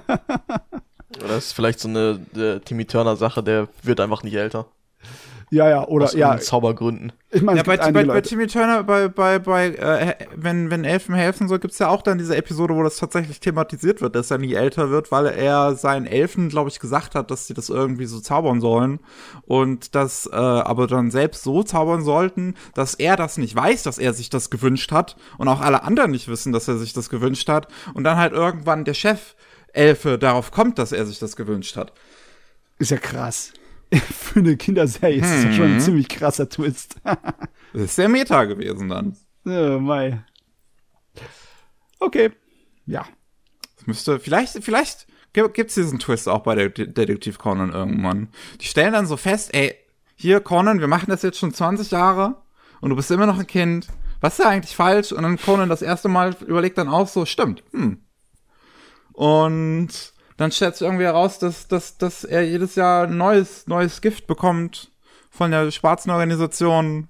Oder 1.22 1.36
ist 1.36 1.52
vielleicht 1.52 1.80
so 1.80 1.88
eine 1.88 2.20
äh, 2.36 2.60
Timmy 2.60 2.84
Turner 2.86 3.16
Sache, 3.16 3.42
der 3.42 3.68
wird 3.82 4.00
einfach 4.00 4.22
nicht 4.22 4.34
älter. 4.34 4.66
Ja, 5.50 5.68
ja, 5.68 5.86
oder 5.86 6.06
Aus 6.06 6.14
ja, 6.14 6.36
Zaubergründen. 6.38 7.12
ich 7.30 7.42
meine, 7.42 7.58
Ja, 7.58 7.62
es 7.62 7.66
bei, 7.66 7.76
gibt 7.76 7.94
bei, 7.94 8.04
bei. 8.04 8.20
Timmy 8.22 8.46
Turner, 8.48 8.82
bei, 8.82 9.08
bei, 9.08 9.38
bei 9.38 9.68
äh, 9.68 10.14
wenn, 10.34 10.70
wenn 10.70 10.84
Elfen 10.84 11.14
helfen, 11.14 11.46
so 11.46 11.58
gibt's 11.60 11.78
ja 11.78 11.88
auch 11.90 12.02
dann 12.02 12.18
diese 12.18 12.36
Episode, 12.36 12.74
wo 12.74 12.82
das 12.82 12.96
tatsächlich 12.96 13.38
thematisiert 13.38 14.00
wird, 14.00 14.16
dass 14.16 14.32
er 14.32 14.38
nie 14.38 14.54
älter 14.54 14.90
wird, 14.90 15.12
weil 15.12 15.26
er 15.26 15.76
seinen 15.76 16.06
Elfen, 16.06 16.48
glaube 16.48 16.70
ich, 16.70 16.80
gesagt 16.80 17.14
hat, 17.14 17.30
dass 17.30 17.46
sie 17.46 17.54
das 17.54 17.68
irgendwie 17.68 18.06
so 18.06 18.18
zaubern 18.20 18.60
sollen 18.60 18.98
und 19.42 19.94
das 19.94 20.26
äh, 20.26 20.34
aber 20.34 20.88
dann 20.88 21.12
selbst 21.12 21.44
so 21.44 21.62
zaubern 21.62 22.02
sollten, 22.02 22.54
dass 22.74 22.94
er 22.94 23.16
das 23.16 23.38
nicht 23.38 23.54
weiß, 23.54 23.84
dass 23.84 23.98
er 23.98 24.12
sich 24.12 24.30
das 24.30 24.50
gewünscht 24.50 24.90
hat 24.90 25.14
und 25.38 25.46
auch 25.46 25.60
alle 25.60 25.84
anderen 25.84 26.10
nicht 26.10 26.26
wissen, 26.26 26.52
dass 26.52 26.66
er 26.66 26.78
sich 26.78 26.94
das 26.94 27.10
gewünscht 27.10 27.48
hat 27.48 27.68
und 27.92 28.02
dann 28.02 28.16
halt 28.16 28.32
irgendwann 28.32 28.84
der 28.84 28.94
Chef 28.94 29.36
Elfe 29.74 30.18
darauf 30.18 30.50
kommt, 30.50 30.78
dass 30.78 30.92
er 30.92 31.04
sich 31.06 31.18
das 31.18 31.36
gewünscht 31.36 31.76
hat. 31.76 31.92
Ist 32.78 32.90
ja 32.90 32.96
krass. 32.98 33.52
Für 33.92 34.40
eine 34.40 34.56
Kinderserie 34.56 35.20
ist 35.20 35.44
das 35.44 35.54
schon 35.54 35.74
ein 35.74 35.80
ziemlich 35.80 36.08
krasser 36.08 36.48
Twist. 36.48 36.96
Das 37.04 37.16
ist 37.82 37.96
sehr 37.96 38.08
Meta 38.08 38.44
gewesen 38.44 38.88
dann. 38.88 39.16
oh, 39.46 39.78
mei. 39.78 40.22
Okay. 42.00 42.30
Ja. 42.86 43.06
Das 43.76 43.86
müsste, 43.86 44.18
vielleicht, 44.20 44.62
vielleicht 44.64 45.06
gi- 45.32 45.48
gibt's 45.52 45.74
diesen 45.74 45.98
Twist 45.98 46.28
auch 46.28 46.40
bei 46.42 46.54
der 46.54 46.68
De- 46.70 46.86
Detektiv 46.86 47.38
Conan 47.38 47.72
irgendwann. 47.72 48.28
Die 48.60 48.66
stellen 48.66 48.92
dann 48.92 49.06
so 49.06 49.16
fest, 49.16 49.54
ey, 49.54 49.74
hier 50.16 50.40
Conan, 50.40 50.80
wir 50.80 50.88
machen 50.88 51.10
das 51.10 51.22
jetzt 51.22 51.38
schon 51.38 51.52
20 51.54 51.90
Jahre 51.90 52.36
und 52.80 52.90
du 52.90 52.96
bist 52.96 53.10
immer 53.10 53.26
noch 53.26 53.38
ein 53.38 53.46
Kind. 53.46 53.88
Was 54.20 54.38
ist 54.38 54.44
da 54.44 54.48
eigentlich 54.48 54.74
falsch? 54.76 55.12
Und 55.12 55.22
dann 55.22 55.38
Conan 55.38 55.68
das 55.68 55.82
erste 55.82 56.08
Mal 56.08 56.34
überlegt 56.46 56.78
dann 56.78 56.88
auch 56.88 57.08
so, 57.08 57.26
stimmt, 57.26 57.62
hm. 57.72 58.00
Und 59.14 60.12
dann 60.36 60.52
stellt 60.52 60.74
sich 60.74 60.86
irgendwie 60.86 61.04
heraus, 61.04 61.38
dass, 61.38 61.68
dass, 61.68 61.96
dass 61.96 62.24
er 62.24 62.46
jedes 62.46 62.74
Jahr 62.74 63.04
ein 63.06 63.16
neues, 63.16 63.66
neues 63.66 64.00
Gift 64.00 64.26
bekommt 64.26 64.90
von 65.30 65.50
der 65.50 65.70
schwarzen 65.70 66.10
Organisation. 66.10 67.08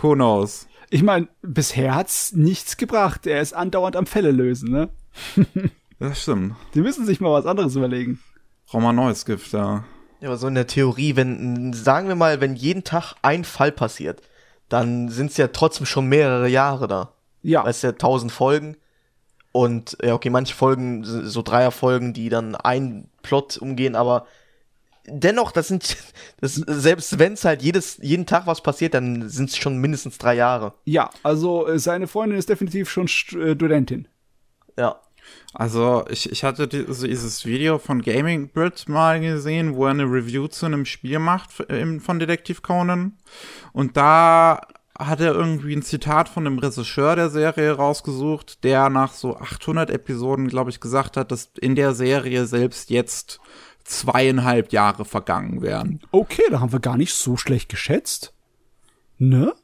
Who 0.00 0.14
knows? 0.14 0.68
Ich 0.90 1.02
meine, 1.02 1.28
bisher 1.40 1.94
hat's 1.94 2.32
nichts 2.32 2.76
gebracht. 2.76 3.26
Er 3.26 3.40
ist 3.40 3.54
andauernd 3.54 3.96
am 3.96 4.06
Fälle 4.06 4.30
lösen, 4.30 4.70
ne? 4.70 4.90
Das 5.98 6.20
stimmt. 6.20 6.56
Die 6.74 6.80
müssen 6.80 7.06
sich 7.06 7.20
mal 7.20 7.30
was 7.30 7.46
anderes 7.46 7.76
überlegen. 7.76 8.18
Brauchen 8.66 8.82
wir 8.82 8.88
ein 8.88 8.96
neues 8.96 9.24
Gift, 9.24 9.52
ja. 9.52 9.84
Ja, 10.20 10.28
aber 10.28 10.36
so 10.36 10.48
in 10.48 10.56
der 10.56 10.66
Theorie, 10.66 11.14
wenn, 11.14 11.72
sagen 11.72 12.08
wir 12.08 12.16
mal, 12.16 12.40
wenn 12.40 12.56
jeden 12.56 12.82
Tag 12.82 13.14
ein 13.22 13.44
Fall 13.44 13.70
passiert, 13.70 14.20
dann 14.68 15.10
sind 15.10 15.30
es 15.30 15.36
ja 15.36 15.46
trotzdem 15.48 15.86
schon 15.86 16.08
mehrere 16.08 16.48
Jahre 16.48 16.88
da. 16.88 17.12
Ja. 17.42 17.64
Weißt 17.64 17.84
du, 17.84 17.88
ja, 17.88 17.92
tausend 17.92 18.32
Folgen. 18.32 18.76
Und 19.52 19.96
ja, 20.02 20.14
okay, 20.14 20.30
manche 20.30 20.54
Folgen, 20.54 21.04
so 21.04 21.24
so 21.26 21.42
Dreierfolgen, 21.42 22.14
die 22.14 22.30
dann 22.30 22.54
ein 22.54 23.08
Plot 23.22 23.58
umgehen, 23.58 23.94
aber 23.94 24.26
dennoch, 25.06 25.52
das 25.52 25.68
sind, 25.68 25.96
das, 26.40 26.54
selbst 26.54 27.18
wenn 27.18 27.34
es 27.34 27.44
halt 27.44 27.62
jedes, 27.62 27.98
jeden 28.00 28.26
Tag 28.26 28.46
was 28.46 28.62
passiert, 28.62 28.94
dann 28.94 29.28
sind 29.28 29.50
es 29.50 29.56
schon 29.56 29.76
mindestens 29.78 30.18
drei 30.18 30.34
Jahre. 30.34 30.74
Ja, 30.84 31.10
also 31.22 31.66
äh, 31.68 31.78
seine 31.78 32.06
Freundin 32.06 32.38
ist 32.38 32.48
definitiv 32.48 32.90
schon 32.90 33.06
äh, 33.06 33.08
Studentin. 33.54 34.08
Ja. 34.78 35.00
Also, 35.54 36.04
ich, 36.08 36.32
ich 36.32 36.42
hatte 36.44 36.66
dieses 36.66 37.44
Video 37.44 37.78
von 37.78 38.02
Gaming 38.02 38.48
Brit 38.50 38.88
mal 38.88 39.20
gesehen, 39.20 39.76
wo 39.76 39.84
er 39.84 39.90
eine 39.92 40.04
Review 40.04 40.48
zu 40.48 40.66
einem 40.66 40.84
Spiel 40.84 41.18
macht 41.18 41.60
im- 41.68 42.00
von 42.00 42.18
Detektiv 42.18 42.62
Conan. 42.62 43.18
Und 43.72 43.96
da 43.96 44.62
hat 45.06 45.20
er 45.20 45.34
irgendwie 45.34 45.74
ein 45.74 45.82
Zitat 45.82 46.28
von 46.28 46.44
dem 46.44 46.58
Regisseur 46.58 47.16
der 47.16 47.30
Serie 47.30 47.72
rausgesucht, 47.72 48.64
der 48.64 48.88
nach 48.88 49.12
so 49.12 49.36
800 49.36 49.90
Episoden, 49.90 50.48
glaube 50.48 50.70
ich, 50.70 50.80
gesagt 50.80 51.16
hat, 51.16 51.30
dass 51.32 51.50
in 51.60 51.74
der 51.74 51.94
Serie 51.94 52.46
selbst 52.46 52.90
jetzt 52.90 53.40
zweieinhalb 53.84 54.72
Jahre 54.72 55.04
vergangen 55.04 55.62
wären. 55.62 56.00
Okay, 56.10 56.42
da 56.50 56.60
haben 56.60 56.72
wir 56.72 56.80
gar 56.80 56.96
nicht 56.96 57.14
so 57.14 57.36
schlecht 57.36 57.68
geschätzt. 57.68 58.32
Ne? 59.18 59.54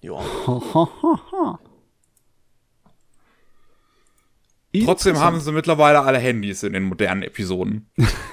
Ja. 0.00 0.18
Trotzdem 4.84 5.18
haben 5.18 5.40
sie 5.40 5.52
mittlerweile 5.52 6.00
alle 6.00 6.18
Handys 6.18 6.62
in 6.62 6.72
den 6.72 6.84
modernen 6.84 7.22
Episoden. 7.22 7.90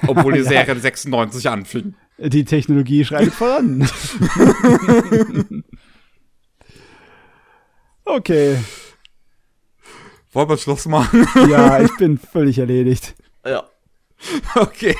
Obwohl 0.08 0.34
die 0.34 0.44
Serie 0.44 0.80
96 0.80 1.50
anfing. 1.50 1.96
Die 2.18 2.46
Technologie 2.46 3.04
schreitet 3.04 3.34
voran. 3.34 3.88
okay. 8.10 8.58
Wollen 10.32 10.50
wir 10.50 10.58
Schluss 10.58 10.86
machen? 10.86 11.28
Ja, 11.50 11.82
ich 11.82 11.96
bin 11.98 12.18
völlig 12.18 12.60
erledigt. 12.60 13.16
Ja. 13.46 13.64
Okay. 14.56 14.96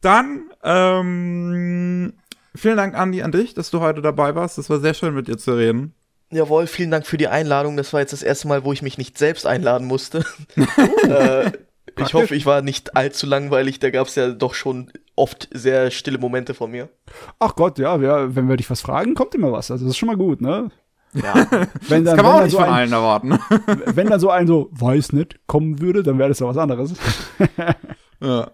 Dann, 0.00 0.50
ähm, 0.62 2.14
vielen 2.54 2.76
Dank, 2.76 2.94
Andi, 2.94 3.22
an 3.22 3.32
dich, 3.32 3.54
dass 3.54 3.70
du 3.70 3.80
heute 3.80 4.00
dabei 4.00 4.34
warst. 4.34 4.58
Das 4.58 4.70
war 4.70 4.80
sehr 4.80 4.94
schön, 4.94 5.14
mit 5.14 5.28
dir 5.28 5.38
zu 5.38 5.56
reden. 5.56 5.94
Jawohl, 6.30 6.66
vielen 6.66 6.90
Dank 6.90 7.06
für 7.06 7.18
die 7.18 7.28
Einladung. 7.28 7.76
Das 7.76 7.92
war 7.92 8.00
jetzt 8.00 8.12
das 8.12 8.22
erste 8.22 8.48
Mal, 8.48 8.64
wo 8.64 8.72
ich 8.72 8.82
mich 8.82 8.96
nicht 8.96 9.18
selbst 9.18 9.46
einladen 9.46 9.86
musste. 9.86 10.24
äh, 11.08 11.50
ich 11.98 12.14
hoffe, 12.14 12.34
ich 12.34 12.46
war 12.46 12.62
nicht 12.62 12.96
allzu 12.96 13.26
langweilig. 13.26 13.80
Da 13.80 13.90
gab 13.90 14.06
es 14.06 14.14
ja 14.14 14.30
doch 14.30 14.54
schon 14.54 14.90
oft 15.14 15.48
sehr 15.52 15.90
stille 15.90 16.18
Momente 16.18 16.54
von 16.54 16.70
mir. 16.70 16.88
Ach 17.38 17.54
Gott, 17.54 17.78
ja, 17.78 17.96
ja, 18.00 18.34
wenn 18.34 18.48
wir 18.48 18.56
dich 18.56 18.70
was 18.70 18.80
fragen, 18.80 19.14
kommt 19.14 19.34
immer 19.34 19.52
was. 19.52 19.70
Also 19.70 19.84
das 19.84 19.92
ist 19.92 19.98
schon 19.98 20.06
mal 20.06 20.16
gut, 20.16 20.40
ne? 20.40 20.70
Ja. 21.14 21.34
Wenn 21.88 22.04
dann, 22.04 22.16
Kann 22.16 22.24
man 22.24 22.26
wenn 22.26 22.26
auch 22.26 22.34
dann 22.36 22.44
nicht 22.44 22.52
so 22.52 22.58
von 22.58 22.66
ein, 22.66 22.72
allen 22.72 22.92
erwarten. 22.92 23.30
wenn 23.94 24.08
dann 24.08 24.20
so 24.20 24.30
ein 24.30 24.46
so 24.46 24.68
weiß 24.72 25.12
nicht 25.12 25.46
kommen 25.46 25.80
würde, 25.80 26.02
dann 26.02 26.18
wäre 26.18 26.30
das 26.30 26.38
doch 26.38 26.48
was 26.48 26.56
anderes. 26.56 26.94
ja. 28.20 28.50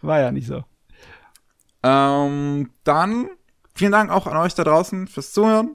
War 0.00 0.20
ja 0.20 0.32
nicht 0.32 0.48
so. 0.48 0.64
Ähm, 1.84 2.70
dann 2.84 3.28
vielen 3.74 3.92
Dank 3.92 4.10
auch 4.10 4.26
an 4.26 4.36
euch 4.36 4.54
da 4.54 4.64
draußen 4.64 5.06
fürs 5.06 5.32
Zuhören. 5.32 5.74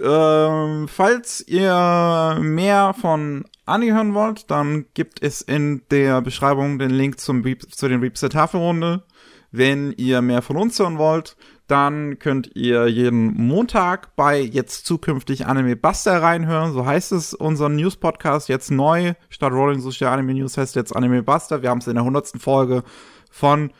Ähm, 0.00 0.88
falls 0.88 1.40
ihr 1.46 2.38
mehr 2.40 2.94
von 3.00 3.44
Anni 3.64 3.88
hören 3.88 4.12
wollt, 4.14 4.50
dann 4.50 4.86
gibt 4.94 5.22
es 5.22 5.40
in 5.40 5.82
der 5.90 6.20
Beschreibung 6.20 6.78
den 6.78 6.90
Link 6.90 7.18
zum 7.18 7.42
zu 7.70 7.88
den 7.88 8.00
der 8.00 8.30
Tafelrunde. 8.30 9.04
Wenn 9.50 9.92
ihr 9.92 10.20
mehr 10.20 10.42
von 10.42 10.56
uns 10.56 10.78
hören 10.78 10.98
wollt, 10.98 11.36
dann 11.66 12.18
könnt 12.18 12.50
ihr 12.54 12.88
jeden 12.88 13.32
Montag 13.34 14.16
bei 14.16 14.40
jetzt 14.40 14.86
zukünftig 14.86 15.46
Anime 15.46 15.76
Buster 15.76 16.22
reinhören. 16.22 16.72
So 16.72 16.84
heißt 16.84 17.12
es, 17.12 17.32
unser 17.32 17.68
News-Podcast 17.68 18.48
jetzt 18.48 18.70
neu. 18.70 19.14
Statt 19.30 19.52
Rolling 19.52 19.80
Sushi 19.80 20.04
Anime 20.04 20.34
News 20.34 20.58
heißt 20.58 20.76
jetzt 20.76 20.94
Anime 20.94 21.22
Buster. 21.22 21.62
Wir 21.62 21.70
haben 21.70 21.78
es 21.78 21.86
in 21.86 21.94
der 21.94 22.02
100. 22.02 22.32
Folge 22.38 22.82
von, 23.30 23.70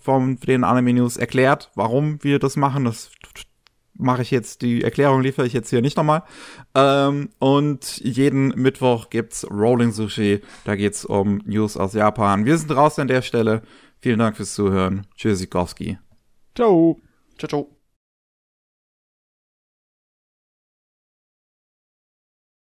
von 0.00 0.36
den 0.40 0.64
Anime 0.64 0.94
News 0.94 1.16
erklärt, 1.16 1.70
warum 1.76 2.22
wir 2.24 2.40
das 2.40 2.56
machen. 2.56 2.84
Das 2.84 3.10
mache 3.98 4.22
ich 4.22 4.30
jetzt, 4.30 4.62
die 4.62 4.82
Erklärung 4.82 5.22
liefere 5.22 5.46
ich 5.46 5.52
jetzt 5.52 5.70
hier 5.70 5.82
nicht 5.82 5.96
nochmal. 5.96 6.22
Ähm, 6.74 7.30
und 7.38 7.98
jeden 7.98 8.48
Mittwoch 8.48 9.10
gibt's 9.10 9.46
Rolling 9.50 9.92
Sushi. 9.92 10.40
Da 10.64 10.74
geht's 10.74 11.04
um 11.04 11.40
News 11.44 11.76
aus 11.76 11.94
Japan. 11.94 12.44
Wir 12.44 12.58
sind 12.58 12.74
raus 12.74 12.98
an 12.98 13.08
der 13.08 13.22
Stelle. 13.22 13.62
Vielen 14.00 14.18
Dank 14.18 14.36
fürs 14.36 14.54
Zuhören. 14.54 15.06
Tschüss, 15.16 15.38
Sikowski. 15.38 15.98
Ciao. 16.56 16.96
Ciao, 17.36 17.48
ciao. 17.48 17.75